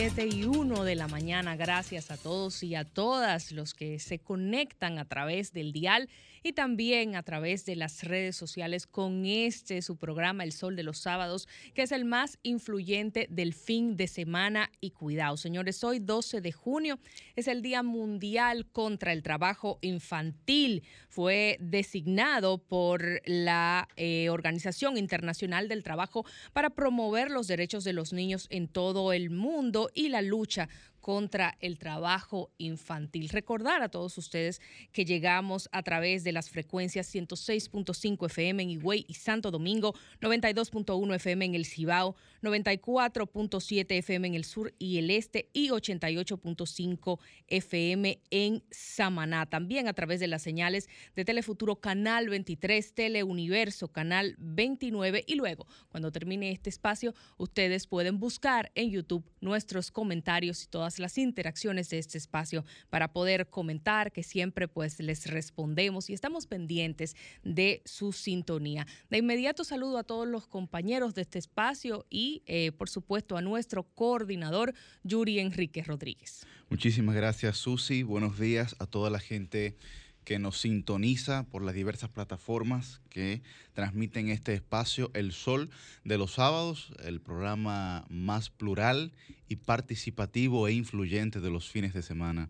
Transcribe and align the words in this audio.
buenos 0.00 0.16
días, 0.16 0.30
7 0.30 0.36
y 0.36 0.44
1 0.44 0.84
de 0.84 0.94
la 0.94 1.08
mañana. 1.08 1.56
Gracias 1.56 2.10
a 2.10 2.16
todos 2.16 2.62
y 2.62 2.74
a 2.74 2.84
todas 2.84 3.52
los 3.52 3.74
que 3.74 3.98
se 3.98 4.18
conectan 4.18 4.98
a 4.98 5.04
través 5.04 5.52
del 5.52 5.72
dial 5.72 6.08
y 6.42 6.52
también 6.52 7.16
a 7.16 7.22
través 7.22 7.66
de 7.66 7.76
las 7.76 8.04
redes 8.04 8.34
sociales 8.34 8.86
con 8.86 9.26
este 9.26 9.82
su 9.82 9.96
programa 9.96 10.44
El 10.44 10.52
Sol 10.52 10.74
de 10.74 10.84
los 10.84 10.98
Sábados, 10.98 11.48
que 11.74 11.82
es 11.82 11.92
el 11.92 12.04
más 12.04 12.38
influyente 12.42 13.26
del 13.30 13.52
fin 13.52 13.96
de 13.96 14.08
semana 14.08 14.70
y 14.80 14.90
cuidado. 14.90 15.36
Señores, 15.36 15.84
hoy 15.84 15.98
12 15.98 16.40
de 16.40 16.52
junio 16.52 16.98
es 17.36 17.46
el 17.46 17.60
Día 17.60 17.82
Mundial 17.82 18.66
contra 18.72 19.12
el 19.12 19.22
Trabajo 19.22 19.78
Infantil. 19.82 20.82
Fue 21.10 21.56
designado 21.60 22.58
por 22.58 23.20
la 23.26 23.88
eh, 23.96 24.30
Organización 24.30 24.96
Internacional 24.96 25.66
del 25.68 25.82
Trabajo 25.82 26.24
para 26.52 26.70
promover 26.70 27.32
los 27.32 27.48
derechos 27.48 27.82
de 27.82 27.92
los 27.92 28.12
niños 28.12 28.46
en 28.48 28.68
todo 28.68 29.12
el 29.12 29.28
mundo 29.28 29.90
y 29.92 30.08
la 30.08 30.22
lucha 30.22 30.68
contra 31.00 31.56
el 31.60 31.78
trabajo 31.78 32.50
infantil. 32.58 33.28
Recordar 33.30 33.82
a 33.82 33.88
todos 33.88 34.16
ustedes 34.18 34.60
que 34.92 35.04
llegamos 35.04 35.68
a 35.72 35.82
través 35.82 36.24
de 36.24 36.32
las 36.32 36.50
frecuencias 36.50 37.12
106.5 37.12 38.26
FM 38.26 38.62
en 38.62 38.70
Higüey 38.70 39.04
y 39.08 39.14
Santo 39.14 39.50
Domingo, 39.50 39.94
92.1 40.20 41.14
FM 41.16 41.44
en 41.46 41.54
el 41.54 41.66
Cibao, 41.66 42.14
94.7 42.42 43.98
FM 43.98 44.28
en 44.28 44.34
el 44.34 44.44
sur 44.44 44.74
y 44.78 44.98
el 44.98 45.10
este 45.10 45.50
y 45.52 45.68
88.5 45.68 47.18
FM 47.48 48.20
en 48.30 48.62
Samaná. 48.70 49.46
También 49.46 49.88
a 49.88 49.92
través 49.92 50.20
de 50.20 50.26
las 50.26 50.42
señales 50.42 50.88
de 51.14 51.24
Telefuturo 51.24 51.76
Canal 51.76 52.28
23, 52.28 52.94
Teleuniverso 52.94 53.88
Canal 53.88 54.36
29 54.38 55.24
y 55.26 55.34
luego, 55.34 55.66
cuando 55.88 56.12
termine 56.12 56.50
este 56.50 56.70
espacio, 56.70 57.14
ustedes 57.36 57.86
pueden 57.86 58.18
buscar 58.18 58.70
en 58.74 58.90
YouTube 58.90 59.24
nuestros 59.40 59.90
comentarios 59.90 60.64
y 60.64 60.66
todas 60.68 60.98
las 60.98 61.18
interacciones 61.18 61.90
de 61.90 61.98
este 61.98 62.18
espacio 62.18 62.64
para 62.88 63.12
poder 63.12 63.48
comentar, 63.48 64.12
que 64.12 64.22
siempre 64.22 64.68
pues 64.68 65.00
les 65.00 65.26
respondemos 65.26 66.10
y 66.10 66.14
estamos 66.14 66.46
pendientes 66.46 67.16
de 67.42 67.82
su 67.84 68.12
sintonía. 68.12 68.86
De 69.10 69.18
inmediato 69.18 69.64
saludo 69.64 69.98
a 69.98 70.04
todos 70.04 70.26
los 70.26 70.46
compañeros 70.46 71.14
de 71.14 71.22
este 71.22 71.38
espacio 71.38 72.06
y 72.10 72.29
eh, 72.46 72.72
por 72.72 72.88
supuesto 72.88 73.36
a 73.36 73.42
nuestro 73.42 73.82
coordinador 73.82 74.74
Yuri 75.04 75.40
Enrique 75.40 75.82
Rodríguez. 75.82 76.46
Muchísimas 76.68 77.14
gracias 77.14 77.56
Susi, 77.56 78.02
buenos 78.02 78.38
días 78.38 78.76
a 78.78 78.86
toda 78.86 79.10
la 79.10 79.18
gente 79.18 79.76
que 80.24 80.38
nos 80.38 80.60
sintoniza 80.60 81.44
por 81.44 81.62
las 81.62 81.74
diversas 81.74 82.10
plataformas 82.10 83.00
que 83.08 83.42
transmiten 83.72 84.28
este 84.28 84.54
espacio 84.54 85.10
El 85.14 85.32
Sol 85.32 85.70
de 86.04 86.18
los 86.18 86.34
sábados, 86.34 86.92
el 87.02 87.20
programa 87.20 88.04
más 88.08 88.50
plural 88.50 89.12
y 89.48 89.56
participativo 89.56 90.68
e 90.68 90.72
influyente 90.72 91.40
de 91.40 91.50
los 91.50 91.68
fines 91.68 91.94
de 91.94 92.02
semana. 92.02 92.48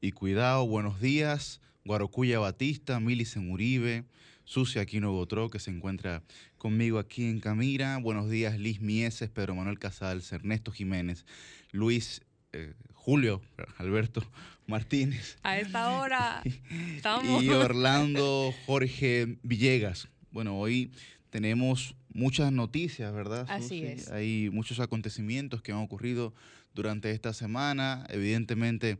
Y 0.00 0.12
cuidado, 0.12 0.66
buenos 0.66 1.00
días, 1.00 1.60
Guarocuya 1.84 2.38
Batista, 2.38 3.00
Milicen 3.00 3.50
Uribe, 3.50 4.04
Sucia 4.44 4.82
Aquino 4.82 5.12
Botró, 5.12 5.48
que 5.48 5.60
se 5.60 5.70
encuentra 5.70 6.22
conmigo 6.62 7.00
aquí 7.00 7.24
en 7.24 7.40
Camira. 7.40 7.96
Buenos 7.96 8.30
días, 8.30 8.56
Liz 8.56 8.80
Mieses, 8.80 9.28
Pedro 9.28 9.56
Manuel 9.56 9.80
Casals, 9.80 10.30
Ernesto 10.30 10.70
Jiménez, 10.70 11.26
Luis 11.72 12.22
eh, 12.52 12.74
Julio 12.94 13.42
Alberto 13.78 14.22
Martínez. 14.68 15.38
A 15.42 15.58
esta 15.58 15.90
hora 15.98 16.40
estamos. 16.94 17.42
Y 17.42 17.48
Orlando 17.48 18.54
Jorge 18.64 19.38
Villegas. 19.42 20.06
Bueno, 20.30 20.56
hoy 20.56 20.92
tenemos 21.30 21.96
muchas 22.14 22.52
noticias, 22.52 23.12
¿verdad? 23.12 23.44
Así 23.48 23.82
es. 23.82 24.12
Hay 24.12 24.48
muchos 24.52 24.78
acontecimientos 24.78 25.62
que 25.62 25.72
han 25.72 25.78
ocurrido 25.78 26.32
durante 26.74 27.10
esta 27.10 27.32
semana. 27.32 28.06
Evidentemente, 28.08 28.98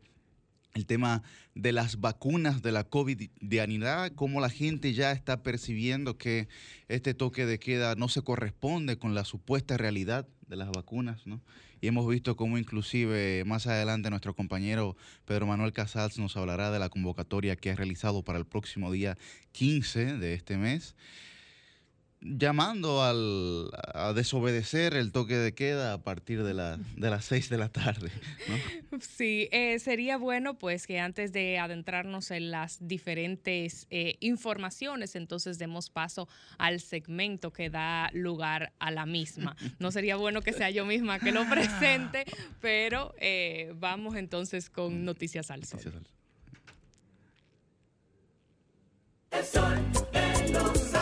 el 0.74 0.86
tema 0.86 1.22
de 1.54 1.72
las 1.72 2.00
vacunas 2.00 2.62
de 2.62 2.72
la 2.72 2.88
COVID-19, 2.88 4.14
cómo 4.14 4.40
la 4.40 4.48
gente 4.48 4.94
ya 4.94 5.12
está 5.12 5.42
percibiendo 5.42 6.16
que 6.16 6.48
este 6.88 7.14
toque 7.14 7.46
de 7.46 7.58
queda 7.58 7.94
no 7.94 8.08
se 8.08 8.22
corresponde 8.22 8.96
con 8.96 9.14
la 9.14 9.24
supuesta 9.24 9.76
realidad 9.76 10.26
de 10.48 10.56
las 10.56 10.70
vacunas, 10.70 11.26
¿no? 11.26 11.40
Y 11.80 11.88
hemos 11.88 12.08
visto 12.08 12.36
cómo 12.36 12.58
inclusive 12.58 13.42
más 13.44 13.66
adelante 13.66 14.08
nuestro 14.08 14.34
compañero 14.34 14.96
Pedro 15.24 15.46
Manuel 15.46 15.72
Casals 15.72 16.18
nos 16.18 16.36
hablará 16.36 16.70
de 16.70 16.78
la 16.78 16.88
convocatoria 16.88 17.56
que 17.56 17.70
ha 17.70 17.76
realizado 17.76 18.22
para 18.22 18.38
el 18.38 18.46
próximo 18.46 18.92
día 18.92 19.18
15 19.50 20.18
de 20.18 20.34
este 20.34 20.56
mes 20.56 20.94
llamando 22.24 23.02
al, 23.02 23.70
a 23.94 24.12
desobedecer 24.12 24.94
el 24.94 25.12
toque 25.12 25.36
de 25.36 25.54
queda 25.54 25.92
a 25.94 25.98
partir 25.98 26.42
de, 26.44 26.54
la, 26.54 26.78
de 26.96 27.10
las 27.10 27.24
seis 27.24 27.48
de 27.48 27.58
la 27.58 27.68
tarde. 27.68 28.10
Sí, 29.00 29.48
eh, 29.52 29.78
sería 29.78 30.18
bueno 30.18 30.58
pues 30.58 30.86
que 30.86 31.00
antes 31.00 31.32
de 31.32 31.58
adentrarnos 31.58 32.30
en 32.30 32.50
las 32.50 32.76
diferentes 32.86 33.86
eh, 33.90 34.16
informaciones, 34.20 35.16
entonces 35.16 35.58
demos 35.58 35.88
paso 35.88 36.28
al 36.58 36.80
segmento 36.80 37.52
que 37.52 37.70
da 37.70 38.10
lugar 38.12 38.74
a 38.78 38.90
la 38.90 39.06
misma. 39.06 39.56
No 39.78 39.90
sería 39.90 40.16
bueno 40.16 40.42
que 40.42 40.52
sea 40.52 40.70
yo 40.70 40.84
misma 40.84 41.18
que 41.18 41.32
lo 41.32 41.48
presente, 41.50 42.24
pero 42.60 43.14
eh, 43.18 43.72
vamos 43.76 44.14
entonces 44.16 44.68
con 44.68 45.04
Noticias 45.06 45.50
al 45.50 45.64
Sol. 45.64 45.80
El 49.30 49.44
sol 49.44 49.92
de 50.12 50.50
los 50.52 50.92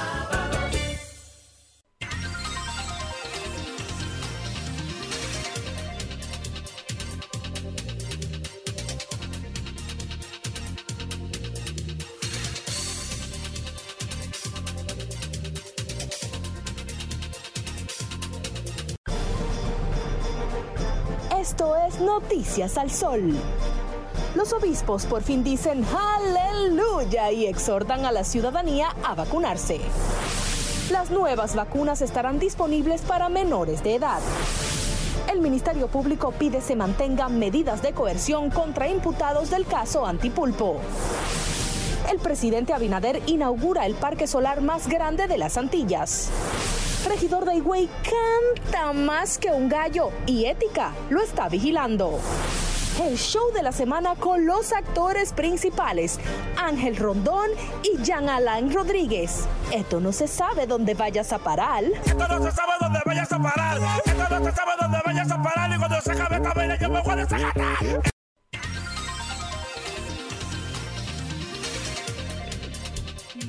Noticias 22.01 22.79
al 22.79 22.91
Sol. 22.91 23.35
Los 24.35 24.53
obispos 24.55 25.05
por 25.05 25.23
fin 25.23 25.45
dicen 25.45 25.85
aleluya 25.85 27.31
y 27.31 27.47
exhortan 27.47 28.07
a 28.07 28.13
la 28.13 28.25
ciudadanía 28.25 28.89
a 29.05 29.15
vacunarse. 29.15 29.81
Las 30.91 31.11
nuevas 31.11 31.55
vacunas 31.55 32.01
estarán 32.01 32.39
disponibles 32.39 33.03
para 33.03 33.29
menores 33.29 33.83
de 33.83 33.97
edad. 33.97 34.21
El 35.31 35.41
Ministerio 35.41 35.89
Público 35.89 36.33
pide 36.33 36.63
se 36.63 36.75
mantengan 36.75 37.39
medidas 37.39 37.83
de 37.83 37.93
coerción 37.93 38.51
contra 38.51 38.89
imputados 38.89 39.51
del 39.51 39.67
caso 39.67 40.07
Antipulpo. 40.07 40.81
El 42.11 42.19
presidente 42.19 42.73
Abinader 42.73 43.21
inaugura 43.27 43.85
el 43.85 43.95
parque 43.95 44.27
solar 44.27 44.63
más 44.63 44.89
grande 44.89 45.29
de 45.29 45.39
las 45.39 45.59
Antillas 45.59 46.31
regidor 47.05 47.45
de 47.45 47.57
Higüey 47.57 47.89
canta 48.03 48.93
más 48.93 49.39
que 49.39 49.51
un 49.51 49.69
gallo 49.69 50.11
y 50.27 50.47
Ética 50.47 50.93
lo 51.09 51.21
está 51.21 51.49
vigilando. 51.49 52.19
El 53.01 53.17
show 53.17 53.53
de 53.53 53.63
la 53.63 53.73
semana 53.73 54.15
con 54.15 54.45
los 54.45 54.73
actores 54.73 55.33
principales, 55.33 56.19
Ángel 56.57 56.97
Rondón 56.97 57.49
y 57.83 58.03
Jean 58.03 58.29
Alain 58.29 58.73
Rodríguez. 58.73 59.47
Esto 59.73 60.01
no 60.01 60.13
se 60.13 60.29
sabe 60.29 60.67
dónde 60.67 60.95
vayas 60.95 61.33
a 61.33 61.39
parar. 61.39 61.85
Esto 61.85 62.29
no 62.29 62.43
se 62.43 62.51
sabe 62.51 62.73
dónde 62.81 63.01
vayas 63.07 63.33
a 63.33 63.39
parar. 63.39 63.79
Esto 64.05 64.39
no 64.39 64.45
se 64.45 64.53
sabe 64.53 64.73
dónde 64.81 64.99
vayas 65.05 65.31
a 65.31 65.43
parar. 65.43 65.71
Y 65.75 65.79
cuando 65.79 66.01
se 66.01 66.13
acabe 66.13 66.37
esta 66.37 66.53
vaina, 66.53 66.79
yo 66.79 66.91
me 66.91 67.01
voy 67.01 67.21
a. 67.21 68.20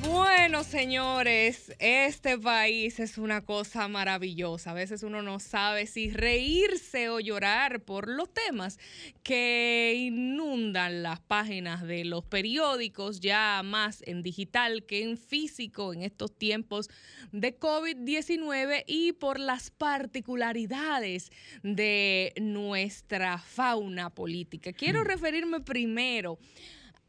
Bueno, 0.04 0.64
señores, 0.64 1.72
este 1.78 2.36
país 2.36 2.98
es 2.98 3.18
una 3.18 3.42
cosa 3.42 3.86
maravillosa. 3.86 4.72
A 4.72 4.74
veces 4.74 5.04
uno 5.04 5.22
no 5.22 5.38
sabe 5.38 5.86
si 5.86 6.10
reírse 6.10 7.08
o 7.08 7.20
llorar 7.20 7.80
por 7.82 8.08
los 8.08 8.32
temas 8.34 8.78
que 9.22 9.94
inundan 9.96 11.04
las 11.04 11.20
páginas 11.20 11.82
de 11.82 12.04
los 12.04 12.24
periódicos, 12.24 13.20
ya 13.20 13.62
más 13.64 14.02
en 14.06 14.22
digital 14.22 14.84
que 14.84 15.02
en 15.02 15.16
físico 15.16 15.94
en 15.94 16.02
estos 16.02 16.36
tiempos 16.36 16.90
de 17.30 17.56
COVID-19 17.56 18.82
y 18.86 19.12
por 19.12 19.38
las 19.38 19.70
particularidades 19.70 21.30
de 21.62 22.32
nuestra 22.40 23.38
fauna 23.38 24.10
política. 24.10 24.72
Quiero 24.72 25.02
mm. 25.02 25.06
referirme 25.06 25.60
primero 25.60 26.38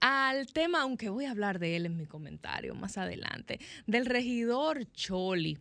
al 0.05 0.47
tema, 0.47 0.81
aunque 0.81 1.07
voy 1.07 1.23
a 1.23 1.31
hablar 1.31 1.59
de 1.59 1.77
él 1.77 1.85
en 1.85 1.95
mi 1.95 2.05
comentario 2.05 2.75
más 2.75 2.97
adelante, 2.97 3.61
del 3.87 4.05
regidor 4.05 4.83
Choli. 4.91 5.57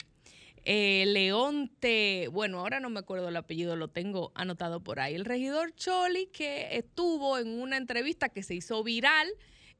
Eh, 0.65 1.05
Leonte, 1.07 2.29
bueno, 2.33 2.59
ahora 2.59 2.81
no 2.81 2.91
me 2.91 2.99
acuerdo 2.99 3.29
el 3.29 3.37
apellido, 3.37 3.77
lo 3.77 3.87
tengo 3.87 4.33
anotado 4.35 4.83
por 4.83 4.99
ahí. 4.99 5.15
El 5.15 5.27
regidor 5.27 5.73
Choli 5.77 6.27
que 6.27 6.77
estuvo 6.77 7.39
en 7.39 7.61
una 7.61 7.77
entrevista 7.77 8.31
que 8.31 8.43
se 8.43 8.57
hizo 8.57 8.83
viral 8.83 9.29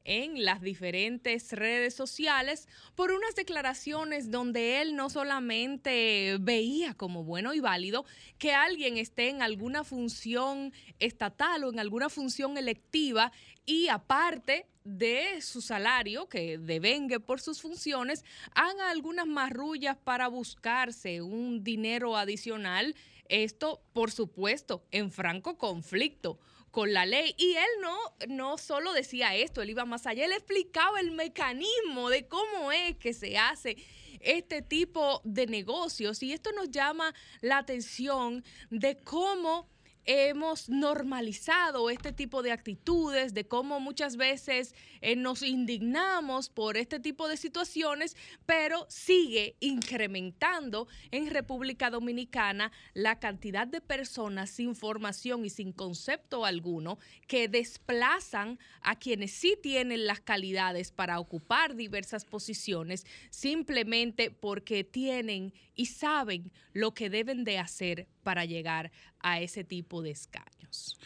en 0.05 0.43
las 0.43 0.61
diferentes 0.61 1.51
redes 1.51 1.93
sociales 1.93 2.67
por 2.95 3.11
unas 3.11 3.35
declaraciones 3.35 4.31
donde 4.31 4.81
él 4.81 4.95
no 4.95 5.09
solamente 5.09 6.37
veía 6.39 6.93
como 6.93 7.23
bueno 7.23 7.53
y 7.53 7.59
válido 7.59 8.05
que 8.37 8.53
alguien 8.53 8.97
esté 8.97 9.29
en 9.29 9.41
alguna 9.41 9.83
función 9.83 10.73
estatal 10.99 11.63
o 11.63 11.71
en 11.71 11.79
alguna 11.79 12.09
función 12.09 12.57
electiva 12.57 13.31
y 13.65 13.87
aparte 13.87 14.67
de 14.83 15.41
su 15.41 15.61
salario, 15.61 16.27
que 16.27 16.57
devengue 16.57 17.19
por 17.19 17.39
sus 17.39 17.61
funciones, 17.61 18.25
haga 18.53 18.89
algunas 18.89 19.25
marrullas 19.25 19.97
para 19.97 20.27
buscarse 20.27 21.21
un 21.21 21.63
dinero 21.63 22.17
adicional. 22.17 22.95
Esto, 23.29 23.81
por 23.93 24.11
supuesto, 24.11 24.83
en 24.91 25.11
franco 25.11 25.57
conflicto 25.57 26.39
con 26.73 26.91
la 26.91 27.05
ley. 27.05 27.35
Y 27.37 27.53
él 27.53 27.69
no, 27.81 27.95
no 28.27 28.57
solo 28.57 28.93
decía 28.93 29.35
esto, 29.35 29.61
él 29.61 29.69
iba 29.69 29.85
más 29.85 30.07
allá, 30.07 30.25
él 30.25 30.31
explicaba 30.31 30.99
el 30.99 31.11
mecanismo 31.11 32.09
de 32.09 32.27
cómo 32.27 32.71
es 32.71 32.97
que 32.97 33.13
se 33.13 33.37
hace 33.37 33.77
este 34.19 34.63
tipo 34.63 35.21
de 35.23 35.45
negocios. 35.45 36.23
Y 36.23 36.33
esto 36.33 36.51
nos 36.51 36.71
llama 36.71 37.13
la 37.41 37.59
atención 37.59 38.43
de 38.71 38.97
cómo 38.97 39.69
hemos 40.05 40.67
normalizado 40.67 41.91
este 41.91 42.11
tipo 42.11 42.41
de 42.41 42.51
actitudes, 42.51 43.35
de 43.35 43.47
cómo 43.47 43.79
muchas 43.79 44.17
veces 44.17 44.73
eh, 45.03 45.17
nos 45.17 45.43
indignamos 45.43 46.47
por 46.47 46.77
este 46.77 46.97
tipo 46.97 47.27
de 47.27 47.35
situaciones, 47.35 48.15
pero 48.45 48.85
sigue 48.89 49.57
incrementando 49.59 50.87
en 51.11 51.29
República 51.29 51.89
Dominicana 51.89 52.71
la 52.93 53.19
cantidad 53.19 53.67
de 53.67 53.81
personas 53.81 54.49
sin 54.49 54.75
formación 54.75 55.43
y 55.43 55.49
sin 55.49 55.73
concepto 55.73 56.45
alguno 56.45 56.99
que 57.27 57.49
desplazan 57.49 58.59
a 58.81 58.97
quienes 58.97 59.31
sí 59.31 59.57
tienen 59.61 60.07
las 60.07 60.21
calidades 60.21 60.91
para 60.91 61.19
ocupar 61.19 61.75
diversas 61.75 62.23
posiciones 62.23 63.05
simplemente 63.29 64.31
porque 64.31 64.85
tienen 64.85 65.53
y 65.75 65.87
saben 65.87 66.49
lo 66.71 66.93
que 66.93 67.09
deben 67.09 67.43
de 67.43 67.59
hacer 67.59 68.07
para 68.23 68.45
llegar 68.45 68.89
a 69.19 69.41
ese 69.41 69.65
tipo 69.65 70.01
de 70.01 70.11
escaños. 70.11 70.97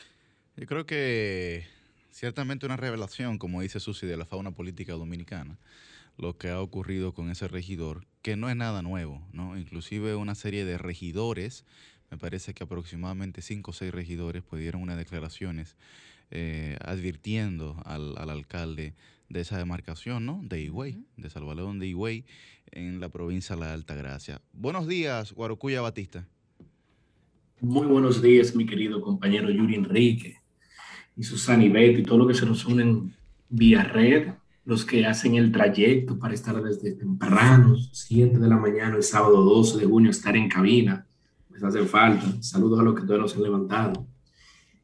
Yo 0.55 0.67
creo 0.67 0.85
que 0.85 1.65
ciertamente 2.17 2.65
una 2.65 2.77
revelación, 2.77 3.37
como 3.37 3.61
dice 3.61 3.79
Susi, 3.79 4.07
de 4.07 4.17
la 4.17 4.25
fauna 4.25 4.49
política 4.49 4.93
dominicana, 4.93 5.59
lo 6.17 6.35
que 6.35 6.49
ha 6.49 6.59
ocurrido 6.59 7.13
con 7.13 7.29
ese 7.29 7.47
regidor, 7.47 8.07
que 8.23 8.35
no 8.35 8.49
es 8.49 8.55
nada 8.55 8.81
nuevo, 8.81 9.21
¿no? 9.33 9.55
Inclusive 9.55 10.15
una 10.15 10.33
serie 10.33 10.65
de 10.65 10.79
regidores, 10.79 11.63
me 12.09 12.17
parece 12.17 12.55
que 12.55 12.63
aproximadamente 12.63 13.43
cinco 13.43 13.69
o 13.69 13.73
seis 13.73 13.91
regidores 13.91 14.41
pudieron 14.41 14.81
unas 14.81 14.97
declaraciones 14.97 15.75
eh, 16.31 16.75
advirtiendo 16.83 17.79
al, 17.85 18.17
alcalde 18.17 18.95
de 19.29 19.41
esa 19.41 19.59
demarcación, 19.59 20.25
¿no? 20.25 20.41
De 20.43 20.59
Higüey, 20.59 20.97
de 21.17 21.29
Salvador 21.29 21.77
de 21.77 21.85
Higüey, 21.85 22.25
en 22.71 22.99
la 22.99 23.09
provincia 23.09 23.55
de 23.55 23.61
La 23.61 23.73
Alta 23.73 23.93
Gracia. 23.93 24.41
Buenos 24.53 24.87
días, 24.87 25.33
Guarocuya 25.33 25.81
Batista. 25.81 26.27
Muy 27.61 27.85
buenos 27.85 28.23
días, 28.23 28.55
mi 28.55 28.65
querido 28.65 29.01
compañero 29.01 29.51
Yuri 29.51 29.75
Enrique 29.75 30.46
y 31.17 31.23
Susana 31.23 31.65
y 31.65 31.69
Betty, 31.69 32.01
y 32.01 32.03
todo 32.03 32.19
lo 32.19 32.27
que 32.27 32.35
se 32.35 32.45
nos 32.45 32.65
unen 32.65 33.13
vía 33.49 33.83
red, 33.83 34.29
los 34.65 34.85
que 34.85 35.05
hacen 35.05 35.35
el 35.35 35.51
trayecto 35.51 36.19
para 36.19 36.33
estar 36.33 36.61
desde 36.61 36.91
temprano, 36.91 37.75
7 37.91 38.37
de 38.37 38.47
la 38.47 38.57
mañana, 38.57 38.95
el 38.95 39.03
sábado 39.03 39.41
12 39.43 39.79
de 39.79 39.85
junio, 39.85 40.11
estar 40.11 40.35
en 40.35 40.49
cabina, 40.49 41.05
les 41.51 41.63
hace 41.63 41.83
falta. 41.85 42.41
Saludos 42.41 42.79
a 42.79 42.83
los 42.83 42.93
que 42.93 43.01
todavía 43.01 43.23
no 43.23 43.27
se 43.27 43.37
han 43.37 43.43
levantado. 43.43 44.05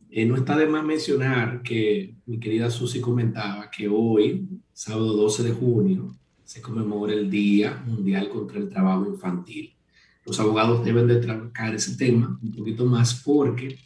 Eh, 0.10 0.26
no 0.26 0.36
está 0.36 0.58
de 0.58 0.68
más 0.68 0.84
mencionar 0.84 1.62
que 1.64 2.16
mi 2.26 2.40
querida 2.40 2.70
Susi 2.72 3.02
comentaba 3.02 3.70
que 3.70 3.88
hoy, 3.88 4.48
sábado 4.72 5.14
12 5.14 5.44
de 5.44 5.52
junio, 5.52 6.16
se 6.44 6.62
conmemora 6.62 7.14
el 7.14 7.30
Día 7.30 7.84
Mundial 7.86 8.30
contra 8.30 8.60
el 8.60 8.70
Trabajo 8.70 9.06
Infantil. 9.08 9.74
Los 10.26 10.40
abogados 10.40 10.86
deben 10.86 11.08
de 11.08 11.18
trabajar 11.18 11.76
ese 11.76 11.98
tema 11.98 12.40
un 12.42 12.52
poquito 12.52 12.86
más 12.86 13.22
porque 13.24 13.78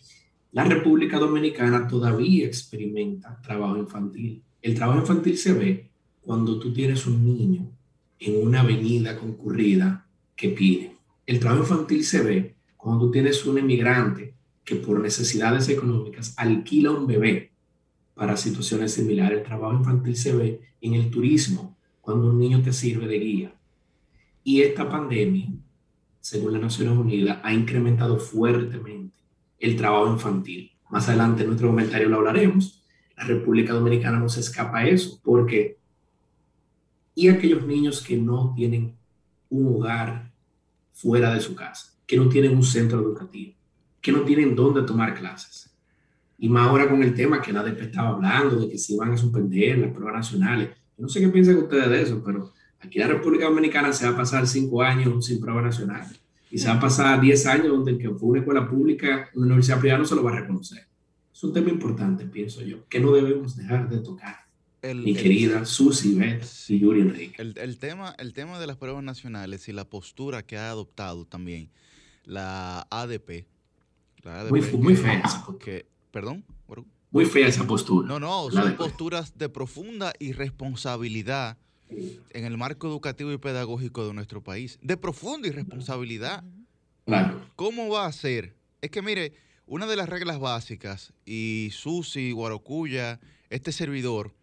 la 0.51 0.63
República 0.63 1.19
Dominicana 1.19 1.87
todavía 1.87 2.45
experimenta 2.45 3.39
trabajo 3.41 3.77
infantil. 3.77 4.43
El 4.61 4.75
trabajo 4.75 4.99
infantil 4.99 5.37
se 5.37 5.53
ve 5.53 5.89
cuando 6.21 6.57
tú 6.59 6.73
tienes 6.73 7.05
un 7.05 7.23
niño 7.23 7.69
en 8.19 8.47
una 8.47 8.61
avenida 8.61 9.17
concurrida 9.17 10.07
que 10.35 10.49
pide. 10.49 10.95
El 11.25 11.39
trabajo 11.39 11.63
infantil 11.63 12.03
se 12.03 12.21
ve 12.23 12.55
cuando 12.75 13.05
tú 13.05 13.11
tienes 13.11 13.45
un 13.45 13.57
emigrante 13.57 14.33
que 14.63 14.75
por 14.75 14.99
necesidades 14.99 15.69
económicas 15.69 16.33
alquila 16.37 16.91
un 16.91 17.07
bebé 17.07 17.51
para 18.13 18.37
situaciones 18.37 18.93
similares. 18.93 19.39
El 19.39 19.45
trabajo 19.45 19.77
infantil 19.77 20.15
se 20.15 20.33
ve 20.33 20.61
en 20.81 20.93
el 20.93 21.09
turismo, 21.09 21.77
cuando 22.01 22.29
un 22.29 22.39
niño 22.39 22.61
te 22.61 22.71
sirve 22.71 23.07
de 23.07 23.19
guía. 23.19 23.55
Y 24.43 24.61
esta 24.61 24.89
pandemia, 24.89 25.49
según 26.21 26.53
las 26.53 26.61
Naciones 26.61 26.97
Unidas, 26.97 27.39
ha 27.43 27.53
incrementado 27.53 28.17
fuertemente 28.17 29.16
el 29.59 29.75
trabajo 29.75 30.11
infantil. 30.11 30.71
Más 30.89 31.07
adelante 31.09 31.41
en 31.41 31.47
nuestro 31.47 31.69
comentario 31.69 32.09
lo 32.09 32.17
hablaremos. 32.17 32.83
La 33.17 33.23
República 33.23 33.73
Dominicana 33.73 34.19
no 34.19 34.29
se 34.29 34.41
escapa 34.41 34.79
a 34.79 34.87
eso, 34.87 35.19
porque 35.23 35.77
y 37.17 37.29
aquellos 37.29 37.65
niños 37.65 38.03
que 38.03 38.15
no 38.15 38.53
tienen 38.55 38.95
un 39.49 39.75
hogar 39.75 40.31
fuera 40.93 41.33
de 41.33 41.39
su 41.39 41.55
casa, 41.55 41.95
que 42.05 42.15
no 42.15 42.29
tienen 42.29 42.55
un 42.55 42.61
centro 42.61 42.99
educativo, 42.99 43.55
que 43.99 44.11
no 44.11 44.21
tienen 44.21 44.55
dónde 44.55 44.83
tomar 44.83 45.15
clases. 45.15 45.75
Y 46.37 46.47
más 46.47 46.67
ahora 46.67 46.87
con 46.87 47.01
el 47.01 47.15
tema 47.15 47.41
que 47.41 47.51
nadie 47.51 47.75
estaba 47.81 48.09
hablando 48.09 48.57
de 48.57 48.69
que 48.69 48.77
se 48.77 48.93
iban 48.93 49.13
a 49.13 49.17
suspender 49.17 49.79
las 49.79 49.91
pruebas 49.91 50.13
nacionales. 50.13 50.69
No 50.95 51.09
sé 51.09 51.19
qué 51.19 51.29
piensan 51.29 51.57
ustedes 51.57 51.89
de 51.89 52.01
eso, 52.03 52.21
pero 52.23 52.53
aquí 52.79 53.01
en 53.01 53.07
la 53.07 53.13
República 53.15 53.45
Dominicana 53.45 53.91
se 53.91 54.05
va 54.05 54.13
a 54.13 54.17
pasar 54.17 54.45
cinco 54.45 54.83
años 54.83 55.25
sin 55.25 55.39
prueba 55.39 55.63
nacional. 55.63 56.05
Y 56.49 56.57
se 56.57 56.67
va 56.67 56.75
a 56.75 56.79
pasar 56.79 57.19
diez 57.19 57.45
años 57.45 57.67
donde 57.67 57.91
el 57.91 57.97
que 57.97 58.09
fue 58.09 58.29
una 58.29 58.39
escuela 58.39 58.69
pública, 58.69 59.29
una 59.35 59.47
universidad 59.47 59.79
privada 59.79 59.99
no 59.99 60.05
se 60.05 60.15
lo 60.15 60.23
va 60.23 60.31
a 60.31 60.39
reconocer. 60.41 60.87
Es 61.33 61.43
un 61.43 61.53
tema 61.53 61.69
importante, 61.69 62.25
pienso 62.25 62.61
yo, 62.61 62.87
que 62.87 62.99
no 62.99 63.11
debemos 63.11 63.55
dejar 63.55 63.89
de 63.89 63.99
tocar. 63.99 64.47
mi 64.81 65.13
querida 65.13 65.65
Susi 65.65 66.15
Beth 66.15 66.45
y 66.69 66.79
Yuri 66.79 67.01
Enrique. 67.01 67.41
El, 67.41 67.57
el, 67.57 67.77
tema, 67.77 68.15
el 68.17 68.33
tema 68.33 68.59
de 68.59 68.67
las 68.67 68.77
pruebas 68.77 69.03
nacionales 69.03 69.67
y 69.67 69.73
la 69.73 69.85
postura 69.85 70.43
que 70.43 70.57
ha 70.57 70.69
adoptado 70.69 71.25
también 71.25 71.69
la 72.23 72.87
ADP, 72.89 73.45
muy, 74.49 74.95
fea 74.95 75.21
esa 75.25 75.45
postura. 75.45 75.83
¿Perdón? 76.11 76.43
Muy 77.11 77.25
fea 77.25 77.47
esa 77.47 77.65
postura. 77.65 78.07
No, 78.07 78.19
no, 78.19 78.51
son 78.51 78.75
posturas 78.75 79.37
de 79.37 79.49
profunda 79.49 80.13
irresponsabilidad 80.19 81.57
en 81.89 82.45
el 82.45 82.57
marco 82.57 82.87
educativo 82.87 83.31
y 83.31 83.37
pedagógico 83.37 84.07
de 84.07 84.13
nuestro 84.13 84.43
país. 84.43 84.79
De 84.81 84.97
profunda 84.97 85.47
irresponsabilidad. 85.47 86.43
Claro. 87.05 87.49
¿Cómo 87.55 87.89
va 87.89 88.05
a 88.05 88.11
ser? 88.11 88.55
Es 88.81 88.91
que 88.91 89.01
mire, 89.01 89.33
una 89.65 89.87
de 89.87 89.95
las 89.95 90.09
reglas 90.09 90.39
básicas, 90.39 91.13
y 91.25 91.69
Susi, 91.71 92.31
Guarocuya, 92.31 93.19
este 93.49 93.71
servidor, 93.71 94.33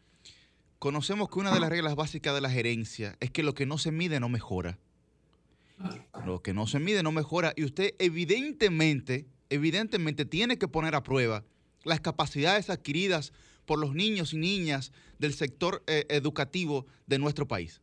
conocemos 0.79 1.29
que 1.29 1.39
una 1.39 1.53
de 1.53 1.61
las 1.61 1.71
reglas 1.71 1.95
básicas 1.95 2.35
de 2.35 2.41
la 2.41 2.51
gerencia 2.51 3.17
es 3.21 3.31
que 3.31 3.43
lo 3.43 3.55
que 3.55 3.67
no 3.67 3.79
se 3.79 3.93
mide 3.93 4.21
no 4.21 4.29
mejora. 4.29 4.79
Lo 6.25 6.43
que 6.43 6.55
no 6.55 6.67
se 6.67 6.79
mide 6.79 7.03
no 7.03 7.11
mejora. 7.13 7.53
Y 7.57 7.65
usted 7.65 7.95
evidentemente 7.99 9.27
evidentemente 9.55 10.25
tiene 10.25 10.59
que 10.59 10.69
poner 10.69 10.95
a 10.95 11.03
prueba 11.03 11.45
las 11.85 12.01
capacidades 12.01 12.71
adquiridas 12.71 13.33
por 13.67 13.79
los 13.79 13.95
niños 13.95 14.33
y 14.33 14.39
niñas 14.39 14.93
del 15.19 15.35
sector 15.35 15.83
eh, 15.87 16.07
educativo 16.09 16.87
de 17.07 17.19
nuestro 17.19 17.47
país 17.49 17.81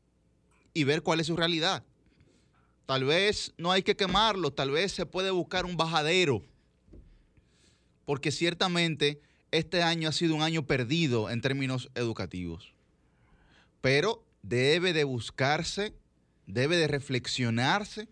y 0.74 0.84
ver 0.84 1.02
cuál 1.02 1.20
es 1.20 1.28
su 1.28 1.36
realidad. 1.36 1.84
Tal 2.86 3.04
vez 3.06 3.54
no 3.58 3.72
hay 3.72 3.84
que 3.84 3.96
quemarlo, 3.96 4.52
tal 4.52 4.72
vez 4.72 4.92
se 4.92 5.06
puede 5.06 5.32
buscar 5.32 5.66
un 5.66 5.78
bajadero, 5.78 6.44
porque 8.06 8.32
ciertamente 8.32 9.22
este 9.52 9.84
año 9.84 10.10
ha 10.10 10.14
sido 10.14 10.36
un 10.36 10.42
año 10.42 10.66
perdido 10.66 11.30
en 11.30 11.42
términos 11.42 11.90
educativos. 11.96 12.74
Pero 13.82 14.24
debe 14.42 14.94
de 14.94 15.04
buscarse, 15.04 15.94
debe 16.48 16.78
de 16.78 16.88
reflexionarse 16.88 18.08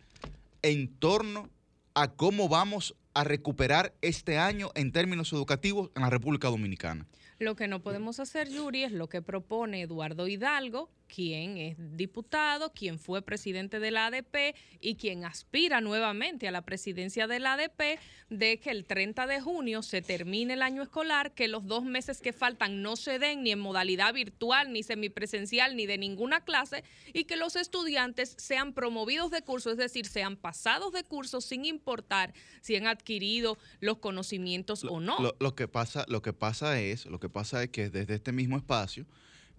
en 0.61 0.87
torno 0.87 1.49
a 1.93 2.11
cómo 2.11 2.47
vamos 2.49 2.95
a 3.13 3.23
recuperar 3.23 3.93
este 4.01 4.37
año 4.37 4.71
en 4.75 4.91
términos 4.91 5.33
educativos 5.33 5.91
en 5.95 6.03
la 6.03 6.09
República 6.09 6.47
Dominicana. 6.47 7.07
Lo 7.39 7.55
que 7.55 7.69
no 7.69 7.81
podemos 7.81 8.19
hacer, 8.19 8.49
Yuri, 8.49 8.83
es 8.83 8.91
lo 8.91 9.07
que 9.07 9.21
propone 9.21 9.81
Eduardo 9.81 10.27
Hidalgo, 10.27 10.89
quien 11.13 11.57
es 11.57 11.75
diputado, 11.97 12.71
quien 12.71 12.99
fue 12.99 13.21
presidente 13.21 13.79
de 13.79 13.91
la 13.91 14.05
ADP 14.05 14.55
y 14.79 14.95
quien 14.95 15.25
aspira 15.25 15.81
nuevamente 15.81 16.47
a 16.47 16.51
la 16.51 16.61
presidencia 16.61 17.27
de 17.27 17.39
la 17.39 17.53
ADP, 17.53 17.99
de 18.29 18.59
que 18.59 18.69
el 18.69 18.85
30 18.85 19.27
de 19.27 19.41
junio 19.41 19.81
se 19.81 20.01
termine 20.01 20.53
el 20.53 20.61
año 20.61 20.83
escolar, 20.83 21.33
que 21.33 21.47
los 21.47 21.65
dos 21.65 21.83
meses 21.83 22.21
que 22.21 22.31
faltan 22.31 22.81
no 22.81 22.95
se 22.95 23.19
den 23.19 23.43
ni 23.43 23.51
en 23.51 23.59
modalidad 23.59 24.13
virtual, 24.13 24.71
ni 24.71 24.83
semipresencial, 24.83 25.75
ni 25.75 25.85
de 25.87 25.97
ninguna 25.97 26.41
clase, 26.41 26.83
y 27.11 27.25
que 27.25 27.35
los 27.35 27.55
estudiantes 27.55 28.35
sean 28.37 28.73
promovidos 28.73 29.31
de 29.31 29.41
curso, 29.41 29.71
es 29.71 29.77
decir, 29.77 30.05
sean 30.05 30.37
pasados 30.37 30.93
de 30.93 31.03
curso 31.03 31.41
sin 31.41 31.65
importar 31.65 32.33
si 32.61 32.75
han 32.75 32.87
adquirido 32.87 33.57
los 33.79 33.97
conocimientos 33.97 34.83
o 34.83 34.99
no. 34.99 35.17
Lo, 35.39 35.55
que 35.55 35.67
pasa, 35.67 36.05
lo 36.07 36.21
que 36.21 36.33
pasa 36.33 36.79
es, 36.79 37.07
lo 37.07 37.19
que 37.19 37.29
pasa 37.29 37.63
es 37.63 37.69
que 37.69 37.89
desde 37.89 38.15
este 38.15 38.31
mismo 38.31 38.57
espacio, 38.57 39.05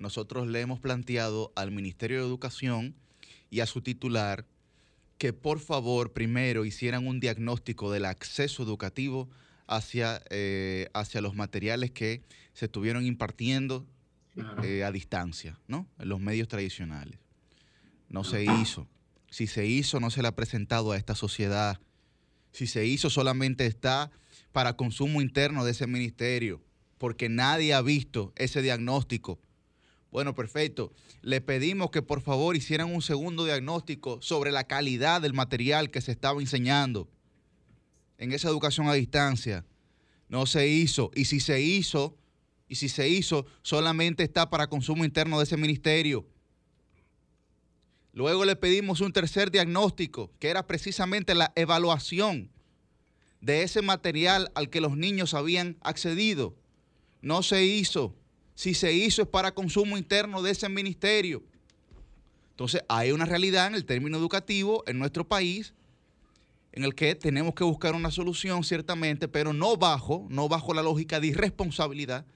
nosotros 0.01 0.49
le 0.49 0.61
hemos 0.61 0.81
planteado 0.81 1.53
al 1.55 1.71
Ministerio 1.71 2.19
de 2.19 2.27
Educación 2.27 2.95
y 3.51 3.61
a 3.61 3.67
su 3.67 3.83
titular 3.83 4.47
que 5.19 5.35
por 5.35 5.61
favor 5.61 6.13
primero 6.13 6.65
hicieran 6.65 7.07
un 7.07 7.21
diagnóstico 7.21 7.93
del 7.93 8.07
acceso 8.07 8.63
educativo 8.63 9.29
hacia, 9.67 10.23
eh, 10.31 10.89
hacia 10.95 11.21
los 11.21 11.35
materiales 11.35 11.91
que 11.91 12.23
se 12.55 12.65
estuvieron 12.65 13.05
impartiendo 13.05 13.87
eh, 14.63 14.83
a 14.85 14.91
distancia, 14.91 15.59
¿no? 15.69 15.87
En 15.99 16.09
los 16.09 16.21
medios 16.21 16.49
tradicionales. 16.49 17.19
No 18.09 18.25
se 18.25 18.45
hizo. 18.45 18.89
Si 19.29 19.47
se 19.47 19.67
hizo, 19.67 20.01
no 20.01 20.11
se 20.11 20.23
le 20.23 20.29
ha 20.29 20.35
presentado 20.35 20.93
a 20.93 20.97
esta 20.97 21.15
sociedad. 21.15 21.79
Si 22.53 22.67
se 22.67 22.87
hizo, 22.87 23.11
solamente 23.11 23.67
está 23.67 24.11
para 24.53 24.77
consumo 24.77 25.21
interno 25.21 25.65
de 25.65 25.73
ese 25.73 25.87
ministerio, 25.87 26.63
porque 26.97 27.29
nadie 27.29 27.75
ha 27.75 27.83
visto 27.83 28.33
ese 28.37 28.63
diagnóstico. 28.63 29.39
Bueno, 30.11 30.35
perfecto. 30.35 30.93
Le 31.23 31.41
pedimos 31.41 31.91
que 31.91 32.03
por 32.03 32.21
favor 32.21 32.57
hicieran 32.57 32.93
un 32.93 33.03
segundo 33.03 33.45
diagnóstico 33.45 34.21
sobre 34.21 34.51
la 34.51 34.65
calidad 34.65 35.21
del 35.21 35.35
material 35.35 35.91
que 35.91 36.01
se 36.01 36.13
estaba 36.13 36.41
enseñando 36.41 37.09
en 38.19 38.33
esa 38.33 38.49
educación 38.49 38.89
a 38.89 38.95
distancia. 38.95 39.65
No 40.29 40.47
se 40.47 40.69
hizo. 40.69 41.11
Y 41.15 41.27
si 41.27 41.41
se 41.41 41.61
hizo, 41.61 42.17
y 42.69 42.77
si 42.77 42.89
se 42.89 43.09
hizo, 43.09 43.47
solamente 43.63 44.23
está 44.23 44.51
para 44.51 44.69
consumo 44.69 45.05
interno 45.05 45.39
de 45.39 45.45
ese 45.45 45.57
ministerio. 45.57 46.27
Luego 48.13 48.45
le 48.45 48.57
pedimos 48.57 49.01
un 49.01 49.13
tercer 49.13 49.51
diagnóstico, 49.51 50.33
que 50.41 50.49
era 50.49 50.67
precisamente 50.67 51.35
la 51.35 51.53
evaluación 51.55 52.51
de 53.41 53.63
ese 53.63 53.83
material 53.83 54.51
al 54.55 54.69
que 54.69 54.81
los 54.81 54.97
niños 54.97 55.35
habían 55.35 55.79
accedido. 55.81 56.57
No 57.23 57.43
se 57.43 57.65
hizo. 57.65 58.17
Si 58.55 58.75
se 58.75 58.93
hizo 58.93 59.23
es 59.23 59.29
para 59.29 59.53
consumo 59.53 59.97
interno 59.97 60.43
de 60.43 60.51
ese 60.51 60.69
ministerio. 60.69 61.43
Entonces 62.51 62.83
hay 62.89 63.13
una 63.13 63.25
realidad 63.25 63.69
en 63.69 63.75
el 63.75 63.85
término 63.85 64.19
educativo 64.19 64.85
en 64.87 64.99
nuestro 64.99 65.27
país 65.27 65.73
en 66.73 66.85
el 66.85 66.95
que 66.95 67.15
tenemos 67.15 67.55
que 67.55 67.65
buscar 67.65 67.95
una 67.95 68.11
solución 68.11 68.63
ciertamente, 68.65 69.29
pero 69.29 69.53
no 69.53 69.77
bajo, 69.77 70.27
no 70.31 70.49
bajo 70.49 70.73
la 70.75 70.83
lógica 70.83 71.21
de 71.21 71.29
irresponsabilidad 71.29 72.27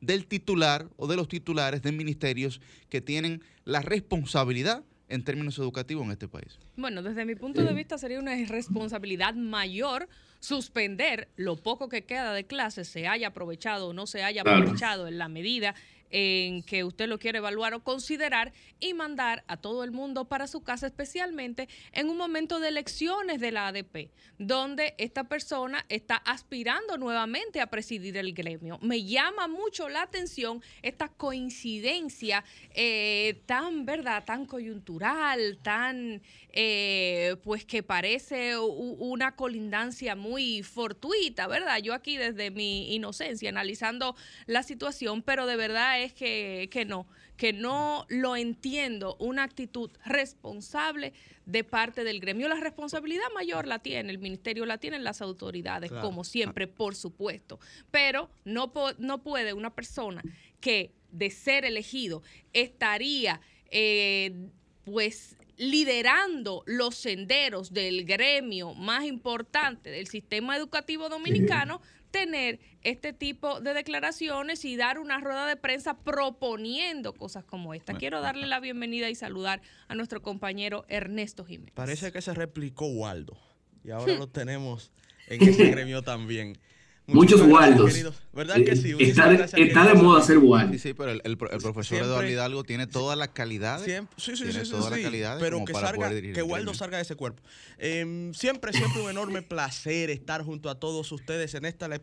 del 0.00 0.26
titular 0.26 0.88
o 0.96 1.06
de 1.06 1.16
los 1.16 1.28
titulares 1.28 1.82
de 1.82 1.92
ministerios 1.92 2.60
que 2.88 3.00
tienen 3.00 3.42
la 3.64 3.80
responsabilidad 3.80 4.84
en 5.08 5.22
términos 5.22 5.58
educativos 5.58 6.04
en 6.04 6.12
este 6.12 6.28
país. 6.28 6.58
Bueno, 6.76 7.02
desde 7.02 7.24
mi 7.24 7.36
punto 7.36 7.62
de 7.62 7.72
vista 7.72 7.96
sería 7.96 8.18
una 8.18 8.36
irresponsabilidad 8.36 9.34
mayor 9.34 10.08
suspender 10.46 11.26
lo 11.34 11.56
poco 11.56 11.88
que 11.88 12.04
queda 12.04 12.32
de 12.32 12.46
clases, 12.46 12.86
se 12.86 13.08
haya 13.08 13.28
aprovechado 13.28 13.88
o 13.88 13.92
no 13.92 14.06
se 14.06 14.22
haya 14.22 14.42
aprovechado 14.42 15.08
en 15.08 15.18
la 15.18 15.28
medida 15.28 15.74
en 16.10 16.62
que 16.62 16.84
usted 16.84 17.08
lo 17.08 17.18
quiere 17.18 17.38
evaluar 17.38 17.74
o 17.74 17.82
considerar 17.82 18.52
y 18.80 18.94
mandar 18.94 19.44
a 19.46 19.56
todo 19.56 19.84
el 19.84 19.90
mundo 19.90 20.26
para 20.26 20.46
su 20.46 20.62
casa, 20.62 20.86
especialmente 20.86 21.68
en 21.92 22.08
un 22.08 22.16
momento 22.16 22.60
de 22.60 22.68
elecciones 22.68 23.40
de 23.40 23.52
la 23.52 23.68
ADP, 23.68 24.10
donde 24.38 24.94
esta 24.98 25.24
persona 25.24 25.84
está 25.88 26.16
aspirando 26.16 26.98
nuevamente 26.98 27.60
a 27.60 27.68
presidir 27.68 28.16
el 28.16 28.32
gremio. 28.32 28.78
Me 28.82 29.04
llama 29.04 29.48
mucho 29.48 29.88
la 29.88 30.02
atención 30.02 30.62
esta 30.82 31.08
coincidencia 31.08 32.44
eh, 32.74 33.42
tan, 33.46 33.86
¿verdad?, 33.86 34.24
tan 34.24 34.46
coyuntural, 34.46 35.58
tan, 35.62 36.22
eh, 36.50 37.36
pues 37.42 37.64
que 37.64 37.82
parece 37.82 38.58
una 38.58 39.36
colindancia 39.36 40.16
muy 40.16 40.62
fortuita, 40.62 41.46
¿verdad? 41.46 41.78
Yo 41.78 41.94
aquí 41.94 42.16
desde 42.16 42.50
mi 42.50 42.94
inocencia 42.94 43.48
analizando 43.48 44.16
la 44.46 44.62
situación, 44.62 45.22
pero 45.22 45.46
de 45.46 45.56
verdad 45.56 46.02
es 46.02 46.05
que, 46.12 46.68
que 46.70 46.84
no, 46.84 47.06
que 47.36 47.52
no 47.52 48.06
lo 48.08 48.36
entiendo, 48.36 49.16
una 49.18 49.42
actitud 49.42 49.90
responsable 50.04 51.12
de 51.44 51.64
parte 51.64 52.04
del 52.04 52.20
gremio. 52.20 52.48
La 52.48 52.60
responsabilidad 52.60 53.26
mayor 53.34 53.66
la 53.66 53.78
tiene, 53.78 54.10
el 54.10 54.18
ministerio 54.18 54.66
la 54.66 54.78
tienen 54.78 55.04
las 55.04 55.20
autoridades, 55.20 55.92
como 55.92 56.24
siempre, 56.24 56.66
por 56.66 56.94
supuesto. 56.94 57.60
Pero 57.90 58.30
no, 58.44 58.72
no 58.98 59.22
puede 59.22 59.52
una 59.52 59.74
persona 59.74 60.22
que 60.60 60.92
de 61.12 61.30
ser 61.30 61.64
elegido 61.64 62.22
estaría 62.52 63.40
eh, 63.70 64.48
pues 64.84 65.36
liderando 65.56 66.62
los 66.66 66.94
senderos 66.96 67.72
del 67.72 68.04
gremio 68.04 68.74
más 68.74 69.04
importante 69.04 69.90
del 69.90 70.06
sistema 70.06 70.56
educativo 70.56 71.08
dominicano, 71.08 71.80
tener 72.10 72.60
este 72.82 73.12
tipo 73.12 73.60
de 73.60 73.74
declaraciones 73.74 74.64
y 74.64 74.76
dar 74.76 74.98
una 74.98 75.18
rueda 75.18 75.46
de 75.46 75.56
prensa 75.56 75.98
proponiendo 75.98 77.12
cosas 77.12 77.44
como 77.44 77.74
esta. 77.74 77.94
Quiero 77.94 78.20
darle 78.20 78.46
la 78.46 78.60
bienvenida 78.60 79.10
y 79.10 79.14
saludar 79.14 79.60
a 79.88 79.94
nuestro 79.94 80.22
compañero 80.22 80.84
Ernesto 80.88 81.44
Jiménez. 81.44 81.74
Parece 81.74 82.12
que 82.12 82.22
se 82.22 82.34
replicó 82.34 82.86
Waldo 82.86 83.36
y 83.84 83.90
ahora 83.90 84.14
lo 84.18 84.28
tenemos 84.28 84.92
en 85.26 85.42
ese 85.42 85.70
gremio 85.70 86.02
también. 86.02 86.58
Muchos 87.06 87.40
Waldos. 87.42 88.04
¿Verdad 88.32 88.56
que 88.56 88.76
sí? 88.76 88.94
Está, 88.98 89.28
de, 89.28 89.94
moda 89.94 90.22
ser 90.22 90.38
Waldo. 90.38 90.72
Sí, 90.72 90.78
sí, 90.78 90.94
pero 90.94 91.12
el, 91.12 91.36
profesor 91.38 91.98
Eduardo 91.98 92.28
Hidalgo 92.28 92.64
tiene 92.64 92.86
todas 92.86 93.16
las 93.16 93.28
calidades. 93.28 94.04
sí, 94.16 94.36
sí, 94.36 94.52
sí, 94.52 94.52
sí, 94.52 94.70
todas 94.70 94.90
las 94.90 95.00
calidades 95.00 95.42
pero 95.42 95.64
que, 95.64 95.72
salga, 95.72 96.10
que 96.10 96.42
Waldo 96.42 96.74
salga 96.74 96.96
de 96.96 97.04
ese 97.04 97.14
cuerpo. 97.14 97.42
Em, 97.78 98.34
siempre, 98.34 98.72
siempre 98.72 99.02
un 99.02 99.10
enorme 99.10 99.42
placer 99.42 100.10
estar 100.10 100.42
junto 100.42 100.68
a 100.68 100.74
todos 100.80 101.10
ustedes 101.12 101.54
en 101.54 101.64
esta, 101.64 101.88
la, 101.88 102.00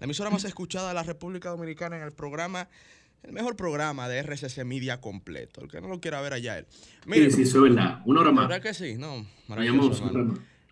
emisora 0.00 0.30
más 0.30 0.44
escuchada 0.44 0.88
de 0.88 0.94
la 0.94 1.02
República 1.02 1.50
Dominicana 1.50 1.96
en 1.96 2.02
el 2.02 2.12
programa 2.12 2.68
el 3.22 3.32
mejor 3.32 3.54
programa 3.54 4.08
de 4.08 4.22
RCC 4.22 4.64
Media 4.64 5.00
completo. 5.00 5.60
El 5.60 5.68
que 5.68 5.80
no 5.80 5.88
lo 5.88 6.00
quiera 6.00 6.22
ver 6.22 6.32
allá 6.32 6.58
él. 6.58 6.66
Mire, 7.04 7.30
sí, 7.30 7.42
eso 7.42 7.64
es 7.66 7.74
verdad. 7.74 8.00
Una 8.06 8.20
hora 8.20 8.32
más. 8.32 8.48
¿Verdad 8.48 8.62
que 8.62 8.72
sí? 8.72 8.94
No, 8.96 9.26
maravilloso. 9.46 10.10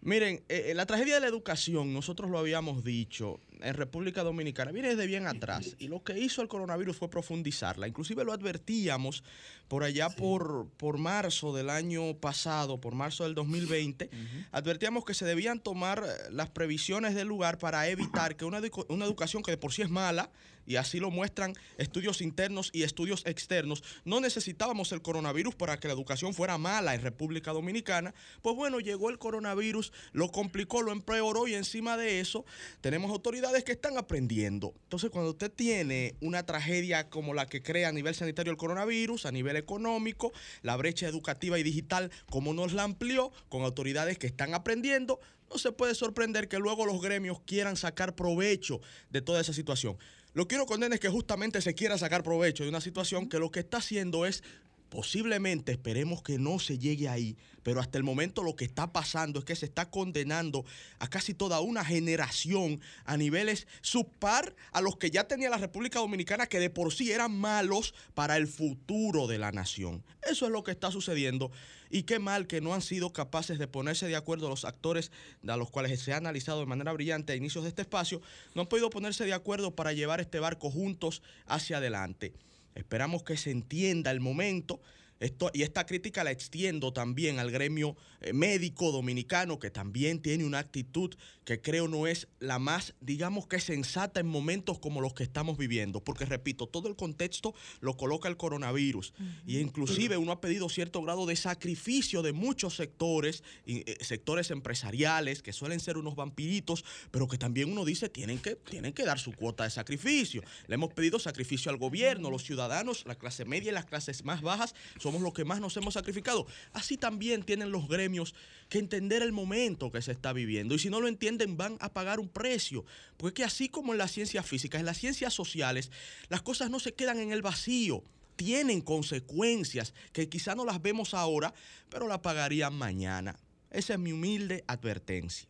Miren, 0.00 0.42
eh, 0.48 0.72
la 0.74 0.86
tragedia 0.86 1.14
de 1.14 1.20
la 1.20 1.26
educación, 1.26 1.92
nosotros 1.92 2.30
lo 2.30 2.38
habíamos 2.38 2.84
dicho, 2.84 3.40
en 3.62 3.74
República 3.74 4.22
Dominicana 4.22 4.72
viene 4.72 4.90
desde 4.90 5.06
bien 5.06 5.26
atrás 5.26 5.76
y 5.78 5.88
lo 5.88 6.02
que 6.02 6.18
hizo 6.18 6.42
el 6.42 6.48
coronavirus 6.48 6.96
fue 6.96 7.10
profundizarla. 7.10 7.88
Inclusive 7.88 8.24
lo 8.24 8.32
advertíamos 8.32 9.22
por 9.68 9.84
allá 9.84 10.08
por, 10.10 10.66
por 10.76 10.98
marzo 10.98 11.54
del 11.54 11.70
año 11.70 12.16
pasado, 12.16 12.80
por 12.80 12.94
marzo 12.94 13.24
del 13.24 13.34
2020, 13.34 14.10
advertíamos 14.50 15.04
que 15.04 15.14
se 15.14 15.24
debían 15.24 15.60
tomar 15.60 16.02
eh, 16.04 16.30
las 16.30 16.48
previsiones 16.50 17.14
del 17.14 17.28
lugar 17.28 17.58
para 17.58 17.88
evitar 17.88 18.36
que 18.36 18.44
una, 18.44 18.60
una 18.88 19.04
educación 19.04 19.42
que 19.42 19.50
de 19.50 19.58
por 19.58 19.72
sí 19.72 19.82
es 19.82 19.90
mala, 19.90 20.30
y 20.68 20.76
así 20.76 21.00
lo 21.00 21.10
muestran 21.10 21.54
estudios 21.78 22.20
internos 22.20 22.70
y 22.72 22.82
estudios 22.82 23.24
externos, 23.26 23.82
no 24.04 24.20
necesitábamos 24.20 24.92
el 24.92 25.00
coronavirus 25.00 25.54
para 25.54 25.80
que 25.80 25.88
la 25.88 25.94
educación 25.94 26.34
fuera 26.34 26.58
mala 26.58 26.94
en 26.94 27.00
República 27.00 27.52
Dominicana, 27.52 28.14
pues 28.42 28.54
bueno, 28.54 28.78
llegó 28.78 29.08
el 29.08 29.18
coronavirus, 29.18 29.92
lo 30.12 30.30
complicó, 30.30 30.82
lo 30.82 30.92
empeoró 30.92 31.48
y 31.48 31.54
encima 31.54 31.96
de 31.96 32.20
eso 32.20 32.44
tenemos 32.82 33.10
autoridades 33.10 33.64
que 33.64 33.72
están 33.72 33.96
aprendiendo. 33.96 34.74
Entonces, 34.82 35.10
cuando 35.10 35.30
usted 35.30 35.50
tiene 35.50 36.14
una 36.20 36.44
tragedia 36.44 37.08
como 37.08 37.32
la 37.32 37.46
que 37.46 37.62
crea 37.62 37.88
a 37.88 37.92
nivel 37.92 38.14
sanitario 38.14 38.52
el 38.52 38.58
coronavirus, 38.58 39.24
a 39.24 39.32
nivel 39.32 39.56
económico, 39.58 40.32
la 40.62 40.76
brecha 40.76 41.06
educativa 41.06 41.58
y 41.58 41.62
digital, 41.62 42.10
como 42.30 42.54
nos 42.54 42.72
la 42.72 42.84
amplió, 42.84 43.32
con 43.48 43.62
autoridades 43.62 44.18
que 44.18 44.26
están 44.26 44.54
aprendiendo, 44.54 45.20
no 45.50 45.58
se 45.58 45.72
puede 45.72 45.94
sorprender 45.94 46.48
que 46.48 46.58
luego 46.58 46.86
los 46.86 47.00
gremios 47.00 47.40
quieran 47.40 47.76
sacar 47.76 48.14
provecho 48.14 48.80
de 49.10 49.22
toda 49.22 49.40
esa 49.40 49.52
situación. 49.52 49.96
Lo 50.34 50.46
que 50.46 50.56
uno 50.56 50.66
condena 50.66 50.94
es 50.94 51.00
que 51.00 51.08
justamente 51.08 51.60
se 51.60 51.74
quiera 51.74 51.98
sacar 51.98 52.22
provecho 52.22 52.62
de 52.62 52.68
una 52.68 52.80
situación 52.80 53.28
que 53.28 53.38
lo 53.38 53.50
que 53.50 53.60
está 53.60 53.78
haciendo 53.78 54.26
es 54.26 54.42
Posiblemente 54.88 55.72
esperemos 55.72 56.22
que 56.22 56.38
no 56.38 56.58
se 56.58 56.78
llegue 56.78 57.08
ahí, 57.08 57.36
pero 57.68 57.82
hasta 57.82 57.98
el 57.98 58.04
momento 58.04 58.42
lo 58.42 58.56
que 58.56 58.64
está 58.64 58.94
pasando 58.94 59.40
es 59.40 59.44
que 59.44 59.54
se 59.54 59.66
está 59.66 59.90
condenando 59.90 60.64
a 61.00 61.08
casi 61.10 61.34
toda 61.34 61.60
una 61.60 61.84
generación 61.84 62.80
a 63.04 63.18
niveles 63.18 63.66
subpar 63.82 64.56
a 64.72 64.80
los 64.80 64.96
que 64.96 65.10
ya 65.10 65.24
tenía 65.24 65.50
la 65.50 65.58
República 65.58 65.98
Dominicana 65.98 66.46
que 66.46 66.60
de 66.60 66.70
por 66.70 66.94
sí 66.94 67.12
eran 67.12 67.38
malos 67.38 67.92
para 68.14 68.38
el 68.38 68.46
futuro 68.46 69.26
de 69.26 69.36
la 69.36 69.52
nación. 69.52 70.02
Eso 70.22 70.46
es 70.46 70.50
lo 70.50 70.64
que 70.64 70.70
está 70.70 70.90
sucediendo 70.90 71.50
y 71.90 72.04
qué 72.04 72.18
mal 72.18 72.46
que 72.46 72.62
no 72.62 72.72
han 72.72 72.80
sido 72.80 73.12
capaces 73.12 73.58
de 73.58 73.68
ponerse 73.68 74.08
de 74.08 74.16
acuerdo 74.16 74.48
los 74.48 74.64
actores 74.64 75.12
a 75.46 75.58
los 75.58 75.70
cuales 75.70 76.00
se 76.00 76.14
ha 76.14 76.16
analizado 76.16 76.60
de 76.60 76.64
manera 76.64 76.94
brillante 76.94 77.34
a 77.34 77.36
inicios 77.36 77.64
de 77.64 77.68
este 77.68 77.82
espacio, 77.82 78.22
no 78.54 78.62
han 78.62 78.68
podido 78.68 78.88
ponerse 78.88 79.26
de 79.26 79.34
acuerdo 79.34 79.72
para 79.72 79.92
llevar 79.92 80.22
este 80.22 80.40
barco 80.40 80.70
juntos 80.70 81.20
hacia 81.44 81.76
adelante. 81.76 82.32
Esperamos 82.74 83.24
que 83.24 83.36
se 83.36 83.50
entienda 83.50 84.10
el 84.10 84.20
momento 84.20 84.80
Esto, 85.20 85.50
y 85.52 85.62
esta 85.62 85.84
crítica 85.84 86.22
la 86.22 86.30
extiendo 86.30 86.92
también 86.92 87.38
al 87.38 87.50
gremio 87.50 87.96
eh, 88.20 88.32
médico 88.32 88.92
dominicano, 88.92 89.58
que 89.58 89.70
también 89.70 90.20
tiene 90.20 90.44
una 90.44 90.60
actitud 90.60 91.14
que 91.44 91.60
creo 91.60 91.88
no 91.88 92.06
es 92.06 92.28
la 92.40 92.58
más, 92.58 92.94
digamos 93.00 93.46
que 93.46 93.58
sensata 93.58 94.20
en 94.20 94.26
momentos 94.26 94.78
como 94.78 95.00
los 95.00 95.14
que 95.14 95.22
estamos 95.22 95.56
viviendo. 95.56 96.04
Porque, 96.04 96.24
repito, 96.24 96.66
todo 96.66 96.88
el 96.88 96.96
contexto 96.96 97.54
lo 97.80 97.96
coloca 97.96 98.28
el 98.28 98.36
coronavirus. 98.36 99.14
Y 99.46 99.58
inclusive 99.58 100.18
uno 100.18 100.32
ha 100.32 100.40
pedido 100.40 100.68
cierto 100.68 101.02
grado 101.02 101.26
de 101.26 101.36
sacrificio 101.36 102.22
de 102.22 102.32
muchos 102.32 102.76
sectores, 102.76 103.42
eh, 103.66 103.96
sectores 104.00 104.50
empresariales, 104.50 105.42
que 105.42 105.52
suelen 105.52 105.80
ser 105.80 105.96
unos 105.96 106.16
vampiritos, 106.16 106.84
pero 107.10 107.26
que 107.26 107.38
también 107.38 107.72
uno 107.72 107.84
dice 107.84 108.08
tienen 108.08 108.38
que, 108.38 108.56
tienen 108.56 108.92
que 108.92 109.04
dar 109.04 109.18
su 109.18 109.32
cuota 109.32 109.64
de 109.64 109.70
sacrificio. 109.70 110.42
Le 110.66 110.74
hemos 110.74 110.92
pedido 110.92 111.18
sacrificio 111.18 111.70
al 111.70 111.78
gobierno, 111.78 112.30
los 112.30 112.44
ciudadanos, 112.44 113.04
la 113.06 113.14
clase 113.16 113.44
media 113.44 113.70
y 113.70 113.74
las 113.74 113.86
clases 113.86 114.24
más 114.24 114.42
bajas 114.42 114.74
somos 115.08 115.22
los 115.22 115.32
que 115.32 115.44
más 115.46 115.60
nos 115.60 115.74
hemos 115.78 115.94
sacrificado. 115.94 116.46
Así 116.72 116.98
también 116.98 117.42
tienen 117.42 117.72
los 117.72 117.88
gremios 117.88 118.34
que 118.68 118.78
entender 118.78 119.22
el 119.22 119.32
momento 119.32 119.90
que 119.90 120.02
se 120.02 120.12
está 120.12 120.34
viviendo. 120.34 120.74
Y 120.74 120.78
si 120.78 120.90
no 120.90 121.00
lo 121.00 121.08
entienden, 121.08 121.56
van 121.56 121.78
a 121.80 121.92
pagar 121.92 122.20
un 122.20 122.28
precio. 122.28 122.84
Porque 123.16 123.42
así 123.42 123.70
como 123.70 123.92
en 123.92 123.98
las 123.98 124.12
ciencias 124.12 124.44
físicas, 124.44 124.80
en 124.80 124.86
las 124.86 124.98
ciencias 124.98 125.32
sociales, 125.32 125.90
las 126.28 126.42
cosas 126.42 126.70
no 126.70 126.78
se 126.78 126.92
quedan 126.92 127.18
en 127.20 127.32
el 127.32 127.40
vacío. 127.40 128.02
Tienen 128.36 128.82
consecuencias 128.82 129.94
que 130.12 130.28
quizá 130.28 130.54
no 130.54 130.66
las 130.66 130.82
vemos 130.82 131.14
ahora, 131.14 131.54
pero 131.88 132.06
las 132.06 132.18
pagarían 132.18 132.74
mañana. 132.74 133.38
Esa 133.70 133.94
es 133.94 133.98
mi 133.98 134.12
humilde 134.12 134.62
advertencia. 134.66 135.48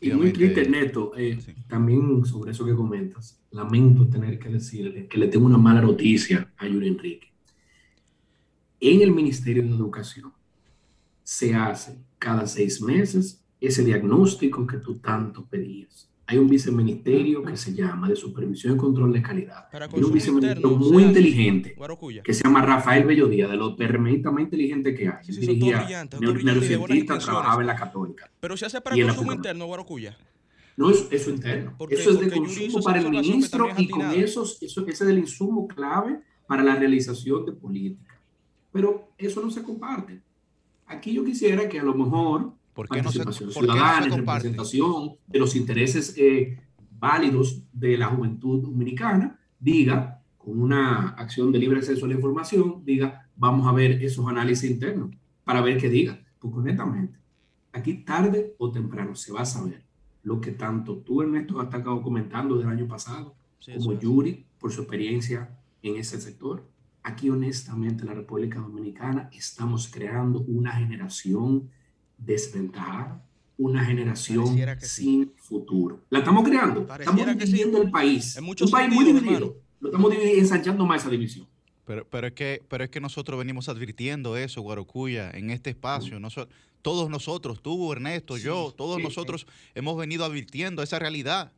Y 0.00 0.10
muy 0.12 0.32
triste, 0.32 0.66
Neto, 0.68 1.12
eh, 1.16 1.38
también 1.68 2.24
sobre 2.24 2.52
eso 2.52 2.64
que 2.64 2.74
comentas, 2.74 3.38
lamento 3.50 4.06
tener 4.08 4.38
que 4.38 4.48
decirle 4.48 5.06
que 5.08 5.18
le 5.18 5.28
tengo 5.28 5.44
una 5.44 5.58
mala 5.58 5.82
noticia 5.82 6.50
a 6.56 6.66
Yuri 6.66 6.88
Enrique 6.88 7.27
en 8.80 9.02
el 9.02 9.12
Ministerio 9.12 9.62
de 9.62 9.70
Educación 9.70 10.32
se 11.22 11.54
hace 11.54 11.98
cada 12.18 12.46
seis 12.46 12.80
meses 12.80 13.44
ese 13.60 13.84
diagnóstico 13.84 14.66
que 14.66 14.78
tú 14.78 14.98
tanto 14.98 15.44
pedías. 15.44 16.08
Hay 16.26 16.36
un 16.36 16.48
viceministerio 16.48 17.42
que 17.42 17.56
se 17.56 17.72
llama 17.72 18.08
de 18.08 18.14
Supervisión 18.14 18.74
y 18.74 18.76
Control 18.76 19.12
de 19.12 19.22
Calidad. 19.22 19.66
Hay 19.72 20.02
un 20.02 20.12
viceministerio 20.12 20.70
muy 20.70 21.02
inteligente 21.02 21.74
que 22.22 22.34
se 22.34 22.44
llama 22.44 22.60
Rafael 22.60 23.04
Bellodía, 23.06 23.48
de 23.48 23.56
los 23.56 23.76
permitidos 23.76 24.34
más 24.34 24.42
inteligentes 24.42 24.96
que 24.96 25.08
hay. 25.08 25.24
Sí, 25.24 25.40
dirigía, 25.40 26.06
neurocientista, 26.20 27.18
trabajaba 27.18 27.62
en 27.62 27.66
la 27.66 27.76
Católica. 27.76 28.30
Pero 28.40 28.56
se 28.58 28.66
hace 28.66 28.80
para 28.80 28.94
consumo 28.94 29.32
interno, 29.32 29.66
Guarocuya. 29.66 30.18
No, 30.76 30.90
es 30.90 31.08
eso 31.10 31.30
interno. 31.30 31.76
Eso 31.90 32.10
es 32.10 32.20
de 32.20 32.30
consumo 32.30 32.82
para 32.82 33.00
el 33.00 33.10
ministro 33.10 33.68
y 33.76 33.88
con 33.88 34.02
esos, 34.12 34.62
eso, 34.62 34.86
ese 34.86 35.04
es 35.04 35.10
el 35.10 35.18
insumo 35.18 35.66
clave 35.66 36.20
para 36.46 36.62
la 36.62 36.76
realización 36.76 37.44
de 37.46 37.52
políticas 37.52 38.17
pero 38.72 39.10
eso 39.18 39.42
no 39.42 39.50
se 39.50 39.62
comparte. 39.62 40.20
Aquí 40.86 41.12
yo 41.12 41.24
quisiera 41.24 41.68
que 41.68 41.80
a 41.80 41.82
lo 41.82 41.94
mejor 41.94 42.52
¿Por 42.74 42.88
qué 42.88 43.02
participación 43.02 43.48
no 43.48 43.52
se, 43.52 43.60
ciudadana, 43.60 44.16
representación 44.16 45.16
de 45.26 45.38
los 45.38 45.56
intereses 45.56 46.14
eh, 46.16 46.58
válidos 46.98 47.62
de 47.72 47.98
la 47.98 48.06
juventud 48.06 48.62
dominicana, 48.62 49.38
diga, 49.58 50.22
con 50.36 50.60
una 50.60 51.10
acción 51.10 51.52
de 51.52 51.58
libre 51.58 51.78
acceso 51.78 52.06
a 52.06 52.08
la 52.08 52.14
información, 52.14 52.82
diga, 52.84 53.28
vamos 53.36 53.66
a 53.66 53.72
ver 53.72 54.02
esos 54.02 54.26
análisis 54.26 54.70
internos 54.70 55.10
para 55.44 55.60
ver 55.60 55.78
qué 55.78 55.88
diga. 55.88 56.20
Porque 56.38 56.58
honestamente, 56.58 57.18
aquí 57.72 57.94
tarde 58.04 58.54
o 58.58 58.70
temprano 58.70 59.14
se 59.14 59.32
va 59.32 59.40
a 59.40 59.46
saber 59.46 59.82
lo 60.22 60.40
que 60.40 60.52
tanto 60.52 60.98
tú, 60.98 61.22
Ernesto, 61.22 61.60
has 61.60 61.72
estado 61.74 62.02
comentando 62.02 62.56
del 62.56 62.68
año 62.68 62.86
pasado, 62.86 63.34
como 63.76 63.98
Yuri, 63.98 64.46
por 64.58 64.72
su 64.72 64.82
experiencia 64.82 65.58
en 65.82 65.96
ese 65.96 66.20
sector, 66.20 66.64
Aquí 67.08 67.30
honestamente 67.30 68.02
en 68.02 68.08
la 68.08 68.14
República 68.14 68.58
Dominicana 68.58 69.30
estamos 69.32 69.88
creando 69.88 70.40
una 70.40 70.72
generación 70.72 71.70
desventajada, 72.18 73.24
una 73.56 73.82
generación 73.82 74.58
sin 74.80 75.32
futuro. 75.36 76.04
La 76.10 76.18
estamos 76.18 76.46
creando, 76.46 76.86
estamos 77.00 77.26
dividiendo 77.26 77.80
el 77.80 77.90
país. 77.90 78.38
Un 78.38 78.70
país 78.70 78.92
muy 78.92 79.06
dividido. 79.06 79.56
Lo 79.80 79.88
estamos 79.88 80.12
ensanchando 80.12 80.84
más 80.84 81.00
esa 81.00 81.10
división. 81.10 81.46
Pero, 81.86 82.06
pero, 82.06 82.26
es 82.26 82.34
que, 82.34 82.62
pero 82.68 82.84
es 82.84 82.90
que 82.90 83.00
nosotros 83.00 83.38
venimos 83.38 83.70
advirtiendo 83.70 84.36
eso, 84.36 84.60
Guarocuya, 84.60 85.30
en 85.30 85.48
este 85.48 85.70
espacio. 85.70 86.20
todos 86.82 87.08
nosotros, 87.08 87.62
tú, 87.62 87.90
Ernesto, 87.90 88.36
yo, 88.36 88.74
todos 88.76 89.02
nosotros 89.02 89.46
hemos 89.74 89.96
venido 89.96 90.26
advirtiendo 90.26 90.82
esa 90.82 90.98
realidad. 90.98 91.52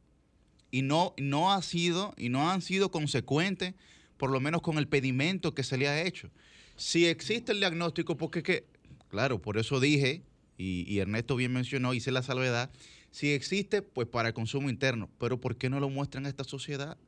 Y 0.70 0.82
no, 0.82 1.12
no 1.18 1.52
ha 1.52 1.60
sido, 1.62 2.14
y 2.16 2.28
no 2.28 2.52
han 2.52 2.62
sido 2.62 2.92
consecuentes 2.92 3.74
por 4.20 4.30
lo 4.30 4.38
menos 4.38 4.60
con 4.60 4.76
el 4.76 4.86
pedimento 4.86 5.54
que 5.54 5.62
se 5.62 5.78
le 5.78 5.88
ha 5.88 6.02
hecho. 6.02 6.30
Si 6.76 7.06
existe 7.06 7.52
el 7.52 7.58
diagnóstico, 7.58 8.18
porque 8.18 8.42
que, 8.42 8.66
claro, 9.08 9.40
por 9.40 9.56
eso 9.56 9.80
dije, 9.80 10.22
y, 10.58 10.98
Ernesto 10.98 11.36
bien 11.36 11.54
mencionó, 11.54 11.94
hice 11.94 12.12
la 12.12 12.22
salvedad, 12.22 12.70
si 13.10 13.30
existe, 13.30 13.80
pues 13.80 14.06
para 14.06 14.28
el 14.28 14.34
consumo 14.34 14.68
interno, 14.68 15.08
pero 15.18 15.40
¿por 15.40 15.56
qué 15.56 15.70
no 15.70 15.80
lo 15.80 15.88
muestran 15.88 16.26
a 16.26 16.28
esta 16.28 16.44
sociedad? 16.44 16.98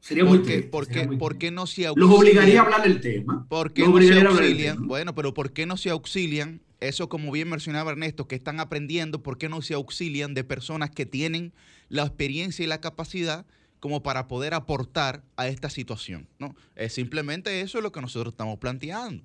Sería 0.00 0.24
muy 0.24 0.38
¿Por 0.38 0.88
qué, 0.88 1.50
no 1.50 1.66
se 1.66 1.86
auxilian? 1.86 2.08
Los 2.08 2.18
obligaría 2.18 2.60
a 2.60 2.64
hablar 2.64 2.82
del 2.82 2.98
tema. 3.02 3.46
¿Por 3.50 3.74
qué 3.74 3.86
no 3.86 4.00
se 4.00 4.18
auxilian? 4.18 4.86
Bueno, 4.86 5.14
pero 5.14 5.34
¿por 5.34 5.52
qué 5.52 5.66
no 5.66 5.76
se 5.76 5.90
auxilian? 5.90 6.62
Eso, 6.80 7.10
como 7.10 7.30
bien 7.30 7.50
mencionaba 7.50 7.90
Ernesto, 7.90 8.26
que 8.26 8.36
están 8.36 8.58
aprendiendo, 8.58 9.22
¿por 9.22 9.36
qué 9.36 9.50
no 9.50 9.60
se 9.60 9.74
auxilian 9.74 10.32
de 10.32 10.44
personas 10.44 10.90
que 10.90 11.04
tienen 11.04 11.52
la 11.90 12.04
experiencia 12.04 12.64
y 12.64 12.68
la 12.68 12.80
capacidad 12.80 13.44
como 13.80 14.02
para 14.02 14.28
poder 14.28 14.54
aportar 14.54 15.22
a 15.36 15.48
esta 15.48 15.70
situación. 15.70 16.28
¿no? 16.38 16.54
Es 16.74 16.94
simplemente 16.94 17.60
eso 17.60 17.78
es 17.78 17.84
lo 17.84 17.92
que 17.92 18.00
nosotros 18.00 18.32
estamos 18.32 18.58
planteando. 18.58 19.22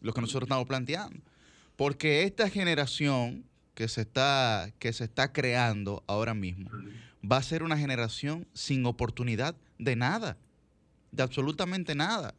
Lo 0.00 0.12
que 0.12 0.20
nosotros 0.20 0.46
estamos 0.46 0.66
planteando. 0.66 1.20
Porque 1.76 2.22
esta 2.22 2.48
generación 2.48 3.44
que 3.74 3.88
se 3.88 4.00
está, 4.00 4.72
que 4.78 4.92
se 4.92 5.04
está 5.04 5.32
creando 5.32 6.02
ahora 6.06 6.34
mismo 6.34 6.70
va 7.30 7.36
a 7.36 7.42
ser 7.42 7.62
una 7.62 7.78
generación 7.78 8.46
sin 8.52 8.84
oportunidad 8.86 9.54
de 9.78 9.94
nada, 9.96 10.36
de 11.12 11.22
absolutamente 11.22 11.94
nada. 11.94 12.34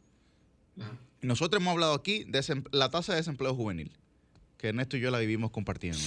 Nosotros 1.22 1.60
hemos 1.60 1.72
hablado 1.72 1.94
aquí 1.94 2.24
de 2.24 2.62
la 2.72 2.90
tasa 2.90 3.12
de 3.12 3.18
desempleo 3.18 3.54
juvenil, 3.54 3.90
que 4.58 4.68
Ernesto 4.68 4.96
y 4.96 5.00
yo 5.00 5.10
la 5.10 5.18
vivimos 5.18 5.50
compartiendo. 5.50 5.98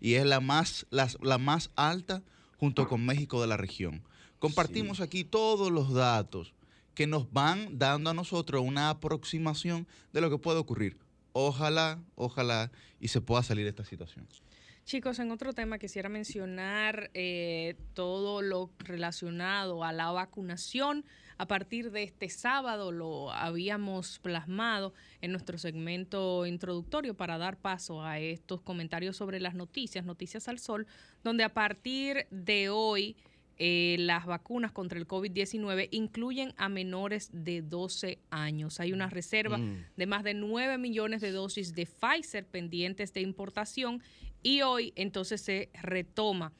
Y 0.00 0.14
es 0.14 0.24
la 0.24 0.40
más, 0.40 0.86
la 0.90 1.38
más 1.38 1.70
alta 1.76 2.22
junto 2.58 2.88
con 2.88 3.04
México 3.04 3.40
de 3.40 3.46
la 3.46 3.56
región. 3.56 4.02
Compartimos 4.38 5.00
aquí 5.00 5.24
todos 5.24 5.70
los 5.72 5.92
datos 5.92 6.54
que 6.94 7.06
nos 7.06 7.32
van 7.32 7.78
dando 7.78 8.10
a 8.10 8.14
nosotros 8.14 8.62
una 8.64 8.90
aproximación 8.90 9.86
de 10.12 10.20
lo 10.20 10.30
que 10.30 10.38
puede 10.38 10.58
ocurrir. 10.58 10.96
Ojalá, 11.32 12.00
ojalá 12.14 12.70
y 13.00 13.08
se 13.08 13.20
pueda 13.20 13.42
salir 13.42 13.64
de 13.64 13.70
esta 13.70 13.84
situación. 13.84 14.26
Chicos, 14.84 15.18
en 15.18 15.30
otro 15.30 15.52
tema 15.52 15.78
quisiera 15.78 16.08
mencionar 16.08 17.10
eh, 17.12 17.76
todo 17.92 18.40
lo 18.40 18.70
relacionado 18.78 19.84
a 19.84 19.92
la 19.92 20.10
vacunación. 20.12 21.04
A 21.36 21.46
partir 21.46 21.90
de 21.90 22.04
este 22.04 22.30
sábado 22.30 22.90
lo 22.90 23.30
habíamos 23.30 24.18
plasmado 24.18 24.94
en 25.20 25.32
nuestro 25.32 25.58
segmento 25.58 26.46
introductorio 26.46 27.14
para 27.14 27.36
dar 27.36 27.58
paso 27.58 28.02
a 28.02 28.18
estos 28.18 28.62
comentarios 28.62 29.16
sobre 29.16 29.40
las 29.40 29.54
noticias, 29.54 30.06
Noticias 30.06 30.48
al 30.48 30.58
Sol, 30.58 30.86
donde 31.22 31.44
a 31.44 31.52
partir 31.52 32.26
de 32.30 32.70
hoy 32.70 33.14
eh, 33.58 33.96
las 33.98 34.24
vacunas 34.24 34.70
contra 34.70 34.98
el 34.98 35.08
COVID-19 35.08 35.88
incluyen 35.90 36.54
a 36.56 36.68
menores 36.68 37.30
de 37.32 37.60
12 37.60 38.20
años. 38.30 38.78
Hay 38.78 38.92
una 38.92 39.10
reserva 39.10 39.58
mm. 39.58 39.86
de 39.96 40.06
más 40.06 40.22
de 40.22 40.34
9 40.34 40.78
millones 40.78 41.20
de 41.20 41.32
dosis 41.32 41.74
de 41.74 41.86
Pfizer 41.86 42.46
pendientes 42.46 43.12
de 43.12 43.20
importación 43.20 44.02
y 44.42 44.62
hoy 44.62 44.92
entonces 44.96 45.40
se 45.40 45.70
retoma. 45.74 46.52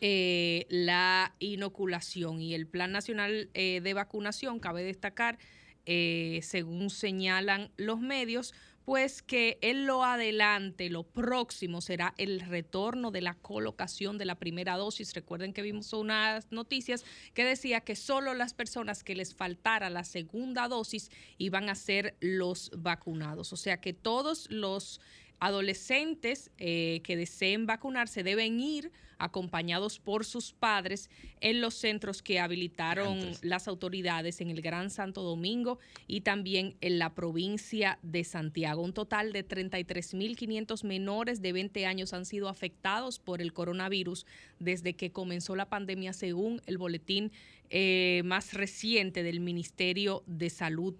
Eh, 0.00 0.66
la 0.68 1.34
inoculación 1.38 2.42
y 2.42 2.54
el 2.54 2.66
Plan 2.66 2.92
Nacional 2.92 3.48
eh, 3.54 3.80
de 3.82 3.94
Vacunación, 3.94 4.60
cabe 4.60 4.82
destacar, 4.82 5.38
según 5.86 6.88
señalan 6.88 7.70
los 7.76 8.00
medios, 8.00 8.54
pues 8.84 9.22
que 9.22 9.58
en 9.62 9.86
lo 9.86 10.04
adelante, 10.04 10.90
lo 10.90 11.04
próximo 11.04 11.80
será 11.80 12.14
el 12.18 12.40
retorno 12.40 13.10
de 13.10 13.22
la 13.22 13.34
colocación 13.34 14.18
de 14.18 14.26
la 14.26 14.34
primera 14.34 14.76
dosis. 14.76 15.14
Recuerden 15.14 15.54
que 15.54 15.62
vimos 15.62 15.92
unas 15.92 16.52
noticias 16.52 17.04
que 17.32 17.44
decía 17.44 17.80
que 17.80 17.96
solo 17.96 18.34
las 18.34 18.52
personas 18.52 19.02
que 19.02 19.14
les 19.14 19.34
faltara 19.34 19.88
la 19.88 20.04
segunda 20.04 20.68
dosis 20.68 21.10
iban 21.38 21.70
a 21.70 21.74
ser 21.74 22.16
los 22.20 22.70
vacunados. 22.76 23.52
O 23.52 23.56
sea 23.56 23.80
que 23.80 23.94
todos 23.94 24.50
los 24.50 25.00
adolescentes 25.40 26.50
eh, 26.58 27.00
que 27.04 27.16
deseen 27.16 27.66
vacunarse 27.66 28.22
deben 28.22 28.60
ir 28.60 28.92
acompañados 29.18 29.98
por 29.98 30.24
sus 30.24 30.52
padres 30.52 31.10
en 31.40 31.60
los 31.60 31.74
centros 31.74 32.22
que 32.22 32.40
habilitaron 32.40 33.18
las 33.42 33.68
autoridades 33.68 34.40
en 34.40 34.50
el 34.50 34.60
Gran 34.60 34.90
Santo 34.90 35.22
Domingo 35.22 35.78
y 36.06 36.22
también 36.22 36.76
en 36.80 36.98
la 36.98 37.14
provincia 37.14 37.98
de 38.02 38.24
Santiago. 38.24 38.82
Un 38.82 38.92
total 38.92 39.32
de 39.32 39.46
33.500 39.46 40.84
menores 40.84 41.42
de 41.42 41.52
20 41.52 41.86
años 41.86 42.12
han 42.12 42.24
sido 42.24 42.48
afectados 42.48 43.18
por 43.18 43.40
el 43.40 43.52
coronavirus 43.52 44.26
desde 44.58 44.94
que 44.94 45.10
comenzó 45.10 45.56
la 45.56 45.68
pandemia, 45.68 46.12
según 46.12 46.62
el 46.66 46.78
boletín 46.78 47.32
eh, 47.70 48.22
más 48.24 48.54
reciente 48.54 49.22
del 49.22 49.40
Ministerio 49.40 50.22
de 50.26 50.50
Salud 50.50 50.94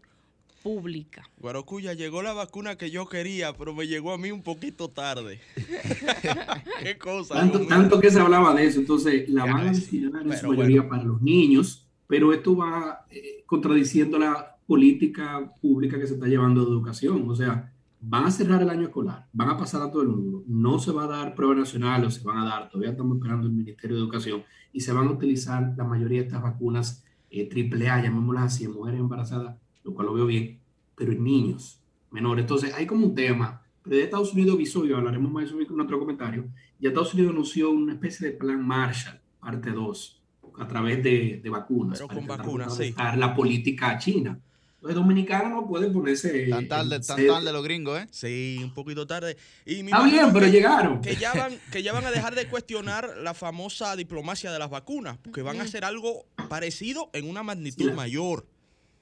pública. 0.64 1.28
Guarocuya, 1.38 1.92
llegó 1.92 2.22
la 2.22 2.32
vacuna 2.32 2.76
que 2.76 2.90
yo 2.90 3.06
quería, 3.06 3.52
pero 3.52 3.74
me 3.74 3.86
llegó 3.86 4.14
a 4.14 4.18
mí 4.18 4.30
un 4.30 4.42
poquito 4.42 4.88
tarde. 4.88 5.38
Qué 6.82 6.96
cosa. 6.96 7.34
Tanto, 7.68 8.00
que 8.00 8.10
se 8.10 8.18
hablaba 8.18 8.54
de 8.54 8.66
eso, 8.66 8.80
entonces 8.80 9.28
la 9.28 9.44
van 9.44 9.68
a 9.68 9.72
destinar 9.72 10.26
en 10.26 10.38
su 10.38 10.48
mayoría 10.48 10.88
para 10.88 11.04
los 11.04 11.20
niños, 11.20 11.86
pero 12.06 12.32
esto 12.32 12.56
va 12.56 13.04
eh, 13.10 13.44
contradiciendo 13.44 14.18
la 14.18 14.56
política 14.66 15.52
pública 15.60 15.98
que 16.00 16.06
se 16.06 16.14
está 16.14 16.26
llevando 16.28 16.64
de 16.64 16.70
educación. 16.70 17.28
O 17.28 17.36
sea, 17.36 17.70
van 18.00 18.24
a 18.24 18.30
cerrar 18.30 18.62
el 18.62 18.70
año 18.70 18.84
escolar, 18.84 19.28
van 19.34 19.50
a 19.50 19.58
pasar 19.58 19.82
a 19.82 19.90
todo 19.90 20.00
el 20.00 20.08
mundo, 20.08 20.44
no 20.46 20.78
se 20.78 20.92
va 20.92 21.04
a 21.04 21.08
dar 21.08 21.34
prueba 21.34 21.54
nacional 21.54 22.06
o 22.06 22.10
se 22.10 22.24
van 22.24 22.38
a 22.38 22.44
dar, 22.46 22.70
todavía 22.70 22.92
estamos 22.92 23.18
esperando 23.18 23.46
el 23.46 23.52
Ministerio 23.52 23.96
de 23.96 24.02
Educación, 24.02 24.42
y 24.72 24.80
se 24.80 24.94
van 24.94 25.08
a 25.08 25.10
utilizar 25.10 25.74
la 25.76 25.84
mayoría 25.84 26.20
de 26.20 26.26
estas 26.26 26.42
vacunas 26.42 27.04
eh, 27.30 27.46
triple 27.50 27.90
A, 27.90 28.02
llamémoslas 28.02 28.54
así, 28.54 28.64
en 28.64 28.72
mujeres 28.72 29.00
embarazadas, 29.00 29.56
lo 29.84 29.94
cual 29.94 30.06
lo 30.08 30.14
veo 30.14 30.26
bien, 30.26 30.58
pero 30.96 31.12
en 31.12 31.22
niños 31.22 31.80
menores. 32.10 32.42
Entonces, 32.42 32.74
hay 32.74 32.86
como 32.86 33.06
un 33.06 33.14
tema, 33.14 33.62
pero 33.82 33.96
de 33.96 34.02
Estados 34.02 34.32
Unidos 34.32 34.54
avisó, 34.54 34.84
y 34.84 34.92
hablaremos 34.92 35.30
más 35.30 35.44
de 35.44 35.50
eso 35.50 35.72
en 35.74 35.80
otro 35.80 35.98
comentario, 35.98 36.46
ya 36.78 36.88
Estados 36.88 37.14
Unidos 37.14 37.32
anunció 37.32 37.70
una 37.70 37.92
especie 37.92 38.28
de 38.28 38.36
plan 38.36 38.66
Marshall, 38.66 39.20
parte 39.40 39.70
2, 39.70 40.22
a 40.58 40.68
través 40.68 41.02
de, 41.02 41.40
de 41.42 41.50
vacunas. 41.50 41.98
Pero 41.98 42.08
con 42.08 42.26
vacunas, 42.26 42.76
sí. 42.76 42.94
La 42.96 43.34
política 43.34 43.98
china 43.98 44.38
los 44.84 44.94
dominicanos 44.94 45.50
no 45.50 45.66
pueden 45.66 45.92
ponerse. 45.94 46.46
Tan 46.48 46.68
tarde, 46.68 47.00
tan 47.00 47.26
tarde 47.26 47.52
los 47.52 47.64
gringos, 47.64 48.00
¿eh? 48.00 48.06
Sí, 48.10 48.60
un 48.62 48.74
poquito 48.74 49.06
tarde. 49.06 49.36
Y 49.64 49.80
Está 49.80 50.04
bien, 50.04 50.30
pero 50.30 50.46
llegaron. 50.46 51.00
Que 51.00 51.16
ya, 51.16 51.32
van, 51.32 51.58
que 51.72 51.82
ya 51.82 51.94
van 51.94 52.04
a 52.04 52.10
dejar 52.10 52.34
de 52.34 52.46
cuestionar 52.48 53.16
la 53.22 53.32
famosa 53.32 53.96
diplomacia 53.96 54.52
de 54.52 54.58
las 54.58 54.68
vacunas, 54.68 55.16
porque 55.16 55.40
van 55.40 55.58
a 55.60 55.62
hacer 55.62 55.86
algo 55.86 56.26
parecido 56.50 57.08
en 57.14 57.28
una 57.28 57.42
magnitud 57.42 57.92
mayor. 57.92 58.46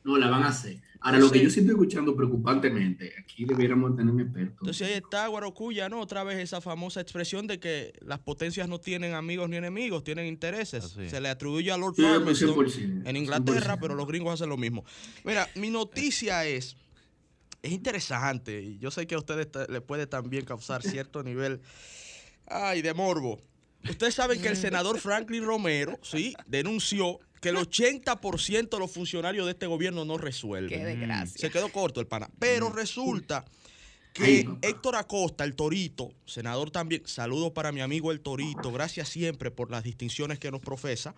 No, 0.05 0.19
la 0.19 0.29
van 0.29 0.43
a 0.43 0.49
hacer. 0.49 0.81
Ahora, 1.05 1.19
lo 1.19 1.31
que 1.33 1.43
yo 1.43 1.51
siento 1.51 1.73
escuchando 1.73 2.15
preocupantemente, 2.15 3.13
aquí 3.19 3.45
debiéramos 3.45 3.97
tener 3.97 4.15
un 4.15 4.21
experto. 4.21 4.59
Entonces 4.61 4.87
ahí 4.87 4.95
está 4.95 5.27
Guarocuya, 5.27 5.89
¿no? 5.89 6.01
Otra 6.01 6.23
vez 6.23 6.39
esa 6.39 6.61
famosa 6.61 7.01
expresión 7.01 7.49
de 7.49 7.59
que 7.59 7.93
las 8.03 8.21
potencias 8.21 8.69
no 8.69 8.79
tienen 8.79 9.15
amigos 9.15 9.49
ni 9.49 9.57
enemigos, 9.57 10.05
tienen 10.05 10.27
intereses. 10.27 10.97
Se 11.09 11.21
le 11.21 11.29
atribuye 11.29 11.73
a 11.73 11.77
Lord 11.77 11.97
sí, 11.97 12.05
en 13.05 13.17
Inglaterra, 13.17 13.79
pero 13.81 13.97
los 13.97 14.07
gringos 14.07 14.35
hacen 14.35 14.49
lo 14.49 14.57
mismo. 14.57 14.85
Mira, 15.25 15.49
mi 15.57 15.71
noticia 15.71 16.47
es, 16.47 16.77
es 17.63 17.73
interesante, 17.73 18.63
y 18.63 18.79
yo 18.79 18.93
sé 18.93 19.09
que 19.09 19.17
a 19.17 19.19
ustedes 19.19 19.49
le 19.69 19.81
puede 19.81 20.07
también 20.07 20.45
causar 20.45 20.83
cierto 20.83 21.25
nivel, 21.25 21.61
ay, 22.47 22.81
de 22.81 22.95
morbo. 22.95 23.41
Ustedes 23.89 24.15
saben 24.15 24.41
que 24.41 24.49
el 24.49 24.57
senador 24.57 24.99
Franklin 24.99 25.45
Romero, 25.45 25.99
sí, 26.03 26.35
denunció 26.47 27.19
que 27.41 27.49
el 27.49 27.57
80% 27.57 28.69
de 28.69 28.79
los 28.79 28.91
funcionarios 28.91 29.47
de 29.47 29.53
este 29.53 29.67
gobierno 29.67 30.05
no 30.05 30.17
resuelven. 30.17 30.79
Qué 30.79 30.85
desgracia. 30.85 31.41
Se 31.41 31.51
quedó 31.51 31.71
corto 31.71 32.01
el 32.01 32.07
pana. 32.07 32.31
Pero 32.39 32.71
mm. 32.71 32.75
resulta 32.75 33.45
que 34.13 34.49
Héctor 34.63 34.97
Acosta, 34.97 35.43
el 35.43 35.55
Torito, 35.55 36.13
senador 36.25 36.71
también, 36.71 37.03
saludo 37.07 37.53
para 37.53 37.73
mi 37.73 37.81
amigo 37.81 38.13
el 38.13 38.21
Torito, 38.21 38.71
gracias 38.71 39.09
siempre 39.09 39.51
por 39.51 39.71
las 39.71 39.83
distinciones 39.83 40.39
que 40.39 40.51
nos 40.51 40.61
profesa. 40.61 41.15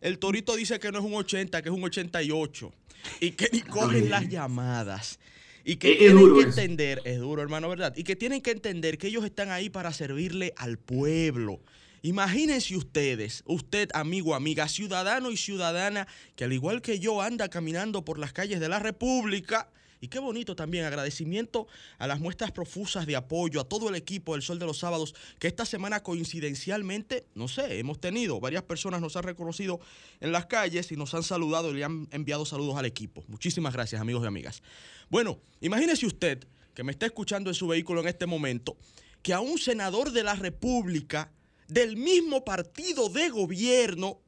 El 0.00 0.18
Torito 0.18 0.54
dice 0.54 0.78
que 0.78 0.92
no 0.92 0.98
es 0.98 1.04
un 1.04 1.14
80, 1.14 1.62
que 1.62 1.68
es 1.68 1.74
un 1.74 1.82
88 1.82 2.72
y 3.20 3.30
que 3.32 3.48
ni 3.52 3.62
cogen 3.62 4.10
las 4.10 4.28
llamadas. 4.28 5.18
Y 5.64 5.76
que 5.76 5.96
tienen 5.96 6.32
que 6.32 6.42
entender, 6.42 7.02
es 7.04 7.18
duro 7.18 7.42
hermano, 7.42 7.68
¿verdad? 7.68 7.92
Y 7.96 8.04
que 8.04 8.14
tienen 8.14 8.40
que 8.40 8.52
entender 8.52 8.98
que 8.98 9.08
ellos 9.08 9.24
están 9.24 9.50
ahí 9.50 9.68
para 9.68 9.92
servirle 9.92 10.52
al 10.56 10.78
pueblo. 10.78 11.60
Imagínense 12.06 12.76
ustedes, 12.76 13.42
usted 13.46 13.90
amigo, 13.92 14.36
amiga, 14.36 14.68
ciudadano 14.68 15.32
y 15.32 15.36
ciudadana, 15.36 16.06
que 16.36 16.44
al 16.44 16.52
igual 16.52 16.80
que 16.80 17.00
yo 17.00 17.20
anda 17.20 17.48
caminando 17.48 18.04
por 18.04 18.20
las 18.20 18.32
calles 18.32 18.60
de 18.60 18.68
la 18.68 18.78
República, 18.78 19.72
y 20.00 20.06
qué 20.06 20.20
bonito 20.20 20.54
también, 20.54 20.84
agradecimiento 20.84 21.66
a 21.98 22.06
las 22.06 22.20
muestras 22.20 22.52
profusas 22.52 23.06
de 23.06 23.16
apoyo, 23.16 23.60
a 23.60 23.68
todo 23.68 23.88
el 23.88 23.96
equipo 23.96 24.34
del 24.34 24.42
Sol 24.42 24.60
de 24.60 24.66
los 24.66 24.78
Sábados, 24.78 25.16
que 25.40 25.48
esta 25.48 25.64
semana 25.66 26.04
coincidencialmente, 26.04 27.26
no 27.34 27.48
sé, 27.48 27.80
hemos 27.80 27.98
tenido, 27.98 28.38
varias 28.38 28.62
personas 28.62 29.00
nos 29.00 29.16
han 29.16 29.24
reconocido 29.24 29.80
en 30.20 30.30
las 30.30 30.46
calles 30.46 30.92
y 30.92 30.96
nos 30.96 31.12
han 31.12 31.24
saludado 31.24 31.72
y 31.72 31.78
le 31.78 31.84
han 31.84 32.06
enviado 32.12 32.46
saludos 32.46 32.76
al 32.76 32.86
equipo. 32.86 33.24
Muchísimas 33.26 33.72
gracias, 33.72 34.00
amigos 34.00 34.22
y 34.22 34.28
amigas. 34.28 34.62
Bueno, 35.10 35.40
imagínese 35.60 36.06
usted 36.06 36.46
que 36.72 36.84
me 36.84 36.92
está 36.92 37.06
escuchando 37.06 37.50
en 37.50 37.54
su 37.54 37.66
vehículo 37.66 38.00
en 38.00 38.06
este 38.06 38.26
momento, 38.26 38.76
que 39.22 39.32
a 39.32 39.40
un 39.40 39.58
senador 39.58 40.12
de 40.12 40.22
la 40.22 40.36
República 40.36 41.32
del 41.68 41.96
mismo 41.96 42.44
partido 42.44 43.08
de 43.08 43.28
gobierno 43.28 44.20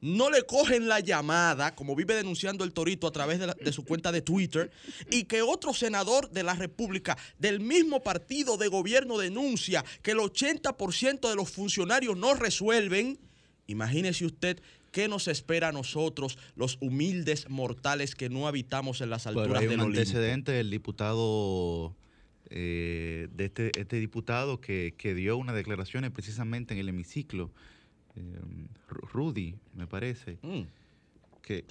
no 0.00 0.30
le 0.30 0.42
cogen 0.42 0.88
la 0.88 1.00
llamada, 1.00 1.74
como 1.74 1.96
vive 1.96 2.14
denunciando 2.14 2.64
el 2.64 2.72
Torito 2.72 3.06
a 3.06 3.12
través 3.12 3.40
de, 3.40 3.72
su 3.72 3.84
cuenta 3.84 4.12
de 4.12 4.22
Twitter, 4.22 4.70
y 5.10 5.24
que 5.24 5.42
otro 5.42 5.72
senador 5.72 6.30
de 6.30 6.42
la 6.42 6.54
República 6.54 7.16
del 7.38 7.60
mismo 7.60 8.02
partido 8.02 8.56
de 8.56 8.68
gobierno 8.68 9.18
denuncia 9.18 9.84
que 10.02 10.12
el 10.12 10.18
80% 10.18 11.28
de 11.28 11.34
los 11.34 11.50
funcionarios 11.50 12.16
no 12.16 12.34
resuelven, 12.34 13.18
imagínese 13.66 14.26
usted 14.26 14.60
qué 14.92 15.08
nos 15.08 15.28
espera 15.28 15.68
a 15.68 15.72
nosotros, 15.72 16.38
los 16.54 16.78
humildes 16.80 17.48
mortales 17.48 18.14
que 18.14 18.28
no 18.28 18.46
habitamos 18.46 19.00
en 19.00 19.10
las 19.10 19.26
alturas 19.26 19.60
del 19.60 19.80
Olimpo. 19.80 19.84
antecedente 19.84 20.52
del 20.52 20.70
diputado 20.70 21.94
eh, 22.50 23.28
de 23.34 23.44
este, 23.44 23.72
este 23.78 23.98
diputado 23.98 24.60
que, 24.60 24.94
que, 24.96 25.14
dio 25.14 25.36
unas 25.36 25.54
declaraciones 25.54 26.10
precisamente 26.10 26.74
en 26.74 26.80
el 26.80 26.88
hemiciclo, 26.88 27.50
eh, 28.16 28.40
Rudy, 28.88 29.56
me 29.74 29.86
parece. 29.86 30.38
Mm 30.42 30.62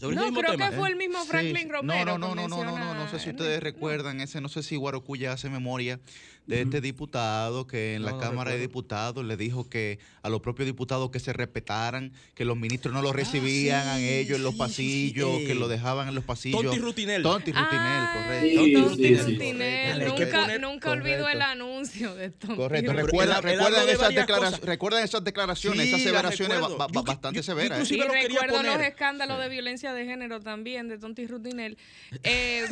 no, 0.02 0.34
creo 0.34 0.58
que 0.58 0.72
fue 0.72 0.90
el 0.90 0.96
mismo 0.96 1.24
Franklin 1.26 1.70
Romero. 1.70 2.18
No, 2.18 2.36
no, 2.36 2.36
no, 2.36 2.48
no, 2.48 2.64
no, 2.64 2.78
no, 2.78 2.94
no, 2.94 3.10
sé 3.10 3.20
si 3.20 3.30
ustedes 3.32 3.62
recuerdan 3.62 4.22
ese, 4.22 4.40
no 4.42 4.50
sé 4.50 4.64
si 4.64 4.76
Guarocuya 4.76 5.34
hace 5.34 5.50
memoria 5.50 6.00
de 6.48 6.62
este 6.62 6.80
diputado 6.80 7.68
que 7.68 7.96
en 7.96 8.04
la 8.04 8.18
Cámara 8.18 8.52
de 8.52 8.60
Diputados 8.60 9.26
le 9.26 9.36
dijo 9.36 9.70
que 9.70 10.00
a 10.22 10.30
los 10.30 10.42
propios 10.42 10.66
diputados 10.66 11.12
que 11.12 11.20
se 11.20 11.34
respetaran, 11.34 12.14
que 12.34 12.46
los 12.46 12.58
ministros 12.58 12.94
no 12.94 13.02
lo 13.02 13.10
ah, 13.10 13.14
recibían 13.14 13.88
a 13.88 14.00
ellos 14.00 14.38
en 14.38 14.44
los 14.44 14.56
pasillos, 14.56 15.40
que 15.40 15.56
lo 15.56 15.68
dejaban 15.68 16.08
en 16.08 16.16
los 16.16 16.24
pasillos. 16.24 16.62
Tonti 16.62 16.80
Rutinel. 16.80 17.24
Tonti 17.24 17.52
Rutinel, 17.52 18.04
correcto. 18.14 18.88
Tonti 18.88 19.16
Rutinel. 19.18 20.06
Nunca, 20.06 20.58
nunca 20.58 20.92
olvido 20.92 21.28
el 21.28 21.42
anuncio 21.42 22.16
de 22.16 22.30
Tonti 22.30 22.56
Correcto. 22.56 22.94
Recuerdan, 22.94 23.44
recuerdan, 23.44 23.90
esas, 23.90 24.16
declaraciones, 24.16 24.62
recuerdan 24.62 25.04
esas 25.04 25.24
declaraciones, 25.24 25.88
esas 25.88 26.00
aseveraciones 26.00 26.60
bastante 27.04 27.44
severas. 27.44 27.92
Y 27.92 28.00
recuerdo 28.00 28.64
los 28.64 28.80
escándalos 28.80 29.40
de 29.40 29.50
violencia 29.50 29.66
violencia 29.66 29.94
de 29.94 30.06
género 30.06 30.40
también, 30.42 30.88
de 30.88 30.98
Tonti 30.98 31.26
Rutinel. 31.28 31.78
Eh, 32.24 32.66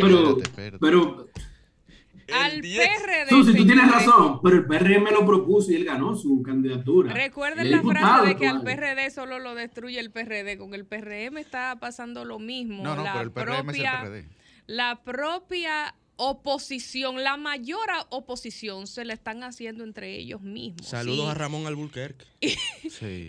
pero, 0.00 0.38
eh, 0.40 0.42
pero, 0.54 0.78
pero 0.80 1.28
al 2.32 2.60
PRD. 2.60 3.28
Susi, 3.28 3.56
tú 3.56 3.66
tienes 3.66 3.90
razón, 3.90 4.40
pero 4.42 4.56
el 4.56 4.66
PRM 4.66 5.12
lo 5.12 5.26
propuso 5.26 5.72
y 5.72 5.76
él 5.76 5.84
ganó 5.84 6.14
su 6.14 6.42
candidatura. 6.42 7.12
Recuerden 7.12 7.70
la 7.70 7.82
frase 7.82 8.26
de 8.28 8.36
que 8.36 8.46
al 8.48 8.62
PRD 8.62 9.10
solo 9.10 9.38
lo 9.38 9.54
destruye 9.54 9.98
el 9.98 10.10
PRD. 10.10 10.58
Con 10.58 10.74
el 10.74 10.86
PRM 10.86 11.38
está 11.38 11.76
pasando 11.76 12.24
lo 12.24 12.38
mismo. 12.38 12.82
No, 12.82 12.96
no, 12.96 13.04
pero 13.04 13.20
el 13.22 13.30
PRM 13.30 13.70
es 13.70 13.76
el 13.76 13.84
PRD. 13.84 14.28
La 14.66 15.02
propia 15.02 15.94
oposición, 16.16 17.22
la 17.22 17.36
mayor 17.36 17.88
oposición 18.08 18.86
se 18.86 19.04
la 19.04 19.12
están 19.12 19.42
haciendo 19.42 19.84
entre 19.84 20.16
ellos 20.16 20.40
mismos. 20.40 20.86
Saludos 20.86 21.28
a 21.28 21.34
Ramón 21.34 21.66
Alburquerque. 21.66 22.24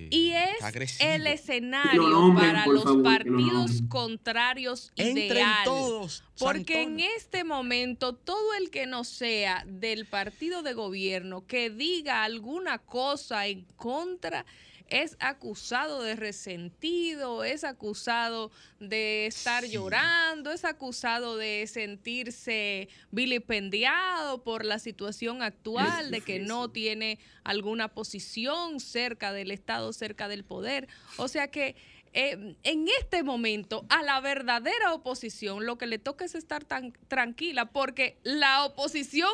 Y 0.10 0.32
es 0.32 1.00
el 1.00 1.28
escenario 1.28 2.34
para 2.36 2.65
los 2.67 3.02
partidos 3.04 3.82
contrarios 3.89 4.91
ideal. 4.95 5.63
todos. 5.65 6.23
Porque 6.38 6.84
en 6.84 7.00
este 7.00 7.43
momento 7.43 8.13
todo 8.13 8.54
el 8.60 8.69
que 8.69 8.86
no 8.86 9.04
sea 9.04 9.63
del 9.67 10.06
partido 10.06 10.62
de 10.62 10.73
gobierno 10.73 11.45
que 11.47 11.69
diga 11.69 12.23
alguna 12.23 12.80
cosa 12.80 13.47
en 13.47 13.65
contra 13.76 14.45
es 14.89 15.17
acusado 15.19 16.02
de 16.02 16.15
resentido, 16.15 17.43
es 17.43 17.63
acusado 17.63 18.52
de 18.80 19.26
estar 19.28 19.65
llorando, 19.65 20.52
es 20.52 20.65
acusado 20.65 21.38
de 21.38 21.67
sentirse 21.67 22.89
vilipendiado 23.12 24.43
por 24.43 24.65
la 24.65 24.80
situación 24.80 25.41
actual, 25.41 26.12
de 26.12 26.21
que 26.21 26.39
no 26.39 26.69
tiene 26.69 27.19
alguna 27.43 27.88
posición 27.89 28.80
cerca 28.80 29.34
del 29.34 29.52
Estado, 29.52 29.93
cerca 29.93 30.28
del 30.28 30.43
poder. 30.43 30.88
O 31.17 31.28
sea 31.28 31.50
que 31.50 31.76
eh, 32.13 32.56
en 32.63 32.88
este 33.00 33.21
momento 33.23 33.86
a 33.89 34.02
la 34.02 34.19
verdadera 34.21 34.93
oposición 34.93 35.65
lo 35.65 35.78
que 35.78 35.88
le 35.88 36.00
toca 36.00 36.26
es 36.26 36.36
estar 36.36 36.63
tan 36.63 36.93
tranquila 37.08 37.65
porque 37.65 38.17
la 38.23 38.65
oposición 38.65 39.32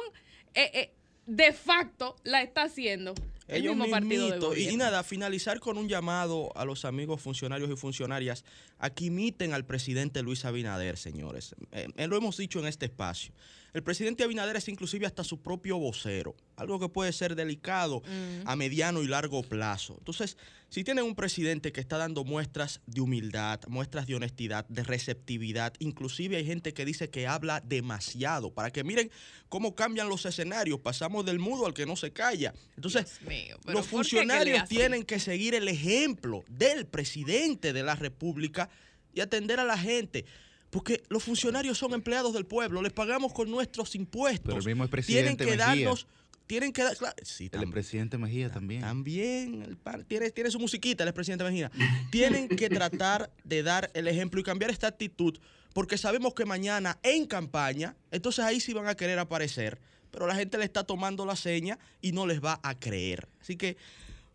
eh, 0.53 0.71
eh, 0.73 0.93
de 1.25 1.53
facto 1.53 2.15
la 2.23 2.41
está 2.41 2.63
haciendo 2.63 3.13
ellos 3.47 3.75
mismo 3.75 4.53
y, 4.55 4.77
nada, 4.77 5.03
finalizar 5.03 5.59
con 5.59 5.77
un 5.77 5.87
llamado 5.87 6.51
a 6.55 6.65
los 6.65 6.85
amigos 6.85 7.21
funcionarios 7.21 7.69
y 7.69 7.75
funcionarias 7.75 8.43
a 8.79 8.89
que 8.89 9.05
imiten 9.05 9.53
al 9.53 9.65
presidente 9.65 10.21
Luis 10.23 10.45
Abinader, 10.45 10.97
señores. 10.97 11.55
Eh, 11.71 11.87
eh, 11.95 12.07
lo 12.07 12.15
hemos 12.17 12.37
dicho 12.37 12.59
en 12.59 12.65
este 12.67 12.85
espacio. 12.85 13.33
El 13.73 13.81
presidente 13.81 14.23
Abinader 14.23 14.55
es 14.55 14.67
inclusive 14.69 15.05
hasta 15.07 15.23
su 15.23 15.41
propio 15.41 15.77
vocero. 15.79 16.35
algo 16.55 16.79
que 16.79 16.87
puede 16.87 17.11
ser 17.11 17.35
delicado 17.35 18.01
Mm. 18.05 18.47
a 18.47 18.55
mediano 18.55 19.01
y 19.01 19.07
largo 19.07 19.41
plazo. 19.41 19.95
Entonces, 19.97 20.37
si 20.73 20.83
tienen 20.83 21.05
un 21.05 21.13
presidente 21.13 21.71
que 21.71 21.79
está 21.79 21.99
dando 21.99 22.23
muestras 22.23 22.81
de 22.87 22.99
humildad, 22.99 23.59
muestras 23.67 24.07
de 24.07 24.15
honestidad, 24.15 24.67
de 24.69 24.83
receptividad, 24.83 25.71
inclusive 25.77 26.37
hay 26.37 26.47
gente 26.47 26.73
que 26.73 26.83
dice 26.83 27.11
que 27.11 27.27
habla 27.27 27.61
demasiado, 27.63 28.51
para 28.51 28.71
que 28.71 28.83
miren 28.83 29.11
cómo 29.49 29.75
cambian 29.75 30.09
los 30.09 30.25
escenarios, 30.25 30.79
pasamos 30.79 31.27
del 31.27 31.37
mudo 31.37 31.67
al 31.67 31.75
que 31.75 31.85
no 31.85 31.95
se 31.95 32.11
calla. 32.11 32.55
Entonces, 32.75 33.21
mío, 33.21 33.55
los 33.65 33.65
¿por 33.65 33.67
qué 33.67 33.71
que 33.71 33.75
le 33.75 33.83
funcionarios 33.83 34.67
tienen 34.67 35.03
que 35.03 35.19
seguir 35.19 35.53
el 35.53 35.67
ejemplo 35.67 36.43
del 36.49 36.87
presidente 36.87 37.71
de 37.71 37.83
la 37.83 37.93
República 37.93 38.71
y 39.13 39.21
atender 39.21 39.59
a 39.59 39.65
la 39.65 39.77
gente. 39.77 40.25
Porque 40.71 41.03
los 41.07 41.23
funcionarios 41.23 41.77
son 41.77 41.93
empleados 41.93 42.33
del 42.33 42.47
pueblo, 42.47 42.81
les 42.81 42.93
pagamos 42.93 43.31
con 43.31 43.47
nuestros 43.51 43.93
impuestos. 43.93 44.55
Pero 44.55 44.57
el 44.57 44.65
mismo 44.65 44.87
tienen 44.87 44.89
presidente 44.89 45.45
que 45.45 45.51
Mejía. 45.51 45.67
darnos, 45.67 46.07
tienen 46.47 46.73
que 46.73 46.83
dar, 46.83 46.95
claro, 46.97 47.15
sí, 47.23 47.49
El 47.51 47.69
presidente 47.69 48.17
Mejía 48.17 48.51
también. 48.51 48.81
también, 48.81 49.61
el 49.63 50.05
tiene, 50.05 50.29
tiene 50.31 50.51
su 50.51 50.59
musiquita 50.59 51.03
el 51.03 51.09
expresidente 51.09 51.43
Mejía. 51.43 51.71
Tienen 52.11 52.47
que 52.47 52.69
tratar 52.69 53.31
de 53.43 53.63
dar 53.63 53.89
el 53.93 54.07
ejemplo 54.07 54.39
y 54.39 54.43
cambiar 54.43 54.69
esta 54.71 54.87
actitud, 54.87 55.37
porque 55.73 55.97
sabemos 55.97 56.33
que 56.33 56.45
mañana 56.45 56.99
en 57.03 57.25
campaña, 57.25 57.95
entonces 58.11 58.43
ahí 58.45 58.59
sí 58.59 58.73
van 58.73 58.87
a 58.87 58.95
querer 58.95 59.19
aparecer, 59.19 59.79
pero 60.11 60.27
la 60.27 60.35
gente 60.35 60.57
le 60.57 60.65
está 60.65 60.83
tomando 60.83 61.25
la 61.25 61.35
seña 61.35 61.79
y 62.01 62.11
no 62.11 62.27
les 62.27 62.43
va 62.43 62.59
a 62.61 62.77
creer. 62.77 63.27
Así 63.41 63.55
que 63.55 63.77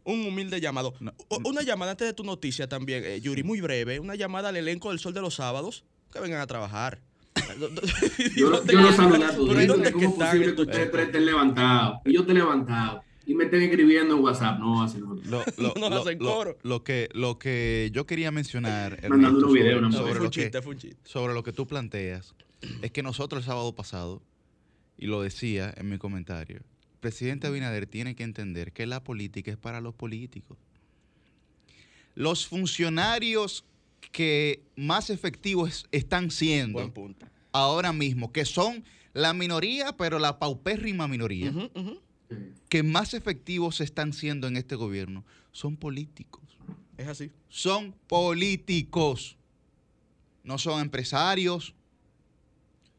un 0.04 0.26
humilde 0.26 0.60
llamado. 0.60 0.94
No, 1.00 1.12
O- 1.28 1.40
Una 1.48 1.62
llamada 1.62 1.90
antes 1.92 2.06
de 2.08 2.14
tu 2.14 2.24
noticia 2.24 2.66
también, 2.68 3.04
eh, 3.04 3.20
Yuri, 3.20 3.42
muy 3.42 3.60
breve, 3.60 4.00
una 4.00 4.14
llamada 4.14 4.48
al 4.48 4.56
elenco 4.56 4.88
del 4.90 4.98
Sol 4.98 5.12
de 5.14 5.20
los 5.20 5.34
Sábados, 5.34 5.84
que 6.12 6.18
vengan 6.20 6.40
a 6.40 6.46
trabajar. 6.46 7.02
Yo, 8.36 8.64
yo 8.66 8.80
los 8.80 8.94
saludo 8.96 9.24
a 9.24 9.34
todos. 9.34 9.48
Pero 9.48 9.58
¿y 9.60 9.62
Digo 9.62 9.74
dónde 9.74 9.88
que 9.88 9.92
¿Cómo 9.94 10.06
es 10.08 10.14
posible 10.14 10.54
que 10.54 10.60
ustedes 10.62 10.90
tres 10.90 11.06
estén 11.06 11.26
levantados? 11.26 11.98
Y 12.04 12.12
yo 12.14 12.24
te 12.26 12.32
he 12.32 12.34
levantado. 12.34 13.02
Y 13.26 13.34
me 13.34 13.44
estén 13.44 13.62
escribiendo 13.62 14.16
en 14.16 14.22
WhatsApp. 14.22 14.58
No, 14.58 14.82
así 14.82 14.98
no. 14.98 15.14
Lo, 15.14 15.42
lo- 15.58 15.74
No 15.76 15.90
lo- 15.90 16.00
hacen 16.02 16.18
lo- 16.18 16.24
coro. 16.34 16.58
lo 16.62 16.82
que, 16.84 17.08
lo 17.12 17.38
que 17.38 17.90
yo 17.92 18.06
quería 18.06 18.30
mencionar, 18.30 18.98
Ernesto, 19.02 19.40
sobre, 19.40 19.74
lo 20.20 20.30
que, 20.30 20.50
sobre 21.04 21.34
lo 21.34 21.42
que 21.42 21.52
tú 21.52 21.66
planteas, 21.66 22.34
es 22.82 22.90
que 22.90 23.02
nosotros 23.02 23.42
el 23.42 23.46
sábado 23.46 23.74
pasado, 23.74 24.22
y 24.96 25.06
lo 25.06 25.20
decía 25.22 25.72
en 25.76 25.90
mi 25.90 25.98
comentario, 25.98 26.56
el 26.58 26.98
presidente 27.00 27.46
Abinader 27.46 27.86
tiene 27.86 28.16
que 28.16 28.24
entender 28.24 28.72
que 28.72 28.86
la 28.86 29.04
política 29.04 29.50
es 29.50 29.58
para 29.58 29.80
los 29.80 29.94
políticos. 29.94 30.56
Los 32.14 32.46
funcionarios 32.48 33.64
que 34.10 34.62
más 34.74 35.10
efectivos 35.10 35.86
están 35.92 36.30
siendo 36.30 36.78
Buen 36.78 36.90
punto. 36.92 37.26
Ahora 37.58 37.92
mismo, 37.92 38.32
que 38.32 38.44
son 38.44 38.84
la 39.14 39.32
minoría, 39.34 39.96
pero 39.96 40.18
la 40.18 40.38
paupérrima 40.38 41.08
minoría, 41.08 41.52
que 42.68 42.82
más 42.82 43.14
efectivos 43.14 43.80
están 43.80 44.12
siendo 44.12 44.46
en 44.46 44.56
este 44.56 44.74
gobierno, 44.76 45.24
son 45.52 45.76
políticos. 45.76 46.42
Es 46.96 47.06
así. 47.08 47.30
Son 47.48 47.94
políticos. 48.06 49.36
No 50.44 50.58
son 50.58 50.80
empresarios. 50.80 51.74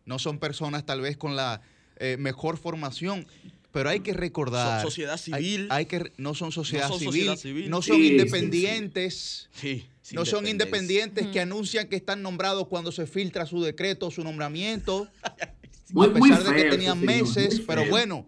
No 0.05 0.19
son 0.19 0.39
personas 0.39 0.85
tal 0.85 1.01
vez 1.01 1.17
con 1.17 1.35
la 1.35 1.61
eh, 1.97 2.15
mejor 2.17 2.57
formación. 2.57 3.27
Pero 3.71 3.89
hay 3.89 3.99
que 3.99 4.13
recordar. 4.13 4.81
So- 4.81 4.87
sociedad 4.87 5.17
civil. 5.17 5.67
Hay, 5.69 5.85
que, 5.85 6.11
no 6.17 6.33
son 6.33 6.51
sociedad, 6.51 6.87
son 6.87 6.97
civil, 6.99 7.13
sociedad 7.13 7.35
civil. 7.37 7.69
No 7.69 7.81
son 7.81 7.97
Sí, 7.97 8.01
sí, 8.01 8.07
sí. 8.07 8.13
independientes. 8.15 9.49
Sí. 9.53 9.85
No 10.13 10.25
son 10.25 10.47
independientes 10.47 11.27
que 11.27 11.39
anuncian 11.39 11.87
que 11.87 11.95
están 11.95 12.21
nombrados 12.21 12.67
cuando 12.67 12.91
se 12.91 13.05
filtra 13.05 13.45
su 13.45 13.61
decreto, 13.61 14.11
su 14.11 14.23
nombramiento. 14.23 15.07
Muy, 15.91 16.05
a 16.05 16.09
muy 16.11 16.29
pesar 16.29 16.53
de 16.53 16.63
que 16.63 16.69
tenían 16.69 16.99
señor, 16.99 17.15
meses, 17.15 17.61
pero 17.65 17.83
bueno, 17.89 18.27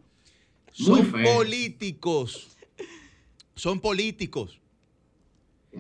son 0.72 1.12
políticos. 1.12 2.48
Son 3.56 3.80
políticos. 3.80 4.60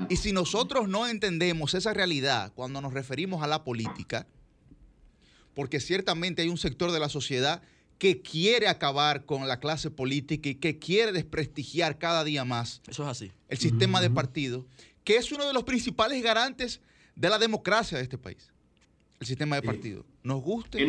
Y 0.08 0.18
si 0.18 0.32
nosotros 0.32 0.88
no 0.88 1.08
entendemos 1.08 1.74
esa 1.74 1.92
realidad 1.94 2.54
cuando 2.54 2.82
nos 2.82 2.94
referimos 2.94 3.42
a 3.42 3.48
la 3.48 3.64
política, 3.64 4.28
porque 5.54 5.80
ciertamente 5.80 6.44
hay 6.44 6.50
un 6.50 6.58
sector 6.58 6.92
de 6.92 7.00
la 7.00 7.10
sociedad 7.10 7.62
que 7.98 8.22
quiere 8.22 8.68
acabar 8.68 9.26
con 9.26 9.48
la 9.48 9.60
clase 9.60 9.92
política 9.92 10.50
y 10.50 10.56
que 10.56 10.80
quiere 10.80 11.12
desprestigiar 11.12 12.00
cada 12.00 12.24
día 12.24 12.46
más 12.46 12.82
Eso 12.88 13.04
es 13.04 13.10
así. 13.10 13.32
el 13.48 13.58
sistema 13.58 14.02
de 14.02 14.10
partidos, 14.10 14.66
que 15.04 15.16
es 15.18 15.32
uno 15.32 15.46
de 15.48 15.54
los 15.54 15.64
principales 15.64 16.22
garantes 16.24 16.82
de 17.16 17.30
la 17.30 17.38
democracia 17.40 17.98
de 17.98 18.04
este 18.04 18.18
país. 18.18 18.52
El 19.20 19.28
sistema 19.28 19.56
de 19.56 19.62
Sí. 19.62 19.68
partidos. 19.68 20.06
Nos 20.24 20.42
guste 20.42 20.84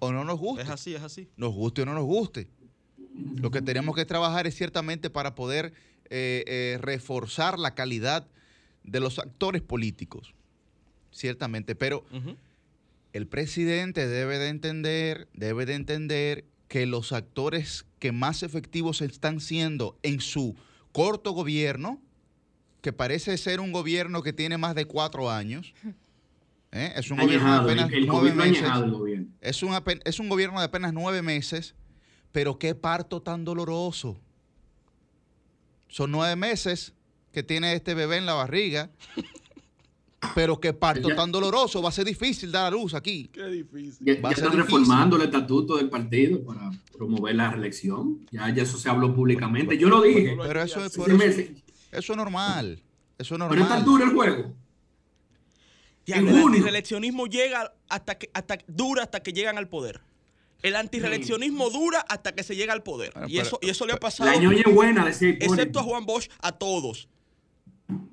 o 0.00 0.12
no 0.12 0.24
nos 0.24 0.38
guste 0.38 0.62
Es 0.64 0.68
así, 0.70 0.94
es 0.94 1.02
así. 1.02 1.28
nos 1.36 1.54
guste 1.54 1.82
o 1.82 1.86
no 1.86 1.94
nos 1.94 2.04
guste. 2.04 2.48
Lo 3.36 3.50
que 3.50 3.60
tenemos 3.62 3.94
que 3.96 4.04
trabajar 4.04 4.46
es 4.46 4.54
ciertamente 4.54 5.10
para 5.10 5.34
poder 5.34 5.72
eh, 6.12 6.44
eh, 6.46 6.78
reforzar 6.80 7.58
la 7.58 7.74
calidad 7.74 8.26
de 8.82 9.00
los 9.00 9.18
actores 9.18 9.62
políticos, 9.62 10.34
ciertamente. 11.10 11.74
Pero 11.74 12.04
el 13.12 13.26
presidente 13.26 14.06
debe 14.08 14.38
de 14.38 14.48
entender, 14.48 15.28
debe 15.34 15.66
de 15.66 15.74
entender 15.74 16.44
que 16.68 16.86
los 16.86 17.12
actores 17.12 17.84
que 17.98 18.12
más 18.12 18.42
efectivos 18.42 19.00
están 19.02 19.40
siendo 19.40 19.98
en 20.02 20.20
su 20.20 20.56
corto 20.92 21.32
gobierno, 21.32 22.00
que 22.80 22.92
parece 22.92 23.36
ser 23.38 23.60
un 23.60 23.72
gobierno 23.72 24.22
que 24.22 24.32
tiene 24.32 24.56
más 24.58 24.74
de 24.74 24.84
cuatro 24.86 25.30
años, 25.30 25.74
¿eh? 26.72 26.92
es 26.96 27.10
un 27.10 27.18
gobierno 27.18 27.52
de 27.52 27.58
apenas 27.72 27.88
el, 27.90 27.94
el 27.98 28.06
nueve 28.06 28.32
meses. 28.32 28.62
añejado. 28.62 29.06
Es 29.40 29.62
un, 29.62 29.74
es 30.04 30.18
un 30.20 30.28
gobierno 30.28 30.58
de 30.60 30.64
apenas 30.66 30.92
nueve 30.92 31.22
meses, 31.22 31.74
pero 32.32 32.58
qué 32.58 32.74
parto 32.74 33.20
tan 33.22 33.44
doloroso. 33.44 34.16
Son 35.88 36.10
nueve 36.10 36.36
meses 36.36 36.92
que 37.32 37.42
tiene 37.42 37.74
este 37.74 37.94
bebé 37.94 38.16
en 38.18 38.26
la 38.26 38.34
barriga, 38.34 38.90
pero 40.34 40.60
qué 40.60 40.72
parto 40.72 41.08
Ya- 41.08 41.16
tan 41.16 41.32
doloroso. 41.32 41.82
Va 41.82 41.88
a 41.88 41.92
ser 41.92 42.04
difícil 42.06 42.52
dar 42.52 42.66
a 42.66 42.70
luz 42.70 42.94
aquí. 42.94 43.28
Qué 43.32 43.44
difícil. 43.46 44.06
Ya, 44.06 44.20
Va 44.20 44.28
a 44.28 44.32
ya 44.32 44.36
ser 44.36 44.44
están 44.44 44.58
difícil. 44.60 44.78
reformando 44.80 45.16
el 45.16 45.22
estatuto 45.22 45.76
del 45.76 45.88
partido 45.90 46.42
para 46.44 46.70
promover 46.96 47.34
la 47.34 47.50
reelección. 47.50 48.20
Ya, 48.30 48.48
ya 48.54 48.62
eso 48.62 48.78
se 48.78 48.88
habló 48.88 49.14
públicamente. 49.14 49.76
Yo 49.76 49.88
lo 49.88 50.02
dije. 50.02 50.36
Pero 50.40 50.62
eso 50.62 50.84
es, 50.84 50.96
me- 50.98 51.24
eso, 51.26 51.42
eso 51.92 52.12
es 52.12 52.16
normal. 52.16 52.82
Eso 53.18 53.34
es 53.34 53.40
pero 53.48 53.62
está 53.62 53.76
normal. 53.80 53.84
duro 53.84 54.04
el 54.04 54.10
juego. 54.12 54.54
En 56.06 56.26
el 56.26 56.32
junio. 56.32 56.46
antireeleccionismo 56.46 57.26
llega 57.26 57.72
hasta 57.88 58.18
que 58.18 58.30
hasta 58.34 58.58
dura 58.66 59.02
hasta 59.04 59.22
que 59.22 59.32
llegan 59.32 59.58
al 59.58 59.68
poder. 59.68 60.00
El 60.62 60.74
antireeleccionismo 60.76 61.70
dura 61.70 62.00
hasta 62.08 62.32
que 62.34 62.42
se 62.42 62.56
llega 62.56 62.72
al 62.72 62.82
poder. 62.82 63.12
Bueno, 63.12 63.28
y, 63.28 63.36
pero- 63.36 63.46
eso, 63.46 63.58
y 63.62 63.70
eso 63.70 63.86
le 63.86 63.92
ha 63.92 63.96
pasado, 64.00 64.30
La 64.30 64.36
ñoña 64.36 64.62
es 64.66 64.74
buena, 64.74 65.08
Hipólito. 65.10 65.44
excepto 65.46 65.78
a 65.80 65.82
Juan 65.84 66.04
Bosch, 66.06 66.28
a 66.40 66.52
todos. 66.52 67.08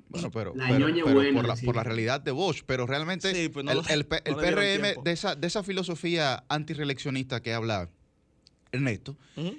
Bueno, 0.08 0.30
pero, 0.30 0.54
La 0.54 0.66
pero- 0.68 0.78
ñoña 0.88 1.02
pero 1.04 1.16
buena, 1.16 1.40
por, 1.40 1.48
la, 1.48 1.56
sí. 1.56 1.66
por 1.66 1.76
la 1.76 1.84
realidad 1.84 2.20
de 2.20 2.30
Bosch, 2.30 2.62
pero 2.66 2.86
realmente 2.86 3.34
Sí, 3.34 3.48
pues 3.48 3.64
no 3.64 3.72
el, 3.72 3.78
el 3.88 4.06
el 4.24 4.32
no 4.34 4.38
PRM 4.38 5.02
de 5.04 5.12
esa, 5.12 5.34
de 5.34 5.46
esa 5.46 5.62
filosofía 5.62 6.44
antireeleccionista 6.48 7.42
que 7.42 7.52
habla 7.52 7.90
Ernesto, 8.72 9.16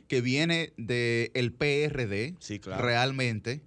que 0.08 0.22
viene 0.22 0.74
del 0.78 1.52
PRD, 1.54 2.36
Sí, 2.40 2.60
claro. 2.60 2.84
realmente. 2.84 3.62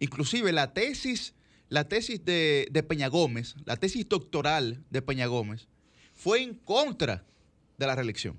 Inclusive 0.00 0.52
la 0.52 0.72
tesis, 0.72 1.34
la 1.68 1.88
tesis 1.88 2.24
de, 2.24 2.68
de 2.70 2.82
Peña 2.82 3.08
Gómez, 3.08 3.54
la 3.64 3.76
tesis 3.76 4.08
doctoral 4.08 4.84
de 4.90 5.02
Peña 5.02 5.26
Gómez, 5.26 5.68
fue 6.14 6.42
en 6.42 6.54
contra 6.54 7.24
de 7.78 7.86
la 7.86 7.94
reelección. 7.94 8.38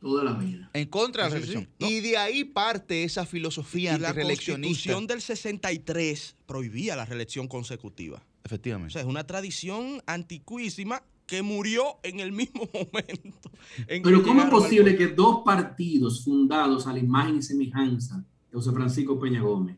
Toda 0.00 0.22
la 0.22 0.32
vida. 0.34 0.70
En 0.74 0.86
contra 0.86 1.24
de 1.24 1.30
la 1.30 1.36
Sí, 1.36 1.42
sí, 1.42 1.48
sí. 1.48 1.52
reelección. 1.54 1.74
No. 1.80 1.88
Y 1.88 2.00
de 2.00 2.16
ahí 2.16 2.44
parte 2.44 3.02
esa 3.02 3.26
filosofía 3.26 3.96
Y 3.96 3.98
la 3.98 4.14
constitución 4.14 5.06
del 5.08 5.20
63 5.20 6.36
prohibía 6.46 6.94
la 6.94 7.04
reelección 7.04 7.48
consecutiva. 7.48 8.18
O 8.18 8.22
Efectivamente. 8.44 8.92
sea, 8.92 9.02
es 9.02 9.08
una 9.08 9.26
tradición 9.26 10.00
antiquísima 10.06 11.02
que 11.26 11.42
murió 11.42 11.98
en 12.04 12.20
el 12.20 12.30
mismo 12.32 12.68
momento. 12.72 13.50
en 13.88 14.02
Pero 14.02 14.22
¿cómo 14.22 14.42
es 14.42 14.48
posible 14.50 14.96
que 14.96 15.08
dos 15.08 15.42
partidos 15.44 16.24
fundados 16.24 16.86
a 16.86 16.92
la 16.92 17.00
imagen 17.00 17.36
y 17.38 17.42
semejanza 17.42 18.18
de 18.50 18.54
José 18.56 18.70
Francisco 18.72 19.18
Peña 19.18 19.42
Gómez, 19.42 19.76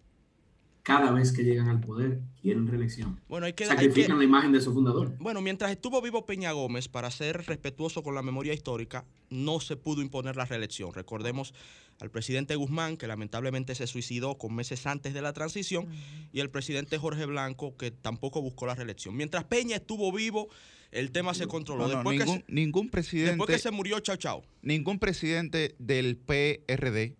cada 0.90 1.12
vez 1.12 1.30
que 1.30 1.44
llegan 1.44 1.68
al 1.68 1.80
poder, 1.80 2.18
quieren 2.42 2.66
reelección? 2.66 3.20
Bueno, 3.28 3.46
hay 3.46 3.52
que, 3.52 3.62
hay 3.62 3.70
que- 3.70 3.76
Sacrifican 3.76 4.18
la 4.18 4.24
imagen 4.24 4.50
de 4.50 4.60
su 4.60 4.72
fundador. 4.72 5.14
Bueno, 5.20 5.40
mientras 5.40 5.70
estuvo 5.70 6.02
vivo 6.02 6.26
Peña 6.26 6.50
Gómez, 6.50 6.88
para 6.88 7.12
ser 7.12 7.46
respetuoso 7.46 8.02
con 8.02 8.16
la 8.16 8.22
memoria 8.22 8.52
histórica, 8.52 9.04
no 9.30 9.60
se 9.60 9.76
pudo 9.76 10.02
imponer 10.02 10.34
la 10.34 10.46
reelección. 10.46 10.92
Recordemos 10.92 11.54
al 12.00 12.10
presidente 12.10 12.56
Guzmán, 12.56 12.96
que 12.96 13.06
lamentablemente 13.06 13.76
se 13.76 13.86
suicidó 13.86 14.36
con 14.36 14.52
meses 14.54 14.84
antes 14.86 15.14
de 15.14 15.22
la 15.22 15.32
transición, 15.32 15.86
y 16.32 16.40
al 16.40 16.50
presidente 16.50 16.98
Jorge 16.98 17.24
Blanco, 17.26 17.76
que 17.76 17.92
tampoco 17.92 18.42
buscó 18.42 18.66
la 18.66 18.74
reelección. 18.74 19.16
Mientras 19.16 19.44
Peña 19.44 19.76
estuvo 19.76 20.10
vivo, 20.10 20.48
el 20.90 21.12
tema 21.12 21.34
se 21.34 21.46
controló. 21.46 21.86
No, 21.86 22.02
no, 22.02 22.10
después, 22.10 22.18
ningún, 22.18 22.38
que 22.40 22.46
se, 22.46 22.52
ningún 22.52 22.88
presidente, 22.88 23.30
después 23.36 23.50
que 23.50 23.58
se 23.62 23.70
murió, 23.70 24.00
chao, 24.00 24.16
chao. 24.16 24.42
ningún 24.62 24.98
presidente 24.98 25.76
del 25.78 26.16
PRD 26.16 27.14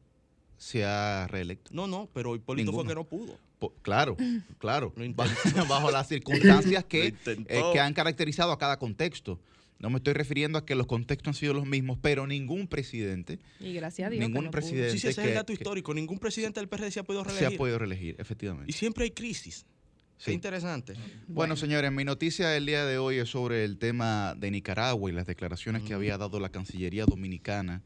se 0.56 0.85
ha 0.85 1.28
reelecto. 1.28 1.70
No, 1.72 1.87
no, 1.87 2.09
pero 2.12 2.35
Hipólito 2.35 2.72
fue 2.72 2.83
Ninguno. 2.85 2.88
que 2.88 2.94
no 2.96 3.04
pudo. 3.04 3.38
Claro, 3.82 4.16
claro. 4.58 4.92
Ba- 5.14 5.26
intentó. 5.26 5.66
Bajo 5.68 5.90
las 5.90 6.08
circunstancias 6.08 6.84
que, 6.84 7.14
eh, 7.26 7.62
que 7.72 7.80
han 7.80 7.94
caracterizado 7.94 8.52
a 8.52 8.58
cada 8.58 8.78
contexto. 8.78 9.40
No 9.78 9.88
me 9.88 9.96
estoy 9.96 10.12
refiriendo 10.12 10.58
a 10.58 10.66
que 10.66 10.74
los 10.74 10.86
contextos 10.86 11.28
han 11.28 11.34
sido 11.34 11.54
los 11.54 11.66
mismos, 11.66 11.98
pero 12.02 12.26
ningún 12.26 12.68
presidente. 12.68 13.38
Y 13.60 13.72
gracias 13.72 14.08
a 14.08 14.10
Dios. 14.10 14.20
Ningún 14.28 14.50
presidente. 14.50 14.98
Sí, 14.98 15.08
ese 15.08 15.22
es 15.22 15.26
el 15.28 15.34
dato 15.34 15.54
histórico. 15.54 15.94
Ningún 15.94 16.18
presidente 16.18 16.60
del 16.60 16.68
PRD 16.68 16.90
se 16.90 17.00
ha 17.00 17.02
podido 17.02 17.24
reelegir. 17.24 17.48
Se 17.48 17.54
ha 17.54 17.58
podido 17.58 17.78
reelegir, 17.78 18.16
efectivamente. 18.18 18.70
Y 18.70 18.74
siempre 18.74 19.04
hay 19.04 19.10
crisis. 19.12 19.64
Sí. 20.18 20.32
interesante. 20.32 20.92
Bueno, 21.28 21.56
señores, 21.56 21.90
mi 21.92 22.04
noticia 22.04 22.48
del 22.50 22.66
día 22.66 22.84
de 22.84 22.98
hoy 22.98 23.16
es 23.16 23.30
sobre 23.30 23.64
el 23.64 23.78
tema 23.78 24.34
de 24.36 24.50
Nicaragua 24.50 25.10
y 25.10 25.14
las 25.14 25.26
declaraciones 25.26 25.82
que 25.82 25.94
había 25.94 26.18
dado 26.18 26.38
la 26.40 26.50
Cancillería 26.50 27.06
Dominicana 27.06 27.80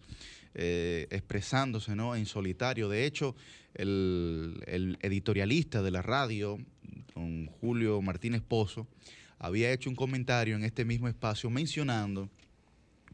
eh, 0.55 1.09
expresándose 1.11 1.97
¿no? 1.97 2.15
en 2.15 2.27
solitario. 2.27 2.89
De 2.89 3.07
hecho, 3.07 3.35
el, 3.75 4.97
editorialista 5.03 5.83
de 5.83 5.91
la 5.91 6.03
radio, 6.03 6.59
don 7.15 7.47
Julio 7.47 8.01
Martínez 8.03 8.43
Pozo, 8.43 8.87
había 9.39 9.73
hecho 9.73 9.91
un 9.91 9.97
comentario 9.97 10.57
en 10.57 10.65
este 10.65 10.85
mismo 10.85 11.09
espacio 11.09 11.51
mencionando 11.51 12.31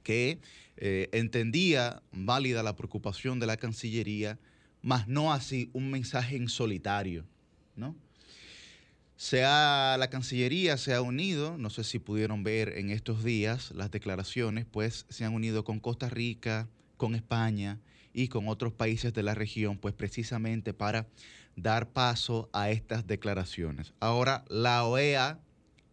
que 0.03 0.39
eh, 0.77 1.09
entendía 1.13 2.03
válida 2.13 2.63
la 2.63 2.77
preocupación 2.77 3.39
de 3.41 3.47
la 3.47 3.57
Cancillería, 3.57 4.39
mas 4.83 5.09
no 5.09 5.33
así 5.33 5.71
un 5.73 5.91
mensaje 5.91 6.37
en 6.37 6.49
solitario, 6.49 7.25
¿no? 7.77 7.97
la 9.33 10.09
Cancillería 10.11 10.79
se 10.79 10.95
ha 10.95 11.03
unido, 11.03 11.59
no 11.59 11.69
sé 11.69 11.85
si 11.85 11.99
pudieron 11.99 12.43
ver 12.43 12.79
en 12.79 12.91
estos 12.91 13.23
días 13.23 13.71
las 13.73 13.91
declaraciones, 13.91 14.65
pues 14.65 15.05
se 15.11 15.25
han 15.25 15.35
unido 15.35 15.63
con 15.63 15.79
Costa 15.79 16.09
Rica, 16.09 16.69
con 17.01 17.15
España 17.15 17.81
y 18.13 18.29
con 18.29 18.47
otros 18.47 18.75
países 18.75 19.15
de 19.15 19.23
la 19.23 19.35
región, 19.35 19.79
pues 19.79 19.95
precisamente 19.95 20.75
para 20.75 21.09
dar 21.57 21.89
paso 21.89 22.51
a 22.53 22.69
estas 22.71 23.07
declaraciones. 23.07 23.95
Ahora 24.01 24.45
la 24.51 24.85
OEA 24.85 25.41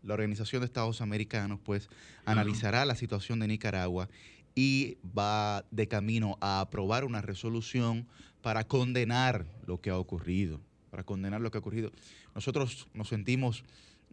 la 0.04 0.14
Organización 0.14 0.62
de 0.62 0.66
Estados 0.66 1.00
Americanos, 1.02 1.60
pues 1.64 1.90
analizará 2.26 2.86
la 2.86 2.96
situación 2.96 3.40
de 3.40 3.48
Nicaragua 3.48 4.10
y 4.54 4.98
va 5.18 5.66
de 5.72 5.88
camino 5.88 6.38
a 6.42 6.60
aprobar 6.60 7.06
una 7.06 7.22
resolución 7.22 8.06
para 8.42 8.66
condenar 8.66 9.46
lo 9.66 9.80
que 9.80 9.90
ha 9.90 9.98
ocurrido, 9.98 10.60
para 10.92 11.04
condenar 11.04 11.40
lo 11.40 11.52
que 11.52 11.58
ha 11.58 11.62
ocurrido. 11.62 11.92
Nosotros 12.36 12.88
nos 12.94 13.08
sentimos 13.08 13.64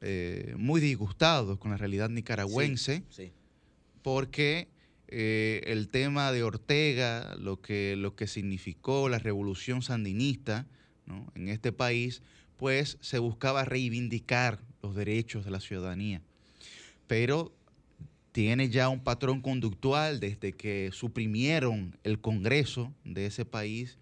eh, 0.00 0.54
muy 0.58 0.80
disgustados 0.80 1.58
con 1.58 1.72
la 1.72 1.76
realidad 1.76 2.08
nicaragüense 2.08 3.02
porque 4.02 4.68
eh, 5.08 5.62
el 5.66 5.88
tema 5.88 6.32
de 6.32 6.42
Ortega, 6.42 7.34
lo 7.38 7.60
que, 7.60 7.96
lo 7.96 8.16
que 8.16 8.26
significó 8.26 9.08
la 9.08 9.18
revolución 9.18 9.82
sandinista 9.82 10.66
en 11.34 11.48
este 11.48 11.72
país, 11.72 12.22
pues 12.56 12.98
se 13.00 13.18
buscaba 13.18 13.64
reivindicar 13.64 14.60
los 14.82 14.94
derechos 14.94 15.44
de 15.44 15.50
la 15.50 15.60
ciudadanía. 15.60 16.22
Pero 17.06 17.54
tiene 18.32 18.68
ya 18.68 18.88
un 18.88 19.00
patrón 19.00 19.40
conductual 19.40 20.18
desde 20.18 20.52
que 20.52 20.90
suprimieron 20.92 21.96
el 22.02 22.20
Congreso 22.20 22.92
de 23.04 23.26
ese 23.26 23.44
país 23.44 23.98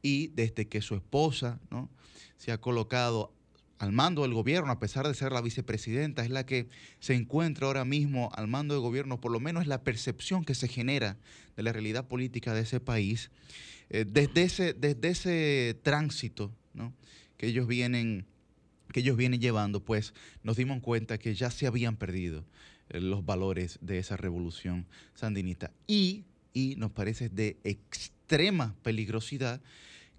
y 0.00 0.28
desde 0.28 0.66
que 0.68 0.80
su 0.80 0.94
esposa 0.94 1.60
¿no? 1.70 1.90
se 2.38 2.52
ha 2.52 2.60
colocado 2.60 3.32
al 3.78 3.92
mando 3.92 4.22
del 4.22 4.34
gobierno, 4.34 4.70
a 4.70 4.78
pesar 4.78 5.06
de 5.06 5.14
ser 5.14 5.32
la 5.32 5.40
vicepresidenta, 5.40 6.22
es 6.22 6.30
la 6.30 6.46
que 6.46 6.68
se 7.00 7.14
encuentra 7.14 7.66
ahora 7.66 7.84
mismo 7.84 8.30
al 8.34 8.48
mando 8.48 8.74
del 8.74 8.82
gobierno, 8.82 9.20
por 9.20 9.32
lo 9.32 9.40
menos 9.40 9.62
es 9.62 9.68
la 9.68 9.82
percepción 9.82 10.44
que 10.44 10.54
se 10.54 10.68
genera 10.68 11.16
de 11.56 11.62
la 11.62 11.72
realidad 11.72 12.06
política 12.06 12.54
de 12.54 12.62
ese 12.62 12.80
país. 12.80 13.30
Eh, 13.90 14.04
desde, 14.08 14.42
ese, 14.42 14.72
desde 14.72 15.08
ese 15.08 15.78
tránsito 15.82 16.50
¿no? 16.72 16.92
que 17.36 17.48
ellos 17.48 17.66
vienen 17.66 18.26
que 18.92 19.00
ellos 19.00 19.16
vienen 19.16 19.40
llevando, 19.40 19.84
pues 19.84 20.14
nos 20.44 20.56
dimos 20.56 20.80
cuenta 20.80 21.18
que 21.18 21.34
ya 21.34 21.50
se 21.50 21.66
habían 21.66 21.96
perdido 21.96 22.44
eh, 22.90 23.00
los 23.00 23.24
valores 23.26 23.78
de 23.80 23.98
esa 23.98 24.16
revolución 24.16 24.86
sandinista. 25.14 25.72
Y, 25.88 26.22
y 26.52 26.76
nos 26.76 26.92
parece 26.92 27.28
de 27.28 27.56
extrema 27.64 28.76
peligrosidad 28.84 29.60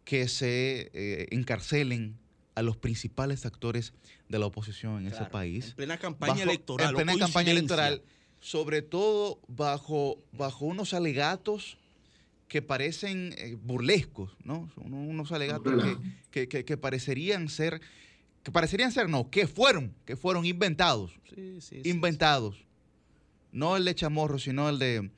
que 0.04 0.28
se 0.28 0.92
eh, 0.94 1.28
encarcelen 1.32 2.18
a 2.56 2.62
los 2.62 2.78
principales 2.78 3.46
actores 3.46 3.94
de 4.30 4.40
la 4.40 4.46
oposición 4.46 5.00
en 5.00 5.14
ese 5.14 5.26
país. 5.26 5.70
En 5.70 5.76
plena 5.76 5.98
campaña 5.98 6.44
electoral. 6.44 6.90
En 6.90 6.96
plena 6.96 7.18
campaña 7.18 7.52
electoral, 7.52 8.02
sobre 8.40 8.82
todo 8.82 9.40
bajo, 9.48 10.24
bajo 10.32 10.66
unos 10.66 10.94
alegatos 10.94 11.78
que 12.48 12.62
parecen 12.62 13.34
eh, 13.38 13.58
burlescos, 13.62 14.32
¿no? 14.44 14.70
unos 14.78 15.32
alegatos 15.32 15.74
que, 16.32 16.48
que, 16.48 16.78
parecerían 16.78 17.50
ser 17.50 17.82
que 18.44 18.52
parecerían 18.52 18.92
ser 18.92 19.10
no, 19.10 19.32
que 19.32 19.48
fueron, 19.48 19.94
que 20.06 20.16
fueron 20.16 20.46
inventados. 20.46 21.12
inventados. 21.84 22.64
no 23.52 23.76
el 23.76 23.86
de 23.86 23.96
Chamorro, 23.96 24.38
sino 24.38 24.70
el 24.70 24.80
de 24.80 25.10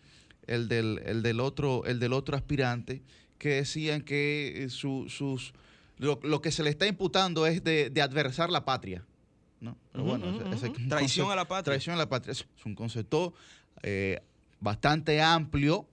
el 0.48 0.70
del, 0.70 1.22
del 1.22 1.40
otro, 1.42 1.86
el 1.86 2.00
del 2.00 2.14
otro 2.14 2.38
aspirante, 2.38 3.04
que 3.38 3.50
decían 3.50 4.02
que 4.02 4.64
eh, 4.64 4.70
sus 4.70 5.54
lo, 5.98 6.42
que 6.42 6.52
se 6.52 6.64
le 6.64 6.70
está 6.70 6.88
imputando 6.88 7.46
es 7.46 7.64
de, 7.64 7.92
adversar 8.02 8.50
la 8.50 8.66
patria. 8.66 9.06
¿no? 9.60 9.76
traición 10.90 11.32
a 11.32 11.36
la 11.36 11.48
patria. 11.48 11.64
Traición 11.64 11.96
a 11.96 11.98
la 11.98 12.10
patria. 12.10 12.32
Es 12.32 12.46
un 12.66 12.76
concepto 12.76 13.34
eh, 13.82 14.22
bastante 14.60 15.22
amplio, 15.22 15.88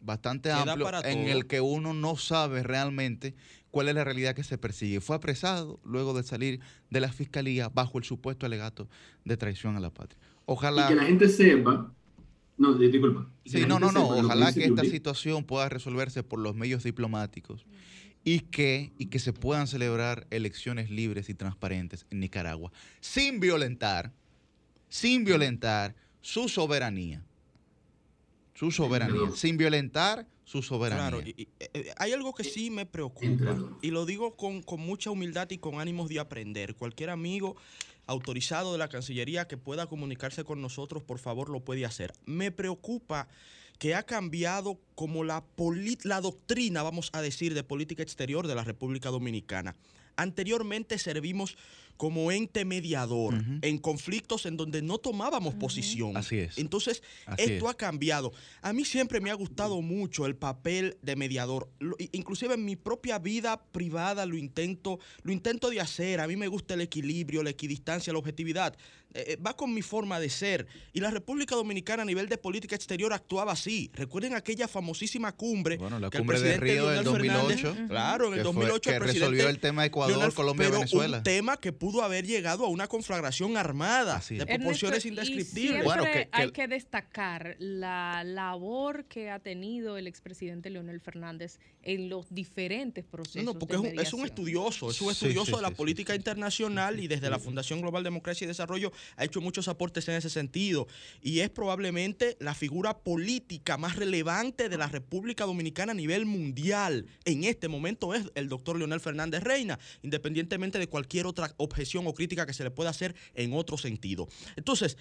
bastante 0.00 0.52
amplio, 0.52 0.88
en 1.04 1.28
el 1.28 1.46
que 1.46 1.60
uno 1.60 1.94
no 1.94 2.16
sabe 2.16 2.62
realmente 2.62 3.34
cuál 3.70 3.88
es 3.88 3.94
la 3.94 4.04
realidad 4.04 4.34
que 4.34 4.44
se 4.44 4.58
persigue. 4.58 5.00
Fue 5.00 5.16
apresado 5.16 5.80
luego 5.84 6.14
de 6.14 6.22
salir 6.22 6.60
de 6.90 7.00
la 7.00 7.12
fiscalía 7.12 7.68
bajo 7.68 7.98
el 7.98 8.04
supuesto 8.04 8.46
alegato 8.46 8.88
de 9.24 9.36
traición 9.36 9.76
a 9.76 9.80
la 9.80 9.90
patria. 9.90 10.20
Ojalá. 10.46 10.86
Y 10.86 10.88
que 10.88 10.94
la 10.94 11.04
gente 11.04 11.28
sepa. 11.28 11.92
No, 12.56 12.74
disculpa. 12.74 13.28
Sí, 13.44 13.64
no, 13.66 13.78
no, 13.78 13.92
no. 13.92 14.08
Ojalá 14.08 14.52
que, 14.52 14.64
esta 14.64 14.82
situación 14.84 15.44
pueda 15.44 15.68
resolverse 15.68 16.24
por 16.24 16.40
los 16.40 16.56
medios 16.56 16.82
diplomáticos 16.82 17.64
y 18.24 18.40
que, 18.40 18.92
y 18.98 19.06
que 19.06 19.18
se 19.18 19.32
puedan 19.32 19.66
celebrar 19.66 20.26
elecciones 20.30 20.90
libres 20.90 21.28
y 21.28 21.34
transparentes 21.34 22.06
en 22.10 22.20
Nicaragua 22.20 22.72
sin 23.00 23.40
violentar, 23.40 24.12
sin 24.88 25.24
violentar 25.24 25.94
su 26.20 26.48
soberanía. 26.48 27.22
Su 28.54 28.70
soberanía. 28.70 29.30
Sin 29.34 29.56
violentar 29.56 30.26
su 30.44 30.62
soberanía. 30.62 31.10
Claro, 31.10 31.20
y, 31.20 31.48
eh, 31.60 31.92
hay 31.98 32.12
algo 32.12 32.34
que 32.34 32.42
sí 32.42 32.70
me 32.70 32.86
preocupa 32.86 33.56
y 33.82 33.90
lo 33.90 34.06
digo 34.06 34.34
con, 34.34 34.64
mucha 34.78 35.10
humildad 35.10 35.48
y 35.50 35.58
con 35.58 35.78
ánimos 35.78 36.08
de 36.08 36.18
aprender. 36.18 36.74
Cualquier 36.74 37.10
amigo 37.10 37.56
autorizado 38.06 38.72
de 38.72 38.78
la 38.78 38.88
Cancillería 38.88 39.46
que 39.46 39.58
pueda 39.58 39.86
comunicarse 39.86 40.44
con 40.44 40.62
nosotros, 40.62 41.02
por 41.02 41.18
favor, 41.18 41.50
lo 41.50 41.60
puede 41.60 41.84
hacer. 41.84 42.14
Me 42.24 42.50
preocupa 42.50 43.28
que 43.78 43.94
ha 43.94 44.02
cambiado 44.02 44.80
como 44.94 45.24
la, 45.24 45.44
la 46.02 46.20
doctrina, 46.20 46.82
vamos 46.82 47.10
a 47.12 47.22
decir, 47.22 47.54
de 47.54 47.62
política 47.62 48.02
exterior 48.02 48.46
de 48.46 48.54
la 48.54 48.64
República 48.64 49.10
Dominicana. 49.10 49.76
Anteriormente 50.16 50.98
servimos 50.98 51.56
como 51.98 52.30
ente 52.30 52.64
mediador 52.64 53.34
en 53.60 53.76
conflictos 53.76 54.46
en 54.46 54.56
donde 54.56 54.80
no 54.80 54.98
tomábamos 54.98 55.54
posición. 55.54 56.16
Así 56.16 56.38
es. 56.38 56.56
Entonces, 56.56 57.02
esto 57.36 57.68
ha 57.68 57.74
cambiado. 57.74 58.32
A 58.62 58.72
mí 58.72 58.84
siempre 58.84 59.20
me 59.20 59.30
ha 59.30 59.34
gustado 59.34 59.82
mucho 59.82 60.24
el 60.24 60.36
papel 60.36 60.96
de 61.02 61.16
mediador. 61.16 61.68
inclusive 62.12 62.54
en 62.54 62.64
mi 62.64 62.76
propia 62.76 63.18
vida 63.18 63.60
privada 63.72 64.24
lo 64.26 64.36
intento, 64.36 65.00
lo 65.22 65.32
intento 65.32 65.70
de 65.70 65.80
hacer. 65.80 66.20
A 66.20 66.28
mí 66.28 66.36
me 66.36 66.46
gusta 66.46 66.74
el 66.74 66.82
equilibrio, 66.82 67.42
la 67.42 67.50
equidistancia, 67.50 68.12
la 68.12 68.20
objetividad. 68.20 68.76
Eh, 69.14 69.24
eh, 69.32 69.36
va 69.44 69.56
con 69.56 69.72
mi 69.72 69.80
forma 69.80 70.20
de 70.20 70.28
ser. 70.28 70.66
Y 70.92 71.00
la 71.00 71.10
República 71.10 71.54
Dominicana 71.54 72.02
a 72.02 72.06
nivel 72.06 72.28
de 72.28 72.36
política 72.36 72.76
exterior 72.76 73.12
actuaba 73.12 73.52
así. 73.52 73.90
Recuerden 73.94 74.34
aquella 74.34 74.68
famosísima 74.68 75.32
cumbre. 75.32 75.78
Bueno, 75.78 75.98
la 75.98 76.10
cumbre 76.10 76.38
de 76.40 76.58
Río 76.58 76.88
del 76.88 77.04
2008. 77.04 77.76
claro, 77.88 78.28
en 78.28 78.38
el 78.38 78.44
2008 78.44 78.90
que 78.90 78.98
resolvió 78.98 79.48
el 79.48 79.58
tema 79.60 79.82
de 79.82 79.88
Ecuador, 79.88 80.34
Colombia, 80.34 80.68
Venezuela. 80.68 81.18
Un 81.18 81.22
tema 81.22 81.56
que 81.56 81.72
pudo 81.72 81.87
haber 82.02 82.26
llegado 82.26 82.64
a 82.64 82.68
una 82.68 82.86
conflagración 82.86 83.56
armada 83.56 84.22
de 84.28 84.46
proporciones 84.46 85.04
indescriptibles. 85.06 85.84
Bueno, 85.84 86.04
hay 86.32 86.50
que 86.52 86.68
destacar 86.68 87.56
la 87.58 88.22
labor 88.24 89.06
que 89.06 89.30
ha 89.30 89.38
tenido 89.38 89.96
el 89.96 90.06
expresidente 90.06 90.70
Leonel 90.70 91.00
Fernández 91.00 91.58
en 91.82 92.08
los 92.08 92.32
diferentes 92.32 93.04
procesos. 93.04 93.44
No, 93.44 93.58
porque 93.58 93.74
es, 94.00 94.12
un, 94.12 94.24
estudioso, 94.24 94.90
es 94.90 95.00
un 95.00 95.10
estudioso 95.10 95.56
de 95.56 95.62
la 95.62 95.70
política 95.70 96.14
internacional 96.14 97.00
y 97.00 97.08
desde 97.08 97.30
la 97.30 97.38
Fundación 97.38 97.80
Global 97.80 98.04
Democracia 98.04 98.44
y 98.44 98.48
Desarrollo 98.48 98.92
ha 99.16 99.24
hecho 99.24 99.40
muchos 99.40 99.68
aportes 99.68 100.06
en 100.08 100.14
ese 100.16 100.28
sentido 100.30 100.86
y 101.22 101.40
es 101.40 101.50
probablemente 101.50 102.36
la 102.40 102.54
figura 102.54 102.98
política 102.98 103.78
más 103.78 103.96
relevante 103.96 104.68
de 104.68 104.76
la 104.76 104.88
República 104.88 105.46
Dominicana 105.46 105.92
a 105.92 105.94
nivel 105.94 106.26
mundial. 106.26 107.06
En 107.24 107.44
este 107.44 107.68
momento 107.68 108.14
es 108.14 108.30
el 108.34 108.48
doctor 108.48 108.76
Leonel 108.76 109.00
Fernández 109.00 109.42
Reina, 109.42 109.78
independientemente 110.02 110.78
de 110.78 110.88
cualquier 110.88 111.26
otra 111.26 111.54
objeción 111.56 111.77
o 112.06 112.14
crítica 112.14 112.46
que 112.46 112.52
se 112.52 112.64
le 112.64 112.70
pueda 112.70 112.90
hacer 112.90 113.14
en 113.34 113.52
otro 113.52 113.78
sentido. 113.78 114.28
Entonces, 114.56 114.96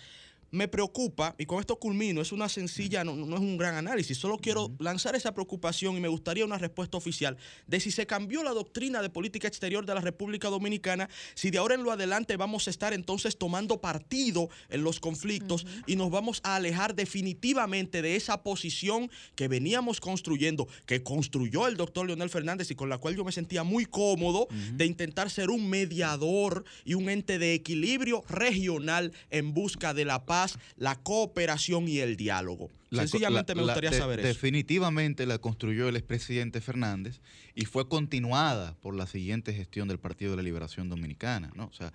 me 0.52 0.68
preocupa, 0.68 1.36
y 1.38 1.46
con 1.46 1.60
esto 1.60 1.78
culmino, 1.78 2.22
es 2.22 2.32
una 2.32 2.50
sencilla, 2.50 3.04
no, 3.04 3.14
es 3.14 3.42
un 3.42 3.58
gran 3.58 3.76
análisis, 3.76 4.18
solo 4.18 4.38
quiero 4.38 4.72
lanzar 4.80 5.16
esa 5.16 5.34
preocupación 5.34 5.98
y 5.98 6.00
me 6.00 6.08
gustaría 6.08 6.46
una 6.46 6.58
respuesta 6.58 6.98
oficial 6.98 7.38
de 7.68 7.80
si 7.80 7.92
se 7.92 8.06
cambió 8.06 8.44
la 8.44 8.52
doctrina 8.52 9.02
de 9.02 9.10
política 9.10 9.48
exterior 9.48 9.86
de 9.86 9.94
la 9.94 10.02
República 10.02 10.50
Dominicana, 10.50 11.10
si 11.36 11.50
de 11.50 11.58
ahora 11.58 11.76
en 11.76 11.84
lo 11.84 11.92
adelante 11.92 12.38
vamos 12.38 12.68
a 12.68 12.70
estar 12.70 12.94
entonces 12.94 13.38
tomando 13.38 13.82
partido 13.82 14.50
en 14.70 14.84
los 14.84 15.00
conflictos 15.00 15.66
y 15.86 15.96
nos 15.96 16.10
vamos 16.10 16.40
a 16.44 16.56
alejar 16.56 16.96
definitivamente 16.96 18.02
de 18.02 18.16
esa 18.16 18.44
posición 18.44 19.12
que 19.36 19.48
veníamos 19.48 20.00
construyendo, 20.00 20.68
que 20.86 21.04
construyó 21.04 21.68
el 21.68 21.76
doctor 21.76 22.08
Leonel 22.08 22.30
Fernández 22.30 22.72
y 22.72 22.76
con 22.76 22.90
la 22.90 22.98
cual 22.98 23.16
yo 23.16 23.26
me 23.26 23.32
sentía 23.32 23.64
muy 23.64 23.86
cómodo 23.86 24.48
de 24.74 24.86
intentar 24.86 25.30
ser 25.30 25.50
un 25.50 25.70
mediador 25.70 26.64
y 26.86 26.94
un 26.94 27.10
ente 27.10 27.40
de 27.40 27.54
equilibrio 27.54 28.24
regional 28.30 29.12
en 29.30 29.54
busca 29.54 29.94
de 29.94 30.06
la 30.06 30.26
paz 30.26 30.37
la 30.78 30.96
cooperación 30.96 31.88
y 31.88 32.00
el 32.00 32.18
diálogo. 32.18 32.70
Sencillamente 32.92 33.54
me 33.54 33.64
gustaría 33.64 33.92
saber 33.92 34.20
eso. 34.20 34.28
Definitivamente 34.28 35.26
la 35.26 35.40
construyó 35.40 35.90
el 35.90 35.96
expresidente 35.96 36.62
Fernández 36.62 37.20
y 37.54 37.66
fue 37.66 37.88
continuada 37.90 38.76
por 38.82 38.96
la 38.96 39.08
siguiente 39.08 39.54
gestión 39.54 39.88
del 39.88 40.00
Partido 40.00 40.32
de 40.32 40.38
la 40.38 40.44
Liberación 40.44 40.90
Dominicana. 40.90 41.52
¿no? 41.56 41.66
O 41.66 41.74
sea, 41.74 41.88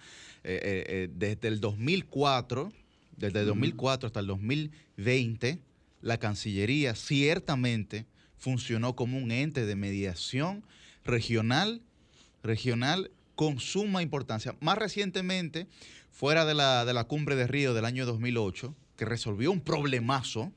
eh, 0.45 0.61
eh, 0.62 0.84
eh, 0.88 1.09
desde 1.14 1.49
el 1.49 1.61
2004, 1.61 2.72
desde 3.16 3.40
el 3.40 3.47
2004 3.47 4.07
hasta 4.07 4.20
el 4.20 4.26
2020, 4.26 5.59
la 6.03 6.18
Cancillería 6.18 6.95
ciertamente 6.95 8.07
funcionó 8.36 8.97
como 8.97 9.18
un 9.18 9.30
ente 9.30 9.64
de 9.64 9.76
mediación 9.76 10.64
regional, 11.05 11.80
regional 12.43 13.11
con 13.34 13.61
suma 13.61 14.03
importancia. 14.03 14.57
Más 14.61 14.76
recientemente, 14.76 15.68
fuera 16.13 16.45
de 16.45 16.55
la, 16.55 16.85
de 16.85 16.93
la 16.93 17.05
cumbre 17.05 17.35
de 17.35 17.47
Río 17.49 17.75
del 17.75 17.85
año 17.85 18.07
2008, 18.07 18.77
que 18.97 19.05
resolvió 19.05 19.51
un 19.51 19.61
problemazo, 19.61 20.53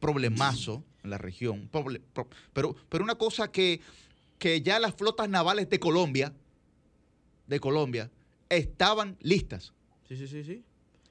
problemazo 0.00 0.82
en 1.04 1.10
la 1.10 1.18
región, 1.18 1.70
pero, 2.52 2.74
pero 2.88 3.04
una 3.04 3.14
cosa 3.14 3.52
que, 3.52 3.80
que 4.38 4.62
ya 4.62 4.80
las 4.80 4.94
flotas 4.94 5.28
navales 5.28 5.68
de 5.70 5.78
Colombia, 5.78 6.32
de 7.46 7.60
Colombia, 7.60 8.10
estaban 8.48 9.16
listas. 9.20 9.72
Sí, 10.08 10.16
sí, 10.16 10.26
sí, 10.26 10.42
sí. 10.42 10.64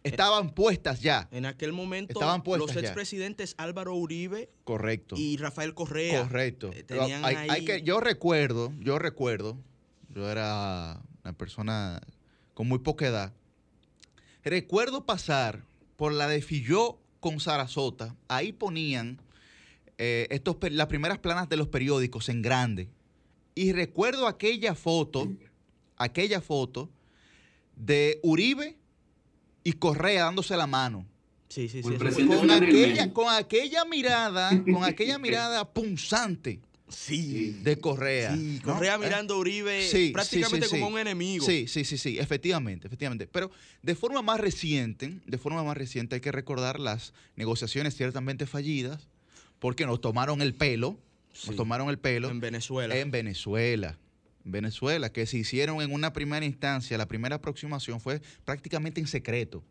Estaban 0.04 0.54
puestas 0.54 1.02
ya. 1.02 1.28
En 1.32 1.46
aquel 1.46 1.72
momento, 1.72 2.14
estaban 2.14 2.44
puestas 2.44 2.76
los 2.76 2.84
expresidentes 2.84 3.56
Álvaro 3.58 3.96
Uribe 3.96 4.50
Correcto. 4.64 5.16
y 5.18 5.38
Rafael 5.38 5.74
Correa. 5.74 6.24
Correcto. 6.24 6.72
Eh, 6.74 6.86
hay, 7.24 7.66
que, 7.66 7.82
yo 7.82 8.00
recuerdo, 8.00 8.72
yo 8.80 9.00
recuerdo, 9.00 9.58
yo 10.10 10.30
era 10.30 11.02
una 11.24 11.34
persona 11.34 12.02
con 12.54 12.68
muy 12.68 12.80
poca 12.80 13.08
edad, 13.08 13.34
Recuerdo 14.46 15.08
pasar 15.08 15.64
por 15.98 16.14
la 16.14 16.28
de 16.28 16.40
Filló 16.40 17.00
con 17.20 17.40
Sarasota. 17.40 18.16
Ahí 18.28 18.52
ponían 18.54 19.20
eh, 19.98 20.28
estos, 20.30 20.58
las 20.70 20.86
primeras 20.86 21.18
planas 21.18 21.50
de 21.50 21.58
los 21.58 21.68
periódicos 21.68 22.30
en 22.30 22.44
grande. 22.44 22.88
Y 23.56 23.74
recuerdo 23.74 24.28
aquella 24.28 24.76
foto, 24.76 25.28
aquella 25.98 26.42
foto 26.42 26.92
de 27.76 28.20
Uribe 28.22 28.78
y 29.64 29.74
Correa 29.74 30.26
dándose 30.26 30.56
la 30.56 30.68
mano. 30.68 31.08
Sí, 31.50 31.68
sí, 31.68 31.82
sí. 31.82 32.28
Con, 32.28 32.52
aquella, 32.52 33.14
con 33.14 33.34
aquella 33.34 33.84
mirada, 33.86 34.52
con 34.64 34.84
aquella 34.84 35.18
mirada 35.18 35.66
punzante. 35.74 36.60
Sí. 36.88 37.60
De 37.64 37.80
Correa. 37.80 38.36
Sí, 38.36 38.60
Correa 38.64 38.98
mirando 38.98 39.36
a 39.36 39.38
Uribe 39.38 40.12
prácticamente 40.14 40.68
como 40.70 40.88
un 40.88 41.00
enemigo. 41.00 41.46
Sí, 41.46 41.68
sí, 41.68 41.84
sí, 41.84 41.98
sí, 41.98 42.20
efectivamente, 42.20 42.88
efectivamente. 42.88 43.28
Pero 43.28 43.52
de 43.82 43.96
forma 43.96 44.22
más 44.22 44.40
reciente, 44.40 45.20
de 45.26 45.38
forma 45.38 45.64
más 45.64 45.78
reciente 45.78 46.16
hay 46.16 46.22
que 46.22 46.32
recordar 46.32 46.80
las 46.80 47.14
negociaciones 47.36 47.96
ciertamente 47.96 48.46
fallidas, 48.46 49.08
porque 49.60 49.86
nos 49.86 50.00
tomaron 50.00 50.42
el 50.42 50.54
pelo, 50.54 51.00
nos 51.48 51.56
tomaron 51.56 51.90
el 51.90 51.98
pelo. 51.98 52.30
En 52.30 52.40
Venezuela. 52.40 52.96
En 52.96 53.12
Venezuela. 53.12 53.98
En 54.46 54.52
Venezuela, 54.52 55.12
que 55.12 55.26
se 55.26 55.38
hicieron 55.38 55.82
en 55.82 55.92
una 55.92 56.14
primera 56.14 56.46
instancia, 56.46 56.98
la 57.00 57.08
primera 57.08 57.38
aproximación 57.38 58.00
fue 58.00 58.22
prácticamente 58.44 59.02
en 59.02 59.08
secreto 59.08 59.64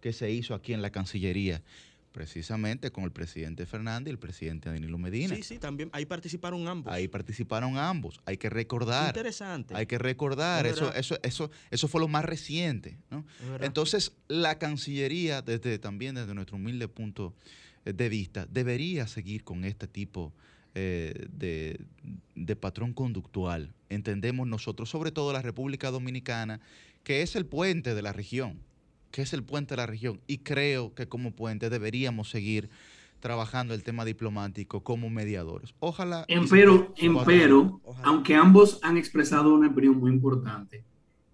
que 0.00 0.12
se 0.12 0.30
hizo 0.30 0.54
aquí 0.54 0.72
en 0.72 0.82
la 0.82 0.90
Cancillería 0.90 1.62
precisamente 2.12 2.92
con 2.92 3.04
el 3.04 3.10
presidente 3.10 3.66
Fernández 3.66 4.08
y 4.08 4.10
el 4.12 4.18
presidente 4.18 4.68
Danilo 4.68 4.98
Medina. 4.98 5.34
Sí, 5.34 5.42
sí, 5.42 5.58
también 5.58 5.90
ahí 5.92 6.06
participaron 6.06 6.68
ambos. 6.68 6.92
Ahí 6.92 7.08
participaron 7.08 7.76
ambos. 7.78 8.20
Hay 8.26 8.36
que 8.36 8.50
recordar. 8.50 9.08
Interesante. 9.08 9.74
Hay 9.74 9.86
que 9.86 9.98
recordar. 9.98 10.66
Eso, 10.66 10.92
eso, 10.94 11.18
eso, 11.22 11.50
eso 11.70 11.88
fue 11.88 12.00
lo 12.00 12.08
más 12.08 12.24
reciente. 12.24 12.98
Entonces, 13.60 14.12
la 14.28 14.58
Cancillería, 14.58 15.42
desde 15.42 15.78
también 15.78 16.14
desde 16.14 16.34
nuestro 16.34 16.56
humilde 16.56 16.86
punto 16.86 17.34
de 17.84 18.08
vista, 18.08 18.46
debería 18.46 19.06
seguir 19.06 19.42
con 19.42 19.64
este 19.64 19.88
tipo 19.88 20.32
eh, 20.74 21.26
de, 21.30 21.80
de 22.34 22.56
patrón 22.56 22.92
conductual. 22.92 23.74
Entendemos 23.88 24.46
nosotros, 24.46 24.88
sobre 24.88 25.10
todo 25.10 25.32
la 25.32 25.42
República 25.42 25.90
Dominicana, 25.90 26.60
que 27.02 27.22
es 27.22 27.34
el 27.36 27.46
puente 27.46 27.94
de 27.94 28.02
la 28.02 28.12
región 28.12 28.60
que 29.12 29.22
es 29.22 29.32
el 29.32 29.44
puente 29.44 29.74
de 29.74 29.76
la 29.76 29.86
región. 29.86 30.20
Y 30.26 30.38
creo 30.38 30.94
que 30.94 31.06
como 31.06 31.30
puente 31.30 31.70
deberíamos 31.70 32.30
seguir 32.30 32.70
trabajando 33.20 33.72
el 33.74 33.84
tema 33.84 34.04
diplomático 34.04 34.82
como 34.82 35.08
mediadores. 35.08 35.74
Ojalá. 35.78 36.24
Empero, 36.26 36.92
empero 36.96 37.80
aunque 38.02 38.34
ambos 38.34 38.80
han 38.82 38.96
expresado 38.96 39.54
una 39.54 39.68
opinión 39.68 39.98
muy 39.98 40.10
importante, 40.10 40.82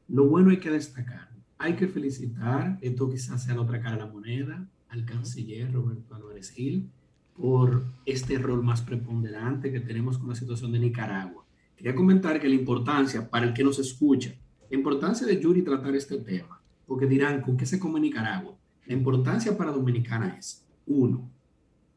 lo 0.08 0.26
bueno 0.26 0.50
hay 0.50 0.58
que 0.58 0.70
destacar. 0.70 1.30
Hay 1.56 1.74
que 1.74 1.88
felicitar, 1.88 2.78
esto 2.82 3.10
quizás 3.10 3.42
sea 3.44 3.54
la 3.54 3.62
otra 3.62 3.80
cara 3.80 3.96
de 3.96 4.02
la 4.02 4.06
moneda, 4.06 4.68
al 4.90 5.04
canciller 5.04 5.72
Roberto 5.72 6.14
Álvarez 6.14 6.50
Gil 6.50 6.90
por 7.36 7.84
este 8.04 8.38
rol 8.38 8.62
más 8.62 8.82
preponderante 8.82 9.72
que 9.72 9.80
tenemos 9.80 10.18
con 10.18 10.28
la 10.28 10.34
situación 10.34 10.72
de 10.72 10.80
Nicaragua. 10.80 11.44
Quería 11.76 11.94
comentar 11.94 12.40
que 12.40 12.48
la 12.48 12.54
importancia, 12.54 13.30
para 13.30 13.46
el 13.46 13.54
que 13.54 13.64
nos 13.64 13.78
escucha, 13.78 14.34
la 14.68 14.76
importancia 14.76 15.26
de 15.26 15.40
Yuri 15.40 15.62
tratar 15.62 15.94
este 15.94 16.18
tema 16.18 16.57
porque 16.88 17.06
dirán, 17.06 17.42
¿con 17.42 17.56
qué 17.56 17.66
se 17.66 17.78
come 17.78 18.00
Nicaragua? 18.00 18.56
La 18.86 18.94
importancia 18.94 19.56
para 19.56 19.70
Dominicana 19.70 20.34
es, 20.38 20.66
uno, 20.86 21.30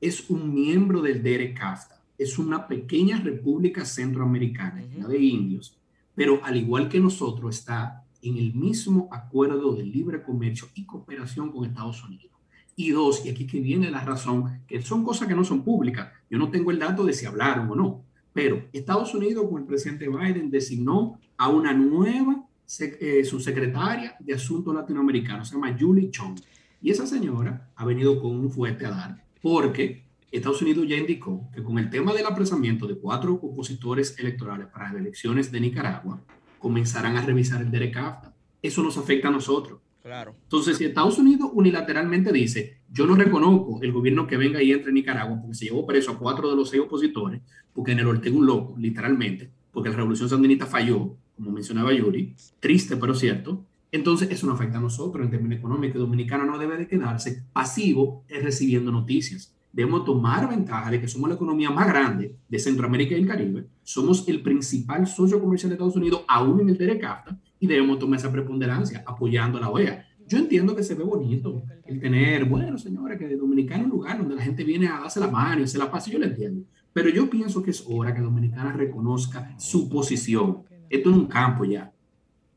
es 0.01 0.29
un 0.29 0.53
miembro 0.53 1.01
del 1.01 1.23
DERE-CAFTA, 1.23 2.03
es 2.17 2.37
una 2.37 2.67
pequeña 2.67 3.19
república 3.21 3.85
centroamericana, 3.85 4.81
de 4.81 5.17
indios, 5.17 5.79
pero 6.13 6.41
al 6.43 6.57
igual 6.57 6.89
que 6.89 6.99
nosotros 6.99 7.57
está 7.57 8.03
en 8.21 8.37
el 8.37 8.53
mismo 8.53 9.07
acuerdo 9.11 9.73
de 9.73 9.83
libre 9.83 10.21
comercio 10.21 10.67
y 10.75 10.85
cooperación 10.85 11.51
con 11.51 11.65
Estados 11.65 12.03
Unidos. 12.03 12.29
Y 12.75 12.91
dos, 12.91 13.25
y 13.25 13.29
aquí 13.29 13.47
que 13.47 13.61
viene 13.61 13.89
la 13.89 14.03
razón, 14.03 14.61
que 14.67 14.81
son 14.81 15.03
cosas 15.03 15.27
que 15.27 15.35
no 15.35 15.43
son 15.43 15.63
públicas. 15.63 16.11
Yo 16.29 16.37
no 16.37 16.51
tengo 16.51 16.71
el 16.71 16.79
dato 16.79 17.05
de 17.05 17.13
si 17.13 17.25
hablaron 17.25 17.69
o 17.71 17.75
no, 17.75 18.03
pero 18.33 18.67
Estados 18.73 19.13
Unidos 19.15 19.47
con 19.49 19.61
el 19.61 19.67
presidente 19.67 20.09
Biden 20.09 20.51
designó 20.51 21.17
a 21.37 21.49
una 21.49 21.73
nueva 21.73 22.45
eh, 22.79 23.23
su 23.25 23.39
secretaria 23.39 24.15
de 24.19 24.33
Asuntos 24.33 24.73
Latinoamericanos, 24.73 25.49
se 25.49 25.55
llama 25.55 25.75
Julie 25.77 26.09
Chong. 26.09 26.39
Y 26.81 26.89
esa 26.89 27.05
señora 27.05 27.69
ha 27.75 27.85
venido 27.85 28.19
con 28.21 28.31
un 28.31 28.49
fuerte 28.49 28.85
a 28.85 28.91
dar, 28.91 29.25
porque 29.41 30.05
Estados 30.31 30.61
Unidos 30.61 30.87
ya 30.87 30.95
indicó 30.95 31.49
que 31.53 31.61
con 31.61 31.77
el 31.77 31.89
tema 31.89 32.13
del 32.13 32.25
apresamiento 32.25 32.87
de 32.87 32.95
cuatro 32.95 33.33
opositores 33.33 34.17
electorales 34.17 34.67
para 34.67 34.91
las 34.91 35.01
elecciones 35.01 35.51
de 35.51 35.59
Nicaragua, 35.59 36.23
comenzarán 36.57 37.17
a 37.17 37.21
revisar 37.21 37.61
el 37.61 37.71
DERECAFTA. 37.71 38.33
Eso 38.61 38.81
nos 38.81 38.97
afecta 38.97 39.27
a 39.27 39.31
nosotros. 39.31 39.79
Claro. 40.01 40.35
Entonces, 40.43 40.77
si 40.77 40.85
Estados 40.85 41.19
Unidos 41.19 41.51
unilateralmente 41.53 42.31
dice, 42.31 42.77
yo 42.91 43.05
no 43.05 43.15
reconozco 43.15 43.79
el 43.81 43.91
gobierno 43.91 44.25
que 44.25 44.37
venga 44.37 44.61
y 44.61 44.71
entre 44.71 44.89
en 44.89 44.95
Nicaragua 44.95 45.39
porque 45.39 45.55
se 45.55 45.65
llevó 45.65 45.85
preso 45.85 46.11
a 46.11 46.17
cuatro 46.17 46.49
de 46.49 46.55
los 46.55 46.69
seis 46.69 46.81
opositores, 46.81 47.41
porque 47.73 47.91
en 47.91 47.99
el 47.99 48.07
Ortega 48.07 48.35
un 48.35 48.45
loco, 48.45 48.75
literalmente, 48.77 49.51
porque 49.71 49.89
la 49.89 49.97
revolución 49.97 50.29
sandinista 50.29 50.65
falló, 50.65 51.17
como 51.41 51.55
mencionaba 51.55 51.91
Yuri, 51.91 52.35
triste 52.59 52.97
pero 52.97 53.15
cierto, 53.15 53.65
entonces 53.91 54.29
eso 54.31 54.45
nos 54.45 54.55
afecta 54.55 54.77
a 54.77 54.81
nosotros 54.81 55.25
en 55.25 55.31
términos 55.31 55.59
económicos. 55.59 55.95
El 55.95 56.01
dominicano 56.01 56.45
no 56.45 56.57
debe 56.57 56.77
de 56.77 56.87
quedarse 56.87 57.43
pasivo 57.51 58.23
en 58.29 58.43
recibiendo 58.43 58.91
noticias. 58.91 59.53
Debemos 59.73 60.05
tomar 60.05 60.49
ventaja 60.49 60.91
de 60.91 61.01
que 61.01 61.07
somos 61.07 61.29
la 61.29 61.35
economía 61.35 61.71
más 61.71 61.87
grande 61.87 62.35
de 62.47 62.59
Centroamérica 62.59 63.15
y 63.15 63.21
el 63.21 63.27
Caribe, 63.27 63.67
somos 63.83 64.27
el 64.27 64.41
principal 64.41 65.07
socio 65.07 65.39
comercial 65.39 65.69
de 65.69 65.75
Estados 65.75 65.95
Unidos, 65.95 66.23
aún 66.27 66.59
en 66.59 66.69
el 66.69 66.77
DERECAFTA, 66.77 67.39
y 67.59 67.67
debemos 67.67 67.99
tomar 67.99 68.19
esa 68.19 68.31
preponderancia 68.31 69.03
apoyando 69.05 69.57
a 69.57 69.61
la 69.61 69.69
OEA. 69.69 70.05
Yo 70.27 70.37
entiendo 70.37 70.75
que 70.75 70.83
se 70.83 70.95
ve 70.95 71.03
bonito 71.03 71.63
el 71.85 71.99
tener, 71.99 72.45
bueno, 72.45 72.77
señores, 72.77 73.17
que 73.17 73.35
Dominicana 73.35 73.81
es 73.81 73.85
un 73.85 73.91
lugar 73.91 74.17
donde 74.17 74.35
la 74.35 74.41
gente 74.41 74.63
viene 74.63 74.87
a 74.87 74.99
darse 74.99 75.19
la 75.19 75.27
mano 75.27 75.61
y 75.61 75.67
se 75.67 75.77
la 75.77 75.91
pasa, 75.91 76.11
yo 76.11 76.19
lo 76.19 76.25
entiendo. 76.25 76.65
Pero 76.93 77.09
yo 77.09 77.29
pienso 77.29 77.63
que 77.63 77.71
es 77.71 77.83
hora 77.87 78.13
que 78.13 78.21
Dominicana 78.21 78.73
reconozca 78.73 79.53
su 79.57 79.89
posición 79.89 80.63
esto 80.91 81.09
es 81.09 81.15
un 81.15 81.25
campo 81.27 81.65
ya. 81.65 81.91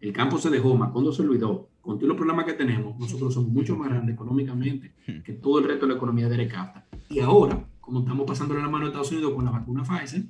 El 0.00 0.12
campo 0.12 0.38
se 0.38 0.50
dejó, 0.50 0.74
Macondo 0.74 1.12
se 1.12 1.22
olvidó. 1.22 1.68
Con 1.80 1.98
todos 1.98 2.08
los 2.08 2.16
problemas 2.16 2.46
que 2.46 2.54
tenemos, 2.54 2.98
nosotros 2.98 3.34
somos 3.34 3.50
mucho 3.50 3.76
más 3.76 3.90
grandes 3.90 4.14
económicamente 4.14 4.92
que 5.22 5.34
todo 5.34 5.58
el 5.58 5.66
resto 5.66 5.86
de 5.86 5.92
la 5.92 5.96
economía 5.96 6.28
de 6.28 6.36
Recapta. 6.38 6.86
Y 7.10 7.20
ahora, 7.20 7.62
como 7.80 8.00
estamos 8.00 8.26
pasando 8.26 8.54
la 8.54 8.68
mano 8.68 8.86
a 8.86 8.88
Estados 8.88 9.12
Unidos 9.12 9.34
con 9.34 9.44
la 9.44 9.50
vacuna 9.50 9.82
Pfizer, 9.82 10.22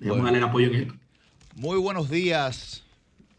debemos 0.00 0.24
darle 0.24 0.38
el 0.38 0.44
apoyo 0.44 0.66
en 0.66 0.74
esto. 0.74 0.94
Muy 1.54 1.78
buenos 1.78 2.10
días 2.10 2.84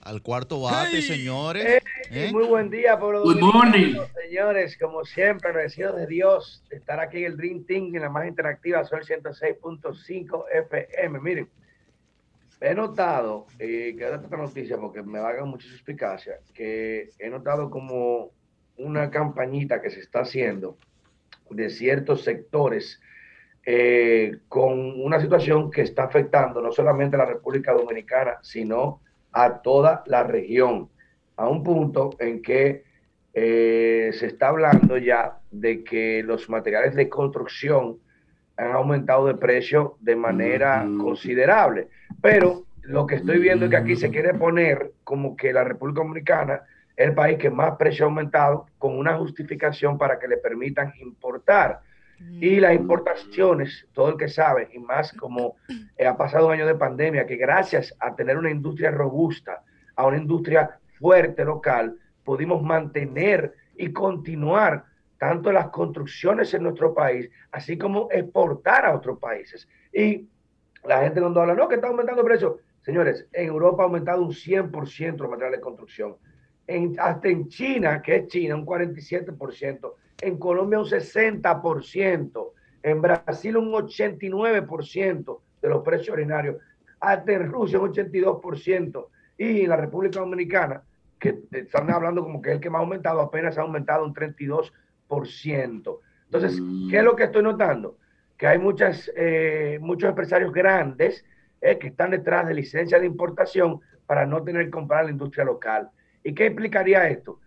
al 0.07 0.21
cuarto 0.21 0.61
bate, 0.61 1.01
señores. 1.01 1.83
¿Eh? 2.09 2.29
Muy 2.31 2.45
buen 2.45 2.69
día, 2.69 2.97
pueblo 2.97 3.23
dominicano, 3.23 4.07
señores. 4.23 4.77
Como 4.77 5.03
siempre, 5.03 5.49
agradecido 5.49 5.93
de 5.93 6.07
Dios 6.07 6.63
de 6.69 6.77
estar 6.77 7.01
aquí 7.01 7.17
en 7.17 7.25
el 7.25 7.37
Dream 7.37 7.65
Team, 7.65 7.93
en 7.93 8.01
la 8.01 8.09
más 8.09 8.25
interactiva, 8.25 8.85
Sol 8.85 9.01
106.5 9.01 10.45
FM. 10.53 11.19
Miren, 11.19 11.49
he 12.59 12.73
notado, 12.73 13.47
y 13.55 13.95
que 13.95 14.09
esta 14.13 14.37
noticia 14.37 14.77
porque 14.77 15.03
me 15.03 15.19
va 15.19 15.29
a 15.29 15.33
dar 15.33 15.45
mucha 15.45 15.67
suspicacia, 15.67 16.39
que 16.53 17.09
he 17.19 17.29
notado 17.29 17.69
como 17.69 18.31
una 18.77 19.09
campañita 19.09 19.81
que 19.81 19.89
se 19.89 19.99
está 19.99 20.21
haciendo 20.21 20.77
de 21.49 21.69
ciertos 21.69 22.23
sectores 22.23 22.99
eh, 23.65 24.39
con 24.47 25.01
una 25.01 25.19
situación 25.19 25.69
que 25.71 25.81
está 25.81 26.03
afectando 26.03 26.61
no 26.61 26.71
solamente 26.71 27.15
a 27.15 27.19
la 27.19 27.25
República 27.25 27.73
Dominicana, 27.73 28.37
sino 28.41 29.01
a 29.31 29.61
toda 29.61 30.03
la 30.07 30.23
región, 30.23 30.89
a 31.35 31.47
un 31.47 31.63
punto 31.63 32.11
en 32.19 32.41
que 32.41 32.83
eh, 33.33 34.11
se 34.13 34.27
está 34.27 34.49
hablando 34.49 34.97
ya 34.97 35.39
de 35.51 35.83
que 35.83 36.23
los 36.23 36.49
materiales 36.49 36.95
de 36.95 37.09
construcción 37.09 37.99
han 38.57 38.71
aumentado 38.71 39.27
de 39.27 39.35
precio 39.35 39.97
de 40.01 40.15
manera 40.15 40.85
considerable. 40.99 41.87
Pero 42.21 42.65
lo 42.81 43.05
que 43.05 43.15
estoy 43.15 43.39
viendo 43.39 43.65
es 43.65 43.71
que 43.71 43.77
aquí 43.77 43.95
se 43.95 44.09
quiere 44.09 44.33
poner 44.33 44.93
como 45.03 45.35
que 45.35 45.53
la 45.53 45.63
República 45.63 46.01
Dominicana 46.01 46.61
es 46.95 47.07
el 47.07 47.13
país 47.13 47.37
que 47.37 47.51
más 47.51 47.75
precio 47.77 48.05
ha 48.05 48.09
aumentado 48.09 48.65
con 48.79 48.97
una 48.97 49.15
justificación 49.17 49.97
para 49.97 50.17
que 50.17 50.27
le 50.27 50.37
permitan 50.37 50.91
importar. 50.99 51.81
Y 52.41 52.59
las 52.59 52.73
importaciones, 52.73 53.85
todo 53.93 54.09
el 54.09 54.17
que 54.17 54.27
sabe, 54.27 54.69
y 54.73 54.79
más 54.79 55.13
como 55.13 55.57
ha 56.03 56.17
pasado 56.17 56.47
un 56.47 56.53
año 56.53 56.65
de 56.65 56.73
pandemia, 56.73 57.27
que 57.27 57.35
gracias 57.35 57.95
a 57.99 58.15
tener 58.15 58.39
una 58.39 58.49
industria 58.49 58.89
robusta, 58.89 59.61
a 59.95 60.07
una 60.07 60.17
industria 60.17 60.79
fuerte 60.97 61.45
local, 61.45 61.95
pudimos 62.23 62.63
mantener 62.63 63.53
y 63.75 63.93
continuar 63.93 64.85
tanto 65.17 65.51
las 65.51 65.69
construcciones 65.69 66.53
en 66.53 66.63
nuestro 66.63 66.93
país, 66.93 67.29
así 67.51 67.77
como 67.77 68.07
exportar 68.11 68.85
a 68.85 68.95
otros 68.95 69.19
países. 69.19 69.67
Y 69.93 70.27
la 70.83 71.01
gente 71.01 71.19
cuando 71.19 71.41
habla, 71.41 71.55
no, 71.55 71.67
que 71.67 71.75
está 71.75 71.87
aumentando 71.87 72.21
el 72.21 72.27
precio. 72.27 72.59
Señores, 72.81 73.27
en 73.33 73.47
Europa 73.47 73.83
ha 73.83 73.85
aumentado 73.85 74.21
un 74.21 74.31
100% 74.31 75.17
los 75.17 75.29
materiales 75.29 75.59
de 75.59 75.63
construcción. 75.63 76.15
Hasta 76.99 77.27
en 77.29 77.47
China, 77.47 78.01
que 78.01 78.17
es 78.17 78.27
China, 78.27 78.55
un 78.55 78.65
47% 78.65 79.93
en 80.21 80.37
Colombia 80.37 80.79
un 80.79 80.85
60%, 80.85 82.51
en 82.83 83.01
Brasil 83.01 83.57
un 83.57 83.71
89% 83.71 85.39
de 85.61 85.69
los 85.69 85.83
precios 85.83 86.09
ordinarios, 86.09 86.57
hasta 86.99 87.31
en 87.33 87.51
Rusia 87.51 87.79
un 87.79 87.91
82%, 87.91 89.07
y 89.37 89.61
en 89.61 89.69
la 89.69 89.77
República 89.77 90.19
Dominicana, 90.19 90.81
que 91.19 91.39
están 91.51 91.91
hablando 91.91 92.23
como 92.23 92.41
que 92.41 92.49
es 92.49 92.55
el 92.55 92.61
que 92.61 92.69
más 92.69 92.79
ha 92.79 92.83
aumentado, 92.83 93.21
apenas 93.21 93.57
ha 93.57 93.61
aumentado 93.61 94.03
un 94.05 94.13
32%. 94.13 94.71
Entonces, 95.09 96.61
¿qué 96.89 96.97
es 96.97 97.03
lo 97.03 97.15
que 97.15 97.25
estoy 97.25 97.43
notando? 97.43 97.97
Que 98.37 98.47
hay 98.47 98.59
muchas, 98.59 99.11
eh, 99.15 99.79
muchos 99.81 100.09
empresarios 100.09 100.51
grandes 100.51 101.25
eh, 101.61 101.77
que 101.77 101.87
están 101.87 102.11
detrás 102.11 102.47
de 102.47 102.53
licencia 102.53 102.99
de 102.99 103.05
importación 103.05 103.81
para 104.05 104.25
no 104.25 104.43
tener 104.43 104.65
que 104.65 104.71
comprar 104.71 105.05
la 105.05 105.11
industria 105.11 105.45
local. 105.45 105.89
¿Y 106.23 106.33
qué 106.33 106.47
implicaría 106.47 107.07
esto? 107.09 107.39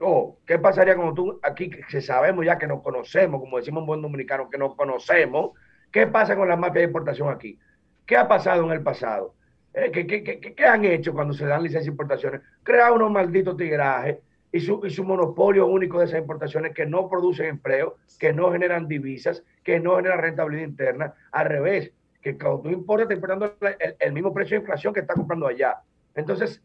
Oh, 0.00 0.38
¿Qué 0.46 0.58
pasaría 0.58 0.96
cuando 0.96 1.14
tú 1.14 1.40
aquí, 1.42 1.68
que 1.70 2.00
sabemos 2.00 2.44
ya 2.44 2.56
que 2.56 2.66
nos 2.66 2.82
conocemos, 2.82 3.40
como 3.40 3.58
decimos 3.58 3.82
un 3.82 3.86
buen 3.86 4.02
dominicano, 4.02 4.48
que 4.48 4.58
nos 4.58 4.74
conocemos? 4.74 5.52
¿Qué 5.92 6.06
pasa 6.06 6.36
con 6.36 6.48
la 6.48 6.56
mafia 6.56 6.80
de 6.80 6.86
importación 6.86 7.28
aquí? 7.28 7.58
¿Qué 8.06 8.16
ha 8.16 8.26
pasado 8.26 8.64
en 8.64 8.72
el 8.72 8.82
pasado? 8.82 9.34
¿Eh? 9.74 9.90
¿Qué, 9.92 10.06
qué, 10.06 10.22
qué, 10.22 10.40
qué, 10.40 10.66
han 10.66 10.84
hecho 10.84 11.12
cuando 11.12 11.34
se 11.34 11.46
dan 11.46 11.62
licencias 11.62 11.84
de 11.84 11.90
importaciones? 11.90 12.40
Crear 12.62 12.92
unos 12.92 13.10
malditos 13.10 13.56
tigrajes 13.56 14.18
y 14.58 14.60
su, 14.60 14.80
y 14.84 14.90
su 14.90 15.04
monopolio 15.04 15.66
único 15.66 15.98
de 15.98 16.06
esas 16.06 16.20
importaciones 16.20 16.74
que 16.74 16.86
no 16.86 17.08
producen 17.08 17.46
empleo, 17.46 17.96
que 18.18 18.32
no 18.32 18.52
generan 18.52 18.86
divisas, 18.86 19.42
que 19.64 19.80
no 19.80 19.96
generan 19.96 20.20
rentabilidad 20.20 20.68
interna. 20.68 21.14
Al 21.32 21.46
revés, 21.46 21.92
que 22.20 22.36
cuando 22.36 22.62
tú 22.62 22.68
importas, 22.70 23.08
te 23.08 23.14
importando 23.14 23.54
el, 23.60 23.96
el 23.98 24.12
mismo 24.12 24.32
precio 24.32 24.56
de 24.56 24.62
inflación 24.62 24.92
que 24.92 25.00
está 25.00 25.14
comprando 25.14 25.46
allá. 25.46 25.78
Entonces, 26.14 26.62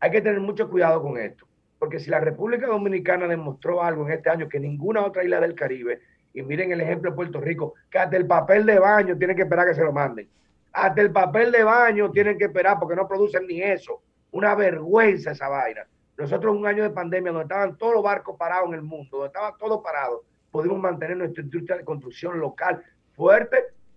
hay 0.00 0.10
que 0.10 0.20
tener 0.20 0.40
mucho 0.40 0.68
cuidado 0.68 1.02
con 1.02 1.18
esto 1.18 1.46
porque 1.78 1.98
si 1.98 2.10
la 2.10 2.20
República 2.20 2.66
Dominicana 2.66 3.28
demostró 3.28 3.82
algo 3.82 4.06
en 4.06 4.14
este 4.14 4.30
año 4.30 4.48
que 4.48 4.60
ninguna 4.60 5.04
otra 5.04 5.24
isla 5.24 5.40
del 5.40 5.54
Caribe, 5.54 6.00
y 6.32 6.42
miren 6.42 6.72
el 6.72 6.80
ejemplo 6.80 7.10
de 7.10 7.16
Puerto 7.16 7.40
Rico, 7.40 7.74
que 7.90 7.98
hasta 7.98 8.16
el 8.16 8.26
papel 8.26 8.66
de 8.66 8.78
baño 8.78 9.16
tienen 9.16 9.36
que 9.36 9.42
esperar 9.42 9.66
que 9.66 9.74
se 9.74 9.84
lo 9.84 9.92
manden. 9.92 10.28
Hasta 10.72 11.00
el 11.00 11.10
papel 11.10 11.50
de 11.50 11.64
baño 11.64 12.10
tienen 12.10 12.36
que 12.36 12.44
esperar 12.44 12.78
porque 12.78 12.96
no 12.96 13.08
producen 13.08 13.46
ni 13.46 13.62
eso. 13.62 14.02
Una 14.32 14.54
vergüenza 14.54 15.30
esa 15.30 15.48
vaina. 15.48 15.86
Nosotros 16.18 16.56
un 16.56 16.66
año 16.66 16.82
de 16.82 16.90
pandemia 16.90 17.30
donde 17.30 17.44
estaban 17.44 17.76
todos 17.76 17.94
los 17.94 18.02
barcos 18.02 18.36
parados 18.38 18.68
en 18.68 18.74
el 18.74 18.82
mundo, 18.82 19.08
donde 19.18 19.26
estaba 19.26 19.56
todo 19.58 19.82
parado, 19.82 20.24
pudimos 20.50 20.78
mantener 20.78 21.16
nuestra 21.16 21.42
industria 21.42 21.76
de 21.76 21.84
construcción 21.84 22.40
local 22.40 22.82
fuerte 23.14 23.56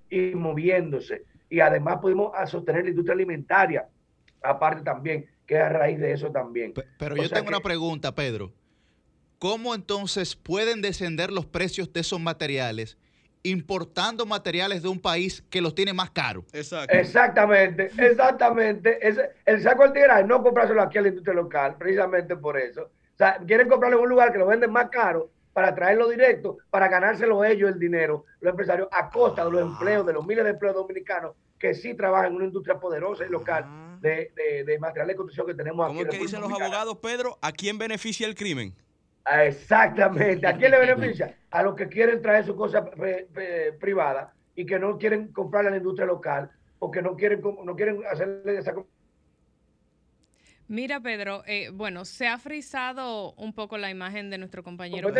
y 0.10 0.36
moviéndose. 0.36 1.24
Y 1.50 1.62
además 1.62 2.00
pudimos 2.02 2.32
sostener 2.50 2.84
la 2.84 2.90
industria 2.90 3.14
alimentaria, 3.14 3.88
aparte 4.44 4.84
también 4.84 5.26
que 5.48 5.58
a 5.58 5.70
raíz 5.70 6.00
de 6.00 6.12
eso 6.12 6.30
también. 6.32 6.74
Pero 7.00 7.16
yo 7.16 7.30
tengo 7.30 7.48
una 7.48 7.60
pregunta, 7.60 8.14
Pedro. 8.14 8.52
¿Cómo 9.40 9.74
entonces 9.74 10.36
pueden 10.36 10.82
descender 10.82 11.32
los 11.32 11.46
precios 11.46 11.92
de 11.92 12.02
esos 12.02 12.20
materiales 12.20 12.99
importando 13.44 14.26
materiales 14.26 14.82
de 14.82 14.90
un 14.90 15.00
país 15.00 15.44
que 15.50 15.62
los 15.62 15.74
tiene 15.74 15.94
más 15.94 16.12
caros? 16.12 16.46
Exactamente, 16.54 17.92
exactamente. 17.98 19.00
el 19.46 19.62
saco 19.62 19.84
del 19.84 19.94
tigre 19.94 20.24
no 20.26 20.44
comprárselo 20.44 20.82
aquí 20.82 20.98
a 20.98 21.02
la 21.02 21.08
industria 21.10 21.36
local, 21.36 21.76
precisamente 21.78 22.36
por 22.36 22.58
eso. 22.58 22.84
O 22.84 23.18
sea, 23.18 23.38
quieren 23.46 23.68
comprarlo 23.68 23.98
en 23.98 24.04
un 24.04 24.10
lugar 24.10 24.32
que 24.32 24.38
lo 24.38 24.48
venden 24.48 24.72
más 24.72 24.90
caro 24.90 25.30
para 25.54 25.76
traerlo 25.76 26.08
directo, 26.10 26.58
para 26.70 26.88
ganárselo 26.88 27.44
ellos 27.44 27.70
el 27.70 27.80
dinero, 27.80 28.26
los 28.40 28.52
empresarios, 28.52 28.88
a 28.92 29.10
costa 29.10 29.44
de 29.44 29.52
los 29.52 29.62
empleos, 29.62 30.06
de 30.06 30.14
los 30.14 30.26
miles 30.26 30.44
de 30.44 30.52
empleos 30.52 30.76
dominicanos 30.76 31.34
que 31.60 31.74
sí 31.74 31.94
trabajan 31.94 32.28
en 32.28 32.36
una 32.36 32.46
industria 32.46 32.80
poderosa 32.80 33.26
y 33.26 33.30
local 33.30 33.66
ah. 33.68 33.98
de, 34.00 34.32
de, 34.36 34.64
de 34.64 34.80
materiales 34.80 35.14
de 35.14 35.18
construcción 35.18 35.48
que 35.48 35.54
tenemos 35.54 35.86
aquí. 35.86 35.98
¿Cómo 35.98 36.10
es 36.10 36.18
que 36.18 36.24
dicen 36.24 36.40
los 36.40 36.52
abogados, 36.52 36.98
Pedro? 37.00 37.38
¿A 37.42 37.52
quién 37.52 37.78
beneficia 37.78 38.26
el 38.26 38.36
crimen? 38.36 38.74
Exactamente. 39.30 40.48
¿A 40.48 40.58
quién 40.58 40.72
le 40.72 40.80
beneficia? 40.96 41.36
A 41.52 41.64
los 41.64 41.76
que 41.76 41.88
quieren 41.88 42.22
traer 42.22 42.46
su 42.46 42.56
cosa 42.56 42.90
privada 43.80 44.34
y 44.56 44.66
que 44.66 44.80
no 44.80 44.98
quieren 44.98 45.32
comprarle 45.32 45.70
a 45.70 45.72
la 45.72 45.78
industria 45.78 46.06
local 46.06 46.50
o 46.80 46.92
que 46.92 47.02
no 47.02 47.16
quieren, 47.16 47.42
no 47.64 47.76
quieren 47.76 48.02
hacerle 48.10 48.58
esa 48.58 48.74
Mira, 50.68 51.00
Pedro, 51.00 51.44
eh, 51.48 51.72
bueno, 51.74 52.06
se 52.06 52.28
ha 52.28 52.38
frisado 52.38 53.34
un 53.34 53.54
poco 53.54 53.80
la 53.80 53.90
imagen 53.90 54.30
de 54.30 54.38
nuestro 54.38 54.64
compañero 54.64 55.12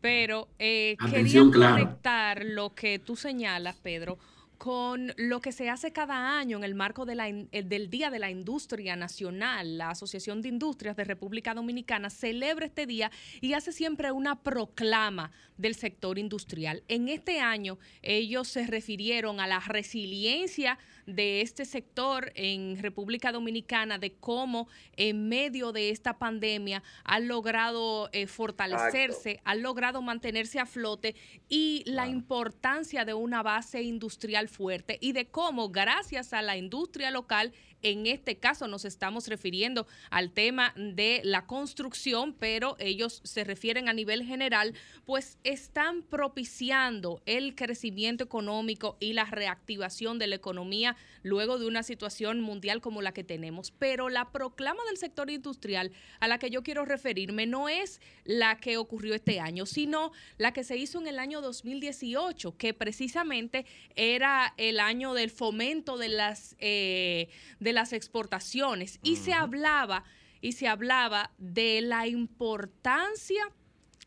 pero 0.00 0.48
eh, 0.58 0.96
quería 1.10 1.42
conectar 1.52 2.42
lo 2.42 2.74
que 2.74 2.98
tú 2.98 3.14
señalas, 3.14 3.76
Pedro, 3.76 4.18
con 4.58 5.12
lo 5.16 5.40
que 5.40 5.52
se 5.52 5.68
hace 5.68 5.92
cada 5.92 6.38
año 6.38 6.56
en 6.56 6.64
el 6.64 6.74
marco 6.74 7.06
eh, 7.08 7.62
del 7.62 7.90
Día 7.90 8.10
de 8.10 8.18
la 8.18 8.30
Industria 8.30 8.96
Nacional. 8.96 9.78
La 9.78 9.90
Asociación 9.90 10.42
de 10.42 10.48
Industrias 10.48 10.96
de 10.96 11.04
República 11.04 11.54
Dominicana 11.54 12.10
celebra 12.10 12.66
este 12.66 12.86
día 12.86 13.10
y 13.40 13.52
hace 13.52 13.72
siempre 13.72 14.12
una 14.12 14.42
proclama 14.42 15.30
del 15.56 15.74
sector 15.74 16.18
industrial. 16.18 16.82
En 16.88 17.08
este 17.08 17.40
año 17.40 17.78
ellos 18.02 18.48
se 18.48 18.66
refirieron 18.66 19.40
a 19.40 19.46
la 19.46 19.60
resiliencia 19.60 20.78
de 21.06 21.40
este 21.40 21.64
sector 21.64 22.32
en 22.34 22.76
República 22.82 23.32
Dominicana, 23.32 23.98
de 23.98 24.14
cómo 24.14 24.68
en 24.96 25.28
medio 25.28 25.72
de 25.72 25.90
esta 25.90 26.18
pandemia 26.18 26.82
han 27.04 27.28
logrado 27.28 28.10
eh, 28.12 28.26
fortalecerse, 28.26 29.40
han 29.44 29.62
logrado 29.62 30.02
mantenerse 30.02 30.58
a 30.58 30.66
flote 30.66 31.14
y 31.48 31.84
la 31.86 32.08
importancia 32.08 33.04
de 33.04 33.14
una 33.14 33.42
base 33.42 33.82
industrial 33.82 34.48
fuerte 34.48 34.98
y 35.00 35.12
de 35.12 35.26
cómo 35.26 35.70
gracias 35.70 36.32
a 36.32 36.42
la 36.42 36.56
industria 36.56 37.10
local 37.10 37.52
en 37.90 38.06
este 38.06 38.36
caso 38.36 38.66
nos 38.66 38.84
estamos 38.84 39.28
refiriendo 39.28 39.86
al 40.10 40.32
tema 40.32 40.74
de 40.76 41.20
la 41.22 41.46
construcción, 41.46 42.32
pero 42.32 42.74
ellos 42.80 43.20
se 43.22 43.44
refieren 43.44 43.88
a 43.88 43.92
nivel 43.92 44.24
general, 44.24 44.74
pues 45.04 45.38
están 45.44 46.02
propiciando 46.02 47.22
el 47.26 47.54
crecimiento 47.54 48.24
económico 48.24 48.96
y 48.98 49.12
la 49.12 49.24
reactivación 49.24 50.18
de 50.18 50.26
la 50.26 50.34
economía 50.34 50.96
luego 51.22 51.58
de 51.58 51.66
una 51.66 51.84
situación 51.84 52.40
mundial 52.40 52.80
como 52.80 53.02
la 53.02 53.12
que 53.12 53.22
tenemos. 53.22 53.70
Pero 53.70 54.08
la 54.08 54.32
proclama 54.32 54.82
del 54.88 54.96
sector 54.96 55.30
industrial 55.30 55.92
a 56.18 56.26
la 56.26 56.38
que 56.38 56.50
yo 56.50 56.64
quiero 56.64 56.84
referirme 56.84 57.46
no 57.46 57.68
es 57.68 58.00
la 58.24 58.56
que 58.56 58.78
ocurrió 58.78 59.14
este 59.14 59.38
año, 59.38 59.64
sino 59.64 60.10
la 60.38 60.52
que 60.52 60.64
se 60.64 60.76
hizo 60.76 60.98
en 60.98 61.06
el 61.06 61.20
año 61.20 61.40
2018, 61.40 62.56
que 62.56 62.74
precisamente 62.74 63.64
era 63.94 64.54
el 64.56 64.80
año 64.80 65.14
del 65.14 65.30
fomento 65.30 65.98
de 65.98 66.08
las, 66.08 66.56
eh, 66.58 67.28
de 67.60 67.75
las 67.76 67.92
exportaciones. 67.92 68.98
Y 69.02 69.16
se 69.16 69.32
hablaba 69.32 70.02
y 70.40 70.52
se 70.52 70.66
hablaba 70.66 71.30
de 71.38 71.80
la 71.80 72.08
importancia 72.08 73.52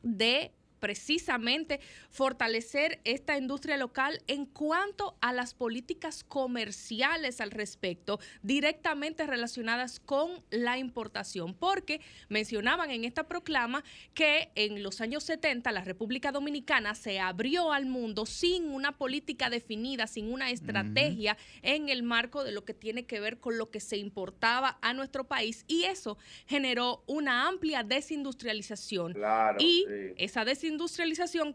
de 0.03 0.51
precisamente 0.79 1.79
fortalecer 2.09 2.99
esta 3.03 3.37
industria 3.37 3.77
local 3.77 4.21
en 4.27 4.45
cuanto 4.45 5.17
a 5.21 5.33
las 5.33 5.53
políticas 5.53 6.23
comerciales 6.23 7.41
al 7.41 7.51
respecto, 7.51 8.19
directamente 8.41 9.27
relacionadas 9.27 9.99
con 9.99 10.43
la 10.49 10.77
importación, 10.77 11.53
porque 11.53 12.01
mencionaban 12.29 12.91
en 12.91 13.03
esta 13.03 13.27
proclama 13.27 13.83
que 14.13 14.51
en 14.55 14.83
los 14.83 15.01
años 15.01 15.23
70 15.23 15.71
la 15.71 15.83
República 15.83 16.31
Dominicana 16.31 16.95
se 16.95 17.19
abrió 17.19 17.71
al 17.73 17.85
mundo 17.85 18.25
sin 18.25 18.69
una 18.69 18.97
política 18.97 19.49
definida, 19.49 20.07
sin 20.07 20.31
una 20.31 20.49
estrategia 20.49 21.37
en 21.61 21.89
el 21.89 22.03
marco 22.03 22.43
de 22.43 22.51
lo 22.51 22.65
que 22.65 22.73
tiene 22.73 23.05
que 23.05 23.19
ver 23.19 23.39
con 23.39 23.57
lo 23.57 23.69
que 23.69 23.79
se 23.79 23.97
importaba 23.97 24.77
a 24.81 24.93
nuestro 24.93 25.25
país 25.25 25.65
y 25.67 25.83
eso 25.83 26.17
generó 26.45 27.03
una 27.07 27.47
amplia 27.47 27.83
desindustrialización. 27.83 29.15
y 29.59 29.85
esa 30.17 30.45
desindustrialización 30.45 30.68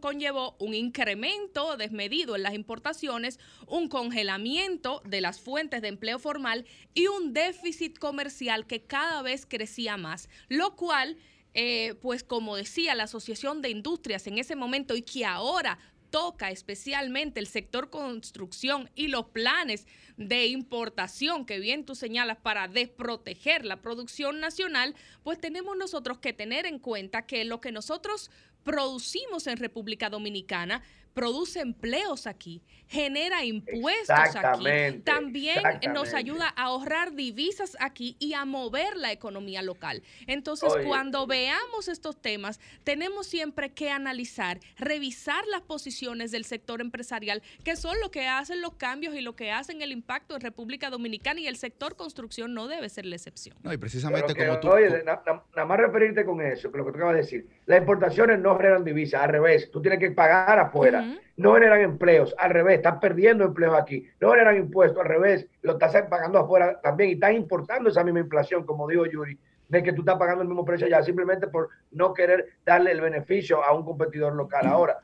conllevó 0.00 0.56
un 0.58 0.74
incremento 0.74 1.76
desmedido 1.76 2.36
en 2.36 2.42
las 2.42 2.54
importaciones, 2.54 3.38
un 3.66 3.88
congelamiento 3.88 5.02
de 5.04 5.20
las 5.20 5.40
fuentes 5.40 5.82
de 5.82 5.88
empleo 5.88 6.18
formal 6.18 6.64
y 6.94 7.06
un 7.06 7.32
déficit 7.32 7.98
comercial 7.98 8.66
que 8.66 8.82
cada 8.82 9.22
vez 9.22 9.46
crecía 9.46 9.96
más, 9.96 10.28
lo 10.48 10.76
cual 10.76 11.16
eh, 11.54 11.94
pues 12.02 12.24
como 12.24 12.56
decía 12.56 12.94
la 12.94 13.04
Asociación 13.04 13.62
de 13.62 13.70
Industrias 13.70 14.26
en 14.26 14.38
ese 14.38 14.56
momento 14.56 14.96
y 14.96 15.02
que 15.02 15.24
ahora 15.24 15.78
toca 16.10 16.50
especialmente 16.50 17.40
el 17.40 17.48
sector 17.48 17.90
construcción 17.90 18.88
y 18.94 19.08
los 19.08 19.26
planes 19.26 19.86
de 20.16 20.46
importación 20.46 21.44
que 21.44 21.58
bien 21.58 21.84
tú 21.84 21.96
señalas 21.96 22.38
para 22.38 22.68
desproteger 22.68 23.64
la 23.64 23.82
producción 23.82 24.38
nacional, 24.38 24.94
pues 25.24 25.40
tenemos 25.40 25.76
nosotros 25.76 26.18
que 26.18 26.32
tener 26.32 26.66
en 26.66 26.78
cuenta 26.78 27.26
que 27.26 27.44
lo 27.44 27.60
que 27.60 27.72
nosotros 27.72 28.30
producimos 28.64 29.46
en 29.46 29.58
República 29.58 30.10
Dominicana 30.10 30.82
produce 31.14 31.60
empleos 31.60 32.26
aquí, 32.26 32.62
genera 32.88 33.44
impuestos 33.44 34.36
aquí, 34.36 35.00
también 35.04 35.62
nos 35.92 36.12
ayuda 36.12 36.52
a 36.56 36.64
ahorrar 36.64 37.14
divisas 37.14 37.76
aquí 37.80 38.16
y 38.18 38.34
a 38.34 38.44
mover 38.44 38.96
la 38.96 39.12
economía 39.12 39.62
local. 39.62 40.02
Entonces, 40.26 40.72
cuando 40.84 41.26
veamos 41.26 41.88
estos 41.88 42.20
temas, 42.20 42.60
tenemos 42.82 43.26
siempre 43.26 43.72
que 43.72 43.90
analizar, 43.90 44.58
revisar 44.76 45.46
las 45.46 45.62
posiciones 45.62 46.32
del 46.32 46.44
sector 46.44 46.80
empresarial, 46.80 47.42
que 47.62 47.76
son 47.76 47.98
lo 48.00 48.10
que 48.10 48.26
hacen 48.26 48.60
los 48.60 48.74
cambios 48.74 49.14
y 49.14 49.20
lo 49.20 49.36
que 49.36 49.52
hacen 49.52 49.80
el 49.82 49.92
impacto 49.92 50.34
en 50.34 50.40
República 50.40 50.90
Dominicana 50.90 51.40
y 51.40 51.46
el 51.46 51.56
sector 51.56 51.96
construcción 51.96 52.54
no 52.54 52.66
debe 52.66 52.88
ser 52.88 53.06
la 53.06 53.14
excepción. 53.14 53.56
No, 53.62 53.72
y 53.72 53.76
precisamente 53.76 54.34
como 54.34 54.58
tú... 54.58 54.68
Oye, 54.68 55.04
nada 55.04 55.64
más 55.64 55.78
referirte 55.78 56.24
con 56.24 56.40
eso, 56.40 56.72
que 56.72 56.78
lo 56.78 56.84
que 56.84 56.90
tú 56.90 56.96
acabas 56.96 57.14
de 57.14 57.20
decir, 57.22 57.46
las 57.66 57.78
importaciones 57.78 58.40
no 58.40 58.56
generan 58.56 58.84
divisas, 58.84 59.22
al 59.22 59.30
revés, 59.30 59.70
tú 59.70 59.80
tienes 59.80 60.00
que 60.00 60.10
pagar 60.10 60.58
afuera 60.58 61.03
no 61.36 61.54
generan 61.54 61.80
empleos, 61.80 62.34
al 62.38 62.50
revés, 62.50 62.76
están 62.76 63.00
perdiendo 63.00 63.44
empleos 63.44 63.74
aquí, 63.74 64.06
no 64.20 64.30
generan 64.30 64.56
impuestos, 64.56 65.00
al 65.00 65.08
revés, 65.08 65.46
lo 65.62 65.72
estás 65.72 65.94
pagando 66.08 66.38
afuera 66.38 66.80
también 66.80 67.10
y 67.10 67.12
están 67.14 67.34
importando 67.34 67.90
esa 67.90 68.04
misma 68.04 68.20
inflación, 68.20 68.64
como 68.64 68.88
dijo 68.88 69.06
Yuri, 69.06 69.38
de 69.68 69.82
que 69.82 69.92
tú 69.92 70.02
estás 70.02 70.18
pagando 70.18 70.42
el 70.42 70.48
mismo 70.48 70.64
precio 70.64 70.86
allá 70.86 71.02
simplemente 71.02 71.48
por 71.48 71.68
no 71.90 72.12
querer 72.14 72.46
darle 72.64 72.92
el 72.92 73.00
beneficio 73.00 73.64
a 73.64 73.74
un 73.74 73.84
competidor 73.84 74.34
local. 74.34 74.66
Ahora, 74.66 74.98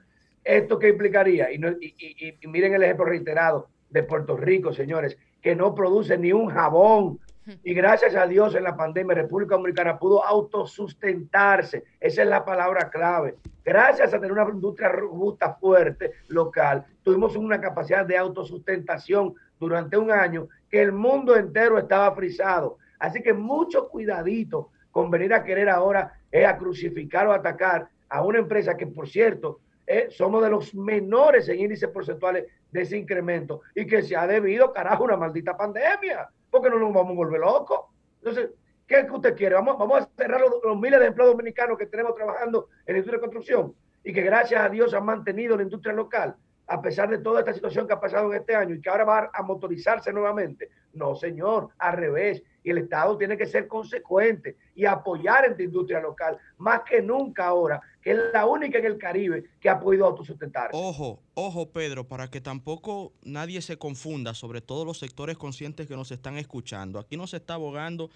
¿esto 0.44 0.78
qué 0.78 0.88
implicaría? 0.88 1.50
Y, 1.52 1.60
y, 1.80 2.38
y 2.40 2.46
miren 2.46 2.74
el 2.74 2.82
ejemplo 2.82 3.06
reiterado 3.06 3.68
de 3.88 4.02
Puerto 4.02 4.36
Rico, 4.36 4.72
señores, 4.72 5.16
que 5.42 5.56
no 5.56 5.74
produce 5.74 6.16
ni 6.18 6.32
un 6.32 6.48
jabón, 6.48 7.18
y 7.62 7.74
gracias 7.74 8.14
a 8.14 8.26
Dios 8.26 8.54
en 8.54 8.64
la 8.64 8.76
pandemia 8.76 9.14
República 9.14 9.56
Dominicana 9.56 9.98
pudo 9.98 10.24
autosustentarse. 10.24 11.84
Esa 11.98 12.22
es 12.22 12.28
la 12.28 12.44
palabra 12.44 12.90
clave. 12.90 13.36
Gracias 13.64 14.12
a 14.12 14.20
tener 14.20 14.32
una 14.32 14.48
industria 14.48 14.88
robusta, 14.88 15.54
fuerte, 15.54 16.12
local, 16.28 16.84
tuvimos 17.02 17.36
una 17.36 17.60
capacidad 17.60 18.04
de 18.04 18.16
autosustentación 18.16 19.34
durante 19.58 19.96
un 19.96 20.10
año 20.10 20.48
que 20.70 20.82
el 20.82 20.92
mundo 20.92 21.36
entero 21.36 21.78
estaba 21.78 22.14
frisado. 22.14 22.78
Así 22.98 23.22
que 23.22 23.32
mucho 23.32 23.88
cuidadito 23.88 24.70
con 24.90 25.10
venir 25.10 25.32
a 25.32 25.44
querer 25.44 25.68
ahora 25.68 26.12
es 26.30 26.46
a 26.46 26.56
crucificar 26.56 27.26
o 27.26 27.32
atacar 27.32 27.88
a 28.08 28.22
una 28.22 28.38
empresa 28.38 28.76
que, 28.76 28.86
por 28.86 29.08
cierto, 29.08 29.60
eh, 29.86 30.08
somos 30.10 30.42
de 30.42 30.50
los 30.50 30.74
menores 30.74 31.48
en 31.48 31.60
índices 31.60 31.88
porcentuales 31.88 32.46
de 32.70 32.82
ese 32.82 32.96
incremento 32.96 33.62
y 33.74 33.86
que 33.86 34.02
se 34.02 34.16
ha 34.16 34.26
debido, 34.26 34.72
carajo, 34.72 35.04
una 35.04 35.16
maldita 35.16 35.56
pandemia 35.56 36.28
porque 36.50 36.70
no 36.70 36.78
nos 36.78 36.92
vamos 36.92 37.12
a 37.12 37.16
volver 37.16 37.40
locos. 37.40 37.80
Entonces, 38.18 38.50
¿qué 38.86 39.00
es 39.00 39.04
que 39.06 39.12
usted 39.12 39.36
quiere? 39.36 39.54
Vamos, 39.54 39.78
vamos 39.78 40.02
a 40.02 40.08
cerrar 40.16 40.40
los, 40.40 40.78
miles 40.78 41.00
de 41.00 41.06
empleados 41.06 41.34
dominicanos 41.34 41.78
que 41.78 41.86
tenemos 41.86 42.14
trabajando 42.14 42.68
en 42.86 42.94
la 42.94 42.98
industria 42.98 43.18
de 43.18 43.20
construcción 43.20 43.74
y 44.02 44.12
que 44.12 44.22
gracias 44.22 44.62
a 44.62 44.68
Dios 44.68 44.94
han 44.94 45.04
mantenido 45.04 45.56
la 45.56 45.62
industria 45.62 45.94
local, 45.94 46.36
a 46.66 46.80
pesar 46.80 47.08
de 47.10 47.18
toda 47.18 47.40
esta 47.40 47.52
situación 47.52 47.86
que 47.86 47.92
ha 47.92 48.00
pasado 48.00 48.32
en 48.32 48.40
este 48.40 48.54
año 48.54 48.74
y 48.74 48.80
que 48.80 48.88
ahora 48.88 49.04
va 49.04 49.30
a 49.32 49.42
motorizarse 49.42 50.12
nuevamente. 50.12 50.70
No, 50.92 51.14
señor, 51.14 51.68
al 51.78 51.96
revés. 51.96 52.42
Y 52.62 52.70
el 52.70 52.78
Estado 52.78 53.16
tiene 53.16 53.36
que 53.36 53.46
ser 53.46 53.66
consecuente 53.66 54.56
y 54.74 54.84
apoyar 54.84 55.46
esta 55.46 55.62
industria 55.62 56.00
local, 56.00 56.38
más 56.58 56.82
que 56.82 57.00
nunca 57.00 57.46
ahora, 57.46 57.80
que 58.02 58.12
es 58.12 58.18
la 58.32 58.46
única 58.46 58.78
en 58.78 58.86
el 58.86 58.98
Caribe 58.98 59.44
que 59.60 59.68
ha 59.68 59.78
podido 59.78 60.06
autosustentar. 60.06 60.70
Ojo, 60.72 61.20
ojo, 61.34 61.70
Pedro, 61.70 62.08
para 62.08 62.28
que 62.28 62.40
tampoco 62.40 63.12
nadie 63.22 63.60
se 63.62 63.76
confunda, 63.76 64.34
sobre 64.34 64.60
todo 64.60 64.84
los 64.84 64.98
sectores 64.98 65.36
conscientes 65.36 65.86
que 65.86 65.96
nos 65.96 66.10
están 66.10 66.36
escuchando. 66.36 66.98
Aquí 66.98 67.16
no 67.16 67.26
se 67.26 67.36
está 67.38 67.54
abogando 67.54 68.10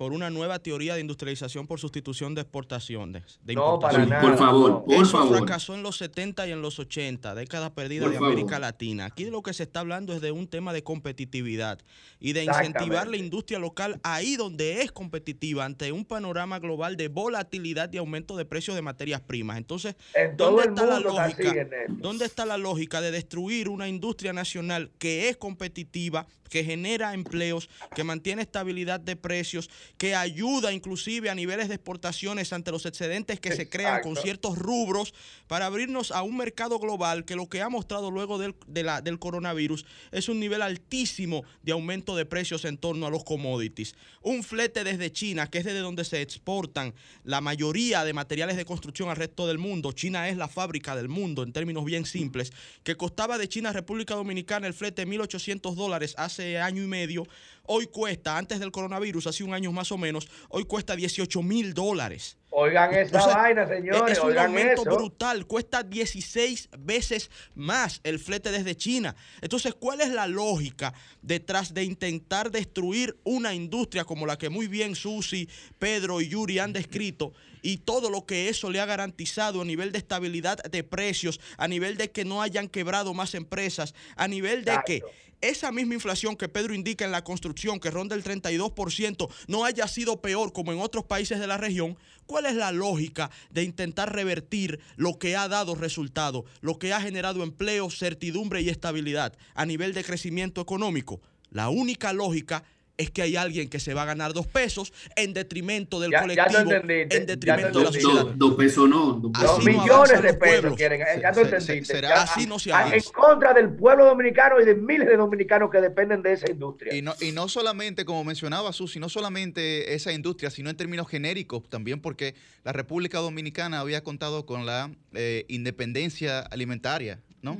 por 0.00 0.14
una 0.14 0.30
nueva 0.30 0.58
teoría 0.60 0.94
de 0.94 1.02
industrialización 1.02 1.66
por 1.66 1.78
sustitución 1.78 2.34
de 2.34 2.40
exportaciones. 2.40 3.38
De 3.42 3.54
no, 3.54 3.78
para 3.78 4.06
nada, 4.06 4.22
por 4.22 4.38
favor, 4.38 4.84
por 4.86 4.94
Eso 4.94 5.18
favor. 5.18 5.36
fracasó 5.36 5.74
en 5.74 5.82
los 5.82 5.98
70 5.98 6.46
y 6.46 6.52
en 6.52 6.62
los 6.62 6.78
80, 6.78 7.34
décadas 7.34 7.72
perdidas 7.72 8.10
de 8.10 8.16
América 8.16 8.58
Latina. 8.58 9.04
Aquí 9.04 9.26
lo 9.26 9.42
que 9.42 9.52
se 9.52 9.64
está 9.64 9.80
hablando 9.80 10.14
es 10.14 10.22
de 10.22 10.32
un 10.32 10.48
tema 10.48 10.72
de 10.72 10.82
competitividad 10.82 11.80
y 12.18 12.32
de 12.32 12.44
incentivar 12.44 13.08
la 13.08 13.18
industria 13.18 13.58
local 13.58 14.00
ahí 14.02 14.36
donde 14.36 14.80
es 14.80 14.90
competitiva 14.90 15.66
ante 15.66 15.92
un 15.92 16.06
panorama 16.06 16.58
global 16.60 16.96
de 16.96 17.08
volatilidad 17.08 17.92
y 17.92 17.98
aumento 17.98 18.38
de 18.38 18.46
precios 18.46 18.76
de 18.76 18.80
materias 18.80 19.20
primas. 19.20 19.58
Entonces, 19.58 19.96
¿dónde 20.34 20.62
está 20.62 20.86
la 20.86 21.00
lógica? 21.00 21.68
¿Dónde 21.90 22.24
está 22.24 22.46
la 22.46 22.56
lógica 22.56 23.02
de 23.02 23.10
destruir 23.10 23.68
una 23.68 23.86
industria 23.86 24.32
nacional 24.32 24.92
que 24.98 25.28
es 25.28 25.36
competitiva, 25.36 26.26
que 26.48 26.64
genera 26.64 27.12
empleos, 27.12 27.68
que 27.94 28.02
mantiene 28.02 28.40
estabilidad 28.40 28.98
de 28.98 29.16
precios, 29.16 29.68
que 29.98 30.14
ayuda 30.14 30.72
inclusive 30.72 31.30
a 31.30 31.34
niveles 31.34 31.68
de 31.68 31.74
exportaciones 31.74 32.52
ante 32.52 32.70
los 32.70 32.86
excedentes 32.86 33.40
que 33.40 33.54
se 33.54 33.68
crean 33.68 34.02
con 34.02 34.16
ciertos 34.16 34.58
rubros 34.58 35.14
para 35.46 35.66
abrirnos 35.66 36.10
a 36.10 36.22
un 36.22 36.36
mercado 36.36 36.78
global 36.78 37.24
que 37.24 37.36
lo 37.36 37.48
que 37.48 37.62
ha 37.62 37.68
mostrado 37.68 38.10
luego 38.10 38.38
del, 38.38 38.54
del 38.66 39.18
coronavirus 39.18 39.84
es 40.12 40.28
un 40.28 40.40
nivel 40.40 40.62
altísimo 40.62 41.44
de 41.62 41.72
aumento 41.72 42.16
de 42.16 42.26
precios 42.26 42.64
en 42.64 42.78
torno 42.78 43.06
a 43.06 43.10
los 43.10 43.24
commodities. 43.24 43.94
Un 44.22 44.42
flete 44.42 44.84
desde 44.84 45.12
China, 45.12 45.48
que 45.48 45.58
es 45.58 45.64
desde 45.64 45.80
donde 45.80 46.04
se 46.04 46.22
exportan 46.22 46.94
la 47.24 47.40
mayoría 47.40 48.04
de 48.04 48.12
materiales 48.12 48.56
de 48.56 48.64
construcción 48.64 49.08
al 49.08 49.16
resto 49.16 49.46
del 49.46 49.58
mundo. 49.58 49.92
China 49.92 50.28
es 50.28 50.36
la 50.36 50.48
fábrica 50.48 50.96
del 50.96 51.08
mundo 51.08 51.42
en 51.42 51.52
términos 51.52 51.84
bien 51.84 52.04
simples, 52.04 52.52
que 52.82 52.96
costaba 52.96 53.38
de 53.38 53.48
China 53.48 53.70
a 53.70 53.72
República 53.72 54.14
Dominicana 54.14 54.66
el 54.66 54.74
flete 54.74 55.06
1.800 55.06 55.74
dólares 55.74 56.14
hace 56.16 56.58
año 56.58 56.82
y 56.82 56.86
medio, 56.86 57.26
hoy 57.66 57.86
cuesta, 57.86 58.36
antes 58.36 58.60
del 58.60 58.72
coronavirus, 58.72 59.26
hace 59.28 59.44
un 59.44 59.54
año 59.54 59.72
más 59.72 59.92
o 59.92 59.98
menos, 59.98 60.28
hoy 60.48 60.64
cuesta 60.64 60.96
18 60.96 61.42
mil 61.42 61.74
dólares. 61.74 62.36
Oigan 62.52 62.92
esa 62.92 63.26
vaina, 63.26 63.66
señores. 63.66 64.18
Es 64.18 64.24
un 64.24 64.36
aumento 64.36 64.82
brutal. 64.84 65.46
Cuesta 65.46 65.84
16 65.84 66.70
veces 66.80 67.30
más 67.54 68.00
el 68.02 68.18
flete 68.18 68.50
desde 68.50 68.76
China. 68.76 69.14
Entonces, 69.40 69.74
¿cuál 69.74 70.00
es 70.00 70.10
la 70.10 70.26
lógica 70.26 70.92
detrás 71.22 71.72
de 71.74 71.84
intentar 71.84 72.50
destruir 72.50 73.16
una 73.22 73.54
industria 73.54 74.04
como 74.04 74.26
la 74.26 74.36
que 74.36 74.48
muy 74.48 74.66
bien 74.66 74.96
Susi, 74.96 75.48
Pedro 75.78 76.20
y 76.20 76.28
Yuri 76.28 76.58
han 76.58 76.72
descrito 76.72 77.32
y 77.62 77.78
todo 77.78 78.10
lo 78.10 78.26
que 78.26 78.48
eso 78.48 78.70
le 78.70 78.80
ha 78.80 78.86
garantizado 78.86 79.60
a 79.60 79.64
nivel 79.64 79.92
de 79.92 79.98
estabilidad 79.98 80.58
de 80.62 80.82
precios, 80.82 81.40
a 81.56 81.68
nivel 81.68 81.96
de 81.96 82.10
que 82.10 82.24
no 82.24 82.42
hayan 82.42 82.68
quebrado 82.68 83.14
más 83.14 83.34
empresas, 83.34 83.94
a 84.16 84.26
nivel 84.28 84.64
de 84.64 84.78
que 84.84 85.02
esa 85.40 85.72
misma 85.72 85.94
inflación 85.94 86.36
que 86.36 86.48
Pedro 86.48 86.74
indica 86.74 87.04
en 87.04 87.12
la 87.12 87.24
construcción, 87.24 87.80
que 87.80 87.90
ronda 87.90 88.14
el 88.16 88.24
32%, 88.24 89.28
no 89.48 89.64
haya 89.64 89.88
sido 89.88 90.20
peor 90.20 90.52
como 90.52 90.72
en 90.72 90.80
otros 90.80 91.04
países 91.04 91.38
de 91.38 91.46
la 91.46 91.56
región, 91.56 91.96
¿cuál 92.26 92.46
es 92.46 92.54
la 92.54 92.72
lógica 92.72 93.30
de 93.50 93.64
intentar 93.64 94.14
revertir 94.14 94.80
lo 94.96 95.18
que 95.18 95.36
ha 95.36 95.48
dado 95.48 95.74
resultado, 95.74 96.44
lo 96.60 96.78
que 96.78 96.92
ha 96.92 97.00
generado 97.00 97.42
empleo, 97.42 97.90
certidumbre 97.90 98.62
y 98.62 98.68
estabilidad 98.68 99.36
a 99.54 99.66
nivel 99.66 99.94
de 99.94 100.04
crecimiento 100.04 100.60
económico? 100.60 101.20
La 101.50 101.68
única 101.68 102.12
lógica 102.12 102.62
es 102.62 102.79
que 103.08 103.22
hay 103.22 103.36
alguien 103.36 103.70
que 103.70 103.80
se 103.80 103.94
va 103.94 104.02
a 104.02 104.04
ganar 104.04 104.34
dos 104.34 104.46
pesos 104.46 104.92
en 105.16 105.32
detrimento 105.32 105.98
del 105.98 106.12
colectivo, 106.12 106.70
en 106.70 107.24
detrimento 107.24 107.78
de 107.78 107.84
la 107.86 107.92
sociedad. 107.92 108.26
Dos 108.34 108.54
pesos 108.56 108.88
no. 108.88 109.14
Dos 109.14 109.64
millones 109.64 110.22
de 110.22 110.34
pesos 110.34 110.76
quieren. 110.76 111.00
ya 111.20 111.32
no 111.32 111.40
entendiste. 111.40 112.06
así 112.06 112.46
no 112.46 112.58
se 112.58 112.72
hace. 112.72 112.96
En 112.96 113.02
contra 113.14 113.54
del 113.54 113.70
pueblo 113.70 114.04
dominicano 114.04 114.60
y 114.60 114.66
de 114.66 114.74
miles 114.74 115.08
de 115.08 115.16
dominicanos 115.16 115.70
que 115.70 115.80
dependen 115.80 116.20
de 116.20 116.34
esa 116.34 116.50
industria. 116.50 116.94
Y 116.94 117.00
no, 117.00 117.14
y 117.20 117.32
no 117.32 117.48
solamente, 117.48 118.04
como 118.04 118.22
mencionaba 118.24 118.72
Susi, 118.74 118.98
no 118.98 119.08
solamente 119.08 119.94
esa 119.94 120.12
industria, 120.12 120.50
sino 120.50 120.68
en 120.68 120.76
términos 120.76 121.08
genéricos 121.08 121.68
también, 121.70 122.00
porque 122.00 122.34
la 122.64 122.72
República 122.72 123.18
Dominicana 123.18 123.80
había 123.80 124.02
contado 124.02 124.44
con 124.44 124.66
la 124.66 124.90
eh, 125.14 125.44
independencia 125.48 126.40
alimentaria 126.40 127.20
¿no? 127.42 127.58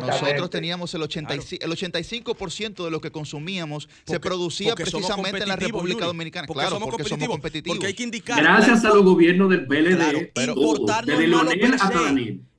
Nosotros 0.00 0.50
teníamos 0.50 0.94
el, 0.94 1.02
85, 1.02 1.64
el 1.64 1.70
85% 1.72 2.84
de 2.84 2.90
lo 2.90 3.00
que 3.00 3.10
consumíamos 3.10 3.88
se 4.04 4.20
producía 4.20 4.74
precisamente 4.74 5.42
en 5.42 5.48
la 5.48 5.56
República 5.56 6.06
Dominicana. 6.06 6.46
Porque 6.46 6.60
claro, 6.60 6.76
somos 6.76 6.90
porque 6.90 7.04
somos 7.04 7.28
competitivos. 7.28 7.76
Porque 7.76 7.86
hay 7.88 7.94
que 7.94 8.02
indicar. 8.02 8.42
Gracias 8.42 8.84
a 8.84 8.88
los 8.88 9.04
gobiernos 9.04 9.50
del 9.50 9.66
PLD. 9.66 10.32
pero 10.34 10.54
importar 10.54 11.06
no 11.06 11.50
es 11.50 11.82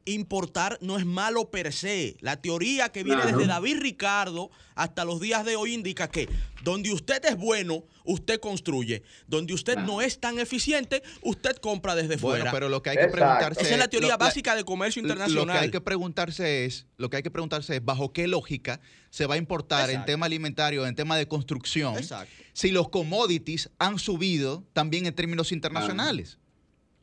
Importar 0.06 0.78
no 0.82 0.98
es 0.98 1.06
malo 1.06 1.52
per 1.52 1.72
se. 1.74 2.18
La 2.22 2.42
teoría 2.42 2.90
que 2.90 3.04
viene 3.04 3.24
desde 3.26 3.46
David 3.46 3.78
Ricardo 3.80 4.50
hasta 4.76 5.06
los 5.06 5.20
días 5.20 5.46
de 5.46 5.56
hoy 5.56 5.74
indica 5.74 6.10
que 6.10 6.28
donde 6.64 6.92
usted 6.92 7.24
es 7.26 7.38
bueno, 7.38 7.84
usted 8.04 8.40
construye. 8.40 9.04
Donde 9.28 9.54
usted 9.54 9.78
no 9.78 10.02
es 10.02 10.20
tan 10.20 10.40
eficiente, 10.40 11.04
usted 11.22 11.56
compra 11.58 11.96
desde 11.96 12.18
bueno, 12.18 12.46
pero 12.52 12.70
lo 12.70 12.82
que 12.82 12.92
hay 12.92 12.98
que 12.98 13.08
preguntarse 13.08 13.62
Esa 13.62 13.74
es 13.74 13.80
la 13.80 13.88
teoría 13.88 14.18
básica 14.18 14.56
de 14.56 14.64
comercio 14.64 15.02
internacional. 15.02 15.48
Lo 15.48 15.54
que 15.54 15.60
hay 15.60 15.72
que 15.72 15.82
preguntarse 15.82 16.66
es, 16.66 16.88
lo 16.98 17.10
que 17.10 17.18
hay 17.18 17.24
que 17.24 17.32
preguntarse 17.32 17.76
es 17.76 17.86
bajo 17.86 18.12
qué 18.12 18.28
lógica 18.28 18.80
se 19.10 19.26
va 19.26 19.36
a 19.36 19.38
importar 19.38 19.90
en 19.90 20.06
tema 20.06 20.26
alimentario, 20.26 20.86
en 20.88 20.96
tema 20.96 21.18
de 21.18 21.28
construcción, 21.28 21.96
si 22.54 22.72
los 22.72 22.90
commodities 22.90 23.70
han 23.78 24.00
subido 24.00 24.64
también 24.74 25.06
en 25.06 25.14
términos 25.14 25.52
internacionales. 25.52 26.38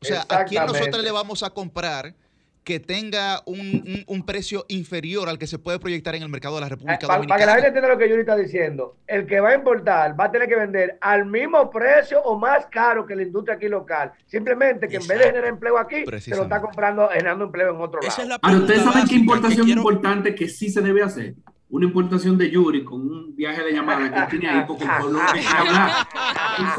O 0.01 0.05
sea, 0.05 0.25
¿a 0.29 0.45
quién 0.45 0.65
nosotros 0.65 1.03
le 1.03 1.11
vamos 1.11 1.43
a 1.43 1.49
comprar? 1.49 2.15
Que 2.63 2.79
tenga 2.79 3.41
un, 3.45 4.03
un, 4.05 4.23
precio 4.23 4.65
inferior 4.67 5.27
al 5.27 5.39
que 5.39 5.47
se 5.47 5.57
puede 5.57 5.79
proyectar 5.79 6.13
en 6.15 6.23
el 6.23 6.29
mercado 6.29 6.55
de 6.55 6.61
la 6.61 6.69
República 6.69 7.07
Dominicana. 7.07 7.27
Para 7.27 7.39
que 7.39 7.45
la 7.45 7.53
gente 7.53 7.67
entienda 7.69 7.89
lo 7.89 7.97
que 7.97 8.09
Yuri 8.09 8.21
está 8.21 8.35
diciendo, 8.35 8.97
el 9.07 9.25
que 9.25 9.39
va 9.39 9.49
a 9.49 9.55
importar 9.55 10.19
va 10.19 10.25
a 10.25 10.31
tener 10.31 10.47
que 10.47 10.55
vender 10.55 10.97
al 11.01 11.25
mismo 11.25 11.69
precio 11.71 12.21
o 12.21 12.37
más 12.37 12.67
caro 12.67 13.05
que 13.05 13.15
la 13.15 13.23
industria 13.23 13.55
aquí 13.55 13.67
local. 13.67 14.11
Simplemente 14.25 14.87
que 14.87 14.97
en 14.97 15.07
vez 15.07 15.17
de 15.17 15.25
generar 15.25 15.49
empleo 15.49 15.77
aquí, 15.77 16.05
se 16.19 16.35
lo 16.35 16.43
está 16.43 16.61
comprando, 16.61 17.09
generando 17.09 17.45
empleo 17.45 17.73
en 17.73 17.81
otro 17.81 18.01
lado. 18.01 18.21
Es 18.21 18.39
Pero 18.41 18.57
ustedes 18.57 18.83
saben 18.83 19.07
qué 19.07 19.15
importación 19.15 19.67
importante 19.69 20.35
que 20.35 20.47
sí 20.47 20.69
se 20.69 20.81
debe 20.81 21.01
hacer 21.01 21.35
una 21.69 21.85
importación 21.85 22.37
de 22.37 22.49
Yuri 22.49 22.83
con 22.83 23.01
un 23.01 23.35
viaje 23.35 23.63
de 23.63 23.73
llamada 23.73 24.27
que 24.27 24.37
tiene 24.37 24.49
ahí 24.49 24.65
porque 24.67 24.85
por 24.85 25.11
lo 25.11 25.19
que 25.19 25.39
quiere 25.39 25.57
hablar. 25.57 26.07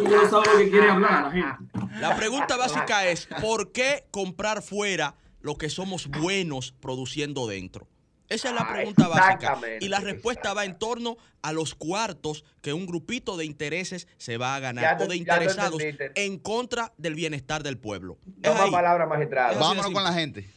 no 0.03 0.28
sabe 0.28 0.47
lo 0.53 0.59
que 0.59 0.70
quiere 0.70 0.91
hablar 0.91 1.22
la 1.22 1.31
gente. 1.31 2.01
La 2.01 2.16
pregunta 2.16 2.57
básica 2.57 3.07
es, 3.07 3.28
¿por 3.41 3.70
qué 3.70 4.05
comprar 4.11 4.62
fuera 4.62 5.14
lo 5.41 5.57
que 5.57 5.70
somos 5.70 6.09
buenos 6.09 6.72
produciendo 6.72 7.47
dentro? 7.47 7.88
Esa 8.30 8.51
es 8.51 8.55
la 8.55 8.61
ah, 8.61 8.72
pregunta 8.72 9.09
básica. 9.09 9.59
Y 9.80 9.88
la 9.88 9.99
respuesta 9.99 10.55
va 10.55 10.64
en 10.64 10.78
torno 10.78 11.16
a 11.43 11.53
los 11.53 11.74
cuartos 11.74 12.45
que 12.62 12.72
un 12.72 12.86
grupito 12.86 13.36
de 13.36 13.45
intereses 13.45 14.07
se 14.18 14.36
va 14.36 14.55
a 14.55 14.61
ganar 14.61 15.03
o 15.03 15.07
de 15.09 15.16
interesados 15.16 15.82
en 16.14 16.38
contra 16.38 16.93
del 16.97 17.16
bienestar 17.16 17.64
del 17.64 17.76
pueblo. 17.76 18.18
Toma 18.41 18.70
palabra 18.70 19.07
magistrada. 19.07 19.59
Vámonos 19.59 19.91
con 19.91 20.05
la 20.05 20.12
gente. 20.12 20.49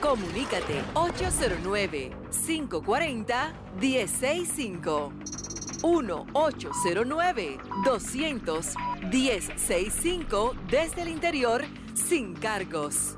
Comunícate 0.00 0.80
809 0.94 2.10
540 2.46 3.52
165 3.78 5.12
1 5.82 6.26
809 6.32 7.58
200 7.84 8.66
1065 9.12 10.56
desde 10.70 11.02
el 11.02 11.08
interior 11.08 11.66
sin 11.94 12.32
cargos. 12.32 13.14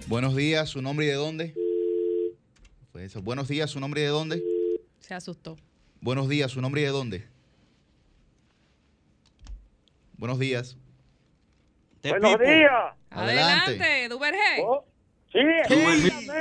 Buenos 0.08 0.36
días, 0.36 0.70
¿su 0.70 0.82
nombre 0.82 1.06
y 1.06 1.10
de 1.10 1.16
dónde? 1.16 1.61
Buenos 3.20 3.50
días, 3.50 3.70
¿su 3.70 3.80
nombre 3.80 4.02
y 4.02 4.04
de 4.06 4.10
dónde? 4.10 4.42
Se 5.00 5.14
asustó. 5.14 5.58
Buenos 6.00 6.30
días, 6.30 6.52
¿su 6.52 6.62
nombre 6.62 6.82
y 6.82 6.86
de 6.86 6.92
dónde? 6.92 7.28
Buenos 10.18 10.40
días. 10.40 10.78
Buenos 12.04 12.40
días. 12.40 12.72
Adelante, 13.10 14.08
Duvergé. 14.08 14.64
Oh, 14.64 14.86
sí, 15.32 15.40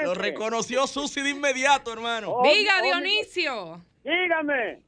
lo 0.05 0.15
reconoció 0.15 0.87
Susi 0.87 1.23
de 1.23 1.31
inmediato, 1.31 1.93
hermano. 1.93 2.31
Oh, 2.31 2.43
Diga, 2.45 2.75
oh, 2.81 2.85
Dionisio. 2.85 3.85
Dígame. 4.05 4.83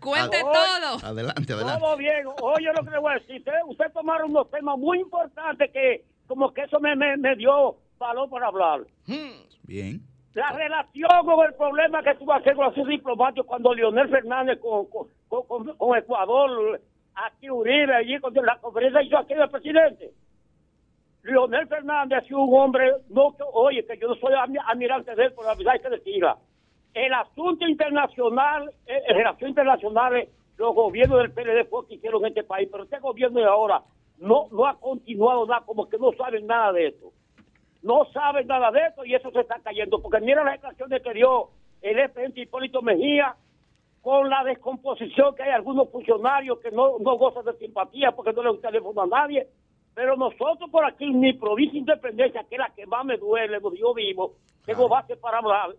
Cuente 0.00 0.40
todo. 0.40 0.98
Adelante, 1.02 1.52
adelante. 1.52 1.80
Todo 1.80 1.96
bien. 1.96 2.26
Oye, 2.42 2.66
lo 2.76 2.84
que 2.84 2.90
le 2.90 2.98
voy 2.98 3.12
a 3.12 3.18
decir. 3.18 3.44
Usted, 3.66 3.92
tomaron 3.92 4.30
unos 4.30 4.50
temas 4.50 4.78
muy 4.78 5.00
importantes 5.00 5.70
que 5.72 6.04
como 6.26 6.52
que 6.52 6.62
eso 6.62 6.78
me, 6.80 6.94
me, 6.96 7.36
dio 7.36 7.78
valor 7.98 8.28
para 8.28 8.48
hablar. 8.48 8.86
Hmm. 9.06 9.46
Bien 9.62 10.15
la 10.36 10.50
relación 10.50 11.24
con 11.24 11.46
el 11.46 11.54
problema 11.54 12.02
que 12.02 12.14
tuvo 12.16 12.34
que 12.34 12.40
hacer 12.40 12.56
con 12.56 12.66
los 12.66 12.86
diplomáticos 12.86 13.46
cuando 13.46 13.72
Leonel 13.72 14.10
Fernández 14.10 14.60
con, 14.60 14.84
con, 14.86 15.96
Ecuador, 15.96 16.78
aquí 17.14 17.48
Uribe, 17.48 17.94
allí 17.94 18.20
con 18.20 18.34
la 18.34 18.58
conferencia 18.58 19.02
hizo 19.02 19.16
aquí 19.16 19.32
el 19.32 19.48
presidente. 19.48 20.10
Leonel 21.22 21.66
Fernández 21.68 22.26
sido 22.26 22.40
un 22.40 22.60
hombre, 22.60 22.92
no 23.08 23.34
oye, 23.54 23.86
que 23.86 23.96
yo 23.96 24.08
no 24.08 24.14
soy 24.16 24.34
admirante 24.34 25.14
de 25.14 25.24
él, 25.24 25.32
pero 25.34 25.48
la 25.48 25.54
verdad 25.54 25.80
que 25.80 25.88
decirla. 25.88 26.36
El 26.92 27.14
asunto 27.14 27.66
internacional, 27.66 28.70
eh, 28.86 29.02
en 29.08 29.16
relaciones 29.16 29.52
internacionales, 29.52 30.28
los 30.58 30.74
gobiernos 30.74 31.18
del 31.18 31.32
PLD 31.32 31.66
fue 31.70 31.86
que 31.86 31.94
hicieron 31.94 32.26
este 32.26 32.44
país, 32.44 32.68
pero 32.70 32.84
este 32.84 32.98
gobierno 32.98 33.40
de 33.40 33.46
ahora 33.46 33.80
no, 34.18 34.48
no 34.52 34.66
ha 34.66 34.78
continuado 34.78 35.46
nada, 35.46 35.64
como 35.64 35.88
que 35.88 35.96
no 35.96 36.12
saben 36.12 36.46
nada 36.46 36.74
de 36.74 36.88
esto 36.88 37.12
no 37.86 38.04
saben 38.12 38.46
nada 38.46 38.70
de 38.70 38.80
eso 38.88 39.04
y 39.04 39.14
eso 39.14 39.30
se 39.30 39.40
está 39.40 39.58
cayendo. 39.60 40.02
Porque 40.02 40.20
mira 40.20 40.44
las 40.44 40.54
declaraciones 40.54 41.02
que 41.02 41.14
dio 41.14 41.50
el 41.80 41.96
presidente 42.10 42.40
Hipólito 42.40 42.82
Mejía 42.82 43.36
con 44.02 44.28
la 44.28 44.44
descomposición 44.44 45.34
que 45.34 45.42
hay 45.42 45.50
algunos 45.50 45.90
funcionarios 45.90 46.58
que 46.60 46.70
no, 46.70 46.98
no 46.98 47.16
gozan 47.16 47.44
de 47.44 47.54
simpatía 47.54 48.12
porque 48.12 48.32
no 48.32 48.42
le 48.42 48.50
gusta 48.50 48.68
teléfono 48.68 49.02
a 49.02 49.06
nadie. 49.06 49.46
Pero 49.94 50.16
nosotros 50.16 50.68
por 50.70 50.84
aquí, 50.84 51.06
mi 51.06 51.32
provincia 51.32 51.78
Independencia, 51.78 52.44
que 52.48 52.56
es 52.56 52.58
la 52.58 52.70
que 52.70 52.86
más 52.86 53.04
me 53.04 53.16
duele, 53.16 53.58
yo 53.78 53.94
vivo, 53.94 54.34
tengo 54.64 54.88
base 54.88 55.16
para 55.16 55.38
hablar. 55.38 55.70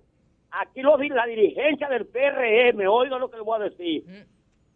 Aquí 0.50 0.82
la 0.82 1.26
dirigencia 1.26 1.88
del 1.90 2.08
PRM, 2.08 2.88
oiga 2.90 3.20
lo 3.20 3.30
que 3.30 3.38
le 3.38 3.44
voy 3.44 3.62
a 3.62 3.66
decir, 3.66 4.04
mm. 4.08 4.24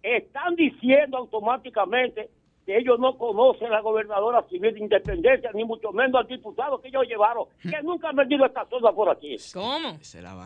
están 0.04 0.56
diciendo 0.56 1.18
automáticamente 1.18 2.30
que 2.66 2.78
ellos 2.78 3.00
no 3.00 3.18
conocen 3.18 3.68
a 3.68 3.72
la 3.72 3.82
gobernadora 3.82 4.44
civil 4.44 4.74
de 4.74 4.80
independencia, 4.80 5.52
ni 5.54 5.64
mucho 5.64 5.92
menos 5.92 6.22
al 6.22 6.28
diputado 6.28 6.80
que 6.80 6.90
ellos 6.90 7.08
llevaron, 7.08 7.46
que 7.62 7.82
nunca 7.84 8.10
han 8.10 8.16
vendido 8.16 8.46
esta 8.46 8.66
zona 8.66 8.92
por 8.92 9.10
aquí. 9.10 9.36
¿Cómo? 9.54 9.98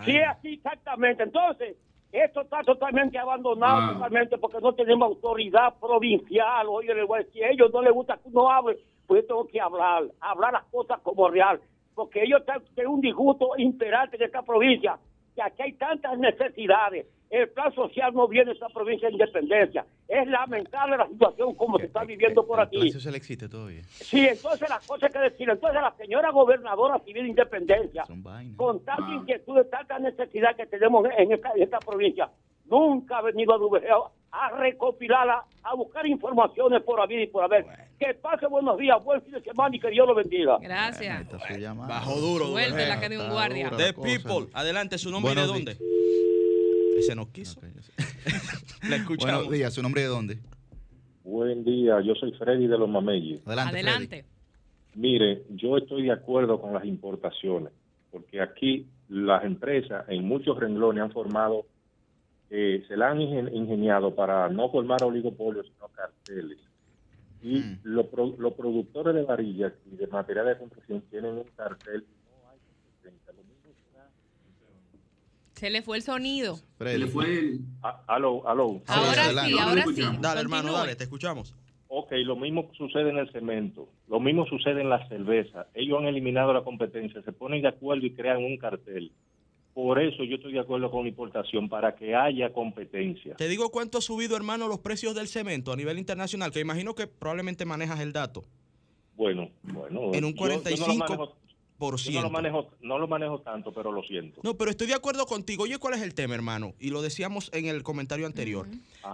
Sí, 0.05 0.17
así 0.19 0.53
exactamente. 0.53 1.23
Entonces, 1.23 1.75
esto 2.11 2.41
está 2.41 2.63
totalmente 2.63 3.17
abandonado, 3.17 3.93
totalmente, 3.93 4.37
porque 4.37 4.59
no 4.61 4.73
tenemos 4.73 5.09
autoridad 5.09 5.73
provincial. 5.79 6.67
Oye, 6.69 7.03
voy 7.03 7.19
a 7.19 7.23
decir, 7.23 7.43
a 7.43 7.49
ellos 7.51 7.71
no 7.73 7.81
les 7.81 7.93
gusta 7.93 8.17
que 8.17 8.29
uno 8.29 8.49
hable, 8.49 8.77
pues 9.05 9.21
yo 9.21 9.27
tengo 9.27 9.47
que 9.47 9.59
hablar, 9.59 10.03
hablar 10.21 10.53
las 10.53 10.63
cosas 10.65 10.99
como 11.01 11.29
real, 11.29 11.59
porque 11.93 12.23
ellos 12.23 12.41
tienen 12.73 12.93
un 12.93 13.01
disgusto 13.01 13.49
imperante 13.57 14.15
en 14.15 14.23
esta 14.23 14.41
provincia, 14.43 14.97
que 15.35 15.41
aquí 15.41 15.63
hay 15.63 15.73
tantas 15.73 16.17
necesidades 16.17 17.05
el 17.29 17.49
plan 17.49 17.73
social 17.73 18.13
no 18.13 18.27
viene 18.27 18.45
de 18.45 18.51
esta 18.53 18.69
provincia 18.69 19.07
de 19.07 19.13
independencia. 19.13 19.85
Es 20.07 20.27
lamentable 20.27 20.97
la 20.97 21.07
situación 21.07 21.55
como 21.55 21.79
se 21.79 21.85
está 21.85 22.03
viviendo 22.03 22.45
por 22.45 22.59
aquí. 22.59 22.87
Eso 22.87 22.99
se 22.99 23.11
le 23.11 23.17
existe 23.17 23.49
todavía. 23.49 23.83
Sí, 23.83 24.25
entonces 24.25 24.69
las 24.69 24.85
cosas 24.85 25.11
que 25.11 25.19
decir. 25.19 25.49
Entonces 25.49 25.81
la 25.81 25.93
señora 25.97 26.31
gobernadora 26.31 26.99
civil 26.99 27.23
de 27.23 27.29
independencia, 27.29 28.05
con 28.55 28.83
tanta 28.83 29.05
ah. 29.07 29.15
inquietud, 29.15 29.65
tanta 29.71 29.99
necesidad 29.99 30.55
que 30.55 30.65
tenemos 30.67 31.05
en 31.17 31.31
esta, 31.31 31.79
provincia, 31.79 32.29
nunca 32.65 33.17
ha 33.17 33.21
venido 33.21 33.53
a 33.53 33.57
Dubejeo 33.57 34.11
a 34.31 34.49
recopilarla, 34.49 35.45
a 35.63 35.75
buscar 35.75 36.05
informaciones 36.05 36.83
por 36.83 36.99
haber 36.99 37.21
y 37.21 37.27
por 37.27 37.43
haber. 37.43 37.65
Que 37.97 38.13
pase 38.15 38.47
buenos 38.47 38.77
días, 38.77 39.01
buen 39.03 39.21
fin 39.21 39.31
de 39.31 39.41
semana 39.41 39.73
y 39.75 39.79
que 39.79 39.89
Dios 39.89 40.05
lo 40.05 40.13
bendiga. 40.13 40.57
Gracias. 40.59 41.25
Bajo 41.87 42.19
duro. 42.19 42.47
Suerte 42.47 42.85
la 42.85 42.99
que 42.99 43.09
de 43.09 43.17
un 43.17 43.29
guardia. 43.29 43.71
The 43.71 43.93
People. 43.93 44.47
Adelante, 44.53 44.97
su 44.97 45.09
nombre 45.09 45.31
y 45.31 45.35
de 45.35 45.47
dónde. 45.47 45.77
Ese 46.95 47.15
nos 47.15 47.27
quiso. 47.27 47.59
Le 48.89 48.95
escuchamos. 48.95 49.35
Buenos 49.35 49.51
días, 49.51 49.73
¿su 49.73 49.81
nombre 49.81 50.01
de 50.01 50.07
dónde? 50.07 50.39
Buen 51.23 51.63
día, 51.63 51.99
yo 52.01 52.15
soy 52.15 52.31
Freddy 52.33 52.67
de 52.67 52.77
los 52.77 52.87
Mameyes. 52.87 53.45
Adelante. 53.45 53.73
Adelante. 53.73 54.25
Mire, 54.95 55.43
yo 55.49 55.77
estoy 55.77 56.03
de 56.03 56.11
acuerdo 56.11 56.61
con 56.61 56.73
las 56.73 56.85
importaciones, 56.85 57.73
porque 58.11 58.41
aquí 58.41 58.87
las 59.09 59.43
empresas 59.43 60.05
en 60.07 60.23
muchos 60.23 60.57
renglones 60.57 61.03
han 61.03 61.11
formado, 61.11 61.65
eh, 62.49 62.83
se 62.87 62.95
la 62.95 63.11
han 63.11 63.19
ingeniado 63.21 64.15
para 64.15 64.47
no 64.47 64.69
formar 64.71 65.03
oligopolios, 65.03 65.65
sino 65.67 65.87
carteles. 65.89 66.59
Y 67.41 67.57
mm. 67.57 67.79
los, 67.83 68.07
productores 68.07 69.13
de 69.13 69.23
varillas 69.23 69.73
y 69.91 69.97
de 69.97 70.07
material 70.07 70.45
de 70.45 70.57
construcción 70.57 71.01
tienen 71.09 71.37
un 71.37 71.45
cartel 71.55 72.05
Se 75.55 75.69
le 75.69 75.81
fue 75.81 75.97
el 75.97 76.03
sonido. 76.03 76.59
Se 76.77 76.97
le 76.97 77.07
fue 77.07 77.25
el... 77.25 77.61
aló, 78.07 78.47
aló. 78.47 78.81
Ahora 78.87 79.45
sí, 79.45 79.57
ahora 79.57 79.85
sí. 79.85 80.03
Dale, 80.19 80.41
hermano, 80.41 80.73
dale, 80.73 80.95
te 80.95 81.05
escuchamos. 81.05 81.55
Ok, 81.87 82.11
lo 82.25 82.35
mismo 82.35 82.69
sucede 82.77 83.09
en 83.09 83.17
el 83.17 83.31
cemento, 83.31 83.87
lo 84.09 84.19
mismo 84.19 84.45
sucede 84.47 84.81
en 84.81 84.89
la 84.89 85.07
cerveza. 85.07 85.67
Ellos 85.73 85.99
han 85.99 86.07
eliminado 86.07 86.51
la 86.51 86.63
competencia, 86.63 87.21
se 87.21 87.31
ponen 87.31 87.61
de 87.61 87.69
acuerdo 87.69 88.05
y 88.05 88.11
crean 88.11 88.43
un 88.43 88.57
cartel. 88.57 89.11
Por 89.73 90.01
eso 90.01 90.23
yo 90.23 90.35
estoy 90.35 90.53
de 90.53 90.59
acuerdo 90.59 90.91
con 90.91 91.03
la 91.03 91.09
importación, 91.09 91.69
para 91.69 91.95
que 91.95 92.15
haya 92.15 92.51
competencia. 92.51 93.35
Te 93.35 93.47
digo 93.47 93.69
cuánto 93.69 93.99
ha 93.99 94.01
subido, 94.01 94.35
hermano, 94.35 94.67
los 94.67 94.79
precios 94.79 95.15
del 95.15 95.27
cemento 95.27 95.71
a 95.71 95.75
nivel 95.75 95.97
internacional, 95.97 96.51
que 96.51 96.59
imagino 96.59 96.95
que 96.95 97.07
probablemente 97.07 97.65
manejas 97.65 97.99
el 98.01 98.11
dato. 98.11 98.43
Bueno, 99.15 99.49
bueno. 99.63 100.13
En 100.13 100.25
un 100.25 100.33
45 100.33 101.15
no 101.15 101.44
lo, 101.77 102.29
manejo, 102.29 102.69
no 102.81 102.97
lo 102.97 103.07
manejo 103.07 103.41
tanto, 103.41 103.73
pero 103.73 103.91
lo 103.91 104.01
siento. 104.03 104.39
No, 104.43 104.55
pero 104.55 104.71
estoy 104.71 104.87
de 104.87 104.93
acuerdo 104.93 105.25
contigo. 105.25 105.63
Oye, 105.63 105.77
¿cuál 105.77 105.95
es 105.95 106.01
el 106.01 106.13
tema, 106.13 106.33
hermano? 106.33 106.73
Y 106.79 106.89
lo 106.89 107.01
decíamos 107.01 107.49
en 107.53 107.65
el 107.65 107.83
comentario 107.83 108.25
anterior. 108.25 108.67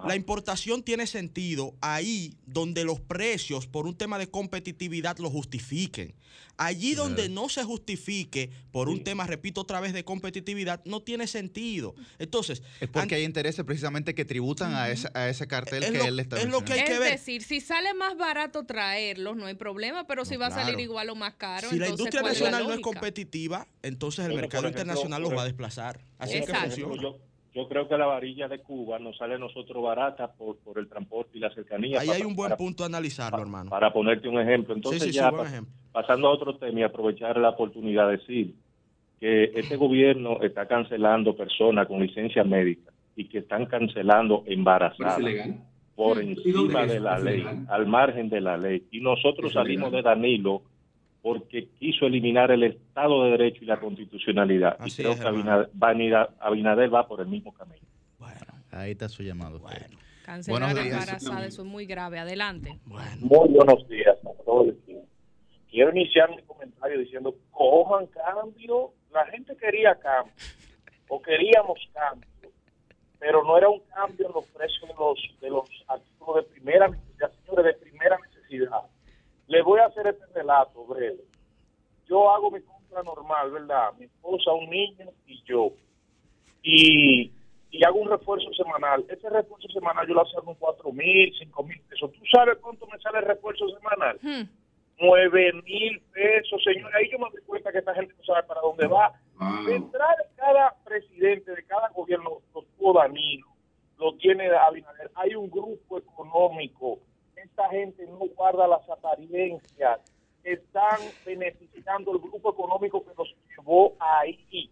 La 0.06 0.16
importación 0.16 0.84
tiene 0.84 1.08
sentido 1.08 1.74
ahí 1.82 2.36
donde 2.46 2.86
los 2.86 3.00
precios, 3.00 3.68
por 3.68 3.88
un 3.88 3.96
tema 3.96 4.20
de 4.20 4.30
competitividad, 4.30 5.18
lo 5.18 5.30
justifiquen. 5.30 6.14
Allí 6.62 6.94
donde 6.94 7.28
no 7.28 7.50
se 7.50 7.64
justifique 7.64 8.52
por 8.72 8.88
un 8.88 9.04
tema, 9.04 9.26
repito 9.26 9.62
otra 9.62 9.80
vez, 9.80 9.94
de 9.94 10.06
competitividad, 10.06 10.80
no 10.86 11.02
tiene 11.02 11.26
sentido. 11.26 11.96
Entonces. 12.20 12.62
Es 12.80 12.88
porque 12.88 13.16
hay 13.16 13.24
intereses 13.24 13.66
precisamente 13.66 14.14
que 14.14 14.26
tributan 14.26 14.76
a, 14.76 14.92
ese, 14.92 15.10
a 15.16 15.28
ese 15.28 15.48
cartel 15.48 15.92
que 15.92 16.06
él 16.06 16.20
está 16.20 16.40
Es 16.40 16.48
lo 16.48 16.64
que 16.64 16.74
hay 16.74 16.84
que 16.84 17.00
ver. 17.00 17.14
Es 17.14 17.22
decir, 17.22 17.42
si 17.42 17.62
sale 17.62 17.96
más 17.96 18.16
barato 18.16 18.64
traerlos, 18.64 19.36
no 19.38 19.48
hay 19.48 19.56
problema, 19.56 20.06
pero 20.06 20.24
si 20.24 20.36
va 20.36 20.48
a 20.48 20.52
salir 20.52 20.80
igual 20.80 21.10
o 21.10 21.16
más 21.16 21.34
caro. 21.34 21.68
Si 21.68 21.80
la 21.80 21.90
industria 21.90 22.22
nacional 22.22 22.68
no 22.68 22.74
es 22.74 22.82
competitiva, 22.82 23.68
entonces 23.82 24.28
el 24.28 24.36
mercado 24.36 24.68
internacional 24.68 25.20
los 25.24 25.36
va 25.36 25.42
a 25.42 25.46
desplazar. 25.46 26.06
Así 26.20 26.38
es 26.38 26.46
que 26.46 26.54
funciona. 26.54 27.02
Yo, 27.02 27.18
creo 27.68 27.88
que 27.88 27.98
la 27.98 28.06
varilla 28.06 28.48
de 28.48 28.60
Cuba 28.60 28.98
nos 29.00 29.18
sale 29.18 29.36
a 29.36 29.38
nosotros 29.38 29.84
barata 29.84 30.32
por, 30.32 30.58
por 30.58 30.80
el 30.80 30.88
transporte 30.88 31.38
y 31.38 31.42
la 31.42 31.54
cercanía. 31.54 32.00
Ahí 32.00 32.10
hay 32.10 32.22
un 32.22 32.36
buen 32.36 32.56
punto 32.56 32.84
a 32.84 32.86
analizarlo, 32.86 33.42
hermano. 33.42 33.70
Para 33.70 33.92
ponerte 33.92 34.28
un 34.30 34.40
ejemplo. 34.40 34.74
Entonces, 34.74 35.14
ya 35.14 35.32
pasando 35.92 36.28
a 36.28 36.32
otro 36.32 36.56
tema 36.56 36.80
y 36.80 36.84
aprovechar 36.84 37.38
la 37.38 37.50
oportunidad 37.50 38.08
de 38.08 38.18
decir 38.18 38.56
que 39.20 39.52
este 39.56 39.76
gobierno 39.76 40.42
está 40.42 40.66
cancelando 40.66 41.36
personas 41.36 41.88
con 41.88 42.02
licencia 42.02 42.44
médica 42.44 42.92
y 43.16 43.26
que 43.26 43.40
están 43.40 43.66
cancelando 43.66 44.44
embarazadas 44.48 45.20
por 45.96 46.20
encima 46.20 46.86
de 46.88 47.00
la 47.00 47.20
ley, 47.20 47.46
al 47.68 47.86
margen 47.86 48.30
de 48.30 48.42
la 48.42 48.58
ley. 48.58 48.84
Y 48.92 49.02
nosotros 49.02 49.54
salimos 49.54 49.92
de 49.92 50.02
Danilo 50.02 50.64
porque 51.22 51.68
quiso 51.80 52.06
eliminar 52.06 52.52
el 52.52 52.64
Estado 52.64 53.24
de 53.26 53.32
Derecho 53.32 53.64
y 53.64 53.68
la 53.68 53.80
constitucionalidad. 53.80 54.78
y 54.86 54.92
creo 54.92 55.16
que 55.16 55.24
Abinader, 56.40 56.94
va 56.94 57.08
por 57.08 57.22
el 57.22 57.28
mismo 57.28 57.54
camino. 57.54 57.86
Bueno, 58.18 58.40
ahí 58.72 58.92
está 58.92 59.08
su 59.08 59.24
llamado. 59.24 59.60
Bueno. 59.60 59.98
Cancelar 60.26 60.78
embarazada, 60.78 61.46
eso 61.46 61.62
es 61.62 61.68
muy 61.68 61.86
grave. 61.86 62.20
Adelante. 62.20 62.80
Muy 63.20 63.50
buenos 63.50 63.88
días 63.88 64.18
a 64.26 64.44
todos. 64.44 64.74
Quiero 65.70 65.92
iniciar 65.92 66.30
mi 66.30 66.42
comentario 66.44 67.00
diciendo, 67.00 67.36
cojan 67.52 68.08
cambio. 68.08 68.94
La 69.14 69.26
gente 69.28 69.56
quería 69.58 69.96
cambio, 69.96 70.34
o 71.10 71.22
queríamos 71.22 71.80
cambio, 71.94 72.50
pero 73.20 73.44
no 73.44 73.58
era 73.58 73.70
un 73.70 73.82
cambio 73.94 74.28
en 74.28 74.34
los 74.34 74.46
precios 74.48 74.88
de 74.88 74.94
los, 74.98 75.20
de 75.42 75.50
los 75.50 75.70
artículos 75.88 76.36
de 76.38 76.52
primera 76.54 76.88
necesidad, 76.88 77.32
señores, 77.46 77.66
de 77.66 77.86
primera 77.86 78.18
necesidad 78.18 78.82
le 79.52 79.62
voy 79.64 79.82
a 79.82 79.88
hacer 79.88 80.08
este 80.08 80.26
relato 80.34 80.86
breve. 80.86 81.20
Yo 82.08 82.32
hago 82.32 82.50
mi 82.52 82.62
compra 82.62 83.04
normal, 83.04 83.52
¿verdad? 83.52 83.92
Mi 84.00 84.06
esposa, 84.06 84.54
un 84.54 84.70
niño 84.70 85.10
y 85.28 85.44
yo. 85.44 85.74
Y, 86.64 87.32
hago 87.86 88.00
un 88.00 88.10
refuerzo 88.10 88.50
semanal. 88.54 89.04
Ese 89.10 89.30
refuerzo 89.30 89.68
semanal 89.68 90.08
yo 90.08 90.14
lo 90.14 90.22
hago 90.22 90.44
con 90.44 90.56
cuatro 90.56 90.92
mil, 90.94 91.34
cinco 91.38 91.64
mil 91.64 91.80
pesos. 91.82 92.12
¿Tú 92.14 92.22
sabes 92.32 92.60
cuánto 92.60 92.88
me 92.88 92.98
sale 93.00 93.20
el 93.20 93.26
refuerzo 93.26 93.68
semanal? 93.78 94.18
Hmm. 94.22 94.44
Nueve 95.00 95.52
mil 95.66 96.02
pesos, 96.14 96.64
señor. 96.64 96.96
Ahí 96.96 97.10
yo 97.12 97.20
me 97.20 97.30
doy 97.32 97.42
cuenta 97.46 97.74
que 97.74 97.80
esta 97.80 97.94
gente 97.94 98.14
no 98.18 98.24
sabe 98.24 98.44
para 98.44 98.62
dónde 98.62 98.88
va. 98.88 99.12
Detrás 99.66 100.18
de 100.18 100.36
cada 100.38 100.76
presidente, 100.86 101.52
de 101.52 101.64
cada 101.66 101.90
gobierno, 101.90 102.38
los 102.54 102.94
Danilo, 102.94 103.48
lo 103.98 104.16
tiene 104.16 104.48
Abinader. 104.50 105.12
Hay 105.16 105.36
un 105.36 105.50
grupo 105.50 105.98
económico 105.98 107.00
esta 107.62 107.70
gente 107.70 108.06
no 108.08 108.20
guarda 108.36 108.68
las 108.68 108.88
apariencias, 108.90 110.00
están 110.44 111.00
beneficiando 111.26 112.12
el 112.14 112.20
grupo 112.20 112.52
económico 112.52 113.04
que 113.04 113.12
nos 113.16 113.36
llevó 113.56 113.94
ahí. 114.00 114.70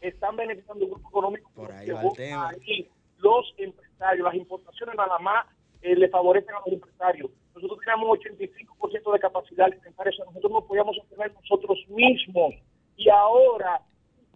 Están 0.00 0.36
beneficiando 0.36 0.84
el 0.84 0.90
grupo 0.90 1.08
económico 1.08 1.50
que 1.54 1.62
nos 1.62 1.84
llevó 1.84 2.14
ahí. 2.18 2.88
Los 3.18 3.54
empresarios, 3.56 4.24
las 4.24 4.34
importaciones 4.34 4.94
nada 4.96 5.18
más 5.18 5.46
eh, 5.80 5.96
le 5.96 6.08
favorecen 6.08 6.54
a 6.54 6.60
los 6.60 6.74
empresarios. 6.74 7.30
Nosotros 7.54 7.78
tenemos 7.82 8.18
85% 8.18 9.12
de 9.12 9.18
capacidad 9.18 9.66
alimentaria, 9.66 10.12
nosotros 10.26 10.52
no 10.52 10.66
podíamos 10.66 10.98
obtener 10.98 11.32
nosotros 11.34 11.78
mismos. 11.88 12.54
Y 12.96 13.08
ahora 13.08 13.80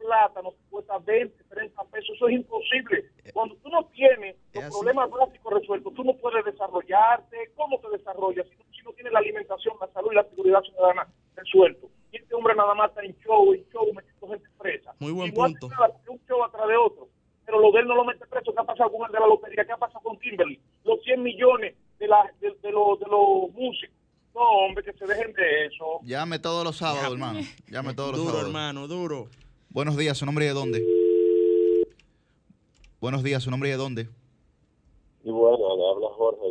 plátano 0.01 0.51
que 0.53 0.71
cuesta 0.71 0.99
20, 0.99 1.45
30 1.45 1.85
pesos, 1.85 2.11
eso 2.17 2.29
es 2.29 2.35
imposible. 2.35 3.05
Cuando 3.33 3.55
tú 3.57 3.69
no 3.69 3.85
tienes 3.87 4.37
los 4.55 4.65
problemas 4.65 5.11
básicos 5.11 5.53
resueltos, 5.53 5.95
tú 5.95 6.05
no 6.05 6.15
puedes 6.15 6.45
desarrollarte. 6.45 7.37
¿Cómo 7.55 7.79
te 7.81 7.91
desarrollas 7.91 8.47
si 8.49 8.83
no, 8.83 8.93
tienes 8.93 9.13
la 9.13 9.19
alimentación, 9.21 9.77
la 9.81 9.89
salud 9.93 10.13
y 10.13 10.15
la 10.17 10.25
seguridad 10.25 10.63
ciudadana 10.63 11.07
resuelto? 11.37 11.89
Y 12.13 12.17
este 12.17 12.35
hombre 12.35 12.55
nada 12.57 12.75
más 12.75 12.91
está 12.91 13.03
en 13.03 13.17
show, 13.21 13.53
en 13.53 13.65
show, 13.71 13.87
metiendo 13.95 14.29
gente 14.29 14.49
presa. 14.59 14.95
Muy 14.99 15.13
buen 15.13 15.33
punto. 15.33 15.69
un 16.09 16.21
show 16.27 16.43
atrás 16.43 16.67
de 16.67 16.77
otro. 16.77 17.09
Pero 17.45 17.61
lo 17.61 17.73
de 17.73 17.81
él 17.81 17.87
no 17.87 17.97
lo 17.97 18.05
mete 18.05 18.27
preso. 18.27 18.53
¿Qué 18.53 18.61
ha 18.61 18.65
pasado 18.65 18.91
con 18.93 19.07
el 19.07 19.13
de 19.13 19.21
la 19.21 19.27
lotería? 19.27 19.65
¿Qué 19.65 19.73
ha 19.73 19.77
pasado 19.77 20.01
con 20.01 20.19
Kimberly? 20.19 20.61
Los 20.85 21.03
100 21.03 21.23
millones 21.23 21.75
de, 21.99 22.09
la, 22.09 22.33
de, 22.41 22.49
los, 22.71 22.99
de 22.99 23.07
los 23.07 23.53
músicos. 23.53 23.97
No, 24.35 24.41
hombre, 24.41 24.85
que 24.85 24.93
se 24.93 25.05
dejen 25.07 25.33
de 25.33 25.67
eso. 25.67 26.01
Llame 26.03 26.39
todos 26.39 26.65
los 26.65 26.77
sábados, 26.77 27.13
hermano. 27.13 27.41
Llame 27.67 27.95
todos 27.95 28.13
los 28.13 28.21
sábados. 28.21 28.41
Duro, 28.41 28.47
hermano, 28.47 28.87
duro. 28.87 29.29
Buenos 29.73 29.97
días, 29.97 30.19
¿su 30.19 30.27
nombre 30.27 30.47
y 30.47 30.49
de 30.49 30.55
dónde? 30.55 30.85
Buenos 33.01 33.23
días, 33.23 33.45
¿su 33.45 33.53
nombre 33.53 33.69
y 33.69 33.73
de 33.73 33.79
dónde? 33.79 34.09
Y 35.23 35.31
bueno, 35.31 35.77
le 35.77 35.89
habla 35.89 36.09
Jorge 36.17 36.43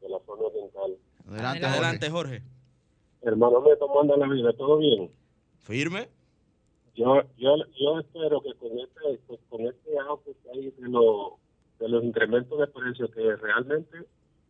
de, 0.00 0.08
la 0.08 0.20
zona 0.20 0.42
oriental. 0.42 0.96
Adelante, 1.28 1.66
adelante, 1.66 2.08
Jorge. 2.08 2.42
Hermano 3.22 3.60
me 3.62 3.74
tomando 3.74 4.16
la 4.16 4.28
vida, 4.28 4.52
¿todo 4.52 4.78
bien? 4.78 5.10
¿Firme? 5.58 6.08
Yo, 6.94 7.20
yo, 7.36 7.56
yo 7.76 7.98
espero 7.98 8.40
que 8.42 8.54
con 8.54 8.78
este, 8.78 9.20
pues, 9.26 9.40
con 9.48 9.62
este 9.62 9.98
auto 9.98 10.30
que 10.44 10.50
hay 10.50 10.70
de, 10.70 10.88
de 11.80 11.88
los 11.88 12.04
incrementos 12.04 12.60
de 12.60 12.66
precios, 12.68 13.10
que 13.10 13.34
realmente 13.38 14.06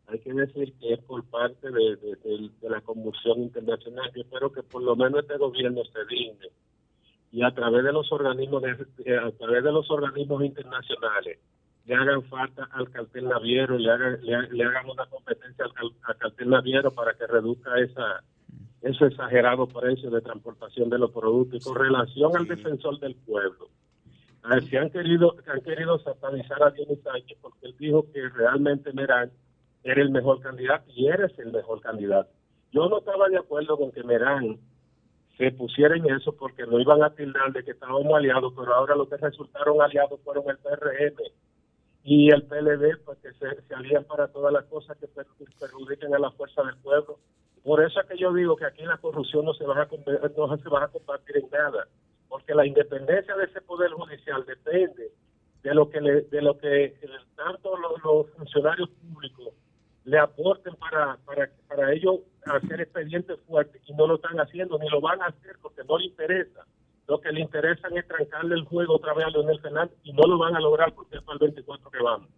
hay 0.07 0.19
que 0.19 0.35
decir 0.35 0.75
que 0.75 0.93
es 0.93 1.01
por 1.05 1.25
parte 1.25 1.71
de, 1.71 1.97
de, 1.97 2.51
la 2.61 2.83
convulsión 2.83 3.41
internacional. 3.41 4.13
Yo 4.15 4.21
espero 4.21 4.53
que 4.53 4.63
por 4.65 4.83
lo 4.83 4.95
menos 4.97 5.23
este 5.23 5.39
gobierno 5.39 5.81
se 5.85 6.05
digne 6.15 6.51
y 7.33 7.43
a 7.43 7.51
través 7.53 7.85
de 7.85 7.93
los 7.93 8.11
organismos 8.13 8.63
de, 8.63 8.77
eh, 9.05 9.17
a 9.17 9.31
través 9.33 9.63
de 9.63 9.73
los 9.73 9.91
organismos 9.91 10.45
internacionales 10.45 11.39
le 11.87 11.95
hagan 11.95 12.23
falta 12.25 12.69
al 12.73 12.91
cartel 12.91 13.29
naviero, 13.29 13.79
le 13.79 13.91
hagan, 13.91 14.19
le, 14.23 14.65
hagan 14.65 14.91
una 14.91 15.07
competencia 15.07 15.65
al, 15.65 16.19
cartel 16.19 16.51
naviero 16.51 16.91
para 16.91 17.15
que 17.15 17.27
reduzca 17.27 17.79
esa 17.79 18.23
ese 18.83 19.07
exagerado 19.07 19.67
precio 19.67 20.09
de 20.11 20.23
transportación 20.23 20.89
de 20.89 20.99
los 20.99 21.11
productos. 21.11 21.61
Y 21.61 21.65
con 21.65 21.75
relación 21.77 22.35
al 22.35 22.47
defensor 22.47 22.99
del 22.99 23.15
pueblo, 23.15 23.69
se 24.69 24.79
han 24.79 24.91
querido, 24.91 25.37
han 25.47 25.61
querido 25.61 25.99
satanizar 25.99 26.63
a 26.63 26.71
Dionis 26.71 27.03
Sánchez 27.03 27.39
porque 27.43 27.67
él 27.67 27.75
dijo 27.79 28.07
que 28.13 28.29
realmente 28.29 28.93
Merán 28.93 29.31
era 29.83 30.01
el 30.01 30.11
mejor 30.11 30.41
candidato 30.41 30.91
y 30.95 31.09
eres 31.09 31.39
el 31.39 31.53
mejor 31.53 31.81
candidato. 31.81 32.31
Yo 32.73 32.89
no 32.89 32.99
estaba 32.99 33.29
de 33.29 33.39
acuerdo 33.39 33.77
con 33.77 33.91
que 33.93 34.03
Merán 34.03 34.59
se 35.41 35.53
pusiera 35.53 35.97
eso 35.97 36.33
porque 36.33 36.67
no 36.67 36.79
iban 36.79 37.03
a 37.03 37.15
tildar 37.15 37.51
de 37.53 37.65
que 37.65 37.71
estábamos 37.71 38.13
aliados, 38.13 38.53
pero 38.55 38.75
ahora 38.75 38.95
los 38.95 39.09
que 39.09 39.17
resultaron 39.17 39.81
aliados 39.81 40.21
fueron 40.23 40.45
el 40.51 40.59
PRM 40.59 41.17
y 42.05 42.29
el 42.31 42.43
PLD, 42.43 42.99
pues 43.07 43.19
que 43.21 43.33
se, 43.33 43.75
alían 43.75 44.05
para 44.05 44.29
todas 44.29 44.53
las 44.53 44.67
cosas 44.67 44.99
que 44.99 45.09
perjudiquen 45.59 46.15
a 46.15 46.19
la 46.19 46.31
fuerza 46.33 46.63
del 46.63 46.77
pueblo. 46.77 47.19
Por 47.65 47.83
eso 47.83 48.01
es 48.03 48.07
que 48.07 48.19
yo 48.19 48.35
digo 48.35 48.55
que 48.55 48.67
aquí 48.67 48.83
la 48.83 48.99
corrupción 48.99 49.47
no 49.47 49.55
se 49.55 49.65
va 49.65 49.81
a, 49.81 49.89
no 49.89 50.59
se 50.59 50.69
va 50.69 50.85
a 50.85 50.89
combatir 50.89 51.39
en 51.39 51.49
nada, 51.51 51.89
porque 52.29 52.55
la 52.55 52.67
independencia 52.67 53.35
de 53.35 53.45
ese 53.45 53.63
poder 53.63 53.93
judicial 53.93 54.45
depende 54.45 55.11
de 55.63 55.75
lo 55.75 55.89
que 55.89 56.01
de 56.01 56.43
lo 56.43 56.59
que 56.59 56.97
tanto 57.35 57.79
los, 57.79 58.31
funcionarios 58.37 58.91
públicos 58.91 59.55
le 60.05 60.19
aporten 60.19 60.75
para, 60.75 61.17
para, 61.25 61.51
para 61.67 61.95
ellos 61.95 62.21
hacer 62.45 62.81
expedientes 62.81 63.39
fuertes 63.47 63.81
y 63.87 63.93
no 63.95 64.07
lo 64.07 64.17
están 64.17 64.39
haciendo 64.41 64.79
ni 64.79 64.89
lo 64.89 65.01
van 65.01 65.21
a 65.23 65.27
hacer 65.27 65.57
porque 65.63 65.83
no 65.89 65.99
le 65.99 66.07
interesa. 66.07 66.65
Lo 67.09 67.21
que 67.21 67.33
le 67.33 67.41
interesa 67.41 67.89
es 67.95 68.07
trancarle 68.07 68.55
el 68.55 68.65
juego 68.65 68.95
otra 68.97 69.13
vez 69.15 69.27
a 69.27 69.31
Leonel 69.31 69.61
Fernández 69.61 69.97
y 70.05 70.13
no 70.13 70.23
lo 70.27 70.39
van 70.39 70.55
a 70.55 70.61
lograr 70.61 70.93
porque 70.95 71.17
es 71.17 71.23
para 71.23 71.35
el 71.35 71.39
24 71.41 71.91
que 71.91 71.99
vamos. 72.03 72.29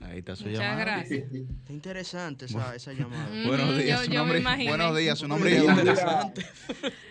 Ahí 0.00 0.18
está 0.18 0.34
su 0.34 0.44
Muchas 0.46 0.58
llamada. 0.60 0.80
gracias. 0.84 1.32
Está 1.32 1.72
interesante 1.72 2.44
esa, 2.46 2.74
esa 2.74 2.92
llamada. 2.92 3.28
Mm, 3.32 3.46
Buenos 3.46 3.78
días, 3.78 4.00
yo- 4.00 4.04
su 4.06 4.10
yo 4.10 4.18
nombre, 4.18 4.42
buenos 4.68 4.96
días, 4.96 5.18
su 5.18 5.28
nombre 5.28 5.56
dónde. 5.58 5.72
interesante. 5.82 6.46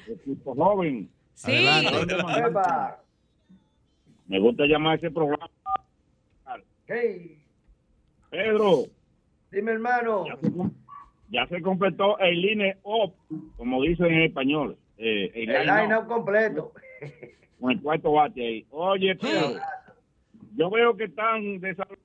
Equipo 0.08 0.54
joven, 0.56 1.10
Sí. 1.34 1.52
Adelante. 1.68 2.16
Me 4.28 4.40
gusta 4.40 4.66
llamar 4.66 4.94
a 4.94 4.96
ese 4.96 5.12
programa. 5.12 5.50
Hey, 6.88 7.42
Pedro, 8.30 8.84
dime 9.50 9.72
hermano. 9.72 10.26
ya 10.28 10.36
ya 11.32 11.48
se 11.48 11.62
completó 11.62 12.20
el 12.20 12.42
line 12.42 12.78
up, 12.84 13.14
como 13.58 13.82
dicen 13.82 14.08
en 14.08 14.22
español. 14.24 14.78
Eh, 14.98 15.32
el 15.34 15.50
El 15.50 15.66
line 15.66 15.82
line 15.84 15.98
up, 15.98 16.08
completo. 16.08 16.74
con 17.60 17.72
el 17.72 17.82
cuarto 17.82 18.12
bate 18.12 18.46
ahí. 18.46 18.66
Oye, 18.70 19.16
Pedro, 19.16 19.60
yo 20.56 20.70
veo 20.70 20.96
que 20.96 21.06
están 21.06 21.60
desarrollados 21.60 22.00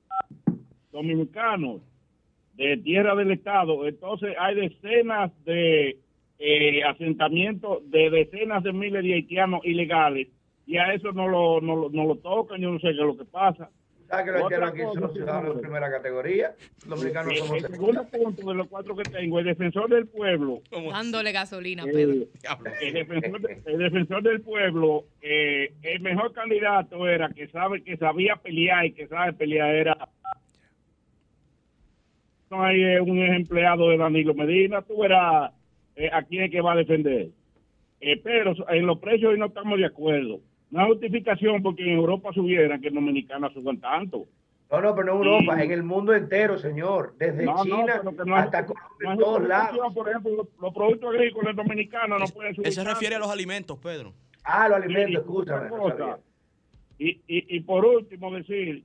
dominicanos 0.93 1.81
de 2.55 2.77
tierra 2.79 3.14
del 3.14 3.33
Estado, 3.33 3.87
entonces 3.87 4.35
hay 4.39 4.55
decenas 4.55 5.31
de 5.45 5.99
eh, 6.39 6.85
asentamientos 6.85 7.91
de 7.91 8.09
decenas 8.11 8.62
de 8.62 8.72
miles 8.72 9.03
de 9.03 9.14
haitianos 9.14 9.61
ilegales 9.64 10.29
y 10.66 10.79
a 10.79 10.95
eso 10.95 11.12
no 11.12 11.29
lo, 11.29 11.61
no, 11.61 11.89
no 11.91 12.05
lo 12.05 12.16
tocan, 12.16 12.61
yo 12.61 12.70
no 12.70 12.79
sé 12.79 12.89
qué 12.89 13.01
es 13.01 13.07
lo 13.07 13.16
que 13.16 13.24
pasa. 13.24 13.70
¿Sabes 14.09 14.24
que 14.26 14.32
los 14.32 14.42
haitianos 14.42 14.70
aquí 14.70 14.80
son 15.00 15.12
ciudadanos 15.12 15.57
de 15.57 15.62
primera 15.62 15.90
categoría? 15.90 16.54
Los 16.86 17.00
dominicanos 17.00 17.32
Eh, 17.32 17.36
somos 17.38 17.64
el 17.64 17.70
segundo 17.72 18.04
punto 18.09 18.48
de 18.48 18.54
los 18.54 18.68
cuatro 18.68 18.96
que 18.96 19.02
tengo, 19.04 19.38
el 19.40 19.44
defensor 19.46 19.90
del 19.90 20.07
pueblo, 20.07 20.61
Dándole 20.70 21.32
gasolina, 21.32 21.82
eh, 21.84 21.90
Pedro. 21.92 22.26
el, 22.80 22.92
defensor, 22.94 23.40
de- 23.40 23.62
el 23.66 23.78
defensor 23.78 24.22
del 24.22 24.40
pueblo, 24.42 25.04
eh, 25.20 25.72
el 25.82 26.00
mejor 26.00 26.32
candidato 26.32 27.09
era 27.09 27.28
que 27.30 27.48
sabe 27.48 27.82
que 27.82 27.96
sabía 27.96 28.36
pelear 28.36 28.86
y 28.86 28.92
que 28.92 29.09
sabe 29.09 29.32
pelear 29.32 29.74
era 29.74 30.09
no 32.50 32.62
hay 32.62 32.80
eh, 32.80 33.00
un 33.00 33.18
empleado 33.18 33.88
de 33.90 33.96
Danilo 33.98 34.32
Medina, 34.34 34.82
tú 34.82 35.00
verás 35.00 35.50
eh, 35.96 36.09
a 36.12 36.22
quién 36.22 36.44
es 36.44 36.50
que 36.52 36.61
va 36.61 36.74
a 36.74 36.76
defender. 36.76 37.28
Eh, 38.00 38.20
pero 38.22 38.54
en 38.68 38.86
los 38.86 38.98
precios 39.00 39.32
hoy 39.32 39.38
no 39.38 39.46
estamos 39.46 39.78
de 39.78 39.86
acuerdo. 39.86 40.38
No 40.71 40.81
hay 40.83 40.89
justificación 40.89 41.62
porque 41.62 41.83
en 41.85 41.91
Europa 41.97 42.33
subieran 42.33 42.81
que 42.81 42.89
en 42.89 42.95
Dominicana 42.95 43.51
suban 43.53 43.79
tanto. 43.79 44.27
No, 44.71 44.81
no, 44.81 44.95
pero 44.97 45.07
no 45.07 45.12
en 45.12 45.29
Europa, 45.29 45.62
en 45.62 45.71
el 45.71 45.83
mundo 45.85 46.12
entero, 46.12 46.59
señor. 46.59 47.14
Desde 47.19 47.45
No, 47.45 47.62
China 47.62 48.03
no 48.25 48.35
hay- 48.37 48.43
hasta 48.43 48.67
Colombia, 48.67 48.91
no 49.01 49.07
en 49.07 49.12
hay 49.12 49.19
todos 49.19 49.47
lados. 49.49 49.95
Por 49.95 50.09
ejemplo, 50.09 50.33
los, 50.37 50.47
los 50.61 50.75
productos 50.75 51.14
agrícolas 51.14 51.55
dominicanos 51.55 52.19
no 52.19 52.27
pueden 52.27 52.55
subir. 52.55 52.67
Él 52.67 52.73
se 52.73 52.83
refiere 52.83 53.14
a 53.14 53.19
los 53.21 53.31
alimentos, 53.31 53.79
Pedro. 53.79 54.12
Ah, 54.43 54.69
los 54.69 54.79
alimentos, 54.79 55.23
escúchame. 55.23 55.69
Y, 56.99 57.11
y, 57.29 57.57
y 57.57 57.61
por 57.61 57.85
último 57.85 58.35
decir 58.35 58.83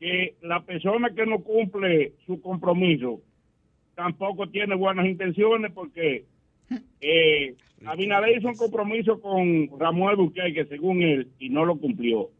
que 0.00 0.36
la 0.40 0.62
persona 0.62 1.10
que 1.14 1.26
no 1.26 1.40
cumple 1.40 2.12
su 2.26 2.40
compromiso 2.40 3.20
tampoco 3.94 4.48
tiene 4.48 4.74
buenas 4.74 5.04
intenciones 5.06 5.70
porque 5.72 6.24
eh, 7.00 7.54
Abinader 7.86 8.38
hizo 8.38 8.48
un 8.48 8.56
compromiso 8.56 9.20
con 9.20 9.68
Ramón 9.78 10.16
Bukele 10.16 10.66
según 10.66 11.02
él 11.02 11.28
y 11.38 11.48
no 11.48 11.64
lo 11.64 11.76
cumplió. 11.76 12.30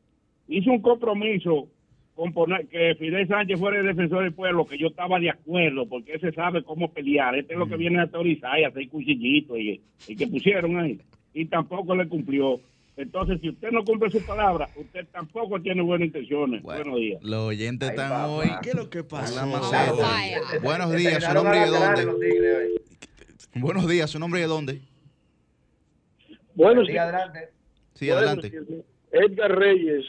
Hizo 0.49 0.71
un 0.71 0.81
compromiso 0.83 1.69
con 2.15 2.33
poner 2.33 2.67
que 2.69 2.95
Fidel 2.95 3.27
Sánchez 3.27 3.59
fuera 3.59 3.81
el 3.81 3.87
defensor 3.87 4.23
del 4.23 4.33
pueblo, 4.33 4.67
que 4.67 4.79
yo 4.79 4.89
estaba 4.89 5.19
de 5.19 5.31
acuerdo 5.31 5.87
porque 5.87 6.15
ese 6.15 6.33
sabe 6.33 6.63
cómo 6.63 6.93
pelear. 6.93 7.35
Este 7.37 7.55
es 7.55 7.59
lo 7.59 7.67
que 7.67 7.77
viene 7.77 7.99
a 7.99 8.03
autorizar 8.03 8.59
y 8.59 8.65
hacer 8.65 8.89
cuchillitos 8.89 9.59
y, 9.59 9.81
y 10.07 10.17
que 10.17 10.27
pusieron 10.27 10.79
ahí. 10.79 11.01
Y 11.33 11.47
tampoco 11.47 11.97
le 11.97 12.07
cumplió. 12.09 12.61
Entonces, 12.97 13.41
si 13.41 13.49
usted 13.49 13.73
no 13.73 13.85
cumple 13.85 14.09
su 14.11 14.25
palabra, 14.25 14.69
usted 14.77 15.05
tampoco 15.11 15.61
tiene 15.61 15.83
buenas 15.83 16.07
intenciones. 16.07 16.63
Buenos 16.63 16.97
días. 16.97 17.21
Los 17.25 17.49
oyentes 17.49 17.91
están 17.91 18.31
hoy. 18.31 18.47
¿Qué 18.63 18.69
es 18.71 18.77
lo 18.77 18.89
que. 18.89 19.03
Vaya. 20.01 20.41
Buenos 20.63 20.93
días, 20.93 21.25
su 21.25 21.35
nombre 21.35 21.57
y 21.57 21.61
a 21.61 21.65
de 21.65 22.05
dónde. 22.05 22.81
Buenos 23.57 23.89
días, 23.89 24.11
su 24.11 24.19
nombre 24.21 24.39
y 24.39 24.43
de 24.43 24.49
dónde. 24.49 24.94
Bueno, 26.55 26.85
Sí, 26.85 26.97
adelante. 26.97 27.49
Sí, 27.95 28.11
adelante. 28.11 28.53
Edgar 29.13 29.57
Reyes, 29.59 30.05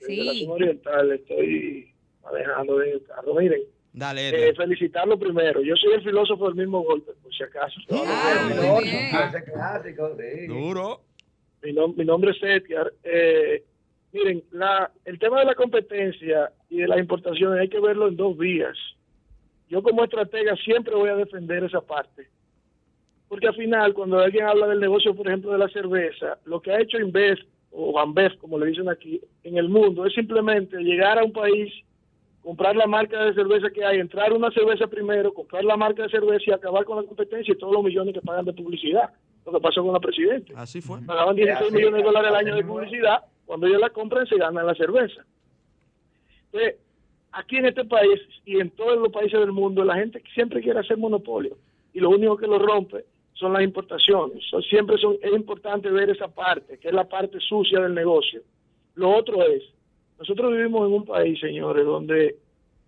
de 0.00 0.16
la 0.16 0.32
zona 0.34 0.52
oriental, 0.54 1.12
estoy 1.12 1.92
manejando 2.22 2.82
en 2.82 2.92
el 2.92 3.02
carro. 3.04 3.34
Miren, 3.34 3.60
Dale, 3.92 4.28
Edgar. 4.28 4.56
felicitarlo 4.56 5.18
primero. 5.18 5.62
Yo 5.62 5.74
soy 5.76 5.94
el 5.94 6.02
filósofo 6.02 6.46
del 6.46 6.54
mismo 6.56 6.82
golpe, 6.82 7.12
por 7.22 7.34
si 7.34 7.42
acaso. 7.42 7.80
Ah, 7.90 8.40
muy 8.44 8.52
Filósofo, 8.52 8.80
bien. 8.82 9.28
ese 9.28 9.44
clásico, 9.52 10.16
sí. 10.18 10.46
Duro. 10.46 11.00
Mi, 11.62 11.72
nom- 11.72 11.94
mi 11.96 12.04
nombre 12.04 12.30
es 12.32 12.42
Edgar. 12.42 12.92
Eh, 13.04 13.62
miren, 14.12 14.42
la, 14.52 14.90
el 15.04 15.18
tema 15.18 15.40
de 15.40 15.46
la 15.46 15.54
competencia 15.54 16.52
y 16.70 16.78
de 16.78 16.88
las 16.88 16.98
importaciones 16.98 17.60
hay 17.60 17.68
que 17.68 17.80
verlo 17.80 18.08
en 18.08 18.16
dos 18.16 18.36
vías. 18.36 18.76
Yo 19.68 19.82
como 19.82 20.04
estratega 20.04 20.54
siempre 20.56 20.94
voy 20.94 21.08
a 21.10 21.16
defender 21.16 21.64
esa 21.64 21.80
parte. 21.80 22.28
Porque 23.28 23.48
al 23.48 23.54
final, 23.54 23.92
cuando 23.92 24.18
alguien 24.18 24.44
habla 24.44 24.68
del 24.68 24.80
negocio, 24.80 25.14
por 25.14 25.26
ejemplo, 25.26 25.52
de 25.52 25.58
la 25.58 25.68
cerveza, 25.68 26.38
lo 26.44 26.60
que 26.60 26.70
ha 26.70 26.80
hecho 26.80 26.98
Inves 26.98 27.40
o 27.72 27.92
Bambev, 27.92 28.38
como 28.38 28.58
le 28.58 28.66
dicen 28.66 28.88
aquí, 28.88 29.20
en 29.42 29.58
el 29.58 29.68
mundo, 29.68 30.06
es 30.06 30.14
simplemente 30.14 30.78
llegar 30.78 31.18
a 31.18 31.24
un 31.24 31.32
país, 31.32 31.72
comprar 32.42 32.76
la 32.76 32.86
marca 32.86 33.24
de 33.24 33.34
cerveza 33.34 33.70
que 33.70 33.84
hay, 33.84 33.98
entrar 33.98 34.32
una 34.32 34.50
cerveza 34.50 34.86
primero, 34.86 35.34
comprar 35.34 35.64
la 35.64 35.76
marca 35.76 36.04
de 36.04 36.08
cerveza 36.08 36.44
y 36.46 36.52
acabar 36.52 36.84
con 36.84 36.96
la 36.96 37.02
competencia 37.02 37.52
y 37.52 37.58
todos 37.58 37.74
los 37.74 37.82
millones 37.82 38.14
que 38.14 38.20
pagan 38.20 38.44
de 38.44 38.52
publicidad. 38.52 39.10
Lo 39.44 39.52
que 39.52 39.60
pasó 39.60 39.82
con 39.82 39.92
la 39.92 40.00
presidenta 40.00 40.60
Así 40.60 40.80
fue. 40.80 41.00
pagaban 41.02 41.36
16 41.36 41.66
así, 41.66 41.74
millones 41.74 41.98
de 41.98 42.02
dólares 42.02 42.30
al 42.30 42.36
año 42.36 42.56
de 42.56 42.64
publicidad, 42.64 43.24
cuando 43.44 43.66
ellos 43.68 43.80
la 43.80 43.90
compran 43.90 44.26
se 44.26 44.36
ganan 44.36 44.66
la 44.66 44.74
cerveza. 44.74 45.24
Entonces, 46.46 46.80
aquí 47.30 47.56
en 47.56 47.66
este 47.66 47.84
país 47.84 48.20
y 48.44 48.58
en 48.58 48.70
todos 48.70 48.98
los 48.98 49.10
países 49.10 49.38
del 49.38 49.52
mundo, 49.52 49.84
la 49.84 49.96
gente 49.96 50.22
siempre 50.34 50.60
quiere 50.60 50.80
hacer 50.80 50.96
monopolio 50.96 51.56
y 51.92 52.00
lo 52.00 52.10
único 52.10 52.36
que 52.36 52.46
lo 52.46 52.58
rompe 52.58 53.04
son 53.36 53.52
las 53.52 53.62
importaciones. 53.62 54.42
Siempre 54.68 54.98
son, 54.98 55.16
es 55.22 55.32
importante 55.32 55.90
ver 55.90 56.10
esa 56.10 56.28
parte, 56.28 56.78
que 56.78 56.88
es 56.88 56.94
la 56.94 57.04
parte 57.08 57.38
sucia 57.40 57.80
del 57.80 57.94
negocio. 57.94 58.42
Lo 58.94 59.14
otro 59.14 59.42
es, 59.42 59.62
nosotros 60.18 60.52
vivimos 60.52 60.86
en 60.88 60.94
un 60.94 61.04
país, 61.04 61.38
señores, 61.38 61.84
donde 61.84 62.36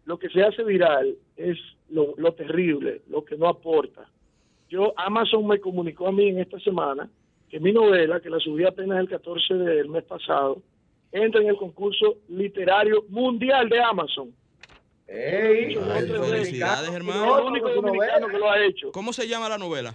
lo 0.07 0.19
que 0.19 0.29
se 0.31 0.43
hace 0.43 0.65
viral 0.65 1.15
es 1.37 1.59
lo, 1.91 2.15
lo 2.17 2.33
terrible, 2.33 3.03
lo 3.09 3.25
que 3.25 3.37
no 3.37 3.47
aporta. 3.47 4.09
Yo, 4.71 4.93
Amazon 4.97 5.47
me 5.47 5.59
comunicó 5.61 6.09
a 6.09 6.13
mí 6.13 6.29
en 6.29 6.41
esta 6.41 6.59
semana 6.61 7.09
que 7.51 7.61
mi 7.61 7.73
novela, 7.73 8.21
que 8.21 8.29
la 8.31 8.39
subí 8.39 8.65
apenas 8.65 9.01
el 9.01 9.09
14 9.09 9.55
del 9.55 9.89
mes 9.89 10.05
pasado, 10.05 10.63
entra 11.13 11.41
en 11.41 11.49
el 11.49 11.57
concurso 11.57 12.17
literario 12.29 13.05
mundial 13.09 13.69
de 13.69 13.81
Amazon. 13.81 14.31
Ey, 15.07 15.75
Ay, 15.91 16.07
felicidades, 16.07 16.89
Es 16.91 16.95
hermano. 16.95 17.39
el 17.39 17.45
único 17.47 17.71
dominicano 17.71 18.29
que 18.29 18.39
lo 18.39 18.51
ha 18.51 18.63
hecho. 18.63 18.93
¿Cómo 18.93 19.15
se 19.15 19.27
llama 19.27 19.49
la 19.49 19.57
novela? 19.57 19.95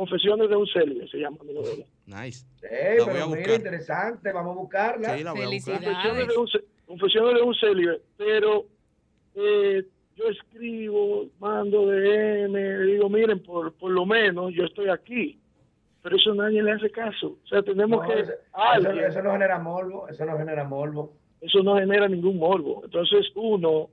Confesiones 0.00 0.50
de 0.50 0.56
un 0.56 0.66
célibe 0.66 1.08
se 1.08 1.16
llama 1.16 1.38
mi 1.42 1.54
novela. 1.54 1.86
Nice. 2.04 2.44
La 2.60 2.68
voy 2.68 2.76
a 2.78 2.94
pero 3.06 3.06
mira, 3.14 3.26
buscar. 3.26 3.54
interesante, 3.56 4.30
vamos 4.32 4.56
a 4.56 4.60
buscarla. 4.60 5.16
Sí, 5.16 5.24
la 5.24 5.32
voy 5.32 5.42
a 5.42 5.48
buscar. 5.48 5.74
Confesiones 5.82 6.28
de 6.28 6.36
un, 6.36 6.46
confesiones 6.86 7.34
de 7.36 7.40
un 7.42 7.54
célibe, 7.54 8.00
pero 8.18 8.66
eh, 9.36 9.84
yo 10.16 10.24
escribo, 10.28 11.26
mando 11.40 11.86
DM, 11.86 12.86
digo, 12.86 13.08
miren, 13.08 13.42
por, 13.42 13.72
por 13.72 13.90
lo 13.90 14.04
menos 14.04 14.52
yo 14.52 14.64
estoy 14.64 14.90
aquí, 14.90 15.38
pero 16.02 16.16
eso 16.16 16.34
nadie 16.34 16.62
le 16.62 16.72
hace 16.72 16.90
caso. 16.90 17.38
O 17.42 17.46
sea, 17.48 17.62
tenemos 17.62 18.02
No, 18.02 18.06
que... 18.14 18.20
eso, 18.20 18.32
alguien- 18.52 18.98
eso- 18.98 19.08
eso 19.08 19.22
no 19.22 19.32
genera 19.32 19.58
morbo, 19.58 20.08
eso 20.08 20.26
no 20.26 20.36
genera 20.36 20.64
morbo. 20.64 21.12
eso 21.40 21.62
no 21.62 21.76
genera 21.76 22.06
ningún 22.06 22.36
morbo. 22.38 22.82
Entonces, 22.84 23.26
uno, 23.34 23.88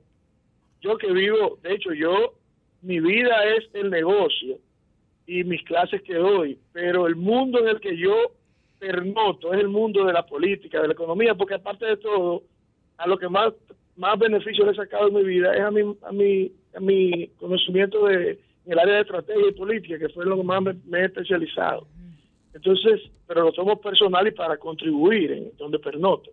yo 0.82 0.98
que 0.98 1.10
vivo, 1.12 1.58
de 1.62 1.72
hecho, 1.72 1.94
yo, 1.94 2.34
mi 2.82 3.00
vida 3.00 3.42
es 3.56 3.64
el 3.72 3.88
negocio 3.88 4.58
y 5.26 5.44
mis 5.44 5.62
clases 5.64 6.02
que 6.02 6.14
doy, 6.14 6.58
pero 6.72 7.06
el 7.06 7.16
mundo 7.16 7.60
en 7.60 7.68
el 7.68 7.80
que 7.80 7.96
yo 7.96 8.32
pernoto 8.78 9.54
es 9.54 9.60
el 9.60 9.68
mundo 9.68 10.04
de 10.04 10.12
la 10.12 10.26
política, 10.26 10.80
de 10.80 10.88
la 10.88 10.92
economía, 10.92 11.34
porque 11.34 11.54
aparte 11.54 11.86
de 11.86 11.96
todo, 11.96 12.42
a 12.98 13.08
lo 13.08 13.18
que 13.18 13.28
más, 13.28 13.52
más 13.96 14.18
beneficio 14.18 14.64
le 14.64 14.72
he 14.72 14.74
sacado 14.74 15.08
en 15.08 15.14
mi 15.14 15.24
vida 15.24 15.54
es 15.54 15.62
a 15.62 15.70
mi, 15.70 15.80
a 16.02 16.12
mi, 16.12 16.52
a 16.74 16.80
mi 16.80 17.28
conocimiento 17.38 18.06
de, 18.06 18.38
en 18.66 18.72
el 18.72 18.78
área 18.78 18.94
de 18.96 19.00
estrategia 19.02 19.48
y 19.48 19.52
política, 19.52 19.98
que 19.98 20.08
fue 20.08 20.24
lo 20.24 20.36
que 20.36 20.42
más 20.42 20.62
me, 20.62 21.00
he 21.00 21.04
especializado. 21.04 21.86
Entonces, 22.52 23.00
pero 23.26 23.42
lo 23.42 23.52
tomo 23.52 23.80
personal 23.80 24.26
y 24.26 24.30
para 24.30 24.56
contribuir 24.56 25.32
en 25.32 25.56
donde 25.56 25.78
pernoto. 25.78 26.30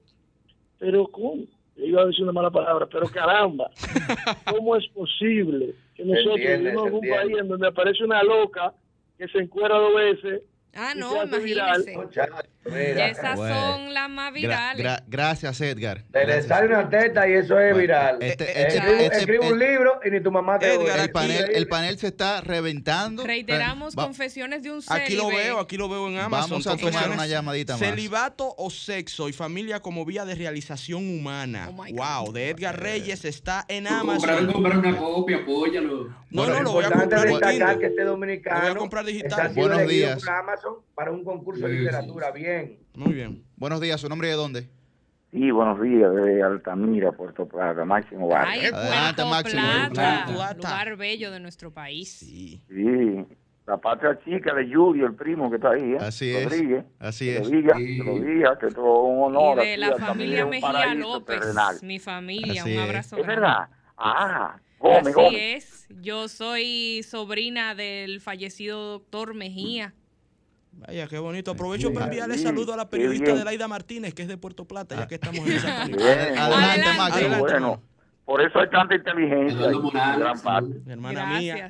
Pero 0.78 1.08
¿cómo? 1.08 1.44
Iba 1.84 2.04
a 2.04 2.06
decir 2.06 2.24
una 2.24 2.32
mala 2.32 2.52
palabra, 2.52 2.88
pero 2.88 3.08
caramba, 3.08 3.70
¿cómo 4.50 4.76
es 4.76 4.88
posible 4.90 5.74
que 5.96 6.06
nosotros 6.06 6.36
vivimos 6.36 6.88
en 6.88 6.94
un 6.94 7.02
país 7.02 7.38
en 7.38 7.48
donde 7.48 7.68
aparece 7.68 8.04
una 8.04 8.24
loca 8.24 8.74
que 9.18 9.28
se 9.28 9.40
encuera 9.40 9.78
dos 9.78 9.96
veces 9.96 10.42
Ah, 10.74 10.94
no, 10.96 11.24
imagínese. 11.24 11.98
esas 13.10 13.38
son 13.38 13.94
las 13.94 14.10
más 14.10 14.34
virales. 14.34 15.02
gracias, 15.08 15.60
Edgar. 15.60 16.04
le 16.14 16.42
sale 16.44 16.68
una 16.68 16.90
teta 16.90 17.28
y 17.28 17.34
eso 17.34 17.60
es 17.60 17.76
viral. 17.76 18.20
Este, 18.22 18.46
eh, 18.46 18.68
este, 18.68 19.06
este, 19.06 19.18
escribe, 19.18 19.52
un 19.52 19.60
libro 19.60 20.00
y 20.06 20.12
ni 20.12 20.22
tu 20.22 20.32
mamá 20.32 20.60
te 20.60 20.74
Edgar, 20.74 21.00
el 21.00 21.12
panel, 21.12 21.52
el 21.54 21.68
panel 21.68 21.98
se 21.98 22.08
está 22.08 22.40
reventando. 22.42 23.26
Reiteramos 23.26 23.96
confesiones 23.96 24.64
de 24.64 24.72
un 24.72 24.82
célibe. 24.82 25.04
Aquí 25.04 25.16
lo 25.16 25.28
veo, 25.28 25.60
aquí 25.60 25.78
lo 25.78 25.90
veo 25.90 26.08
en 26.08 26.20
Amazon. 26.20 26.62
Vamos 26.64 26.68
a 26.68 26.78
tomar 26.78 27.10
una 27.10 27.28
llamadita 27.28 27.74
más. 27.74 27.82
Celibato 27.82 28.56
o 28.58 28.70
sexo 28.70 29.28
y 29.28 29.34
familia 29.34 29.82
como 29.82 30.06
vía 30.06 30.24
de 30.24 30.36
realización 30.36 31.04
humana. 31.10 31.70
Oh 31.70 31.86
wow, 31.94 32.32
de 32.32 32.50
Edgar 32.50 32.80
Reyes 32.80 33.26
está 33.26 33.66
en 33.68 33.88
Amazon. 33.88 34.48
Comprar 34.48 34.78
una 34.78 34.98
copia, 34.98 35.38
apóyalo. 35.38 36.22
No, 36.30 36.48
no, 36.48 36.62
lo 36.62 36.72
voy 36.72 36.86
a 36.86 36.92
comprar 36.92 37.28
digital. 37.28 37.80
que 37.80 37.88
este 37.88 38.04
dominicano 38.04 38.56
lo 38.56 38.62
voy 38.62 38.72
a 38.72 38.76
comprar 38.76 39.06
digital. 39.06 39.52
Buenos 39.54 39.88
días 39.88 40.24
para 40.96 41.12
un 41.12 41.24
concurso 41.24 41.68
de 41.68 41.74
literatura. 41.74 42.32
Bien. 42.32 42.80
Muy 42.96 43.14
bien. 43.14 43.44
Buenos 43.56 43.82
días, 43.82 44.02
¿su 44.02 44.10
nombre 44.10 44.28
de 44.28 44.36
dónde? 44.36 44.70
Sí, 45.32 45.50
buenos 45.50 45.82
días, 45.82 46.14
de 46.14 46.44
Altamira, 46.44 47.14
Puerto 47.14 47.48
Plata, 47.48 47.86
Máximo 47.86 48.28
Vargas. 48.28 48.74
Adelante, 48.74 49.24
Máximo. 49.24 49.62
Plata, 49.94 50.54
lugar 50.56 50.98
bello 50.98 51.32
de 51.32 51.40
nuestro 51.40 51.72
país. 51.72 52.12
Sí. 52.12 52.62
Sí, 52.68 53.26
la 53.66 53.78
patria 53.78 54.20
chica 54.26 54.54
de 54.54 54.74
Julio, 54.74 55.06
el 55.06 55.16
primo 55.16 55.50
que 55.50 55.56
está 55.56 55.72
ahí, 55.72 55.94
¿eh? 55.94 55.98
Así 56.02 56.36
es. 56.36 56.84
Así 57.00 57.30
es. 57.30 57.50
Lo 57.50 57.50
diga, 57.50 57.80
lo 58.04 58.20
diga, 58.20 58.60
que 58.60 58.68
todo 58.68 59.04
un 59.04 59.36
honor. 59.36 59.64
Y 59.64 59.68
de 59.70 59.78
la 59.78 59.96
familia 59.96 60.46
Mejía 60.46 60.94
López, 60.96 61.40
mi 61.82 62.00
familia, 62.00 62.66
un 62.66 62.78
abrazo. 62.78 63.16
Es 63.16 63.26
verdad. 63.26 63.70
Ah, 63.96 64.60
Así 64.84 65.36
es. 65.36 65.88
Yo 66.02 66.28
soy 66.28 67.04
sobrina 67.04 67.76
del 67.76 68.20
fallecido 68.20 68.94
doctor 68.94 69.34
Mejía. 69.34 69.94
Vaya, 70.74 71.08
qué 71.08 71.20
bonito. 71.20 71.52
Aprovecho 71.52 71.94
para 71.94 72.06
enviarle 72.06 72.38
saludo 72.38 72.74
a 72.74 72.78
la 72.78 72.90
periodista 72.90 73.34
Delaida 73.36 73.68
Martínez, 73.68 74.14
que 74.14 74.24
es 74.24 74.28
de 74.28 74.38
Puerto 74.38 74.66
Plata, 74.66 74.96
ya 74.96 75.08
que 75.08 75.16
estamos 75.16 75.40
en 75.46 75.54
esa 75.54 75.84
Adelante, 75.84 76.88
Adelante, 76.88 77.40
Bueno, 77.40 77.82
por 78.26 78.42
eso 78.42 78.60
hay 78.60 78.70
tanta 78.70 78.96
inteligencia. 78.96 79.70
gran 80.18 80.40
parte. 80.42 80.82
hermana 80.88 81.38
mía. 81.38 81.70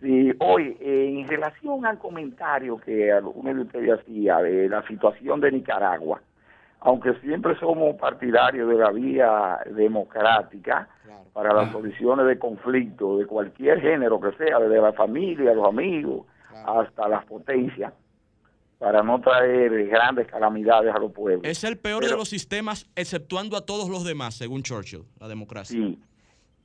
Sí, 0.00 0.32
hoy, 0.38 0.78
en 0.80 1.28
relación 1.28 1.84
al 1.84 1.98
comentario 1.98 2.78
que 2.78 3.12
alguno 3.12 3.54
de 3.54 3.60
ustedes 3.60 4.00
hacía 4.00 4.38
de 4.38 4.66
la 4.68 4.86
situación 4.86 5.40
de 5.42 5.52
Nicaragua, 5.52 6.22
aunque 6.80 7.12
siempre 7.20 7.54
somos 7.60 7.96
partidarios 7.96 8.66
de 8.70 8.76
la 8.76 8.90
vía 8.90 9.58
democrática 9.66 10.88
para 11.34 11.52
las 11.52 11.70
soluciones 11.70 12.26
de 12.26 12.38
conflicto 12.38 13.18
de 13.18 13.26
cualquier 13.26 13.80
género 13.82 14.18
que 14.18 14.32
sea, 14.32 14.58
desde 14.58 14.80
la 14.80 14.94
familia, 14.94 15.52
los 15.52 15.68
amigos, 15.68 16.26
hasta 16.66 17.06
las 17.06 17.24
potencias, 17.26 17.92
para 18.80 19.02
no 19.02 19.20
traer 19.20 19.88
grandes 19.88 20.26
calamidades 20.26 20.94
a 20.94 20.98
los 20.98 21.12
pueblos. 21.12 21.42
Es 21.44 21.64
el 21.64 21.76
peor 21.76 22.02
de 22.02 22.16
los 22.16 22.30
sistemas, 22.30 22.90
exceptuando 22.96 23.58
a 23.58 23.66
todos 23.66 23.90
los 23.90 24.04
demás, 24.04 24.34
según 24.36 24.62
Churchill, 24.62 25.04
la 25.20 25.28
democracia. 25.28 25.78
Sí, 25.78 25.98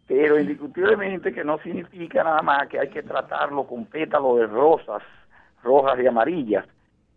pero 0.07 0.39
indiscutiblemente 0.39 1.33
que 1.33 1.43
no 1.43 1.57
significa 1.57 2.23
nada 2.23 2.41
más 2.41 2.69
que 2.69 2.79
hay 2.79 2.87
que 2.87 3.03
tratarlo 3.03 3.67
con 3.67 3.85
pétalos 3.87 4.39
de 4.39 4.47
rosas, 4.47 5.03
rojas 5.61 5.99
y 6.01 6.07
amarillas. 6.07 6.65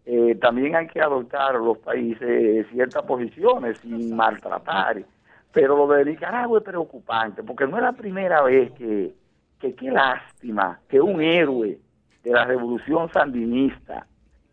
Eh, 0.04 0.34
también 0.34 0.74
hay 0.74 0.88
que 0.88 1.00
adoptar 1.00 1.54
los 1.54 1.78
países 1.78 2.66
ciertas 2.72 3.04
posiciones 3.04 3.78
sin 3.78 4.16
maltratar. 4.16 5.04
Pero 5.52 5.76
lo 5.76 5.94
de 5.94 6.06
Nicaragua 6.06 6.58
es 6.58 6.64
preocupante, 6.64 7.44
porque 7.44 7.68
no 7.68 7.76
es 7.76 7.84
la 7.84 7.92
primera 7.92 8.42
vez 8.42 8.72
que, 8.72 9.14
que 9.60 9.76
qué 9.76 9.92
lástima 9.92 10.80
que 10.88 11.00
un 11.00 11.22
héroe 11.22 11.78
de 12.24 12.32
la 12.32 12.44
revolución 12.46 13.08
sandinista 13.12 14.04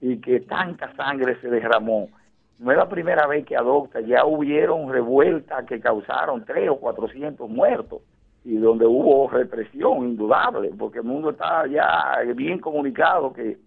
y 0.07 0.17
que 0.17 0.39
tanta 0.41 0.93
sangre 0.95 1.35
se 1.41 1.49
derramó. 1.49 2.09
No 2.59 2.71
es 2.71 2.77
la 2.77 2.87
primera 2.87 3.25
vez 3.25 3.43
que 3.43 3.57
adopta, 3.57 4.01
ya 4.01 4.23
hubieron 4.23 4.91
revueltas 4.91 5.65
que 5.65 5.79
causaron 5.79 6.45
tres 6.45 6.69
o 6.69 6.77
cuatrocientos 6.77 7.49
muertos 7.49 8.01
y 8.43 8.57
donde 8.57 8.85
hubo 8.85 9.27
represión 9.29 10.09
indudable, 10.09 10.71
porque 10.77 10.99
el 10.99 11.05
mundo 11.05 11.31
está 11.31 11.65
ya 11.65 12.19
bien 12.35 12.59
comunicado 12.59 13.33
que, 13.33 13.57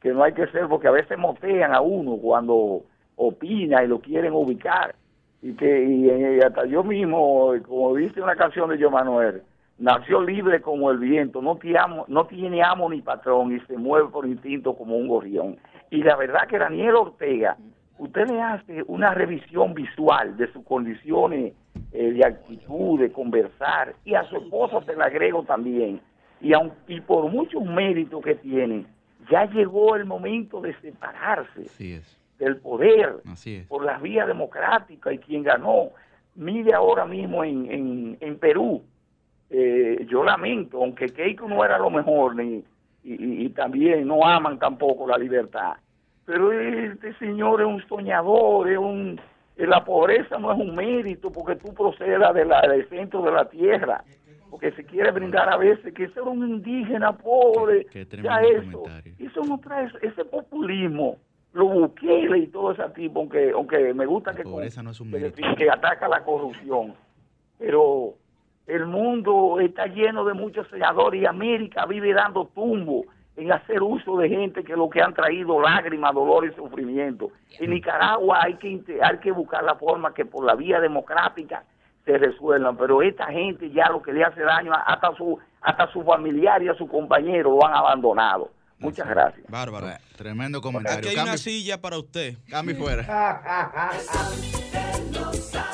que 0.00 0.12
no 0.12 0.22
hay 0.22 0.34
que 0.34 0.46
ser, 0.48 0.68
porque 0.68 0.88
a 0.88 0.92
veces 0.92 1.16
motean 1.16 1.74
a 1.74 1.80
uno 1.80 2.18
cuando 2.18 2.82
opina 3.16 3.82
y 3.82 3.88
lo 3.88 3.98
quieren 3.98 4.34
ubicar. 4.34 4.94
Y 5.40 5.54
que 5.54 5.84
y, 5.84 6.40
hasta 6.40 6.66
yo 6.66 6.84
mismo, 6.84 7.54
como 7.66 7.94
dice 7.94 8.20
una 8.20 8.36
canción 8.36 8.68
de 8.68 8.76
Yo 8.76 8.90
Manuel, 8.90 9.42
nació 9.78 10.20
libre 10.20 10.60
como 10.60 10.90
el 10.90 10.98
viento, 10.98 11.40
no 11.40 11.56
tiene, 11.56 11.78
amo, 11.78 12.04
no 12.08 12.26
tiene 12.26 12.62
amo 12.62 12.90
ni 12.90 13.00
patrón 13.00 13.56
y 13.56 13.60
se 13.60 13.76
mueve 13.78 14.08
por 14.08 14.26
instinto 14.26 14.74
como 14.74 14.96
un 14.96 15.08
gorrión. 15.08 15.56
Y 15.90 16.02
la 16.02 16.16
verdad 16.16 16.46
que 16.48 16.58
Daniel 16.58 16.96
Ortega, 16.96 17.56
usted 17.98 18.28
le 18.28 18.40
hace 18.40 18.82
una 18.86 19.14
revisión 19.14 19.74
visual 19.74 20.36
de 20.36 20.52
sus 20.52 20.64
condiciones 20.64 21.54
eh, 21.92 22.12
de 22.12 22.24
actitud, 22.24 23.00
de 23.00 23.12
conversar, 23.12 23.94
y 24.04 24.14
a 24.14 24.24
su 24.24 24.36
esposa 24.36 24.82
se 24.84 24.96
le 24.96 25.02
agrego 25.02 25.42
también. 25.44 26.00
Y, 26.40 26.52
aun, 26.52 26.72
y 26.88 27.00
por 27.00 27.30
muchos 27.30 27.64
méritos 27.64 28.22
que 28.22 28.34
tiene, 28.34 28.84
ya 29.30 29.46
llegó 29.46 29.96
el 29.96 30.04
momento 30.04 30.60
de 30.60 30.74
separarse 30.80 31.64
del 32.38 32.58
poder 32.58 33.16
por 33.68 33.84
las 33.84 34.02
vías 34.02 34.26
democráticas 34.26 35.14
y 35.14 35.18
quien 35.18 35.42
ganó. 35.42 35.90
Mire 36.34 36.74
ahora 36.74 37.06
mismo 37.06 37.42
en, 37.42 37.70
en, 37.70 38.18
en 38.20 38.38
Perú, 38.38 38.82
eh, 39.48 40.06
yo 40.10 40.22
lamento, 40.22 40.78
aunque 40.78 41.06
Keiko 41.06 41.48
no 41.48 41.64
era 41.64 41.78
lo 41.78 41.88
mejor, 41.88 42.36
ni, 42.36 42.62
y, 43.06 43.48
también 43.50 44.06
no 44.06 44.26
aman 44.26 44.58
tampoco 44.58 45.06
la 45.06 45.16
libertad. 45.16 45.74
Pero 46.24 46.52
este 46.52 47.14
señor 47.14 47.60
es 47.60 47.66
un 47.66 47.86
soñador, 47.88 48.68
es 48.68 48.78
un, 48.78 49.20
la 49.56 49.84
pobreza 49.84 50.38
no 50.38 50.52
es 50.52 50.58
un 50.58 50.74
mérito 50.74 51.30
porque 51.30 51.54
tú 51.54 51.72
procedas 51.72 52.34
de 52.34 52.44
la, 52.44 52.62
del 52.62 52.88
centro 52.88 53.22
de 53.22 53.30
la 53.30 53.48
tierra, 53.48 54.02
porque 54.50 54.72
se 54.72 54.84
quiere 54.84 55.12
brindar 55.12 55.48
a 55.48 55.56
veces 55.56 55.94
que 55.94 56.08
ser 56.08 56.24
un 56.24 56.48
indígena 56.48 57.12
pobre, 57.12 57.86
ya 58.22 58.40
eso, 58.40 58.84
eso 59.18 59.44
no 59.44 59.58
trae 59.58 59.88
ese 60.02 60.24
populismo, 60.24 61.16
lo 61.52 61.66
buquele 61.66 62.38
y 62.38 62.46
todo 62.48 62.72
ese 62.72 62.88
tipo, 62.90 63.20
aunque, 63.20 63.52
aunque 63.52 63.94
me 63.94 64.06
gusta 64.06 64.34
que, 64.34 64.42
que 65.56 65.70
ataca 65.70 66.08
la 66.08 66.24
corrupción, 66.24 66.94
pero 67.56 68.14
el 68.66 68.86
mundo 68.86 69.60
está 69.60 69.86
lleno 69.86 70.24
de 70.24 70.34
muchos 70.34 70.68
senadores 70.68 71.22
y 71.22 71.26
América 71.26 71.86
vive 71.86 72.12
dando 72.12 72.46
tumbo 72.54 73.04
en 73.36 73.52
hacer 73.52 73.82
uso 73.82 74.16
de 74.16 74.28
gente 74.28 74.64
que 74.64 74.74
lo 74.74 74.88
que 74.88 75.00
han 75.02 75.14
traído 75.14 75.60
lágrimas, 75.60 76.14
dolor 76.14 76.46
y 76.46 76.54
sufrimiento. 76.54 77.30
En 77.60 77.70
Nicaragua 77.70 78.40
hay 78.42 78.54
que, 78.54 78.82
hay 79.02 79.18
que 79.18 79.30
buscar 79.30 79.62
la 79.62 79.74
forma 79.76 80.14
que 80.14 80.24
por 80.24 80.44
la 80.44 80.54
vía 80.54 80.80
democrática 80.80 81.64
se 82.04 82.16
resuelvan, 82.18 82.76
pero 82.76 83.02
esta 83.02 83.26
gente 83.26 83.70
ya 83.70 83.88
lo 83.90 84.00
que 84.00 84.12
le 84.12 84.24
hace 84.24 84.40
daño 84.40 84.72
hasta 84.72 85.14
su 85.16 85.38
hasta 85.60 85.92
su 85.92 86.02
familiar 86.04 86.62
y 86.62 86.68
a 86.68 86.74
su 86.74 86.86
compañero 86.86 87.50
lo 87.50 87.66
han 87.66 87.74
abandonado. 87.74 88.52
Muchas 88.78 89.08
gracias. 89.08 89.44
Bárbaro. 89.48 89.88
Tremendo 90.16 90.60
comentario. 90.60 91.08
Aquí 91.08 91.18
hay 91.18 91.22
una 91.22 91.36
silla 91.36 91.80
para 91.80 91.98
usted. 91.98 92.36
Cambie 92.48 92.76
fuera. 92.76 93.42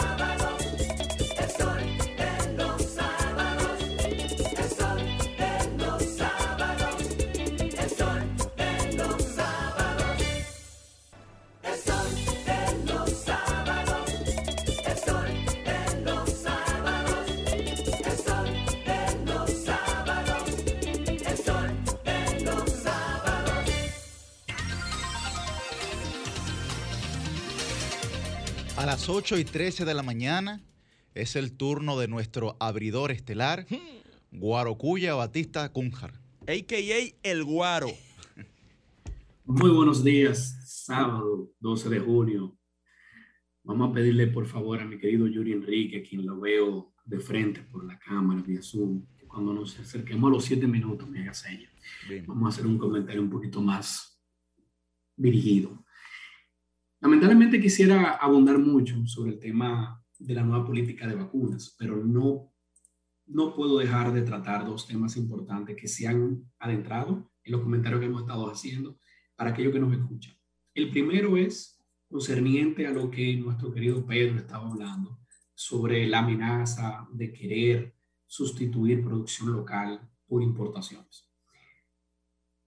las 28.93 29.09
8 29.09 29.39
y 29.39 29.45
13 29.47 29.87
de 29.87 29.95
la 29.95 30.03
mañana 30.03 30.61
es 31.15 31.35
el 31.35 31.57
turno 31.57 31.99
de 31.99 32.09
nuestro 32.09 32.59
abridor 32.61 33.11
estelar, 33.11 33.67
Guarocuya 34.31 35.15
Batista 35.15 35.73
Cunjar. 35.73 36.21
AKA 36.43 37.17
El 37.23 37.43
Guaro. 37.43 37.89
Muy 39.47 39.71
buenos 39.71 40.05
días, 40.05 40.59
sábado 40.67 41.51
12 41.61 41.89
de 41.89 42.01
junio. 42.01 42.59
Vamos 43.65 43.89
a 43.89 43.95
pedirle 43.95 44.27
por 44.27 44.47
favor 44.47 44.79
a 44.79 44.85
mi 44.85 44.99
querido 44.99 45.27
Yuri 45.27 45.53
Enrique, 45.53 46.03
quien 46.03 46.27
lo 46.27 46.39
veo 46.39 46.93
de 47.07 47.19
frente 47.19 47.63
por 47.63 47.87
la 47.87 47.99
cámara 47.99 48.43
vía 48.43 48.61
Zoom, 48.61 49.07
que 49.17 49.27
cuando 49.27 49.55
nos 49.55 49.79
acerquemos 49.79 50.29
a 50.29 50.35
los 50.35 50.45
siete 50.45 50.67
minutos 50.67 51.09
me 51.09 51.23
haga 51.23 51.33
seña. 51.33 51.73
Vamos 52.27 52.45
a 52.45 52.49
hacer 52.51 52.67
un 52.67 52.77
comentario 52.77 53.23
un 53.23 53.31
poquito 53.31 53.63
más 53.63 54.23
dirigido. 55.17 55.82
Lamentablemente 57.03 57.61
quisiera 57.61 58.13
abundar 58.13 58.59
mucho 58.59 59.05
sobre 59.09 59.33
el 59.33 59.41
tema 59.41 60.01
de 60.21 60.35
la 60.35 60.45
nueva 60.45 60.65
política 60.65 61.09
de 61.09 61.17
vacunas, 61.17 61.75
pero 61.77 61.97
no, 61.97 62.55
no 63.27 63.53
puedo 63.57 63.79
dejar 63.79 64.13
de 64.13 64.23
tratar 64.23 64.65
dos 64.65 64.87
temas 64.87 65.17
importantes 65.17 65.77
que 65.77 65.89
se 65.89 66.07
han 66.07 66.45
adentrado 66.61 67.29
en 67.43 67.53
los 67.53 67.61
comentarios 67.61 67.99
que 67.99 68.07
hemos 68.07 68.21
estado 68.21 68.49
haciendo, 68.49 69.01
para 69.35 69.51
aquellos 69.51 69.73
que 69.73 69.81
nos 69.81 69.93
escuchan. 69.93 70.37
El 70.75 70.91
primero 70.91 71.37
es 71.37 71.77
concerniente 72.09 72.87
a 72.87 72.93
lo 72.93 73.11
que 73.11 73.37
nuestro 73.37 73.73
querido 73.73 74.07
Pedro 74.07 74.39
estaba 74.39 74.71
hablando 74.71 75.19
sobre 75.55 76.07
la 76.07 76.21
amenaza 76.21 77.09
de 77.11 77.33
querer 77.33 77.97
sustituir 78.29 79.03
producción 79.03 79.53
local 79.53 80.09
por 80.29 80.41
importaciones. 80.41 81.29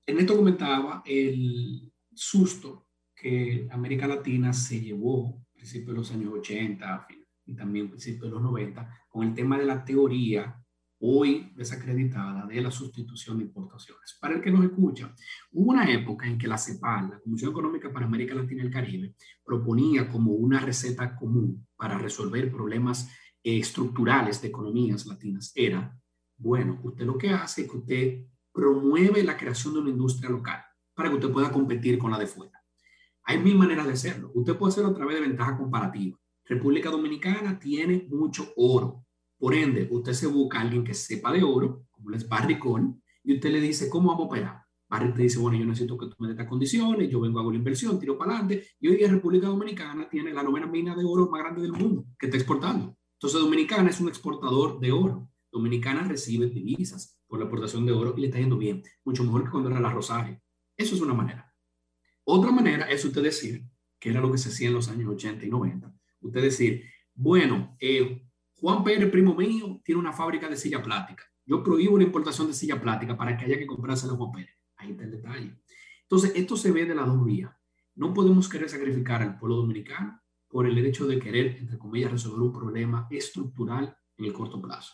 En 0.05 0.19
esto 0.19 0.35
comentaba 0.35 1.01
el 1.05 1.89
susto 2.13 2.84
que 3.15 3.67
América 3.71 4.07
Latina 4.07 4.53
se 4.53 4.81
llevó 4.81 5.29
a 5.29 5.53
principios 5.53 5.87
de 5.87 5.93
los 5.93 6.11
años 6.11 6.33
80 6.33 7.07
y 7.45 7.55
también 7.55 7.87
a 7.87 7.89
principios 7.89 8.23
de 8.23 8.31
los 8.31 8.41
90 8.41 9.05
con 9.07 9.27
el 9.27 9.33
tema 9.33 9.57
de 9.57 9.65
la 9.65 9.83
teoría 9.85 10.61
hoy 10.99 11.51
desacreditada 11.55 12.45
de 12.45 12.61
la 12.61 12.71
sustitución 12.71 13.37
de 13.37 13.45
importaciones. 13.45 14.17
Para 14.19 14.35
el 14.35 14.41
que 14.41 14.51
nos 14.51 14.65
escucha, 14.65 15.13
hubo 15.51 15.71
una 15.71 15.91
época 15.91 16.25
en 16.25 16.37
que 16.37 16.47
la 16.47 16.57
CEPAL, 16.57 17.09
la 17.09 17.19
Comisión 17.19 17.51
Económica 17.51 17.91
para 17.91 18.05
América 18.05 18.33
Latina 18.33 18.63
y 18.63 18.65
el 18.65 18.71
Caribe, 18.71 19.15
proponía 19.43 20.09
como 20.09 20.31
una 20.31 20.59
receta 20.59 21.15
común 21.15 21.67
para 21.75 21.97
resolver 21.97 22.51
problemas 22.51 23.09
eh, 23.43 23.59
estructurales 23.59 24.41
de 24.41 24.47
economías 24.47 25.05
latinas. 25.05 25.51
Era, 25.53 25.97
bueno, 26.37 26.79
usted 26.83 27.05
lo 27.05 27.17
que 27.17 27.29
hace 27.29 27.63
es 27.63 27.71
que 27.71 27.77
usted 27.77 28.25
promueve 28.51 29.23
la 29.23 29.37
creación 29.37 29.73
de 29.73 29.79
una 29.81 29.89
industria 29.89 30.29
local 30.29 30.63
para 30.93 31.09
que 31.09 31.15
usted 31.15 31.31
pueda 31.31 31.51
competir 31.51 31.97
con 31.97 32.11
la 32.11 32.17
de 32.17 32.27
fuera. 32.27 32.54
Hay 33.25 33.39
mil 33.39 33.57
maneras 33.57 33.87
de 33.87 33.93
hacerlo. 33.93 34.31
Usted 34.33 34.55
puede 34.55 34.71
hacerlo 34.71 34.91
a 34.91 34.95
través 34.95 35.15
de 35.15 35.27
ventaja 35.27 35.57
comparativa. 35.57 36.17
República 36.45 36.89
Dominicana 36.89 37.59
tiene 37.59 38.07
mucho 38.09 38.53
oro 38.55 39.05
por 39.37 39.53
ende, 39.53 39.87
usted 39.91 40.13
se 40.13 40.27
busca 40.27 40.59
a 40.59 40.61
alguien 40.61 40.83
que 40.83 40.93
sepa 40.93 41.31
de 41.31 41.43
oro, 41.43 41.85
como 41.91 42.11
es 42.11 42.27
Barry 42.27 42.57
Cohn, 42.57 43.01
y 43.23 43.35
usted 43.35 43.51
le 43.51 43.59
dice, 43.59 43.89
¿cómo 43.89 44.09
vamos 44.09 44.23
a 44.23 44.27
operar? 44.27 44.61
Barry 44.87 45.13
te 45.13 45.23
dice, 45.23 45.39
bueno, 45.39 45.57
yo 45.57 45.65
necesito 45.65 45.97
que 45.97 46.07
tú 46.07 46.15
me 46.19 46.27
des 46.27 46.35
estas 46.35 46.47
condiciones, 46.47 47.09
yo 47.09 47.19
vengo, 47.19 47.39
hago 47.39 47.51
la 47.51 47.57
inversión, 47.57 47.99
tiro 47.99 48.17
para 48.17 48.31
adelante, 48.31 48.65
y 48.79 48.87
hoy 48.87 48.97
día 48.97 49.09
República 49.09 49.47
Dominicana 49.47 50.07
tiene 50.07 50.33
la 50.33 50.43
novena 50.43 50.67
mina 50.67 50.95
de 50.95 51.03
oro 51.03 51.29
más 51.29 51.41
grande 51.41 51.61
del 51.61 51.73
mundo 51.73 52.05
que 52.17 52.27
está 52.27 52.37
exportando. 52.37 52.95
Entonces, 53.19 53.41
Dominicana 53.41 53.89
es 53.89 53.99
un 53.99 54.07
exportador 54.07 54.79
de 54.79 54.91
oro. 54.91 55.29
Dominicana 55.51 56.03
recibe 56.03 56.47
divisas 56.47 57.19
por 57.27 57.39
la 57.39 57.45
exportación 57.45 57.85
de 57.85 57.91
oro 57.91 58.13
y 58.17 58.21
le 58.21 58.27
está 58.27 58.39
yendo 58.39 58.57
bien, 58.57 58.83
mucho 59.03 59.23
mejor 59.23 59.45
que 59.45 59.51
cuando 59.51 59.69
era 59.69 59.79
la 59.79 59.91
Rosario. 59.91 60.39
Eso 60.77 60.95
es 60.95 61.01
una 61.01 61.13
manera. 61.13 61.44
Otra 62.25 62.51
manera 62.51 62.85
es 62.89 63.05
usted 63.05 63.21
decir, 63.21 63.63
que 63.99 64.09
era 64.09 64.19
lo 64.19 64.31
que 64.31 64.37
se 64.37 64.49
hacía 64.49 64.67
en 64.67 64.73
los 64.73 64.89
años 64.89 65.09
80 65.13 65.45
y 65.45 65.49
90, 65.49 65.95
usted 66.21 66.41
decir, 66.41 66.83
bueno, 67.13 67.77
eh, 67.79 68.27
Juan 68.55 68.83
Pérez, 68.83 69.11
primo 69.11 69.35
mío, 69.35 69.79
tiene 69.83 69.99
una 70.01 70.11
fábrica 70.11 70.49
de 70.49 70.57
silla 70.57 70.81
plástica. 70.81 71.23
Yo 71.45 71.63
prohíbo 71.63 71.97
la 71.97 72.03
importación 72.03 72.47
de 72.47 72.53
silla 72.53 72.81
plástica 72.81 73.15
para 73.15 73.37
que 73.37 73.45
haya 73.45 73.59
que 73.59 73.67
comprarse 73.67 74.07
a 74.07 74.09
Juan 74.09 74.31
Pérez. 74.31 74.55
Ahí 74.77 74.91
está 74.91 75.03
el 75.03 75.11
detalle. 75.11 75.55
Entonces, 76.01 76.31
esto 76.35 76.57
se 76.57 76.71
ve 76.71 76.85
de 76.85 76.95
las 76.95 77.05
dos 77.05 77.23
vías. 77.23 77.51
No 77.93 78.13
podemos 78.13 78.49
querer 78.49 78.69
sacrificar 78.69 79.21
al 79.21 79.37
pueblo 79.37 79.57
dominicano 79.57 80.19
por 80.47 80.65
el 80.65 80.75
derecho 80.75 81.05
de 81.05 81.19
querer, 81.19 81.57
entre 81.57 81.77
comillas, 81.77 82.11
resolver 82.11 82.41
un 82.41 82.53
problema 82.53 83.07
estructural 83.11 83.95
en 84.17 84.25
el 84.25 84.33
corto 84.33 84.61
plazo. 84.61 84.93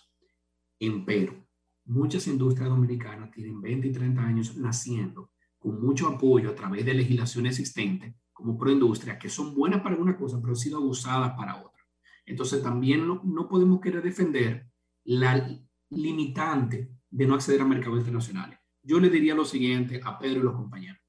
Empero, 0.79 1.47
muchas 1.85 2.27
industrias 2.27 2.69
dominicanas 2.69 3.31
tienen 3.31 3.61
20 3.61 3.87
y 3.87 3.91
30 3.91 4.21
años 4.21 4.57
naciendo 4.57 5.31
con 5.61 5.79
mucho 5.79 6.07
apoyo 6.07 6.49
a 6.49 6.55
través 6.55 6.83
de 6.83 6.95
legislación 6.95 7.45
existente 7.45 8.15
como 8.33 8.57
proindustria, 8.57 9.19
que 9.19 9.29
son 9.29 9.53
buenas 9.53 9.81
para 9.81 9.93
alguna 9.93 10.17
cosa, 10.17 10.39
pero 10.41 10.53
han 10.53 10.57
sido 10.57 10.79
abusadas 10.79 11.33
para 11.37 11.57
otra. 11.57 11.85
Entonces 12.25 12.63
también 12.63 13.07
no, 13.07 13.21
no 13.23 13.47
podemos 13.47 13.79
querer 13.79 14.01
defender 14.01 14.67
la 15.03 15.47
limitante 15.91 16.89
de 17.11 17.27
no 17.27 17.35
acceder 17.35 17.61
a 17.61 17.65
mercados 17.65 17.99
internacionales. 17.99 18.57
Yo 18.81 18.99
le 18.99 19.11
diría 19.11 19.35
lo 19.35 19.45
siguiente 19.45 20.01
a 20.03 20.17
Pedro 20.17 20.39
y 20.39 20.43
los 20.43 20.55
compañeros. 20.55 20.99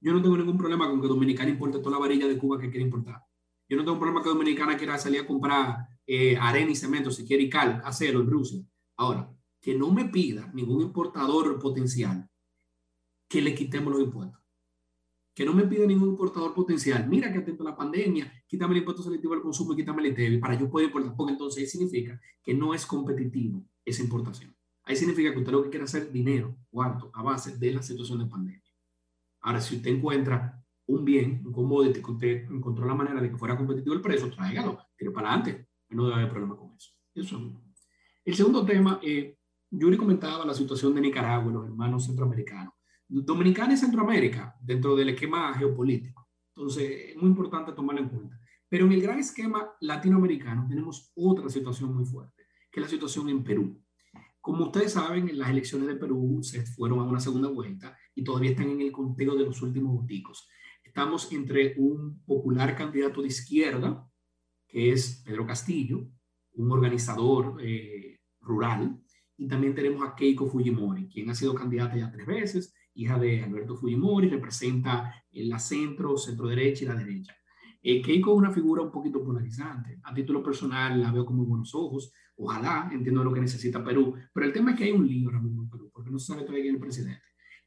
Yo 0.00 0.14
no 0.14 0.22
tengo 0.22 0.38
ningún 0.38 0.56
problema 0.56 0.88
con 0.88 1.02
que 1.02 1.08
Dominicana 1.08 1.50
importe 1.50 1.78
toda 1.78 1.90
la 1.90 1.98
varilla 1.98 2.26
de 2.26 2.38
Cuba 2.38 2.58
que 2.58 2.70
quiere 2.70 2.84
importar. 2.84 3.22
Yo 3.68 3.76
no 3.76 3.84
tengo 3.84 3.98
problema 3.98 4.22
que 4.22 4.30
Dominicana 4.30 4.78
quiera 4.78 4.96
salir 4.96 5.20
a 5.20 5.26
comprar 5.26 5.86
eh, 6.06 6.38
arena 6.38 6.70
y 6.70 6.76
cemento, 6.76 7.10
si 7.10 7.26
quiere, 7.26 7.42
y 7.42 7.50
cal, 7.50 7.82
acero 7.84 8.20
en 8.20 8.30
Rusia. 8.30 8.64
Ahora, 8.96 9.30
que 9.60 9.76
no 9.76 9.92
me 9.92 10.06
pida 10.06 10.50
ningún 10.54 10.80
importador 10.80 11.58
potencial 11.58 12.27
que 13.28 13.42
le 13.42 13.54
quitemos 13.54 13.92
los 13.92 14.02
impuestos 14.02 14.38
que 15.38 15.44
no 15.44 15.54
me 15.54 15.68
pida 15.68 15.86
ningún 15.86 16.08
importador 16.08 16.52
potencial, 16.52 17.08
mira 17.08 17.32
que 17.32 17.38
atento 17.38 17.62
a 17.62 17.70
la 17.70 17.76
pandemia, 17.76 18.42
quítame 18.48 18.72
el 18.72 18.78
impuesto 18.78 19.04
selectivo 19.04 19.34
al 19.34 19.40
consumo 19.40 19.72
y 19.72 19.76
quítame 19.76 20.02
el 20.02 20.08
ITV 20.08 20.40
para 20.40 20.58
yo 20.58 20.68
poder 20.68 20.86
importar, 20.86 21.14
porque 21.14 21.32
entonces 21.34 21.62
ahí 21.62 21.68
significa 21.68 22.20
que 22.42 22.54
no 22.54 22.74
es 22.74 22.84
competitivo 22.84 23.62
esa 23.84 24.02
importación. 24.02 24.52
Ahí 24.82 24.96
significa 24.96 25.30
que 25.30 25.38
usted 25.38 25.52
lo 25.52 25.62
que 25.62 25.70
quiere 25.70 25.84
hacer 25.84 26.10
dinero, 26.10 26.56
cuarto, 26.68 27.12
a 27.14 27.22
base 27.22 27.56
de 27.56 27.72
la 27.72 27.82
situación 27.84 28.18
de 28.18 28.26
pandemia. 28.26 28.64
Ahora, 29.42 29.60
si 29.60 29.76
usted 29.76 29.90
encuentra 29.90 30.60
un 30.86 31.04
bien, 31.04 31.40
un 31.46 31.52
commodity 31.52 32.02
que 32.02 32.10
usted 32.10 32.50
encontró 32.50 32.84
la 32.84 32.96
manera 32.96 33.20
de 33.20 33.30
que 33.30 33.38
fuera 33.38 33.56
competitivo 33.56 33.94
el 33.94 34.00
precio, 34.00 34.28
tráigalo, 34.30 34.76
tire 34.96 35.12
para 35.12 35.28
adelante, 35.34 35.68
no 35.90 36.06
debe 36.06 36.16
haber 36.16 36.30
problema 36.30 36.56
con 36.56 36.74
eso. 36.74 36.90
eso 37.14 37.40
el 38.24 38.34
segundo 38.34 38.66
tema, 38.66 38.98
eh, 39.04 39.38
Yuri 39.70 39.96
comentaba 39.96 40.44
la 40.44 40.52
situación 40.52 40.96
de 40.96 41.00
Nicaragua 41.00 41.48
y 41.48 41.54
los 41.54 41.64
hermanos 41.64 42.06
centroamericanos. 42.06 42.74
Dominicana 43.08 43.72
y 43.72 43.78
Centroamérica 43.78 44.54
dentro 44.60 44.94
del 44.94 45.08
esquema 45.10 45.54
geopolítico. 45.54 46.28
Entonces, 46.54 47.10
es 47.10 47.16
muy 47.16 47.30
importante 47.30 47.72
tomarlo 47.72 48.02
en 48.02 48.08
cuenta. 48.10 48.38
Pero 48.68 48.84
en 48.84 48.92
el 48.92 49.00
gran 49.00 49.18
esquema 49.18 49.70
latinoamericano 49.80 50.66
tenemos 50.68 51.10
otra 51.14 51.48
situación 51.48 51.94
muy 51.94 52.04
fuerte, 52.04 52.44
que 52.70 52.80
es 52.80 52.86
la 52.86 52.90
situación 52.90 53.30
en 53.30 53.42
Perú. 53.42 53.82
Como 54.40 54.66
ustedes 54.66 54.92
saben, 54.92 55.36
las 55.38 55.48
elecciones 55.48 55.88
de 55.88 55.96
Perú 55.96 56.40
se 56.42 56.66
fueron 56.66 57.00
a 57.00 57.04
una 57.04 57.20
segunda 57.20 57.48
vuelta 57.48 57.96
y 58.14 58.22
todavía 58.22 58.50
están 58.50 58.68
en 58.68 58.82
el 58.82 58.92
conteo 58.92 59.34
de 59.36 59.44
los 59.44 59.62
últimos 59.62 60.06
votos. 60.06 60.48
Estamos 60.84 61.32
entre 61.32 61.74
un 61.78 62.22
popular 62.24 62.76
candidato 62.76 63.22
de 63.22 63.28
izquierda, 63.28 64.06
que 64.66 64.92
es 64.92 65.22
Pedro 65.24 65.46
Castillo, 65.46 66.06
un 66.52 66.70
organizador 66.70 67.56
eh, 67.62 68.20
rural, 68.40 69.00
y 69.36 69.46
también 69.46 69.74
tenemos 69.74 70.06
a 70.06 70.14
Keiko 70.14 70.46
Fujimori, 70.48 71.08
quien 71.08 71.30
ha 71.30 71.34
sido 71.34 71.54
candidata 71.54 71.96
ya 71.96 72.10
tres 72.10 72.26
veces 72.26 72.74
hija 72.98 73.18
de 73.18 73.44
Alberto 73.44 73.76
Fujimori, 73.76 74.28
representa 74.28 75.14
la 75.30 75.58
centro, 75.58 76.16
centro 76.16 76.48
derecha 76.48 76.84
y 76.84 76.88
la 76.88 76.96
derecha. 76.96 77.34
Eh, 77.80 78.02
Keiko 78.02 78.32
es 78.32 78.38
una 78.38 78.50
figura 78.50 78.82
un 78.82 78.90
poquito 78.90 79.22
polarizante. 79.22 80.00
A 80.02 80.12
título 80.12 80.42
personal 80.42 81.00
la 81.00 81.12
veo 81.12 81.24
con 81.24 81.36
muy 81.36 81.46
buenos 81.46 81.74
ojos. 81.74 82.12
Ojalá 82.36 82.90
entiendo 82.92 83.22
lo 83.22 83.32
que 83.32 83.40
necesita 83.40 83.84
Perú. 83.84 84.14
Pero 84.32 84.46
el 84.46 84.52
tema 84.52 84.72
es 84.72 84.76
que 84.76 84.84
hay 84.84 84.90
un 84.90 85.06
lío 85.06 85.28
ahora 85.28 85.40
mismo 85.40 85.62
en 85.62 85.70
Perú, 85.70 85.90
porque 85.92 86.10
no 86.10 86.18
se 86.18 86.26
sabe 86.26 86.42
todavía 86.42 86.62
quién 86.62 86.74
es 86.74 86.80
el 86.80 86.86
presidente. 86.86 87.22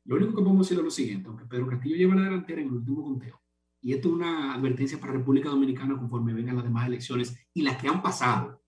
Lo 0.05 0.17
único 0.17 0.35
que 0.35 0.41
podemos 0.41 0.67
decir 0.67 0.79
es 0.79 0.83
lo 0.83 0.91
siguiente, 0.91 1.29
aunque 1.29 1.45
Pedro 1.45 1.67
Castillo 1.67 1.95
lleva 1.95 2.15
la 2.15 2.23
delantera 2.23 2.61
en 2.61 2.67
el 2.67 2.73
último 2.73 3.03
conteo, 3.03 3.39
y 3.81 3.93
esto 3.93 4.09
es 4.09 4.15
una 4.15 4.55
advertencia 4.55 4.99
para 4.99 5.13
República 5.13 5.49
Dominicana 5.49 5.95
conforme 5.97 6.33
vengan 6.33 6.55
las 6.55 6.63
demás 6.63 6.87
elecciones 6.87 7.37
y 7.53 7.61
las 7.61 7.77
que 7.77 7.87
han 7.87 8.01
pasado. 8.01 8.61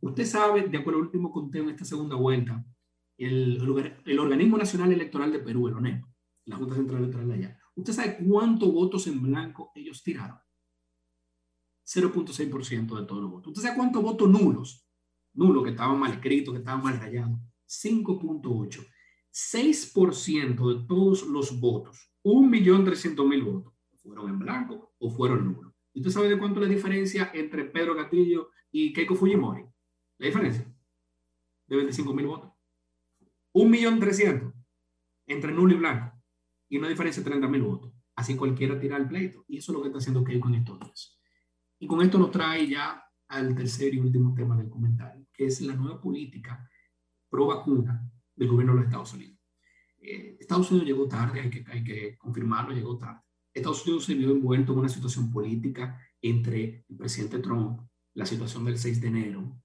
Usted 0.00 0.24
sabe, 0.24 0.68
de 0.68 0.76
acuerdo 0.76 0.98
al 0.98 1.06
último 1.06 1.30
conteo 1.30 1.62
en 1.62 1.70
esta 1.70 1.84
segunda 1.84 2.16
vuelta, 2.16 2.64
el, 3.16 3.60
el, 4.04 4.18
Organismo 4.18 4.58
Nacional 4.58 4.92
Electoral 4.92 5.32
de 5.32 5.38
Perú, 5.38 5.68
el 5.68 5.74
ONEP, 5.74 6.04
la 6.46 6.56
Junta 6.56 6.74
Central 6.74 7.02
Electoral 7.02 7.28
de 7.28 7.34
allá, 7.34 7.58
¿usted 7.74 7.92
sabe 7.92 8.18
cuántos 8.26 8.72
votos 8.72 9.06
en 9.06 9.22
blanco 9.22 9.72
ellos 9.74 10.02
tiraron? 10.02 10.38
0.6% 11.86 12.98
de 12.98 13.06
todos 13.06 13.22
los 13.22 13.30
votos. 13.30 13.48
¿Usted 13.48 13.62
sabe 13.62 13.76
cuántos 13.76 14.02
votos 14.02 14.28
nulos? 14.28 14.86
Nulos, 15.34 15.64
que 15.64 15.70
estaban 15.70 15.98
mal 15.98 16.12
escritos, 16.12 16.54
que 16.54 16.58
estaban 16.58 16.82
mal 16.82 16.98
rayados. 16.98 17.38
5.8. 17.66 18.86
6% 19.34 20.78
de 20.78 20.86
todos 20.86 21.26
los 21.26 21.58
votos, 21.58 22.08
1.300.000 22.22 23.44
votos, 23.44 23.74
fueron 23.96 24.30
en 24.30 24.38
blanco 24.38 24.94
o 24.98 25.10
fueron 25.10 25.52
nulos. 25.52 25.74
¿Usted 25.92 26.10
sabe 26.10 26.28
de 26.28 26.38
cuánto 26.38 26.60
la 26.60 26.68
diferencia 26.68 27.32
entre 27.34 27.64
Pedro 27.64 27.96
Castillo 27.96 28.50
y 28.70 28.92
Keiko 28.92 29.16
Fujimori? 29.16 29.64
La 30.18 30.26
diferencia 30.26 30.72
de 31.66 31.76
25.000 31.76 32.26
votos. 32.26 32.52
Un 33.56 33.70
millón 33.70 34.00
trescientos 34.00 34.52
entre 35.26 35.52
nulo 35.52 35.74
y 35.74 35.76
blanco 35.76 36.20
y 36.68 36.76
una 36.76 36.88
diferencia 36.88 37.22
de 37.22 37.30
30 37.30 37.46
mil 37.46 37.62
votos. 37.62 37.92
Así 38.16 38.34
cualquiera 38.34 38.80
tira 38.80 38.96
el 38.96 39.06
pleito. 39.06 39.44
Y 39.46 39.58
eso 39.58 39.70
es 39.70 39.76
lo 39.76 39.82
que 39.82 39.88
está 39.88 39.98
haciendo 39.98 40.24
Keiko 40.24 40.48
con 40.48 40.54
estos 40.56 41.20
Y 41.78 41.86
con 41.86 42.02
esto 42.02 42.18
nos 42.18 42.32
trae 42.32 42.68
ya 42.68 43.00
al 43.28 43.54
tercer 43.54 43.94
y 43.94 44.00
último 44.00 44.34
tema 44.34 44.56
del 44.56 44.68
comentario, 44.68 45.24
que 45.32 45.46
es 45.46 45.60
la 45.60 45.76
nueva 45.76 46.00
política 46.00 46.68
pro 47.28 47.46
vacuna 47.46 48.10
del 48.34 48.48
gobierno 48.48 48.72
de 48.72 48.78
los 48.80 48.86
Estados 48.86 49.14
Unidos. 49.14 49.38
Eh, 49.98 50.36
Estados 50.40 50.70
Unidos 50.72 50.88
llegó 50.88 51.06
tarde, 51.06 51.40
hay 51.40 51.50
que, 51.50 51.64
hay 51.68 51.84
que 51.84 52.18
confirmarlo, 52.18 52.74
llegó 52.74 52.98
tarde. 52.98 53.20
Estados 53.52 53.86
Unidos 53.86 54.04
se 54.04 54.14
vio 54.14 54.32
envuelto 54.32 54.72
en 54.72 54.80
una 54.80 54.88
situación 54.88 55.30
política 55.30 55.96
entre 56.20 56.84
el 56.88 56.96
presidente 56.96 57.38
Trump, 57.38 57.82
la 58.14 58.26
situación 58.26 58.64
del 58.64 58.78
6 58.78 59.00
de 59.00 59.08
enero 59.08 59.62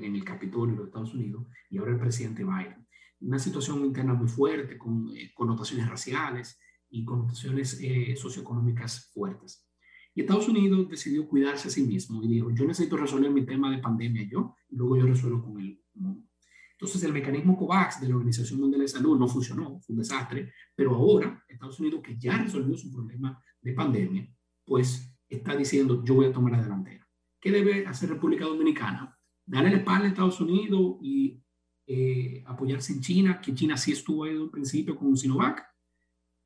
en 0.00 0.14
el 0.14 0.24
Capitolio 0.24 0.74
de 0.74 0.78
los 0.78 0.86
Estados 0.86 1.14
Unidos 1.14 1.48
y 1.70 1.78
ahora 1.78 1.90
el 1.90 1.98
presidente 1.98 2.44
Biden 2.44 2.81
una 3.22 3.38
situación 3.38 3.84
interna 3.84 4.14
muy 4.14 4.28
fuerte, 4.28 4.76
con 4.76 5.08
eh, 5.16 5.32
connotaciones 5.34 5.88
raciales 5.88 6.58
y 6.90 7.04
connotaciones 7.04 7.78
eh, 7.80 8.14
socioeconómicas 8.16 9.10
fuertes. 9.12 9.66
Y 10.14 10.20
Estados 10.20 10.48
Unidos 10.48 10.88
decidió 10.88 11.26
cuidarse 11.26 11.68
a 11.68 11.70
sí 11.70 11.82
mismo 11.82 12.22
y 12.22 12.28
dijo, 12.28 12.50
yo 12.50 12.66
necesito 12.66 12.96
resolver 12.96 13.30
mi 13.30 13.46
tema 13.46 13.70
de 13.70 13.78
pandemia 13.78 14.28
yo, 14.30 14.54
y 14.68 14.76
luego 14.76 14.96
yo 14.98 15.06
resuelvo 15.06 15.42
con 15.42 15.60
el 15.60 15.80
mundo. 15.94 16.28
Entonces 16.72 17.02
el 17.04 17.12
mecanismo 17.12 17.56
COVAX 17.56 18.00
de 18.00 18.08
la 18.08 18.16
Organización 18.16 18.60
Mundial 18.60 18.82
de 18.82 18.88
Salud 18.88 19.16
no 19.16 19.28
funcionó, 19.28 19.80
fue 19.80 19.94
un 19.94 20.00
desastre, 20.00 20.52
pero 20.74 20.94
ahora 20.94 21.42
Estados 21.48 21.78
Unidos, 21.78 22.00
que 22.02 22.18
ya 22.18 22.36
resolvió 22.38 22.76
su 22.76 22.92
problema 22.92 23.40
de 23.60 23.72
pandemia, 23.72 24.28
pues 24.64 25.16
está 25.28 25.54
diciendo 25.54 26.02
yo 26.04 26.14
voy 26.14 26.26
a 26.26 26.32
tomar 26.32 26.52
la 26.52 26.62
delantera. 26.62 27.08
¿Qué 27.40 27.50
debe 27.50 27.86
hacer 27.86 28.10
República 28.10 28.44
Dominicana? 28.44 29.16
Darle 29.46 29.70
la 29.70 29.76
espalda 29.78 30.06
a 30.06 30.08
Estados 30.08 30.40
Unidos 30.40 30.96
y 31.02 31.40
eh, 31.86 32.42
apoyarse 32.46 32.92
en 32.92 33.00
China, 33.00 33.40
que 33.40 33.54
China 33.54 33.76
sí 33.76 33.92
estuvo 33.92 34.24
ahí 34.24 34.30
desde 34.30 34.44
un 34.44 34.50
principio 34.50 34.96
con 34.96 35.16
Sinovac. 35.16 35.64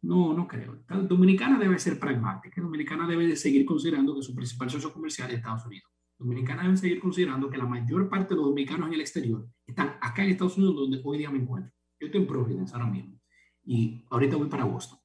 No, 0.03 0.33
no 0.33 0.47
creo. 0.47 0.85
Dominicana 1.09 1.59
debe 1.59 1.79
ser 1.79 1.99
pragmática. 1.99 2.61
Dominicana 2.61 3.07
debe 3.07 3.27
de 3.27 3.37
seguir 3.37 3.65
considerando 3.65 4.15
que 4.15 4.23
su 4.23 4.35
principal 4.35 4.71
socio 4.71 4.93
comercial 4.93 5.31
es 5.31 5.37
Estados 5.37 5.67
Unidos. 5.67 5.91
Dominicana 6.19 6.63
debe 6.63 6.77
seguir 6.77 7.01
considerando 7.01 7.51
que 7.51 7.59
la 7.59 7.67
mayor 7.67 8.09
parte 8.09 8.35
de 8.35 8.37
los 8.37 8.47
dominicanos 8.47 8.89
en 8.89 8.95
el 8.95 9.01
exterior 9.01 9.49
están 9.67 9.97
acá 10.01 10.25
en 10.25 10.31
Estados 10.31 10.57
Unidos, 10.57 10.77
donde 10.77 11.01
hoy 11.05 11.19
día 11.19 11.31
me 11.31 11.39
encuentro. 11.39 11.73
Yo 12.01 12.07
estoy 12.07 12.23
en 12.23 12.27
Providence 12.27 12.73
ahora 12.73 12.87
mismo. 12.87 13.21
Y 13.65 14.05
ahorita 14.11 14.37
voy 14.37 14.49
para 14.49 14.65
Boston. 14.65 14.99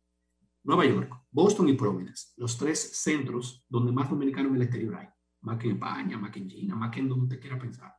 Nueva 0.63 0.85
York, 0.85 1.11
Boston 1.31 1.69
y 1.69 1.73
Providence, 1.73 2.33
los 2.37 2.55
tres 2.55 2.79
centros 2.79 3.65
donde 3.67 3.91
más 3.91 4.09
dominicanos 4.09 4.51
en 4.51 4.57
el 4.57 4.61
exterior 4.61 4.95
hay. 4.95 5.07
Más 5.41 5.57
que 5.57 5.67
en 5.67 5.73
España, 5.73 6.17
más 6.19 6.29
que 6.29 6.39
en 6.39 6.47
China, 6.47 6.75
más 6.75 6.91
que 6.91 6.99
en 6.99 7.09
donde 7.09 7.23
usted 7.23 7.39
quiera 7.39 7.57
pensar. 7.57 7.91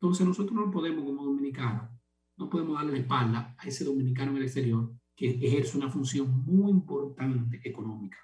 Entonces 0.00 0.26
nosotros 0.26 0.54
no 0.54 0.70
podemos 0.70 1.04
como 1.04 1.24
dominicanos, 1.24 1.90
no 2.36 2.48
podemos 2.48 2.74
darle 2.74 2.92
la 2.92 2.98
espalda 2.98 3.54
a 3.58 3.68
ese 3.68 3.84
dominicano 3.84 4.30
en 4.30 4.38
el 4.38 4.44
exterior 4.44 4.90
que 5.14 5.30
ejerce 5.30 5.76
una 5.76 5.90
función 5.90 6.42
muy 6.46 6.70
importante 6.70 7.60
económica 7.62 8.16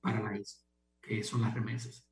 para 0.00 0.22
la 0.22 0.38
isla, 0.38 0.64
que 1.02 1.22
son 1.22 1.42
las 1.42 1.52
remesas. 1.52 2.08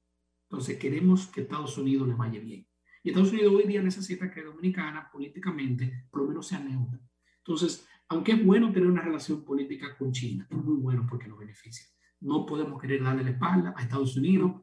Entonces 0.51 0.79
queremos 0.79 1.27
que 1.29 1.41
Estados 1.41 1.79
Unidos 1.79 2.07
le 2.07 2.15
vaya 2.15 2.39
bien. 2.39 2.67
Y 3.03 3.09
Estados 3.09 3.33
Unidos 3.33 3.55
hoy 3.55 3.67
día 3.67 3.81
necesita 3.81 4.31
que 4.31 4.43
Dominicana 4.43 5.09
políticamente 5.11 6.07
por 6.11 6.23
lo 6.23 6.29
menos 6.29 6.47
sea 6.47 6.59
neutra. 6.59 7.01
Entonces, 7.39 7.89
aunque 8.09 8.33
es 8.33 8.45
bueno 8.45 8.71
tener 8.71 8.91
una 8.91 9.01
relación 9.01 9.43
política 9.43 9.97
con 9.97 10.13
China, 10.13 10.47
es 10.51 10.57
muy 10.59 10.77
bueno 10.77 11.07
porque 11.09 11.29
nos 11.29 11.39
beneficia. 11.39 11.87
No 12.21 12.45
podemos 12.45 12.79
querer 12.81 13.03
darle 13.03 13.25
la 13.25 13.31
espalda 13.31 13.75
a 13.75 13.83
Estados 13.83 14.17
Unidos 14.19 14.61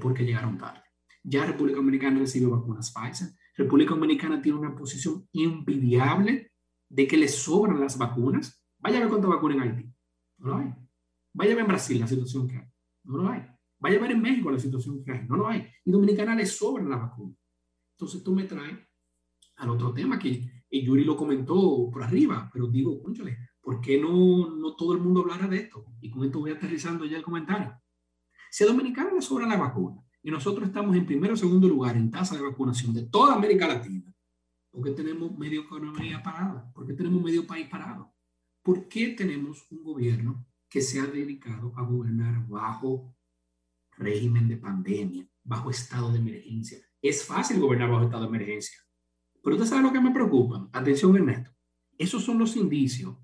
porque 0.00 0.24
llegaron 0.24 0.58
tarde. 0.58 0.82
Ya 1.22 1.44
República 1.44 1.76
Dominicana 1.76 2.18
recibió 2.18 2.50
vacunas 2.50 2.92
Pfizer, 2.92 3.28
República 3.56 3.94
Dominicana 3.94 4.40
tiene 4.40 4.58
una 4.58 4.76
posición 4.76 5.28
envidiable 5.32 6.52
de 6.88 7.06
que 7.06 7.16
le 7.16 7.28
sobran 7.28 7.80
las 7.80 7.96
vacunas. 7.96 8.62
Vaya 8.78 8.98
a 8.98 9.00
ver 9.00 9.08
cuántas 9.08 9.30
vacunas 9.30 9.56
en 9.56 9.62
Haití. 9.62 9.94
No 10.38 10.48
lo 10.48 10.56
hay. 10.56 10.74
Vaya 11.32 11.52
a 11.52 11.54
ver 11.54 11.62
en 11.62 11.68
Brasil 11.68 12.00
la 12.00 12.06
situación 12.06 12.46
que 12.46 12.56
hay. 12.56 12.66
No 13.04 13.16
lo 13.18 13.28
hay. 13.28 13.42
Vaya 13.78 13.96
a 13.96 14.00
ver 14.00 14.12
en 14.12 14.22
México 14.22 14.50
la 14.50 14.58
situación 14.58 15.02
que 15.02 15.12
hay. 15.12 15.26
No 15.26 15.36
lo 15.36 15.48
hay. 15.48 15.66
Y 15.84 15.90
Dominicana 15.90 16.34
le 16.34 16.46
sobran 16.46 16.88
las 16.88 17.00
vacunas. 17.00 17.36
Entonces 17.94 18.22
tú 18.22 18.34
me 18.34 18.44
traes 18.44 18.78
al 19.56 19.70
otro 19.70 19.92
tema 19.92 20.18
que 20.18 20.64
Yuri 20.70 21.04
lo 21.04 21.16
comentó 21.16 21.88
por 21.90 22.02
arriba, 22.02 22.50
pero 22.52 22.66
digo, 22.66 23.02
¿por 23.60 23.80
qué 23.80 23.98
no, 23.98 24.54
no 24.54 24.76
todo 24.76 24.92
el 24.92 25.00
mundo 25.00 25.20
hablara 25.20 25.48
de 25.48 25.58
esto? 25.58 25.86
Y 26.00 26.10
con 26.10 26.24
esto 26.24 26.40
voy 26.40 26.50
aterrizando 26.50 27.04
ya 27.04 27.16
el 27.16 27.22
comentario. 27.22 27.80
Si 28.50 28.64
a 28.64 28.66
Dominicana 28.66 29.12
le 29.12 29.22
sobran 29.22 29.48
las 29.48 29.58
vacunas, 29.58 30.04
y 30.26 30.30
nosotros 30.32 30.66
estamos 30.66 30.96
en 30.96 31.06
primero 31.06 31.34
o 31.34 31.36
segundo 31.36 31.68
lugar 31.68 31.96
en 31.96 32.10
tasa 32.10 32.34
de 32.34 32.42
vacunación 32.42 32.92
de 32.92 33.04
toda 33.06 33.36
América 33.36 33.68
Latina, 33.68 34.12
¿por 34.72 34.82
qué 34.82 34.90
tenemos 34.90 35.38
medio 35.38 35.60
economía 35.60 36.20
parada? 36.20 36.68
¿Por 36.74 36.84
qué 36.84 36.94
tenemos 36.94 37.22
medio 37.22 37.46
país 37.46 37.68
parado? 37.68 38.12
¿Por 38.60 38.88
qué 38.88 39.10
tenemos 39.10 39.64
un 39.70 39.84
gobierno 39.84 40.44
que 40.68 40.82
se 40.82 40.98
ha 40.98 41.06
dedicado 41.06 41.72
a 41.76 41.82
gobernar 41.82 42.44
bajo 42.48 43.14
régimen 43.98 44.48
de 44.48 44.56
pandemia, 44.56 45.28
bajo 45.44 45.70
estado 45.70 46.10
de 46.10 46.18
emergencia? 46.18 46.80
Es 47.00 47.24
fácil 47.24 47.60
gobernar 47.60 47.88
bajo 47.88 48.06
estado 48.06 48.22
de 48.22 48.28
emergencia. 48.36 48.78
Pero 49.44 49.54
usted 49.54 49.68
sabe 49.68 49.82
lo 49.82 49.92
que 49.92 50.00
me 50.00 50.10
preocupa. 50.10 50.68
Atención, 50.72 51.14
Ernesto. 51.14 51.52
Esos 51.96 52.24
son 52.24 52.40
los 52.40 52.56
indicios, 52.56 53.16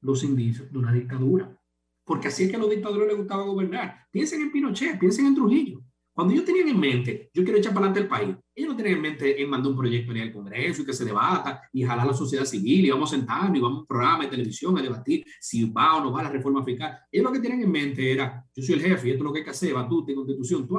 los 0.00 0.24
indicios 0.24 0.72
de 0.72 0.78
una 0.78 0.90
dictadura. 0.90 1.54
Porque 2.02 2.28
así 2.28 2.44
es 2.44 2.50
que 2.50 2.56
a 2.56 2.60
los 2.60 2.70
dictadores 2.70 3.08
les 3.08 3.18
gustaba 3.18 3.42
gobernar. 3.42 4.06
Piensen 4.10 4.40
en 4.40 4.50
Pinochet, 4.50 4.98
piensen 4.98 5.26
en 5.26 5.34
Trujillo. 5.34 5.84
Cuando 6.14 6.32
ellos 6.32 6.44
tenían 6.44 6.68
en 6.68 6.78
mente, 6.78 7.28
yo 7.34 7.42
quiero 7.42 7.58
echar 7.58 7.74
para 7.74 7.86
adelante 7.86 8.00
el 8.02 8.08
país, 8.08 8.36
ellos 8.54 8.70
no 8.70 8.76
tenían 8.76 8.96
en 8.96 9.02
mente 9.02 9.42
en 9.42 9.50
mandar 9.50 9.72
un 9.72 9.76
proyecto 9.76 10.12
en 10.12 10.18
el 10.18 10.32
Congreso 10.32 10.82
y 10.82 10.86
que 10.86 10.92
se 10.92 11.04
debata 11.04 11.60
y 11.72 11.82
jalar 11.82 12.06
a 12.06 12.10
la 12.12 12.16
sociedad 12.16 12.44
civil 12.44 12.86
y 12.86 12.90
vamos 12.90 13.12
a 13.12 13.16
sentarnos 13.16 13.58
y 13.58 13.60
vamos 13.60 13.78
a 13.78 13.80
un 13.80 13.86
programa 13.86 14.24
de 14.24 14.30
televisión 14.30 14.78
a 14.78 14.82
debatir 14.82 15.24
si 15.40 15.68
va 15.68 15.96
o 15.96 16.04
no 16.04 16.12
va 16.12 16.22
la 16.22 16.30
reforma 16.30 16.62
fiscal. 16.64 16.96
Ellos 17.10 17.24
lo 17.24 17.32
que 17.32 17.40
tenían 17.40 17.62
en 17.62 17.72
mente 17.72 18.12
era, 18.12 18.46
yo 18.54 18.62
soy 18.62 18.76
el 18.76 18.82
jefe 18.82 19.08
y 19.08 19.10
esto 19.10 19.24
es 19.24 19.24
lo 19.24 19.32
que 19.32 19.40
hay 19.40 19.44
que 19.44 19.50
hacer, 19.50 19.74
tú, 19.88 20.06
constitución, 20.06 20.68
tú. 20.68 20.78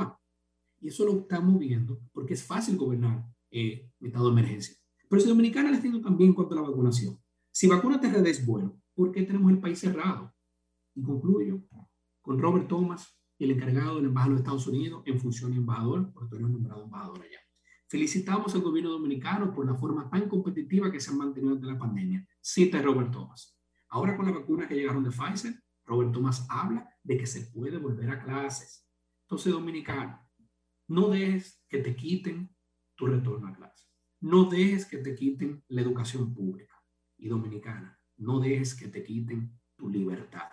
Y 0.80 0.88
eso 0.88 1.06
lo 1.06 1.20
estamos 1.20 1.60
viendo 1.60 2.00
porque 2.14 2.36
es 2.36 2.44
fácil 2.44 2.78
gobernar 2.78 3.26
eh, 3.52 3.90
estado 4.00 4.26
de 4.28 4.40
emergencia. 4.40 4.74
Pero 5.10 5.22
si 5.22 5.28
Dominicana 5.28 5.70
le 5.70 5.78
está 5.78 6.02
también 6.02 6.30
en 6.30 6.34
cuanto 6.34 6.54
a 6.54 6.62
la 6.62 6.70
vacunación. 6.70 7.20
Si 7.52 7.68
vacuna 7.68 8.00
TRD 8.00 8.30
es 8.30 8.46
bueno, 8.46 8.82
¿por 8.94 9.12
qué 9.12 9.24
tenemos 9.24 9.52
el 9.52 9.60
país 9.60 9.80
cerrado? 9.80 10.34
Y 10.94 11.04
concluyo 11.04 11.62
con 12.22 12.40
Robert 12.40 12.68
Thomas, 12.68 13.18
el 13.40 13.52
encargado 13.52 13.98
del 13.98 14.06
embajador 14.06 14.36
de 14.36 14.42
Estados 14.42 14.68
Unidos 14.68 15.04
en 15.06 15.20
función 15.20 15.52
de 15.52 15.58
embajador, 15.58 16.12
porque 16.14 16.30
tú 16.30 16.36
eres 16.36 16.50
nombrado 16.50 16.84
embajador 16.84 17.22
allá. 17.22 17.40
Felicitamos 17.88 18.56
al 18.56 18.62
gobierno 18.62 18.92
dominicano 18.92 19.54
por 19.54 19.66
la 19.66 19.76
forma 19.76 20.10
tan 20.10 20.28
competitiva 20.28 20.92
que 20.92 21.00
se 21.00 21.12
han 21.12 21.18
mantenido 21.18 21.54
ante 21.54 21.68
la 21.68 21.78
pandemia. 21.78 22.28
Cita 22.42 22.82
Robert 22.82 23.12
Thomas. 23.12 23.58
Ahora 23.90 24.18
con 24.18 24.26
la 24.26 24.32
vacuna 24.32 24.68
que 24.68 24.76
llegaron 24.76 25.04
de 25.04 25.12
Pfizer, 25.12 25.54
Robert 25.86 26.12
Thomas 26.12 26.48
habla 26.50 26.90
de 27.04 27.18
que 27.18 27.28
se 27.28 27.52
puede 27.52 27.78
volver 27.78 28.10
a 28.10 28.24
clases. 28.24 28.88
Entonces, 29.26 29.54
dominicano, 29.54 30.20
no 30.88 31.10
dejes 31.10 31.64
que 31.68 31.80
te 31.80 31.96
quiten 31.96 32.56
tu 32.96 33.06
retorno 33.06 33.48
a 33.48 33.54
clase. 33.54 33.86
No 34.22 34.46
dejes 34.46 34.86
que 34.86 34.98
te 34.98 35.14
quiten 35.14 35.64
la 35.68 35.82
educación 35.82 36.34
pública. 36.34 36.74
Y 37.18 37.28
dominicana, 37.28 38.00
no 38.18 38.40
dejes 38.40 38.76
que 38.76 38.88
te 38.88 39.04
quiten 39.04 39.60
tu 39.76 39.90
libertad. 39.90 40.50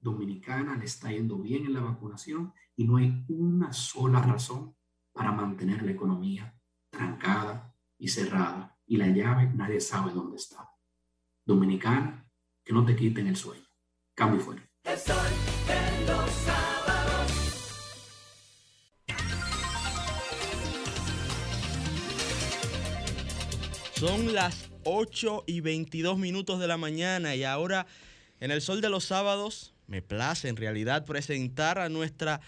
Dominicana 0.00 0.76
le 0.76 0.86
está 0.86 1.10
yendo 1.10 1.38
bien 1.38 1.66
en 1.66 1.74
la 1.74 1.80
vacunación 1.80 2.54
y 2.74 2.84
no 2.84 2.96
hay 2.96 3.24
una 3.28 3.72
sola 3.72 4.22
razón 4.22 4.74
para 5.12 5.30
mantener 5.30 5.82
la 5.82 5.92
economía 5.92 6.58
trancada 6.90 7.74
y 7.98 8.08
cerrada. 8.08 8.78
Y 8.86 8.96
la 8.96 9.08
llave 9.08 9.52
nadie 9.54 9.80
sabe 9.80 10.12
dónde 10.12 10.36
está. 10.36 10.70
Dominicana, 11.44 12.28
que 12.64 12.72
no 12.72 12.84
te 12.84 12.96
quiten 12.96 13.26
el 13.26 13.36
sueño. 13.36 13.64
Cambio 14.14 14.40
fuera. 14.40 14.66
Son 23.94 24.32
las 24.32 24.70
8 24.84 25.44
y 25.46 25.60
22 25.60 26.16
minutos 26.16 26.58
de 26.58 26.66
la 26.66 26.78
mañana 26.78 27.36
y 27.36 27.44
ahora 27.44 27.86
en 28.40 28.50
el 28.50 28.62
sol 28.62 28.80
de 28.80 28.88
los 28.88 29.04
sábados 29.04 29.74
me 29.90 30.02
place 30.02 30.48
en 30.48 30.56
realidad 30.56 31.04
presentar 31.04 31.78
a 31.80 31.88
nuestra 31.88 32.40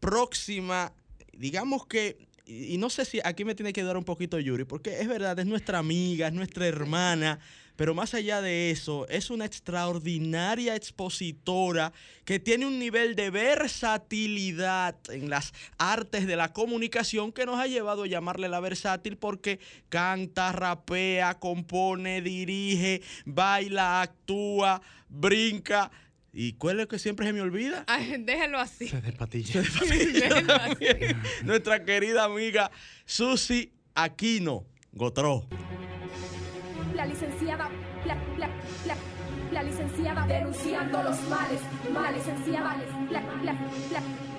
próxima, 0.00 0.92
digamos 1.32 1.86
que, 1.86 2.28
y 2.44 2.76
no 2.76 2.90
sé 2.90 3.06
si 3.06 3.20
aquí 3.24 3.44
me 3.44 3.54
tiene 3.54 3.72
que 3.72 3.82
dar 3.82 3.96
un 3.96 4.04
poquito 4.04 4.38
Yuri, 4.38 4.64
porque 4.64 5.00
es 5.00 5.08
verdad, 5.08 5.38
es 5.38 5.46
nuestra 5.46 5.78
amiga, 5.78 6.28
es 6.28 6.34
nuestra 6.34 6.66
hermana, 6.66 7.38
pero 7.76 7.94
más 7.94 8.12
allá 8.12 8.42
de 8.42 8.70
eso, 8.70 9.08
es 9.08 9.30
una 9.30 9.46
extraordinaria 9.46 10.76
expositora 10.76 11.94
que 12.26 12.38
tiene 12.38 12.66
un 12.66 12.78
nivel 12.78 13.14
de 13.14 13.30
versatilidad 13.30 14.96
en 15.08 15.30
las 15.30 15.54
artes 15.78 16.26
de 16.26 16.36
la 16.36 16.52
comunicación 16.52 17.32
que 17.32 17.46
nos 17.46 17.58
ha 17.58 17.66
llevado 17.66 18.02
a 18.02 18.08
llamarle 18.08 18.50
la 18.50 18.60
versátil 18.60 19.16
porque 19.16 19.58
canta, 19.88 20.52
rapea, 20.52 21.38
compone, 21.38 22.20
dirige, 22.20 23.00
baila, 23.24 24.02
actúa, 24.02 24.82
brinca 25.08 25.90
¿Y 26.32 26.52
cuál 26.54 26.76
es 26.76 26.82
lo 26.82 26.88
que 26.88 26.98
siempre 26.98 27.26
se 27.26 27.32
me 27.32 27.40
olvida? 27.40 27.84
Ay, 27.88 28.16
déjalo 28.18 28.58
así. 28.58 28.88
Se 28.88 29.00
despatilla. 29.00 29.62
Nuestra 31.44 31.84
querida 31.84 32.24
amiga 32.24 32.70
Susi 33.04 33.72
Aquino 33.94 34.66
Gotró. 34.92 35.46
La 36.94 37.06
licenciada, 37.06 37.70
la, 38.06 38.14
la, 38.36 38.48
la, 38.86 38.96
la 39.52 39.62
licenciada 39.62 40.26
denunciando 40.26 41.02
los 41.02 41.20
males, 41.28 41.60
males, 41.92 42.26
licenciada, 42.26 42.76
la, 43.10 43.20
la, 43.42 43.52
la. 43.92 44.30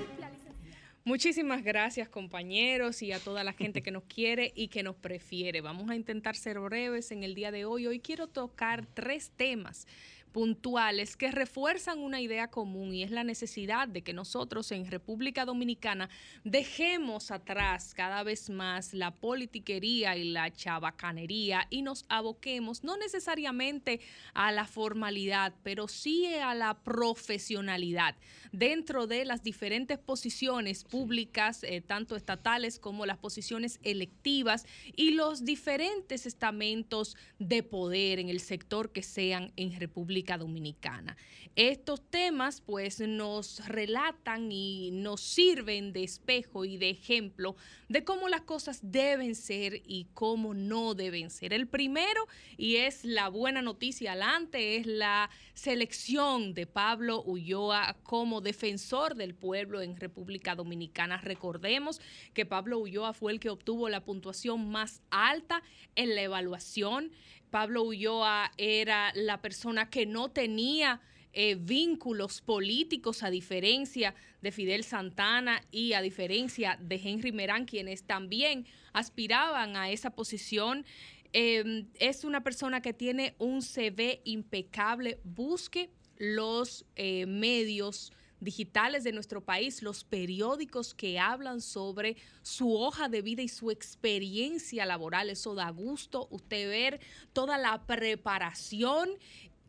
Muchísimas 1.03 1.63
gracias 1.63 2.09
compañeros 2.09 3.01
y 3.01 3.11
a 3.11 3.17
toda 3.17 3.43
la 3.43 3.53
gente 3.53 3.81
que 3.81 3.89
nos 3.89 4.03
quiere 4.03 4.51
y 4.55 4.67
que 4.67 4.83
nos 4.83 4.95
prefiere. 4.95 5.59
Vamos 5.59 5.89
a 5.89 5.95
intentar 5.95 6.35
ser 6.35 6.59
breves 6.59 7.11
en 7.11 7.23
el 7.23 7.33
día 7.33 7.51
de 7.51 7.65
hoy. 7.65 7.87
Hoy 7.87 7.99
quiero 7.99 8.27
tocar 8.27 8.85
tres 8.85 9.31
temas 9.35 9.87
puntuales 10.31 11.17
que 11.17 11.31
refuerzan 11.31 11.99
una 11.99 12.21
idea 12.21 12.49
común 12.49 12.93
y 12.93 13.03
es 13.03 13.11
la 13.11 13.23
necesidad 13.23 13.87
de 13.87 14.01
que 14.01 14.13
nosotros 14.13 14.71
en 14.71 14.89
República 14.89 15.45
Dominicana 15.45 16.09
dejemos 16.43 17.31
atrás 17.31 17.93
cada 17.93 18.23
vez 18.23 18.49
más 18.49 18.93
la 18.93 19.11
politiquería 19.11 20.15
y 20.15 20.31
la 20.31 20.51
chabacanería 20.51 21.67
y 21.69 21.81
nos 21.81 22.05
aboquemos 22.09 22.83
no 22.83 22.97
necesariamente 22.97 23.99
a 24.33 24.51
la 24.51 24.65
formalidad, 24.65 25.53
pero 25.63 25.87
sí 25.87 26.25
a 26.27 26.53
la 26.53 26.75
profesionalidad 26.75 28.15
dentro 28.51 29.07
de 29.07 29.25
las 29.25 29.43
diferentes 29.43 29.97
posiciones 29.97 30.83
públicas, 30.83 31.63
eh, 31.63 31.81
tanto 31.81 32.15
estatales 32.15 32.79
como 32.79 33.05
las 33.05 33.17
posiciones 33.17 33.79
electivas 33.83 34.65
y 34.95 35.11
los 35.11 35.45
diferentes 35.45 36.25
estamentos 36.25 37.15
de 37.39 37.63
poder 37.63 38.19
en 38.19 38.29
el 38.29 38.39
sector 38.39 38.91
que 38.91 39.03
sean 39.03 39.53
en 39.55 39.79
República 39.79 40.37
Dominicana. 40.37 41.17
Estos 41.55 42.01
temas 42.09 42.61
pues 42.61 42.99
nos 42.99 43.67
relatan 43.67 44.51
y 44.51 44.91
nos 44.91 45.21
sirven 45.21 45.91
de 45.91 46.03
espejo 46.03 46.65
y 46.65 46.77
de 46.77 46.89
ejemplo 46.89 47.55
de 47.89 48.03
cómo 48.05 48.29
las 48.29 48.41
cosas 48.41 48.79
deben 48.81 49.35
ser 49.35 49.81
y 49.85 50.07
cómo 50.13 50.53
no 50.53 50.93
deben 50.93 51.29
ser. 51.29 51.53
El 51.53 51.67
primero, 51.67 52.27
y 52.57 52.77
es 52.77 53.03
la 53.03 53.27
buena 53.27 53.61
noticia 53.61 54.13
adelante, 54.13 54.77
es 54.77 54.85
la 54.85 55.29
selección 55.53 56.53
de 56.53 56.67
Pablo 56.67 57.21
Ulloa 57.23 57.97
como 58.03 58.40
defensor 58.41 59.15
del 59.15 59.33
pueblo 59.35 59.81
en 59.81 59.95
República 59.95 60.55
Dominicana. 60.55 61.17
Recordemos 61.17 62.01
que 62.33 62.45
Pablo 62.45 62.79
Ulloa 62.79 63.13
fue 63.13 63.31
el 63.31 63.39
que 63.39 63.49
obtuvo 63.49 63.89
la 63.89 64.03
puntuación 64.03 64.69
más 64.69 65.01
alta 65.09 65.63
en 65.95 66.15
la 66.15 66.21
evaluación. 66.21 67.11
Pablo 67.49 67.83
Ulloa 67.83 68.51
era 68.57 69.11
la 69.15 69.41
persona 69.41 69.89
que 69.89 70.05
no 70.05 70.29
tenía 70.29 71.01
eh, 71.33 71.55
vínculos 71.55 72.41
políticos 72.41 73.23
a 73.23 73.29
diferencia 73.29 74.13
de 74.41 74.51
Fidel 74.51 74.83
Santana 74.83 75.61
y 75.71 75.93
a 75.93 76.01
diferencia 76.01 76.77
de 76.81 76.95
Henry 76.95 77.31
Merán, 77.31 77.65
quienes 77.65 78.03
también 78.03 78.65
aspiraban 78.91 79.77
a 79.77 79.89
esa 79.91 80.09
posición. 80.09 80.85
Em, 81.31 81.87
es 81.99 82.25
una 82.25 82.43
persona 82.43 82.81
que 82.81 82.91
tiene 82.91 83.35
un 83.37 83.61
CV 83.61 84.21
impecable. 84.25 85.19
Busque 85.23 85.89
los 86.17 86.85
eh, 86.95 87.25
medios 87.25 88.11
digitales 88.41 89.05
de 89.05 89.13
nuestro 89.13 89.39
país, 89.39 89.81
los 89.81 90.03
periódicos 90.03 90.93
que 90.93 91.19
hablan 91.19 91.61
sobre 91.61 92.17
su 92.41 92.75
hoja 92.75 93.07
de 93.07 93.21
vida 93.21 93.41
y 93.41 93.47
su 93.47 93.71
experiencia 93.71 94.85
laboral. 94.85 95.29
Eso 95.29 95.55
da 95.55 95.69
gusto 95.69 96.27
usted 96.31 96.67
ver 96.67 96.99
toda 97.31 97.57
la 97.57 97.85
preparación 97.85 99.11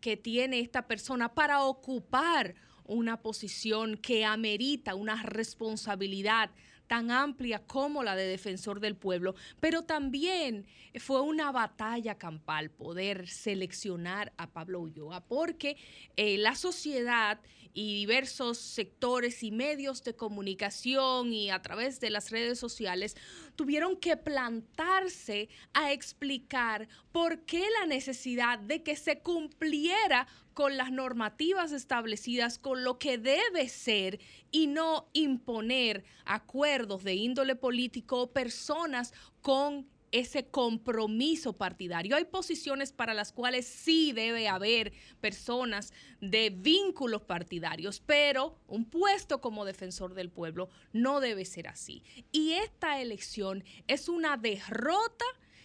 que 0.01 0.16
tiene 0.16 0.59
esta 0.59 0.89
persona 0.89 1.32
para 1.32 1.62
ocupar 1.62 2.57
una 2.85 3.23
posición 3.23 3.97
que 3.97 4.24
amerita 4.24 4.94
una 4.94 5.23
responsabilidad 5.23 6.51
tan 6.93 7.10
amplia 7.10 7.59
como 7.66 8.02
la 8.02 8.14
de 8.14 8.27
defensor 8.27 8.78
del 8.78 8.97
pueblo, 8.97 9.35
pero 9.60 9.81
también 9.81 10.66
fue 11.01 11.23
una 11.23 11.51
batalla 11.51 12.19
campal 12.19 12.69
poder 12.69 13.28
seleccionar 13.28 14.35
a 14.36 14.51
Pablo 14.51 14.81
Ulloa, 14.81 15.24
porque 15.24 15.78
eh, 16.16 16.36
la 16.36 16.55
sociedad 16.55 17.40
y 17.73 17.94
diversos 17.94 18.59
sectores 18.59 19.43
y 19.43 19.51
medios 19.51 20.05
de 20.05 20.14
comunicación 20.14 21.32
y 21.32 21.48
a 21.48 21.62
través 21.62 21.98
de 21.98 22.10
las 22.10 22.31
redes 22.31 22.59
sociales 22.59 23.16
tuvieron 23.56 23.97
que 23.97 24.19
plantarse 24.19 25.48
a 25.73 25.93
explicar 25.93 26.89
por 27.10 27.47
qué 27.47 27.64
la 27.81 27.86
necesidad 27.86 28.59
de 28.59 28.82
que 28.82 28.97
se 28.97 29.20
cumpliera 29.20 30.27
con 30.53 30.77
las 30.77 30.93
normativas 30.93 31.73
establecidas, 31.73 32.59
con 32.59 32.85
lo 32.85 32.99
que 32.99 33.19
debe 33.19 33.69
ser 33.69 34.20
y 34.51 34.66
no 34.66 35.09
imponer 35.12 36.05
acuerdos 36.24 37.05
de 37.05 37.15
índole 37.15 37.57
político 37.57 38.23
o 38.23 38.31
personas 38.31 39.12
con 39.41 39.87
ese 40.12 40.47
compromiso 40.47 41.55
partidario. 41.55 42.15
Hay 42.15 42.27
posiciones 42.27 42.93
para 42.93 43.15
las 43.15 43.33
cuales 43.33 43.66
sí 43.66 44.12
debe 44.12 44.47
haber 44.47 44.93
personas 45.20 45.93
de 46.20 46.51
vínculos 46.51 47.23
partidarios, 47.23 48.01
pero 48.05 48.59
un 48.69 48.85
puesto 48.85 49.41
como 49.41 49.65
defensor 49.65 50.15
del 50.15 50.31
pueblo 50.31 50.69
no 50.93 51.20
debe 51.20 51.47
ser 51.47 51.66
así. 51.66 52.05
Y 52.31 52.53
esta 52.53 53.01
elección 53.01 53.65
es 53.89 54.09
una 54.09 54.37
derrota 54.37 55.24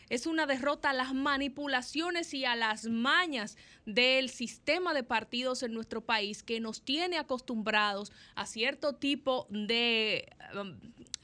es 0.10 0.26
una 0.26 0.46
derrota 0.46 0.92
a 0.92 0.94
las 0.94 1.14
manipulaciones 1.14 2.34
y 2.34 2.46
a 2.46 2.56
las 2.56 2.86
mañas 2.86 3.58
del 3.86 4.30
sistema 4.30 4.94
de 4.94 5.04
partidos 5.04 5.64
en 5.64 5.74
nuestro 5.74 6.02
país 6.02 6.44
que 6.44 6.60
nos 6.60 6.82
tiene 6.82 7.18
acostumbrados 7.18 8.12
a 8.36 8.46
cierto 8.46 8.96
tipo 8.96 9.48
de 9.50 10.28
um, 10.60 10.78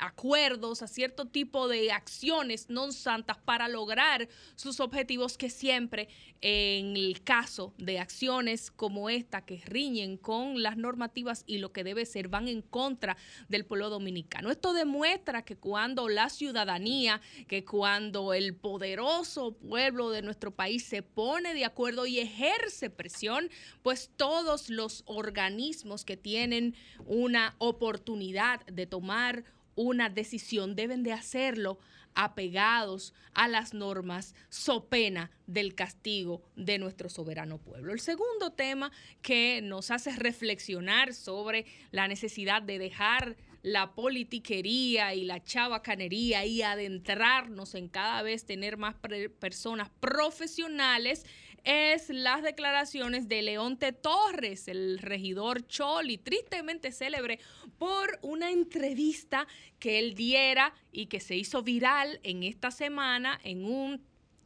acuerdos, 0.03 0.81
a 0.81 0.87
cierto 0.87 1.25
tipo 1.25 1.67
de 1.67 1.91
acciones 1.91 2.69
no 2.69 2.91
santas 2.91 3.37
para 3.37 3.67
lograr 3.67 4.27
sus 4.55 4.79
objetivos 4.79 5.37
que 5.37 5.49
siempre 5.49 6.09
en 6.41 6.97
el 6.97 7.21
caso 7.23 7.73
de 7.77 7.99
acciones 7.99 8.69
como 8.69 9.09
esta 9.09 9.45
que 9.45 9.61
riñen 9.65 10.17
con 10.17 10.61
las 10.61 10.75
normativas 10.75 11.45
y 11.47 11.59
lo 11.59 11.71
que 11.71 11.85
debe 11.85 12.05
ser 12.05 12.27
van 12.27 12.49
en 12.49 12.61
contra 12.61 13.15
del 13.47 13.65
pueblo 13.65 13.89
dominicano. 13.89 14.51
Esto 14.51 14.73
demuestra 14.73 15.45
que 15.45 15.55
cuando 15.55 16.09
la 16.09 16.29
ciudadanía, 16.29 17.21
que 17.47 17.63
cuando 17.63 18.33
el 18.33 18.55
poderoso 18.55 19.53
pueblo 19.53 20.09
de 20.09 20.21
nuestro 20.21 20.51
país 20.51 20.83
se 20.83 21.01
pone 21.01 21.53
de 21.53 21.63
acuerdo 21.63 22.05
y 22.05 22.19
ejerce 22.19 22.89
presión, 22.89 23.49
pues 23.81 24.11
todos 24.17 24.69
los 24.69 25.03
organismos 25.05 26.03
que 26.03 26.17
tienen 26.17 26.75
una 27.05 27.55
oportunidad 27.59 28.65
de 28.65 28.85
tomar 28.85 29.45
una 29.75 30.09
decisión 30.09 30.75
deben 30.75 31.03
de 31.03 31.13
hacerlo 31.13 31.79
apegados 32.15 33.13
a 33.33 33.47
las 33.47 33.73
normas, 33.73 34.35
so 34.49 34.85
pena 34.85 35.31
del 35.47 35.73
castigo 35.75 36.43
de 36.55 36.77
nuestro 36.77 37.09
soberano 37.09 37.57
pueblo. 37.57 37.91
El 37.91 37.99
segundo 37.99 38.51
tema 38.51 38.91
que 39.21 39.61
nos 39.63 39.91
hace 39.91 40.11
reflexionar 40.15 41.13
sobre 41.13 41.65
la 41.91 42.07
necesidad 42.07 42.61
de 42.61 42.77
dejar 42.77 43.35
la 43.63 43.95
politiquería 43.95 45.13
y 45.13 45.23
la 45.23 45.41
chabacanería 45.41 46.45
y 46.45 46.61
adentrarnos 46.61 47.75
en 47.75 47.87
cada 47.87 48.21
vez 48.21 48.45
tener 48.45 48.77
más 48.77 48.95
personas 49.39 49.89
profesionales 50.01 51.25
es 51.63 52.09
las 52.09 52.43
declaraciones 52.43 53.27
de 53.27 53.41
Leonte 53.41 53.93
Torres, 53.93 54.67
el 54.67 54.99
regidor 54.99 55.65
Choli, 55.67 56.17
tristemente 56.17 56.91
célebre 56.91 57.39
por 57.77 58.19
una 58.21 58.51
entrevista 58.51 59.47
que 59.79 59.99
él 59.99 60.13
diera 60.13 60.73
y 60.91 61.05
que 61.05 61.19
se 61.19 61.35
hizo 61.35 61.63
viral 61.63 62.19
en 62.23 62.43
esta 62.43 62.71
semana 62.71 63.39
en 63.43 63.63
un 63.65 64.03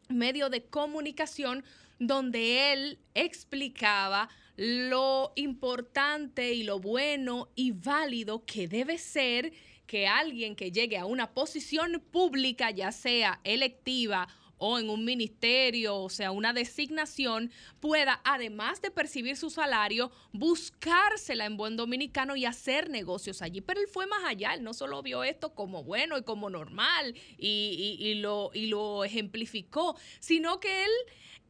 medio 0.09 0.49
de 0.49 0.63
comunicación 0.63 1.63
donde 1.99 2.71
él 2.73 2.99
explicaba 3.15 4.29
lo 4.55 5.33
importante 5.35 6.53
y 6.53 6.63
lo 6.63 6.79
bueno 6.79 7.49
y 7.55 7.71
válido 7.71 8.45
que 8.45 8.67
debe 8.67 8.97
ser 8.97 9.53
que 9.85 10.07
alguien 10.07 10.55
que 10.55 10.71
llegue 10.71 10.97
a 10.97 11.05
una 11.05 11.33
posición 11.33 12.03
pública, 12.11 12.71
ya 12.71 12.91
sea 12.91 13.39
electiva 13.43 14.27
o 14.57 14.79
en 14.79 14.89
un 14.89 15.05
ministerio, 15.05 15.97
o 15.97 16.09
sea, 16.09 16.31
una 16.31 16.53
designación, 16.53 17.51
pueda, 17.79 18.21
además 18.23 18.81
de 18.81 18.91
percibir 18.91 19.37
su 19.37 19.49
salario, 19.49 20.11
buscársela 20.31 21.45
en 21.45 21.57
buen 21.57 21.77
dominicano 21.77 22.35
y 22.35 22.45
hacer 22.45 22.89
negocios 22.89 23.41
allí. 23.41 23.61
Pero 23.61 23.81
él 23.81 23.87
fue 23.87 24.07
más 24.07 24.23
allá, 24.25 24.53
él 24.53 24.63
no 24.63 24.73
solo 24.73 25.01
vio 25.01 25.23
esto 25.23 25.53
como 25.53 25.83
bueno 25.83 26.17
y 26.17 26.23
como 26.23 26.49
normal 26.49 27.15
y, 27.37 28.15
lo, 28.15 28.51
y 28.53 28.67
lo 28.67 29.03
ejemplificó, 29.03 29.95
sino 30.19 30.59
que 30.59 30.85
él 30.85 30.91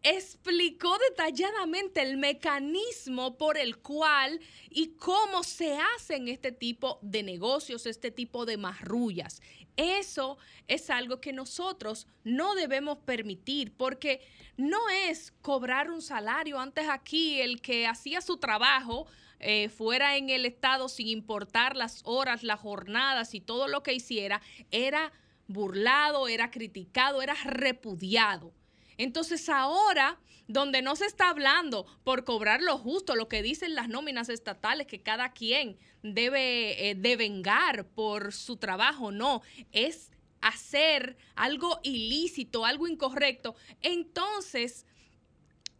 explicó 0.09 0.97
detalladamente 1.09 2.01
el 2.01 2.17
mecanismo 2.17 3.37
por 3.37 3.57
el 3.57 3.77
cual 3.77 4.39
y 4.69 4.95
cómo 4.95 5.43
se 5.43 5.77
hacen 5.95 6.27
este 6.29 6.51
tipo 6.51 6.99
de 7.01 7.23
negocios, 7.23 7.85
este 7.85 8.11
tipo 8.11 8.45
de 8.45 8.57
marrullas. 8.57 9.41
Eso 9.75 10.37
es 10.67 10.89
algo 10.89 11.19
que 11.19 11.33
nosotros 11.33 12.07
no 12.23 12.55
debemos 12.55 12.99
permitir 12.99 13.75
porque 13.75 14.21
no 14.55 14.89
es 14.89 15.33
cobrar 15.41 15.91
un 15.91 16.01
salario. 16.01 16.59
Antes 16.59 16.87
aquí 16.89 17.41
el 17.41 17.61
que 17.61 17.85
hacía 17.85 18.21
su 18.21 18.37
trabajo 18.37 19.07
eh, 19.39 19.69
fuera 19.69 20.15
en 20.15 20.29
el 20.29 20.45
Estado 20.45 20.89
sin 20.89 21.07
importar 21.07 21.75
las 21.75 22.01
horas, 22.05 22.43
las 22.43 22.59
jornadas 22.59 23.35
y 23.35 23.41
todo 23.41 23.67
lo 23.67 23.83
que 23.83 23.93
hiciera, 23.93 24.41
era 24.71 25.11
burlado, 25.47 26.27
era 26.27 26.49
criticado, 26.49 27.21
era 27.21 27.35
repudiado. 27.43 28.53
Entonces 28.97 29.49
ahora, 29.49 30.19
donde 30.47 30.81
no 30.81 30.95
se 30.95 31.05
está 31.05 31.29
hablando 31.29 31.85
por 32.03 32.23
cobrar 32.23 32.61
lo 32.61 32.77
justo, 32.77 33.15
lo 33.15 33.27
que 33.27 33.41
dicen 33.41 33.75
las 33.75 33.89
nóminas 33.89 34.29
estatales, 34.29 34.87
que 34.87 35.01
cada 35.01 35.33
quien 35.33 35.77
debe 36.03 36.89
eh, 36.89 36.95
devengar 36.95 37.85
por 37.85 38.33
su 38.33 38.57
trabajo, 38.57 39.11
no, 39.11 39.41
es 39.71 40.11
hacer 40.41 41.17
algo 41.35 41.79
ilícito, 41.83 42.65
algo 42.65 42.87
incorrecto, 42.87 43.55
entonces 43.81 44.85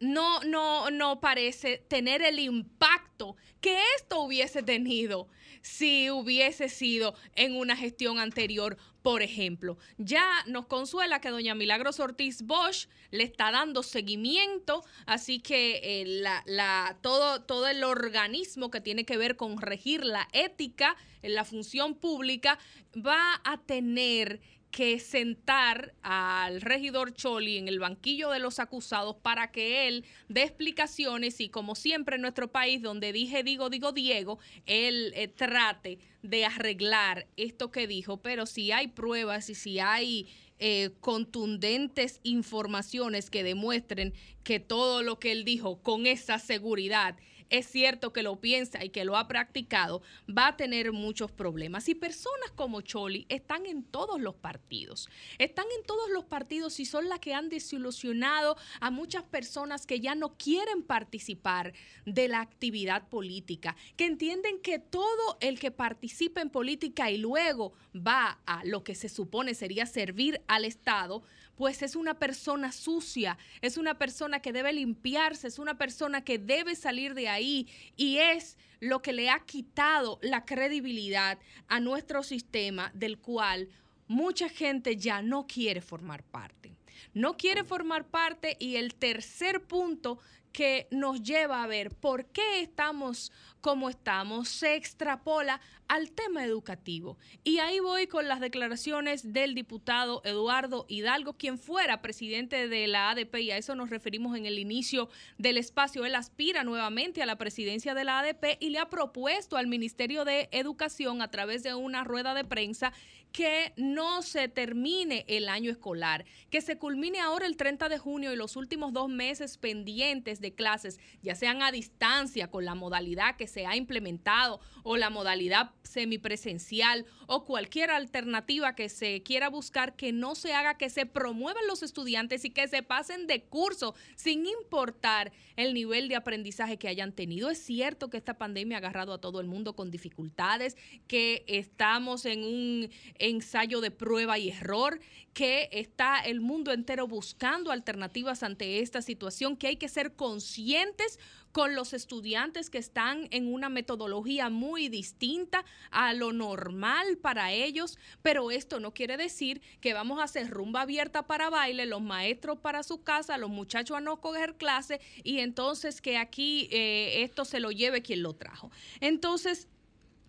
no, 0.00 0.40
no, 0.44 0.90
no 0.90 1.20
parece 1.20 1.78
tener 1.88 2.22
el 2.22 2.38
impacto 2.38 3.36
que 3.60 3.78
esto 3.96 4.20
hubiese 4.20 4.62
tenido 4.62 5.28
si 5.62 6.10
hubiese 6.10 6.68
sido 6.68 7.14
en 7.34 7.56
una 7.56 7.76
gestión 7.76 8.18
anterior, 8.18 8.76
por 9.02 9.22
ejemplo. 9.22 9.76
Ya 9.98 10.26
nos 10.46 10.66
consuela 10.66 11.20
que 11.20 11.30
doña 11.30 11.54
Milagros 11.54 12.00
Ortiz 12.00 12.42
Bosch 12.42 12.86
le 13.10 13.24
está 13.24 13.50
dando 13.50 13.82
seguimiento, 13.82 14.84
así 15.06 15.40
que 15.40 15.80
eh, 15.82 16.22
la, 16.46 16.98
todo, 17.02 17.42
todo 17.42 17.66
el 17.66 17.84
organismo 17.84 18.70
que 18.70 18.80
tiene 18.80 19.04
que 19.04 19.16
ver 19.16 19.36
con 19.36 19.60
regir 19.60 20.04
la 20.04 20.28
ética 20.32 20.96
en 21.22 21.34
la 21.34 21.44
función 21.44 21.94
pública 21.94 22.58
va 22.96 23.40
a 23.44 23.58
tener 23.58 24.40
que 24.70 25.00
sentar 25.00 25.94
al 26.02 26.60
regidor 26.60 27.14
Choli 27.14 27.56
en 27.56 27.68
el 27.68 27.78
banquillo 27.78 28.30
de 28.30 28.38
los 28.38 28.58
acusados 28.58 29.16
para 29.16 29.50
que 29.50 29.88
él 29.88 30.04
dé 30.28 30.42
explicaciones 30.42 31.40
y 31.40 31.48
como 31.48 31.74
siempre 31.74 32.16
en 32.16 32.22
nuestro 32.22 32.50
país 32.52 32.82
donde 32.82 33.12
dije 33.12 33.42
digo 33.42 33.70
digo 33.70 33.92
Diego, 33.92 34.38
él 34.66 35.12
eh, 35.14 35.28
trate 35.28 35.98
de 36.22 36.44
arreglar 36.44 37.26
esto 37.36 37.70
que 37.70 37.86
dijo, 37.86 38.18
pero 38.18 38.46
si 38.46 38.72
hay 38.72 38.88
pruebas 38.88 39.48
y 39.50 39.54
si 39.54 39.78
hay 39.78 40.28
eh, 40.58 40.90
contundentes 41.00 42.20
informaciones 42.24 43.30
que 43.30 43.44
demuestren 43.44 44.12
que 44.42 44.58
todo 44.58 45.02
lo 45.02 45.18
que 45.18 45.30
él 45.32 45.44
dijo 45.44 45.80
con 45.82 46.06
esa 46.06 46.38
seguridad 46.38 47.16
es 47.50 47.66
cierto 47.66 48.12
que 48.12 48.22
lo 48.22 48.40
piensa 48.40 48.84
y 48.84 48.90
que 48.90 49.04
lo 49.04 49.16
ha 49.16 49.28
practicado, 49.28 50.02
va 50.28 50.48
a 50.48 50.56
tener 50.56 50.92
muchos 50.92 51.30
problemas. 51.32 51.88
Y 51.88 51.94
personas 51.94 52.50
como 52.54 52.80
Choli 52.80 53.26
están 53.28 53.66
en 53.66 53.84
todos 53.84 54.20
los 54.20 54.34
partidos. 54.34 55.08
Están 55.38 55.66
en 55.78 55.84
todos 55.86 56.10
los 56.10 56.24
partidos 56.24 56.80
y 56.80 56.84
son 56.84 57.08
las 57.08 57.20
que 57.20 57.34
han 57.34 57.48
desilusionado 57.48 58.56
a 58.80 58.90
muchas 58.90 59.24
personas 59.24 59.86
que 59.86 60.00
ya 60.00 60.14
no 60.14 60.36
quieren 60.36 60.82
participar 60.82 61.72
de 62.04 62.28
la 62.28 62.40
actividad 62.40 63.08
política, 63.08 63.76
que 63.96 64.06
entienden 64.06 64.60
que 64.60 64.78
todo 64.78 65.38
el 65.40 65.58
que 65.58 65.70
participa 65.70 66.40
en 66.40 66.50
política 66.50 67.10
y 67.10 67.18
luego 67.18 67.72
va 67.94 68.40
a 68.46 68.64
lo 68.64 68.84
que 68.84 68.94
se 68.94 69.08
supone 69.08 69.54
sería 69.54 69.86
servir 69.86 70.42
al 70.46 70.64
Estado, 70.64 71.22
pues 71.58 71.82
es 71.82 71.96
una 71.96 72.14
persona 72.14 72.70
sucia, 72.70 73.36
es 73.62 73.78
una 73.78 73.98
persona 73.98 74.38
que 74.38 74.52
debe 74.52 74.72
limpiarse, 74.72 75.48
es 75.48 75.58
una 75.58 75.76
persona 75.76 76.22
que 76.22 76.38
debe 76.38 76.76
salir 76.76 77.14
de 77.14 77.28
ahí 77.28 77.66
y 77.96 78.18
es 78.18 78.56
lo 78.78 79.02
que 79.02 79.12
le 79.12 79.28
ha 79.28 79.40
quitado 79.40 80.20
la 80.22 80.44
credibilidad 80.44 81.36
a 81.66 81.80
nuestro 81.80 82.22
sistema 82.22 82.92
del 82.94 83.18
cual 83.18 83.68
mucha 84.06 84.48
gente 84.48 84.96
ya 84.96 85.20
no 85.20 85.48
quiere 85.48 85.80
formar 85.80 86.22
parte. 86.22 86.76
No 87.12 87.36
quiere 87.36 87.64
formar 87.64 88.06
parte 88.06 88.56
y 88.60 88.76
el 88.76 88.94
tercer 88.94 89.64
punto 89.64 90.20
que 90.52 90.86
nos 90.92 91.24
lleva 91.24 91.64
a 91.64 91.66
ver 91.66 91.90
por 91.90 92.26
qué 92.26 92.60
estamos 92.60 93.32
como 93.68 93.90
estamos, 93.90 94.48
se 94.48 94.76
extrapola 94.76 95.60
al 95.88 96.10
tema 96.12 96.42
educativo. 96.42 97.18
Y 97.44 97.58
ahí 97.58 97.80
voy 97.80 98.06
con 98.06 98.26
las 98.26 98.40
declaraciones 98.40 99.34
del 99.34 99.54
diputado 99.54 100.22
Eduardo 100.24 100.86
Hidalgo, 100.88 101.34
quien 101.34 101.58
fuera 101.58 102.00
presidente 102.00 102.66
de 102.66 102.86
la 102.86 103.10
ADP, 103.10 103.40
y 103.40 103.50
a 103.50 103.58
eso 103.58 103.74
nos 103.74 103.90
referimos 103.90 104.38
en 104.38 104.46
el 104.46 104.58
inicio 104.58 105.10
del 105.36 105.58
espacio. 105.58 106.06
Él 106.06 106.14
aspira 106.14 106.64
nuevamente 106.64 107.22
a 107.22 107.26
la 107.26 107.36
presidencia 107.36 107.92
de 107.92 108.04
la 108.04 108.20
ADP 108.20 108.56
y 108.58 108.70
le 108.70 108.78
ha 108.78 108.88
propuesto 108.88 109.58
al 109.58 109.66
Ministerio 109.66 110.24
de 110.24 110.48
Educación 110.50 111.20
a 111.20 111.30
través 111.30 111.62
de 111.62 111.74
una 111.74 112.04
rueda 112.04 112.32
de 112.32 112.44
prensa 112.44 112.94
que 113.32 113.72
no 113.76 114.22
se 114.22 114.48
termine 114.48 115.24
el 115.28 115.48
año 115.48 115.70
escolar, 115.70 116.24
que 116.50 116.60
se 116.60 116.78
culmine 116.78 117.20
ahora 117.20 117.46
el 117.46 117.56
30 117.56 117.88
de 117.88 117.98
junio 117.98 118.32
y 118.32 118.36
los 118.36 118.56
últimos 118.56 118.92
dos 118.92 119.08
meses 119.08 119.58
pendientes 119.58 120.40
de 120.40 120.54
clases, 120.54 120.98
ya 121.22 121.34
sean 121.34 121.62
a 121.62 121.72
distancia 121.72 122.50
con 122.50 122.64
la 122.64 122.74
modalidad 122.74 123.36
que 123.36 123.46
se 123.46 123.66
ha 123.66 123.76
implementado 123.76 124.60
o 124.82 124.96
la 124.96 125.10
modalidad 125.10 125.70
semipresencial 125.82 127.06
o 127.26 127.44
cualquier 127.44 127.90
alternativa 127.90 128.74
que 128.74 128.88
se 128.88 129.22
quiera 129.22 129.48
buscar, 129.48 129.96
que 129.96 130.12
no 130.12 130.34
se 130.34 130.54
haga, 130.54 130.78
que 130.78 130.90
se 130.90 131.06
promuevan 131.06 131.66
los 131.66 131.82
estudiantes 131.82 132.44
y 132.44 132.50
que 132.50 132.68
se 132.68 132.82
pasen 132.82 133.26
de 133.26 133.42
curso 133.44 133.94
sin 134.16 134.46
importar 134.46 135.32
el 135.56 135.74
nivel 135.74 136.08
de 136.08 136.16
aprendizaje 136.16 136.78
que 136.78 136.88
hayan 136.88 137.12
tenido. 137.12 137.50
Es 137.50 137.58
cierto 137.58 138.08
que 138.10 138.16
esta 138.16 138.38
pandemia 138.38 138.76
ha 138.76 138.78
agarrado 138.78 139.12
a 139.12 139.20
todo 139.20 139.40
el 139.40 139.46
mundo 139.46 139.74
con 139.74 139.90
dificultades, 139.90 140.76
que 141.06 141.44
estamos 141.46 142.24
en 142.24 142.44
un 142.44 142.88
ensayo 143.18 143.80
de 143.80 143.90
prueba 143.90 144.38
y 144.38 144.50
error, 144.50 145.00
que 145.34 145.68
está 145.72 146.20
el 146.20 146.40
mundo 146.40 146.72
entero 146.72 147.06
buscando 147.06 147.70
alternativas 147.70 148.42
ante 148.42 148.80
esta 148.80 149.02
situación, 149.02 149.56
que 149.56 149.68
hay 149.68 149.76
que 149.76 149.88
ser 149.88 150.14
conscientes 150.14 151.18
con 151.52 151.74
los 151.74 151.92
estudiantes 151.92 152.70
que 152.70 152.78
están 152.78 153.28
en 153.30 153.52
una 153.52 153.68
metodología 153.68 154.50
muy 154.50 154.88
distinta 154.88 155.64
a 155.90 156.12
lo 156.12 156.32
normal 156.32 157.18
para 157.18 157.52
ellos, 157.52 157.98
pero 158.22 158.50
esto 158.50 158.80
no 158.80 158.92
quiere 158.92 159.16
decir 159.16 159.62
que 159.80 159.94
vamos 159.94 160.20
a 160.20 160.24
hacer 160.24 160.50
rumba 160.50 160.82
abierta 160.82 161.26
para 161.26 161.50
baile, 161.50 161.86
los 161.86 162.02
maestros 162.02 162.58
para 162.58 162.82
su 162.82 163.02
casa, 163.02 163.38
los 163.38 163.50
muchachos 163.50 163.96
a 163.96 164.00
no 164.00 164.20
coger 164.20 164.56
clase 164.56 165.00
y 165.22 165.38
entonces 165.38 166.00
que 166.00 166.16
aquí 166.16 166.68
eh, 166.70 167.22
esto 167.22 167.44
se 167.44 167.60
lo 167.60 167.70
lleve 167.70 168.02
quien 168.02 168.22
lo 168.22 168.34
trajo. 168.34 168.70
Entonces, 169.00 169.68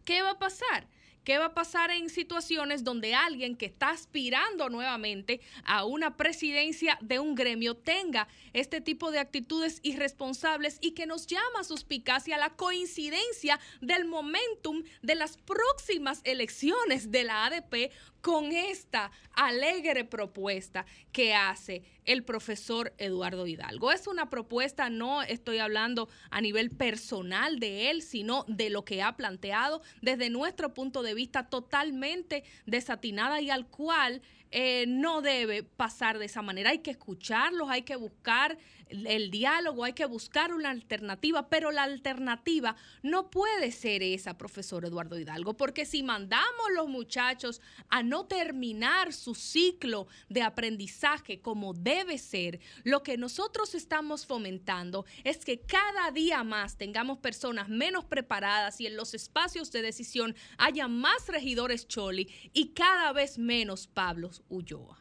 ¿qué 0.06 0.22
va 0.22 0.32
a 0.32 0.40
pasar? 0.40 0.88
¿Qué 1.24 1.38
va 1.38 1.46
a 1.46 1.54
pasar 1.54 1.92
en 1.92 2.10
situaciones 2.10 2.84
donde 2.84 3.14
alguien 3.14 3.56
que 3.56 3.66
está 3.66 3.90
aspirando 3.90 4.70
nuevamente 4.70 5.42
a 5.64 5.86
una 5.86 6.16
presidencia 6.16 6.98
de 7.02 7.20
un 7.20 7.36
gremio 7.36 7.76
tenga 7.76 8.28
este 8.54 8.82
tipo 8.82 9.12
de 9.12 9.20
actitudes 9.20 9.80
irresponsables 9.84 10.78
y 10.82 10.92
que 10.92 11.06
nos 11.06 11.28
llama 11.28 11.60
a 11.60 11.64
suspicacia 11.64 12.38
la 12.38 12.52
coincidencia 12.52 13.60
del 13.82 14.06
momentum 14.06 14.84
de 15.02 15.16
las 15.16 15.38
próximas 15.38 16.22
elecciones 16.24 17.12
de 17.12 17.24
la 17.24 17.46
ADP 17.46 17.92
con 18.22 18.52
esta 18.52 19.12
alegre 19.34 20.06
propuesta 20.06 20.86
que 21.12 21.34
hace 21.34 21.84
el 22.06 22.24
profesor 22.24 22.94
Eduardo 22.98 23.46
Hidalgo. 23.46 23.92
Es 23.92 24.08
una 24.08 24.30
propuesta, 24.30 24.90
no 24.90 25.22
estoy 25.22 25.60
hablando 25.60 26.10
a 26.32 26.42
nivel 26.42 26.72
personal 26.72 27.60
de 27.60 27.92
él, 27.92 28.02
sino 28.02 28.46
de 28.48 28.70
lo 28.70 28.84
que 28.84 29.02
ha 29.02 29.16
planteado 29.16 29.82
desde 30.02 30.30
nuestro 30.30 30.74
punto 30.74 31.04
de 31.04 31.14
vista 31.14 31.50
totalmente 31.50 32.44
desatinada 32.66 33.42
y 33.42 33.50
al 33.50 33.68
cual 33.68 34.22
eh, 34.52 34.86
no 34.88 35.22
debe 35.22 35.62
pasar 35.62 36.18
de 36.18 36.26
esa 36.26 36.42
manera. 36.42 36.72
Hay 36.72 36.80
que 36.80 36.92
escucharlos, 36.92 37.70
hay 37.70 37.84
que 37.84 37.96
buscar 37.96 38.58
el 38.90 39.32
diálogo, 39.32 39.84
hay 39.84 39.94
que 39.94 40.06
buscar 40.06 40.54
una 40.54 40.70
alternativa, 40.70 41.50
pero 41.50 41.72
la 41.72 41.84
alternativa 41.84 42.76
no 43.04 43.30
puede 43.30 43.72
ser 43.72 44.04
esa, 44.04 44.38
profesor 44.38 44.86
Eduardo 44.86 45.18
Hidalgo, 45.18 45.56
porque 45.56 45.86
si 45.86 46.04
mandamos 46.04 46.72
los 46.76 46.88
muchachos 46.88 47.62
a 47.90 48.04
no 48.04 48.26
terminar 48.26 49.14
su 49.14 49.36
ciclo 49.36 50.08
de 50.28 50.42
aprendizaje 50.42 51.42
como 51.42 51.74
debe 51.74 52.18
ser, 52.18 52.60
lo 52.84 53.04
que 53.04 53.18
nosotros 53.18 53.76
estamos 53.76 54.26
fomentando 54.26 55.06
es 55.24 55.46
que 55.46 55.62
cada 55.62 56.12
día 56.12 56.44
más 56.44 56.78
tengamos 56.78 57.20
personas 57.20 57.70
menos 57.70 58.06
preparadas 58.06 58.82
y 58.82 58.88
en 58.88 58.96
los 58.96 59.14
espacios 59.14 59.72
de 59.72 59.82
decisión 59.82 60.36
haya 60.58 60.88
más 60.88 61.28
regidores 61.28 61.88
Choli 61.88 62.30
y 62.54 62.70
cada 62.70 63.14
vez 63.14 63.38
menos 63.38 63.88
Pablos 63.88 64.44
Ulloa. 64.50 65.00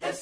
El 0.00 0.14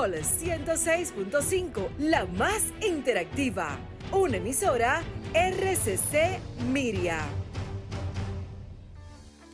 Sol 0.00 0.14
106.5, 0.14 1.90
la 1.98 2.24
más 2.24 2.72
interactiva. 2.80 3.76
Una 4.12 4.38
emisora 4.38 5.02
RCC 5.34 6.40
Miria. 6.72 7.18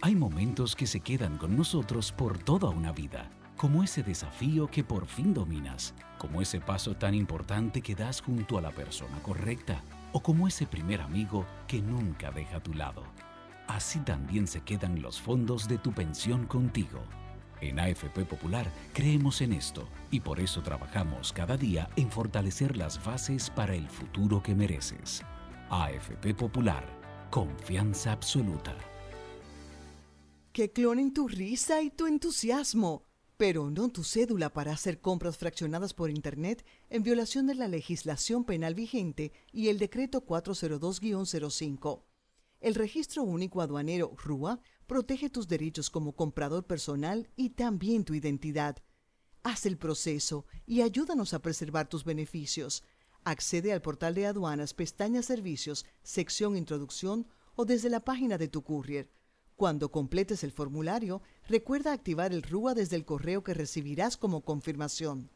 Hay 0.03 0.15
momentos 0.15 0.77
que 0.77 0.87
se 0.87 1.01
quedan 1.01 1.37
con 1.37 1.57
nosotros 1.57 2.13
por 2.13 2.39
toda 2.39 2.69
una 2.69 2.93
vida, 2.93 3.29
como 3.57 3.83
ese 3.83 4.05
desafío 4.05 4.69
que 4.69 4.85
por 4.85 5.07
fin 5.07 5.35
dominas, 5.35 5.95
como 6.17 6.41
ese 6.41 6.61
paso 6.61 6.95
tan 6.95 7.15
importante 7.15 7.81
que 7.81 7.97
das 7.97 8.21
junto 8.21 8.57
a 8.57 8.61
la 8.61 8.71
persona 8.71 9.21
correcta, 9.25 9.83
o 10.13 10.21
como 10.23 10.47
ese 10.47 10.65
primer 10.65 11.01
amigo 11.01 11.45
que 11.67 11.83
nunca 11.83 12.31
deja 12.31 12.59
a 12.59 12.63
tu 12.63 12.73
lado. 12.73 13.03
Así 13.67 13.99
también 13.99 14.47
se 14.47 14.61
quedan 14.61 15.03
los 15.03 15.21
fondos 15.21 15.67
de 15.67 15.79
tu 15.79 15.91
pensión 15.91 16.47
contigo. 16.47 17.03
En 17.61 17.79
AFP 17.79 18.25
Popular 18.25 18.71
creemos 18.93 19.41
en 19.41 19.53
esto 19.53 19.89
y 20.11 20.21
por 20.21 20.41
eso 20.41 20.63
trabajamos 20.63 21.33
cada 21.33 21.57
día 21.57 21.89
en 21.97 22.11
fortalecer 22.11 22.77
las 22.77 23.03
bases 23.05 23.51
para 23.51 23.75
el 23.75 23.89
futuro 23.89 24.43
que 24.43 24.55
mereces. 24.55 25.23
AFP 25.71 26.35
Popular, 26.35 26.85
confianza 27.31 28.13
absoluta 28.13 28.75
que 30.57 30.73
clonen 30.73 31.13
tu 31.13 31.29
risa 31.29 31.83
y 31.83 31.91
tu 31.91 32.07
entusiasmo. 32.07 33.03
pero 33.37 33.69
no 33.69 33.91
tu 33.91 34.03
cédula 34.05 34.55
para 34.55 34.73
hacer 34.73 35.03
compras 35.03 35.37
fraccionadas 35.37 35.93
por 35.93 36.09
Internet 36.09 36.65
en 36.89 37.03
violación 37.03 37.47
de 37.47 37.55
la 37.55 37.69
legislación 37.69 38.47
penal 38.47 38.75
vigente 38.75 39.33
y 39.53 39.69
el 39.69 39.79
decreto 39.79 40.25
402-05. 40.25 42.05
El 42.61 42.75
registro 42.75 43.23
único 43.23 43.61
aduanero 43.61 44.15
RUA 44.17 44.61
protege 44.87 45.31
tus 45.31 45.49
derechos 45.49 45.91
como 45.91 46.15
comprador 46.15 46.65
personal 46.65 47.29
y 47.37 47.51
también 47.51 48.05
tu 48.05 48.15
identidad. 48.15 48.77
Haz 49.43 49.67
el 49.67 49.79
proceso 49.79 50.47
y 50.67 50.83
ayúdanos 50.83 51.35
a 51.35 51.41
preservar 51.41 51.89
tus 51.89 52.05
beneficios. 52.05 52.83
Accede 53.25 53.73
al 53.73 53.83
portal 53.83 54.15
de 54.15 54.27
aduanas, 54.27 54.75
pestaña 54.75 55.23
Servicios, 55.23 55.85
sección 56.03 56.57
Introducción 56.57 57.27
o 57.55 57.65
desde 57.65 57.91
la 57.91 58.01
página 58.01 58.39
de 58.39 58.49
tu 58.49 58.63
courier. 58.63 59.11
Cuando 59.57 59.91
completes 59.91 60.45
el 60.45 60.53
formulario, 60.53 61.23
recuerda 61.49 61.93
activar 61.93 62.33
el 62.33 62.43
RUA 62.43 62.75
desde 62.75 62.97
el 62.97 63.05
correo 63.05 63.43
que 63.43 63.55
recibirás 63.55 64.17
como 64.17 64.45
confirmación. 64.45 65.31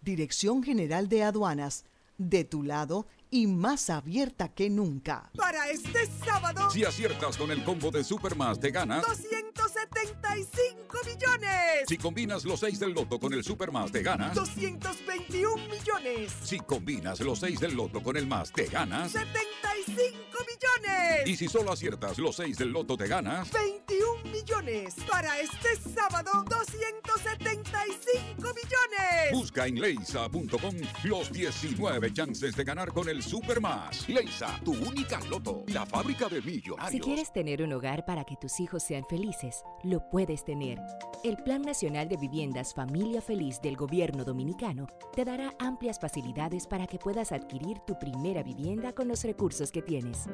Dirección 0.00 0.62
General 0.62 1.08
de 1.08 1.22
Aduanas, 1.22 1.84
de 2.18 2.44
tu 2.44 2.62
lado 2.62 3.06
y 3.36 3.46
más 3.46 3.90
abierta 3.90 4.48
que 4.48 4.70
nunca. 4.70 5.30
Para 5.36 5.68
este 5.68 6.06
sábado, 6.24 6.70
si 6.70 6.84
aciertas 6.84 7.36
con 7.36 7.50
el 7.50 7.62
combo 7.64 7.90
de 7.90 8.02
Supermas, 8.02 8.58
te 8.58 8.70
ganas 8.70 9.04
275 9.06 10.98
millones. 11.04 11.84
Si 11.86 11.98
combinas 11.98 12.46
los 12.46 12.60
6 12.60 12.80
del 12.80 12.92
loto 12.92 13.20
con 13.20 13.34
el 13.34 13.44
Supermas, 13.44 13.92
te 13.92 14.02
ganas 14.02 14.34
221 14.34 15.68
millones. 15.68 16.32
Si 16.42 16.58
combinas 16.60 17.20
los 17.20 17.40
6 17.40 17.60
del 17.60 17.74
loto 17.76 18.02
con 18.02 18.16
el 18.16 18.26
más, 18.26 18.50
te 18.52 18.64
ganas 18.68 19.12
75 19.12 19.75
millones. 19.88 21.26
Y 21.26 21.36
si 21.36 21.48
solo 21.48 21.72
aciertas 21.72 22.18
los 22.18 22.36
6 22.36 22.58
del 22.58 22.70
loto, 22.70 22.96
te 22.96 23.06
ganas 23.06 23.50
21 23.52 24.24
millones. 24.30 24.94
Para 25.10 25.40
este 25.40 25.76
sábado, 25.76 26.44
275 26.48 28.40
millones. 28.40 29.32
Busca 29.32 29.66
en 29.66 29.80
leisa.com 29.80 30.74
los 31.04 31.32
19 31.32 32.12
chances 32.12 32.56
de 32.56 32.64
ganar 32.64 32.92
con 32.92 33.08
el 33.08 33.22
Super 33.22 33.60
Más. 33.60 34.08
Leisa, 34.08 34.60
tu 34.64 34.72
única 34.72 35.20
loto, 35.30 35.64
la 35.68 35.86
fábrica 35.86 36.28
de 36.28 36.42
millonarios. 36.42 36.90
Si 36.90 37.00
quieres 37.00 37.32
tener 37.32 37.62
un 37.62 37.72
hogar 37.72 38.04
para 38.04 38.24
que 38.24 38.36
tus 38.36 38.60
hijos 38.60 38.82
sean 38.82 39.04
felices, 39.08 39.62
lo 39.82 40.08
puedes 40.10 40.44
tener. 40.44 40.78
El 41.24 41.36
Plan 41.38 41.62
Nacional 41.62 42.08
de 42.08 42.16
Viviendas 42.16 42.74
Familia 42.74 43.20
Feliz 43.20 43.60
del 43.60 43.76
Gobierno 43.76 44.24
Dominicano 44.24 44.86
te 45.14 45.24
dará 45.24 45.54
amplias 45.58 45.98
facilidades 45.98 46.66
para 46.66 46.86
que 46.86 46.98
puedas 46.98 47.32
adquirir 47.32 47.78
tu 47.80 47.98
primera 47.98 48.42
vivienda 48.42 48.92
con 48.92 49.08
los 49.08 49.24
recursos 49.24 49.72
que 49.72 49.75
tienes. 49.82 50.26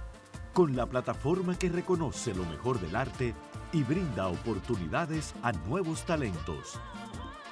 con 0.54 0.74
la 0.76 0.86
plataforma 0.86 1.58
que 1.58 1.68
reconoce 1.68 2.34
lo 2.34 2.46
mejor 2.46 2.80
del 2.80 2.96
arte 2.96 3.34
y 3.72 3.82
brinda 3.82 4.28
oportunidades 4.28 5.34
a 5.42 5.52
nuevos 5.52 6.06
talentos. 6.06 6.80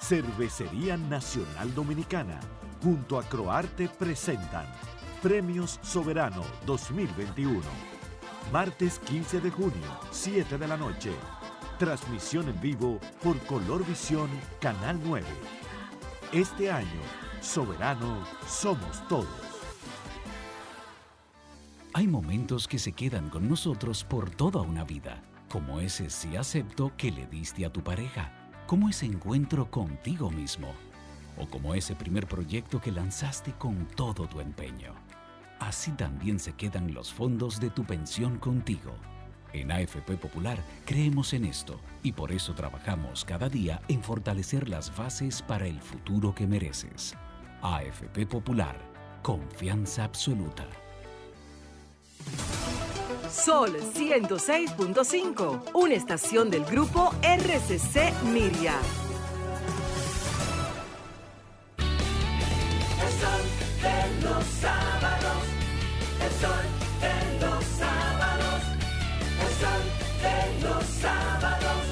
Cervecería 0.01 0.97
Nacional 0.97 1.75
Dominicana, 1.75 2.41
junto 2.83 3.19
a 3.19 3.25
Croarte 3.25 3.89
presentan 3.89 4.66
Premios 5.23 5.81
Soberano 5.83 6.45
2021. 6.66 7.61
Martes 8.53 8.99
15 9.01 9.41
de 9.41 9.51
junio, 9.51 10.01
7 10.11 10.57
de 10.57 10.69
la 10.69 10.77
noche. 10.77 11.11
Transmisión 11.79 12.49
en 12.49 12.61
vivo 12.61 12.99
por 13.23 13.39
Color 13.41 13.85
Visión 13.85 14.29
Canal 14.61 14.99
9. 15.05 15.27
Este 16.33 16.70
año, 16.70 17.01
soberano 17.41 18.25
somos 18.47 19.07
todos. 19.09 19.29
Hay 21.93 22.07
momentos 22.07 22.69
que 22.69 22.79
se 22.79 22.93
quedan 22.93 23.29
con 23.29 23.49
nosotros 23.49 24.05
por 24.05 24.31
toda 24.31 24.62
una 24.62 24.85
vida, 24.85 25.23
como 25.49 25.81
ese 25.81 26.11
sí 26.11 26.37
acepto 26.37 26.93
que 26.97 27.11
le 27.11 27.27
diste 27.27 27.66
a 27.66 27.73
tu 27.73 27.83
pareja, 27.83 28.38
como 28.69 28.89
ese 28.89 29.07
encuentro 29.07 29.69
contigo 29.69 30.31
mismo, 30.31 30.69
o 31.36 31.49
como 31.49 31.74
ese 31.74 31.97
primer 31.97 32.28
proyecto 32.28 32.81
que 32.81 32.93
lanzaste 32.93 33.55
con 33.55 33.89
todo 33.97 34.28
tu 34.28 34.39
empeño. 34.39 34.95
Así 35.59 35.90
también 35.90 36.39
se 36.39 36.53
quedan 36.53 36.95
los 36.95 37.12
fondos 37.12 37.59
de 37.59 37.70
tu 37.70 37.82
pensión 37.82 38.39
contigo 38.39 38.95
en 39.53 39.73
AFP 39.73 40.16
Popular 40.16 40.59
creemos 40.85 41.32
en 41.32 41.45
esto 41.45 41.81
y 42.03 42.12
por 42.12 42.32
eso 42.32 42.55
trabajamos 42.55 43.24
cada 43.24 43.49
día 43.49 43.81
en 43.89 44.03
fortalecer 44.03 44.69
las 44.69 44.95
bases 44.95 45.43
para 45.43 45.66
el 45.66 45.81
futuro 45.81 46.35
que 46.35 46.47
mereces. 46.47 47.16
AFP 47.62 48.27
Popular, 48.27 48.77
confianza 49.23 50.05
absoluta. 50.05 50.66
Sol 53.31 53.77
106.5, 53.95 55.71
una 55.75 55.95
estación 55.95 56.51
del 56.51 56.65
grupo 56.65 57.13
RCC 57.23 58.13
Miria. 58.33 58.75
El 62.99 63.13
sol 63.21 63.45
de 63.83 64.23
los 64.23 64.45
sábados, 64.45 65.45
el 66.25 66.33
sol 66.41 66.65
de 67.01 67.15
los 67.47 67.65
sábados, 67.65 68.63
el 69.43 69.53
sol 69.61 69.83
de 70.23 70.39
los 70.67 70.85
sábados, 70.85 71.83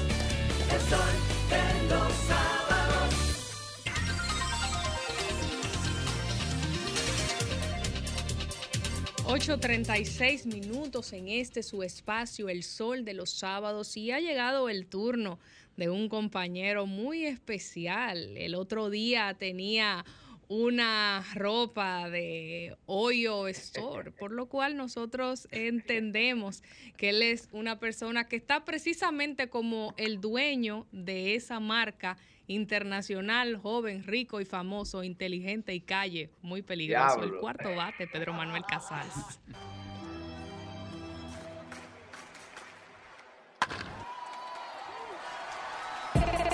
8.36 9.27 10.45
minutos 10.45 11.11
en 11.11 11.27
este 11.27 11.61
su 11.61 11.83
espacio, 11.83 12.47
El 12.47 12.63
Sol 12.63 13.03
de 13.03 13.13
los 13.13 13.29
Sábados, 13.29 13.97
y 13.97 14.11
ha 14.11 14.21
llegado 14.21 14.69
el 14.69 14.87
turno 14.87 15.37
de 15.75 15.89
un 15.89 16.07
compañero 16.07 16.85
muy 16.85 17.25
especial. 17.25 18.37
El 18.37 18.55
otro 18.55 18.89
día 18.89 19.35
tenía 19.37 20.05
una 20.47 21.25
ropa 21.35 22.09
de 22.09 22.77
Hoyo 22.85 23.49
Store, 23.49 24.11
por 24.17 24.31
lo 24.31 24.45
cual 24.45 24.77
nosotros 24.77 25.49
entendemos 25.51 26.63
que 26.95 27.09
él 27.09 27.21
es 27.21 27.49
una 27.51 27.79
persona 27.79 28.29
que 28.29 28.37
está 28.37 28.63
precisamente 28.63 29.49
como 29.49 29.93
el 29.97 30.21
dueño 30.21 30.87
de 30.93 31.35
esa 31.35 31.59
marca 31.59 32.17
internacional, 32.47 33.57
joven, 33.57 34.03
rico 34.03 34.41
y 34.41 34.45
famoso, 34.45 35.03
inteligente 35.03 35.73
y 35.73 35.81
calle, 35.81 36.31
muy 36.41 36.61
peligroso. 36.61 37.23
El 37.23 37.35
cuarto 37.35 37.75
bate, 37.75 38.07
Pedro 38.07 38.33
Manuel 38.33 38.63
Casals. 38.67 39.39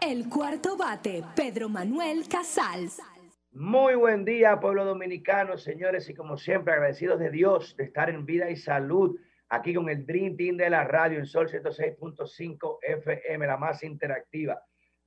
El 0.00 0.28
cuarto 0.28 0.76
bate, 0.76 1.22
Pedro 1.34 1.68
Manuel 1.68 2.28
Casals. 2.28 3.00
Muy 3.52 3.94
buen 3.94 4.24
día, 4.24 4.58
pueblo 4.60 4.84
dominicano, 4.84 5.56
señores, 5.56 6.08
y 6.08 6.14
como 6.14 6.36
siempre, 6.36 6.72
agradecidos 6.72 7.20
de 7.20 7.30
Dios 7.30 7.76
de 7.76 7.84
estar 7.84 8.10
en 8.10 8.26
vida 8.26 8.50
y 8.50 8.56
salud 8.56 9.18
aquí 9.48 9.74
con 9.74 9.88
el 9.88 10.04
Dream 10.04 10.36
Team 10.36 10.56
de 10.56 10.70
la 10.70 10.84
radio 10.84 11.18
en 11.18 11.26
Sol 11.26 11.48
106.5 11.48 12.78
FM, 12.82 13.46
la 13.46 13.56
más 13.56 13.82
interactiva. 13.84 14.60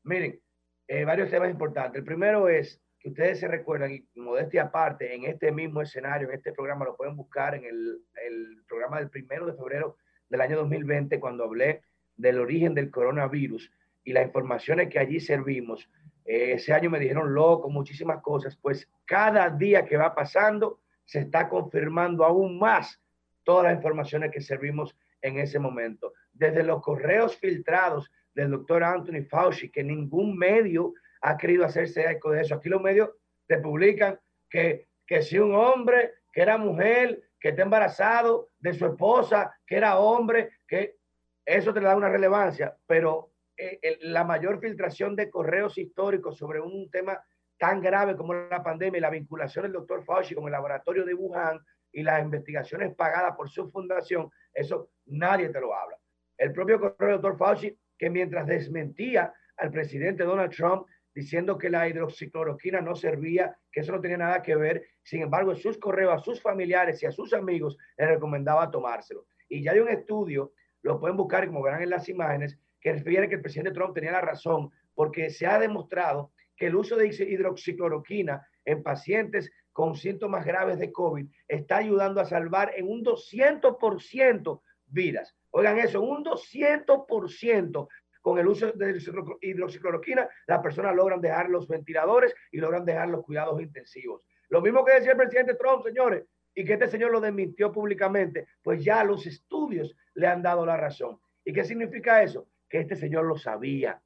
Miren, 0.04 0.40
eh, 0.88 1.04
varios 1.04 1.30
temas 1.30 1.50
importantes. 1.50 2.00
El 2.00 2.06
primero 2.06 2.48
es 2.48 2.82
que 3.00 3.10
ustedes 3.10 3.40
se 3.40 3.48
recuerdan, 3.48 3.92
y 3.92 4.20
modestia 4.20 4.64
aparte, 4.64 5.14
en 5.14 5.26
este 5.26 5.52
mismo 5.52 5.82
escenario, 5.82 6.30
en 6.30 6.36
este 6.36 6.54
programa, 6.54 6.86
lo 6.86 6.96
pueden 6.96 7.16
buscar 7.16 7.56
en 7.56 7.66
el, 7.66 8.02
el 8.24 8.64
programa 8.68 9.00
del 9.00 9.10
primero 9.10 9.46
de 9.46 9.54
febrero 9.54 9.98
del 10.30 10.42
año 10.42 10.58
2020, 10.58 11.20
cuando 11.20 11.44
hablé 11.44 11.82
del 12.16 12.40
origen 12.40 12.74
del 12.74 12.92
coronavirus 12.92 13.72
y 14.06 14.14
las 14.14 14.24
informaciones 14.24 14.88
que 14.88 15.00
allí 15.00 15.20
servimos. 15.20 15.90
Eh, 16.24 16.54
ese 16.54 16.72
año 16.72 16.90
me 16.90 17.00
dijeron 17.00 17.34
loco, 17.34 17.70
muchísimas 17.70 18.22
cosas, 18.22 18.56
pues 18.56 18.90
cada 19.04 19.50
día 19.50 19.84
que 19.84 19.98
va 19.98 20.16
pasando 20.16 20.80
se 21.04 21.20
está 21.20 21.50
confirmando 21.50 22.24
aún 22.24 22.58
más 22.58 23.02
todas 23.44 23.66
las 23.66 23.76
informaciones 23.76 24.32
que 24.32 24.42
servimos 24.42 24.96
en 25.22 25.40
ese 25.40 25.60
momento. 25.60 26.14
Desde 26.32 26.64
los 26.64 26.82
correos 26.82 27.36
filtrados 27.38 28.12
del 28.34 28.52
doctor 28.52 28.84
Anthony 28.84 29.24
Fauci, 29.28 29.70
que 29.70 29.84
ningún 29.84 30.38
medio 30.38 30.94
ha 31.22 31.38
querido 31.38 31.66
hacerse 31.66 32.10
eco 32.10 32.32
de 32.32 32.42
eso. 32.42 32.56
Aquí 32.56 32.70
los 32.70 32.82
medios 32.82 33.10
te 33.48 33.58
publican 33.58 34.20
que, 34.50 34.88
que 35.06 35.22
si 35.22 35.38
un 35.38 35.56
hombre 35.56 36.14
que 36.32 36.42
era 36.42 36.58
mujer, 36.58 37.24
que 37.40 37.50
está 37.50 37.64
embarazado 37.64 38.50
de 38.60 38.74
su 38.74 38.86
esposa, 38.86 39.56
que 39.66 39.78
era 39.78 39.98
hombre, 39.98 40.52
que 40.68 40.98
eso 41.46 41.74
te 41.74 41.80
da 41.80 41.96
una 41.96 42.10
relevancia, 42.10 42.76
pero 42.88 43.32
eh, 43.58 43.98
la 44.02 44.24
mayor 44.24 44.60
filtración 44.60 45.16
de 45.16 45.30
correos 45.30 45.78
históricos 45.78 46.38
sobre 46.38 46.60
un 46.60 46.90
tema 46.90 47.24
tan 47.58 47.82
grave 47.82 48.16
como 48.16 48.34
la 48.34 48.64
pandemia 48.64 48.98
y 48.98 49.02
la 49.02 49.10
vinculación 49.10 49.64
del 49.64 49.74
doctor 49.74 50.04
Fauci 50.04 50.36
con 50.36 50.46
el 50.46 50.52
laboratorio 50.52 51.06
de 51.06 51.14
Wuhan 51.14 51.60
y 51.92 52.04
las 52.04 52.22
investigaciones 52.22 52.94
pagadas 52.96 53.36
por 53.36 53.50
su 53.50 53.72
fundación, 53.72 54.30
eso 54.54 54.90
nadie 55.06 55.50
te 55.50 55.62
lo 55.62 55.74
habla. 55.74 55.98
El 56.38 56.52
propio 56.52 56.80
correo 56.80 57.14
del 57.14 57.22
doctor 57.22 57.38
Fauci, 57.38 57.78
que 57.98 58.10
mientras 58.10 58.46
desmentía 58.46 59.34
al 59.58 59.72
presidente 59.72 60.26
Donald 60.26 60.52
Trump 60.52 60.86
diciendo 61.14 61.58
que 61.58 61.70
la 61.70 61.88
hidroxicloroquina 61.88 62.82
no 62.82 62.94
servía, 62.94 63.58
que 63.72 63.80
eso 63.80 63.94
no 63.94 64.02
tenía 64.02 64.18
nada 64.18 64.44
que 64.44 64.56
ver, 64.56 64.86
sin 65.02 65.22
embargo, 65.22 65.52
en 65.52 65.58
sus 65.58 65.78
correos 65.78 66.14
a 66.14 66.20
sus 66.24 66.42
familiares 66.42 67.02
y 67.02 67.06
a 67.06 67.12
sus 67.12 67.34
amigos 67.34 67.78
les 67.98 68.10
recomendaba 68.10 68.70
tomárselo. 68.70 69.26
Y 69.48 69.64
ya 69.64 69.72
hay 69.72 69.80
un 69.80 69.88
estudio, 69.88 70.52
lo 70.82 71.00
pueden 71.00 71.16
buscar, 71.16 71.48
como 71.48 71.64
verán 71.64 71.82
en 71.82 71.92
las 71.92 72.10
imágenes, 72.10 72.60
que 72.86 72.94
refiere 72.94 73.28
que 73.28 73.34
el 73.34 73.42
presidente 73.42 73.72
Trump 73.72 73.96
tenía 73.96 74.12
la 74.12 74.22
razón, 74.22 74.70
porque 74.94 75.32
se 75.32 75.48
ha 75.48 75.58
demostrado 75.58 76.34
que 76.56 76.68
el 76.68 76.76
uso 76.76 76.96
de 76.96 77.08
hidroxicloroquina 77.08 78.48
en 78.64 78.84
pacientes 78.84 79.52
con 79.72 79.96
síntomas 79.96 80.46
graves 80.46 80.78
de 80.78 80.92
COVID 80.92 81.26
está 81.48 81.78
ayudando 81.78 82.22
a 82.22 82.26
salvar 82.26 82.74
en 82.76 82.88
un 82.88 83.04
200% 83.04 84.62
vidas. 84.86 85.36
Oigan 85.50 85.80
eso, 85.80 86.00
un 86.00 86.24
200% 86.24 87.88
con 88.22 88.38
el 88.38 88.48
uso 88.48 88.72
de 88.74 89.02
hidroxicloroquina, 89.42 90.30
las 90.46 90.60
personas 90.60 90.96
logran 90.96 91.22
dejar 91.22 91.50
los 91.50 91.68
ventiladores 91.68 92.36
y 92.52 92.60
logran 92.60 92.86
dejar 92.86 93.10
los 93.10 93.24
cuidados 93.24 93.60
intensivos. 93.60 94.22
Lo 94.50 94.62
mismo 94.62 94.86
que 94.86 94.94
decía 94.94 95.14
el 95.14 95.18
presidente 95.18 95.56
Trump, 95.56 95.84
señores, 95.84 96.24
y 96.54 96.64
que 96.64 96.74
este 96.74 96.88
señor 96.88 97.12
lo 97.12 97.20
desmintió 97.20 97.72
públicamente, 97.72 98.46
pues 98.62 98.86
ya 98.86 99.04
los 99.04 99.26
estudios 99.26 99.98
le 100.14 100.28
han 100.28 100.44
dado 100.44 100.68
la 100.68 100.78
razón. 100.78 101.20
¿Y 101.44 101.52
qué 101.52 101.64
significa 101.64 102.22
eso? 102.22 102.48
Este 102.78 102.96
señor 102.96 103.26
lo 103.26 103.38
sabía 103.38 104.02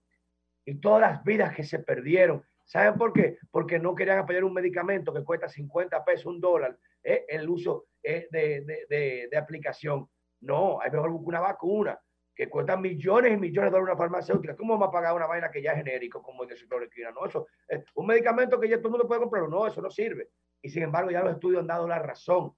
y 0.65 0.75
todas 0.75 1.01
las 1.01 1.23
vidas 1.23 1.55
que 1.55 1.63
se 1.63 1.79
perdieron. 1.79 2.43
¿Saben 2.65 2.95
por 2.95 3.11
qué? 3.13 3.37
Porque 3.49 3.79
no 3.79 3.95
querían 3.95 4.19
apoyar 4.19 4.43
un 4.43 4.53
medicamento 4.53 5.11
que 5.11 5.23
cuesta 5.23 5.49
50 5.49 6.05
pesos, 6.05 6.27
un 6.27 6.39
dólar, 6.39 6.77
eh, 7.03 7.25
el 7.27 7.49
uso 7.49 7.87
eh, 8.03 8.27
de, 8.31 9.37
aplicación. 9.37 10.07
No, 10.41 10.79
hay 10.79 10.91
mejor 10.91 11.09
una 11.09 11.39
vacuna 11.39 11.99
que 12.35 12.47
cuesta 12.47 12.77
millones 12.77 13.33
y 13.33 13.37
millones 13.37 13.71
de 13.71 13.77
dólares 13.77 13.93
una 13.93 13.97
farmacéutica. 13.97 14.55
¿Cómo 14.55 14.73
vamos 14.73 14.89
a 14.89 14.91
pagar 14.91 15.15
una 15.15 15.25
vaina 15.25 15.49
que 15.49 15.61
ya 15.61 15.71
es 15.71 15.77
genérico 15.77 16.21
como 16.21 16.43
el 16.43 16.49
de 16.49 16.55
cloroquina? 16.55 17.11
No, 17.11 17.25
eso 17.25 17.47
es 17.67 17.83
un 17.95 18.05
medicamento 18.05 18.59
que 18.59 18.69
ya 18.69 18.77
todo 18.77 18.89
el 18.89 18.91
mundo 18.91 19.07
puede 19.07 19.21
comprarlo. 19.21 19.49
No, 19.49 19.65
eso 19.65 19.81
no 19.81 19.89
sirve. 19.89 20.29
Y 20.61 20.69
sin 20.69 20.83
embargo, 20.83 21.09
ya 21.09 21.21
los 21.21 21.33
estudios 21.33 21.61
han 21.61 21.67
dado 21.67 21.87
la 21.87 21.99
razón. 21.99 22.53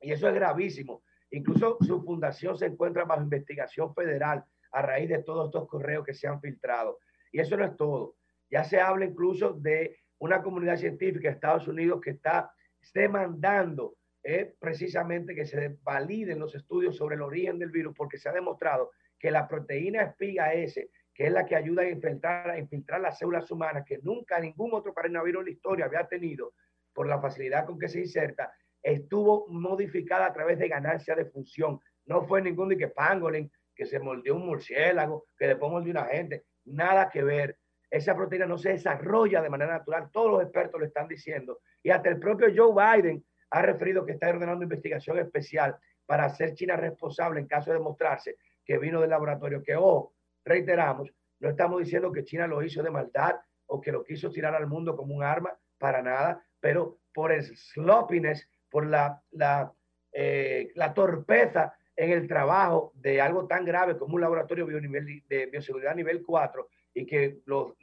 Y 0.00 0.12
eso 0.12 0.26
es 0.28 0.34
gravísimo. 0.34 1.02
Incluso 1.30 1.76
su 1.82 2.02
fundación 2.02 2.56
se 2.56 2.66
encuentra 2.66 3.04
bajo 3.04 3.22
investigación 3.22 3.94
federal 3.94 4.44
a 4.72 4.82
raíz 4.82 5.08
de 5.08 5.22
todos 5.22 5.46
estos 5.46 5.68
correos 5.68 6.04
que 6.04 6.14
se 6.14 6.26
han 6.26 6.40
filtrado. 6.40 6.98
Y 7.32 7.40
eso 7.40 7.56
no 7.56 7.64
es 7.64 7.76
todo. 7.76 8.16
Ya 8.50 8.64
se 8.64 8.80
habla 8.80 9.04
incluso 9.04 9.52
de 9.52 9.98
una 10.18 10.42
comunidad 10.42 10.76
científica 10.76 11.28
de 11.28 11.34
Estados 11.34 11.68
Unidos 11.68 12.00
que 12.00 12.10
está 12.10 12.52
demandando 12.94 13.96
eh, 14.22 14.54
precisamente 14.58 15.34
que 15.34 15.46
se 15.46 15.78
validen 15.82 16.38
los 16.38 16.54
estudios 16.54 16.96
sobre 16.96 17.14
el 17.14 17.22
origen 17.22 17.58
del 17.58 17.70
virus 17.70 17.94
porque 17.96 18.18
se 18.18 18.28
ha 18.28 18.32
demostrado 18.32 18.90
que 19.18 19.30
la 19.30 19.48
proteína 19.48 20.02
espiga 20.02 20.52
S, 20.52 20.90
que 21.14 21.26
es 21.26 21.32
la 21.32 21.46
que 21.46 21.56
ayuda 21.56 21.82
a 21.82 21.88
infiltrar, 21.88 22.50
a 22.50 22.58
infiltrar 22.58 23.00
las 23.00 23.18
células 23.18 23.50
humanas, 23.50 23.84
que 23.86 23.98
nunca 24.02 24.38
ningún 24.40 24.74
otro 24.74 24.92
coronavirus 24.92 25.40
en 25.40 25.44
la 25.46 25.50
historia 25.52 25.84
había 25.86 26.06
tenido 26.06 26.54
por 26.92 27.06
la 27.06 27.20
facilidad 27.20 27.66
con 27.66 27.78
que 27.78 27.88
se 27.88 28.00
inserta, 28.00 28.52
estuvo 28.82 29.46
modificada 29.48 30.26
a 30.26 30.32
través 30.32 30.58
de 30.58 30.68
ganancia 30.68 31.14
de 31.14 31.26
función. 31.26 31.80
No 32.06 32.26
fue 32.26 32.42
ningún 32.42 32.70
de 32.70 32.78
que 32.78 32.88
pangolin, 32.88 33.50
que 33.80 33.86
se 33.86 33.98
moldeó 33.98 34.36
un 34.36 34.44
murciélago, 34.44 35.24
que 35.38 35.46
después 35.46 35.72
moldeó 35.72 35.92
una 35.92 36.04
gente 36.04 36.44
nada 36.66 37.08
que 37.08 37.22
ver. 37.22 37.56
Esa 37.90 38.14
proteína 38.14 38.44
no 38.44 38.58
se 38.58 38.72
desarrolla 38.72 39.40
de 39.40 39.48
manera 39.48 39.78
natural, 39.78 40.10
todos 40.12 40.30
los 40.30 40.42
expertos 40.42 40.78
lo 40.78 40.86
están 40.86 41.08
diciendo. 41.08 41.60
Y 41.82 41.88
hasta 41.88 42.10
el 42.10 42.18
propio 42.18 42.48
Joe 42.54 42.74
Biden 42.74 43.24
ha 43.48 43.62
referido 43.62 44.04
que 44.04 44.12
está 44.12 44.28
ordenando 44.28 44.64
investigación 44.64 45.18
especial 45.18 45.78
para 46.04 46.26
hacer 46.26 46.52
China 46.52 46.76
responsable 46.76 47.40
en 47.40 47.46
caso 47.46 47.70
de 47.70 47.78
demostrarse 47.78 48.36
que 48.66 48.76
vino 48.76 49.00
del 49.00 49.08
laboratorio. 49.08 49.62
Que, 49.62 49.76
ojo, 49.76 50.12
reiteramos, 50.44 51.10
no 51.38 51.48
estamos 51.48 51.78
diciendo 51.80 52.12
que 52.12 52.24
China 52.24 52.46
lo 52.46 52.62
hizo 52.62 52.82
de 52.82 52.90
maldad 52.90 53.36
o 53.64 53.80
que 53.80 53.92
lo 53.92 54.04
quiso 54.04 54.30
tirar 54.30 54.54
al 54.54 54.66
mundo 54.66 54.94
como 54.94 55.14
un 55.14 55.22
arma, 55.22 55.58
para 55.78 56.02
nada, 56.02 56.44
pero 56.60 56.98
por 57.14 57.32
el 57.32 57.42
sloppiness, 57.42 58.46
por 58.68 58.84
la, 58.84 59.22
la, 59.30 59.72
eh, 60.12 60.70
la 60.74 60.92
torpeza 60.92 61.72
en 62.00 62.12
el 62.12 62.26
trabajo 62.26 62.92
de 62.94 63.20
algo 63.20 63.46
tan 63.46 63.62
grave 63.62 63.98
como 63.98 64.14
un 64.14 64.22
laboratorio 64.22 64.64
de 64.64 65.46
bioseguridad 65.52 65.94
nivel 65.94 66.22
4 66.22 66.66
y 66.94 67.04
que 67.04 67.40
los, 67.44 67.74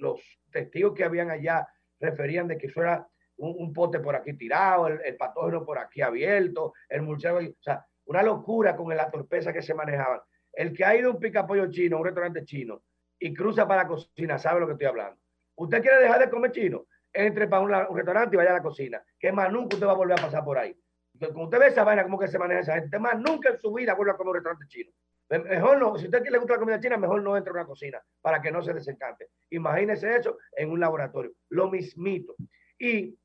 testigos 0.51 0.95
que 0.95 1.03
habían 1.03 1.29
allá 1.29 1.67
referían 1.99 2.47
de 2.47 2.57
que 2.57 2.65
eso 2.65 2.81
era 2.81 3.07
un, 3.37 3.71
pote 3.71 3.99
por 3.99 4.15
aquí 4.15 4.33
tirado, 4.33 4.87
el, 4.87 5.15
patógeno 5.17 5.63
por 5.63 5.77
aquí 5.77 6.01
abierto, 6.01 6.73
el 6.89 7.03
murciélago, 7.03 7.47
o 7.47 7.61
sea, 7.61 7.85
una 8.05 8.23
locura 8.23 8.75
con 8.75 8.89
la 8.97 9.11
torpeza 9.11 9.53
que 9.53 9.61
se 9.61 9.75
manejaban. 9.75 10.19
El 10.51 10.73
que 10.73 10.83
ha 10.83 10.95
ido 10.95 11.11
a 11.11 11.13
un 11.13 11.19
picapollo 11.19 11.69
chino, 11.69 11.99
un 11.99 12.05
restaurante 12.05 12.43
chino, 12.43 12.81
y 13.19 13.31
cruza 13.35 13.67
para 13.67 13.83
la 13.83 13.87
cocina, 13.87 14.39
sabe 14.39 14.61
lo 14.61 14.65
que 14.65 14.73
estoy 14.73 14.87
hablando. 14.87 15.19
¿Usted 15.57 15.79
quiere 15.79 16.01
dejar 16.01 16.21
de 16.21 16.29
comer 16.31 16.51
chino? 16.51 16.87
Entre 17.13 17.47
para 17.47 17.61
un, 17.61 17.71
un 17.71 17.95
restaurante 17.95 18.35
y 18.35 18.37
vaya 18.37 18.49
a 18.49 18.53
la 18.53 18.63
cocina, 18.63 19.03
que 19.19 19.31
más 19.31 19.51
nunca 19.51 19.75
usted 19.75 19.85
va 19.85 19.91
a 19.91 19.95
volver 19.95 20.17
a 20.17 20.23
pasar 20.23 20.43
por 20.43 20.57
ahí. 20.57 20.75
Como 21.19 21.45
usted 21.45 21.59
ve 21.59 21.67
esa 21.67 21.83
vaina, 21.83 22.03
cómo 22.03 22.19
que 22.19 22.27
se 22.27 22.39
maneja 22.39 22.61
esa 22.61 22.79
gente, 22.79 22.99
más 22.99 23.19
nunca 23.19 23.49
en 23.49 23.57
su 23.57 23.73
vida 23.73 23.93
vuelve 23.93 24.11
a 24.11 24.17
comer 24.17 24.29
un 24.29 24.35
restaurante 24.35 24.67
chino. 24.67 24.91
Mejor 25.29 25.77
no, 25.77 25.97
si 25.97 26.05
usted 26.05 26.23
le 26.23 26.37
gusta 26.37 26.53
la 26.53 26.59
comida 26.59 26.79
china, 26.79 26.97
mejor 26.97 27.21
no 27.21 27.35
entre 27.35 27.51
a 27.51 27.53
una 27.53 27.65
cocina 27.65 28.01
para 28.21 28.41
que 28.41 28.49
no 28.49 28.61
se 28.61 28.73
desencante. 28.73 29.29
Imagínese 29.49 30.15
eso 30.15 30.37
en 30.55 30.71
un 30.71 30.79
laboratorio, 30.79 31.33
lo 31.49 31.69
mismito. 31.69 32.35
Y 32.79 33.17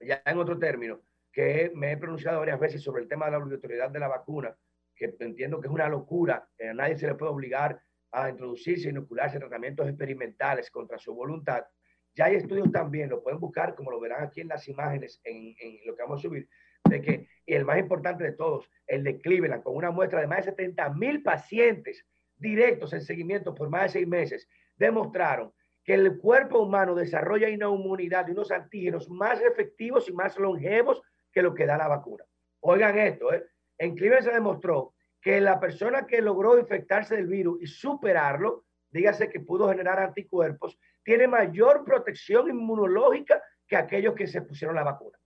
ya 0.00 0.22
en 0.24 0.38
otro 0.38 0.58
término, 0.58 1.00
que 1.32 1.72
me 1.74 1.92
he 1.92 1.96
pronunciado 1.96 2.38
varias 2.38 2.60
veces 2.60 2.82
sobre 2.82 3.02
el 3.02 3.08
tema 3.08 3.26
de 3.26 3.32
la 3.32 3.38
obligatoriedad 3.38 3.90
de 3.90 3.98
la 3.98 4.08
vacuna, 4.08 4.56
que 4.94 5.14
entiendo 5.20 5.60
que 5.60 5.66
es 5.66 5.72
una 5.72 5.88
locura, 5.88 6.48
a 6.58 6.74
nadie 6.74 6.96
se 6.96 7.06
le 7.06 7.14
puede 7.14 7.32
obligar 7.32 7.80
a 8.12 8.28
introducirse, 8.28 8.88
inocularse 8.90 9.38
tratamientos 9.38 9.88
experimentales 9.88 10.70
contra 10.70 10.98
su 10.98 11.14
voluntad. 11.14 11.64
Ya 12.14 12.26
hay 12.26 12.36
estudios 12.36 12.70
también, 12.70 13.08
lo 13.08 13.22
pueden 13.22 13.40
buscar, 13.40 13.74
como 13.74 13.90
lo 13.90 14.00
verán 14.00 14.24
aquí 14.24 14.40
en 14.40 14.48
las 14.48 14.66
imágenes, 14.68 15.20
en, 15.24 15.54
en 15.58 15.78
lo 15.86 15.96
que 15.96 16.02
vamos 16.02 16.20
a 16.20 16.22
subir, 16.22 16.48
de 16.88 17.02
que, 17.02 17.28
y 17.46 17.54
el 17.54 17.64
más 17.64 17.78
importante 17.78 18.24
de 18.24 18.32
todos, 18.32 18.70
el 18.86 19.04
de 19.04 19.20
Cleveland, 19.20 19.62
con 19.62 19.76
una 19.76 19.90
muestra 19.90 20.20
de 20.20 20.26
más 20.26 20.38
de 20.38 20.52
70 20.52 20.90
mil 20.94 21.22
pacientes 21.22 22.06
directos 22.36 22.92
en 22.92 23.02
seguimiento 23.02 23.54
por 23.54 23.68
más 23.68 23.82
de 23.84 23.88
seis 24.00 24.08
meses, 24.08 24.48
demostraron 24.76 25.52
que 25.84 25.94
el 25.94 26.18
cuerpo 26.18 26.60
humano 26.60 26.94
desarrolla 26.94 27.48
una 27.48 27.68
inmunidad 27.68 28.28
y 28.28 28.32
unos 28.32 28.50
antígenos 28.50 29.08
más 29.08 29.40
efectivos 29.40 30.08
y 30.08 30.12
más 30.12 30.38
longevos 30.38 31.02
que 31.32 31.42
lo 31.42 31.54
que 31.54 31.66
da 31.66 31.76
la 31.76 31.88
vacuna. 31.88 32.24
Oigan 32.60 32.98
esto, 32.98 33.32
¿eh? 33.32 33.44
en 33.78 33.94
Cleveland 33.94 34.24
se 34.24 34.32
demostró 34.32 34.94
que 35.20 35.40
la 35.40 35.60
persona 35.60 36.06
que 36.06 36.22
logró 36.22 36.58
infectarse 36.58 37.16
del 37.16 37.26
virus 37.26 37.62
y 37.62 37.66
superarlo, 37.66 38.64
dígase 38.90 39.28
que 39.28 39.40
pudo 39.40 39.68
generar 39.68 39.98
anticuerpos, 40.00 40.78
tiene 41.02 41.26
mayor 41.26 41.84
protección 41.84 42.48
inmunológica 42.48 43.42
que 43.66 43.76
aquellos 43.76 44.14
que 44.14 44.26
se 44.26 44.42
pusieron 44.42 44.76
la 44.76 44.84
vacuna. 44.84 45.18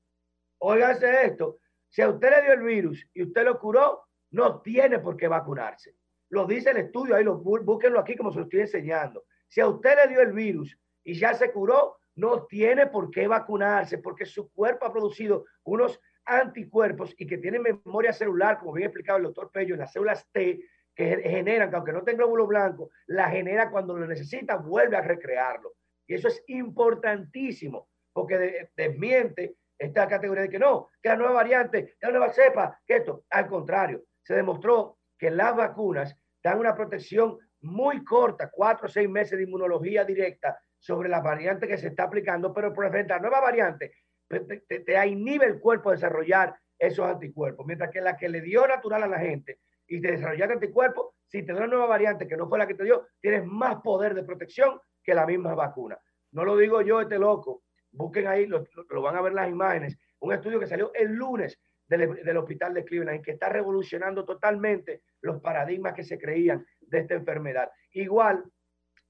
Óigase 0.67 1.27
esto, 1.27 1.59
si 1.91 2.01
a 2.01 2.09
usted 2.09 2.31
le 2.31 2.43
dio 2.43 2.53
el 2.55 2.63
virus 2.63 3.07
y 3.13 3.23
usted 3.23 3.45
lo 3.45 3.59
curó, 3.59 4.05
no 4.31 4.63
tiene 4.63 4.99
por 4.99 5.15
qué 5.15 5.29
vacunarse. 5.29 5.95
Lo 6.31 6.47
dice 6.47 6.71
el 6.71 6.79
estudio, 6.79 7.15
ahí 7.15 7.23
lo, 7.23 7.37
búsquenlo 7.37 8.01
aquí 8.01 8.17
como 8.17 8.33
se 8.33 8.39
lo 8.39 8.45
estoy 8.45 8.61
enseñando. 8.61 9.25
Si 9.47 9.61
a 9.61 9.69
usted 9.69 9.95
le 9.97 10.09
dio 10.09 10.23
el 10.23 10.33
virus 10.33 10.75
y 11.05 11.15
ya 11.15 11.35
se 11.35 11.53
curó, 11.53 11.99
no 12.15 12.47
tiene 12.47 12.87
por 12.87 13.11
qué 13.11 13.29
vacunarse 13.29 13.99
porque 13.99 14.25
su 14.25 14.51
cuerpo 14.53 14.87
ha 14.87 14.93
producido 14.93 15.45
unos 15.65 16.01
anticuerpos 16.25 17.15
y 17.19 17.27
que 17.27 17.37
tienen 17.37 17.61
memoria 17.61 18.15
celular, 18.15 18.59
como 18.59 18.73
bien 18.73 18.87
explicado 18.87 19.19
el 19.19 19.25
doctor 19.25 19.51
Pello, 19.53 19.77
las 19.77 19.93
células 19.93 20.27
T, 20.33 20.65
que 20.95 21.21
generan, 21.25 21.69
que 21.69 21.77
aunque 21.77 21.93
no 21.93 22.05
tenga 22.05 22.19
glóbulo 22.19 22.47
blanco, 22.47 22.89
la 23.07 23.29
genera 23.29 23.71
cuando 23.71 23.99
lo 23.99 24.07
necesita, 24.07 24.57
vuelve 24.57 24.97
a 24.97 25.03
recrearlo. 25.03 25.75
Y 26.07 26.15
eso 26.15 26.29
es 26.29 26.43
importantísimo, 26.47 27.87
porque 28.15 28.71
desmiente 28.75 29.57
esta 29.85 30.09
categoría 30.09 30.43
de 30.45 30.51
que 30.51 30.59
no, 30.59 30.91
que 31.03 31.09
la 31.09 31.17
nueva 31.17 31.35
variante, 31.35 31.97
que 31.99 32.07
la 32.07 32.13
nueva 32.13 32.33
cepa, 32.33 32.81
que 32.87 32.97
esto, 32.97 33.25
al 33.31 33.47
contrario, 33.47 34.05
se 34.23 34.35
demostró 34.35 34.99
que 35.19 35.31
las 35.31 35.55
vacunas 35.55 36.17
dan 36.43 36.59
una 36.59 36.75
protección 36.75 37.39
muy 37.61 38.05
corta, 38.05 38.51
cuatro 38.53 38.87
o 38.87 38.91
seis 38.91 39.09
meses 39.09 39.39
de 39.39 39.45
inmunología 39.45 40.05
directa 40.05 40.59
sobre 40.79 41.09
la 41.09 41.21
variante 41.21 41.67
que 41.67 41.79
se 41.79 41.89
está 41.89 42.05
aplicando, 42.05 42.53
pero 42.53 42.73
por 42.73 42.85
enfrentar 42.85 43.21
nueva 43.21 43.41
variante, 43.41 43.93
te, 44.29 44.81
te, 44.81 45.07
inhibe 45.07 45.47
el 45.47 45.61
cuerpo 45.61 45.89
a 45.89 45.93
desarrollar 45.93 46.55
esos 46.79 47.07
anticuerpos, 47.07 47.65
mientras 47.67 47.91
que 47.91 48.01
la 48.01 48.17
que 48.17 48.29
le 48.29 48.43
dio 48.43 48.67
natural 48.67 49.05
a 49.05 49.09
la 49.09 49.19
gente 49.19 49.61
y 49.87 50.01
te 50.01 50.13
desarrollaste 50.13 50.55
anticuerpos, 50.55 51.15
si 51.27 51.43
te 51.43 51.53
da 51.53 51.59
una 51.59 51.69
nueva 51.69 51.87
variante 51.87 52.27
que 52.27 52.37
no 52.37 52.49
fue 52.49 52.59
la 52.59 52.67
que 52.67 52.75
te 52.75 52.85
dio, 52.85 53.07
tienes 53.21 53.45
más 53.47 53.77
poder 53.83 54.15
de 54.15 54.25
protección 54.25 54.81
que 55.03 55.15
la 55.15 55.27
misma 55.27 55.55
vacuna. 55.55 55.99
No 56.33 56.45
lo 56.45 56.57
digo 56.57 56.83
yo, 56.83 57.01
este 57.01 57.19
loco. 57.19 57.64
Busquen 57.95 58.27
ahí, 58.27 58.47
lo, 58.47 58.67
van 59.03 59.17
a 59.17 59.23
ver 59.23 59.33
las 59.33 59.49
imágenes. 59.49 59.97
Un 60.21 60.33
estudio 60.33 60.59
que 60.59 60.67
salió 60.67 60.93
el 60.95 61.13
lunes 61.13 61.61
del, 61.87 62.37
hospital 62.37 62.75
de 62.75 62.85
Cleveland 62.85 63.23
que 63.23 63.33
está 63.33 63.49
revolucionando 63.49 64.25
totalmente 64.25 65.03
los 65.21 65.41
paradigmas 65.41 65.95
que 65.95 66.03
se 66.03 66.19
creían 66.19 66.67
de 66.81 66.99
esta 66.99 67.15
enfermedad. 67.15 67.71
Igual, 67.93 68.45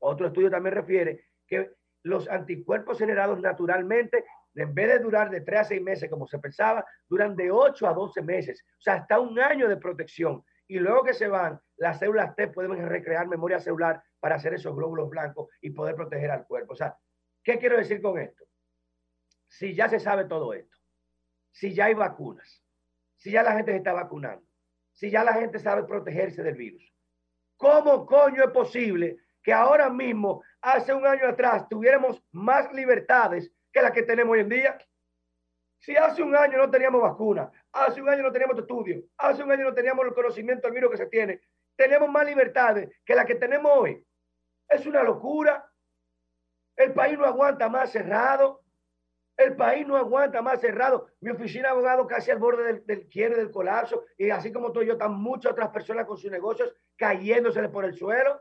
otro 0.00 0.26
estudio 0.26 0.50
también 0.50 0.74
refiere 0.74 1.24
que 1.46 1.70
los 2.02 2.28
anticuerpos 2.28 2.98
generados 2.98 3.40
naturalmente, 3.40 4.24
en 4.54 4.74
vez 4.74 4.88
de 4.88 4.98
durar 4.98 5.30
de 5.30 5.40
3 5.40 5.60
a 5.60 5.64
6 5.64 5.82
meses 5.82 6.10
como 6.10 6.26
se 6.26 6.38
pensaba, 6.38 6.84
duran 7.08 7.34
de 7.34 7.50
8 7.50 7.86
a 7.86 7.94
12 7.94 8.20
meses, 8.22 8.62
o 8.78 8.82
sea, 8.82 8.94
hasta 8.94 9.18
un 9.18 9.40
año 9.40 9.68
de 9.68 9.78
protección. 9.78 10.44
Y 10.66 10.78
luego 10.78 11.04
que 11.04 11.14
se 11.14 11.28
van, 11.28 11.58
las 11.76 11.98
células 11.98 12.34
T 12.36 12.48
pueden 12.48 12.86
recrear 12.88 13.26
memoria 13.28 13.60
celular 13.60 14.02
para 14.20 14.36
hacer 14.36 14.54
esos 14.54 14.74
glóbulos 14.74 15.08
blancos 15.08 15.48
y 15.60 15.70
poder 15.70 15.94
proteger 15.94 16.30
al 16.30 16.46
cuerpo. 16.46 16.72
O 16.72 16.76
sea, 16.76 16.96
¿qué 17.42 17.58
quiero 17.58 17.76
decir 17.76 18.00
con 18.00 18.18
esto? 18.18 18.44
Si 19.58 19.72
ya 19.72 19.88
se 19.88 20.00
sabe 20.00 20.24
todo 20.24 20.52
esto, 20.52 20.76
si 21.52 21.72
ya 21.72 21.84
hay 21.84 21.94
vacunas, 21.94 22.60
si 23.16 23.30
ya 23.30 23.44
la 23.44 23.52
gente 23.52 23.70
se 23.70 23.76
está 23.78 23.92
vacunando, 23.92 24.44
si 24.92 25.10
ya 25.10 25.22
la 25.22 25.34
gente 25.34 25.60
sabe 25.60 25.84
protegerse 25.84 26.42
del 26.42 26.56
virus, 26.56 26.92
¿cómo 27.56 28.04
coño 28.04 28.42
es 28.42 28.50
posible 28.50 29.18
que 29.44 29.52
ahora 29.52 29.88
mismo, 29.90 30.42
hace 30.60 30.92
un 30.92 31.06
año 31.06 31.28
atrás, 31.28 31.68
tuviéramos 31.68 32.20
más 32.32 32.72
libertades 32.72 33.52
que 33.72 33.80
las 33.80 33.92
que 33.92 34.02
tenemos 34.02 34.32
hoy 34.32 34.40
en 34.40 34.48
día? 34.48 34.78
Si 35.78 35.94
hace 35.94 36.20
un 36.20 36.34
año 36.34 36.58
no 36.58 36.68
teníamos 36.68 37.00
vacuna, 37.00 37.48
hace 37.70 38.02
un 38.02 38.08
año 38.08 38.24
no 38.24 38.32
teníamos 38.32 38.58
estudio, 38.58 39.04
hace 39.18 39.44
un 39.44 39.52
año 39.52 39.66
no 39.66 39.74
teníamos 39.74 40.04
el 40.04 40.14
conocimiento 40.14 40.66
del 40.66 40.74
virus 40.74 40.90
que 40.90 40.96
se 40.96 41.06
tiene, 41.06 41.40
tenemos 41.76 42.08
más 42.10 42.26
libertades 42.26 42.90
que 43.04 43.14
las 43.14 43.24
que 43.24 43.36
tenemos 43.36 43.70
hoy. 43.72 44.04
Es 44.68 44.84
una 44.84 45.04
locura. 45.04 45.70
El 46.74 46.92
país 46.92 47.16
no 47.16 47.24
aguanta 47.24 47.68
más 47.68 47.92
cerrado. 47.92 48.63
El 49.36 49.56
país 49.56 49.86
no 49.86 49.96
aguanta 49.96 50.42
más 50.42 50.60
cerrado. 50.60 51.08
Mi 51.20 51.30
oficina 51.30 51.68
de 51.68 51.74
abogado 51.74 52.06
casi 52.06 52.30
al 52.30 52.38
borde 52.38 52.64
del, 52.64 52.86
del 52.86 53.08
del 53.08 53.50
colapso. 53.50 54.04
Y 54.16 54.30
así 54.30 54.52
como 54.52 54.68
estoy 54.68 54.86
yo, 54.86 54.92
están 54.92 55.14
muchas 55.14 55.52
otras 55.52 55.70
personas 55.70 56.06
con 56.06 56.16
sus 56.16 56.30
negocios 56.30 56.72
cayéndose 56.96 57.68
por 57.68 57.84
el 57.84 57.94
suelo. 57.94 58.40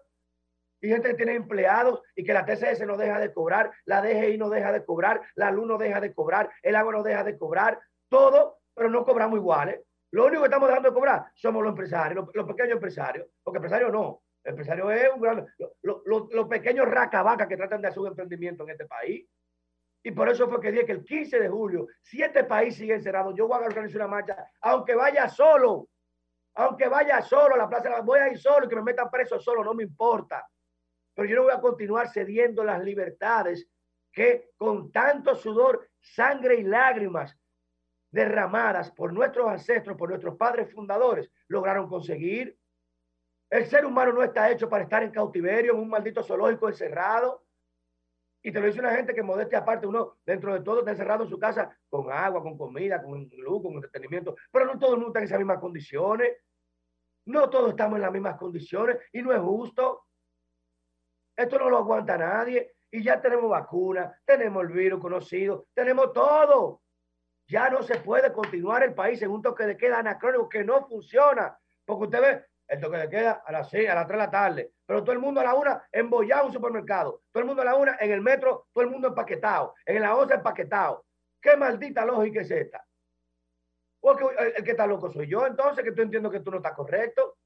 Y 0.81 0.89
gente 0.89 1.09
que 1.09 1.15
tiene 1.15 1.35
empleados 1.35 2.01
y 2.13 2.23
que 2.23 2.33
la 2.33 2.45
TCS 2.45 2.85
no 2.85 2.97
deja 2.97 3.17
de 3.17 3.33
cobrar, 3.33 3.71
la 3.85 4.01
DGI 4.01 4.37
no 4.37 4.49
deja 4.49 4.71
de 4.73 4.83
cobrar, 4.83 5.21
la 5.35 5.49
luz 5.49 5.65
no 5.65 5.77
deja 5.77 6.01
de 6.01 6.13
cobrar, 6.13 6.51
el 6.61 6.75
agua 6.75 6.91
no 6.91 7.03
deja 7.03 7.23
de 7.23 7.37
cobrar, 7.37 7.79
todo, 8.09 8.59
pero 8.75 8.89
no 8.89 9.05
cobramos 9.05 9.39
iguales. 9.39 9.79
Lo 10.11 10.25
único 10.25 10.41
que 10.41 10.47
estamos 10.47 10.67
dejando 10.67 10.89
de 10.89 10.93
cobrar 10.93 11.25
somos 11.35 11.63
los 11.63 11.71
empresarios, 11.71 12.27
los, 12.33 12.45
pequeños 12.45 12.73
empresarios, 12.73 13.27
porque 13.41 13.57
empresarios 13.59 13.91
no. 13.93 14.23
El 14.43 14.51
empresario 14.51 14.91
es 14.91 15.09
un 15.15 15.21
gran. 15.21 15.47
Los 15.57 16.01
lo, 16.05 16.27
lo 16.29 16.49
pequeños 16.49 16.85
racabacas 16.85 17.47
que 17.47 17.55
tratan 17.55 17.81
de 17.81 17.87
hacer 17.87 17.99
un 17.99 18.07
emprendimiento 18.07 18.63
en 18.63 18.71
este 18.71 18.85
país. 18.85 19.25
Y 20.03 20.11
por 20.11 20.27
eso 20.27 20.49
fue 20.49 20.59
que 20.59 20.71
dije 20.71 20.85
que 20.85 20.91
el 20.91 21.05
15 21.05 21.39
de 21.39 21.47
julio, 21.47 21.87
si 22.01 22.21
este 22.21 22.43
país 22.43 22.75
sigue 22.75 22.95
encerrado, 22.95 23.33
yo 23.33 23.47
voy 23.47 23.63
a 23.63 23.67
organizar 23.67 24.01
una 24.01 24.07
marcha, 24.09 24.51
aunque 24.61 24.95
vaya 24.95 25.29
solo, 25.29 25.87
aunque 26.55 26.89
vaya 26.89 27.21
solo 27.21 27.55
a 27.55 27.57
la 27.57 27.69
plaza, 27.69 28.01
voy 28.01 28.19
a 28.19 28.29
ir 28.29 28.37
solo 28.37 28.65
y 28.65 28.69
que 28.69 28.75
me 28.75 28.83
metan 28.83 29.09
preso 29.09 29.39
solo, 29.39 29.63
no 29.63 29.73
me 29.73 29.83
importa. 29.83 30.45
Pero 31.15 31.27
yo 31.27 31.35
no 31.37 31.43
voy 31.43 31.53
a 31.53 31.61
continuar 31.61 32.09
cediendo 32.09 32.65
las 32.65 32.83
libertades 32.83 33.67
que 34.11 34.51
con 34.57 34.91
tanto 34.91 35.35
sudor, 35.35 35.89
sangre 35.99 36.55
y 36.55 36.63
lágrimas 36.63 37.37
derramadas 38.11 38.91
por 38.91 39.13
nuestros 39.13 39.47
ancestros, 39.47 39.97
por 39.97 40.09
nuestros 40.09 40.35
padres 40.35 40.71
fundadores, 40.71 41.31
lograron 41.47 41.87
conseguir. 41.87 42.57
El 43.49 43.65
ser 43.67 43.85
humano 43.85 44.11
no 44.11 44.21
está 44.21 44.51
hecho 44.51 44.67
para 44.67 44.83
estar 44.83 45.01
en 45.01 45.11
cautiverio, 45.11 45.73
en 45.73 45.79
un 45.79 45.89
maldito 45.89 46.23
zoológico 46.23 46.67
encerrado. 46.67 47.42
Y 48.45 48.51
te 48.51 48.59
lo 48.59 48.67
dice 48.67 48.81
una 48.81 48.93
gente 48.93 49.15
que 49.15 49.23
modestia 49.23 49.59
aparte, 49.59 49.87
uno 49.87 50.17
dentro 50.25 50.53
de 50.53 50.59
todo 50.59 50.79
está 50.79 50.91
encerrado 50.91 51.23
en 51.23 51.29
su 51.29 51.39
casa 51.39 51.75
con 51.89 52.11
agua, 52.11 52.43
con 52.43 52.57
comida, 52.57 53.01
con 53.01 53.29
luz, 53.37 53.63
con 53.63 53.73
entretenimiento. 53.75 54.35
Pero 54.51 54.65
no 54.65 54.77
todo 54.77 54.91
el 54.91 54.97
mundo 54.97 55.09
está 55.09 55.19
en 55.19 55.25
esas 55.25 55.39
mismas 55.39 55.59
condiciones. 55.59 56.37
No 57.25 57.49
todos 57.49 57.69
estamos 57.69 57.95
en 57.95 58.01
las 58.01 58.11
mismas 58.11 58.37
condiciones 58.37 58.97
y 59.13 59.21
no 59.21 59.31
es 59.31 59.39
justo. 59.39 60.05
Esto 61.37 61.57
no 61.57 61.69
lo 61.69 61.77
aguanta 61.77 62.17
nadie. 62.17 62.75
Y 62.91 63.01
ya 63.01 63.21
tenemos 63.21 63.49
vacuna, 63.49 64.13
tenemos 64.25 64.63
el 64.63 64.73
virus 64.73 64.99
conocido, 64.99 65.67
tenemos 65.73 66.11
todo. 66.11 66.81
Ya 67.47 67.69
no 67.69 67.81
se 67.81 67.95
puede 67.99 68.31
continuar 68.33 68.83
el 68.83 68.93
país 68.93 69.21
en 69.21 69.31
un 69.31 69.41
toque 69.41 69.65
de 69.65 69.77
queda 69.77 69.99
anacrónico 69.99 70.49
que 70.49 70.65
no 70.65 70.85
funciona. 70.85 71.57
Porque 71.85 72.03
usted 72.03 72.21
ve, 72.21 72.45
el 72.67 72.79
toque 72.79 72.97
de 72.97 73.09
queda 73.09 73.43
a 73.45 73.51
las 73.51 73.69
6, 73.69 73.89
a 73.89 73.95
las 73.95 74.07
3 74.07 74.17
de 74.17 74.25
la 74.25 74.31
tarde, 74.31 74.71
pero 74.85 75.03
todo 75.03 75.13
el 75.13 75.19
mundo 75.19 75.41
a 75.41 75.43
la 75.43 75.53
una 75.53 75.87
embollado 75.91 76.41
en 76.41 76.47
un 76.47 76.53
supermercado, 76.53 77.21
todo 77.31 77.41
el 77.41 77.47
mundo 77.47 77.61
a 77.61 77.65
la 77.65 77.75
una 77.75 77.97
en 77.99 78.11
el 78.11 78.21
metro, 78.21 78.67
todo 78.71 78.83
el 78.83 78.89
mundo 78.89 79.09
empaquetado, 79.09 79.75
en 79.85 80.01
la 80.01 80.15
11 80.15 80.35
empaquetado. 80.35 81.05
¿Qué 81.41 81.57
maldita 81.57 82.05
lógica 82.05 82.41
es 82.41 82.51
esta? 82.51 82.85
Porque 83.99 84.23
el, 84.23 84.53
el 84.57 84.63
que 84.63 84.71
está 84.71 84.87
loco 84.87 85.11
soy 85.11 85.27
yo, 85.27 85.45
entonces, 85.45 85.83
que 85.83 85.91
tú 85.91 86.01
entiendo 86.01 86.29
que 86.29 86.39
tú 86.39 86.51
no 86.51 86.57
estás 86.57 86.73
correcto. 86.73 87.37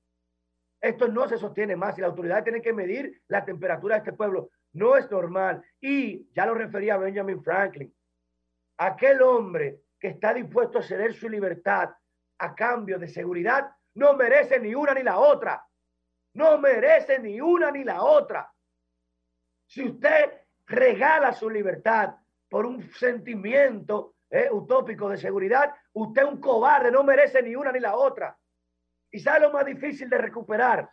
Esto 0.80 1.08
no 1.08 1.28
se 1.28 1.38
sostiene 1.38 1.76
más 1.76 1.98
y 1.98 2.02
la 2.02 2.08
autoridad 2.08 2.44
tiene 2.44 2.62
que 2.62 2.74
medir 2.74 3.22
la 3.28 3.44
temperatura 3.44 3.96
de 3.96 4.00
este 4.00 4.14
pueblo. 4.14 4.52
No 4.74 4.96
es 4.96 5.10
normal. 5.10 5.64
Y 5.82 6.32
ya 6.34 6.46
lo 6.46 6.54
refería 6.54 6.98
Benjamin 6.98 7.42
Franklin. 7.42 7.94
Aquel 8.78 9.22
hombre 9.24 9.82
que 10.00 10.10
está 10.10 10.34
dispuesto 10.34 10.80
a 10.80 10.84
ceder 10.84 11.14
su 11.14 11.30
libertad 11.30 11.90
a 12.40 12.54
cambio 12.54 13.00
de 13.00 13.08
seguridad 13.08 13.72
no 13.98 14.14
merece 14.14 14.60
ni 14.60 14.76
una 14.76 14.94
ni 14.94 15.02
la 15.02 15.18
otra. 15.18 15.66
No 16.36 16.60
merece 16.60 17.18
ni 17.20 17.42
una 17.42 17.72
ni 17.72 17.84
la 17.84 18.04
otra. 18.04 18.52
Si 19.66 19.84
usted 19.84 20.34
regala 20.68 21.34
su 21.34 21.50
libertad 21.50 22.16
por 22.48 22.68
un 22.68 22.84
sentimiento 22.92 24.16
eh, 24.30 24.50
utópico 24.52 25.10
de 25.10 25.18
seguridad, 25.18 25.74
usted 25.94 26.22
es 26.22 26.28
un 26.28 26.40
cobarde, 26.40 26.92
no 26.92 27.04
merece 27.04 27.42
ni 27.42 27.56
una 27.56 27.72
ni 27.72 27.80
la 27.80 27.96
otra. 27.96 28.38
Y 29.10 29.20
sabe 29.20 29.42
lo 29.42 29.52
más 29.52 29.66
difícil 29.66 30.08
de 30.10 30.20
recuperar 30.20 30.88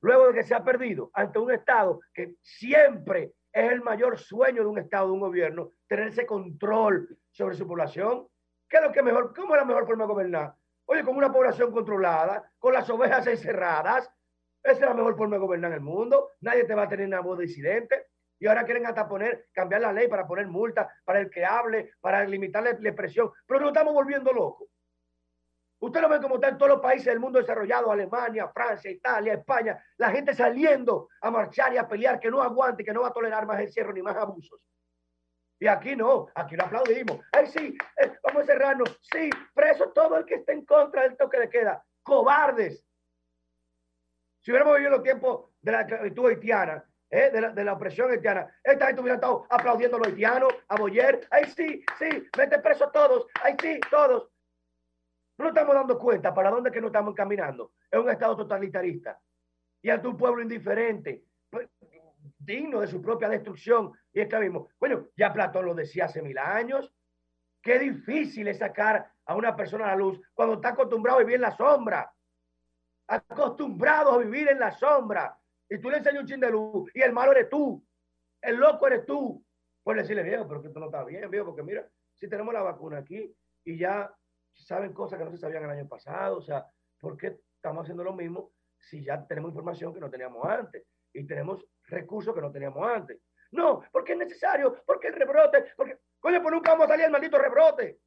luego 0.00 0.26
de 0.26 0.34
que 0.34 0.42
se 0.42 0.54
ha 0.54 0.64
perdido 0.64 1.12
ante 1.14 1.38
un 1.38 1.52
Estado 1.52 2.00
que 2.12 2.34
siempre 2.42 3.34
es 3.52 3.70
el 3.70 3.82
mayor 3.82 4.18
sueño 4.18 4.62
de 4.62 4.68
un 4.68 4.78
Estado, 4.78 5.06
de 5.06 5.12
un 5.12 5.20
gobierno, 5.20 5.74
tener 5.86 6.08
ese 6.08 6.26
control 6.26 7.16
sobre 7.30 7.54
su 7.54 7.68
población. 7.68 8.26
¿Qué 8.68 8.78
es 8.78 8.82
lo 8.82 8.90
que 8.90 9.02
mejor? 9.02 9.32
¿Cómo 9.32 9.54
es 9.54 9.60
la 9.60 9.64
mejor 9.64 9.86
forma 9.86 10.04
de 10.04 10.12
gobernar? 10.12 10.57
Oye, 10.90 11.04
con 11.04 11.16
una 11.16 11.30
población 11.30 11.70
controlada, 11.70 12.50
con 12.58 12.72
las 12.72 12.88
ovejas 12.88 13.26
encerradas, 13.26 14.10
esa 14.62 14.72
es 14.72 14.80
la 14.80 14.94
mejor 14.94 15.18
forma 15.18 15.36
de 15.36 15.40
gobernar 15.40 15.72
el 15.72 15.82
mundo. 15.82 16.30
Nadie 16.40 16.64
te 16.64 16.74
va 16.74 16.84
a 16.84 16.88
tener 16.88 17.06
una 17.06 17.20
voz 17.20 17.38
disidente. 17.38 18.06
Y 18.38 18.46
ahora 18.46 18.64
quieren 18.64 18.86
hasta 18.86 19.06
poner, 19.06 19.48
cambiar 19.52 19.82
la 19.82 19.92
ley 19.92 20.08
para 20.08 20.26
poner 20.26 20.46
multas 20.46 20.88
para 21.04 21.20
el 21.20 21.28
que 21.28 21.44
hable, 21.44 21.92
para 22.00 22.24
limitarle 22.24 22.78
la 22.80 22.88
expresión. 22.88 23.30
Pero 23.46 23.60
nos 23.60 23.68
estamos 23.68 23.92
volviendo 23.92 24.32
locos. 24.32 24.66
Usted 25.80 26.00
lo 26.00 26.08
ve 26.08 26.22
como 26.22 26.36
está 26.36 26.48
en 26.48 26.56
todos 26.56 26.72
los 26.72 26.80
países 26.80 27.06
del 27.06 27.20
mundo 27.20 27.38
desarrollado, 27.38 27.92
Alemania, 27.92 28.48
Francia, 28.48 28.90
Italia, 28.90 29.34
España, 29.34 29.84
la 29.98 30.10
gente 30.10 30.34
saliendo 30.34 31.10
a 31.20 31.30
marchar 31.30 31.74
y 31.74 31.76
a 31.76 31.86
pelear, 31.86 32.18
que 32.18 32.30
no 32.30 32.40
aguante, 32.40 32.82
que 32.82 32.94
no 32.94 33.02
va 33.02 33.08
a 33.08 33.12
tolerar 33.12 33.44
más 33.44 33.60
encierro 33.60 33.92
ni 33.92 34.00
más 34.00 34.16
abusos. 34.16 34.58
Y 35.60 35.66
aquí 35.66 35.96
no, 35.96 36.28
aquí 36.34 36.56
lo 36.56 36.64
aplaudimos. 36.64 37.18
Ay, 37.32 37.46
sí, 37.48 37.76
eh, 37.96 38.12
vamos 38.22 38.42
a 38.42 38.46
cerrarnos. 38.46 38.98
Sí, 39.12 39.28
preso 39.54 39.90
todo 39.90 40.16
el 40.16 40.24
que 40.24 40.36
esté 40.36 40.52
en 40.52 40.64
contra 40.64 41.02
del 41.02 41.16
toque 41.16 41.38
de 41.38 41.50
queda. 41.50 41.84
Cobardes. 42.02 42.84
Si 44.40 44.50
hubiéramos 44.50 44.76
vivido 44.76 44.92
los 44.92 45.02
tiempos 45.02 45.50
de 45.60 45.72
la 45.72 45.80
esclavitud 45.80 46.28
haitiana, 46.28 46.84
eh, 47.10 47.30
de, 47.30 47.40
la, 47.40 47.50
de, 47.50 47.64
la, 47.64 47.72
opresión 47.72 48.10
haitiana, 48.10 48.54
esta 48.62 48.86
gente 48.86 49.00
hubiera 49.00 49.16
estado 49.16 49.46
aplaudiendo 49.50 49.96
a 49.96 50.00
los 50.00 50.08
haitianos, 50.08 50.54
a 50.68 50.76
Boyer. 50.76 51.26
Ay, 51.30 51.46
sí, 51.46 51.84
sí, 51.98 52.28
mete 52.36 52.58
preso 52.60 52.90
todos. 52.90 53.26
Ay, 53.42 53.56
sí, 53.60 53.80
todos. 53.90 54.30
No 55.38 55.48
estamos 55.48 55.74
dando 55.74 55.98
cuenta 55.98 56.34
para 56.34 56.50
dónde 56.50 56.70
que 56.70 56.80
nos 56.80 56.88
estamos 56.88 57.14
caminando. 57.14 57.72
Es 57.90 57.98
un 57.98 58.10
Estado 58.10 58.36
totalitarista. 58.36 59.20
Y 59.82 59.90
ante 59.90 60.08
un 60.08 60.16
pueblo 60.16 60.42
indiferente, 60.42 61.24
digno 62.48 62.80
de 62.80 62.86
su 62.86 63.02
propia 63.02 63.28
destrucción 63.28 63.92
y 64.10 64.20
esclavismo. 64.20 64.70
Bueno, 64.80 65.08
ya 65.16 65.32
Platón 65.32 65.66
lo 65.66 65.74
decía 65.74 66.06
hace 66.06 66.22
mil 66.22 66.38
años. 66.38 66.90
Qué 67.62 67.78
difícil 67.78 68.48
es 68.48 68.58
sacar 68.58 69.12
a 69.26 69.36
una 69.36 69.54
persona 69.54 69.84
a 69.84 69.88
la 69.88 69.96
luz 69.96 70.18
cuando 70.32 70.54
está 70.54 70.70
acostumbrado 70.70 71.18
a 71.18 71.22
vivir 71.22 71.34
en 71.36 71.42
la 71.42 71.54
sombra. 71.54 72.10
Acostumbrado 73.06 74.12
a 74.12 74.18
vivir 74.18 74.48
en 74.48 74.58
la 74.58 74.70
sombra. 74.70 75.38
Y 75.68 75.78
tú 75.78 75.90
le 75.90 75.98
enseñas 75.98 76.22
un 76.22 76.26
chin 76.26 76.40
de 76.40 76.50
luz 76.50 76.90
y 76.94 77.02
el 77.02 77.12
malo 77.12 77.32
eres 77.32 77.50
tú. 77.50 77.84
El 78.40 78.56
loco 78.56 78.86
eres 78.86 79.04
tú. 79.04 79.44
Pues 79.82 79.98
decirle, 79.98 80.22
viejo, 80.22 80.48
pero 80.48 80.62
que 80.62 80.68
esto 80.68 80.80
no 80.80 80.86
está 80.86 81.04
bien, 81.04 81.30
viejo, 81.30 81.46
porque 81.46 81.62
mira, 81.62 81.86
si 82.14 82.28
tenemos 82.28 82.54
la 82.54 82.62
vacuna 82.62 82.98
aquí 82.98 83.34
y 83.64 83.78
ya 83.78 84.10
saben 84.54 84.94
cosas 84.94 85.18
que 85.18 85.24
no 85.26 85.30
se 85.30 85.38
sabían 85.38 85.64
el 85.64 85.70
año 85.70 85.86
pasado. 85.86 86.38
O 86.38 86.42
sea, 86.42 86.66
¿por 86.98 87.18
qué 87.18 87.38
estamos 87.56 87.82
haciendo 87.82 88.04
lo 88.04 88.14
mismo 88.14 88.52
si 88.78 89.04
ya 89.04 89.26
tenemos 89.26 89.50
información 89.50 89.92
que 89.92 90.00
no 90.00 90.08
teníamos 90.08 90.42
antes 90.46 90.86
y 91.12 91.26
tenemos 91.26 91.62
recursos 91.88 92.34
que 92.34 92.40
no 92.40 92.50
teníamos 92.50 92.86
antes? 92.88 93.18
No, 93.50 93.82
porque 93.90 94.12
es 94.12 94.18
necesario, 94.18 94.82
porque 94.84 95.08
el 95.08 95.14
rebrote, 95.14 95.72
porque, 95.76 95.98
coño, 96.20 96.42
pues 96.42 96.54
nunca 96.54 96.72
vamos 96.72 96.86
a 96.86 96.88
salir 96.90 97.06
el 97.06 97.10
maldito 97.10 97.38
rebrote. 97.38 97.98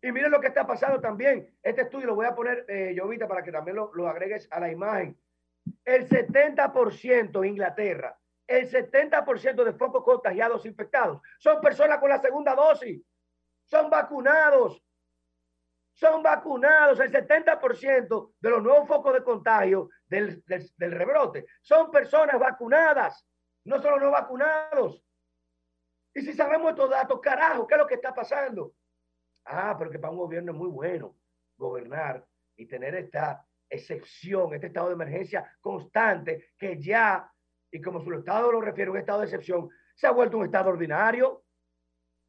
Y 0.00 0.12
miren 0.12 0.30
lo 0.30 0.40
que 0.40 0.48
está 0.48 0.66
pasando 0.66 1.00
también. 1.00 1.56
Este 1.62 1.82
estudio 1.82 2.06
lo 2.06 2.14
voy 2.14 2.26
a 2.26 2.34
poner, 2.34 2.64
eh, 2.68 2.96
para 3.28 3.42
que 3.42 3.50
también 3.50 3.76
lo, 3.76 4.08
agregues 4.08 4.46
a 4.50 4.60
la 4.60 4.70
imagen. 4.70 5.18
El 5.84 6.08
70% 6.08 7.46
Inglaterra, 7.46 8.16
el 8.46 8.70
70% 8.70 9.64
de 9.64 9.72
focos 9.72 10.04
contagiados 10.04 10.64
infectados 10.64 11.20
son 11.38 11.60
personas 11.60 11.98
con 11.98 12.08
la 12.08 12.20
segunda 12.20 12.54
dosis. 12.54 13.02
Son 13.64 13.90
vacunados. 13.90 14.82
Son 15.92 16.22
vacunados. 16.22 17.00
El 17.00 17.10
70% 17.10 18.32
de 18.40 18.50
los 18.50 18.62
nuevos 18.62 18.86
focos 18.86 19.12
de 19.12 19.24
contagio 19.24 19.90
del, 20.08 20.42
del, 20.46 20.70
del 20.76 20.92
rebrote 20.92 21.46
son 21.60 21.90
personas 21.90 22.38
vacunadas. 22.38 23.26
No 23.64 23.80
son 23.82 23.92
los 23.92 24.02
no 24.02 24.10
vacunados. 24.10 25.04
Y 26.14 26.22
si 26.22 26.32
sabemos 26.32 26.70
estos 26.70 26.90
datos, 26.90 27.20
carajo, 27.20 27.66
¿qué 27.66 27.74
es 27.74 27.78
lo 27.78 27.86
que 27.86 27.94
está 27.94 28.14
pasando? 28.14 28.74
Ah, 29.44 29.76
pero 29.78 29.90
que 29.90 29.98
para 29.98 30.10
un 30.10 30.18
gobierno 30.18 30.52
es 30.52 30.58
muy 30.58 30.68
bueno 30.68 31.16
gobernar 31.56 32.24
y 32.56 32.66
tener 32.66 32.94
esta 32.94 33.46
excepción, 33.68 34.54
este 34.54 34.68
estado 34.68 34.88
de 34.88 34.94
emergencia 34.94 35.56
constante 35.60 36.52
que 36.58 36.80
ya, 36.80 37.30
y 37.70 37.80
como 37.80 38.00
su 38.00 38.12
estado 38.12 38.50
lo 38.50 38.60
refiere, 38.60 38.90
un 38.90 38.96
estado 38.96 39.20
de 39.20 39.26
excepción, 39.26 39.68
se 39.94 40.06
ha 40.06 40.10
vuelto 40.10 40.38
un 40.38 40.46
estado 40.46 40.70
ordinario. 40.70 41.44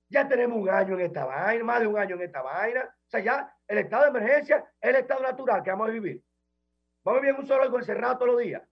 Ya 0.10 0.28
tenemos 0.28 0.58
un 0.58 0.70
año 0.70 0.96
en 0.96 1.02
esta 1.06 1.26
vaina, 1.26 1.64
más 1.64 1.80
de 1.82 1.88
un 1.88 1.98
año 1.98 2.16
en 2.16 2.24
esta 2.24 2.42
vaina. 2.42 2.84
O 2.84 3.10
sea, 3.10 3.20
ya 3.20 3.56
el 3.68 3.78
estado 3.78 4.04
de 4.04 4.10
emergencia 4.10 4.72
es 4.82 4.90
el 4.90 4.96
estado 4.96 5.22
natural 5.22 5.62
que 5.64 5.70
vamos 5.70 5.90
a 5.90 5.92
vivir. 5.92 6.24
Vamos 7.04 7.20
a 7.20 7.22
vivir 7.22 7.40
un 7.40 7.48
solo 7.48 7.64
algo 7.64 7.78
encerrado 7.78 8.18
todos 8.18 8.34
los 8.34 8.42
días. 8.42 8.64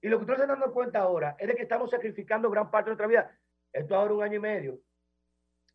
Y 0.00 0.08
lo 0.08 0.16
que 0.16 0.22
ustedes 0.22 0.40
están 0.40 0.58
dando 0.58 0.72
cuenta 0.72 1.00
ahora 1.00 1.36
es 1.38 1.46
de 1.46 1.54
que 1.54 1.62
estamos 1.62 1.90
sacrificando 1.90 2.50
gran 2.50 2.70
parte 2.70 2.90
de 2.90 2.96
nuestra 2.96 3.06
vida. 3.06 3.38
Esto 3.72 3.94
ahora 3.94 4.14
un 4.14 4.22
año 4.22 4.36
y 4.36 4.40
medio. 4.40 4.80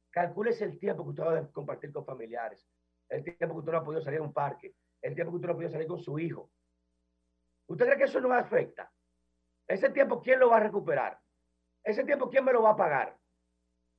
Calcúlese 0.10 0.66
el 0.66 0.80
tiempo 0.80 1.04
que 1.04 1.10
usted 1.10 1.24
va 1.24 1.40
a 1.40 1.48
compartir 1.52 1.92
con 1.92 2.06
familiares, 2.06 2.66
el 3.10 3.24
tiempo 3.24 3.56
que 3.56 3.60
usted 3.60 3.72
no 3.72 3.78
ha 3.80 3.84
podido 3.84 4.02
salir 4.02 4.20
a 4.20 4.24
un 4.24 4.34
parque, 4.34 4.74
el 5.02 5.14
tiempo 5.14 5.32
que 5.32 5.36
usted 5.36 5.48
no 5.48 5.54
ha 5.54 5.56
podido 5.56 5.72
salir 5.72 5.88
con 5.88 6.00
su 6.00 6.18
hijo. 6.18 6.50
¿Usted 7.68 7.86
cree 7.86 7.98
que 7.98 8.04
eso 8.06 8.22
no 8.22 8.34
afecta? 8.34 8.92
Ese 9.68 9.90
tiempo, 9.90 10.22
¿quién 10.22 10.40
lo 10.40 10.50
va 10.50 10.58
a 10.58 10.62
recuperar? 10.62 11.20
Ese 11.84 12.04
tiempo, 12.04 12.30
¿quién 12.30 12.46
me 12.46 12.54
lo 12.54 12.64
va 12.64 12.72
a 12.72 12.76
pagar? 12.76 13.18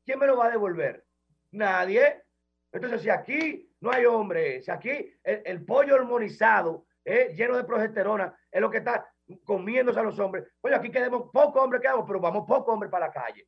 ¿Quién 0.05 0.18
me 0.18 0.27
lo 0.27 0.36
va 0.36 0.47
a 0.47 0.51
devolver? 0.51 1.05
Nadie. 1.52 2.23
Entonces, 2.73 3.02
si 3.02 3.10
aquí 3.10 3.70
no 3.81 3.90
hay 3.90 4.06
hombre, 4.06 4.62
si 4.62 4.70
aquí 4.70 5.12
el, 5.23 5.43
el 5.44 5.64
pollo 5.64 5.97
hormonizado, 5.97 6.85
eh, 7.06 7.32
lleno 7.36 7.56
de 7.56 7.62
progesterona, 7.62 8.36
es 8.50 8.60
lo 8.60 8.68
que 8.68 8.78
está 8.78 9.08
comiéndose 9.44 10.00
a 10.00 10.02
los 10.02 10.18
hombres, 10.18 10.44
oye, 10.60 10.74
aquí 10.74 10.90
quedamos 10.90 11.30
poco 11.32 11.62
hombre, 11.62 11.80
quedamos, 11.80 12.04
pero 12.04 12.18
vamos 12.18 12.44
poco 12.46 12.72
hombre 12.72 12.88
para 12.88 13.06
la 13.06 13.12
calle. 13.12 13.46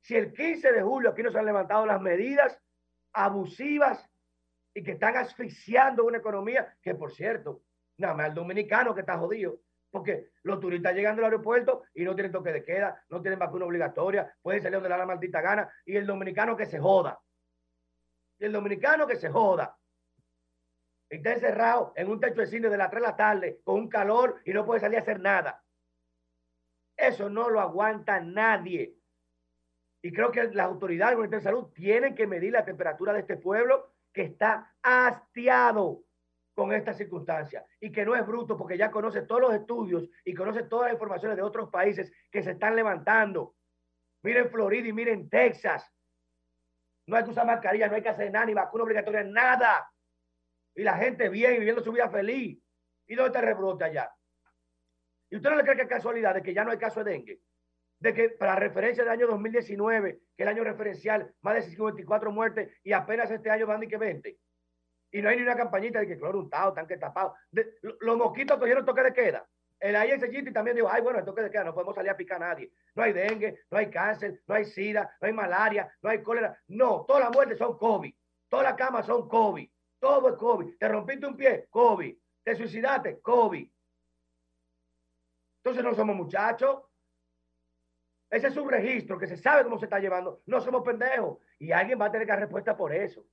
Si 0.00 0.16
el 0.16 0.32
15 0.32 0.72
de 0.72 0.82
julio 0.82 1.10
aquí 1.10 1.22
nos 1.22 1.36
han 1.36 1.46
levantado 1.46 1.86
las 1.86 2.00
medidas 2.00 2.60
abusivas 3.12 4.10
y 4.74 4.82
que 4.82 4.92
están 4.92 5.16
asfixiando 5.16 6.04
una 6.04 6.18
economía, 6.18 6.76
que 6.82 6.96
por 6.96 7.12
cierto, 7.12 7.62
nada 7.98 8.14
más 8.14 8.28
el 8.30 8.34
dominicano 8.34 8.92
que 8.92 9.02
está 9.02 9.18
jodido, 9.18 9.60
porque 9.92 10.30
los 10.42 10.58
turistas 10.58 10.96
llegan 10.96 11.16
al 11.16 11.26
aeropuerto 11.26 11.84
y 11.94 12.02
no 12.02 12.16
tienen 12.16 12.32
toque 12.32 12.52
de 12.52 12.64
queda, 12.64 13.04
no 13.08 13.22
tienen 13.22 13.38
vacuna 13.38 13.66
obligatoria, 13.66 14.34
pueden 14.42 14.60
salir 14.60 14.80
donde 14.80 14.88
la 14.88 15.06
maldita 15.06 15.40
gana, 15.40 15.72
y 15.86 15.94
el 15.94 16.06
dominicano 16.06 16.56
que 16.56 16.66
se 16.66 16.80
joda. 16.80 17.20
Y 18.40 18.46
el 18.46 18.52
dominicano 18.52 19.06
que 19.06 19.14
se 19.14 19.30
joda. 19.30 19.78
Está 21.14 21.32
encerrado 21.32 21.92
en 21.94 22.10
un 22.10 22.18
techo 22.18 22.40
de 22.40 22.46
cine 22.48 22.68
de 22.68 22.76
las 22.76 22.90
3 22.90 23.00
de 23.00 23.08
la 23.08 23.16
tarde 23.16 23.60
con 23.62 23.76
un 23.76 23.88
calor 23.88 24.40
y 24.44 24.52
no 24.52 24.66
puede 24.66 24.80
salir 24.80 24.98
a 24.98 25.02
hacer 25.02 25.20
nada. 25.20 25.62
Eso 26.96 27.30
no 27.30 27.48
lo 27.50 27.60
aguanta 27.60 28.20
nadie. 28.20 28.96
Y 30.02 30.12
creo 30.12 30.32
que 30.32 30.42
las 30.42 30.66
autoridades 30.66 31.30
de 31.30 31.40
salud 31.40 31.72
tienen 31.72 32.16
que 32.16 32.26
medir 32.26 32.52
la 32.52 32.64
temperatura 32.64 33.12
de 33.12 33.20
este 33.20 33.36
pueblo 33.36 33.94
que 34.12 34.22
está 34.22 34.74
hastiado 34.82 36.02
con 36.52 36.72
esta 36.72 36.92
circunstancia 36.92 37.64
y 37.80 37.92
que 37.92 38.04
no 38.04 38.16
es 38.16 38.26
bruto 38.26 38.56
porque 38.56 38.76
ya 38.76 38.90
conoce 38.90 39.22
todos 39.22 39.40
los 39.40 39.54
estudios 39.54 40.08
y 40.24 40.34
conoce 40.34 40.64
todas 40.64 40.86
las 40.86 40.94
informaciones 40.94 41.36
de 41.36 41.42
otros 41.42 41.70
países 41.70 42.12
que 42.30 42.42
se 42.42 42.52
están 42.52 42.74
levantando. 42.74 43.54
Miren 44.22 44.50
Florida 44.50 44.88
y 44.88 44.92
miren 44.92 45.28
Texas. 45.28 45.88
No 47.06 47.16
hay 47.16 47.24
que 47.24 47.30
usar 47.30 47.46
mascarilla, 47.46 47.86
no 47.86 47.94
hay 47.94 48.02
que 48.02 48.08
hacer 48.08 48.32
nada, 48.32 48.46
ni 48.46 48.54
vacuna 48.54 48.84
obligatoria, 48.84 49.22
nada. 49.22 49.88
Y 50.74 50.82
la 50.82 50.96
gente 50.96 51.28
bien, 51.28 51.58
viviendo 51.58 51.82
su 51.82 51.92
vida 51.92 52.08
feliz. 52.08 52.58
¿Y 53.06 53.14
dónde 53.14 53.28
está 53.28 53.40
el 53.40 53.46
rebrote 53.46 53.84
allá? 53.84 54.10
¿Y 55.30 55.36
usted 55.36 55.50
no 55.50 55.56
le 55.56 55.62
cree 55.62 55.76
que 55.76 55.82
es 55.82 55.88
casualidad 55.88 56.34
de 56.34 56.42
que 56.42 56.54
ya 56.54 56.64
no 56.64 56.70
hay 56.70 56.78
caso 56.78 57.02
de 57.02 57.12
dengue? 57.12 57.40
De 57.98 58.12
que 58.12 58.30
para 58.30 58.56
referencia 58.56 59.04
del 59.04 59.12
año 59.12 59.26
2019, 59.26 60.20
que 60.36 60.42
el 60.42 60.48
año 60.48 60.64
referencial, 60.64 61.32
más 61.42 61.54
de 61.54 61.62
54 61.62 62.32
muertes 62.32 62.72
y 62.82 62.92
apenas 62.92 63.30
este 63.30 63.50
año 63.50 63.66
van 63.66 63.80
de 63.80 63.88
que 63.88 63.96
20. 63.96 64.38
Y 65.12 65.22
no 65.22 65.28
hay 65.28 65.36
ni 65.36 65.42
una 65.42 65.56
campañita 65.56 66.00
de 66.00 66.08
que 66.08 66.18
cloro 66.18 66.40
untado, 66.40 66.72
tanque 66.72 66.96
tapado. 66.96 67.34
De, 67.50 67.78
los 68.00 68.16
mosquitos 68.16 68.58
cogieron 68.58 68.84
toque 68.84 69.02
de 69.02 69.12
queda. 69.12 69.48
El 69.78 69.94
INCGT 69.94 70.52
también 70.52 70.76
dijo, 70.76 70.88
ay, 70.90 71.02
bueno, 71.02 71.18
el 71.18 71.24
toque 71.24 71.42
de 71.42 71.50
queda, 71.50 71.64
no 71.64 71.74
podemos 71.74 71.94
salir 71.94 72.10
a 72.10 72.16
picar 72.16 72.42
a 72.42 72.48
nadie. 72.48 72.72
No 72.94 73.02
hay 73.02 73.12
dengue, 73.12 73.64
no 73.70 73.78
hay 73.78 73.90
cáncer, 73.90 74.40
no 74.46 74.54
hay 74.54 74.64
sida, 74.64 75.16
no 75.20 75.26
hay 75.26 75.32
malaria, 75.32 75.92
no 76.00 76.10
hay 76.10 76.22
cólera. 76.22 76.58
No, 76.68 77.04
todas 77.06 77.24
las 77.24 77.32
muertes 77.32 77.58
son 77.58 77.76
COVID. 77.76 78.14
Todas 78.48 78.64
las 78.64 78.74
camas 78.74 79.06
son 79.06 79.28
COVID. 79.28 79.68
Todo 80.04 80.28
es 80.28 80.34
COVID. 80.36 80.76
Te 80.76 80.86
rompiste 80.86 81.26
un 81.26 81.34
pie, 81.34 81.66
COVID. 81.70 82.14
Te 82.42 82.54
suicidaste, 82.54 83.22
COVID. 83.22 83.66
Entonces 85.56 85.82
no 85.82 85.94
somos 85.94 86.14
muchachos. 86.14 86.82
Ese 88.28 88.48
es 88.48 88.56
un 88.58 88.68
registro 88.68 89.18
que 89.18 89.26
se 89.26 89.38
sabe 89.38 89.64
cómo 89.64 89.78
se 89.78 89.86
está 89.86 89.98
llevando. 89.98 90.42
No 90.44 90.60
somos 90.60 90.82
pendejos. 90.82 91.38
Y 91.58 91.72
alguien 91.72 91.98
va 91.98 92.04
a 92.04 92.12
tener 92.12 92.26
que 92.26 92.32
dar 92.32 92.40
respuesta 92.40 92.76
por 92.76 92.92
eso. 92.92 93.24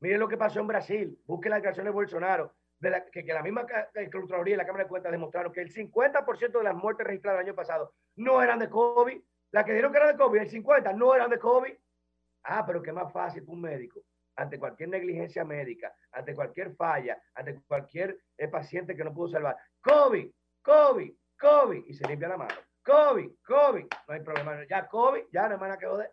Miren 0.00 0.18
lo 0.18 0.26
que 0.26 0.38
pasó 0.38 0.58
en 0.60 0.68
Brasil. 0.68 1.20
Busquen 1.26 1.50
la 1.50 1.56
declaración 1.56 1.84
de 1.84 1.92
Bolsonaro. 1.92 2.54
De 2.78 2.88
la, 2.88 3.04
que, 3.04 3.22
que, 3.22 3.34
la 3.34 3.42
misma 3.42 3.66
Contraloría 4.10 4.54
y 4.54 4.56
la 4.56 4.64
Cámara 4.64 4.84
de 4.84 4.88
Cuentas 4.88 5.12
demostraron 5.12 5.52
que 5.52 5.60
el 5.60 5.70
50% 5.70 6.50
de 6.50 6.64
las 6.64 6.74
muertes 6.74 7.06
registradas 7.06 7.40
el 7.40 7.48
año 7.48 7.54
pasado 7.54 7.92
no 8.14 8.42
eran 8.42 8.58
de 8.58 8.70
COVID. 8.70 9.20
Las 9.50 9.66
que 9.66 9.72
dijeron 9.72 9.92
que 9.92 9.98
eran 9.98 10.16
de 10.16 10.24
COVID, 10.24 10.40
el 10.40 10.50
50% 10.50 10.94
no 10.94 11.14
eran 11.14 11.28
de 11.28 11.38
COVID. 11.38 11.74
Ah, 12.44 12.64
pero 12.66 12.80
qué 12.80 12.90
más 12.90 13.12
fácil 13.12 13.44
para 13.44 13.54
un 13.54 13.60
médico 13.60 14.00
ante 14.36 14.58
cualquier 14.58 14.90
negligencia 14.90 15.44
médica, 15.44 15.94
ante 16.12 16.34
cualquier 16.34 16.74
falla, 16.76 17.20
ante 17.34 17.60
cualquier 17.66 18.18
eh, 18.36 18.48
paciente 18.48 18.94
que 18.94 19.04
no 19.04 19.14
pudo 19.14 19.28
salvar. 19.28 19.56
COVID, 19.80 20.30
COVID, 20.62 21.12
COVID, 21.38 21.84
y 21.86 21.94
se 21.94 22.06
limpia 22.06 22.28
la 22.28 22.36
mano. 22.36 22.54
COVID, 22.84 23.30
COVID, 23.44 23.86
no 24.08 24.14
hay 24.14 24.20
problema. 24.20 24.64
Ya 24.68 24.86
COVID, 24.86 25.22
ya 25.32 25.48
no 25.48 25.54
hay 25.54 25.60
nada 25.60 25.78
que 25.78 25.86
joder. 25.86 26.12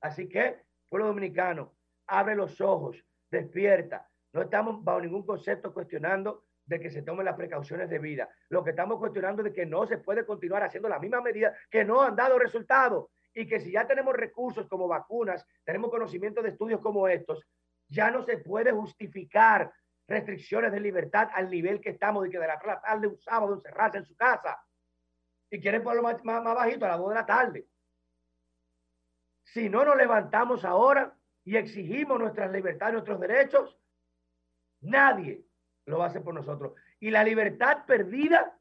Así 0.00 0.28
que, 0.28 0.62
pueblo 0.88 1.06
dominicano, 1.08 1.74
abre 2.06 2.34
los 2.34 2.60
ojos, 2.60 3.02
despierta. 3.30 4.08
No 4.32 4.42
estamos 4.42 4.84
bajo 4.84 5.00
ningún 5.00 5.24
concepto 5.24 5.72
cuestionando 5.72 6.44
de 6.66 6.80
que 6.80 6.90
se 6.90 7.02
tomen 7.02 7.24
las 7.24 7.36
precauciones 7.36 7.88
de 7.88 7.98
vida. 7.98 8.28
Lo 8.48 8.62
que 8.62 8.70
estamos 8.70 8.98
cuestionando 8.98 9.42
es 9.42 9.46
de 9.46 9.52
que 9.52 9.66
no 9.66 9.86
se 9.86 9.98
puede 9.98 10.26
continuar 10.26 10.64
haciendo 10.64 10.88
la 10.88 10.98
misma 10.98 11.20
medida 11.20 11.54
que 11.70 11.84
no 11.84 12.02
han 12.02 12.16
dado 12.16 12.38
resultados 12.38 13.06
y 13.36 13.46
que 13.46 13.60
si 13.60 13.70
ya 13.70 13.86
tenemos 13.86 14.16
recursos 14.16 14.66
como 14.66 14.88
vacunas, 14.88 15.46
tenemos 15.62 15.90
conocimiento 15.90 16.42
de 16.42 16.48
estudios 16.48 16.80
como 16.80 17.06
estos, 17.06 17.46
ya 17.86 18.10
no 18.10 18.22
se 18.22 18.38
puede 18.38 18.72
justificar 18.72 19.70
restricciones 20.08 20.72
de 20.72 20.80
libertad 20.80 21.28
al 21.34 21.50
nivel 21.50 21.82
que 21.82 21.90
estamos 21.90 22.24
de 22.24 22.30
que 22.30 22.38
de 22.38 22.46
la 22.46 22.58
tarde 22.58 23.08
un 23.08 23.18
sábado 23.18 23.54
encerrarse 23.54 23.98
en 23.98 24.06
su 24.06 24.16
casa 24.16 24.58
y 25.50 25.60
quieren 25.60 25.82
ponerlo 25.82 26.02
más, 26.02 26.24
más, 26.24 26.42
más 26.42 26.54
bajito 26.54 26.86
a 26.86 26.88
las 26.88 26.98
2 26.98 27.08
de 27.10 27.14
la 27.14 27.26
tarde. 27.26 27.66
Si 29.44 29.68
no 29.68 29.84
nos 29.84 29.96
levantamos 29.96 30.64
ahora 30.64 31.14
y 31.44 31.56
exigimos 31.56 32.18
nuestras 32.18 32.50
libertades, 32.50 32.94
nuestros 32.94 33.20
derechos, 33.20 33.78
nadie 34.80 35.44
lo 35.84 35.98
va 35.98 36.06
a 36.06 36.08
hacer 36.08 36.22
por 36.22 36.32
nosotros. 36.32 36.72
Y 37.00 37.10
la 37.10 37.22
libertad 37.22 37.84
perdida 37.86 38.58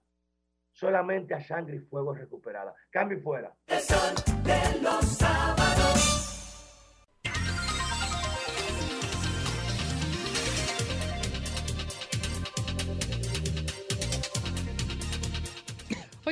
solamente 0.76 1.34
a 1.34 1.42
sangre 1.42 1.78
y 1.78 1.80
fuego 1.80 2.14
recuperada. 2.14 2.74
Cambio 2.92 3.18
y 3.18 3.22
fuera. 3.22 3.54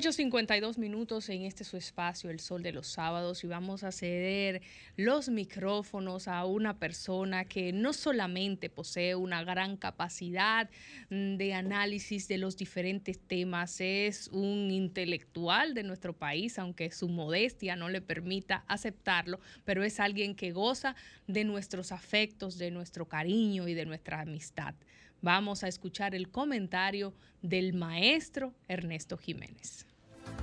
...8.52 0.04 0.78
minutos 0.80 1.30
en 1.30 1.44
este 1.44 1.64
su 1.64 1.78
espacio, 1.78 2.30
El 2.30 2.42
Sol 2.42 2.62
de 2.62 2.74
los 2.74 2.88
Sábados... 2.88 3.46
...y 3.46 3.48
vamos 3.48 3.86
a 3.86 3.94
ceder 3.94 4.62
los 4.98 5.30
micrófonos 5.30 6.28
a 6.28 6.44
una 6.44 6.78
persona... 6.78 7.46
...que 7.46 7.72
no 7.72 7.94
solamente 7.94 8.70
posee 8.70 9.16
una 9.16 9.46
gran 9.46 9.78
capacidad 9.78 10.70
de 11.10 11.54
análisis 11.54 12.28
de 12.28 12.38
los 12.38 12.58
diferentes 12.58 13.18
temas... 13.18 13.80
...es 13.80 14.28
un 14.34 14.72
intelectual 14.72 15.74
de 15.74 15.84
nuestro 15.84 16.12
país... 16.12 16.60
...aunque 16.60 16.92
su 16.92 17.08
modestia 17.08 17.78
no 17.78 17.88
le 17.88 18.02
permita 18.02 18.66
aceptarlo... 18.68 19.40
...pero 19.64 19.86
es 19.86 20.02
alguien 20.02 20.36
que 20.36 20.52
goza 20.52 20.98
de 21.28 21.46
nuestros 21.46 21.94
afectos, 21.94 22.58
de 22.58 22.72
nuestro 22.72 23.08
cariño 23.08 23.70
y 23.70 23.74
de 23.74 23.86
nuestra 23.86 24.20
amistad... 24.20 24.76
Vamos 25.22 25.64
a 25.64 25.70
escuchar 25.70 26.16
el 26.16 26.30
comentario 26.30 27.14
del 27.42 27.72
maestro 27.72 28.54
Ernesto 28.68 29.16
Jiménez. 29.16 29.86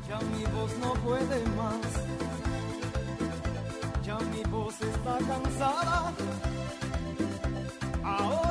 Ya 0.09 0.19
mi 0.33 0.45
voz 0.55 0.77
no 0.79 0.93
puede 1.05 1.39
más. 1.57 1.87
Ya 4.05 4.19
mi 4.33 4.43
voz 4.51 4.75
está 4.81 5.19
cansada. 5.29 6.13
Ahora 8.03 8.50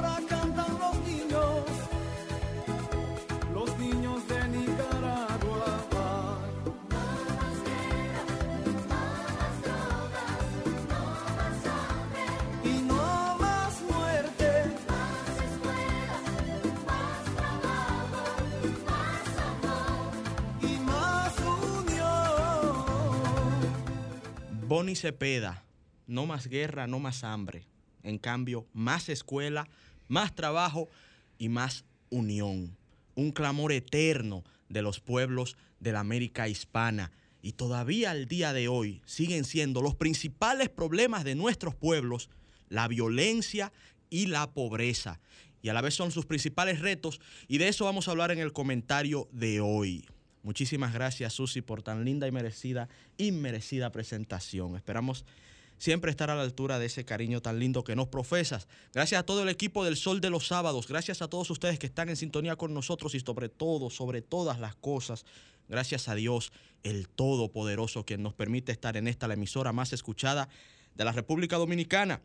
Boni 24.79 24.95
Cepeda, 24.95 25.65
no 26.07 26.25
más 26.25 26.47
guerra, 26.47 26.87
no 26.87 26.99
más 26.99 27.25
hambre. 27.25 27.67
En 28.01 28.17
cambio, 28.17 28.65
más 28.71 29.09
escuela, 29.09 29.67
más 30.07 30.33
trabajo 30.33 30.87
y 31.37 31.49
más 31.49 31.83
unión. 32.09 32.77
Un 33.13 33.33
clamor 33.33 33.73
eterno 33.73 34.45
de 34.69 34.81
los 34.81 35.01
pueblos 35.01 35.57
de 35.81 35.91
la 35.91 35.99
América 35.99 36.47
hispana. 36.47 37.11
Y 37.41 37.51
todavía 37.51 38.11
al 38.11 38.25
día 38.29 38.53
de 38.53 38.69
hoy 38.69 39.01
siguen 39.05 39.43
siendo 39.43 39.81
los 39.81 39.95
principales 39.95 40.69
problemas 40.69 41.25
de 41.25 41.35
nuestros 41.35 41.75
pueblos 41.75 42.29
la 42.69 42.87
violencia 42.87 43.73
y 44.09 44.27
la 44.27 44.49
pobreza. 44.49 45.19
Y 45.61 45.67
a 45.67 45.73
la 45.73 45.81
vez 45.81 45.93
son 45.93 46.11
sus 46.11 46.25
principales 46.25 46.79
retos. 46.79 47.19
Y 47.49 47.57
de 47.57 47.67
eso 47.67 47.83
vamos 47.83 48.07
a 48.07 48.11
hablar 48.11 48.31
en 48.31 48.39
el 48.39 48.53
comentario 48.53 49.27
de 49.33 49.59
hoy. 49.59 50.05
Muchísimas 50.43 50.93
gracias, 50.93 51.33
Susi, 51.33 51.61
por 51.61 51.83
tan 51.83 52.05
linda 52.05 52.27
y 52.27 52.31
merecida, 52.31 52.87
inmerecida 53.17 53.91
presentación. 53.91 54.75
Esperamos 54.75 55.25
siempre 55.77 56.11
estar 56.11 56.29
a 56.29 56.35
la 56.35 56.43
altura 56.43 56.77
de 56.77 56.85
ese 56.85 57.05
cariño 57.05 57.41
tan 57.41 57.57
lindo 57.59 57.83
que 57.83 57.95
nos 57.95 58.07
profesas. 58.07 58.67
Gracias 58.93 59.19
a 59.19 59.25
todo 59.25 59.43
el 59.43 59.49
equipo 59.49 59.83
del 59.83 59.97
Sol 59.97 60.21
de 60.21 60.29
los 60.29 60.47
Sábados, 60.47 60.87
gracias 60.87 61.21
a 61.21 61.27
todos 61.27 61.49
ustedes 61.49 61.79
que 61.79 61.87
están 61.87 62.09
en 62.09 62.15
sintonía 62.15 62.55
con 62.55 62.73
nosotros 62.73 63.15
y 63.15 63.19
sobre 63.19 63.49
todo, 63.49 63.89
sobre 63.89 64.21
todas 64.21 64.59
las 64.59 64.75
cosas, 64.75 65.25
gracias 65.67 66.07
a 66.07 66.15
Dios, 66.15 66.51
el 66.83 67.09
Todopoderoso, 67.09 68.05
quien 68.05 68.21
nos 68.21 68.33
permite 68.33 68.71
estar 68.71 68.97
en 68.97 69.07
esta, 69.07 69.27
la 69.27 69.33
emisora 69.33 69.73
más 69.73 69.93
escuchada 69.93 70.49
de 70.95 71.05
la 71.05 71.11
República 71.11 71.57
Dominicana. 71.57 72.21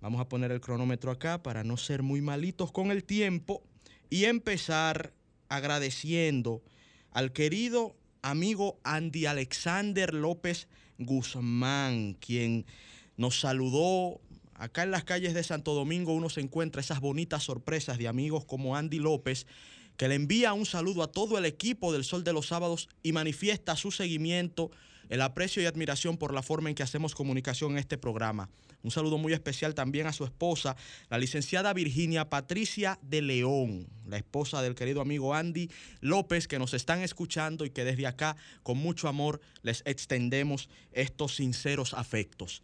Vamos 0.00 0.20
a 0.20 0.28
poner 0.28 0.52
el 0.52 0.60
cronómetro 0.60 1.10
acá 1.10 1.42
para 1.42 1.64
no 1.64 1.76
ser 1.76 2.02
muy 2.02 2.20
malitos 2.20 2.72
con 2.72 2.90
el 2.90 3.04
tiempo 3.04 3.62
y 4.10 4.24
empezar 4.24 5.12
agradeciendo 5.48 6.62
al 7.18 7.32
querido 7.32 7.96
amigo 8.22 8.78
Andy 8.84 9.26
Alexander 9.26 10.14
López 10.14 10.68
Guzmán, 10.98 12.14
quien 12.14 12.64
nos 13.16 13.40
saludó 13.40 14.20
acá 14.54 14.84
en 14.84 14.92
las 14.92 15.02
calles 15.02 15.34
de 15.34 15.42
Santo 15.42 15.74
Domingo. 15.74 16.12
Uno 16.12 16.30
se 16.30 16.40
encuentra 16.40 16.80
esas 16.80 17.00
bonitas 17.00 17.42
sorpresas 17.42 17.98
de 17.98 18.06
amigos 18.06 18.44
como 18.44 18.76
Andy 18.76 19.00
López, 19.00 19.48
que 19.96 20.06
le 20.06 20.14
envía 20.14 20.52
un 20.52 20.64
saludo 20.64 21.02
a 21.02 21.10
todo 21.10 21.38
el 21.38 21.44
equipo 21.44 21.92
del 21.92 22.04
Sol 22.04 22.22
de 22.22 22.32
los 22.32 22.46
Sábados 22.46 22.88
y 23.02 23.10
manifiesta 23.10 23.74
su 23.74 23.90
seguimiento, 23.90 24.70
el 25.08 25.22
aprecio 25.22 25.62
y 25.62 25.66
admiración 25.66 26.16
por 26.16 26.34
la 26.34 26.42
forma 26.42 26.68
en 26.68 26.74
que 26.74 26.82
hacemos 26.82 27.14
comunicación 27.14 27.72
en 27.72 27.78
este 27.78 27.98
programa. 27.98 28.48
Un 28.82 28.90
saludo 28.90 29.18
muy 29.18 29.32
especial 29.32 29.74
también 29.74 30.06
a 30.06 30.12
su 30.12 30.24
esposa, 30.24 30.76
la 31.10 31.18
licenciada 31.18 31.72
Virginia 31.72 32.28
Patricia 32.28 32.98
de 33.02 33.22
León, 33.22 33.88
la 34.06 34.16
esposa 34.16 34.62
del 34.62 34.74
querido 34.74 35.00
amigo 35.00 35.34
Andy 35.34 35.70
López, 36.00 36.46
que 36.46 36.58
nos 36.58 36.74
están 36.74 37.02
escuchando 37.02 37.64
y 37.64 37.70
que 37.70 37.84
desde 37.84 38.06
acá, 38.06 38.36
con 38.62 38.78
mucho 38.78 39.08
amor, 39.08 39.40
les 39.62 39.82
extendemos 39.84 40.68
estos 40.92 41.36
sinceros 41.36 41.94
afectos. 41.94 42.62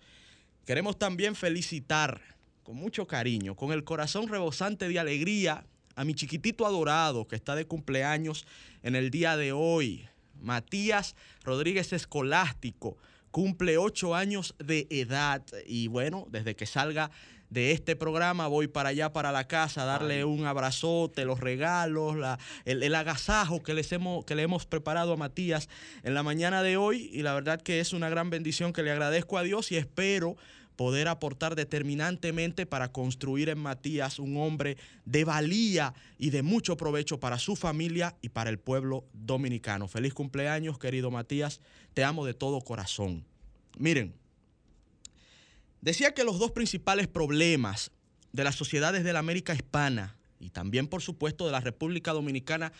Queremos 0.67 0.99
también 0.99 1.35
felicitar 1.35 2.21
con 2.63 2.77
mucho 2.77 3.07
cariño, 3.07 3.57
con 3.57 3.73
el 3.73 3.85
corazón 3.85 4.29
rebosante 4.29 4.89
de 4.89 4.99
alegría, 4.99 5.67
a 5.97 6.05
mi 6.05 6.15
chiquitito 6.15 6.67
adorado 6.67 7.27
que 7.29 7.37
está 7.37 7.55
de 7.55 7.67
cumpleaños 7.67 8.47
en 8.83 8.97
el 8.97 9.11
día 9.11 9.37
de 9.37 9.53
hoy, 9.53 10.09
Matías 10.41 11.17
Rodríguez 11.43 11.93
Escolástico 11.93 12.97
cumple 13.31 13.79
ocho 13.79 14.15
años 14.15 14.55
de 14.59 14.87
edad. 14.91 15.43
Y 15.67 15.89
bueno, 15.89 16.27
desde 16.31 16.55
que 16.55 16.67
salga 16.67 17.11
de 17.51 17.73
este 17.73 17.97
programa 17.97 18.47
voy 18.49 18.69
para 18.69 18.91
allá, 18.91 19.13
para 19.13 19.33
la 19.33 19.47
casa, 19.47 19.83
a 19.83 19.87
darle 19.87 20.25
un 20.25 20.47
abrazote, 20.47 21.25
los 21.25 21.41
regalos, 21.41 22.17
la, 22.17 22.39
el, 22.65 22.83
el, 22.83 22.95
agasajo 22.95 23.63
que, 23.63 23.75
les 23.75 23.93
hemos, 23.93 24.25
que 24.25 24.35
le 24.35 24.43
hemos 24.43 24.67
preparado 24.67 25.13
a 25.13 25.17
Matías 25.17 25.69
en 26.03 26.15
la 26.15 26.23
mañana 26.23 26.63
de 26.63 26.77
hoy. 26.77 27.11
Y 27.13 27.23
la 27.23 27.35
verdad 27.35 27.61
que 27.61 27.81
es 27.81 27.93
una 27.93 28.09
gran 28.09 28.31
bendición 28.31 28.73
que 28.73 28.83
le 28.83 28.91
agradezco 28.91 29.39
a 29.39 29.43
Dios 29.43 29.71
y 29.73 29.77
espero 29.77 30.37
poder 30.77 31.09
aportar 31.09 31.55
determinantemente 31.55 32.67
para 32.67 32.93
construir 32.93 33.49
en 33.49 33.59
Matías 33.59 34.19
un 34.19 34.37
hombre 34.37 34.77
de 35.05 35.25
valía 35.25 35.95
y 36.19 36.31
de 36.31 36.43
mucho 36.43 36.77
provecho 36.77 37.21
para 37.21 37.39
su 37.39 37.57
familia 37.57 38.17
y 38.23 38.31
para 38.31 38.51
el 38.51 38.59
pueblo 38.59 39.05
dominicano. 39.13 39.89
Feliz 39.89 40.15
cumpleaños, 40.15 40.79
querido 40.79 41.11
Matías, 41.11 41.61
te 41.95 42.05
amo 42.05 42.27
de 42.27 42.35
todo 42.35 42.61
corazón. 42.61 43.25
Miren, 43.79 44.15
decía 45.81 46.15
que 46.15 46.25
los 46.25 46.39
dos 46.39 46.53
principales 46.53 47.09
problemas 47.09 47.91
de 48.33 48.45
las 48.45 48.57
sociedades 48.57 49.05
de 49.05 49.13
la 49.13 49.21
América 49.21 49.55
hispana 49.55 50.17
y 50.41 50.51
también, 50.51 50.89
por 50.89 51.03
supuesto, 51.03 51.47
de 51.47 51.53
la 51.53 51.61
República 51.61 52.13
Dominicana 52.13 52.73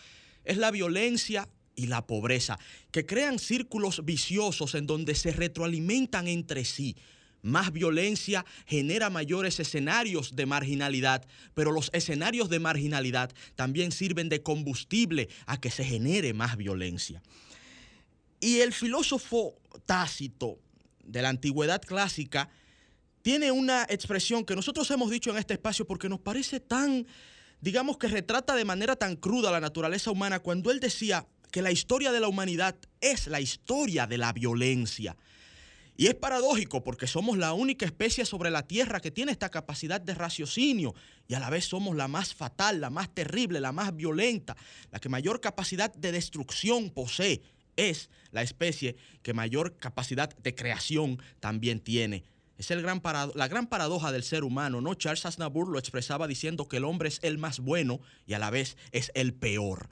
es 0.43 0.57
la 0.57 0.71
violencia 0.71 1.47
y 1.75 1.87
la 1.87 2.05
pobreza, 2.07 2.57
que 2.91 3.05
crean 3.05 3.39
círculos 3.39 4.05
viciosos 4.05 4.75
en 4.75 4.87
donde 4.87 5.15
se 5.15 5.31
retroalimentan 5.31 6.27
entre 6.27 6.63
sí 6.63 6.95
más 7.45 7.71
violencia 7.71 8.45
genera 8.65 9.09
mayores 9.09 9.59
escenarios 9.59 10.35
de 10.35 10.45
marginalidad, 10.45 11.25
pero 11.53 11.71
los 11.71 11.89
escenarios 11.93 12.49
de 12.49 12.59
marginalidad 12.59 13.31
también 13.55 13.91
sirven 13.91 14.29
de 14.29 14.41
combustible 14.41 15.29
a 15.45 15.59
que 15.59 15.69
se 15.69 15.85
genere 15.85 16.33
más 16.33 16.57
violencia. 16.57 17.21
Y 18.39 18.59
el 18.59 18.73
filósofo 18.73 19.55
Tácito 19.85 20.57
de 21.03 21.21
la 21.21 21.29
antigüedad 21.29 21.81
clásica 21.81 22.49
tiene 23.21 23.51
una 23.51 23.83
expresión 23.89 24.43
que 24.43 24.55
nosotros 24.55 24.89
hemos 24.91 25.09
dicho 25.09 25.29
en 25.29 25.37
este 25.37 25.53
espacio 25.53 25.85
porque 25.85 26.09
nos 26.09 26.19
parece 26.19 26.59
tan, 26.59 27.05
digamos 27.61 27.97
que 27.97 28.07
retrata 28.07 28.55
de 28.55 28.65
manera 28.65 28.95
tan 28.95 29.15
cruda 29.15 29.51
la 29.51 29.59
naturaleza 29.59 30.11
humana 30.11 30.39
cuando 30.39 30.71
él 30.71 30.79
decía 30.79 31.27
que 31.51 31.61
la 31.61 31.71
historia 31.71 32.11
de 32.11 32.19
la 32.19 32.27
humanidad 32.27 32.75
es 33.01 33.27
la 33.27 33.39
historia 33.39 34.07
de 34.07 34.17
la 34.17 34.33
violencia. 34.33 35.15
Y 35.97 36.07
es 36.07 36.15
paradójico 36.15 36.83
porque 36.83 37.07
somos 37.07 37.37
la 37.37 37.53
única 37.53 37.85
especie 37.85 38.25
sobre 38.25 38.51
la 38.51 38.67
Tierra 38.67 38.99
que 38.99 39.11
tiene 39.11 39.31
esta 39.31 39.49
capacidad 39.49 40.01
de 40.01 40.13
raciocinio 40.13 40.93
y 41.27 41.35
a 41.35 41.39
la 41.39 41.49
vez 41.49 41.65
somos 41.65 41.95
la 41.95 42.09
más 42.09 42.33
fatal, 42.33 42.81
la 42.81 42.89
más 42.89 43.13
terrible, 43.13 43.61
la 43.61 43.71
más 43.71 43.95
violenta, 43.95 44.57
la 44.91 44.99
que 44.99 45.07
mayor 45.07 45.39
capacidad 45.39 45.93
de 45.93 46.11
destrucción 46.11 46.89
posee. 46.89 47.41
Es 47.77 48.09
la 48.31 48.41
especie 48.41 48.97
que 49.21 49.33
mayor 49.33 49.77
capacidad 49.77 50.35
de 50.35 50.53
creación 50.53 51.21
también 51.39 51.79
tiene. 51.79 52.25
Es 52.57 52.71
el 52.71 52.81
gran 52.81 53.01
la 53.33 53.47
gran 53.47 53.67
paradoja 53.67 54.11
del 54.11 54.23
ser 54.23 54.43
humano, 54.43 54.79
¿no? 54.81 54.93
Charles 54.95 55.25
Aznavour 55.25 55.67
lo 55.69 55.79
expresaba 55.79 56.27
diciendo 56.27 56.67
que 56.67 56.77
el 56.77 56.85
hombre 56.85 57.09
es 57.09 57.19
el 57.21 57.37
más 57.37 57.59
bueno 57.59 57.99
y 58.25 58.33
a 58.33 58.39
la 58.39 58.49
vez 58.49 58.77
es 58.91 59.11
el 59.13 59.33
peor. 59.33 59.89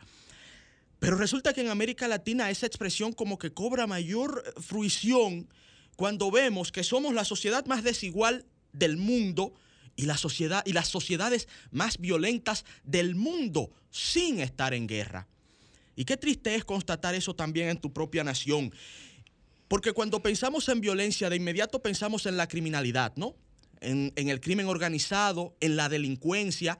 Pero 1.00 1.18
resulta 1.18 1.54
que 1.54 1.60
en 1.62 1.70
América 1.70 2.08
Latina 2.08 2.50
esa 2.50 2.66
expresión 2.66 3.12
como 3.12 3.38
que 3.38 3.54
cobra 3.54 3.88
mayor 3.88 4.44
fruición 4.62 5.50
cuando 5.96 6.32
vemos 6.32 6.72
que 6.72 6.84
somos 6.84 7.14
la 7.14 7.26
sociedad 7.26 7.66
más 7.66 7.84
desigual 7.84 8.46
del 8.72 8.98
mundo 8.98 9.54
y, 9.96 10.06
las 10.06 10.20
sociedades 10.22 11.48
más 11.72 11.98
violentas 12.00 12.66
del 12.84 13.16
mundo 13.16 13.72
sin 13.92 14.40
estar 14.40 14.74
en 14.74 14.88
guerra. 14.88 15.28
Y 15.96 16.06
qué 16.06 16.18
triste 16.18 16.56
es 16.56 16.66
constatar 16.66 17.14
eso 17.14 17.36
también 17.36 17.70
en 17.70 17.78
tu 17.78 17.94
propia 17.94 18.24
nación. 18.24 18.74
Porque 19.68 19.94
cuando 19.94 20.22
pensamos 20.22 20.68
en 20.70 20.82
violencia, 20.82 21.30
de 21.30 21.36
inmediato 21.36 21.82
pensamos 21.82 22.26
en 22.26 22.38
la 22.38 22.48
criminalidad, 22.48 23.14
¿no? 23.16 23.36
En 23.82 24.14
el 24.16 24.40
crimen 24.40 24.68
organizado, 24.68 25.56
en 25.60 25.76
la 25.76 25.90
delincuencia, 25.90 26.80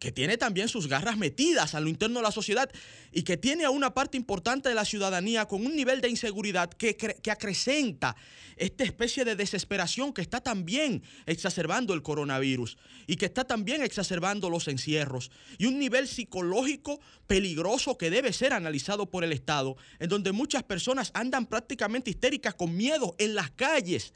que 0.00 0.10
tiene 0.10 0.38
también 0.38 0.68
sus 0.68 0.88
garras 0.88 1.18
metidas 1.18 1.74
a 1.74 1.80
lo 1.80 1.88
interno 1.88 2.18
de 2.18 2.24
la 2.24 2.32
sociedad 2.32 2.70
y 3.12 3.22
que 3.22 3.36
tiene 3.36 3.64
a 3.64 3.70
una 3.70 3.92
parte 3.92 4.16
importante 4.16 4.70
de 4.70 4.74
la 4.74 4.86
ciudadanía 4.86 5.46
con 5.46 5.64
un 5.64 5.76
nivel 5.76 6.00
de 6.00 6.08
inseguridad 6.08 6.70
que, 6.70 6.96
que 6.96 7.30
acrecenta 7.30 8.16
esta 8.56 8.82
especie 8.82 9.24
de 9.26 9.36
desesperación 9.36 10.12
que 10.12 10.22
está 10.22 10.40
también 10.40 11.02
exacerbando 11.26 11.92
el 11.92 12.02
coronavirus 12.02 12.78
y 13.06 13.16
que 13.16 13.26
está 13.26 13.44
también 13.44 13.82
exacerbando 13.82 14.48
los 14.48 14.68
encierros 14.68 15.30
y 15.58 15.66
un 15.66 15.78
nivel 15.78 16.08
psicológico 16.08 16.98
peligroso 17.26 17.98
que 17.98 18.10
debe 18.10 18.32
ser 18.32 18.54
analizado 18.54 19.10
por 19.10 19.22
el 19.22 19.32
Estado, 19.32 19.76
en 19.98 20.08
donde 20.08 20.32
muchas 20.32 20.62
personas 20.62 21.10
andan 21.12 21.44
prácticamente 21.44 22.10
histéricas 22.10 22.54
con 22.54 22.74
miedo 22.74 23.14
en 23.18 23.34
las 23.34 23.50
calles, 23.50 24.14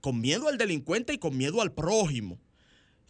con 0.00 0.20
miedo 0.20 0.48
al 0.48 0.58
delincuente 0.58 1.12
y 1.12 1.18
con 1.18 1.36
miedo 1.36 1.60
al 1.60 1.72
prójimo. 1.72 2.38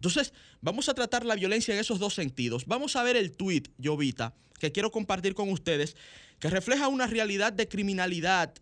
Entonces, 0.05 0.33
vamos 0.61 0.87
a 0.87 0.93
tratar 0.93 1.25
la 1.25 1.33
violencia 1.33 1.73
en 1.73 1.79
esos 1.79 1.97
dos 1.97 2.13
sentidos. 2.13 2.67
Vamos 2.67 2.95
a 2.95 3.01
ver 3.01 3.15
el 3.15 3.35
tuit, 3.35 3.69
Jovita, 3.83 4.35
que 4.59 4.71
quiero 4.71 4.91
compartir 4.91 5.33
con 5.33 5.49
ustedes, 5.49 5.95
que 6.37 6.51
refleja 6.51 6.89
una 6.89 7.07
realidad 7.07 7.51
de 7.51 7.67
criminalidad 7.67 8.53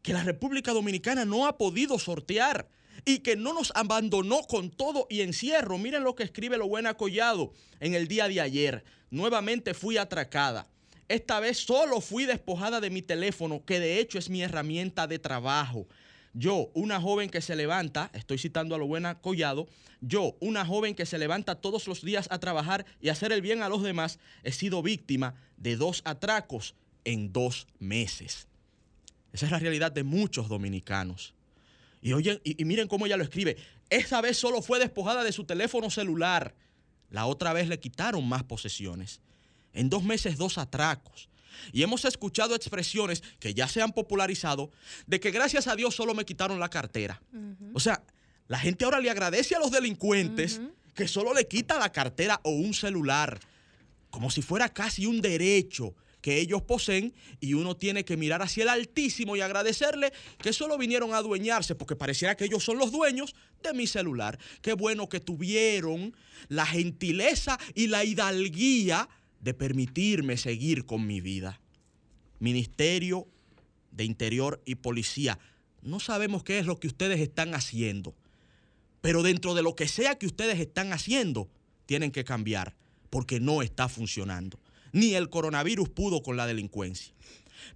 que 0.00 0.14
la 0.14 0.24
República 0.24 0.72
Dominicana 0.72 1.26
no 1.26 1.46
ha 1.46 1.58
podido 1.58 1.98
sortear 1.98 2.66
y 3.04 3.18
que 3.18 3.36
no 3.36 3.52
nos 3.52 3.72
abandonó 3.74 4.40
con 4.44 4.70
todo 4.70 5.06
y 5.10 5.20
encierro. 5.20 5.76
Miren 5.76 6.02
lo 6.02 6.14
que 6.14 6.22
escribe 6.22 6.56
lo 6.56 6.66
buena 6.66 6.94
Collado 6.94 7.52
en 7.80 7.92
el 7.92 8.08
día 8.08 8.26
de 8.28 8.40
ayer. 8.40 8.84
Nuevamente 9.10 9.74
fui 9.74 9.98
atracada. 9.98 10.66
Esta 11.08 11.40
vez 11.40 11.58
solo 11.58 12.00
fui 12.00 12.24
despojada 12.24 12.80
de 12.80 12.88
mi 12.88 13.02
teléfono, 13.02 13.62
que 13.66 13.80
de 13.80 13.98
hecho 13.98 14.18
es 14.18 14.30
mi 14.30 14.42
herramienta 14.42 15.06
de 15.06 15.18
trabajo. 15.18 15.86
Yo, 16.36 16.72
una 16.74 17.00
joven 17.00 17.30
que 17.30 17.40
se 17.40 17.54
levanta, 17.54 18.10
estoy 18.12 18.38
citando 18.38 18.74
a 18.74 18.78
lo 18.78 18.88
buena 18.88 19.20
Collado, 19.20 19.68
yo, 20.00 20.36
una 20.40 20.66
joven 20.66 20.96
que 20.96 21.06
se 21.06 21.16
levanta 21.16 21.54
todos 21.54 21.86
los 21.86 22.02
días 22.02 22.26
a 22.30 22.40
trabajar 22.40 22.84
y 23.00 23.08
hacer 23.08 23.32
el 23.32 23.40
bien 23.40 23.62
a 23.62 23.68
los 23.68 23.82
demás, 23.82 24.18
he 24.42 24.50
sido 24.50 24.82
víctima 24.82 25.34
de 25.56 25.76
dos 25.76 26.02
atracos 26.04 26.74
en 27.04 27.32
dos 27.32 27.68
meses. 27.78 28.48
Esa 29.32 29.46
es 29.46 29.52
la 29.52 29.60
realidad 29.60 29.92
de 29.92 30.02
muchos 30.02 30.48
dominicanos. 30.48 31.34
Y, 32.02 32.12
oyen, 32.12 32.40
y, 32.42 32.60
y 32.60 32.64
miren 32.64 32.88
cómo 32.88 33.06
ella 33.06 33.16
lo 33.16 33.24
escribe. 33.24 33.56
Esa 33.88 34.20
vez 34.20 34.36
solo 34.36 34.60
fue 34.60 34.80
despojada 34.80 35.22
de 35.22 35.32
su 35.32 35.44
teléfono 35.44 35.88
celular. 35.88 36.54
La 37.10 37.26
otra 37.26 37.52
vez 37.52 37.68
le 37.68 37.78
quitaron 37.78 38.28
más 38.28 38.42
posesiones. 38.42 39.20
En 39.72 39.88
dos 39.88 40.02
meses, 40.02 40.36
dos 40.36 40.58
atracos. 40.58 41.28
Y 41.72 41.82
hemos 41.82 42.04
escuchado 42.04 42.54
expresiones 42.54 43.22
que 43.38 43.54
ya 43.54 43.68
se 43.68 43.82
han 43.82 43.92
popularizado 43.92 44.70
de 45.06 45.20
que 45.20 45.30
gracias 45.30 45.66
a 45.66 45.76
Dios 45.76 45.94
solo 45.94 46.14
me 46.14 46.24
quitaron 46.24 46.60
la 46.60 46.70
cartera. 46.70 47.22
O 47.72 47.80
sea, 47.80 48.02
la 48.46 48.58
gente 48.58 48.84
ahora 48.84 49.00
le 49.00 49.10
agradece 49.10 49.54
a 49.54 49.58
los 49.58 49.70
delincuentes 49.70 50.60
que 50.94 51.08
solo 51.08 51.34
le 51.34 51.46
quita 51.46 51.78
la 51.78 51.92
cartera 51.92 52.40
o 52.44 52.50
un 52.50 52.74
celular, 52.74 53.40
como 54.10 54.30
si 54.30 54.42
fuera 54.42 54.68
casi 54.68 55.06
un 55.06 55.20
derecho 55.20 55.94
que 56.24 56.40
ellos 56.40 56.62
poseen 56.62 57.12
y 57.38 57.52
uno 57.52 57.76
tiene 57.76 58.06
que 58.06 58.16
mirar 58.16 58.40
hacia 58.40 58.62
el 58.62 58.70
Altísimo 58.70 59.36
y 59.36 59.42
agradecerle 59.42 60.10
que 60.38 60.54
solo 60.54 60.78
vinieron 60.78 61.12
a 61.12 61.18
adueñarse 61.18 61.74
porque 61.74 61.96
pareciera 61.96 62.34
que 62.34 62.46
ellos 62.46 62.64
son 62.64 62.78
los 62.78 62.90
dueños 62.90 63.34
de 63.62 63.74
mi 63.74 63.86
celular. 63.86 64.38
Qué 64.62 64.72
bueno 64.72 65.10
que 65.10 65.20
tuvieron 65.20 66.16
la 66.48 66.64
gentileza 66.64 67.58
y 67.74 67.88
la 67.88 68.04
hidalguía 68.04 69.06
de 69.44 69.52
permitirme 69.52 70.38
seguir 70.38 70.86
con 70.86 71.06
mi 71.06 71.20
vida. 71.20 71.60
Ministerio 72.40 73.28
de 73.92 74.04
Interior 74.04 74.62
y 74.64 74.76
Policía, 74.76 75.38
no 75.82 76.00
sabemos 76.00 76.42
qué 76.42 76.58
es 76.58 76.66
lo 76.66 76.80
que 76.80 76.86
ustedes 76.86 77.20
están 77.20 77.54
haciendo, 77.54 78.14
pero 79.02 79.22
dentro 79.22 79.54
de 79.54 79.62
lo 79.62 79.76
que 79.76 79.86
sea 79.86 80.18
que 80.18 80.26
ustedes 80.26 80.58
están 80.58 80.94
haciendo, 80.94 81.50
tienen 81.84 82.10
que 82.10 82.24
cambiar 82.24 82.74
porque 83.10 83.38
no 83.38 83.60
está 83.60 83.88
funcionando. 83.88 84.58
Ni 84.92 85.14
el 85.14 85.28
coronavirus 85.28 85.90
pudo 85.90 86.22
con 86.22 86.38
la 86.38 86.46
delincuencia. 86.46 87.12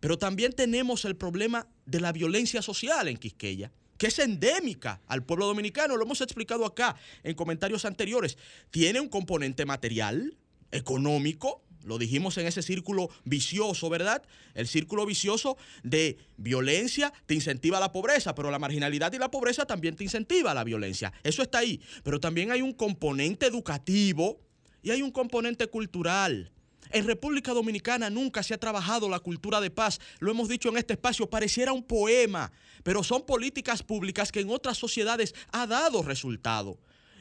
Pero 0.00 0.18
también 0.18 0.54
tenemos 0.54 1.04
el 1.04 1.16
problema 1.16 1.68
de 1.84 2.00
la 2.00 2.12
violencia 2.12 2.62
social 2.62 3.08
en 3.08 3.18
Quisqueya, 3.18 3.70
que 3.98 4.06
es 4.06 4.18
endémica 4.18 5.02
al 5.06 5.22
pueblo 5.22 5.46
dominicano, 5.46 5.96
lo 5.96 6.04
hemos 6.04 6.20
explicado 6.22 6.64
acá 6.64 6.96
en 7.22 7.34
comentarios 7.34 7.84
anteriores. 7.84 8.38
Tiene 8.70 9.00
un 9.00 9.08
componente 9.08 9.66
material, 9.66 10.36
económico, 10.70 11.62
lo 11.84 11.98
dijimos 11.98 12.36
en 12.38 12.46
ese 12.46 12.62
círculo 12.62 13.08
vicioso, 13.24 13.88
¿verdad? 13.88 14.22
El 14.54 14.66
círculo 14.66 15.06
vicioso 15.06 15.56
de 15.82 16.18
violencia 16.36 17.12
te 17.26 17.34
incentiva 17.34 17.78
a 17.78 17.80
la 17.80 17.92
pobreza, 17.92 18.34
pero 18.34 18.50
la 18.50 18.58
marginalidad 18.58 19.12
y 19.12 19.18
la 19.18 19.30
pobreza 19.30 19.64
también 19.64 19.96
te 19.96 20.04
incentiva 20.04 20.50
a 20.50 20.54
la 20.54 20.64
violencia. 20.64 21.12
Eso 21.22 21.42
está 21.42 21.58
ahí. 21.58 21.80
Pero 22.02 22.20
también 22.20 22.52
hay 22.52 22.62
un 22.62 22.72
componente 22.72 23.46
educativo 23.46 24.40
y 24.82 24.90
hay 24.90 25.02
un 25.02 25.10
componente 25.10 25.66
cultural. 25.68 26.52
En 26.90 27.06
República 27.06 27.52
Dominicana 27.52 28.10
nunca 28.10 28.42
se 28.42 28.54
ha 28.54 28.58
trabajado 28.58 29.08
la 29.08 29.20
cultura 29.20 29.60
de 29.60 29.70
paz. 29.70 30.00
Lo 30.20 30.30
hemos 30.30 30.48
dicho 30.48 30.68
en 30.68 30.78
este 30.78 30.94
espacio, 30.94 31.28
pareciera 31.28 31.72
un 31.72 31.82
poema, 31.82 32.50
pero 32.82 33.02
son 33.02 33.26
políticas 33.26 33.82
públicas 33.82 34.32
que 34.32 34.40
en 34.40 34.50
otras 34.50 34.78
sociedades 34.78 35.34
ha 35.52 35.66
dado 35.66 36.02
resultado. 36.02 36.78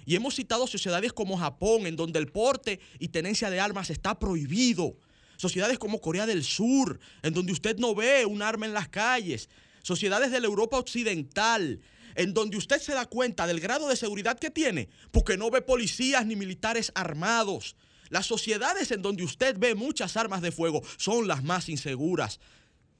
Y 0.07 0.15
hemos 0.15 0.35
citado 0.35 0.67
sociedades 0.67 1.11
como 1.11 1.37
Japón, 1.37 1.85
en 1.85 1.97
donde 1.97 2.17
el 2.17 2.27
porte 2.27 2.79
y 2.97 3.09
tenencia 3.09 3.49
de 3.49 3.59
armas 3.59 3.89
está 3.89 4.17
prohibido. 4.17 4.95
Sociedades 5.35 5.77
como 5.77 5.99
Corea 5.99 6.25
del 6.25 6.45
Sur, 6.45 6.97
en 7.23 7.33
donde 7.33 7.51
usted 7.51 7.75
no 7.77 7.93
ve 7.93 8.25
un 8.25 8.41
arma 8.41 8.65
en 8.65 8.73
las 8.73 8.87
calles. 8.87 9.49
Sociedades 9.83 10.31
de 10.31 10.39
la 10.39 10.47
Europa 10.47 10.79
Occidental, 10.79 11.81
en 12.15 12.33
donde 12.33 12.55
usted 12.55 12.79
se 12.79 12.93
da 12.93 13.05
cuenta 13.05 13.45
del 13.47 13.59
grado 13.59 13.89
de 13.89 13.97
seguridad 13.97 14.39
que 14.39 14.49
tiene, 14.49 14.87
porque 15.11 15.35
no 15.35 15.51
ve 15.51 15.61
policías 15.61 16.25
ni 16.25 16.37
militares 16.37 16.93
armados. 16.95 17.75
Las 18.09 18.27
sociedades 18.27 18.91
en 18.91 19.01
donde 19.01 19.25
usted 19.25 19.57
ve 19.59 19.75
muchas 19.75 20.15
armas 20.15 20.41
de 20.41 20.53
fuego 20.53 20.83
son 20.95 21.27
las 21.27 21.43
más 21.43 21.67
inseguras. 21.67 22.39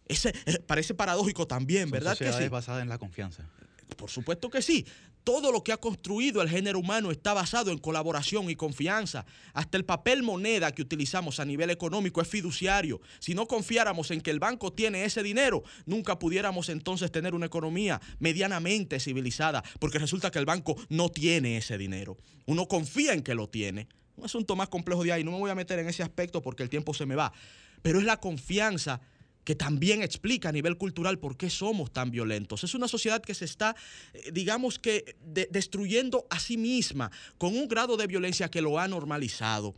Ese, 0.10 0.34
eh, 0.46 0.60
parece 0.60 0.94
paradójico 0.94 1.48
también, 1.48 1.84
Son 1.84 1.92
¿verdad 1.92 2.12
que 2.18 2.26
sociedades 2.26 2.48
sí? 2.48 2.50
basadas 2.50 2.84
en 2.84 2.90
la 2.90 2.98
confianza. 2.98 3.50
Por 3.96 4.10
supuesto 4.10 4.50
que 4.50 4.62
sí. 4.62 4.86
Todo 5.28 5.52
lo 5.52 5.62
que 5.62 5.74
ha 5.74 5.78
construido 5.78 6.42
el 6.42 6.48
género 6.48 6.80
humano 6.80 7.12
está 7.12 7.34
basado 7.34 7.72
en 7.72 7.80
colaboración 7.80 8.50
y 8.50 8.56
confianza. 8.56 9.26
Hasta 9.52 9.76
el 9.76 9.84
papel 9.84 10.24
moneda 10.24 10.72
que 10.72 10.82
utilizamos 10.82 11.42
a 11.42 11.46
nivel 11.46 11.70
económico 11.70 12.22
es 12.22 12.30
fiduciario. 12.30 13.02
Si 13.20 13.34
no 13.34 13.46
confiáramos 13.46 14.10
en 14.12 14.22
que 14.22 14.32
el 14.32 14.40
banco 14.40 14.72
tiene 14.72 15.04
ese 15.04 15.24
dinero, 15.24 15.66
nunca 15.86 16.18
pudiéramos 16.18 16.70
entonces 16.70 17.12
tener 17.12 17.36
una 17.36 17.48
economía 17.48 18.00
medianamente 18.20 19.02
civilizada, 19.02 19.66
porque 19.80 20.00
resulta 20.00 20.32
que 20.32 20.40
el 20.40 20.46
banco 20.46 20.78
no 20.88 21.10
tiene 21.10 21.58
ese 21.58 21.78
dinero. 21.78 22.16
Uno 22.46 22.70
confía 22.70 23.12
en 23.12 23.22
que 23.22 23.36
lo 23.36 23.50
tiene. 23.50 23.90
Un 24.16 24.24
asunto 24.24 24.56
más 24.56 24.70
complejo 24.70 25.04
de 25.04 25.12
ahí. 25.12 25.26
No 25.26 25.32
me 25.32 25.40
voy 25.40 25.52
a 25.52 25.56
meter 25.56 25.78
en 25.80 25.90
ese 25.90 26.04
aspecto 26.04 26.42
porque 26.42 26.64
el 26.64 26.70
tiempo 26.70 26.94
se 26.94 27.06
me 27.06 27.16
va. 27.16 27.34
Pero 27.82 28.00
es 28.00 28.06
la 28.06 28.22
confianza 28.22 29.02
que 29.48 29.56
también 29.56 30.02
explica 30.04 30.50
a 30.50 30.52
nivel 30.52 30.76
cultural 30.76 31.20
por 31.20 31.38
qué 31.38 31.50
somos 31.50 31.90
tan 31.94 32.12
violentos. 32.12 32.66
Es 32.66 32.76
una 32.76 32.90
sociedad 32.90 33.22
que 33.22 33.34
se 33.34 33.46
está, 33.46 33.78
eh, 34.14 34.32
digamos 34.34 34.78
que, 34.78 35.16
de- 35.24 35.48
destruyendo 35.50 36.28
a 36.30 36.38
sí 36.38 36.58
misma 36.58 37.10
con 37.38 37.56
un 37.56 37.70
grado 37.70 37.96
de 37.96 38.08
violencia 38.08 38.50
que 38.50 38.62
lo 38.62 38.78
ha 38.78 38.90
normalizado. 38.90 39.74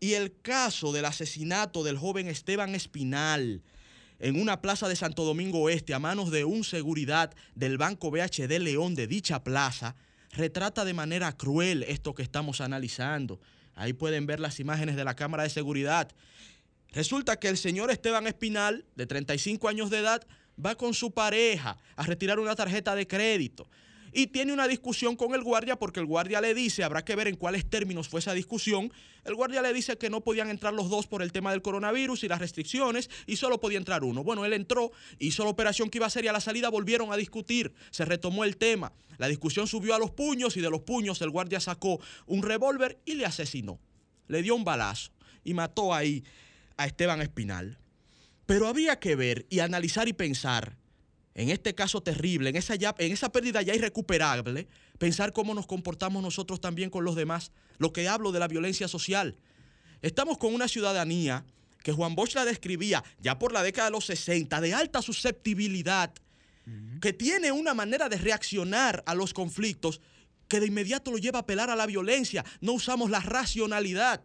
Y 0.00 0.12
el 0.12 0.38
caso 0.42 0.92
del 0.92 1.06
asesinato 1.06 1.82
del 1.82 1.96
joven 1.96 2.28
Esteban 2.28 2.74
Espinal 2.74 3.62
en 4.18 4.38
una 4.38 4.60
plaza 4.60 4.86
de 4.86 4.96
Santo 4.96 5.24
Domingo 5.24 5.60
Oeste 5.62 5.94
a 5.94 5.98
manos 5.98 6.30
de 6.30 6.44
un 6.44 6.62
seguridad 6.62 7.32
del 7.54 7.78
Banco 7.78 8.10
BHD 8.10 8.58
León 8.58 8.94
de 8.94 9.06
dicha 9.06 9.42
plaza 9.42 9.96
retrata 10.32 10.84
de 10.84 10.92
manera 10.92 11.32
cruel 11.34 11.84
esto 11.84 12.14
que 12.14 12.22
estamos 12.22 12.60
analizando. 12.60 13.40
Ahí 13.74 13.94
pueden 13.94 14.26
ver 14.26 14.40
las 14.40 14.60
imágenes 14.60 14.94
de 14.94 15.04
la 15.04 15.16
cámara 15.16 15.44
de 15.44 15.48
seguridad. 15.48 16.10
Resulta 16.92 17.38
que 17.38 17.48
el 17.48 17.56
señor 17.56 17.90
Esteban 17.90 18.26
Espinal, 18.26 18.84
de 18.94 19.06
35 19.06 19.68
años 19.68 19.90
de 19.90 19.98
edad, 19.98 20.26
va 20.64 20.74
con 20.74 20.94
su 20.94 21.12
pareja 21.12 21.78
a 21.96 22.02
retirar 22.04 22.38
una 22.38 22.54
tarjeta 22.54 22.94
de 22.94 23.06
crédito. 23.06 23.68
Y 24.12 24.28
tiene 24.28 24.54
una 24.54 24.66
discusión 24.66 25.14
con 25.14 25.34
el 25.34 25.42
guardia 25.42 25.76
porque 25.76 26.00
el 26.00 26.06
guardia 26.06 26.40
le 26.40 26.54
dice, 26.54 26.84
habrá 26.84 27.04
que 27.04 27.14
ver 27.14 27.28
en 27.28 27.36
cuáles 27.36 27.68
términos 27.68 28.08
fue 28.08 28.20
esa 28.20 28.32
discusión, 28.32 28.90
el 29.24 29.34
guardia 29.34 29.60
le 29.60 29.74
dice 29.74 29.98
que 29.98 30.08
no 30.08 30.22
podían 30.22 30.48
entrar 30.48 30.72
los 30.72 30.88
dos 30.88 31.06
por 31.06 31.20
el 31.20 31.32
tema 31.32 31.50
del 31.50 31.60
coronavirus 31.60 32.24
y 32.24 32.28
las 32.28 32.38
restricciones 32.38 33.10
y 33.26 33.36
solo 33.36 33.60
podía 33.60 33.76
entrar 33.76 34.04
uno. 34.04 34.24
Bueno, 34.24 34.46
él 34.46 34.54
entró, 34.54 34.90
hizo 35.18 35.44
la 35.44 35.50
operación 35.50 35.90
que 35.90 35.98
iba 35.98 36.06
a 36.06 36.08
hacer 36.08 36.24
y 36.24 36.28
a 36.28 36.32
la 36.32 36.40
salida 36.40 36.70
volvieron 36.70 37.12
a 37.12 37.16
discutir, 37.16 37.74
se 37.90 38.06
retomó 38.06 38.44
el 38.44 38.56
tema. 38.56 38.92
La 39.18 39.28
discusión 39.28 39.66
subió 39.66 39.94
a 39.94 39.98
los 39.98 40.12
puños 40.12 40.56
y 40.56 40.62
de 40.62 40.70
los 40.70 40.80
puños 40.80 41.20
el 41.20 41.28
guardia 41.28 41.60
sacó 41.60 42.00
un 42.24 42.42
revólver 42.42 42.98
y 43.04 43.16
le 43.16 43.26
asesinó. 43.26 43.78
Le 44.28 44.42
dio 44.42 44.54
un 44.54 44.64
balazo 44.64 45.10
y 45.44 45.52
mató 45.52 45.92
ahí 45.92 46.24
a 46.76 46.86
Esteban 46.86 47.20
Espinal. 47.20 47.78
Pero 48.46 48.68
habría 48.68 48.98
que 49.00 49.16
ver 49.16 49.46
y 49.50 49.60
analizar 49.60 50.08
y 50.08 50.12
pensar, 50.12 50.76
en 51.34 51.50
este 51.50 51.74
caso 51.74 52.02
terrible, 52.02 52.50
en 52.50 52.56
esa, 52.56 52.74
ya- 52.76 52.94
en 52.98 53.12
esa 53.12 53.30
pérdida 53.32 53.60
ya 53.62 53.74
irrecuperable, 53.74 54.68
pensar 54.98 55.32
cómo 55.32 55.52
nos 55.54 55.66
comportamos 55.66 56.22
nosotros 56.22 56.60
también 56.60 56.90
con 56.90 57.04
los 57.04 57.16
demás. 57.16 57.50
Lo 57.78 57.92
que 57.92 58.08
hablo 58.08 58.32
de 58.32 58.38
la 58.38 58.48
violencia 58.48 58.88
social. 58.88 59.36
Estamos 60.02 60.38
con 60.38 60.54
una 60.54 60.68
ciudadanía 60.68 61.44
que 61.82 61.92
Juan 61.92 62.14
Bosch 62.14 62.34
la 62.34 62.44
describía 62.44 63.02
ya 63.20 63.38
por 63.38 63.52
la 63.52 63.62
década 63.62 63.88
de 63.88 63.92
los 63.92 64.06
60, 64.06 64.60
de 64.60 64.74
alta 64.74 65.02
susceptibilidad, 65.02 66.12
que 67.00 67.12
tiene 67.12 67.52
una 67.52 67.74
manera 67.74 68.08
de 68.08 68.16
reaccionar 68.18 69.02
a 69.06 69.14
los 69.14 69.32
conflictos 69.32 70.00
que 70.48 70.58
de 70.58 70.66
inmediato 70.66 71.10
lo 71.12 71.18
lleva 71.18 71.38
a 71.38 71.42
apelar 71.42 71.70
a 71.70 71.76
la 71.76 71.86
violencia. 71.86 72.44
No 72.60 72.72
usamos 72.72 73.08
la 73.10 73.20
racionalidad. 73.20 74.20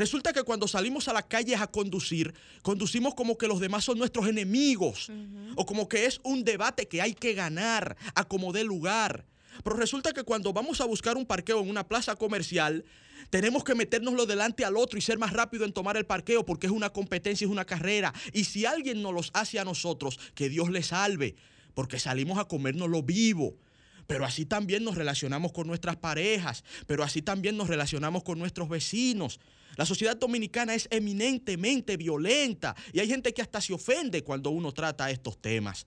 Resulta 0.00 0.32
que 0.32 0.44
cuando 0.44 0.66
salimos 0.66 1.08
a 1.08 1.12
las 1.12 1.24
calles 1.24 1.60
a 1.60 1.66
conducir, 1.66 2.32
conducimos 2.62 3.14
como 3.14 3.36
que 3.36 3.46
los 3.46 3.60
demás 3.60 3.84
son 3.84 3.98
nuestros 3.98 4.26
enemigos 4.26 5.12
o 5.56 5.66
como 5.66 5.90
que 5.90 6.06
es 6.06 6.22
un 6.24 6.42
debate 6.42 6.88
que 6.88 7.02
hay 7.02 7.12
que 7.12 7.34
ganar 7.34 7.98
a 8.14 8.24
como 8.24 8.50
dé 8.50 8.64
lugar. 8.64 9.26
Pero 9.62 9.76
resulta 9.76 10.14
que 10.14 10.22
cuando 10.22 10.54
vamos 10.54 10.80
a 10.80 10.86
buscar 10.86 11.18
un 11.18 11.26
parqueo 11.26 11.60
en 11.60 11.68
una 11.68 11.86
plaza 11.86 12.16
comercial, 12.16 12.82
tenemos 13.28 13.62
que 13.62 13.74
metérnoslo 13.74 14.24
delante 14.24 14.64
al 14.64 14.78
otro 14.78 14.98
y 14.98 15.02
ser 15.02 15.18
más 15.18 15.34
rápido 15.34 15.66
en 15.66 15.74
tomar 15.74 15.98
el 15.98 16.06
parqueo 16.06 16.46
porque 16.46 16.66
es 16.66 16.72
una 16.72 16.88
competencia, 16.88 17.44
es 17.44 17.50
una 17.50 17.66
carrera. 17.66 18.14
Y 18.32 18.44
si 18.44 18.64
alguien 18.64 19.02
nos 19.02 19.12
los 19.12 19.30
hace 19.34 19.58
a 19.58 19.66
nosotros, 19.66 20.18
que 20.34 20.48
Dios 20.48 20.70
le 20.70 20.82
salve, 20.82 21.36
porque 21.74 21.98
salimos 21.98 22.38
a 22.38 22.46
comérnoslo 22.46 23.02
vivo. 23.02 23.58
Pero 24.06 24.24
así 24.24 24.46
también 24.46 24.82
nos 24.82 24.96
relacionamos 24.96 25.52
con 25.52 25.66
nuestras 25.66 25.96
parejas, 25.96 26.64
pero 26.86 27.04
así 27.04 27.20
también 27.20 27.58
nos 27.58 27.68
relacionamos 27.68 28.22
con 28.24 28.38
nuestros 28.38 28.70
vecinos. 28.70 29.38
La 29.76 29.86
sociedad 29.86 30.16
dominicana 30.16 30.74
es 30.74 30.88
eminentemente 30.90 31.96
violenta 31.96 32.74
y 32.92 33.00
hay 33.00 33.08
gente 33.08 33.32
que 33.32 33.42
hasta 33.42 33.60
se 33.60 33.72
ofende 33.72 34.24
cuando 34.24 34.50
uno 34.50 34.72
trata 34.72 35.10
estos 35.10 35.40
temas. 35.40 35.86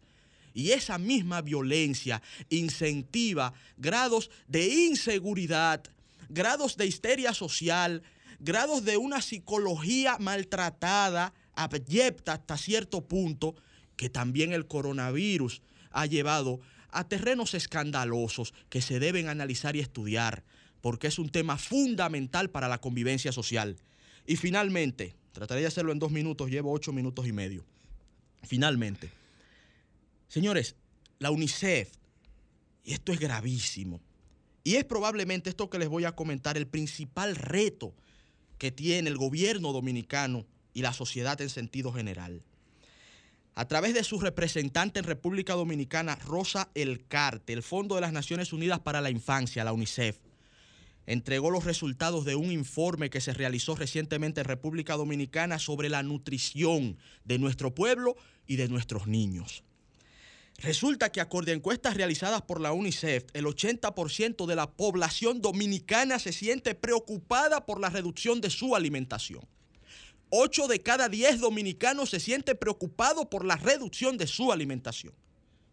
Y 0.54 0.72
esa 0.72 0.98
misma 0.98 1.42
violencia 1.42 2.22
incentiva 2.50 3.54
grados 3.78 4.30
de 4.48 4.68
inseguridad, 4.68 5.84
grados 6.30 6.78
de 6.78 6.86
histeria 6.86 7.34
social, 7.34 8.04
grados 8.40 8.86
de 8.86 8.98
una 8.98 9.22
psicología 9.22 10.18
maltratada, 10.20 11.34
abyecta 11.56 12.34
hasta 12.34 12.58
cierto 12.58 13.02
punto, 13.02 13.56
que 13.96 14.10
también 14.10 14.54
el 14.54 14.68
coronavirus 14.68 15.62
ha 15.92 16.06
llevado 16.06 16.60
a 16.90 17.08
terrenos 17.08 17.54
escandalosos 17.54 18.54
que 18.70 18.82
se 18.82 19.00
deben 19.00 19.28
analizar 19.28 19.76
y 19.76 19.80
estudiar, 19.80 20.44
porque 20.84 21.08
es 21.08 21.18
un 21.18 21.30
tema 21.30 21.58
fundamental 21.58 22.50
para 22.50 22.68
la 22.68 22.82
convivencia 22.82 23.32
social. 23.32 23.78
Y 24.28 24.36
finalmente, 24.36 25.16
trataré 25.32 25.62
de 25.62 25.68
hacerlo 25.68 25.94
en 25.94 26.00
dos 26.00 26.12
minutos, 26.12 26.50
llevo 26.50 26.74
ocho 26.74 26.92
minutos 26.92 27.26
y 27.26 27.32
medio. 27.32 27.64
Finalmente, 28.42 29.10
señores, 30.28 30.76
la 31.20 31.32
UNICEF 31.32 31.90
Y 32.84 32.92
esto 32.92 33.14
es 33.14 33.20
gravísimo. 33.22 34.02
Y 34.66 34.76
es 34.76 34.84
probablemente 34.84 35.50
esto 35.50 35.70
que 35.70 35.80
les 35.80 35.88
voy 35.88 36.04
a 36.04 36.18
comentar 36.18 36.58
el 36.58 36.68
principal 36.68 37.38
reto 37.38 37.94
que 38.58 38.70
tiene 38.70 39.10
el 39.10 39.16
gobierno 39.16 39.72
dominicano 39.72 40.46
y 40.74 40.82
la 40.82 40.92
sociedad 40.92 41.40
en 41.40 41.50
sentido 41.50 41.94
general. 41.94 42.44
A 43.56 43.70
través 43.70 43.94
de 43.94 44.04
su 44.04 44.20
representante 44.20 45.00
en 45.00 45.06
República 45.06 45.54
Dominicana, 45.54 46.16
Rosa 46.16 46.70
Elcarte, 46.76 47.54
el 47.54 47.64
Fondo 47.64 47.96
de 47.96 48.02
las 48.02 48.12
Naciones 48.12 48.52
Unidas 48.52 48.82
para 48.82 49.00
la 49.00 49.12
Infancia, 49.12 49.64
la 49.64 49.72
UNICEF, 49.72 50.20
entregó 51.06 51.52
los 51.52 51.66
resultados 51.66 52.26
de 52.26 52.36
un 52.36 52.52
informe 52.52 53.10
que 53.10 53.22
se 53.22 53.34
realizó 53.34 53.76
recientemente 53.76 54.42
en 54.42 54.46
República 54.46 54.96
Dominicana 54.96 55.60
sobre 55.60 55.90
la 55.90 56.04
nutrición 56.04 56.98
de 57.26 57.40
nuestro 57.40 57.74
pueblo 57.74 58.16
y 58.48 58.56
de 58.56 58.68
nuestros 58.68 59.08
niños. 59.08 59.64
Resulta 60.60 61.12
que 61.12 61.20
acorde 61.20 61.52
a 61.52 61.56
encuestas 61.56 61.96
realizadas 61.96 62.42
por 62.44 62.62
la 62.62 62.74
UNICEF, 62.74 63.26
el 63.34 63.46
80% 63.46 64.46
de 64.46 64.56
la 64.56 64.72
población 64.72 65.42
dominicana 65.42 66.20
se 66.20 66.32
siente 66.32 66.76
preocupada 66.76 67.66
por 67.66 67.82
la 67.82 67.90
reducción 67.90 68.40
de 68.40 68.50
su 68.50 68.76
alimentación. 68.76 69.42
8 70.30 70.68
de 70.68 70.80
cada 70.80 71.10
10 71.10 71.42
dominicanos 71.42 72.12
se 72.12 72.20
siente 72.20 72.56
preocupado 72.56 73.30
por 73.30 73.46
la 73.46 73.56
reducción 73.56 74.18
de 74.18 74.28
su 74.28 74.52
alimentación. 74.52 75.14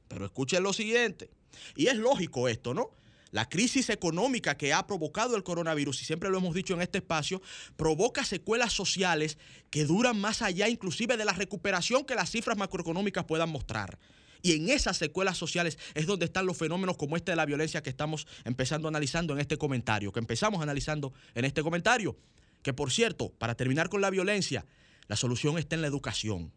Pero 0.08 0.24
escuchen 0.24 0.62
lo 0.62 0.72
siguiente, 0.72 1.30
y 1.76 1.86
es 1.86 1.96
lógico 1.96 2.48
esto, 2.48 2.74
¿no? 2.74 2.90
La 3.30 3.48
crisis 3.48 3.90
económica 3.90 4.56
que 4.56 4.72
ha 4.72 4.86
provocado 4.86 5.36
el 5.36 5.44
coronavirus, 5.44 6.02
y 6.02 6.04
siempre 6.04 6.30
lo 6.30 6.38
hemos 6.38 6.54
dicho 6.54 6.74
en 6.74 6.82
este 6.82 6.98
espacio, 6.98 7.40
provoca 7.76 8.24
secuelas 8.24 8.72
sociales 8.72 9.38
que 9.70 9.84
duran 9.84 10.20
más 10.20 10.42
allá 10.42 10.68
inclusive 10.68 11.16
de 11.16 11.24
la 11.24 11.32
recuperación 11.32 12.04
que 12.04 12.16
las 12.16 12.30
cifras 12.30 12.56
macroeconómicas 12.56 13.24
puedan 13.24 13.50
mostrar. 13.50 13.98
Y 14.42 14.52
en 14.52 14.70
esas 14.70 14.96
secuelas 14.96 15.36
sociales 15.36 15.78
es 15.94 16.06
donde 16.06 16.24
están 16.24 16.46
los 16.46 16.56
fenómenos 16.56 16.96
como 16.96 17.16
este 17.16 17.32
de 17.32 17.36
la 17.36 17.46
violencia 17.46 17.82
que 17.82 17.90
estamos 17.90 18.26
empezando 18.44 18.88
analizando 18.88 19.34
en 19.34 19.40
este 19.40 19.58
comentario, 19.58 20.12
que 20.12 20.20
empezamos 20.20 20.62
analizando 20.62 21.12
en 21.34 21.44
este 21.44 21.62
comentario. 21.62 22.16
Que 22.62 22.72
por 22.72 22.90
cierto, 22.90 23.30
para 23.38 23.54
terminar 23.54 23.88
con 23.88 24.00
la 24.00 24.10
violencia, 24.10 24.66
la 25.08 25.16
solución 25.16 25.58
está 25.58 25.76
en 25.76 25.82
la 25.82 25.88
educación. 25.88 26.52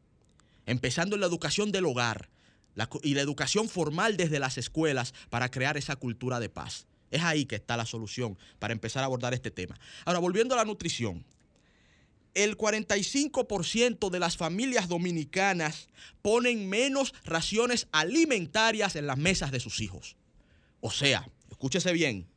Empezando 0.66 1.16
en 1.16 1.22
la 1.22 1.28
educación 1.28 1.72
del 1.72 1.86
hogar 1.86 2.30
la, 2.76 2.90
y 3.02 3.14
la 3.14 3.22
educación 3.22 3.70
formal 3.70 4.18
desde 4.18 4.40
las 4.40 4.58
escuelas 4.58 5.14
para 5.30 5.50
crear 5.50 5.78
esa 5.78 5.96
cultura 5.96 6.40
de 6.40 6.50
paz. 6.50 6.88
Es 7.12 7.22
ahí 7.22 7.46
que 7.46 7.56
está 7.56 7.78
la 7.78 7.86
solución 7.86 8.38
para 8.60 8.74
empezar 8.74 9.04
a 9.04 9.06
abordar 9.06 9.34
este 9.34 9.52
tema. 9.52 9.80
Ahora, 10.06 10.20
volviendo 10.20 10.56
a 10.56 10.58
la 10.58 10.66
nutrición. 10.66 11.24
El 12.34 12.58
45% 12.58 14.10
de 14.10 14.20
las 14.20 14.38
familias 14.38 14.88
dominicanas 14.88 15.88
ponen 16.24 16.68
menos 16.68 17.14
raciones 17.24 17.88
alimentarias 17.92 18.96
en 18.96 19.06
las 19.06 19.20
mesas 19.20 19.52
de 19.52 19.60
sus 19.60 19.82
hijos. 19.82 20.16
O 20.82 20.90
sea, 20.90 21.30
escúchese 21.52 21.94
bien, 21.94 22.28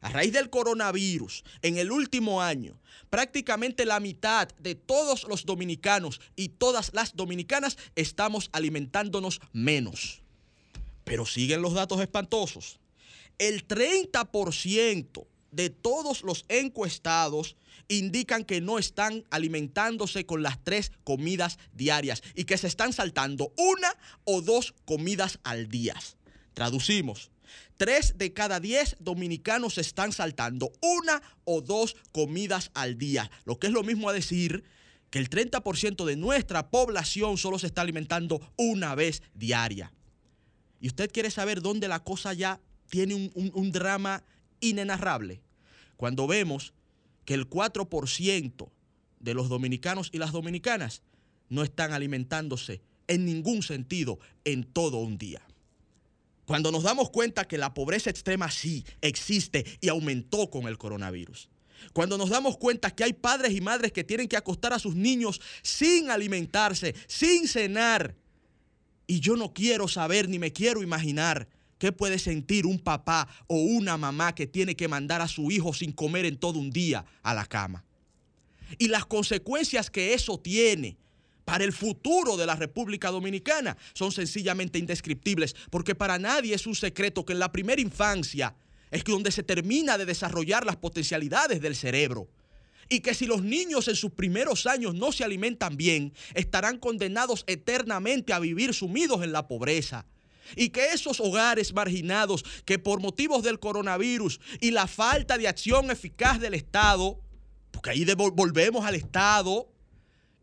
a 0.00 0.10
raíz 0.10 0.32
del 0.32 0.50
coronavirus, 0.50 1.44
en 1.62 1.78
el 1.78 1.90
último 1.90 2.42
año, 2.42 2.78
prácticamente 3.10 3.84
la 3.84 4.00
mitad 4.00 4.48
de 4.58 4.74
todos 4.74 5.24
los 5.24 5.44
dominicanos 5.44 6.20
y 6.36 6.50
todas 6.50 6.92
las 6.94 7.16
dominicanas 7.16 7.76
estamos 7.94 8.50
alimentándonos 8.52 9.40
menos. 9.52 10.22
Pero 11.04 11.24
siguen 11.26 11.62
los 11.62 11.74
datos 11.74 12.00
espantosos. 12.00 12.78
El 13.38 13.66
30% 13.66 15.26
de 15.50 15.70
todos 15.70 16.22
los 16.22 16.44
encuestados 16.48 17.56
indican 17.88 18.44
que 18.44 18.60
no 18.60 18.78
están 18.78 19.24
alimentándose 19.30 20.26
con 20.26 20.42
las 20.42 20.62
tres 20.62 20.92
comidas 21.04 21.58
diarias 21.72 22.22
y 22.34 22.44
que 22.44 22.58
se 22.58 22.66
están 22.66 22.92
saltando 22.92 23.52
una 23.56 23.94
o 24.24 24.42
dos 24.42 24.74
comidas 24.84 25.38
al 25.44 25.68
día. 25.68 25.94
Traducimos. 26.54 27.30
Tres 27.76 28.16
de 28.16 28.32
cada 28.32 28.58
diez 28.58 28.96
dominicanos 29.00 29.76
están 29.76 30.12
saltando 30.12 30.72
una 30.80 31.22
o 31.44 31.60
dos 31.60 31.96
comidas 32.12 32.70
al 32.74 32.96
día, 32.96 33.30
lo 33.44 33.58
que 33.58 33.66
es 33.66 33.72
lo 33.72 33.82
mismo 33.82 34.08
a 34.08 34.14
decir 34.14 34.64
que 35.10 35.18
el 35.18 35.28
30% 35.28 36.04
de 36.04 36.16
nuestra 36.16 36.70
población 36.70 37.36
solo 37.36 37.58
se 37.58 37.66
está 37.66 37.82
alimentando 37.82 38.40
una 38.56 38.94
vez 38.94 39.22
diaria. 39.34 39.92
Y 40.80 40.88
usted 40.88 41.10
quiere 41.10 41.30
saber 41.30 41.60
dónde 41.60 41.88
la 41.88 42.02
cosa 42.02 42.32
ya 42.32 42.60
tiene 42.88 43.14
un, 43.14 43.30
un, 43.34 43.50
un 43.54 43.72
drama 43.72 44.24
inenarrable. 44.60 45.42
Cuando 45.96 46.26
vemos 46.26 46.72
que 47.24 47.34
el 47.34 47.48
4% 47.48 48.70
de 49.20 49.34
los 49.34 49.48
dominicanos 49.48 50.10
y 50.12 50.18
las 50.18 50.32
dominicanas 50.32 51.02
no 51.48 51.62
están 51.62 51.92
alimentándose 51.92 52.80
en 53.06 53.24
ningún 53.24 53.62
sentido 53.62 54.18
en 54.44 54.64
todo 54.64 54.98
un 54.98 55.18
día. 55.18 55.42
Cuando 56.46 56.70
nos 56.70 56.84
damos 56.84 57.10
cuenta 57.10 57.46
que 57.46 57.58
la 57.58 57.74
pobreza 57.74 58.08
extrema 58.08 58.50
sí 58.50 58.84
existe 59.00 59.64
y 59.80 59.88
aumentó 59.88 60.48
con 60.48 60.68
el 60.68 60.78
coronavirus. 60.78 61.50
Cuando 61.92 62.16
nos 62.16 62.30
damos 62.30 62.56
cuenta 62.56 62.90
que 62.90 63.04
hay 63.04 63.12
padres 63.12 63.52
y 63.52 63.60
madres 63.60 63.92
que 63.92 64.04
tienen 64.04 64.28
que 64.28 64.36
acostar 64.36 64.72
a 64.72 64.78
sus 64.78 64.94
niños 64.94 65.40
sin 65.62 66.08
alimentarse, 66.08 66.94
sin 67.08 67.48
cenar. 67.48 68.14
Y 69.06 69.20
yo 69.20 69.36
no 69.36 69.52
quiero 69.52 69.88
saber 69.88 70.28
ni 70.28 70.38
me 70.38 70.52
quiero 70.52 70.82
imaginar 70.82 71.48
qué 71.78 71.92
puede 71.92 72.18
sentir 72.18 72.64
un 72.64 72.78
papá 72.78 73.28
o 73.48 73.56
una 73.56 73.96
mamá 73.96 74.34
que 74.34 74.46
tiene 74.46 74.76
que 74.76 74.88
mandar 74.88 75.20
a 75.20 75.28
su 75.28 75.50
hijo 75.50 75.74
sin 75.74 75.92
comer 75.92 76.26
en 76.26 76.38
todo 76.38 76.58
un 76.58 76.70
día 76.70 77.04
a 77.22 77.34
la 77.34 77.44
cama. 77.44 77.84
Y 78.78 78.88
las 78.88 79.04
consecuencias 79.04 79.90
que 79.90 80.14
eso 80.14 80.38
tiene 80.38 80.96
para 81.46 81.62
el 81.62 81.72
futuro 81.72 82.36
de 82.36 82.44
la 82.44 82.56
República 82.56 83.08
Dominicana 83.12 83.76
son 83.94 84.10
sencillamente 84.10 84.80
indescriptibles, 84.80 85.54
porque 85.70 85.94
para 85.94 86.18
nadie 86.18 86.56
es 86.56 86.66
un 86.66 86.74
secreto 86.74 87.24
que 87.24 87.34
en 87.34 87.38
la 87.38 87.52
primera 87.52 87.80
infancia 87.80 88.56
es 88.90 89.04
donde 89.04 89.30
se 89.30 89.44
termina 89.44 89.96
de 89.96 90.06
desarrollar 90.06 90.66
las 90.66 90.76
potencialidades 90.76 91.60
del 91.60 91.76
cerebro. 91.76 92.28
Y 92.88 92.98
que 92.98 93.14
si 93.14 93.26
los 93.26 93.42
niños 93.42 93.86
en 93.86 93.94
sus 93.94 94.10
primeros 94.10 94.66
años 94.66 94.96
no 94.96 95.12
se 95.12 95.22
alimentan 95.22 95.76
bien, 95.76 96.12
estarán 96.34 96.78
condenados 96.78 97.44
eternamente 97.46 98.32
a 98.32 98.40
vivir 98.40 98.74
sumidos 98.74 99.22
en 99.22 99.30
la 99.30 99.46
pobreza. 99.46 100.04
Y 100.56 100.70
que 100.70 100.92
esos 100.92 101.20
hogares 101.20 101.72
marginados 101.72 102.44
que 102.64 102.80
por 102.80 103.00
motivos 103.00 103.44
del 103.44 103.60
coronavirus 103.60 104.40
y 104.60 104.72
la 104.72 104.88
falta 104.88 105.38
de 105.38 105.46
acción 105.46 105.92
eficaz 105.92 106.40
del 106.40 106.54
Estado, 106.54 107.20
porque 107.70 107.90
ahí 107.90 108.04
volvemos 108.34 108.84
al 108.84 108.96
Estado, 108.96 109.68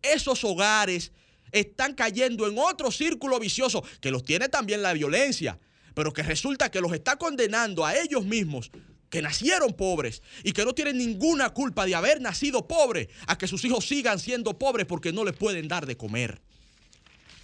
esos 0.03 0.43
hogares 0.43 1.11
están 1.51 1.93
cayendo 1.93 2.47
en 2.47 2.57
otro 2.57 2.91
círculo 2.91 3.39
vicioso 3.39 3.84
que 4.01 4.11
los 4.11 4.23
tiene 4.23 4.49
también 4.49 4.81
la 4.81 4.93
violencia, 4.93 5.59
pero 5.93 6.13
que 6.13 6.23
resulta 6.23 6.69
que 6.69 6.81
los 6.81 6.93
está 6.93 7.15
condenando 7.17 7.85
a 7.85 7.95
ellos 7.95 8.25
mismos 8.25 8.71
que 9.09 9.21
nacieron 9.21 9.73
pobres 9.73 10.23
y 10.43 10.53
que 10.53 10.65
no 10.65 10.73
tienen 10.73 10.97
ninguna 10.97 11.51
culpa 11.51 11.85
de 11.85 11.93
haber 11.93 12.19
nacido 12.19 12.67
pobres, 12.67 13.09
a 13.27 13.38
que 13.38 13.47
sus 13.47 13.63
hijos 13.63 13.85
sigan 13.85 14.17
siendo 14.17 14.57
pobres 14.57 14.88
porque 14.88 15.13
no 15.13 15.23
les 15.23 15.35
pueden 15.35 15.67
dar 15.67 15.85
de 15.85 15.95
comer. 15.95 16.41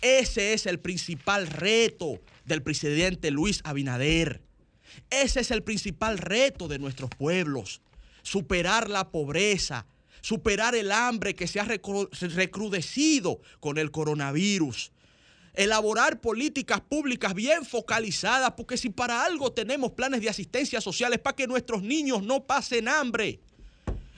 Ese 0.01 0.53
es 0.53 0.65
el 0.65 0.79
principal 0.79 1.45
reto 1.45 2.19
del 2.45 2.63
presidente 2.63 3.29
Luis 3.29 3.61
Abinader. 3.63 4.41
Ese 5.11 5.41
es 5.41 5.51
el 5.51 5.61
principal 5.61 6.17
reto 6.17 6.67
de 6.67 6.79
nuestros 6.79 7.11
pueblos. 7.11 7.81
Superar 8.23 8.89
la 8.89 9.11
pobreza, 9.11 9.85
superar 10.21 10.75
el 10.75 10.91
hambre 10.91 11.35
que 11.35 11.47
se 11.47 11.59
ha 11.59 11.65
recrudecido 11.65 13.39
con 13.59 13.77
el 13.77 13.91
coronavirus. 13.91 14.91
Elaborar 15.53 16.21
políticas 16.21 16.79
públicas 16.81 17.33
bien 17.33 17.65
focalizadas, 17.65 18.51
porque 18.51 18.77
si 18.77 18.89
para 18.89 19.23
algo 19.23 19.51
tenemos 19.51 19.91
planes 19.91 20.21
de 20.21 20.29
asistencia 20.29 20.79
social 20.79 21.11
es 21.13 21.19
para 21.19 21.35
que 21.35 21.47
nuestros 21.47 21.81
niños 21.81 22.23
no 22.23 22.45
pasen 22.45 22.87
hambre. 22.87 23.39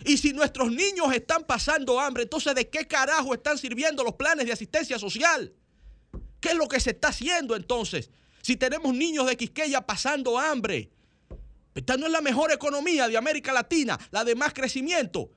Y 0.06 0.18
si 0.18 0.34
nuestros 0.34 0.72
niños 0.72 1.14
están 1.14 1.44
pasando 1.44 2.00
hambre, 2.00 2.24
entonces 2.24 2.56
¿de 2.56 2.68
qué 2.68 2.88
carajo 2.88 3.34
están 3.34 3.58
sirviendo 3.58 4.04
los 4.04 4.16
planes 4.16 4.46
de 4.46 4.52
asistencia 4.52 4.98
social? 5.00 5.54
¿Qué 6.40 6.50
es 6.50 6.56
lo 6.56 6.68
que 6.68 6.80
se 6.80 6.92
está 6.92 7.10
haciendo 7.10 7.56
entonces? 7.56 8.10
Si 8.42 8.56
tenemos 8.56 8.94
niños 8.96 9.28
de 9.28 9.38
Quisqueya 9.38 9.82
pasando 9.82 10.40
hambre. 10.40 10.90
Esta 11.76 11.96
no 11.96 12.08
es 12.08 12.12
la 12.12 12.22
mejor 12.22 12.52
economía 12.52 13.08
de 13.08 13.16
América 13.16 13.54
Latina, 13.54 13.98
la 14.12 14.26
de 14.26 14.36
más 14.36 14.54
crecimiento. 14.54 15.30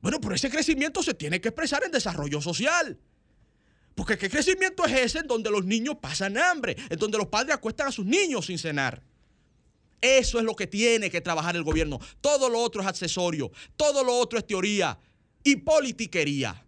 Bueno, 0.00 0.20
pero 0.20 0.34
ese 0.34 0.50
crecimiento 0.50 1.02
se 1.02 1.14
tiene 1.14 1.40
que 1.40 1.48
expresar 1.48 1.82
en 1.84 1.90
desarrollo 1.90 2.40
social. 2.40 2.98
Porque 3.94 4.16
¿qué 4.16 4.30
crecimiento 4.30 4.84
es 4.84 4.92
ese 4.92 5.18
en 5.18 5.26
donde 5.26 5.50
los 5.50 5.64
niños 5.64 5.96
pasan 6.00 6.38
hambre? 6.38 6.76
En 6.88 6.98
donde 6.98 7.18
los 7.18 7.26
padres 7.26 7.54
acuestan 7.54 7.88
a 7.88 7.92
sus 7.92 8.06
niños 8.06 8.46
sin 8.46 8.58
cenar. 8.58 9.02
Eso 10.00 10.38
es 10.38 10.44
lo 10.44 10.54
que 10.54 10.68
tiene 10.68 11.10
que 11.10 11.20
trabajar 11.20 11.56
el 11.56 11.64
gobierno. 11.64 11.98
Todo 12.20 12.48
lo 12.48 12.60
otro 12.60 12.80
es 12.80 12.86
accesorio. 12.86 13.50
Todo 13.76 14.04
lo 14.04 14.16
otro 14.16 14.38
es 14.38 14.46
teoría 14.46 14.98
y 15.42 15.56
politiquería. 15.56 16.64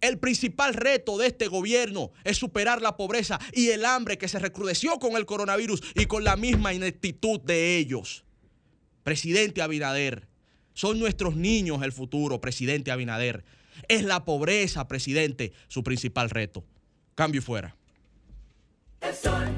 El 0.00 0.18
principal 0.18 0.74
reto 0.74 1.16
de 1.16 1.28
este 1.28 1.46
gobierno 1.46 2.10
es 2.24 2.36
superar 2.36 2.82
la 2.82 2.96
pobreza 2.96 3.38
y 3.52 3.68
el 3.68 3.84
hambre 3.84 4.18
que 4.18 4.28
se 4.28 4.38
recrudeció 4.38 4.98
con 4.98 5.16
el 5.16 5.24
coronavirus 5.24 5.80
y 5.94 6.06
con 6.06 6.24
la 6.24 6.36
misma 6.36 6.74
ineptitud 6.74 7.40
de 7.40 7.78
ellos. 7.78 8.24
Presidente 9.02 9.62
Abinader, 9.62 10.28
son 10.74 10.98
nuestros 10.98 11.36
niños 11.36 11.82
el 11.82 11.92
futuro, 11.92 12.40
presidente 12.40 12.90
Abinader. 12.90 13.44
Es 13.88 14.02
la 14.02 14.24
pobreza, 14.24 14.86
presidente, 14.86 15.52
su 15.68 15.82
principal 15.82 16.30
reto. 16.30 16.64
Cambio 17.14 17.40
y 17.40 17.42
fuera. 17.42 17.76
El 19.00 19.14
sol. 19.14 19.54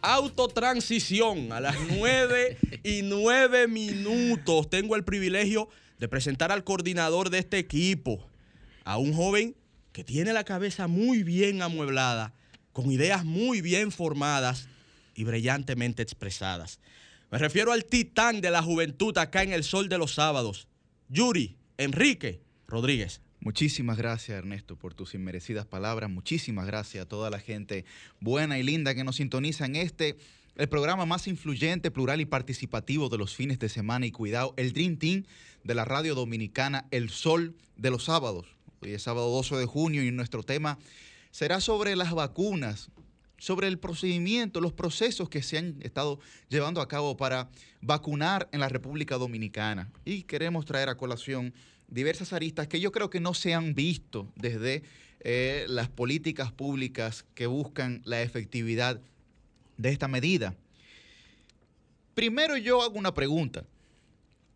Autotransición 0.00 1.52
a 1.52 1.60
las 1.60 1.76
9 1.90 2.56
y 2.82 3.02
9 3.02 3.68
minutos. 3.68 4.70
Tengo 4.70 4.96
el 4.96 5.04
privilegio 5.04 5.68
de 5.98 6.08
presentar 6.08 6.52
al 6.52 6.64
coordinador 6.64 7.30
de 7.30 7.38
este 7.38 7.58
equipo, 7.58 8.24
a 8.88 8.96
un 8.96 9.12
joven 9.12 9.54
que 9.92 10.02
tiene 10.02 10.32
la 10.32 10.44
cabeza 10.44 10.86
muy 10.86 11.22
bien 11.22 11.60
amueblada, 11.60 12.32
con 12.72 12.90
ideas 12.90 13.22
muy 13.22 13.60
bien 13.60 13.92
formadas 13.92 14.66
y 15.14 15.24
brillantemente 15.24 16.02
expresadas. 16.02 16.80
Me 17.30 17.36
refiero 17.36 17.72
al 17.72 17.84
titán 17.84 18.40
de 18.40 18.50
la 18.50 18.62
juventud 18.62 19.16
acá 19.18 19.42
en 19.42 19.52
el 19.52 19.62
sol 19.62 19.90
de 19.90 19.98
los 19.98 20.14
sábados, 20.14 20.68
Yuri 21.10 21.58
Enrique 21.76 22.40
Rodríguez. 22.66 23.20
Muchísimas 23.40 23.98
gracias 23.98 24.38
Ernesto 24.38 24.76
por 24.76 24.94
tus 24.94 25.12
inmerecidas 25.12 25.66
palabras. 25.66 26.08
Muchísimas 26.08 26.64
gracias 26.64 27.04
a 27.04 27.08
toda 27.08 27.28
la 27.28 27.40
gente 27.40 27.84
buena 28.20 28.58
y 28.58 28.62
linda 28.62 28.94
que 28.94 29.04
nos 29.04 29.16
sintoniza 29.16 29.66
en 29.66 29.76
este, 29.76 30.16
el 30.56 30.70
programa 30.70 31.04
más 31.04 31.28
influyente, 31.28 31.90
plural 31.90 32.22
y 32.22 32.24
participativo 32.24 33.10
de 33.10 33.18
los 33.18 33.36
fines 33.36 33.58
de 33.58 33.68
semana 33.68 34.06
y 34.06 34.12
cuidado, 34.12 34.54
el 34.56 34.72
Dream 34.72 34.96
Team 34.96 35.24
de 35.62 35.74
la 35.74 35.84
radio 35.84 36.14
dominicana, 36.14 36.86
El 36.90 37.10
Sol 37.10 37.54
de 37.76 37.90
los 37.90 38.04
sábados. 38.04 38.57
Hoy 38.80 38.92
es 38.92 39.02
sábado 39.02 39.28
12 39.30 39.56
de 39.56 39.66
junio 39.66 40.04
y 40.04 40.12
nuestro 40.12 40.44
tema 40.44 40.78
será 41.32 41.60
sobre 41.60 41.96
las 41.96 42.12
vacunas, 42.12 42.90
sobre 43.36 43.66
el 43.66 43.80
procedimiento, 43.80 44.60
los 44.60 44.72
procesos 44.72 45.28
que 45.28 45.42
se 45.42 45.58
han 45.58 45.82
estado 45.82 46.20
llevando 46.48 46.80
a 46.80 46.86
cabo 46.86 47.16
para 47.16 47.48
vacunar 47.80 48.48
en 48.52 48.60
la 48.60 48.68
República 48.68 49.16
Dominicana. 49.18 49.90
Y 50.04 50.22
queremos 50.22 50.64
traer 50.64 50.88
a 50.88 50.96
colación 50.96 51.54
diversas 51.88 52.32
aristas 52.32 52.68
que 52.68 52.78
yo 52.78 52.92
creo 52.92 53.10
que 53.10 53.18
no 53.18 53.34
se 53.34 53.52
han 53.52 53.74
visto 53.74 54.32
desde 54.36 54.84
eh, 55.20 55.64
las 55.68 55.88
políticas 55.88 56.52
públicas 56.52 57.24
que 57.34 57.48
buscan 57.48 58.00
la 58.04 58.22
efectividad 58.22 59.00
de 59.76 59.90
esta 59.90 60.06
medida. 60.06 60.54
Primero 62.14 62.56
yo 62.56 62.82
hago 62.82 62.96
una 62.96 63.12
pregunta. 63.12 63.64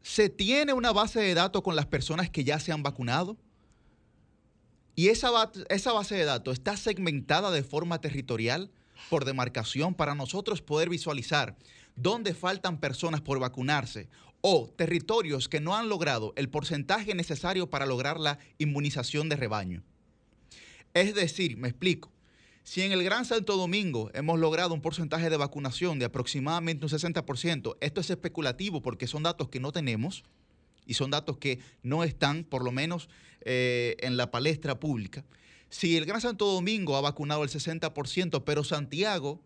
¿Se 0.00 0.28
tiene 0.28 0.72
una 0.72 0.92
base 0.92 1.20
de 1.20 1.34
datos 1.34 1.62
con 1.62 1.74
las 1.74 1.86
personas 1.86 2.30
que 2.30 2.44
ya 2.44 2.60
se 2.60 2.70
han 2.70 2.84
vacunado? 2.84 3.36
Y 4.94 5.08
esa, 5.08 5.30
esa 5.68 5.92
base 5.92 6.14
de 6.14 6.24
datos 6.24 6.54
está 6.54 6.76
segmentada 6.76 7.50
de 7.50 7.62
forma 7.62 8.00
territorial 8.00 8.70
por 9.08 9.24
demarcación 9.24 9.94
para 9.94 10.14
nosotros 10.14 10.62
poder 10.62 10.88
visualizar 10.88 11.56
dónde 11.96 12.34
faltan 12.34 12.78
personas 12.78 13.20
por 13.20 13.38
vacunarse 13.38 14.08
o 14.40 14.68
territorios 14.68 15.48
que 15.48 15.60
no 15.60 15.76
han 15.76 15.88
logrado 15.88 16.32
el 16.36 16.48
porcentaje 16.48 17.14
necesario 17.14 17.70
para 17.70 17.86
lograr 17.86 18.18
la 18.18 18.38
inmunización 18.58 19.28
de 19.28 19.36
rebaño. 19.36 19.82
Es 20.94 21.14
decir, 21.14 21.56
me 21.56 21.68
explico, 21.68 22.12
si 22.64 22.82
en 22.82 22.92
el 22.92 23.02
Gran 23.02 23.24
Santo 23.24 23.56
Domingo 23.56 24.10
hemos 24.14 24.38
logrado 24.38 24.74
un 24.74 24.82
porcentaje 24.82 25.30
de 25.30 25.36
vacunación 25.36 25.98
de 25.98 26.04
aproximadamente 26.04 26.84
un 26.84 26.90
60%, 26.90 27.76
esto 27.80 28.00
es 28.00 28.10
especulativo 28.10 28.82
porque 28.82 29.06
son 29.06 29.22
datos 29.22 29.48
que 29.48 29.60
no 29.60 29.72
tenemos 29.72 30.24
y 30.86 30.94
son 30.94 31.10
datos 31.10 31.38
que 31.38 31.60
no 31.82 32.04
están, 32.04 32.44
por 32.44 32.64
lo 32.64 32.72
menos, 32.72 33.08
eh, 33.42 33.96
en 34.00 34.16
la 34.16 34.30
palestra 34.30 34.78
pública. 34.78 35.24
Si 35.68 35.96
el 35.96 36.04
Gran 36.04 36.20
Santo 36.20 36.46
Domingo 36.46 36.96
ha 36.96 37.00
vacunado 37.00 37.44
el 37.44 37.50
60%, 37.50 38.44
pero 38.44 38.62
Santiago 38.62 39.40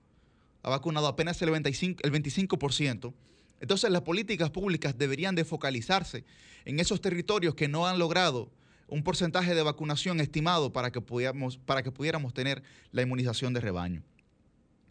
ha 0.63 0.71
vacunado 0.71 1.07
apenas 1.07 1.41
el, 1.43 1.51
25, 1.51 2.01
el 2.03 2.13
25%, 2.13 3.15
entonces 3.61 3.91
las 3.91 4.03
políticas 4.03 4.51
públicas 4.51 4.99
deberían 4.99 5.35
de 5.35 5.45
focalizarse 5.45 6.25
en 6.65 6.81
esos 6.81 7.01
territorios 7.01 7.55
que 7.55 7.69
no 7.69 7.87
han 7.87 7.99
logrado 7.99 8.51
un 8.89 9.03
porcentaje 9.03 9.55
de 9.55 9.63
vacunación 9.63 10.21
estimado 10.21 10.73
para 10.73 10.91
que, 10.91 11.01
para 11.01 11.83
que 11.83 11.91
pudiéramos 11.91 12.35
tener 12.35 12.63
la 12.93 13.03
inmunización 13.03 13.53
de 13.55 13.61
rebaño. 13.61 14.03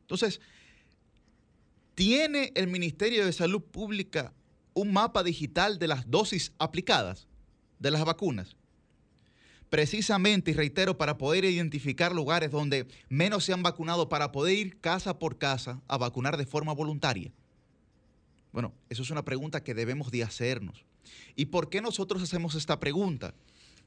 Entonces, 0.02 0.42
¿tiene 1.96 2.52
el 2.56 2.68
Ministerio 2.68 3.26
de 3.26 3.34
Salud 3.34 3.62
Pública 3.62 4.34
un 4.76 4.94
mapa 4.94 5.24
digital 5.24 5.80
de 5.80 5.88
las 5.88 6.12
dosis 6.12 6.52
aplicadas 6.60 7.28
de 7.80 7.90
las 7.90 8.06
vacunas? 8.06 8.56
Precisamente, 9.70 10.52
y 10.52 10.54
reitero, 10.54 10.98
para 10.98 11.18
poder 11.18 11.44
identificar 11.46 12.14
lugares 12.14 12.52
donde 12.52 12.88
menos 13.10 13.44
se 13.44 13.54
han 13.54 13.64
vacunado, 13.64 14.10
para 14.10 14.32
poder 14.32 14.56
ir 14.56 14.80
casa 14.80 15.18
por 15.18 15.40
casa 15.40 15.82
a 15.88 15.98
vacunar 15.98 16.38
de 16.38 16.46
forma 16.46 16.74
voluntaria. 16.74 17.32
Bueno, 18.52 18.74
eso 18.90 19.02
es 19.02 19.10
una 19.10 19.26
pregunta 19.26 19.64
que 19.64 19.74
debemos 19.74 20.12
de 20.12 20.24
hacernos. 20.24 20.86
¿Y 21.36 21.48
por 21.48 21.70
qué 21.70 21.82
nosotros 21.82 22.22
hacemos 22.22 22.56
esta 22.56 22.80
pregunta? 22.80 23.34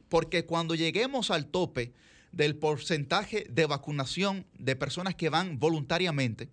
Porque 0.09 0.44
cuando 0.44 0.74
lleguemos 0.74 1.31
al 1.31 1.47
tope 1.47 1.93
del 2.32 2.56
porcentaje 2.56 3.47
de 3.48 3.66
vacunación 3.66 4.47
de 4.59 4.77
personas 4.77 5.15
que 5.15 5.31
van 5.31 5.59
voluntariamente, 5.59 6.51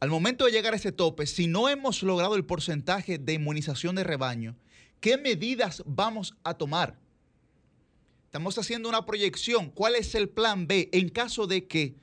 al 0.00 0.08
momento 0.10 0.46
de 0.46 0.52
llegar 0.52 0.72
a 0.72 0.76
ese 0.76 0.92
tope, 0.92 1.26
si 1.26 1.46
no 1.46 1.68
hemos 1.68 2.02
logrado 2.02 2.34
el 2.34 2.44
porcentaje 2.44 3.18
de 3.18 3.34
inmunización 3.34 3.94
de 3.94 4.04
rebaño, 4.04 4.56
¿qué 5.00 5.18
medidas 5.18 5.82
vamos 5.86 6.34
a 6.42 6.54
tomar? 6.54 6.98
Estamos 8.24 8.56
haciendo 8.58 8.88
una 8.88 9.06
proyección. 9.06 9.70
¿Cuál 9.70 9.96
es 9.96 10.14
el 10.14 10.28
plan 10.28 10.66
B 10.66 10.88
en 10.92 11.08
caso 11.08 11.46
de 11.46 11.66
que 11.66 11.96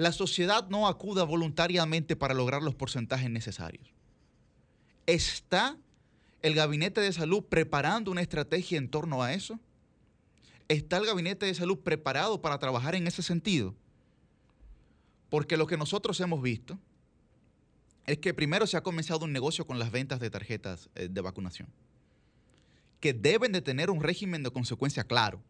la 0.00 0.12
sociedad 0.12 0.66
no 0.70 0.88
acuda 0.88 1.24
voluntariamente 1.24 2.16
para 2.16 2.32
lograr 2.32 2.62
los 2.62 2.74
porcentajes 2.74 3.28
necesarios. 3.28 3.92
¿Está 5.04 5.76
el 6.40 6.54
Gabinete 6.54 7.02
de 7.02 7.12
Salud 7.12 7.44
preparando 7.44 8.10
una 8.10 8.22
estrategia 8.22 8.78
en 8.78 8.88
torno 8.88 9.22
a 9.22 9.34
eso? 9.34 9.60
¿Está 10.68 10.96
el 10.96 11.04
Gabinete 11.04 11.44
de 11.44 11.52
Salud 11.52 11.80
preparado 11.80 12.40
para 12.40 12.58
trabajar 12.58 12.94
en 12.94 13.06
ese 13.06 13.22
sentido? 13.22 13.74
Porque 15.28 15.58
lo 15.58 15.66
que 15.66 15.76
nosotros 15.76 16.18
hemos 16.20 16.40
visto 16.40 16.78
es 18.06 18.18
que 18.18 18.34
primero 18.34 18.66
se 18.66 18.76
ha 18.76 18.82
comenzado 18.82 19.24
un 19.24 19.32
negocio 19.32 19.66
con 19.66 19.78
las 19.78 19.90
ventas 19.90 20.20
de 20.20 20.30
tarjetas 20.30 20.88
eh, 20.94 21.08
de 21.10 21.20
vacunación, 21.20 21.68
que 23.00 23.12
deben 23.12 23.52
de 23.52 23.62
tener 23.62 23.90
un 23.90 24.02
régimen 24.02 24.42
de 24.42 24.50
consecuencia 24.50 25.04
claro. 25.04 25.40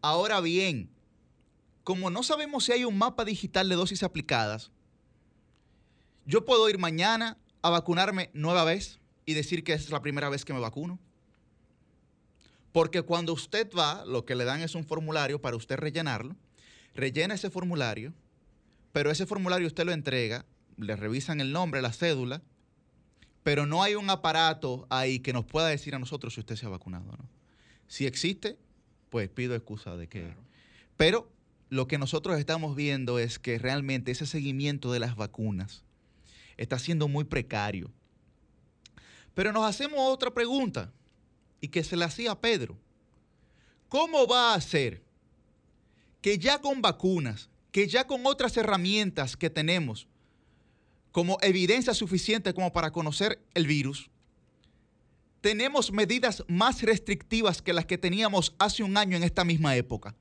Ahora 0.00 0.40
bien, 0.40 0.90
como 1.82 2.10
no 2.10 2.22
sabemos 2.22 2.64
si 2.64 2.72
hay 2.72 2.84
un 2.84 2.96
mapa 2.96 3.24
digital 3.24 3.68
de 3.68 3.76
dosis 3.76 4.02
aplicadas, 4.02 4.70
yo 6.26 6.44
puedo 6.44 6.68
ir 6.68 6.78
mañana 6.78 7.36
a 7.62 7.70
vacunarme 7.70 8.30
nueva 8.32 8.64
vez 8.64 9.00
y 9.26 9.34
decir 9.34 9.64
que 9.64 9.72
es 9.72 9.90
la 9.90 10.02
primera 10.02 10.28
vez 10.28 10.44
que 10.44 10.52
me 10.52 10.60
vacuno. 10.60 10.98
Porque 12.72 13.02
cuando 13.02 13.32
usted 13.32 13.70
va, 13.72 14.04
lo 14.04 14.24
que 14.24 14.34
le 14.34 14.44
dan 14.44 14.60
es 14.60 14.74
un 14.74 14.84
formulario 14.84 15.40
para 15.40 15.56
usted 15.56 15.76
rellenarlo. 15.76 16.34
Rellena 16.94 17.34
ese 17.34 17.50
formulario, 17.50 18.12
pero 18.92 19.10
ese 19.10 19.26
formulario 19.26 19.66
usted 19.66 19.84
lo 19.84 19.92
entrega, 19.92 20.44
le 20.76 20.96
revisan 20.96 21.40
el 21.40 21.52
nombre, 21.52 21.82
la 21.82 21.92
cédula, 21.92 22.42
pero 23.42 23.66
no 23.66 23.82
hay 23.82 23.94
un 23.94 24.08
aparato 24.10 24.86
ahí 24.90 25.20
que 25.20 25.32
nos 25.32 25.44
pueda 25.44 25.68
decir 25.68 25.94
a 25.94 25.98
nosotros 25.98 26.34
si 26.34 26.40
usted 26.40 26.56
se 26.56 26.66
ha 26.66 26.70
vacunado 26.70 27.10
o 27.10 27.16
no. 27.16 27.28
Si 27.86 28.06
existe, 28.06 28.58
pues 29.10 29.28
pido 29.28 29.54
excusa 29.54 29.96
de 29.96 30.08
que... 30.08 30.34
Pero 30.96 31.30
lo 31.68 31.86
que 31.86 31.98
nosotros 31.98 32.38
estamos 32.38 32.74
viendo 32.74 33.18
es 33.18 33.38
que 33.38 33.58
realmente 33.58 34.12
ese 34.12 34.26
seguimiento 34.26 34.92
de 34.92 35.00
las 35.00 35.16
vacunas 35.16 35.84
está 36.56 36.78
siendo 36.78 37.08
muy 37.08 37.24
precario. 37.24 37.90
Pero 39.34 39.52
nos 39.52 39.64
hacemos 39.64 39.98
otra 40.00 40.32
pregunta 40.32 40.92
y 41.60 41.68
que 41.68 41.84
se 41.84 41.96
la 41.96 42.06
hacía 42.06 42.32
a 42.32 42.40
Pedro. 42.40 42.78
¿Cómo 43.88 44.26
va 44.26 44.54
a 44.54 44.60
ser 44.60 45.02
que 46.20 46.38
ya 46.38 46.60
con 46.60 46.80
vacunas, 46.80 47.50
que 47.70 47.86
ya 47.88 48.06
con 48.06 48.24
otras 48.24 48.56
herramientas 48.56 49.36
que 49.36 49.50
tenemos, 49.50 50.08
como 51.14 51.38
evidencia 51.42 51.94
suficiente 51.94 52.52
como 52.52 52.72
para 52.72 52.90
conocer 52.90 53.40
el 53.54 53.68
virus, 53.68 54.10
tenemos 55.40 55.92
medidas 55.92 56.42
más 56.48 56.82
restrictivas 56.82 57.62
que 57.62 57.72
las 57.72 57.86
que 57.86 57.96
teníamos 57.96 58.52
hace 58.58 58.82
un 58.82 58.96
año 58.96 59.16
en 59.16 59.22
esta 59.22 59.44
misma 59.44 59.76
época? 59.76 60.16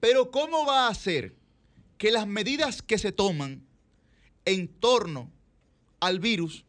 Pero 0.00 0.28
¿cómo 0.32 0.66
va 0.66 0.88
a 0.88 0.94
ser 0.96 1.36
que 1.98 2.10
las 2.10 2.26
medidas 2.26 2.82
que 2.82 2.98
se 2.98 3.12
toman 3.12 3.64
en 4.44 4.66
torno 4.66 5.30
al 6.00 6.18
virus 6.18 6.64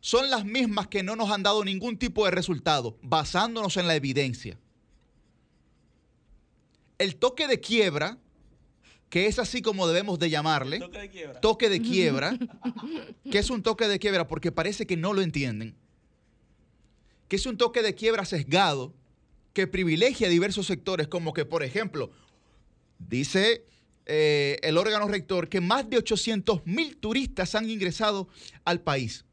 son 0.00 0.28
las 0.28 0.44
mismas 0.44 0.88
que 0.88 1.02
no 1.02 1.16
nos 1.16 1.30
han 1.30 1.42
dado 1.42 1.64
ningún 1.64 1.96
tipo 1.96 2.26
de 2.26 2.32
resultado, 2.32 2.98
basándonos 3.00 3.78
en 3.78 3.86
la 3.86 3.94
evidencia? 3.94 4.58
El 6.98 7.16
toque 7.16 7.48
de 7.48 7.60
quiebra, 7.60 8.18
que 9.08 9.26
es 9.26 9.38
así 9.38 9.62
como 9.62 9.86
debemos 9.86 10.18
de 10.18 10.30
llamarle, 10.30 10.80
toque 10.80 10.98
de 10.98 11.10
quiebra, 11.10 11.40
toque 11.40 11.68
de 11.68 11.80
quiebra 11.80 12.38
que 13.30 13.38
es 13.38 13.50
un 13.50 13.62
toque 13.62 13.88
de 13.88 13.98
quiebra 13.98 14.26
porque 14.26 14.52
parece 14.52 14.86
que 14.86 14.96
no 14.96 15.12
lo 15.12 15.22
entienden, 15.22 15.74
que 17.28 17.36
es 17.36 17.46
un 17.46 17.56
toque 17.56 17.82
de 17.82 17.94
quiebra 17.94 18.24
sesgado 18.24 18.94
que 19.52 19.66
privilegia 19.66 20.28
diversos 20.28 20.66
sectores, 20.66 21.08
como 21.08 21.32
que, 21.32 21.44
por 21.44 21.62
ejemplo, 21.62 22.10
Dice 22.98 23.66
eh, 24.06 24.58
el 24.62 24.78
órgano 24.78 25.08
rector 25.08 25.48
que 25.48 25.60
más 25.60 25.88
de 25.88 25.98
800 25.98 26.64
mil 26.66 26.96
turistas 26.96 27.54
han 27.54 27.68
ingresado 27.68 28.28
al 28.64 28.80
país. 28.80 29.24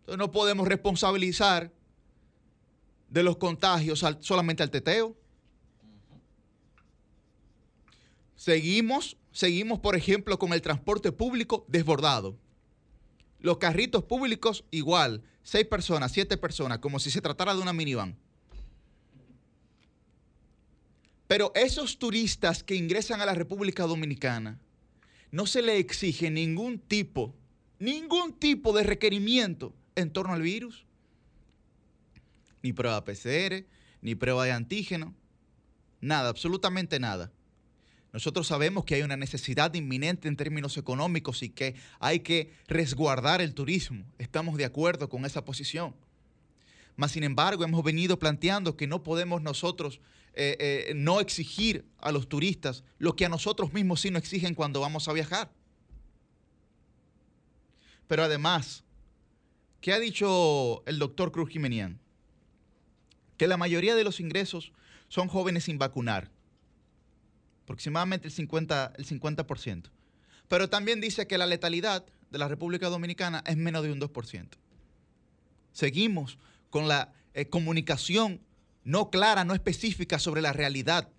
Entonces 0.00 0.18
no 0.18 0.30
podemos 0.30 0.66
responsabilizar 0.68 1.72
de 3.08 3.22
los 3.22 3.36
contagios 3.36 4.04
solamente 4.20 4.62
al 4.62 4.70
teteo. 4.70 5.16
Seguimos, 8.38 9.16
seguimos, 9.32 9.80
por 9.80 9.96
ejemplo, 9.96 10.38
con 10.38 10.52
el 10.52 10.62
transporte 10.62 11.10
público 11.10 11.66
desbordado. 11.66 12.38
Los 13.40 13.58
carritos 13.58 14.04
públicos 14.04 14.64
igual, 14.70 15.24
seis 15.42 15.66
personas, 15.66 16.12
siete 16.12 16.36
personas, 16.36 16.78
como 16.78 17.00
si 17.00 17.10
se 17.10 17.20
tratara 17.20 17.52
de 17.52 17.60
una 17.60 17.72
minivan. 17.72 18.16
Pero 21.26 21.50
esos 21.56 21.98
turistas 21.98 22.62
que 22.62 22.76
ingresan 22.76 23.20
a 23.20 23.26
la 23.26 23.34
República 23.34 23.82
Dominicana, 23.82 24.60
no 25.32 25.44
se 25.44 25.60
les 25.60 25.80
exige 25.80 26.30
ningún 26.30 26.78
tipo, 26.78 27.34
ningún 27.80 28.32
tipo 28.32 28.72
de 28.72 28.84
requerimiento 28.84 29.74
en 29.96 30.12
torno 30.12 30.34
al 30.34 30.42
virus. 30.42 30.86
Ni 32.62 32.72
prueba 32.72 33.04
PCR, 33.04 33.66
ni 34.00 34.14
prueba 34.14 34.44
de 34.44 34.52
antígeno, 34.52 35.12
nada, 36.00 36.28
absolutamente 36.28 37.00
nada. 37.00 37.32
Nosotros 38.18 38.48
sabemos 38.48 38.84
que 38.84 38.96
hay 38.96 39.02
una 39.02 39.16
necesidad 39.16 39.72
inminente 39.74 40.26
en 40.26 40.34
términos 40.34 40.76
económicos 40.76 41.40
y 41.44 41.50
que 41.50 41.76
hay 42.00 42.18
que 42.18 42.52
resguardar 42.66 43.40
el 43.40 43.54
turismo. 43.54 44.04
Estamos 44.18 44.56
de 44.56 44.64
acuerdo 44.64 45.08
con 45.08 45.24
esa 45.24 45.44
posición. 45.44 45.94
Mas, 46.96 47.12
sin 47.12 47.22
embargo, 47.22 47.62
hemos 47.62 47.84
venido 47.84 48.18
planteando 48.18 48.76
que 48.76 48.88
no 48.88 49.04
podemos 49.04 49.40
nosotros 49.40 50.00
eh, 50.34 50.56
eh, 50.58 50.94
no 50.96 51.20
exigir 51.20 51.84
a 52.00 52.10
los 52.10 52.28
turistas 52.28 52.82
lo 52.98 53.14
que 53.14 53.24
a 53.24 53.28
nosotros 53.28 53.72
mismos 53.72 54.00
sí 54.00 54.10
nos 54.10 54.22
exigen 54.22 54.56
cuando 54.56 54.80
vamos 54.80 55.06
a 55.06 55.12
viajar. 55.12 55.52
Pero 58.08 58.24
además, 58.24 58.82
¿qué 59.80 59.92
ha 59.92 60.00
dicho 60.00 60.82
el 60.86 60.98
doctor 60.98 61.30
Cruz 61.30 61.50
Jimenian? 61.50 62.00
Que 63.36 63.46
la 63.46 63.56
mayoría 63.56 63.94
de 63.94 64.02
los 64.02 64.18
ingresos 64.18 64.72
son 65.06 65.28
jóvenes 65.28 65.62
sin 65.62 65.78
vacunar 65.78 66.32
aproximadamente 67.68 68.28
el 68.28 68.34
50%, 68.34 68.92
el 68.96 69.06
50%. 69.06 69.90
Pero 70.48 70.70
también 70.70 71.02
dice 71.02 71.26
que 71.26 71.36
la 71.36 71.46
letalidad 71.46 72.06
de 72.30 72.38
la 72.38 72.48
República 72.48 72.88
Dominicana 72.88 73.44
es 73.46 73.58
menos 73.58 73.82
de 73.82 73.92
un 73.92 74.00
2%. 74.00 74.48
Seguimos 75.72 76.38
con 76.70 76.88
la 76.88 77.12
eh, 77.34 77.46
comunicación 77.48 78.40
no 78.84 79.10
clara, 79.10 79.44
no 79.44 79.52
específica 79.52 80.18
sobre 80.18 80.40
la 80.40 80.54
realidad 80.54 81.10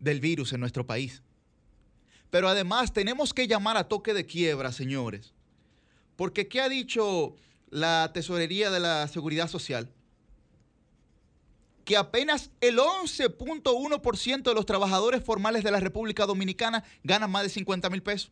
del 0.00 0.20
virus 0.20 0.52
en 0.52 0.60
nuestro 0.60 0.86
país. 0.86 1.22
Pero 2.30 2.48
además 2.48 2.92
tenemos 2.92 3.32
que 3.32 3.46
llamar 3.46 3.76
a 3.76 3.84
toque 3.84 4.14
de 4.14 4.26
quiebra, 4.26 4.72
señores. 4.72 5.34
Porque 6.16 6.48
¿qué 6.48 6.60
ha 6.60 6.68
dicho 6.68 7.36
la 7.70 8.10
Tesorería 8.12 8.70
de 8.70 8.80
la 8.80 9.06
Seguridad 9.06 9.48
Social? 9.48 9.88
Que 11.88 11.96
apenas 11.96 12.50
el 12.60 12.76
11.1% 12.76 14.42
de 14.42 14.54
los 14.54 14.66
trabajadores 14.66 15.24
formales 15.24 15.64
de 15.64 15.70
la 15.70 15.80
República 15.80 16.26
Dominicana 16.26 16.84
ganan 17.02 17.30
más 17.30 17.44
de 17.44 17.48
50 17.48 17.88
mil 17.88 18.02
pesos. 18.02 18.30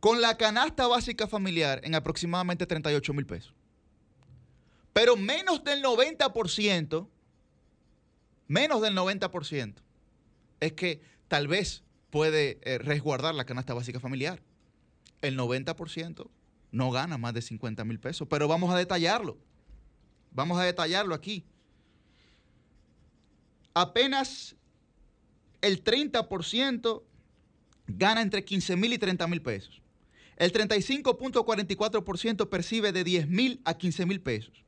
Con 0.00 0.20
la 0.20 0.36
canasta 0.36 0.88
básica 0.88 1.28
familiar 1.28 1.80
en 1.84 1.94
aproximadamente 1.94 2.66
38 2.66 3.14
mil 3.14 3.24
pesos. 3.24 3.54
Pero 4.92 5.16
menos 5.16 5.62
del 5.62 5.80
90%, 5.80 7.06
menos 8.48 8.82
del 8.82 8.96
90%, 8.96 9.74
es 10.58 10.72
que 10.72 11.00
tal 11.28 11.46
vez 11.46 11.84
puede 12.10 12.58
eh, 12.62 12.78
resguardar 12.78 13.36
la 13.36 13.44
canasta 13.44 13.74
básica 13.74 14.00
familiar. 14.00 14.42
El 15.22 15.38
90% 15.38 16.28
no 16.72 16.90
gana 16.90 17.16
más 17.16 17.32
de 17.32 17.42
50 17.42 17.84
mil 17.84 18.00
pesos, 18.00 18.26
pero 18.28 18.48
vamos 18.48 18.74
a 18.74 18.76
detallarlo. 18.76 19.38
Vamos 20.32 20.58
a 20.58 20.64
detallarlo 20.64 21.14
aquí. 21.14 21.44
Apenas 23.74 24.56
el 25.60 25.82
30% 25.82 27.02
gana 27.86 28.22
entre 28.22 28.44
15 28.44 28.76
mil 28.76 28.92
y 28.92 28.98
30 28.98 29.26
mil 29.26 29.42
pesos. 29.42 29.82
El 30.36 30.52
35.44% 30.52 32.48
percibe 32.48 32.92
de 32.92 33.02
10 33.04 33.28
mil 33.28 33.60
a 33.64 33.74
15 33.74 34.06
mil 34.06 34.20
pesos. 34.20 34.64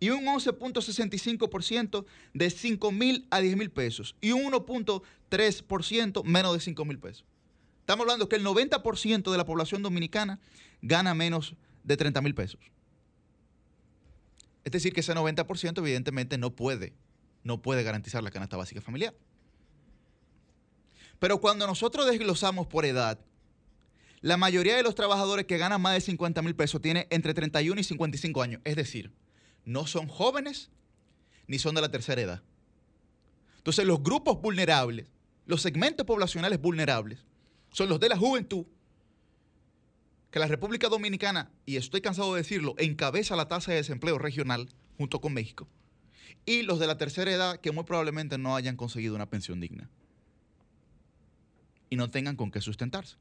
Y 0.00 0.10
un 0.10 0.24
11.65% 0.24 2.06
de 2.34 2.50
5 2.50 2.92
mil 2.92 3.26
a 3.30 3.40
10 3.40 3.56
mil 3.56 3.70
pesos. 3.70 4.16
Y 4.20 4.32
un 4.32 4.50
1.3% 4.52 6.24
menos 6.24 6.54
de 6.54 6.60
5 6.60 6.84
mil 6.84 6.98
pesos. 6.98 7.24
Estamos 7.80 8.04
hablando 8.04 8.28
que 8.28 8.36
el 8.36 8.44
90% 8.44 9.30
de 9.30 9.36
la 9.36 9.44
población 9.44 9.82
dominicana 9.82 10.40
gana 10.80 11.14
menos 11.14 11.54
de 11.84 11.96
30 11.96 12.20
mil 12.22 12.34
pesos. 12.34 12.60
Es 14.64 14.72
decir, 14.72 14.92
que 14.92 15.00
ese 15.00 15.14
90% 15.14 15.78
evidentemente 15.78 16.38
no 16.38 16.54
puede, 16.54 16.94
no 17.42 17.60
puede 17.62 17.82
garantizar 17.82 18.22
la 18.22 18.30
canasta 18.30 18.56
básica 18.56 18.80
familiar. 18.80 19.14
Pero 21.18 21.40
cuando 21.40 21.66
nosotros 21.66 22.06
desglosamos 22.06 22.66
por 22.66 22.84
edad, 22.84 23.18
la 24.20 24.36
mayoría 24.36 24.76
de 24.76 24.82
los 24.82 24.94
trabajadores 24.94 25.46
que 25.46 25.58
ganan 25.58 25.80
más 25.80 25.94
de 25.94 26.00
50 26.00 26.42
mil 26.42 26.54
pesos 26.54 26.80
tienen 26.80 27.06
entre 27.10 27.34
31 27.34 27.80
y 27.80 27.84
55 27.84 28.42
años. 28.42 28.60
Es 28.64 28.76
decir, 28.76 29.12
no 29.64 29.86
son 29.86 30.08
jóvenes 30.08 30.70
ni 31.46 31.58
son 31.58 31.74
de 31.74 31.80
la 31.80 31.90
tercera 31.90 32.22
edad. 32.22 32.42
Entonces 33.58 33.84
los 33.84 34.02
grupos 34.02 34.40
vulnerables, 34.40 35.08
los 35.46 35.62
segmentos 35.62 36.06
poblacionales 36.06 36.60
vulnerables, 36.60 37.24
son 37.70 37.88
los 37.88 38.00
de 38.00 38.08
la 38.08 38.16
juventud, 38.16 38.66
que 40.32 40.38
la 40.38 40.48
República 40.48 40.88
Dominicana, 40.88 41.50
y 41.66 41.76
estoy 41.76 42.00
cansado 42.00 42.34
de 42.34 42.40
decirlo, 42.40 42.74
encabeza 42.78 43.36
la 43.36 43.48
tasa 43.48 43.70
de 43.70 43.76
desempleo 43.76 44.18
regional 44.18 44.68
junto 44.96 45.20
con 45.20 45.34
México, 45.34 45.68
y 46.46 46.62
los 46.62 46.80
de 46.80 46.86
la 46.88 46.98
tercera 46.98 47.30
edad 47.30 47.60
que 47.60 47.70
muy 47.70 47.84
probablemente 47.84 48.38
no 48.38 48.56
hayan 48.56 48.76
conseguido 48.76 49.14
una 49.14 49.30
pensión 49.30 49.60
digna 49.60 49.88
y 51.90 51.96
no 51.96 52.10
tengan 52.10 52.36
con 52.36 52.50
qué 52.50 52.62
sustentarse. 52.62 53.16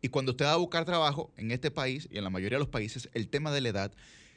Y 0.00 0.08
cuando 0.08 0.32
usted 0.32 0.46
va 0.46 0.52
a 0.52 0.56
buscar 0.56 0.86
trabajo 0.86 1.30
en 1.36 1.50
este 1.50 1.70
país 1.70 2.08
y 2.10 2.16
en 2.16 2.24
la 2.24 2.30
mayoría 2.30 2.56
de 2.56 2.64
los 2.64 2.70
países, 2.70 3.10
el 3.12 3.28
tema 3.28 3.52
de 3.52 3.60
la 3.60 3.68
edad 3.68 3.92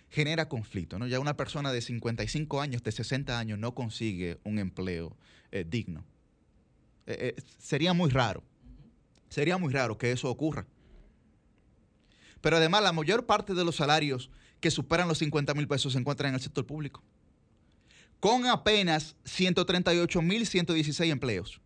genera 0.10 0.50
conflicto. 0.50 1.00
¿no? 1.00 1.08
Ya 1.08 1.20
una 1.20 1.38
persona 1.38 1.72
de 1.72 1.82
55 1.82 2.60
años, 2.60 2.84
de 2.84 2.92
60 2.92 3.40
años, 3.40 3.58
no 3.58 3.74
consigue 3.74 4.40
un 4.44 4.60
empleo 4.60 5.16
eh, 5.52 5.66
digno. 5.66 6.04
Eh, 7.08 7.34
eh, 7.38 7.42
sería 7.58 7.94
muy 7.94 8.10
raro. 8.10 8.44
Sería 9.30 9.58
muy 9.58 9.72
raro 9.72 9.98
que 9.98 10.12
eso 10.12 10.30
ocurra. 10.30 10.68
Pero 12.42 12.58
además 12.58 12.84
la 12.84 12.92
mayor 12.92 13.26
parte 13.26 13.54
de 13.54 13.64
los 13.64 13.76
salarios 13.76 14.30
que 14.60 14.72
superan 14.72 15.08
los 15.08 15.20
50 15.20 15.54
mil 15.54 15.68
pesos 15.68 15.94
se 15.94 16.00
encuentran 16.00 16.30
en 16.30 16.36
el 16.36 16.42
sector 16.42 16.66
público, 16.66 17.02
con 18.20 18.46
apenas 18.46 19.16
138 19.26 20.22
mil 20.22 20.46
116 20.46 21.12
empleos. 21.12 21.62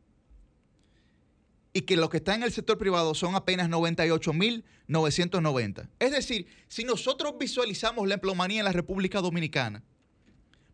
Y 1.73 1.81
que 1.81 1.97
lo 1.97 2.07
que 2.07 2.17
está 2.17 2.35
en 2.35 2.43
el 2.43 2.53
sector 2.53 2.77
privado 2.77 3.13
son 3.13 3.35
apenas 3.35 3.67
98 3.67 4.31
mil 4.31 4.63
990. 4.87 5.89
Es 5.99 6.11
decir, 6.11 6.47
si 6.69 6.85
nosotros 6.85 7.35
visualizamos 7.37 8.07
la 8.07 8.13
empleomanía 8.13 8.59
en 8.59 8.65
la 8.65 8.71
República 8.71 9.19
Dominicana, 9.19 9.83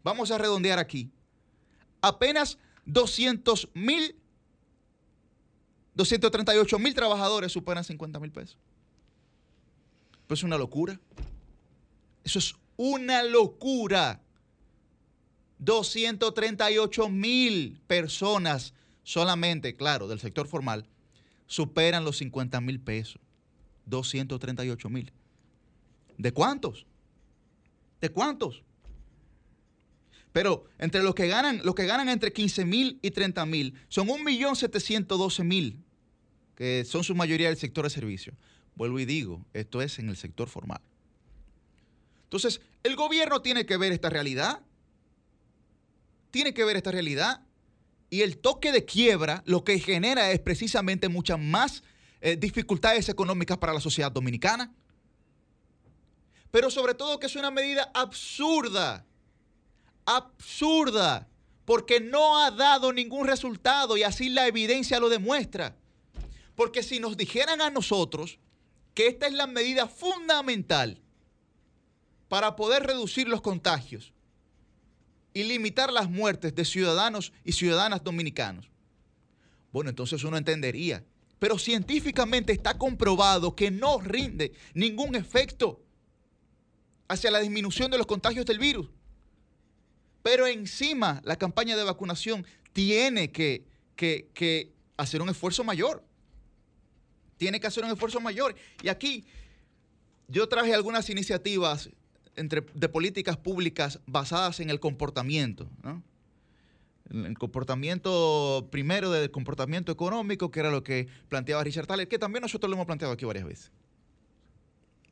vamos 0.04 0.30
a 0.30 0.38
redondear 0.38 0.78
aquí, 0.78 1.12
apenas 2.02 2.58
200 2.86 3.70
mil 3.74 4.16
238 5.94 6.80
mil 6.80 6.94
trabajadores 6.94 7.52
superan 7.52 7.84
50 7.84 8.20
mil 8.20 8.32
pesos 8.32 8.58
es 10.34 10.44
una 10.44 10.58
locura. 10.58 11.00
Eso 12.24 12.40
es 12.40 12.56
una 12.78 13.24
locura. 13.24 14.22
238 15.60 17.10
mil 17.10 17.80
personas 17.88 18.74
solamente, 19.04 19.76
claro, 19.76 20.08
del 20.08 20.20
sector 20.20 20.48
formal, 20.48 20.86
superan 21.48 22.04
los 22.04 22.18
50 22.18 22.60
mil 22.62 22.80
pesos. 22.80 23.22
238 23.86 24.90
mil. 24.90 25.12
¿De 26.18 26.32
cuántos? 26.32 26.86
¿De 28.00 28.10
cuántos? 28.10 28.64
Pero 30.32 30.66
entre 30.80 31.04
los 31.04 31.14
que 31.14 31.28
ganan, 31.28 31.62
los 31.64 31.76
que 31.76 31.86
ganan 31.86 32.10
entre 32.10 32.32
15 32.32 32.66
mil 32.66 33.00
y 33.02 33.12
30 33.12 33.46
mil, 33.46 33.74
son 33.90 34.08
1.712.000, 34.08 35.76
que 36.56 36.86
son 36.86 37.04
su 37.04 37.16
mayoría 37.16 37.50
del 37.50 37.58
sector 37.58 37.84
de 37.84 37.90
servicio. 37.90 38.34
Vuelvo 38.82 39.00
y 39.00 39.06
digo, 39.06 39.46
esto 39.54 39.80
es 39.84 40.00
en 40.00 40.10
el 40.10 40.18
sector 40.18 40.50
formal. 40.50 40.82
Entonces, 42.24 42.62
el 42.82 42.96
gobierno 42.96 43.44
tiene 43.44 43.68
que 43.68 43.78
ver 43.78 43.92
esta 43.92 44.10
realidad. 44.10 44.60
Tiene 46.32 46.56
que 46.56 46.64
ver 46.64 46.78
esta 46.78 46.90
realidad. 46.90 47.42
Y 48.10 48.22
el 48.22 48.40
toque 48.40 48.72
de 48.72 48.84
quiebra 48.84 49.44
lo 49.46 49.64
que 49.64 49.78
genera 49.78 50.32
es 50.32 50.40
precisamente 50.40 51.10
muchas 51.10 51.38
más 51.38 51.84
eh, 52.22 52.38
dificultades 52.38 53.08
económicas 53.08 53.60
para 53.60 53.72
la 53.72 53.80
sociedad 53.80 54.12
dominicana. 54.12 54.74
Pero 56.50 56.72
sobre 56.72 56.96
todo 56.96 57.20
que 57.20 57.28
es 57.28 57.36
una 57.36 57.52
medida 57.52 57.92
absurda. 57.94 59.06
Absurda. 60.06 61.28
Porque 61.66 62.00
no 62.00 62.40
ha 62.40 62.50
dado 62.50 62.92
ningún 62.92 63.28
resultado 63.28 63.96
y 63.96 64.02
así 64.02 64.30
la 64.30 64.48
evidencia 64.48 65.00
lo 65.00 65.10
demuestra. 65.10 65.76
Porque 66.56 66.82
si 66.82 67.00
nos 67.00 67.16
dijeran 67.16 67.62
a 67.62 67.70
nosotros 67.70 68.40
que 68.94 69.08
esta 69.08 69.28
es 69.28 69.34
la 69.34 69.48
medida 69.48 69.88
fundamental 69.88 71.02
para 72.28 72.56
poder 72.56 72.84
reducir 72.84 73.28
los 73.28 73.42
contagios 73.42 74.14
y 75.34 75.44
limitar 75.44 75.92
las 75.92 76.10
muertes 76.10 76.56
de 76.56 76.66
ciudadanos 76.66 77.32
y 77.44 77.54
ciudadanas 77.54 78.04
dominicanos. 78.04 78.70
Bueno, 79.72 79.90
entonces 79.90 80.24
uno 80.24 80.38
entendería. 80.38 81.04
Pero 81.40 81.58
científicamente 81.58 82.54
está 82.54 82.78
comprobado 82.78 83.56
que 83.56 83.72
no 83.72 84.00
rinde 84.00 84.54
ningún 84.74 85.16
efecto 85.16 85.82
hacia 87.08 87.32
la 87.32 87.40
disminución 87.40 87.90
de 87.90 87.98
los 87.98 88.06
contagios 88.06 88.46
del 88.46 88.60
virus. 88.60 88.90
Pero 90.22 90.46
encima 90.46 91.20
la 91.24 91.36
campaña 91.36 91.76
de 91.76 91.84
vacunación 91.84 92.46
tiene 92.74 93.32
que, 93.32 93.66
que 93.96 94.72
hacer 94.98 95.22
un 95.22 95.30
esfuerzo 95.30 95.64
mayor. 95.64 96.04
Tiene 97.42 97.60
que 97.60 97.66
hacer 97.66 97.84
un 97.84 97.90
esfuerzo 97.90 98.22
mayor. 98.22 98.54
Y 98.84 98.90
aquí 98.90 99.26
yo 100.28 100.48
traje 100.48 100.76
algunas 100.76 101.10
iniciativas 101.10 101.90
entre, 102.36 102.62
de 102.76 102.88
políticas 102.88 103.36
públicas 103.36 104.00
basadas 104.06 104.60
en 104.60 104.70
el 104.70 104.80
comportamiento. 104.80 105.68
El 107.10 107.36
comportamiento 107.40 108.68
primero 108.70 109.10
del 109.10 109.32
comportamiento 109.32 109.92
económico, 109.92 110.52
que 110.52 110.60
era 110.60 110.70
lo 110.70 110.84
que 110.84 111.08
planteaba 111.30 111.64
Richard 111.64 111.88
Thaler, 111.88 112.08
que 112.08 112.20
también 112.20 112.44
nosotros 112.44 112.70
lo 112.70 112.76
hemos 112.76 112.86
planteado 112.86 113.12
aquí 113.12 113.26
varias 113.26 113.46
veces. 113.46 113.72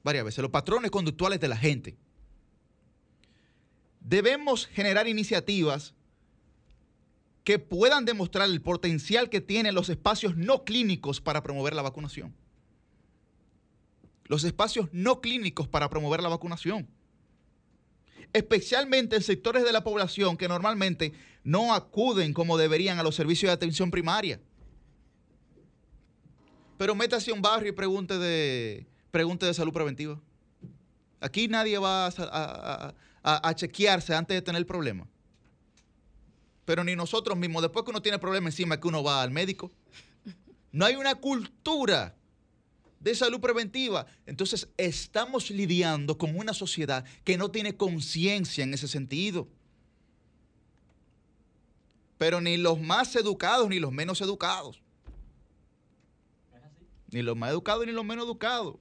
Varias 0.04 0.24
veces, 0.24 0.44
los 0.44 0.52
patrones 0.52 0.92
conductuales 0.92 1.40
de 1.40 1.48
la 1.48 1.58
gente. 1.58 1.98
Debemos 4.02 4.68
generar 4.68 5.08
iniciativas 5.08 5.96
que 7.50 7.58
puedan 7.58 8.06
demostrar 8.06 8.48
el 8.48 8.62
potencial 8.62 9.28
que 9.28 9.42
tienen 9.42 9.74
los 9.74 9.90
espacios 9.90 10.38
no 10.38 10.66
clínicos 10.66 11.20
para 11.20 11.42
promover 11.42 11.74
la 11.74 11.82
vacunación. 11.82 12.36
Los 14.26 14.44
espacios 14.44 14.88
no 14.92 15.20
clínicos 15.20 15.68
para 15.68 15.90
promover 15.90 16.22
la 16.22 16.30
vacunación 16.30 16.88
especialmente 18.34 19.16
en 19.16 19.24
sectores 19.24 19.64
de 19.64 19.72
la 19.72 19.84
población 19.84 20.38
que 20.38 20.48
normalmente 20.48 21.14
no 21.44 21.74
acuden 21.74 22.32
como 22.32 22.56
deberían 22.56 23.00
a 23.00 23.04
los 23.04 23.16
servicios 23.16 23.50
de 23.50 23.54
atención 23.54 23.90
primaria. 23.90 24.40
Pero 26.78 26.94
métase 26.94 27.32
a 27.32 27.34
un 27.34 27.42
barrio 27.42 27.70
y 27.70 27.76
pregunte 27.76 28.20
de, 28.20 28.86
pregunte 29.10 29.48
de 29.48 29.56
salud 29.56 29.74
preventiva. 29.74 30.22
Aquí 31.20 31.48
nadie 31.48 31.80
va 31.80 32.06
a, 32.06 32.94
a, 33.24 33.56
chequearse 33.56 34.14
antes 34.14 34.36
de 34.36 34.44
tener 34.44 34.60
el 34.60 34.68
problema. 34.68 35.08
Pero 36.70 36.84
ni 36.84 36.96
nosotros 36.96 37.36
mismos, 37.36 37.64
después 37.64 37.84
que 37.84 37.90
uno 37.90 38.00
tiene 38.00 38.20
problema 38.20 38.48
encima, 38.48 38.80
que 38.80 38.88
uno 38.88 39.02
va 39.04 39.24
al 39.24 39.32
médico. 39.32 39.72
No 40.72 40.86
hay 40.86 40.94
una 40.98 41.16
cultura 41.16 42.16
de 43.00 43.16
salud 43.16 43.40
preventiva. 43.40 44.06
Entonces, 44.28 44.70
estamos 44.78 45.50
lidiando 45.50 46.20
con 46.20 46.38
una 46.38 46.54
sociedad 46.54 47.06
que 47.24 47.40
no 47.40 47.50
tiene 47.50 47.76
conciencia 47.76 48.64
en 48.64 48.76
ese 48.76 48.88
sentido. 48.88 49.48
Pero 52.20 52.40
ni 52.40 52.56
los 52.56 52.80
más 52.80 53.16
educados 53.16 53.68
ni 53.68 53.80
los 53.80 53.92
menos 53.92 54.22
educados. 54.22 54.80
Ni 57.10 57.24
los 57.24 57.36
más 57.36 57.50
educados 57.50 57.88
ni 57.88 57.94
los 57.94 58.06
menos 58.06 58.26
educados. 58.26 58.76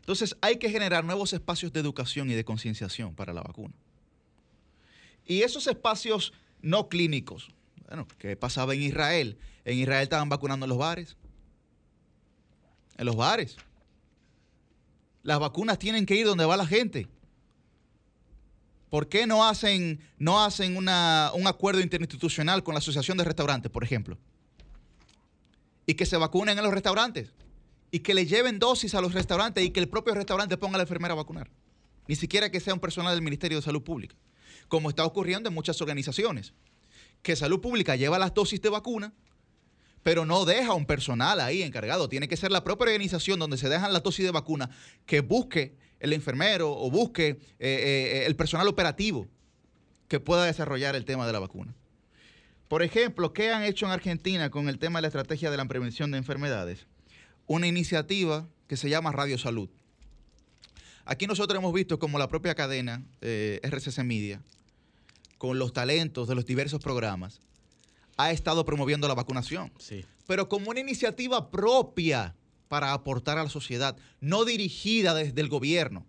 Entonces, 0.00 0.36
hay 0.40 0.58
que 0.58 0.70
generar 0.70 1.04
nuevos 1.04 1.32
espacios 1.32 1.72
de 1.72 1.78
educación 1.78 2.28
y 2.32 2.34
de 2.34 2.44
concienciación 2.44 3.14
para 3.14 3.32
la 3.32 3.42
vacuna. 3.42 3.74
Y 5.26 5.42
esos 5.42 5.66
espacios 5.66 6.32
no 6.62 6.88
clínicos, 6.88 7.50
bueno, 7.88 8.06
¿qué 8.18 8.36
pasaba 8.36 8.74
en 8.74 8.82
Israel? 8.82 9.38
En 9.64 9.78
Israel 9.78 10.02
estaban 10.02 10.28
vacunando 10.28 10.66
en 10.66 10.70
los 10.70 10.78
bares 10.78 11.16
en 12.96 13.06
los 13.06 13.16
bares. 13.16 13.56
Las 15.22 15.38
vacunas 15.38 15.78
tienen 15.78 16.06
que 16.06 16.14
ir 16.14 16.26
donde 16.26 16.44
va 16.44 16.56
la 16.56 16.66
gente. 16.66 17.08
¿Por 18.90 19.08
qué 19.08 19.26
no 19.26 19.46
hacen, 19.46 20.00
no 20.18 20.42
hacen 20.42 20.76
un 20.76 20.88
acuerdo 20.88 21.80
interinstitucional 21.80 22.62
con 22.62 22.74
la 22.74 22.78
Asociación 22.78 23.18
de 23.18 23.24
Restaurantes, 23.24 23.70
por 23.70 23.82
ejemplo? 23.82 24.16
Y 25.84 25.94
que 25.94 26.06
se 26.06 26.16
vacunen 26.16 26.56
en 26.56 26.64
los 26.64 26.72
restaurantes. 26.72 27.32
Y 27.90 28.00
que 28.00 28.14
le 28.14 28.26
lleven 28.26 28.58
dosis 28.58 28.94
a 28.94 29.00
los 29.00 29.12
restaurantes 29.12 29.64
y 29.64 29.70
que 29.70 29.80
el 29.80 29.88
propio 29.88 30.14
restaurante 30.14 30.56
ponga 30.56 30.76
a 30.76 30.78
la 30.78 30.84
enfermera 30.84 31.12
a 31.12 31.16
vacunar. 31.16 31.50
Ni 32.08 32.14
siquiera 32.14 32.50
que 32.50 32.60
sea 32.60 32.74
un 32.74 32.80
personal 32.80 33.14
del 33.14 33.22
Ministerio 33.22 33.58
de 33.58 33.62
Salud 33.62 33.82
Pública. 33.82 34.14
Como 34.68 34.90
está 34.90 35.04
ocurriendo 35.04 35.48
en 35.48 35.54
muchas 35.54 35.80
organizaciones. 35.80 36.52
Que 37.22 37.36
Salud 37.36 37.60
Pública 37.60 37.96
lleva 37.96 38.18
las 38.18 38.34
dosis 38.34 38.60
de 38.60 38.68
vacuna 38.68 39.12
pero 40.06 40.24
no 40.24 40.44
deja 40.44 40.72
un 40.72 40.86
personal 40.86 41.40
ahí 41.40 41.62
encargado. 41.64 42.08
Tiene 42.08 42.28
que 42.28 42.36
ser 42.36 42.52
la 42.52 42.62
propia 42.62 42.84
organización 42.84 43.40
donde 43.40 43.56
se 43.56 43.68
dejan 43.68 43.92
la 43.92 43.98
dosis 43.98 44.24
de 44.24 44.30
vacuna 44.30 44.70
que 45.04 45.18
busque 45.18 45.74
el 45.98 46.12
enfermero 46.12 46.70
o 46.70 46.92
busque 46.92 47.30
eh, 47.30 47.38
eh, 47.58 48.22
el 48.24 48.36
personal 48.36 48.68
operativo 48.68 49.26
que 50.06 50.20
pueda 50.20 50.44
desarrollar 50.44 50.94
el 50.94 51.04
tema 51.04 51.26
de 51.26 51.32
la 51.32 51.40
vacuna. 51.40 51.74
Por 52.68 52.84
ejemplo, 52.84 53.32
¿qué 53.32 53.50
han 53.50 53.64
hecho 53.64 53.84
en 53.84 53.90
Argentina 53.90 54.48
con 54.48 54.68
el 54.68 54.78
tema 54.78 54.98
de 54.98 55.02
la 55.02 55.08
estrategia 55.08 55.50
de 55.50 55.56
la 55.56 55.64
prevención 55.64 56.12
de 56.12 56.18
enfermedades? 56.18 56.86
Una 57.48 57.66
iniciativa 57.66 58.46
que 58.68 58.76
se 58.76 58.88
llama 58.88 59.10
Radio 59.10 59.38
Salud. 59.38 59.70
Aquí 61.06 61.28
nosotros 61.28 61.56
hemos 61.58 61.72
visto 61.72 62.00
como 62.00 62.18
la 62.18 62.28
propia 62.28 62.56
cadena 62.56 63.04
eh, 63.20 63.60
RCC 63.62 64.02
Media, 64.02 64.42
con 65.38 65.58
los 65.58 65.72
talentos 65.72 66.26
de 66.26 66.34
los 66.34 66.44
diversos 66.44 66.80
programas, 66.80 67.40
ha 68.16 68.32
estado 68.32 68.64
promoviendo 68.64 69.06
la 69.06 69.14
vacunación. 69.14 69.72
Sí. 69.78 70.04
Pero 70.26 70.48
como 70.48 70.70
una 70.70 70.80
iniciativa 70.80 71.50
propia 71.50 72.34
para 72.68 72.92
aportar 72.92 73.38
a 73.38 73.44
la 73.44 73.50
sociedad, 73.50 73.96
no 74.20 74.44
dirigida 74.44 75.14
desde 75.14 75.40
el 75.40 75.48
gobierno. 75.48 76.04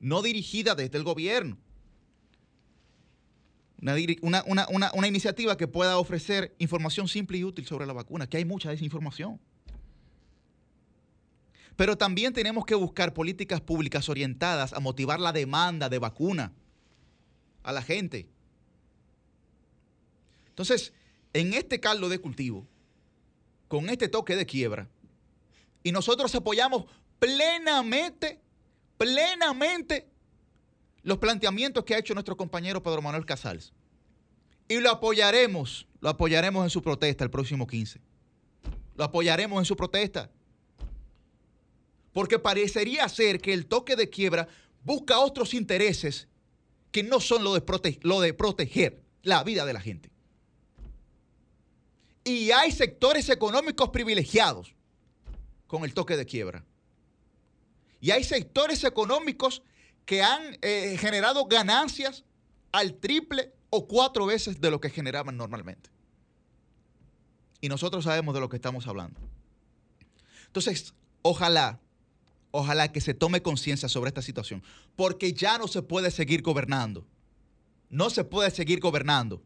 No 0.00 0.20
dirigida 0.20 0.74
desde 0.74 0.98
el 0.98 1.04
gobierno. 1.04 1.56
Una, 4.20 4.44
una, 4.68 5.08
iniciativa 5.08 5.56
que 5.56 5.66
pueda 5.66 5.96
ofrecer 5.96 6.54
información 6.58 7.08
simple 7.08 7.38
y 7.38 7.44
útil 7.44 7.64
sobre 7.64 7.86
la 7.86 7.94
vacuna, 7.94 8.28
que 8.28 8.36
hay 8.36 8.44
mucha 8.44 8.68
desinformación. 8.68 9.40
Pero 11.80 11.96
también 11.96 12.34
tenemos 12.34 12.66
que 12.66 12.74
buscar 12.74 13.14
políticas 13.14 13.62
públicas 13.62 14.10
orientadas 14.10 14.74
a 14.74 14.80
motivar 14.80 15.18
la 15.18 15.32
demanda 15.32 15.88
de 15.88 15.98
vacuna 15.98 16.52
a 17.62 17.72
la 17.72 17.80
gente. 17.80 18.28
Entonces, 20.50 20.92
en 21.32 21.54
este 21.54 21.80
caldo 21.80 22.10
de 22.10 22.18
cultivo, 22.18 22.66
con 23.66 23.88
este 23.88 24.08
toque 24.08 24.36
de 24.36 24.44
quiebra, 24.44 24.90
y 25.82 25.90
nosotros 25.90 26.34
apoyamos 26.34 26.84
plenamente, 27.18 28.42
plenamente 28.98 30.06
los 31.02 31.16
planteamientos 31.16 31.82
que 31.84 31.94
ha 31.94 31.98
hecho 31.98 32.12
nuestro 32.12 32.36
compañero 32.36 32.82
Pedro 32.82 33.00
Manuel 33.00 33.24
Casals. 33.24 33.72
Y 34.68 34.80
lo 34.80 34.90
apoyaremos, 34.90 35.86
lo 36.02 36.10
apoyaremos 36.10 36.62
en 36.62 36.68
su 36.68 36.82
protesta 36.82 37.24
el 37.24 37.30
próximo 37.30 37.66
15. 37.66 38.02
Lo 38.96 39.04
apoyaremos 39.04 39.60
en 39.60 39.64
su 39.64 39.76
protesta. 39.76 40.30
Porque 42.12 42.38
parecería 42.38 43.08
ser 43.08 43.40
que 43.40 43.52
el 43.52 43.66
toque 43.66 43.96
de 43.96 44.10
quiebra 44.10 44.48
busca 44.84 45.18
otros 45.18 45.54
intereses 45.54 46.28
que 46.90 47.02
no 47.02 47.20
son 47.20 47.44
lo 47.44 47.54
de, 47.54 47.98
lo 48.02 48.20
de 48.20 48.34
proteger 48.34 49.02
la 49.22 49.44
vida 49.44 49.64
de 49.64 49.72
la 49.72 49.80
gente. 49.80 50.10
Y 52.24 52.50
hay 52.50 52.72
sectores 52.72 53.28
económicos 53.28 53.90
privilegiados 53.90 54.74
con 55.66 55.84
el 55.84 55.94
toque 55.94 56.16
de 56.16 56.26
quiebra. 56.26 56.64
Y 58.00 58.10
hay 58.10 58.24
sectores 58.24 58.82
económicos 58.84 59.62
que 60.04 60.22
han 60.22 60.58
eh, 60.62 60.96
generado 60.98 61.44
ganancias 61.44 62.24
al 62.72 62.94
triple 62.94 63.52
o 63.68 63.86
cuatro 63.86 64.26
veces 64.26 64.60
de 64.60 64.70
lo 64.70 64.80
que 64.80 64.90
generaban 64.90 65.36
normalmente. 65.36 65.90
Y 67.60 67.68
nosotros 67.68 68.04
sabemos 68.04 68.34
de 68.34 68.40
lo 68.40 68.48
que 68.48 68.56
estamos 68.56 68.86
hablando. 68.86 69.20
Entonces, 70.46 70.94
ojalá, 71.22 71.78
ojalá 72.50 72.92
que 72.92 73.00
se 73.00 73.14
tome 73.14 73.42
conciencia 73.42 73.88
sobre 73.88 74.08
esta 74.08 74.22
situación, 74.22 74.62
porque 74.96 75.32
ya 75.32 75.58
no 75.58 75.68
se 75.68 75.82
puede 75.82 76.10
seguir 76.10 76.42
gobernando. 76.42 77.06
No 77.88 78.10
se 78.10 78.24
puede 78.24 78.50
seguir 78.50 78.80
gobernando 78.80 79.42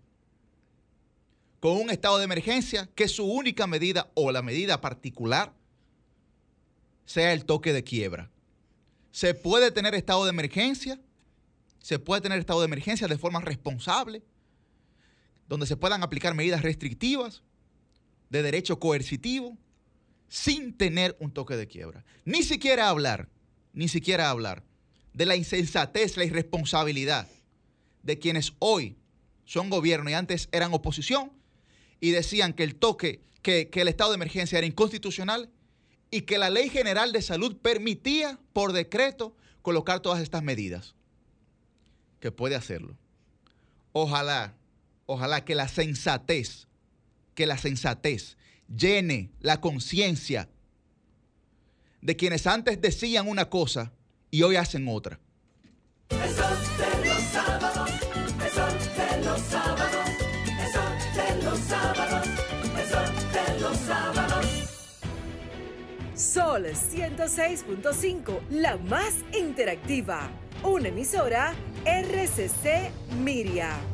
con 1.65 1.79
un 1.79 1.89
estado 1.89 2.19
de 2.19 2.25
emergencia 2.25 2.91
que 2.95 3.09
su 3.09 3.25
única 3.25 3.67
medida 3.67 4.11
o 4.13 4.31
la 4.31 4.43
medida 4.43 4.83
particular 4.83 5.55
sea 7.07 7.33
el 7.33 7.47
toque 7.47 7.73
de 7.73 7.83
quiebra. 7.83 8.31
Se 9.13 9.33
puede 9.33 9.71
tener 9.71 9.95
estado 9.95 10.25
de 10.25 10.29
emergencia, 10.31 11.01
se 11.79 11.99
puede 11.99 12.21
tener 12.21 12.39
estado 12.39 12.61
de 12.61 12.67
emergencia 12.67 13.09
de 13.09 13.17
forma 13.17 13.41
responsable, 13.41 14.23
donde 15.49 15.67
se 15.67 15.79
puedan 15.79 16.03
aplicar 16.03 16.35
medidas 16.35 16.61
restrictivas 16.61 17.43
de 18.29 18.43
derecho 18.43 18.79
coercitivo 18.79 19.57
sin 20.35 20.77
tener 20.77 21.17
un 21.21 21.31
toque 21.31 21.57
de 21.57 21.69
quiebra. 21.69 22.05
Ni 22.25 22.43
siquiera 22.43 22.89
hablar, 22.89 23.29
ni 23.73 23.87
siquiera 23.87 24.31
hablar 24.31 24.65
de 25.13 25.27
la 25.27 25.37
insensatez, 25.37 26.17
la 26.17 26.25
irresponsabilidad 26.25 27.29
de 28.03 28.19
quienes 28.19 28.53
hoy 28.59 28.97
son 29.45 29.71
gobierno 29.71 30.11
y 30.11 30.15
antes 30.15 30.49
eran 30.51 30.75
oposición 30.75 31.31
y 32.01 32.11
decían 32.11 32.53
que 32.53 32.65
el 32.65 32.75
toque, 32.75 33.21
que, 33.43 33.71
el 33.73 33.87
estado 33.87 34.11
de 34.11 34.17
emergencia 34.17 34.59
era 34.59 34.67
inconstitucional 34.67 35.51
y 36.11 36.23
que 36.23 36.37
la 36.37 36.51
ley 36.51 36.69
general 36.69 37.13
de 37.13 37.23
salud 37.23 37.57
permitía 37.59 38.41
por 38.53 38.73
decreto 38.73 39.37
colocar 39.63 40.01
todas 40.01 40.21
estas 40.21 40.43
medidas. 40.43 40.97
Que 42.19 42.33
puede 42.33 42.57
hacerlo. 42.57 42.99
Ojalá, 43.93 44.57
ojalá 45.07 45.45
que 45.45 45.55
la 45.55 45.69
sensatez 45.69 46.67
que 47.37 47.47
la 47.47 47.57
sensatez 47.57 48.37
llene 48.69 49.31
la 49.41 49.61
conciencia 49.61 50.49
de 52.01 52.17
quienes 52.17 52.47
antes 52.47 52.81
decían 52.81 53.29
una 53.29 53.49
cosa 53.49 53.93
y 54.31 54.43
hoy 54.43 54.57
hacen 54.57 54.87
otra. 54.89 55.19
Sol 66.15 66.67
106.5, 66.67 68.41
la 68.51 68.77
más 68.77 69.15
interactiva. 69.37 70.31
Una 70.63 70.89
emisora 70.89 71.55
RCC 71.85 72.91
Miria. 73.23 73.94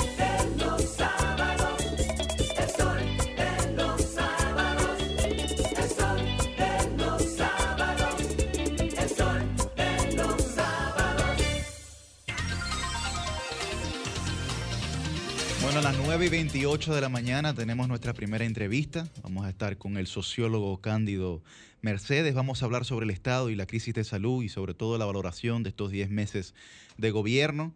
9 16.13 16.25
y 16.25 16.29
28 16.29 16.93
de 16.93 16.99
la 16.99 17.07
mañana 17.07 17.53
tenemos 17.53 17.87
nuestra 17.87 18.13
primera 18.13 18.43
entrevista. 18.43 19.07
Vamos 19.23 19.45
a 19.45 19.49
estar 19.49 19.77
con 19.77 19.95
el 19.95 20.07
sociólogo 20.07 20.81
Cándido 20.81 21.41
Mercedes. 21.79 22.35
Vamos 22.35 22.61
a 22.61 22.65
hablar 22.65 22.83
sobre 22.83 23.05
el 23.05 23.11
Estado 23.11 23.49
y 23.49 23.55
la 23.55 23.65
crisis 23.65 23.93
de 23.93 24.03
salud 24.03 24.43
y 24.43 24.49
sobre 24.49 24.73
todo 24.73 24.97
la 24.97 25.05
valoración 25.05 25.63
de 25.63 25.69
estos 25.69 25.89
10 25.89 26.09
meses 26.09 26.53
de 26.97 27.11
gobierno, 27.11 27.73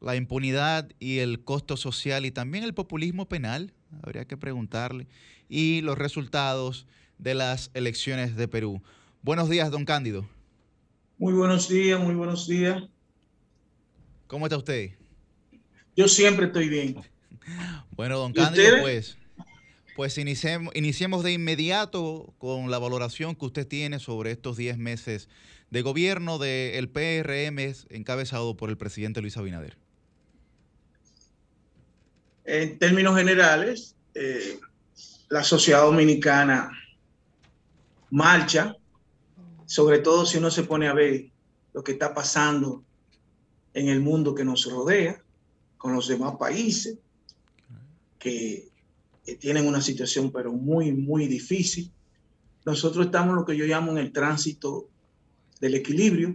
la 0.00 0.16
impunidad 0.16 0.88
y 1.00 1.18
el 1.18 1.44
costo 1.44 1.76
social 1.76 2.24
y 2.24 2.30
también 2.30 2.64
el 2.64 2.72
populismo 2.72 3.28
penal, 3.28 3.74
habría 4.02 4.24
que 4.24 4.38
preguntarle, 4.38 5.06
y 5.50 5.82
los 5.82 5.98
resultados 5.98 6.86
de 7.18 7.34
las 7.34 7.70
elecciones 7.74 8.36
de 8.36 8.48
Perú. 8.48 8.80
Buenos 9.20 9.50
días, 9.50 9.70
don 9.70 9.84
Cándido. 9.84 10.26
Muy 11.18 11.34
buenos 11.34 11.68
días, 11.68 12.00
muy 12.00 12.14
buenos 12.14 12.48
días. 12.48 12.84
¿Cómo 14.28 14.46
está 14.46 14.56
usted? 14.56 14.92
Yo 15.94 16.08
siempre 16.08 16.46
estoy 16.46 16.70
bien. 16.70 16.96
Bueno, 17.92 18.18
don 18.18 18.32
¿Y 18.32 18.34
Cándido, 18.34 18.80
pues, 18.80 19.16
pues 19.94 20.18
iniciemos, 20.18 20.74
iniciemos 20.74 21.22
de 21.22 21.32
inmediato 21.32 22.34
con 22.38 22.70
la 22.70 22.78
valoración 22.78 23.34
que 23.34 23.46
usted 23.46 23.66
tiene 23.66 23.98
sobre 23.98 24.32
estos 24.32 24.56
10 24.56 24.78
meses 24.78 25.28
de 25.70 25.82
gobierno 25.82 26.38
del 26.38 26.88
PRM 26.88 27.58
encabezado 27.90 28.56
por 28.56 28.70
el 28.70 28.76
presidente 28.76 29.20
Luis 29.20 29.36
Abinader. 29.36 29.76
En 32.44 32.78
términos 32.78 33.16
generales, 33.16 33.96
eh, 34.14 34.60
la 35.28 35.42
sociedad 35.42 35.82
dominicana 35.82 36.70
marcha, 38.10 38.76
sobre 39.66 39.98
todo 39.98 40.24
si 40.24 40.38
uno 40.38 40.50
se 40.50 40.62
pone 40.62 40.86
a 40.86 40.94
ver 40.94 41.26
lo 41.72 41.82
que 41.82 41.92
está 41.92 42.14
pasando 42.14 42.84
en 43.74 43.88
el 43.88 44.00
mundo 44.00 44.34
que 44.34 44.44
nos 44.44 44.64
rodea, 44.70 45.22
con 45.76 45.92
los 45.92 46.08
demás 46.08 46.34
países, 46.38 46.96
que, 48.26 48.68
que 49.24 49.36
tienen 49.36 49.66
una 49.68 49.80
situación 49.80 50.32
pero 50.32 50.52
muy, 50.52 50.92
muy 50.92 51.28
difícil. 51.28 51.92
Nosotros 52.64 53.06
estamos 53.06 53.30
en 53.30 53.36
lo 53.36 53.44
que 53.44 53.56
yo 53.56 53.64
llamo 53.64 53.92
en 53.92 53.98
el 53.98 54.12
tránsito 54.12 54.88
del 55.60 55.74
equilibrio, 55.76 56.34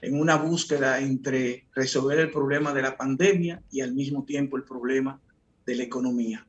en 0.00 0.18
una 0.18 0.36
búsqueda 0.36 0.98
entre 1.00 1.66
resolver 1.74 2.18
el 2.20 2.30
problema 2.30 2.72
de 2.72 2.80
la 2.82 2.96
pandemia 2.96 3.62
y 3.70 3.82
al 3.82 3.92
mismo 3.94 4.24
tiempo 4.24 4.56
el 4.56 4.64
problema 4.64 5.20
de 5.66 5.74
la 5.74 5.82
economía. 5.82 6.46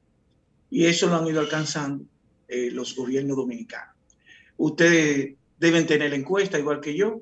Y 0.69 0.85
eso 0.85 1.07
lo 1.07 1.15
han 1.17 1.27
ido 1.27 1.41
alcanzando 1.41 2.05
eh, 2.47 2.71
los 2.71 2.95
gobiernos 2.95 3.35
dominicanos. 3.35 3.95
Ustedes 4.57 5.35
deben 5.59 5.85
tener 5.85 6.13
encuesta, 6.13 6.57
igual 6.57 6.79
que 6.79 6.95
yo. 6.95 7.21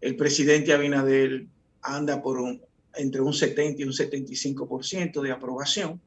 El 0.00 0.16
presidente 0.16 0.72
Abinader 0.74 1.46
anda 1.80 2.20
por 2.20 2.38
un- 2.38 2.60
entre 2.96 3.20
un 3.22 3.32
70 3.32 3.80
y 3.82 3.84
un 3.84 3.92
75% 3.92 5.22
de 5.22 5.30
aprobación. 5.32 6.00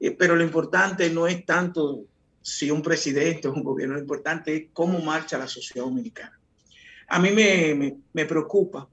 Eh, 0.00 0.10
pero 0.12 0.36
lo 0.36 0.42
importante 0.44 1.08
no 1.10 1.26
es 1.26 1.44
tanto 1.46 2.04
si 2.42 2.70
un 2.70 2.82
presidente 2.82 3.48
o 3.48 3.52
un 3.52 3.64
gobierno, 3.64 3.94
lo 3.94 4.00
importante 4.00 4.54
es 4.54 4.64
cómo 4.72 5.00
marcha 5.00 5.38
la 5.38 5.48
sociedad 5.48 5.84
dominicana. 5.86 6.38
A 7.08 7.18
mí 7.18 7.30
me, 7.30 7.74
me- 7.74 7.96
me 8.12 8.24
preocupa 8.26 8.88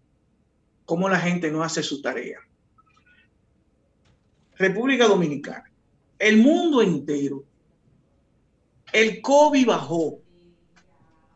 cómo 0.85 1.07
la 1.09 1.19
gente 1.19 1.51
no 1.51 1.64
hace 1.64 1.83
su 1.83 2.01
tarea. 2.01 2.40
República 4.57 5.07
Dominicana, 5.07 5.69
el 6.19 6.38
mundo 6.38 6.82
entero, 6.82 7.43
el 8.91 9.22
COVID 9.22 9.65
bajó, 9.67 10.19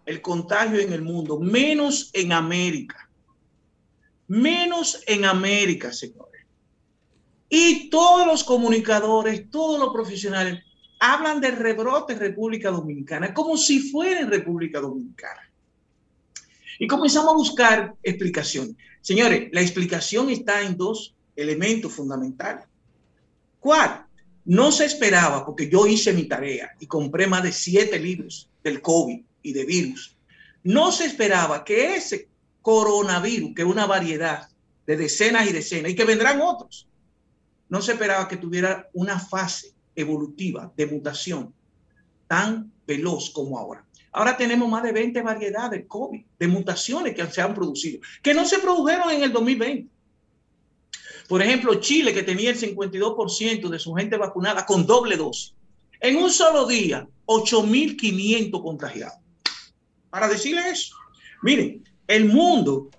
el 0.06 0.22
contagio 0.22 0.80
en 0.80 0.94
el 0.94 1.02
mundo, 1.02 1.40
menos 1.40 2.10
en 2.14 2.32
América, 2.32 3.10
menos 4.28 5.02
en 5.08 5.26
América, 5.26 5.92
señores. 5.92 6.27
Y 7.50 7.90
todos 7.90 8.28
los 8.28 8.44
comunicadores, 8.44 9.50
todos 9.50 9.80
los 9.80 9.94
profesionales 9.94 10.64
hablan 11.00 11.40
de 11.40 11.52
rebrote 11.52 12.14
en 12.14 12.20
República 12.20 12.72
Dominicana, 12.72 13.34
como 13.34 13.58
si 13.58 13.80
fuera 13.80 14.22
en 14.22 14.30
República 14.30 14.80
Dominicana. 14.80 15.42
Y 16.80 16.88
comenzamos 16.88 17.34
a 17.34 17.38
buscar 17.38 17.96
explicaciones. 18.04 18.76
Señores, 19.02 19.50
la 19.52 19.62
explicación 19.62 20.30
está 20.30 20.62
en 20.62 20.78
dos 20.78 21.16
elementos 21.36 21.94
fundamentales. 21.94 22.66
¿Cuál? 23.60 24.06
No 24.46 24.72
se 24.72 24.86
esperaba, 24.86 25.46
porque 25.46 25.70
yo 25.70 25.88
hice 25.88 26.14
mi 26.14 26.24
tarea 26.24 26.72
y 26.80 26.88
compré 26.88 27.28
más 27.28 27.44
de 27.44 27.52
siete 27.52 28.00
libros 28.00 28.50
del 28.64 28.82
COVID 28.82 29.22
y 29.44 29.54
de 29.54 29.66
virus. 29.66 30.16
No 30.64 30.92
se 30.92 31.06
esperaba 31.06 31.64
que 31.64 31.96
ese 31.96 32.28
coronavirus, 32.62 33.54
que 33.56 33.62
es 33.62 33.68
una 33.68 33.86
variedad 33.86 34.50
de 34.86 34.98
decenas 34.98 35.48
y 35.50 35.54
decenas, 35.54 35.92
y 35.92 35.96
que 35.96 36.06
vendrán 36.06 36.42
otros, 36.42 36.88
no 37.70 37.82
se 37.82 37.94
esperaba 37.94 38.28
que 38.28 38.38
tuviera 38.38 38.90
una 38.94 39.20
fase 39.20 39.74
evolutiva 39.96 40.72
de 40.76 40.88
mutación 40.88 41.54
tan 42.28 42.72
veloz 42.86 43.30
como 43.32 43.58
ahora. 43.58 43.86
Ahora 44.12 44.38
tenemos 44.38 44.70
más 44.70 44.84
de 44.84 44.92
20 44.92 45.22
variedades 45.22 45.82
de 45.82 45.88
COVID, 45.88 46.24
de 46.40 46.48
mutaciones 46.48 47.14
que 47.14 47.26
se 47.28 47.42
han 47.42 47.54
producido, 47.54 48.00
que 48.24 48.34
no 48.34 48.46
se 48.46 48.60
produjeron 48.60 49.12
en 49.12 49.24
el 49.24 49.32
2020. 49.32 49.90
Por 51.28 51.42
ejemplo, 51.42 51.76
Chile, 51.76 52.14
que 52.14 52.24
tenía 52.24 52.52
el 52.52 52.60
52% 52.60 53.70
de 53.70 53.80
su 53.80 53.94
gente 53.94 54.18
vacunada 54.18 54.66
con 54.66 54.86
doble 54.86 55.18
dosis. 55.18 55.54
En 56.00 56.16
un 56.18 56.32
solo 56.32 56.66
día, 56.66 57.08
8.500 57.26 58.64
contagiados. 58.64 59.20
Para 60.10 60.30
decirles 60.30 60.66
eso, 60.66 60.96
miren, 61.44 61.84
el 62.08 62.26
mundo 62.26 62.90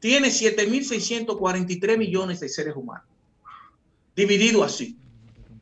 tiene 0.00 0.28
7.643 0.28 1.96
millones 1.96 2.40
de 2.40 2.48
seres 2.48 2.74
humanos, 2.74 3.06
dividido 4.16 4.64
así. 4.64 4.96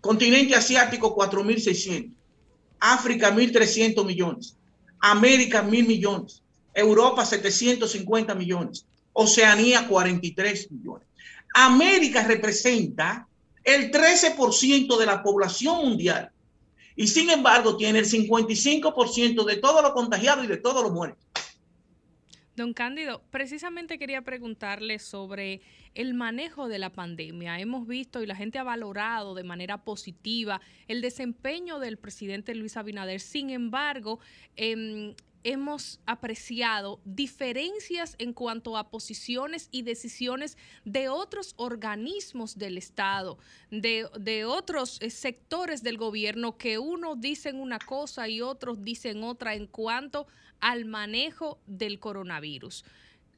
Continente 0.00 0.54
asiático, 0.54 1.14
4.600. 1.16 2.10
África, 2.80 3.34
1.300 3.34 4.04
millones. 4.04 4.56
América, 5.00 5.62
1.000 5.62 5.86
millones. 5.86 6.42
Europa, 6.72 7.26
750 7.26 8.34
millones. 8.34 8.86
Oceanía, 9.12 9.86
43 9.88 10.70
millones. 10.70 11.06
América 11.54 12.26
representa 12.26 13.26
el 13.62 13.90
13% 13.90 14.98
de 14.98 15.06
la 15.06 15.22
población 15.22 15.84
mundial 15.84 16.30
y 16.96 17.06
sin 17.06 17.30
embargo 17.30 17.76
tiene 17.76 18.00
el 18.00 18.06
55% 18.06 19.44
de 19.44 19.56
todos 19.56 19.82
los 19.82 19.92
contagiados 19.92 20.44
y 20.44 20.48
de 20.48 20.58
todos 20.58 20.82
los 20.82 20.92
muertos. 20.92 21.23
Don 22.56 22.72
Cándido, 22.72 23.20
precisamente 23.30 23.98
quería 23.98 24.22
preguntarle 24.22 25.00
sobre 25.00 25.60
el 25.94 26.14
manejo 26.14 26.68
de 26.68 26.78
la 26.78 26.90
pandemia. 26.90 27.58
Hemos 27.58 27.88
visto 27.88 28.22
y 28.22 28.26
la 28.26 28.36
gente 28.36 28.58
ha 28.58 28.62
valorado 28.62 29.34
de 29.34 29.42
manera 29.42 29.78
positiva 29.78 30.60
el 30.86 31.00
desempeño 31.00 31.80
del 31.80 31.96
presidente 31.96 32.54
Luis 32.54 32.76
Abinader. 32.76 33.20
Sin 33.20 33.50
embargo, 33.50 34.20
em, 34.54 35.14
hemos 35.44 36.00
apreciado 36.06 37.00
diferencias 37.04 38.16
en 38.18 38.32
cuanto 38.32 38.76
a 38.76 38.90
posiciones 38.90 39.68
y 39.70 39.82
decisiones 39.82 40.56
de 40.84 41.08
otros 41.08 41.54
organismos 41.56 42.58
del 42.58 42.78
Estado, 42.78 43.38
de, 43.70 44.08
de 44.18 44.46
otros 44.46 44.98
eh, 45.00 45.10
sectores 45.10 45.82
del 45.82 45.98
gobierno 45.98 46.56
que 46.56 46.78
unos 46.78 47.20
dicen 47.20 47.60
una 47.60 47.78
cosa 47.78 48.28
y 48.28 48.40
otros 48.40 48.82
dicen 48.82 49.22
otra 49.22 49.54
en 49.54 49.66
cuanto 49.66 50.26
al 50.60 50.86
manejo 50.86 51.60
del 51.66 52.00
coronavirus. 52.00 52.84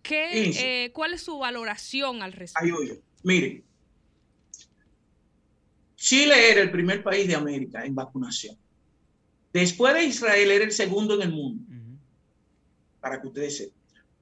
¿Qué, 0.02 0.84
eh, 0.84 0.92
¿Cuál 0.92 1.14
es 1.14 1.22
su 1.22 1.38
valoración 1.38 2.22
al 2.22 2.32
Ay, 2.32 2.38
respecto? 2.38 2.76
oye, 2.78 3.00
miren, 3.24 3.64
Chile 5.96 6.52
era 6.52 6.62
el 6.62 6.70
primer 6.70 7.02
país 7.02 7.26
de 7.26 7.34
América 7.34 7.84
en 7.84 7.94
vacunación. 7.94 8.56
Después 9.52 9.94
de 9.94 10.04
Israel 10.04 10.50
era 10.50 10.64
el 10.64 10.70
segundo 10.70 11.14
en 11.14 11.22
el 11.22 11.32
mundo. 11.32 11.64
Para 13.06 13.20
que 13.20 13.28
ustedes 13.28 13.56
sepan. 13.58 13.78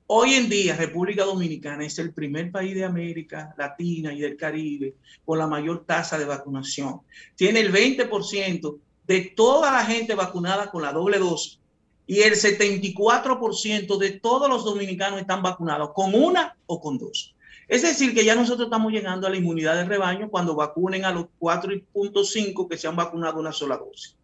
Hoy 0.08 0.34
en 0.34 0.50
día, 0.50 0.76
República 0.76 1.24
Dominicana 1.24 1.86
es 1.86 1.98
el 1.98 2.12
primer 2.12 2.52
país 2.52 2.74
de 2.74 2.84
América 2.84 3.54
Latina 3.56 4.12
y 4.12 4.20
del 4.20 4.36
Caribe 4.36 4.96
con 5.24 5.38
la 5.38 5.46
mayor 5.46 5.86
tasa 5.86 6.18
de 6.18 6.26
vacunación. 6.26 7.00
Tiene 7.34 7.60
el 7.60 7.72
20% 7.72 8.78
de 9.06 9.20
toda 9.34 9.72
la 9.72 9.86
gente 9.86 10.14
vacunada 10.14 10.70
con 10.70 10.82
la 10.82 10.92
doble 10.92 11.18
dosis 11.18 11.58
y 12.06 12.20
el 12.20 12.34
74% 12.34 13.96
de 13.96 14.10
todos 14.10 14.50
los 14.50 14.66
dominicanos 14.66 15.18
están 15.18 15.42
vacunados 15.42 15.92
con 15.94 16.14
una 16.14 16.54
o 16.66 16.78
con 16.78 16.98
dos. 16.98 17.34
Es 17.66 17.80
decir, 17.80 18.14
que 18.14 18.26
ya 18.26 18.34
nosotros 18.34 18.66
estamos 18.66 18.92
llegando 18.92 19.26
a 19.26 19.30
la 19.30 19.38
inmunidad 19.38 19.76
de 19.76 19.86
rebaño 19.86 20.28
cuando 20.28 20.54
vacunen 20.54 21.06
a 21.06 21.10
los 21.10 21.28
4.5 21.40 22.68
que 22.68 22.76
se 22.76 22.86
han 22.86 22.96
vacunado 22.96 23.40
una 23.40 23.52
sola 23.52 23.78
dosis. 23.78 24.14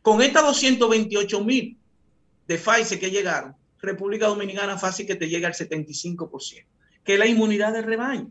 Con 0.00 0.22
estas 0.22 0.44
228 0.44 1.40
mil 1.42 1.76
de 2.46 2.56
Pfizer 2.56 3.00
que 3.00 3.10
llegaron, 3.10 3.56
República 3.80 4.26
Dominicana 4.26 4.78
fácil 4.78 5.06
que 5.06 5.16
te 5.16 5.28
llegue 5.28 5.46
al 5.46 5.54
75%, 5.54 6.64
que 7.04 7.12
es 7.14 7.18
la 7.18 7.26
inmunidad 7.26 7.72
de 7.72 7.82
rebaño. 7.82 8.30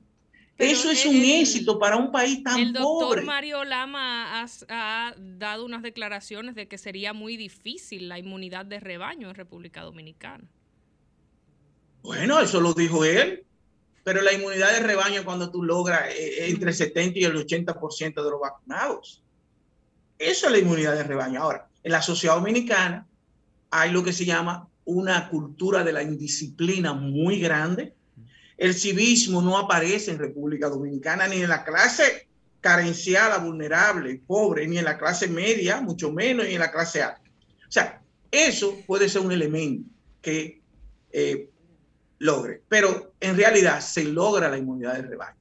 Eso 0.57 0.89
es 0.89 1.05
un 1.05 1.17
éxito 1.17 1.77
para 1.77 1.97
un 1.97 2.11
país 2.11 2.41
tan 2.41 2.57
El 2.57 2.71
doctor 2.71 3.09
pobre. 3.09 3.21
Mario 3.23 3.65
Lama 3.65 4.41
ha, 4.41 4.47
ha 4.69 5.15
dado 5.17 5.65
unas 5.65 5.81
declaraciones 5.81 6.55
de 6.55 6.69
que 6.69 6.77
sería 6.77 7.11
muy 7.11 7.35
difícil 7.35 8.07
la 8.07 8.19
inmunidad 8.19 8.65
de 8.65 8.79
rebaño 8.79 9.29
en 9.29 9.35
República 9.35 9.81
Dominicana. 9.81 10.45
Bueno, 12.03 12.39
eso 12.39 12.61
lo 12.61 12.73
dijo 12.73 13.03
él, 13.03 13.45
pero 14.05 14.21
la 14.21 14.31
inmunidad 14.31 14.71
de 14.71 14.79
rebaño 14.79 15.19
es 15.19 15.25
cuando 15.25 15.51
tú 15.51 15.61
logras 15.63 16.07
eh, 16.15 16.47
entre 16.47 16.69
el 16.69 16.75
70 16.75 17.19
y 17.19 17.23
el 17.25 17.35
80% 17.35 18.23
de 18.23 18.29
los 18.29 18.39
vacunados. 18.39 19.23
Eso 20.17 20.45
es 20.45 20.51
la 20.51 20.59
inmunidad 20.59 20.95
de 20.95 21.03
rebaño. 21.03 21.41
Ahora, 21.41 21.67
en 21.83 21.91
la 21.91 22.01
sociedad 22.01 22.35
dominicana 22.35 23.05
hay 23.71 23.91
lo 23.91 24.03
que 24.03 24.13
se 24.13 24.23
llama 24.23 24.69
una 24.85 25.29
cultura 25.29 25.83
de 25.83 25.93
la 25.93 26.03
indisciplina 26.03 26.93
muy 26.93 27.39
grande. 27.39 27.93
El 28.57 28.73
civismo 28.73 29.41
no 29.41 29.57
aparece 29.57 30.11
en 30.11 30.19
República 30.19 30.69
Dominicana 30.69 31.27
ni 31.27 31.41
en 31.41 31.49
la 31.49 31.63
clase 31.65 32.27
carenciada, 32.61 33.37
vulnerable, 33.37 34.21
pobre, 34.25 34.67
ni 34.67 34.77
en 34.77 34.85
la 34.85 34.97
clase 34.97 35.27
media, 35.27 35.81
mucho 35.81 36.11
menos, 36.11 36.47
ni 36.47 36.53
en 36.53 36.59
la 36.59 36.71
clase 36.71 37.01
alta. 37.03 37.21
O 37.67 37.71
sea, 37.71 38.01
eso 38.31 38.77
puede 38.87 39.09
ser 39.09 39.21
un 39.21 39.31
elemento 39.31 39.89
que 40.21 40.61
eh, 41.11 41.49
logre, 42.19 42.63
pero 42.67 43.13
en 43.19 43.37
realidad 43.37 43.81
se 43.81 44.03
logra 44.05 44.49
la 44.49 44.57
inmunidad 44.57 44.95
de 44.95 45.03
rebaño 45.03 45.37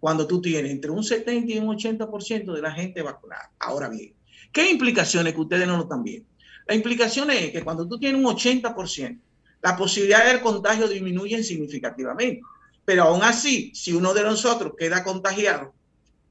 cuando 0.00 0.26
tú 0.26 0.40
tienes 0.40 0.70
entre 0.70 0.90
un 0.90 1.02
70 1.02 1.52
y 1.52 1.58
un 1.58 1.68
80% 1.68 2.52
de 2.54 2.62
la 2.62 2.72
gente 2.72 3.02
vacunada. 3.02 3.50
Ahora 3.58 3.88
bien, 3.88 4.14
¿qué 4.52 4.70
implicaciones 4.70 5.34
que 5.34 5.40
ustedes 5.40 5.66
no 5.66 5.76
lo 5.76 5.84
están 5.84 6.02
viendo? 6.02 6.28
La 6.66 6.74
implicación 6.74 7.30
es 7.30 7.52
que 7.52 7.62
cuando 7.62 7.86
tú 7.86 7.98
tienes 7.98 8.22
un 8.22 8.26
80%, 8.26 9.20
la 9.62 9.76
posibilidad 9.76 10.26
del 10.26 10.40
contagio 10.40 10.88
disminuye 10.88 11.42
significativamente. 11.42 12.42
Pero 12.84 13.04
aún 13.04 13.22
así, 13.22 13.72
si 13.74 13.92
uno 13.92 14.12
de 14.12 14.22
nosotros 14.22 14.74
queda 14.78 15.02
contagiado, 15.02 15.72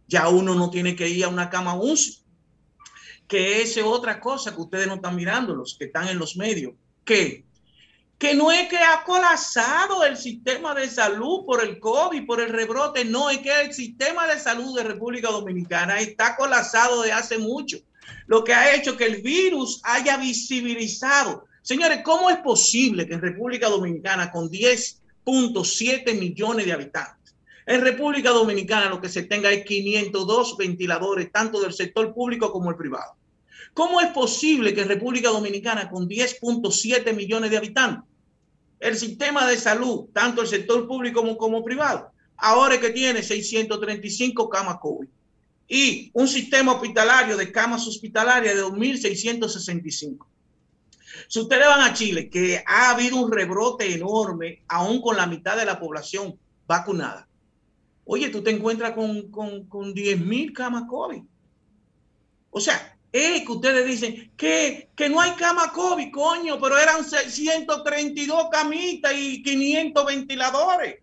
ya 0.08 0.30
uno 0.30 0.54
no 0.54 0.70
tiene 0.70 0.96
que 0.96 1.10
ir 1.10 1.26
a 1.26 1.30
una 1.30 1.50
cama 1.50 1.76
UCI, 1.76 2.20
que 3.28 3.62
es 3.62 3.78
otra 3.78 4.20
cosa 4.20 4.54
que 4.54 4.62
ustedes 4.62 4.88
no 4.88 4.96
están 4.96 5.16
mirando, 5.16 5.56
los 5.56 5.76
que 5.78 5.86
están 5.86 6.08
en 6.10 6.20
los 6.20 6.38
medios, 6.38 6.74
que 7.04 7.44
que 8.24 8.36
no 8.36 8.54
es 8.54 8.70
que 8.70 8.78
ha 8.78 9.04
colapsado 9.04 10.06
el 10.06 10.16
sistema 10.16 10.74
de 10.74 10.90
salud 10.90 11.46
por 11.46 11.62
el 11.62 11.78
COVID, 11.78 12.26
por 12.26 12.40
el 12.40 12.54
rebrote, 12.54 13.04
no, 13.04 13.30
es 13.30 13.40
que 13.40 13.52
el 13.60 13.74
sistema 13.74 14.26
de 14.28 14.40
salud 14.40 14.78
de 14.78 14.86
República 14.86 15.30
Dominicana 15.30 16.00
está 16.00 16.38
colapsado 16.38 17.02
de 17.02 17.12
hace 17.12 17.38
mucho, 17.38 17.80
lo 18.28 18.44
que 18.44 18.54
ha 18.54 18.76
hecho 18.76 18.98
que 18.98 19.06
el 19.06 19.22
virus 19.22 19.82
haya 19.84 20.18
visibilizado. 20.18 21.46
Señores, 21.62 22.02
¿cómo 22.04 22.30
es 22.30 22.38
posible 22.38 23.08
que 23.08 23.14
en 23.14 23.22
República 23.22 23.70
Dominicana, 23.70 24.32
con 24.32 24.50
10.7 24.50 26.20
millones 26.20 26.66
de 26.66 26.74
habitantes, 26.74 27.36
en 27.66 27.82
República 27.82 28.32
Dominicana 28.32 28.90
lo 28.90 29.00
que 29.00 29.08
se 29.08 29.24
tenga 29.24 29.52
es 29.52 29.64
502 29.66 30.58
ventiladores, 30.58 31.32
tanto 31.32 31.62
del 31.62 31.74
sector 31.74 32.14
público 32.14 32.52
como 32.52 32.70
el 32.70 32.76
privado? 32.76 33.16
¿Cómo 33.74 34.02
es 34.02 34.08
posible 34.10 34.74
que 34.74 34.82
en 34.82 34.90
República 34.90 35.30
Dominicana, 35.30 35.90
con 35.90 36.08
10.7 36.08 37.14
millones 37.16 37.50
de 37.50 37.58
habitantes, 37.58 38.04
el 38.80 38.98
sistema 38.98 39.48
de 39.48 39.58
salud, 39.58 40.08
tanto 40.14 40.42
el 40.42 40.48
sector 40.48 40.86
público 40.88 41.22
como, 41.22 41.38
como 41.38 41.64
privado, 41.64 42.12
ahora 42.36 42.80
que 42.80 42.90
tiene 42.90 43.24
635 43.24 44.50
camas 44.50 44.78
COVID 44.82 45.08
y 45.74 46.12
un 46.14 46.28
sistema 46.28 46.74
hospitalario 46.74 47.36
de 47.36 47.52
camas 47.52 47.88
hospitalarias 47.88 48.54
de 48.54 48.64
2.665. 48.64 50.24
Si 51.28 51.40
ustedes 51.40 51.66
van 51.66 51.82
a 51.82 51.96
Chile, 51.96 52.30
que 52.30 52.64
ha 52.64 52.92
habido 52.92 53.18
un 53.18 53.32
rebrote 53.32 53.92
enorme, 53.92 54.62
aún 54.68 55.02
con 55.02 55.18
la 55.18 55.26
mitad 55.26 55.58
de 55.58 55.66
la 55.66 55.80
población 55.80 56.38
vacunada, 56.68 57.28
oye, 58.06 58.30
tú 58.30 58.44
te 58.44 58.52
encuentras 58.52 58.92
con, 58.92 59.32
con, 59.32 59.66
con 59.66 59.96
10.000 59.96 60.54
camas 60.54 60.84
COVID. 60.88 61.24
O 62.52 62.60
sea, 62.60 62.96
es 63.12 63.42
que 63.44 63.52
ustedes 63.52 63.84
dicen 63.88 64.32
que, 64.38 64.92
que 64.96 65.10
no 65.10 65.20
hay 65.20 65.32
cama 65.32 65.72
COVID, 65.74 66.12
coño, 66.12 66.60
pero 66.62 66.78
eran 66.78 67.04
632 67.04 68.50
camitas 68.52 69.12
y 69.18 69.42
500 69.42 70.06
ventiladores. 70.06 71.03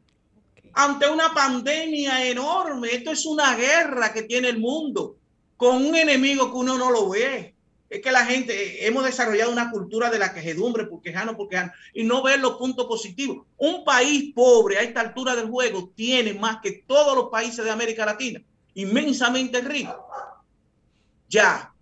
Ante 0.73 1.08
una 1.08 1.34
pandemia 1.34 2.26
enorme, 2.26 2.89
esto 2.92 3.10
es 3.10 3.26
una 3.26 3.57
guerra 3.57 4.12
que 4.12 4.23
tiene 4.23 4.49
el 4.49 4.58
mundo 4.58 5.16
con 5.57 5.84
un 5.84 5.97
enemigo 5.97 6.50
que 6.50 6.57
uno 6.57 6.78
no 6.78 6.90
lo 6.90 7.10
ve. 7.10 7.55
Es 7.90 8.00
que 8.00 8.12
la 8.12 8.24
gente, 8.24 8.86
hemos 8.86 9.05
desarrollado 9.05 9.50
una 9.50 9.70
cultura 9.70 10.10
de 10.10 10.18
la 10.20 10.32
quejedumbre, 10.32 10.86
porque 10.86 11.12
jano, 11.12 11.36
porque 11.36 11.57
jano, 11.57 11.73
y 11.92 12.05
no 12.05 12.23
ver 12.23 12.39
los 12.39 12.52
puntos 12.52 12.86
positivos. 12.86 13.47
Un 13.57 13.84
país 13.84 14.32
pobre 14.32 14.78
a 14.78 14.82
esta 14.82 15.00
altura 15.00 15.34
del 15.34 15.50
juego 15.50 15.90
tiene 15.97 16.32
más 16.34 16.60
que 16.62 16.84
todos 16.86 17.16
los 17.16 17.31
países 17.31 17.65
de 17.65 17.70
América 17.70 18.07
Latina, 18.07 18.40
inmensamente 18.74 19.60
rico. 19.60 20.07
Ya, 21.28 21.74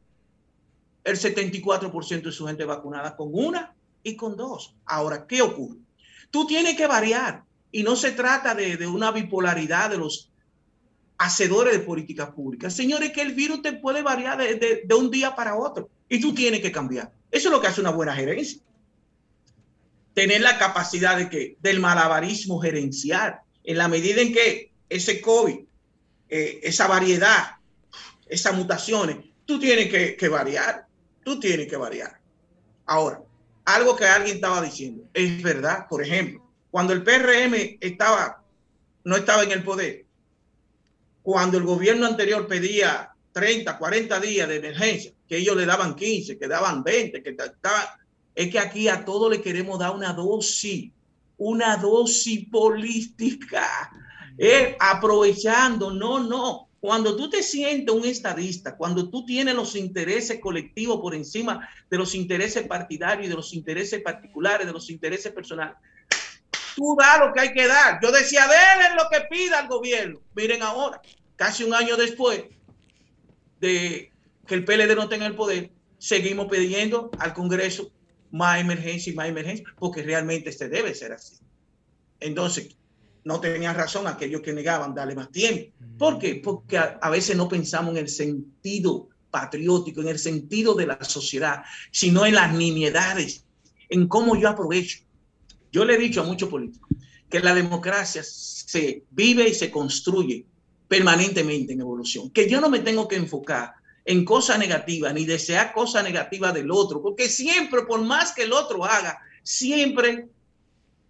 el 1.04 1.16
74% 1.16 2.22
de 2.22 2.32
su 2.32 2.46
gente 2.46 2.64
vacunada 2.64 3.14
con 3.14 3.28
una 3.32 3.74
y 4.02 4.16
con 4.16 4.34
dos. 4.34 4.74
Ahora, 4.86 5.26
¿qué 5.26 5.42
ocurre? 5.42 5.76
Tú 6.30 6.46
tienes 6.46 6.74
que 6.74 6.86
variar 6.86 7.44
y 7.70 7.82
no 7.82 7.96
se 7.96 8.12
trata 8.12 8.54
de, 8.54 8.76
de 8.76 8.86
una 8.86 9.10
bipolaridad 9.10 9.90
de 9.90 9.98
los 9.98 10.30
hacedores 11.18 11.72
de 11.72 11.80
políticas 11.80 12.30
públicas. 12.30 12.74
Señores, 12.74 13.12
que 13.12 13.22
el 13.22 13.34
virus 13.34 13.62
te 13.62 13.72
puede 13.72 14.02
variar 14.02 14.38
de, 14.38 14.84
de, 14.86 14.94
un 14.94 15.10
día 15.10 15.34
para 15.34 15.56
otro 15.56 15.90
y 16.08 16.20
tú 16.20 16.34
tienes 16.34 16.60
que 16.60 16.72
cambiar. 16.72 17.12
Eso 17.30 17.48
es 17.48 17.52
lo 17.52 17.60
que 17.60 17.66
hace 17.66 17.80
una 17.80 17.90
buena 17.90 18.14
gerencia. 18.14 18.60
Tener 20.14 20.40
la 20.40 20.58
capacidad 20.58 21.16
de 21.16 21.28
que 21.28 21.56
del 21.60 21.80
malabarismo 21.80 22.60
gerencial, 22.60 23.40
en 23.64 23.78
la 23.78 23.88
medida 23.88 24.22
en 24.22 24.32
que 24.32 24.72
ese 24.88 25.20
COVID, 25.20 25.58
eh, 26.28 26.60
esa 26.62 26.86
variedad, 26.86 27.56
esas 28.26 28.54
mutaciones, 28.56 29.18
tú 29.44 29.58
tienes 29.58 29.88
que 29.88 30.28
variar 30.28 30.88
tú 31.28 31.38
tienes 31.38 31.68
que 31.68 31.76
variar. 31.76 32.18
Ahora, 32.86 33.20
algo 33.66 33.94
que 33.94 34.06
alguien 34.06 34.36
estaba 34.36 34.62
diciendo, 34.62 35.04
es 35.12 35.42
verdad, 35.42 35.86
por 35.86 36.02
ejemplo, 36.02 36.42
cuando 36.70 36.92
el 36.92 37.02
PRM 37.02 37.78
estaba, 37.80 38.42
no 39.04 39.16
estaba 39.16 39.42
en 39.42 39.52
el 39.52 39.62
poder, 39.62 40.04
cuando 41.22 41.58
el 41.58 41.64
gobierno 41.64 42.06
anterior 42.06 42.46
pedía 42.46 43.10
30, 43.32 43.78
40 43.78 44.20
días 44.20 44.48
de 44.48 44.56
emergencia, 44.56 45.12
que 45.28 45.36
ellos 45.36 45.56
le 45.56 45.66
daban 45.66 45.94
15, 45.94 46.38
que 46.38 46.48
daban 46.48 46.82
20, 46.82 47.22
que 47.22 47.30
estaba, 47.30 47.98
es 48.34 48.50
que 48.50 48.58
aquí 48.58 48.88
a 48.88 49.04
todos 49.04 49.30
le 49.30 49.40
queremos 49.40 49.78
dar 49.78 49.94
una 49.94 50.12
dosis, 50.12 50.90
una 51.36 51.76
dosis 51.76 52.48
política, 52.48 53.90
aprovechando, 54.80 55.92
no, 55.92 56.20
no, 56.20 56.68
cuando 56.80 57.16
tú 57.16 57.28
te 57.28 57.42
sientes 57.42 57.94
un 57.94 58.04
estadista, 58.04 58.76
cuando 58.76 59.10
tú 59.10 59.24
tienes 59.24 59.54
los 59.54 59.74
intereses 59.74 60.38
colectivos 60.40 61.00
por 61.00 61.14
encima 61.14 61.68
de 61.90 61.98
los 61.98 62.14
intereses 62.14 62.66
partidarios 62.66 63.28
de 63.28 63.34
los 63.34 63.52
intereses 63.52 64.00
particulares, 64.00 64.66
de 64.66 64.72
los 64.72 64.88
intereses 64.88 65.32
personales, 65.32 65.74
tú 66.78 66.96
das 66.96 67.18
lo 67.18 67.32
que 67.32 67.40
hay 67.40 67.52
que 67.52 67.66
dar. 67.66 67.98
Yo 68.00 68.12
decía, 68.12 68.46
denle 68.46 68.94
lo 68.94 69.10
que 69.10 69.26
pida 69.28 69.60
el 69.60 69.68
gobierno. 69.68 70.20
Miren 70.34 70.62
ahora, 70.62 71.02
casi 71.34 71.64
un 71.64 71.74
año 71.74 71.96
después 71.96 72.44
de 73.60 74.12
que 74.46 74.54
el 74.54 74.64
PLD 74.64 74.94
no 74.94 75.08
tenga 75.08 75.26
el 75.26 75.34
poder, 75.34 75.72
seguimos 75.98 76.46
pidiendo 76.46 77.10
al 77.18 77.34
Congreso 77.34 77.90
más 78.30 78.60
emergencia 78.60 79.12
y 79.12 79.16
más 79.16 79.28
emergencia, 79.28 79.66
porque 79.78 80.02
realmente 80.02 80.50
este 80.50 80.68
debe 80.68 80.94
ser 80.94 81.12
así. 81.12 81.38
Entonces, 82.20 82.76
no 83.24 83.40
tenían 83.40 83.74
razón 83.74 84.06
aquellos 84.06 84.40
que 84.40 84.52
negaban 84.52 84.94
darle 84.94 85.16
más 85.16 85.30
tiempo. 85.32 85.72
¿Por 85.98 86.18
qué? 86.18 86.36
Porque 86.36 86.78
a, 86.78 86.98
a, 87.02 87.10
veces 87.10 87.36
no 87.36 87.48
pensamos 87.48 87.90
en 87.92 87.98
el 87.98 88.08
sentido 88.08 89.08
patriótico, 89.30 90.00
en 90.00 90.08
el 90.08 90.18
sentido 90.18 90.74
de 90.74 90.86
la 90.86 91.02
sociedad, 91.02 91.64
sino 91.90 92.24
en 92.24 92.34
las 92.34 92.54
nimiedades, 92.54 93.44
en 93.88 94.06
cómo 94.06 94.36
yo 94.36 94.48
aprovecho. 94.48 95.07
Yo 95.72 95.84
le 95.84 95.94
he 95.94 95.98
dicho 95.98 96.22
a 96.22 96.24
muchos 96.24 96.48
políticos 96.48 96.88
que 97.28 97.40
la 97.40 97.54
democracia 97.54 98.22
se 98.24 99.04
vive 99.10 99.48
y 99.48 99.54
se 99.54 99.70
construye 99.70 100.46
permanentemente 100.88 101.74
en 101.74 101.80
evolución, 101.80 102.30
que 102.30 102.48
yo 102.48 102.60
no 102.60 102.70
me 102.70 102.80
tengo 102.80 103.06
que 103.06 103.16
enfocar 103.16 103.74
en 104.04 104.24
cosas 104.24 104.58
negativas 104.58 105.12
ni 105.12 105.26
desear 105.26 105.74
cosas 105.74 106.02
negativas 106.02 106.54
del 106.54 106.70
otro, 106.70 107.02
porque 107.02 107.28
siempre, 107.28 107.82
por 107.82 108.02
más 108.02 108.32
que 108.32 108.44
el 108.44 108.54
otro 108.54 108.84
haga, 108.84 109.20
siempre 109.42 110.28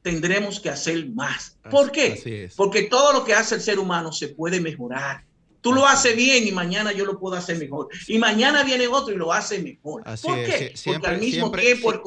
tendremos 0.03 0.59
que 0.59 0.71
hacer 0.71 1.09
más. 1.11 1.57
¿Por 1.71 1.93
qué? 1.93 2.51
Porque 2.57 2.83
todo 2.85 3.13
lo 3.13 3.25
que 3.25 3.35
hace 3.35 3.55
el 3.55 3.61
ser 3.61 3.79
humano 3.79 4.13
se 4.13 4.29
puede 4.29 4.61
mejorar. 4.61 5.25
Tú 5.61 5.73
lo 5.73 5.87
haces 5.87 6.17
bien 6.17 6.47
y 6.47 6.53
mañana 6.53 6.93
yo 6.93 7.05
lo 7.05 7.19
puedo 7.19 7.37
hacer 7.37 7.59
mejor. 7.59 7.89
Y 8.07 8.19
mañana 8.19 8.65
viene 8.65 8.89
otro 8.89 9.15
y 9.15 9.17
lo 9.17 9.33
hace 9.33 9.61
mejor. 9.61 10.03
¿Por 10.03 10.45
qué? 10.45 10.75
Porque 10.85 11.07
al 11.07 11.21
mismo 11.21 11.51
tiempo 11.53 11.93
el, 11.93 12.01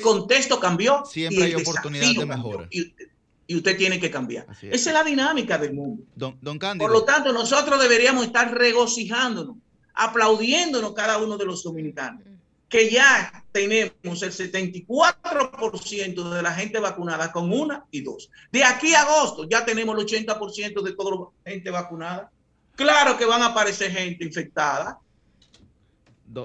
contexto 0.00 0.58
cambió. 0.60 1.04
Siempre 1.04 1.44
hay 1.44 1.54
oportunidad 1.54 2.12
de 2.14 2.26
mejora. 2.26 2.68
Y, 2.70 2.94
usted 3.54 3.76
tiene 3.76 4.00
que 4.00 4.10
cambiar. 4.10 4.46
Esa 4.60 4.90
es 4.90 4.94
la 4.94 5.04
dinámica 5.04 5.56
del 5.56 5.72
mundo. 5.72 6.02
Don, 6.14 6.36
don 6.40 6.58
Por 6.58 6.90
lo 6.90 7.04
tanto, 7.04 7.32
nosotros 7.32 7.80
deberíamos 7.80 8.24
estar 8.26 8.52
regocijándonos, 8.52 9.56
aplaudiéndonos 9.94 10.92
cada 10.94 11.18
uno 11.18 11.36
de 11.36 11.44
los 11.44 11.62
dominicanos 11.62 12.22
que 12.68 12.90
ya 12.90 13.44
tenemos 13.52 14.22
el 14.22 14.32
74% 14.32 16.30
de 16.30 16.42
la 16.42 16.52
gente 16.52 16.80
vacunada 16.80 17.30
con 17.32 17.52
una 17.52 17.84
y 17.90 18.00
dos. 18.02 18.30
De 18.50 18.64
aquí 18.64 18.94
a 18.94 19.02
agosto 19.02 19.48
ya 19.48 19.64
tenemos 19.64 19.96
el 19.96 20.04
80% 20.04 20.82
de 20.82 20.92
toda 20.92 21.30
la 21.44 21.50
gente 21.50 21.70
vacunada. 21.70 22.30
Claro 22.74 23.16
que 23.16 23.24
van 23.24 23.42
a 23.42 23.46
aparecer 23.46 23.92
gente 23.92 24.24
infectada. 24.24 24.98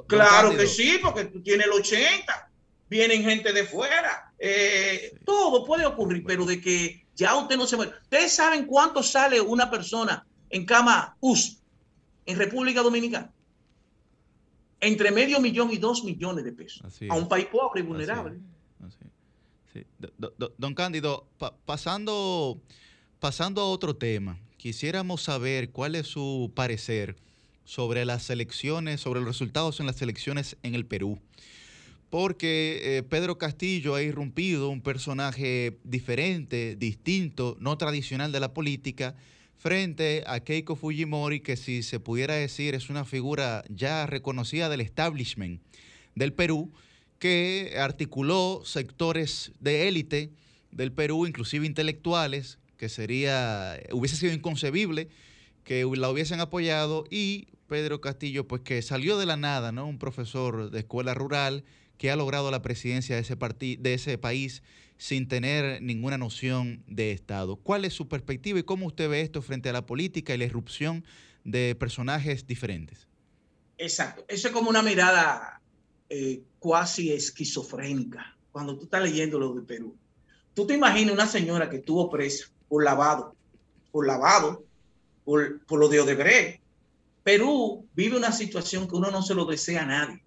claro 0.08 0.56
que 0.56 0.68
sí, 0.68 1.00
porque 1.02 1.26
tú 1.26 1.42
tienes 1.42 1.66
el 1.66 1.74
80. 1.74 2.51
Vienen 2.92 3.24
gente 3.24 3.54
de 3.54 3.64
fuera. 3.64 4.32
Eh, 4.38 5.18
todo 5.26 5.66
puede 5.66 5.86
ocurrir, 5.86 6.24
pero 6.28 6.46
de 6.46 6.62
que 6.62 7.08
ya 7.16 7.36
usted 7.36 7.58
no 7.58 7.66
se 7.66 7.78
muere. 7.78 7.94
¿Ustedes 8.04 8.34
saben 8.34 8.66
cuánto 8.66 9.02
sale 9.02 9.42
una 9.42 9.72
persona 9.72 10.28
en 10.50 10.66
cama 10.66 11.16
US 11.22 11.58
en 12.26 12.38
República 12.38 12.84
Dominicana? 12.84 13.32
entre 14.82 15.12
medio 15.12 15.40
millón 15.40 15.72
y 15.72 15.78
dos 15.78 16.04
millones 16.04 16.44
de 16.44 16.52
pesos 16.52 16.84
a 17.08 17.16
un 17.16 17.30
país 17.30 17.46
pobre 17.46 17.82
y 17.82 17.84
vulnerable. 17.84 18.40
Don 20.58 20.74
Cándido, 20.74 21.28
pasando, 21.66 22.60
pasando 23.20 23.62
a 23.62 23.66
otro 23.66 23.96
tema, 23.96 24.40
quisiéramos 24.58 25.22
saber 25.22 25.70
cuál 25.70 25.96
es 25.96 26.08
su 26.08 26.52
parecer 26.54 27.16
sobre 27.64 28.04
las 28.04 28.30
elecciones, 28.30 29.00
sobre 29.00 29.22
los 29.22 29.30
resultados 29.30 29.80
en 29.80 29.86
las 29.86 30.02
elecciones 30.02 30.58
en 30.64 30.76
el 30.76 30.86
Perú. 30.86 31.20
Porque 32.12 32.82
eh, 32.84 33.04
Pedro 33.04 33.38
Castillo 33.38 33.96
ha 33.96 34.04
irrumpido 34.04 34.70
un 34.70 34.82
personaje 34.82 35.80
diferente, 35.86 36.76
distinto, 36.76 37.58
no 37.60 37.78
tradicional 37.78 38.34
de 38.34 38.42
la 38.42 38.54
política, 38.54 39.16
frente 39.56 40.24
a 40.28 40.42
Keiko 40.42 40.76
Fujimori, 40.76 41.40
que 41.40 41.56
si 41.56 41.84
se 41.84 42.02
pudiera 42.02 42.34
decir 42.34 42.76
es 42.76 42.90
una 42.90 43.06
figura 43.06 43.64
ya 43.70 44.06
reconocida 44.08 44.68
del 44.68 44.82
establishment 44.82 45.62
del 46.14 46.34
Perú, 46.34 46.74
que 47.18 47.76
articuló 47.80 48.62
sectores 48.66 49.54
de 49.62 49.88
élite 49.88 50.32
del 50.72 50.92
Perú, 50.92 51.26
inclusive 51.26 51.66
intelectuales, 51.66 52.60
que 52.76 52.90
sería, 52.90 53.80
hubiese 53.94 54.18
sido 54.18 54.34
inconcebible 54.34 55.08
que 55.64 55.86
la 55.96 56.10
hubiesen 56.10 56.42
apoyado, 56.42 57.06
y 57.10 57.48
Pedro 57.68 58.02
Castillo, 58.02 58.50
pues 58.50 58.64
que 58.64 58.82
salió 58.82 59.18
de 59.18 59.26
la 59.26 59.38
nada, 59.38 59.72
¿no? 59.72 59.86
Un 59.86 59.98
profesor 59.98 60.72
de 60.72 60.80
escuela 60.80 61.14
rural 61.14 61.64
que 62.02 62.10
ha 62.10 62.16
logrado 62.16 62.50
la 62.50 62.64
presidencia 62.64 63.16
de 63.16 63.94
ese, 63.94 64.18
país 64.18 64.64
sin 64.98 65.28
tener 65.28 65.84
ninguna 65.84 66.18
noción 66.18 66.84
de 66.88 67.12
Estado. 67.12 67.58
¿Cuál 67.58 67.86
es 67.86 67.94
su 67.94 68.08
perspectiva 68.08 68.58
y 68.58 68.64
cómo 68.64 68.88
usted 68.88 69.08
ve 69.08 69.22
esto 69.22 69.44
frente 69.44 69.70
a 69.70 69.74
la 69.74 69.86
política 69.86 70.34
y 70.34 70.40
la 70.40 70.46
irrupción 70.46 71.06
de 71.44 71.76
personajes 71.76 72.48
diferentes? 72.48 73.08
Exacto. 73.78 74.26
Eso 74.28 74.48
es 74.48 74.52
como 74.52 74.72
una 74.72 74.82
mirada 74.82 75.62
eh, 76.10 76.42
cuasi 76.58 77.14
esquizofrénica 77.14 78.36
cuando 78.52 78.76
tú 78.76 78.86
estás 78.86 79.04
leyendo 79.04 79.38
lo 79.38 79.54
de 79.54 79.62
Perú. 79.62 79.96
Tú 80.56 80.66
te 80.66 80.74
imaginas 80.74 81.14
una 81.14 81.28
señora 81.28 81.70
que 81.70 81.78
estuvo 81.78 82.10
presa 82.10 82.48
por 82.68 82.84
lavado, 82.84 83.36
por 83.92 84.08
lavado, 84.08 84.64
por 85.24 85.62
lo 85.70 85.88
de 85.88 86.00
Odebrecht. 86.00 86.62
Perú 87.22 87.86
vive 87.94 88.18
una 88.18 88.32
situación 88.32 88.88
que 88.88 88.96
uno 88.96 89.12
no 89.12 89.22
se 89.22 89.36
lo 89.36 89.46
desea 89.46 89.84
a 89.84 89.86
nadie. 89.86 90.24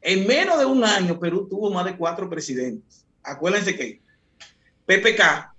En 0.00 0.26
menos 0.26 0.58
de 0.58 0.64
un 0.64 0.84
año, 0.84 1.18
Perú 1.18 1.48
tuvo 1.48 1.70
más 1.70 1.84
de 1.84 1.96
cuatro 1.96 2.28
presidentes. 2.28 3.04
Acuérdense 3.22 3.76
que 3.76 4.00
PPK 4.86 5.54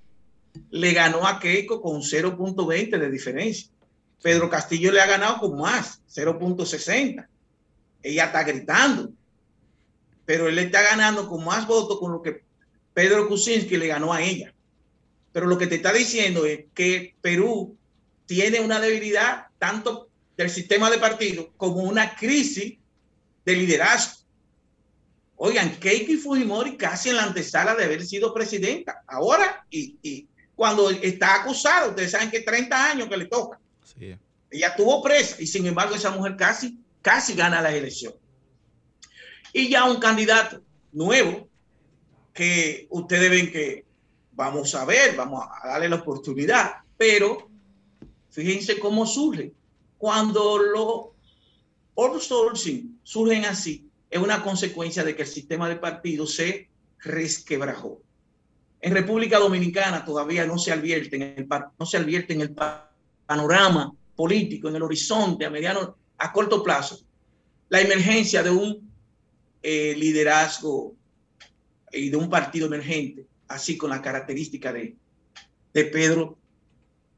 le 0.71 0.93
ganó 0.93 1.27
a 1.27 1.39
Keiko 1.39 1.81
con 1.81 2.01
0.20 2.01 2.97
de 2.97 3.09
diferencia. 3.09 3.69
Pedro 4.21 4.49
Castillo 4.49 4.91
le 4.91 5.01
ha 5.01 5.07
ganado 5.07 5.39
con 5.39 5.57
más, 5.57 6.01
0.60. 6.13 7.27
Ella 8.01 8.25
está 8.25 8.43
gritando, 8.43 9.11
pero 10.25 10.47
él 10.47 10.55
le 10.55 10.63
está 10.63 10.81
ganando 10.81 11.27
con 11.27 11.43
más 11.43 11.67
votos 11.67 11.99
con 11.99 12.11
lo 12.11 12.21
que 12.21 12.43
Pedro 12.93 13.27
Kuczynski 13.27 13.77
le 13.77 13.87
ganó 13.87 14.13
a 14.13 14.21
ella. 14.21 14.53
Pero 15.31 15.47
lo 15.47 15.57
que 15.57 15.67
te 15.67 15.75
está 15.75 15.93
diciendo 15.93 16.45
es 16.45 16.65
que 16.73 17.15
Perú 17.21 17.77
tiene 18.25 18.59
una 18.59 18.79
debilidad 18.79 19.47
tanto 19.57 20.09
del 20.37 20.49
sistema 20.49 20.89
de 20.89 20.97
partido 20.97 21.51
como 21.57 21.81
una 21.81 22.15
crisis 22.15 22.77
de 23.45 23.55
liderazgo. 23.55 24.18
Oigan, 25.41 25.79
Keiki 25.79 26.17
Fujimori 26.17 26.75
casi 26.75 27.09
en 27.09 27.15
la 27.15 27.23
antesala 27.23 27.73
de 27.73 27.85
haber 27.85 28.05
sido 28.05 28.33
presidenta. 28.33 29.03
Ahora, 29.07 29.65
y, 29.71 30.27
cuando 30.53 30.89
está 30.89 31.35
acusada, 31.35 31.87
ustedes 31.87 32.11
saben 32.11 32.29
que 32.29 32.41
30 32.41 32.91
años 32.91 33.07
que 33.07 33.15
le 33.15 33.25
toca. 33.27 33.57
Ella 34.51 34.67
estuvo 34.67 35.01
presa 35.01 35.37
y 35.39 35.47
sin 35.47 35.65
embargo 35.65 35.95
esa 35.95 36.11
mujer 36.11 36.35
casi, 36.35 36.77
casi 37.01 37.35
gana 37.35 37.61
la 37.61 37.73
elección. 37.73 38.13
Y 39.53 39.69
ya 39.69 39.85
un 39.85 40.01
candidato 40.01 40.61
nuevo 40.91 41.47
que 42.33 42.87
ustedes 42.89 43.29
ven 43.29 43.49
que 43.49 43.85
vamos 44.33 44.75
a 44.75 44.83
ver, 44.83 45.15
vamos 45.15 45.45
a 45.63 45.69
darle 45.69 45.87
la 45.87 45.95
oportunidad, 45.95 46.79
pero 46.97 47.49
fíjense 48.29 48.77
cómo 48.77 49.05
surge. 49.05 49.53
Cuando 49.97 50.57
los 50.57 51.05
outsourcing 51.95 52.99
surgen 53.03 53.45
así, 53.45 53.88
es 54.09 54.19
una 54.19 54.41
consecuencia 54.43 55.03
de 55.03 55.15
que 55.15 55.23
el 55.23 55.27
sistema 55.27 55.69
de 55.69 55.75
partidos 55.75 56.35
se 56.35 56.69
resquebrajó. 56.99 58.01
En 58.81 58.93
República 58.93 59.39
Dominicana 59.39 60.05
todavía 60.05 60.45
no 60.45 60.57
se 60.57 60.71
advierte 60.71 61.15
en 61.17 61.21
el, 61.21 61.47
no 61.77 61.85
se 61.85 61.97
advierte 61.97 62.33
en 62.33 62.41
el 62.41 62.55
panorama 63.25 63.93
político, 64.15 64.69
en 64.69 64.77
el 64.77 64.83
horizonte 64.83 65.45
a 65.45 65.49
mediano, 65.49 65.97
a 66.17 66.31
corto 66.31 66.63
plazo, 66.63 67.01
la 67.69 67.81
emergencia 67.81 68.41
de 68.41 68.49
un 68.49 68.89
eh, 69.61 69.95
liderazgo 69.97 70.95
y 71.91 72.09
de 72.09 72.17
un 72.17 72.29
partido 72.29 72.67
emergente, 72.67 73.25
así 73.47 73.77
con 73.77 73.89
la 73.89 74.01
característica 74.01 74.71
de, 74.73 74.95
de 75.73 75.85
Pedro 75.85 76.37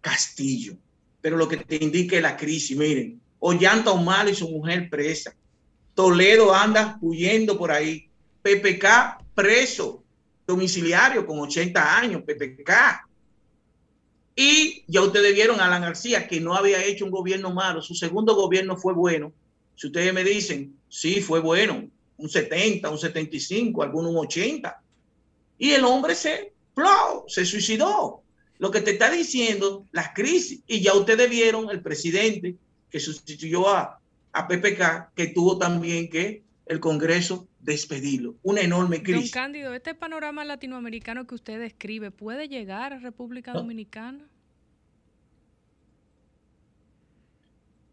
Castillo. 0.02 0.76
Pero 1.22 1.38
lo 1.38 1.48
que 1.48 1.58
te 1.58 1.76
indica 1.76 2.16
es 2.16 2.22
la 2.22 2.36
crisis, 2.36 2.76
miren, 2.76 3.22
Ollanta 3.40 3.92
Humala 3.92 4.32
y 4.32 4.36
su 4.36 4.50
mujer 4.50 4.90
presa, 4.90 5.34
Toledo 6.02 6.52
anda 6.52 6.98
huyendo 7.00 7.60
por 7.60 7.72
ahí. 7.72 8.10
PPK 8.42 9.24
preso, 9.36 10.04
domiciliario 10.48 11.28
con 11.28 11.38
80 11.38 12.00
años, 12.00 12.24
PPK. 12.24 13.08
Y 14.36 14.84
ya 14.88 15.04
ustedes 15.04 15.36
vieron 15.36 15.60
a 15.60 15.66
Alan 15.66 15.84
García 15.84 16.28
que 16.28 16.40
no 16.40 16.56
había 16.56 16.84
hecho 16.84 17.06
un 17.06 17.12
gobierno 17.12 17.54
malo. 17.54 17.84
Su 17.84 17.94
segundo 17.94 18.34
gobierno 18.34 18.78
fue 18.78 18.94
bueno. 18.96 19.32
Si 19.76 19.86
ustedes 19.86 20.12
me 20.12 20.24
dicen, 20.24 20.76
sí, 20.90 21.22
fue 21.22 21.40
bueno, 21.40 21.88
un 22.18 22.30
70, 22.30 22.90
un 22.90 22.98
75, 22.98 23.84
algunos 23.84 24.10
un 24.10 24.18
80. 24.18 24.82
Y 25.60 25.70
el 25.70 25.86
hombre 25.86 26.16
se, 26.16 26.52
se 27.28 27.46
suicidó. 27.46 28.24
Lo 28.58 28.72
que 28.72 28.82
te 28.82 28.94
está 28.94 29.12
diciendo, 29.12 29.86
las 29.92 30.16
crisis. 30.16 30.62
Y 30.66 30.82
ya 30.82 30.96
ustedes 30.96 31.30
vieron 31.30 31.70
el 31.70 31.84
presidente 31.84 32.56
que 32.90 33.00
sustituyó 33.00 33.70
a, 33.70 34.01
a 34.34 34.48
PPK 34.48 35.14
que 35.16 35.28
tuvo 35.28 35.58
también 35.58 36.10
que 36.10 36.44
el 36.66 36.80
Congreso 36.80 37.48
despedirlo. 37.60 38.36
Una 38.44 38.62
enorme 38.62 39.04
crisis. 39.04 39.32
Don 39.32 39.44
Cándido, 39.44 39.74
este 39.74 39.94
panorama 39.94 40.46
latinoamericano 40.46 41.28
que 41.28 41.36
usted 41.36 41.60
describe, 41.60 42.12
¿puede 42.12 42.48
llegar 42.48 42.94
a 42.94 43.00
República 43.00 43.54
Dominicana? 43.54 44.26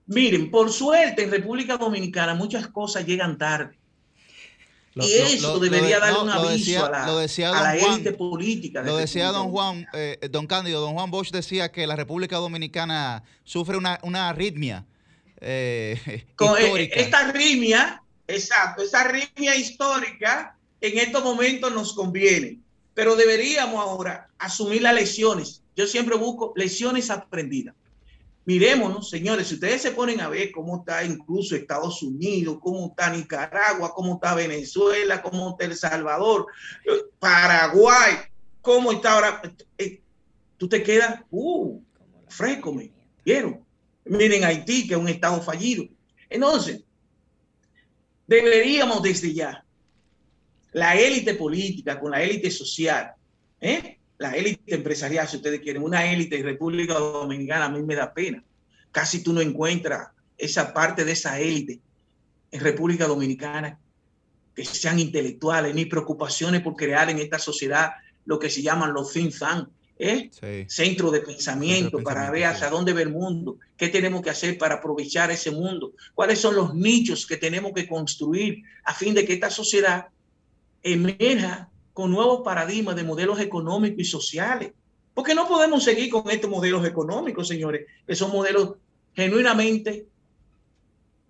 Miren, 0.06 0.50
por 0.50 0.70
suerte 0.70 1.24
en 1.24 1.30
República 1.30 1.76
Dominicana 1.76 2.34
muchas 2.34 2.66
cosas 2.68 3.04
llegan 3.04 3.36
tarde. 3.36 3.78
y 4.94 5.12
eso 5.12 5.58
debería 5.58 6.00
dar 6.00 6.16
un 6.22 6.30
aviso 6.30 6.86
a 6.86 6.90
la, 6.90 7.76
élite 7.76 8.12
política. 8.12 8.82
lo 8.82 8.96
decía 8.96 9.28
don 9.32 9.50
Juan, 9.50 9.86
eh, 9.92 10.18
don 10.30 10.46
Cándido, 10.46 10.80
don 10.80 10.94
Juan 10.94 11.10
Bosch 11.10 11.30
decía 11.30 11.70
que 11.70 11.86
la 11.86 11.94
República 11.94 12.36
Dominicana 12.36 13.22
sufre 13.44 13.76
una, 13.76 13.98
una 14.02 14.30
arritmia 14.30 14.86
eh, 15.40 16.26
Con 16.36 16.56
eh, 16.58 16.90
esta 16.94 17.28
arritmia, 17.28 18.02
exacto, 18.26 18.82
esa 18.82 19.02
arritmia 19.02 19.54
histórica 19.54 20.56
en 20.80 20.98
estos 20.98 21.22
momentos 21.22 21.72
nos 21.72 21.92
conviene, 21.92 22.58
pero 22.94 23.16
deberíamos 23.16 23.80
ahora 23.80 24.28
asumir 24.38 24.82
las 24.82 24.94
lecciones. 24.94 25.62
Yo 25.76 25.86
siempre 25.86 26.16
busco 26.16 26.52
lecciones 26.56 27.10
aprendidas. 27.10 27.74
Miremonos, 28.44 29.10
señores, 29.10 29.48
si 29.48 29.54
ustedes 29.54 29.82
se 29.82 29.90
ponen 29.90 30.22
a 30.22 30.28
ver 30.30 30.50
cómo 30.52 30.78
está 30.78 31.04
incluso 31.04 31.54
Estados 31.54 32.02
Unidos, 32.02 32.58
cómo 32.62 32.88
está 32.88 33.10
Nicaragua, 33.10 33.92
cómo 33.94 34.14
está 34.14 34.34
Venezuela, 34.34 35.20
cómo 35.20 35.50
está 35.50 35.66
El 35.66 35.76
Salvador, 35.76 36.46
Paraguay, 37.18 38.14
cómo 38.62 38.92
está 38.92 39.12
ahora, 39.12 39.42
eh, 39.76 40.00
tú 40.56 40.66
te 40.66 40.82
quedas, 40.82 41.20
uh, 41.30 41.78
fresco, 42.28 42.72
me, 42.72 42.90
¿vieron? 43.22 43.67
Miren 44.08 44.44
Haití, 44.44 44.86
que 44.86 44.94
es 44.94 45.00
un 45.00 45.08
estado 45.08 45.42
fallido. 45.42 45.84
Entonces, 46.28 46.82
deberíamos 48.26 49.02
desde 49.02 49.32
ya, 49.32 49.64
la 50.72 50.96
élite 50.96 51.34
política 51.34 51.98
con 51.98 52.10
la 52.10 52.22
élite 52.22 52.50
social, 52.50 53.12
¿eh? 53.60 53.98
la 54.18 54.32
élite 54.36 54.74
empresarial, 54.74 55.28
si 55.28 55.36
ustedes 55.36 55.60
quieren, 55.60 55.82
una 55.82 56.10
élite 56.10 56.38
en 56.38 56.44
República 56.44 56.94
Dominicana, 56.94 57.66
a 57.66 57.68
mí 57.68 57.82
me 57.82 57.94
da 57.94 58.12
pena. 58.12 58.42
Casi 58.90 59.22
tú 59.22 59.32
no 59.32 59.40
encuentras 59.40 60.08
esa 60.36 60.72
parte 60.72 61.04
de 61.04 61.12
esa 61.12 61.38
élite 61.40 61.80
en 62.50 62.60
República 62.60 63.06
Dominicana 63.06 63.78
que 64.54 64.64
sean 64.64 64.98
intelectuales, 64.98 65.74
ni 65.74 65.84
preocupaciones 65.84 66.62
por 66.62 66.74
crear 66.74 67.08
en 67.10 67.18
esta 67.18 67.38
sociedad 67.38 67.92
lo 68.24 68.38
que 68.38 68.50
se 68.50 68.60
llaman 68.60 68.92
los 68.92 69.12
think 69.12 69.36
tank, 69.38 69.68
¿eh? 69.98 70.30
centro 70.68 71.10
de 71.10 71.20
pensamiento 71.20 72.02
para 72.02 72.30
ver 72.30 72.44
hacia 72.44 72.70
dónde 72.70 72.92
ve 72.92 73.02
el 73.02 73.10
mundo, 73.10 73.58
qué 73.76 73.88
tenemos 73.88 74.22
que 74.22 74.30
hacer 74.30 74.56
para 74.56 74.76
aprovechar 74.76 75.30
ese 75.30 75.50
mundo, 75.50 75.92
cuáles 76.14 76.38
son 76.38 76.54
los 76.56 76.74
nichos 76.74 77.26
que 77.26 77.36
tenemos 77.36 77.72
que 77.74 77.86
construir 77.86 78.62
a 78.84 78.94
fin 78.94 79.14
de 79.14 79.24
que 79.24 79.34
esta 79.34 79.50
sociedad 79.50 80.06
emerja 80.82 81.68
con 81.92 82.10
nuevos 82.10 82.42
paradigmas 82.44 82.96
de 82.96 83.04
modelos 83.04 83.40
económicos 83.40 84.00
y 84.00 84.04
sociales. 84.04 84.72
Porque 85.14 85.34
no 85.34 85.48
podemos 85.48 85.82
seguir 85.82 86.10
con 86.10 86.30
estos 86.30 86.48
modelos 86.48 86.86
económicos, 86.86 87.48
señores, 87.48 87.86
que 88.06 88.14
son 88.14 88.30
modelos 88.30 88.76
genuinamente 89.16 90.06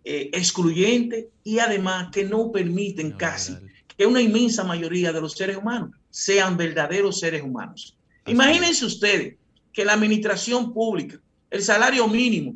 eh, 0.04 0.30
excluyentes 0.32 1.26
y 1.42 1.58
además 1.58 2.10
que 2.12 2.24
no 2.24 2.52
permiten 2.52 3.12
casi 3.12 3.56
que 3.96 4.06
una 4.06 4.20
inmensa 4.20 4.62
mayoría 4.62 5.12
de 5.12 5.20
los 5.20 5.32
seres 5.32 5.56
humanos 5.56 5.90
sean 6.10 6.56
verdaderos 6.56 7.18
seres 7.18 7.42
humanos. 7.42 7.97
Imagínense 8.28 8.84
ustedes 8.84 9.36
que 9.72 9.84
la 9.84 9.94
administración 9.94 10.72
pública, 10.72 11.20
el 11.50 11.62
salario 11.62 12.06
mínimo 12.08 12.54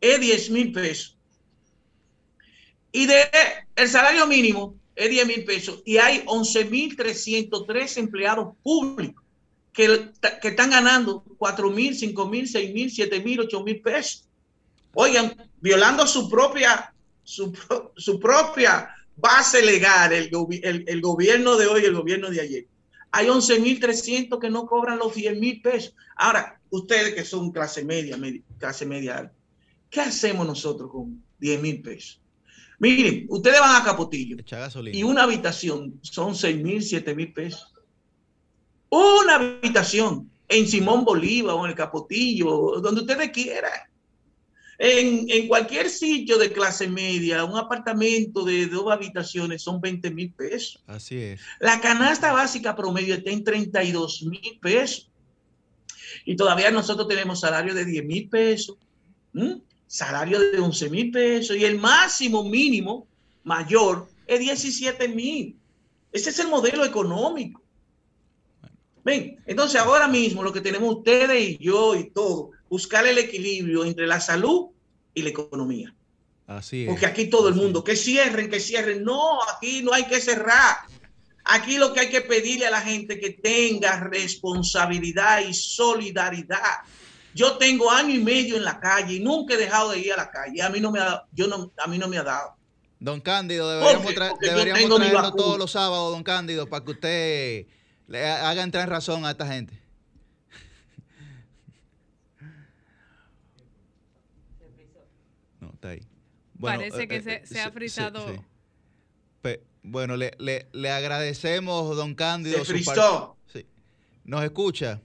es 0.00 0.20
10 0.20 0.50
mil 0.50 0.72
pesos. 0.72 1.16
Y 2.92 3.06
de 3.06 3.28
el 3.76 3.88
salario 3.88 4.26
mínimo 4.26 4.74
es 4.96 5.10
10 5.10 5.26
mil 5.26 5.44
pesos 5.44 5.82
y 5.84 5.98
hay 5.98 6.22
11 6.26 6.64
mil 6.66 6.96
303 6.96 7.96
empleados 7.98 8.54
públicos 8.62 9.24
que, 9.72 10.10
que 10.42 10.48
están 10.48 10.70
ganando 10.70 11.24
4 11.38 11.70
mil, 11.70 11.96
5 11.96 12.26
mil, 12.28 12.48
6 12.48 12.74
mil, 12.74 12.90
7 12.90 13.20
mil, 13.20 13.40
8 13.40 13.62
mil 13.62 13.80
pesos. 13.80 14.28
Oigan, 14.94 15.34
violando 15.60 16.06
su 16.06 16.28
propia, 16.28 16.92
su, 17.22 17.52
su 17.96 18.18
propia 18.18 18.94
base 19.16 19.62
legal, 19.62 20.12
el, 20.12 20.30
el, 20.62 20.84
el, 20.86 21.00
gobierno 21.00 21.56
de 21.56 21.66
hoy, 21.66 21.84
el 21.84 21.94
gobierno 21.94 22.30
de 22.30 22.40
ayer. 22.40 22.66
Hay 23.12 23.26
11.300 23.26 24.38
que 24.38 24.50
no 24.50 24.66
cobran 24.66 24.98
los 24.98 25.14
10 25.14 25.38
mil 25.38 25.60
pesos. 25.60 25.94
Ahora, 26.16 26.60
ustedes 26.70 27.14
que 27.14 27.24
son 27.24 27.50
clase 27.50 27.84
media, 27.84 28.16
media 28.16 28.42
clase 28.58 28.86
media 28.86 29.18
alta, 29.18 29.34
¿qué 29.88 30.00
hacemos 30.00 30.46
nosotros 30.46 30.90
con 30.90 31.22
10 31.38 31.60
mil 31.60 31.82
pesos? 31.82 32.20
Miren, 32.78 33.26
ustedes 33.28 33.60
van 33.60 33.80
a 33.80 33.84
Capotillo 33.84 34.36
y 34.90 35.02
una 35.02 35.24
habitación 35.24 35.98
son 36.02 36.34
6 36.34 36.62
mil, 36.62 36.82
7 36.82 37.14
mil 37.14 37.32
pesos. 37.32 37.74
Una 38.88 39.34
habitación 39.34 40.30
en 40.48 40.66
Simón 40.66 41.04
Bolívar 41.04 41.54
o 41.54 41.64
en 41.64 41.70
el 41.70 41.76
Capotillo, 41.76 42.80
donde 42.80 43.02
ustedes 43.02 43.30
quieran. 43.30 43.89
En, 44.82 45.26
en, 45.28 45.46
cualquier 45.46 45.90
sitio 45.90 46.38
de 46.38 46.50
clase 46.50 46.88
media, 46.88 47.44
un 47.44 47.58
apartamento 47.58 48.44
de 48.46 48.66
dos 48.66 48.90
habitaciones 48.90 49.60
son 49.60 49.78
20 49.78 50.10
mil 50.10 50.32
pesos. 50.32 50.82
Así 50.86 51.18
es. 51.18 51.40
La 51.58 51.82
canasta 51.82 52.32
básica 52.32 52.74
promedio 52.74 53.14
está 53.14 53.30
en 53.30 53.44
32 53.44 54.22
mil 54.22 54.58
pesos. 54.58 55.10
Y 56.24 56.34
todavía 56.34 56.70
nosotros 56.70 57.06
tenemos 57.08 57.40
salario 57.40 57.74
de 57.74 57.84
10 57.84 58.04
mil 58.06 58.30
pesos, 58.30 58.78
¿m? 59.34 59.60
salario 59.86 60.40
de 60.40 60.58
11 60.58 60.88
mil 60.88 61.10
pesos 61.10 61.58
y 61.58 61.64
el 61.66 61.78
máximo 61.78 62.42
mínimo 62.44 63.06
mayor 63.44 64.08
es 64.26 64.40
17 64.40 65.08
mil. 65.08 65.58
Ese 66.10 66.30
es 66.30 66.38
el 66.38 66.48
modelo 66.48 66.86
económico. 66.86 67.60
Ven, 69.04 69.42
entonces 69.44 69.78
ahora 69.78 70.08
mismo 70.08 70.42
lo 70.42 70.54
que 70.54 70.62
tenemos 70.62 70.96
ustedes 70.96 71.50
y 71.50 71.58
yo 71.58 71.94
y 71.94 72.08
todo 72.08 72.52
buscar 72.70 73.04
el 73.04 73.18
equilibrio 73.18 73.84
entre 73.84 74.06
la 74.06 74.20
salud 74.20 74.68
y 75.12 75.22
la 75.22 75.30
economía. 75.30 75.94
Así 76.46 76.84
es. 76.84 76.88
Porque 76.88 77.04
aquí 77.04 77.26
todo 77.26 77.48
el 77.48 77.56
mundo, 77.56 77.84
que 77.84 77.96
cierren, 77.96 78.48
que 78.48 78.60
cierren. 78.60 79.04
No, 79.04 79.42
aquí 79.42 79.82
no 79.82 79.92
hay 79.92 80.04
que 80.04 80.20
cerrar. 80.20 80.76
Aquí 81.44 81.76
lo 81.76 81.92
que 81.92 82.00
hay 82.00 82.10
que 82.10 82.20
pedirle 82.20 82.66
a 82.66 82.70
la 82.70 82.80
gente 82.80 83.18
que 83.18 83.30
tenga 83.30 84.00
responsabilidad 84.00 85.40
y 85.40 85.52
solidaridad. 85.52 86.78
Yo 87.34 87.56
tengo 87.58 87.90
año 87.90 88.14
y 88.14 88.22
medio 88.22 88.56
en 88.56 88.64
la 88.64 88.78
calle 88.78 89.14
y 89.14 89.20
nunca 89.20 89.54
he 89.54 89.56
dejado 89.56 89.90
de 89.90 89.98
ir 89.98 90.12
a 90.12 90.16
la 90.16 90.30
calle. 90.30 90.62
A 90.62 90.70
mí 90.70 90.80
no 90.80 90.90
me 90.90 91.00
ha, 91.00 91.24
yo 91.32 91.48
no, 91.48 91.72
a 91.76 91.86
mí 91.88 91.98
no 91.98 92.08
me 92.08 92.18
ha 92.18 92.22
dado. 92.22 92.54
Don 93.00 93.20
Cándido, 93.20 93.70
deberíamos, 93.70 94.38
deberíamos 94.40 94.98
traerlo 94.98 95.34
todos 95.34 95.58
los 95.58 95.70
sábados, 95.70 96.12
don 96.12 96.22
Cándido, 96.22 96.68
para 96.68 96.84
que 96.84 96.90
usted 96.90 97.66
le 98.06 98.26
haga 98.26 98.62
entrar 98.62 98.84
en 98.84 98.90
razón 98.90 99.24
a 99.24 99.30
esta 99.30 99.46
gente. 99.46 99.80
ahí. 105.88 106.00
Bueno, 106.60 106.80
Parece 106.80 107.08
que 107.08 107.16
eh, 107.16 107.22
se, 107.22 107.46
se, 107.46 107.60
ha 107.60 107.70
frisado. 107.70 108.28
Sí, 108.28 108.38
sí. 109.44 109.56
bueno, 109.82 110.18
le, 110.18 110.32
le, 110.38 110.66
le, 110.72 110.90
agradecemos, 110.90 111.96
don 111.96 112.14
Cándido. 112.14 112.58
Se 112.58 112.66
frizó. 112.66 113.38
Sí. 113.50 113.64
¿Nos 114.24 114.44
escucha? 114.44 115.00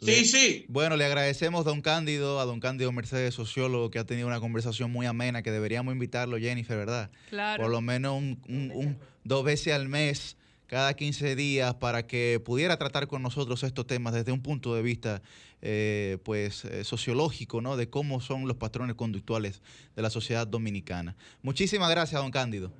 Sí, 0.00 0.24
sí. 0.24 0.64
Bueno, 0.68 0.96
le 0.96 1.04
agradecemos, 1.04 1.66
don 1.66 1.82
Cándido, 1.82 2.40
a 2.40 2.46
don 2.46 2.60
Cándido 2.60 2.90
Mercedes, 2.92 3.34
sociólogo, 3.34 3.90
que 3.90 3.98
ha 3.98 4.06
tenido 4.06 4.26
una 4.26 4.40
conversación 4.40 4.90
muy 4.90 5.04
amena, 5.04 5.42
que 5.42 5.50
deberíamos 5.50 5.92
invitarlo, 5.92 6.38
Jennifer, 6.38 6.78
¿verdad? 6.78 7.10
Claro. 7.28 7.62
Por 7.62 7.70
lo 7.70 7.82
menos 7.82 8.16
un, 8.16 8.40
un, 8.48 8.72
un, 8.74 8.98
dos 9.22 9.44
veces 9.44 9.74
al 9.74 9.90
mes 9.90 10.38
cada 10.66 10.94
15 10.94 11.36
días 11.36 11.74
para 11.74 12.06
que 12.06 12.40
pudiera 12.42 12.78
tratar 12.78 13.06
con 13.06 13.20
nosotros 13.20 13.62
estos 13.64 13.86
temas 13.86 14.14
desde 14.14 14.32
un 14.32 14.40
punto 14.40 14.74
de 14.74 14.80
vista 14.80 15.20
eh, 15.62 16.18
pues 16.24 16.64
eh, 16.64 16.84
sociológico, 16.84 17.60
¿no? 17.60 17.76
De 17.76 17.90
cómo 17.90 18.20
son 18.20 18.48
los 18.48 18.56
patrones 18.56 18.96
conductuales 18.96 19.62
de 19.94 20.02
la 20.02 20.10
sociedad 20.10 20.46
dominicana. 20.46 21.16
Muchísimas 21.42 21.90
gracias, 21.90 22.20
don 22.20 22.30
Cándido. 22.30 22.72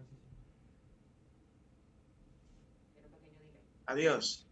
Adiós. 3.87 4.47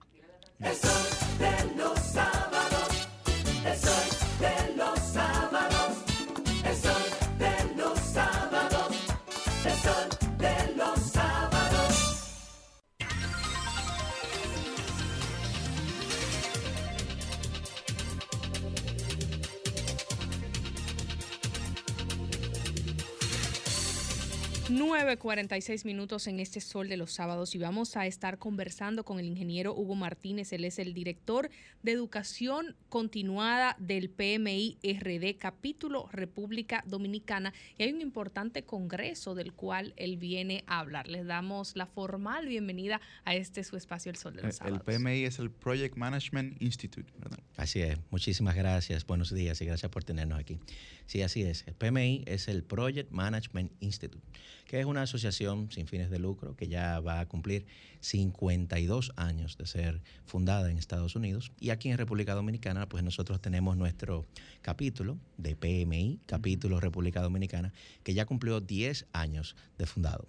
Seis 25.68 25.84
minutos 25.84 26.26
en 26.28 26.40
este 26.40 26.60
sol 26.60 26.89
de 26.89 26.97
los 26.97 27.12
sábados 27.12 27.55
y 27.55 27.58
vamos 27.58 27.97
a 27.97 28.07
estar 28.07 28.39
conversando 28.39 29.05
con 29.05 29.18
el 29.18 29.26
ingeniero 29.26 29.74
Hugo 29.74 29.94
Martínez. 29.94 30.52
Él 30.55 30.65
es 30.65 30.78
el 30.78 30.94
director 30.94 31.50
de 31.82 31.92
educación 31.92 32.74
continuada 32.89 33.76
del 33.78 34.08
PMI 34.08 34.78
RD, 34.82 35.36
capítulo 35.39 36.08
República 36.10 36.82
Dominicana. 36.86 37.52
Y 37.76 37.82
hay 37.82 37.92
un 37.92 38.00
importante 38.00 38.62
congreso 38.62 39.34
del 39.34 39.52
cual 39.52 39.92
él 39.97 40.16
viene 40.16 40.65
a 40.66 40.78
hablar. 40.78 41.08
Les 41.08 41.26
damos 41.26 41.76
la 41.76 41.86
formal 41.86 42.47
bienvenida 42.47 43.00
a 43.24 43.34
este 43.34 43.65
su 43.65 43.76
espacio 43.76 44.10
El 44.10 44.16
Sol 44.16 44.36
de 44.36 44.42
los 44.42 44.57
Sábados. 44.57 44.81
El 44.86 45.00
PMI 45.00 45.24
es 45.24 45.39
el 45.39 45.50
Project 45.50 45.97
Management 45.97 46.62
Institute, 46.62 47.12
¿verdad? 47.18 47.40
Así 47.57 47.81
es. 47.81 47.98
Muchísimas 48.10 48.55
gracias. 48.55 49.07
Buenos 49.07 49.34
días 49.34 49.60
y 49.60 49.66
gracias 49.66 49.90
por 49.90 50.05
tenernos 50.05 50.39
aquí. 50.39 50.58
Sí, 51.07 51.23
así 51.23 51.42
es. 51.42 51.65
El 51.66 51.74
PMI 51.74 52.24
es 52.26 52.48
el 52.48 52.62
Project 52.62 53.10
Management 53.10 53.73
Institute, 53.81 54.24
que 54.68 54.78
es 54.78 54.86
una 54.86 55.02
asociación 55.02 55.72
sin 55.72 55.88
fines 55.88 56.10
de 56.10 56.18
lucro 56.18 56.55
que 56.55 56.68
ya 56.68 57.00
va 57.00 57.20
a 57.20 57.26
cumplir 57.26 57.66
52 58.00 59.12
años 59.16 59.56
de 59.56 59.66
ser 59.66 60.02
fundada 60.26 60.70
en 60.70 60.78
Estados 60.78 61.16
Unidos. 61.16 61.50
Y 61.58 61.70
aquí 61.70 61.88
en 61.88 61.97
República 61.97 62.34
Dominicana, 62.34 62.86
pues 62.86 63.02
nosotros 63.02 63.40
tenemos 63.40 63.78
nuestro 63.78 64.26
capítulo 64.60 65.18
de 65.38 65.56
PMI, 65.56 66.20
capítulo 66.26 66.80
República 66.80 67.22
Dominicana, 67.22 67.72
que 68.05 68.12
ya 68.12 68.26
cumplió 68.26 68.60
10 68.60 69.06
años 69.12 69.56
de 69.78 69.86
fundado. 69.86 70.28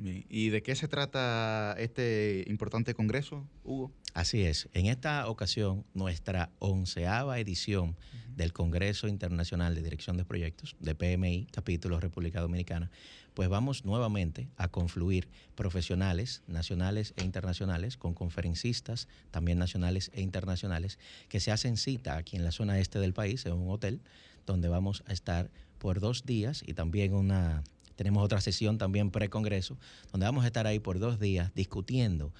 ¿Y 0.00 0.48
de 0.48 0.62
qué 0.62 0.74
se 0.74 0.88
trata 0.88 1.74
este 1.76 2.44
importante 2.46 2.94
congreso, 2.94 3.46
Hugo? 3.64 3.92
Así 4.14 4.42
es. 4.42 4.68
En 4.72 4.86
esta 4.86 5.28
ocasión, 5.28 5.84
nuestra 5.92 6.50
onceava 6.60 7.38
edición 7.38 7.96
del 8.38 8.52
Congreso 8.52 9.08
Internacional 9.08 9.74
de 9.74 9.82
Dirección 9.82 10.16
de 10.16 10.24
Proyectos, 10.24 10.76
de 10.78 10.94
PMI, 10.94 11.48
capítulo 11.50 11.98
República 11.98 12.40
Dominicana, 12.40 12.88
pues 13.34 13.48
vamos 13.48 13.84
nuevamente 13.84 14.48
a 14.56 14.68
confluir 14.68 15.28
profesionales 15.56 16.42
nacionales 16.46 17.14
e 17.16 17.24
internacionales 17.24 17.96
con 17.96 18.14
conferencistas, 18.14 19.08
también 19.32 19.58
nacionales 19.58 20.12
e 20.14 20.22
internacionales, 20.22 21.00
que 21.28 21.40
se 21.40 21.50
hacen 21.50 21.76
cita 21.76 22.16
aquí 22.16 22.36
en 22.36 22.44
la 22.44 22.52
zona 22.52 22.78
este 22.78 23.00
del 23.00 23.12
país, 23.12 23.44
en 23.44 23.54
un 23.54 23.70
hotel, 23.70 24.00
donde 24.46 24.68
vamos 24.68 25.02
a 25.08 25.12
estar 25.12 25.50
por 25.78 25.98
dos 25.98 26.24
días 26.24 26.62
y 26.64 26.74
también 26.74 27.14
una 27.14 27.64
tenemos 27.96 28.24
otra 28.24 28.40
sesión 28.40 28.78
también 28.78 29.10
pre-congreso, 29.10 29.76
donde 30.12 30.26
vamos 30.26 30.44
a 30.44 30.46
estar 30.46 30.68
ahí 30.68 30.78
por 30.78 31.00
dos 31.00 31.18
días 31.18 31.52
discutiendo, 31.56 32.32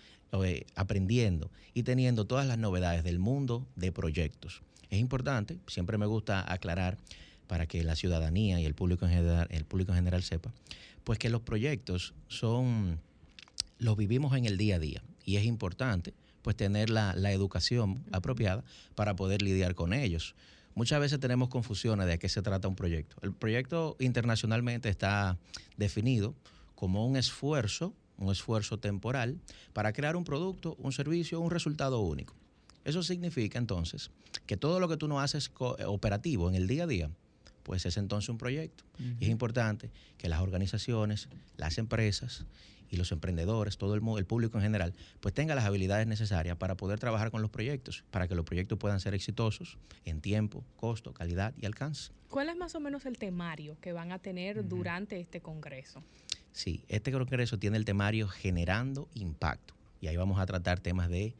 eh, 0.44 0.64
aprendiendo 0.76 1.50
y 1.74 1.82
teniendo 1.82 2.24
todas 2.24 2.46
las 2.46 2.58
novedades 2.58 3.02
del 3.02 3.18
mundo 3.18 3.66
de 3.74 3.90
proyectos. 3.90 4.62
Es 4.90 4.98
importante, 4.98 5.58
siempre 5.66 5.98
me 5.98 6.06
gusta 6.06 6.50
aclarar 6.50 6.98
para 7.46 7.66
que 7.66 7.82
la 7.82 7.96
ciudadanía 7.96 8.60
y 8.60 8.64
el 8.64 8.74
público 8.74 9.06
en 9.06 9.12
general, 9.12 9.48
el 9.50 9.64
público 9.64 9.92
en 9.92 9.96
general 9.96 10.22
sepa, 10.22 10.52
pues 11.04 11.18
que 11.18 11.30
los 11.30 11.40
proyectos 11.42 12.14
son, 12.28 13.00
los 13.78 13.96
vivimos 13.96 14.36
en 14.36 14.44
el 14.44 14.56
día 14.56 14.76
a 14.76 14.78
día 14.78 15.02
y 15.24 15.36
es 15.36 15.44
importante 15.44 16.14
pues 16.42 16.56
tener 16.56 16.90
la, 16.90 17.14
la 17.14 17.32
educación 17.32 18.04
apropiada 18.12 18.64
para 18.94 19.16
poder 19.16 19.42
lidiar 19.42 19.74
con 19.74 19.92
ellos. 19.92 20.34
Muchas 20.74 21.00
veces 21.00 21.18
tenemos 21.18 21.48
confusiones 21.48 22.06
de 22.06 22.18
qué 22.18 22.28
se 22.28 22.40
trata 22.40 22.68
un 22.68 22.76
proyecto. 22.76 23.16
El 23.22 23.32
proyecto 23.32 23.96
internacionalmente 23.98 24.88
está 24.88 25.36
definido 25.76 26.34
como 26.76 27.04
un 27.04 27.16
esfuerzo, 27.16 27.92
un 28.16 28.30
esfuerzo 28.30 28.78
temporal 28.78 29.40
para 29.72 29.92
crear 29.92 30.14
un 30.14 30.22
producto, 30.22 30.76
un 30.78 30.92
servicio, 30.92 31.40
un 31.40 31.50
resultado 31.50 31.98
único. 32.00 32.37
Eso 32.88 33.02
significa 33.02 33.58
entonces 33.58 34.10
que 34.46 34.56
todo 34.56 34.80
lo 34.80 34.88
que 34.88 34.96
tú 34.96 35.08
no 35.08 35.20
haces 35.20 35.52
operativo 35.84 36.48
en 36.48 36.54
el 36.54 36.66
día 36.66 36.84
a 36.84 36.86
día, 36.86 37.10
pues 37.62 37.84
es 37.84 37.98
entonces 37.98 38.30
un 38.30 38.38
proyecto. 38.38 38.82
Y 39.20 39.26
es 39.26 39.30
importante 39.30 39.90
que 40.16 40.30
las 40.30 40.40
organizaciones, 40.40 41.28
las 41.58 41.76
empresas 41.76 42.46
y 42.88 42.96
los 42.96 43.12
emprendedores, 43.12 43.76
todo 43.76 43.94
el, 43.94 44.00
el 44.16 44.24
público 44.24 44.56
en 44.56 44.64
general, 44.64 44.94
pues 45.20 45.34
tenga 45.34 45.54
las 45.54 45.66
habilidades 45.66 46.06
necesarias 46.06 46.56
para 46.56 46.78
poder 46.78 46.98
trabajar 46.98 47.30
con 47.30 47.42
los 47.42 47.50
proyectos, 47.50 48.04
para 48.10 48.26
que 48.26 48.34
los 48.34 48.46
proyectos 48.46 48.78
puedan 48.78 49.00
ser 49.00 49.12
exitosos 49.12 49.76
en 50.06 50.22
tiempo, 50.22 50.64
costo, 50.76 51.12
calidad 51.12 51.52
y 51.60 51.66
alcance. 51.66 52.12
¿Cuál 52.30 52.48
es 52.48 52.56
más 52.56 52.74
o 52.74 52.80
menos 52.80 53.04
el 53.04 53.18
temario 53.18 53.76
que 53.82 53.92
van 53.92 54.12
a 54.12 54.18
tener 54.18 54.66
durante 54.66 55.20
este 55.20 55.42
Congreso? 55.42 56.02
Sí, 56.52 56.84
este 56.88 57.12
Congreso 57.12 57.58
tiene 57.58 57.76
el 57.76 57.84
temario 57.84 58.28
Generando 58.28 59.10
Impacto 59.12 59.74
y 60.00 60.06
ahí 60.06 60.16
vamos 60.16 60.40
a 60.40 60.46
tratar 60.46 60.80
temas 60.80 61.10
de 61.10 61.34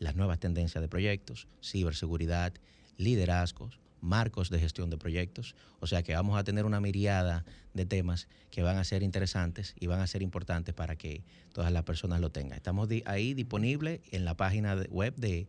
las 0.00 0.16
nuevas 0.16 0.40
tendencias 0.40 0.82
de 0.82 0.88
proyectos, 0.88 1.46
ciberseguridad, 1.62 2.52
liderazgos, 2.96 3.78
marcos 4.00 4.50
de 4.50 4.58
gestión 4.58 4.90
de 4.90 4.98
proyectos. 4.98 5.54
O 5.78 5.86
sea 5.86 6.02
que 6.02 6.14
vamos 6.14 6.36
a 6.38 6.44
tener 6.44 6.64
una 6.64 6.80
miriada 6.80 7.44
de 7.74 7.86
temas 7.86 8.26
que 8.50 8.62
van 8.62 8.78
a 8.78 8.84
ser 8.84 9.02
interesantes 9.02 9.74
y 9.78 9.86
van 9.86 10.00
a 10.00 10.06
ser 10.06 10.22
importantes 10.22 10.74
para 10.74 10.96
que 10.96 11.22
todas 11.52 11.70
las 11.70 11.84
personas 11.84 12.20
lo 12.20 12.30
tengan. 12.30 12.56
Estamos 12.56 12.88
ahí 13.04 13.34
disponibles 13.34 14.00
en 14.10 14.24
la 14.24 14.36
página 14.36 14.74
web 14.90 15.14
de 15.16 15.46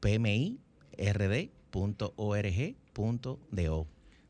pmird.org.do. 0.00 0.68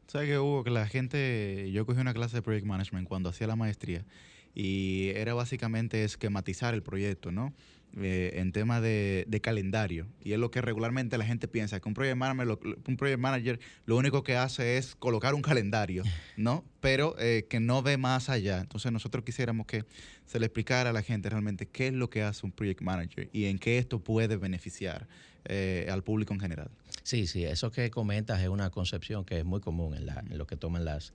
¿Sabes 0.07 0.29
que 0.29 0.39
hubo 0.39 0.65
que 0.65 0.71
la 0.71 0.87
gente, 0.87 1.71
yo 1.71 1.85
cogí 1.85 2.01
una 2.01 2.15
clase 2.15 2.37
de 2.37 2.43
Project 2.43 2.65
Management 2.65 3.07
cuando 3.09 3.29
hacía 3.29 3.47
la 3.47 3.57
maestría 3.57 4.07
y 4.55 5.11
era 5.15 5.35
básicamente 5.35 6.03
esquematizar 6.05 6.73
el 6.73 6.83
proyecto, 6.83 7.31
¿no? 7.31 7.53
Eh, 7.97 8.33
en 8.35 8.53
tema 8.53 8.81
de, 8.81 9.41
calendario. 9.43 10.07
Y 10.23 10.33
es 10.33 10.39
lo 10.39 10.51
que 10.51 10.61
regularmente 10.61 11.17
la 11.19 11.25
gente 11.25 11.49
piensa, 11.49 11.81
que 11.81 11.89
un 11.89 11.95
project, 11.95 12.17
manager, 12.17 12.47
lo, 12.47 12.61
un 12.87 12.97
project 12.97 13.19
manager 13.19 13.61
lo 13.87 13.97
único 13.97 14.23
que 14.23 14.37
hace 14.37 14.77
es 14.77 14.95
colocar 14.95 15.35
un 15.35 15.43
calendario, 15.43 16.05
¿no? 16.37 16.65
Pero 16.81 17.17
eh, 17.19 17.47
que 17.49 17.61
no 17.61 17.83
ve 17.83 17.97
más 17.97 18.29
allá. 18.29 18.61
Entonces 18.61 18.93
nosotros 18.93 19.25
quisiéramos 19.25 19.67
que 19.67 19.85
se 20.27 20.39
le 20.39 20.47
explicara 20.47 20.91
a 20.91 20.93
la 20.93 21.03
gente 21.03 21.31
realmente 21.31 21.67
qué 21.67 21.89
es 21.89 21.95
lo 21.95 22.11
que 22.11 22.23
hace 22.23 22.45
un 22.45 22.53
project 22.53 22.83
manager 22.83 23.31
y 23.33 23.47
en 23.47 23.59
qué 23.59 23.79
esto 23.79 23.99
puede 24.05 24.37
beneficiar 24.37 25.09
eh, 25.47 25.89
al 25.91 26.05
público 26.05 26.35
en 26.35 26.41
general. 26.41 26.71
Sí, 27.03 27.27
sí, 27.27 27.45
eso 27.45 27.73
que 27.73 27.91
comentas 27.91 28.41
es 28.41 28.49
una 28.49 28.71
concepción 28.71 29.25
que 29.25 29.39
es 29.39 29.45
muy 29.45 29.61
común 29.61 29.95
en, 29.95 30.07
la, 30.07 30.23
en 30.29 30.37
lo 30.37 30.47
que 30.47 30.57
toman 30.57 30.85
las 30.85 31.15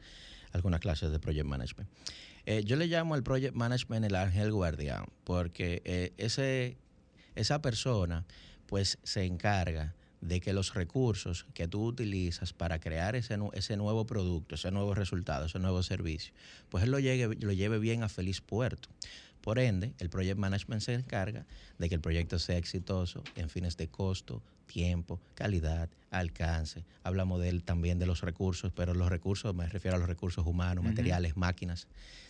algunas 0.54 0.80
clases 0.80 1.12
de 1.12 1.20
project 1.20 1.46
management. 1.46 1.90
Eh, 2.46 2.64
yo 2.66 2.76
le 2.76 2.88
llamo 2.88 3.14
al 3.14 3.24
project 3.24 3.56
management 3.56 4.06
el 4.06 4.16
ángel 4.16 4.52
guardián, 4.52 5.06
porque 5.24 5.82
eh, 5.86 6.14
ese, 6.18 6.78
esa 7.36 7.62
persona 7.62 8.26
pues 8.68 8.98
se 9.04 9.26
encarga 9.26 9.94
de 10.20 10.40
que 10.40 10.54
los 10.54 10.74
recursos 10.74 11.46
que 11.54 11.68
tú 11.68 11.86
utilizas 11.86 12.54
para 12.54 12.80
crear 12.80 13.16
ese, 13.16 13.38
ese 13.54 13.78
nuevo 13.78 14.06
producto, 14.06 14.56
ese 14.56 14.72
nuevo 14.72 14.94
resultado, 14.94 15.46
ese 15.46 15.60
nuevo 15.60 15.84
servicio, 15.84 16.34
pues 16.70 16.84
él 16.84 16.92
lo, 16.92 17.00
llegue, 17.00 17.28
lo 17.40 17.52
lleve 17.52 17.80
bien 17.80 18.04
a 18.04 18.10
feliz 18.10 18.42
puerto. 18.42 18.90
Por 19.42 19.60
ende, 19.60 19.94
el 20.00 20.10
project 20.10 20.38
management 20.38 20.82
se 20.82 20.94
encarga 20.94 21.46
de 21.78 21.90
que 21.90 21.96
el 21.96 22.02
proyecto 22.02 22.40
sea 22.40 22.58
exitoso 22.58 23.24
en 23.36 23.50
fines 23.50 23.76
de 23.76 23.90
costo, 23.90 24.42
tiempo, 24.66 25.20
calidad, 25.36 25.90
alcance. 26.10 26.84
Hablamos 27.04 27.42
de 27.42 27.50
él 27.50 27.64
también 27.64 28.00
de 28.00 28.06
los 28.06 28.22
recursos, 28.22 28.72
pero 28.76 28.94
los 28.94 29.10
recursos, 29.10 29.54
me 29.56 29.68
refiero 29.68 29.98
a 29.98 30.00
los 30.00 30.08
recursos 30.08 30.46
humanos, 30.46 30.84
materiales, 30.84 31.36
máquinas. 31.38 31.88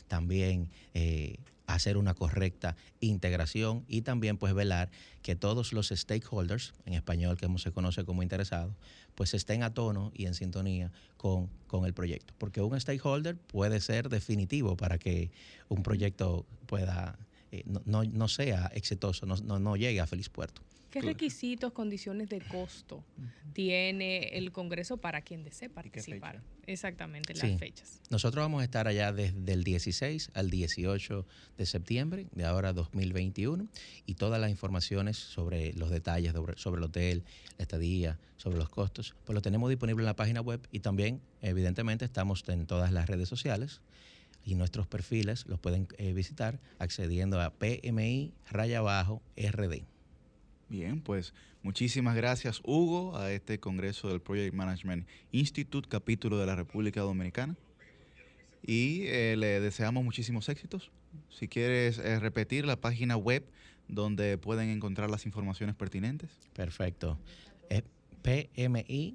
También 0.07 0.69
eh, 0.93 1.37
hacer 1.67 1.97
una 1.97 2.13
correcta 2.13 2.75
integración 2.99 3.85
y 3.87 4.01
también 4.01 4.37
pues 4.37 4.53
velar 4.53 4.89
que 5.21 5.35
todos 5.35 5.73
los 5.73 5.89
stakeholders, 5.89 6.73
en 6.85 6.93
español 6.93 7.37
que 7.37 7.47
se 7.57 7.71
conoce 7.71 8.03
como 8.03 8.23
interesados, 8.23 8.75
pues 9.15 9.33
estén 9.33 9.63
a 9.63 9.73
tono 9.73 10.11
y 10.13 10.25
en 10.25 10.33
sintonía 10.33 10.91
con, 11.17 11.49
con 11.67 11.85
el 11.85 11.93
proyecto. 11.93 12.33
Porque 12.37 12.61
un 12.61 12.79
stakeholder 12.79 13.37
puede 13.37 13.79
ser 13.79 14.09
definitivo 14.09 14.75
para 14.75 14.97
que 14.97 15.31
un 15.69 15.83
proyecto 15.83 16.45
pueda, 16.65 17.17
eh, 17.51 17.63
no, 17.85 18.03
no, 18.03 18.27
sea 18.27 18.71
exitoso, 18.73 19.25
no, 19.25 19.35
no, 19.37 19.59
no 19.59 19.75
llegue 19.75 20.01
a 20.01 20.07
feliz 20.07 20.29
puerto. 20.29 20.61
¿Qué 20.93 21.01
requisitos, 21.01 21.71
condiciones 21.71 22.29
de 22.29 22.39
costo 22.39 23.03
tiene 23.53 24.37
el 24.37 24.51
Congreso 24.51 24.97
para 24.97 25.21
quien 25.21 25.43
desee 25.43 25.67
participar? 25.67 26.43
Exactamente, 26.67 27.33
las 27.33 27.57
fechas. 27.57 27.99
Nosotros 28.11 28.43
vamos 28.43 28.61
a 28.61 28.63
estar 28.63 28.87
allá 28.87 29.11
desde 29.11 29.53
el 29.53 29.63
16 29.63 30.29
al 30.35 30.51
18 30.51 31.25
de 31.57 31.65
septiembre 31.65 32.27
de 32.31 32.45
ahora 32.45 32.73
2021 32.73 33.67
y 34.05 34.13
todas 34.13 34.39
las 34.39 34.51
informaciones 34.51 35.17
sobre 35.17 35.73
los 35.73 35.89
detalles 35.89 36.35
sobre 36.57 36.77
el 36.77 36.83
hotel, 36.83 37.23
la 37.57 37.63
estadía, 37.63 38.19
sobre 38.37 38.59
los 38.59 38.69
costos, 38.69 39.15
pues 39.25 39.33
lo 39.33 39.41
tenemos 39.41 39.71
disponible 39.71 40.03
en 40.03 40.05
la 40.05 40.15
página 40.15 40.41
web 40.41 40.61
y 40.71 40.81
también, 40.81 41.21
evidentemente, 41.41 42.05
estamos 42.05 42.43
en 42.47 42.67
todas 42.67 42.91
las 42.91 43.09
redes 43.09 43.27
sociales 43.27 43.81
y 44.45 44.53
nuestros 44.53 44.85
perfiles 44.85 45.47
los 45.47 45.59
pueden 45.59 45.87
eh, 45.97 46.13
visitar 46.13 46.59
accediendo 46.77 47.41
a 47.41 47.49
PMI 47.49 48.31
raya 48.51 48.77
abajo 48.77 49.23
RD. 49.35 49.92
Bien, 50.69 51.01
pues 51.01 51.33
muchísimas 51.61 52.15
gracias 52.15 52.61
Hugo 52.63 53.17
a 53.17 53.31
este 53.31 53.59
Congreso 53.59 54.09
del 54.09 54.21
Project 54.21 54.53
Management 54.53 55.07
Institute, 55.31 55.87
capítulo 55.87 56.37
de 56.37 56.45
la 56.45 56.55
República 56.55 57.01
Dominicana. 57.01 57.55
Y 58.65 59.03
eh, 59.07 59.35
le 59.37 59.59
deseamos 59.59 60.03
muchísimos 60.03 60.49
éxitos. 60.49 60.91
Si 61.29 61.47
quieres 61.47 61.99
eh, 61.99 62.19
repetir 62.19 62.65
la 62.65 62.77
página 62.77 63.17
web 63.17 63.45
donde 63.87 64.37
pueden 64.37 64.69
encontrar 64.69 65.09
las 65.09 65.25
informaciones 65.25 65.75
pertinentes. 65.75 66.31
Perfecto. 66.53 67.19
Es 67.69 67.83
pmird.org.do 68.21 69.13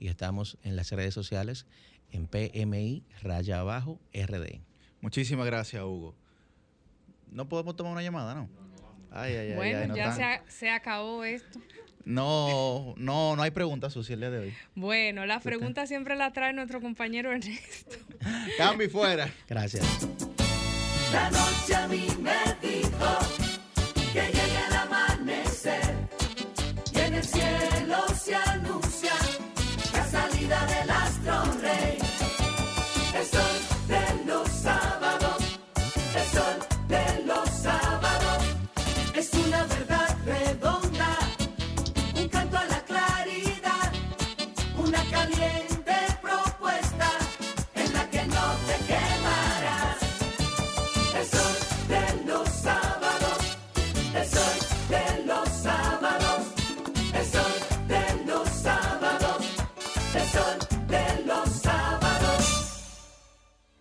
y 0.00 0.08
estamos 0.08 0.58
en 0.62 0.76
las 0.76 0.90
redes 0.90 1.12
sociales 1.14 1.66
en 2.10 2.26
PMI 2.26 3.02
raya 3.22 3.60
abajo 3.60 4.00
RD. 4.14 4.60
Muchísimas 5.00 5.46
gracias, 5.46 5.82
Hugo. 5.82 6.14
No 7.30 7.48
podemos 7.48 7.76
tomar 7.76 7.92
una 7.92 8.02
llamada, 8.02 8.34
¿no? 8.34 8.48
Ay, 9.10 9.34
ay, 9.34 9.54
bueno, 9.54 9.94
ya 9.94 10.42
se, 10.48 10.70
acabó 10.70 11.22
esto. 11.24 11.60
No, 12.04 12.94
no, 12.96 13.36
no 13.36 13.42
hay 13.42 13.52
preguntas, 13.52 13.92
Susi, 13.92 14.12
el 14.14 14.20
día 14.20 14.30
de 14.30 14.38
hoy. 14.38 14.54
Bueno, 14.74 15.24
la 15.24 15.40
pregunta 15.40 15.86
siempre 15.86 16.16
la 16.16 16.32
trae 16.32 16.52
nuestro 16.52 16.80
compañero 16.80 17.30
Ernesto. 17.30 17.96
Cambio 18.58 18.90
fuera. 18.90 19.30
Gracias. 19.48 19.84
La 21.12 21.30
noche 21.30 21.74
a 21.76 21.86
mí 21.86 22.08
me 22.20 22.66
dijo 22.66 23.18
que 24.12 24.20
llegue 24.20 24.66
el 24.66 24.76
amanecer 24.76 25.94
y 26.92 26.98
en 26.98 27.14
el 27.14 27.24
cielo 27.24 27.98
se 28.14 28.34
anuncia 28.34 29.12
la 29.92 30.04
salida 30.04 30.66
del 30.66 30.90
astro 30.90 31.63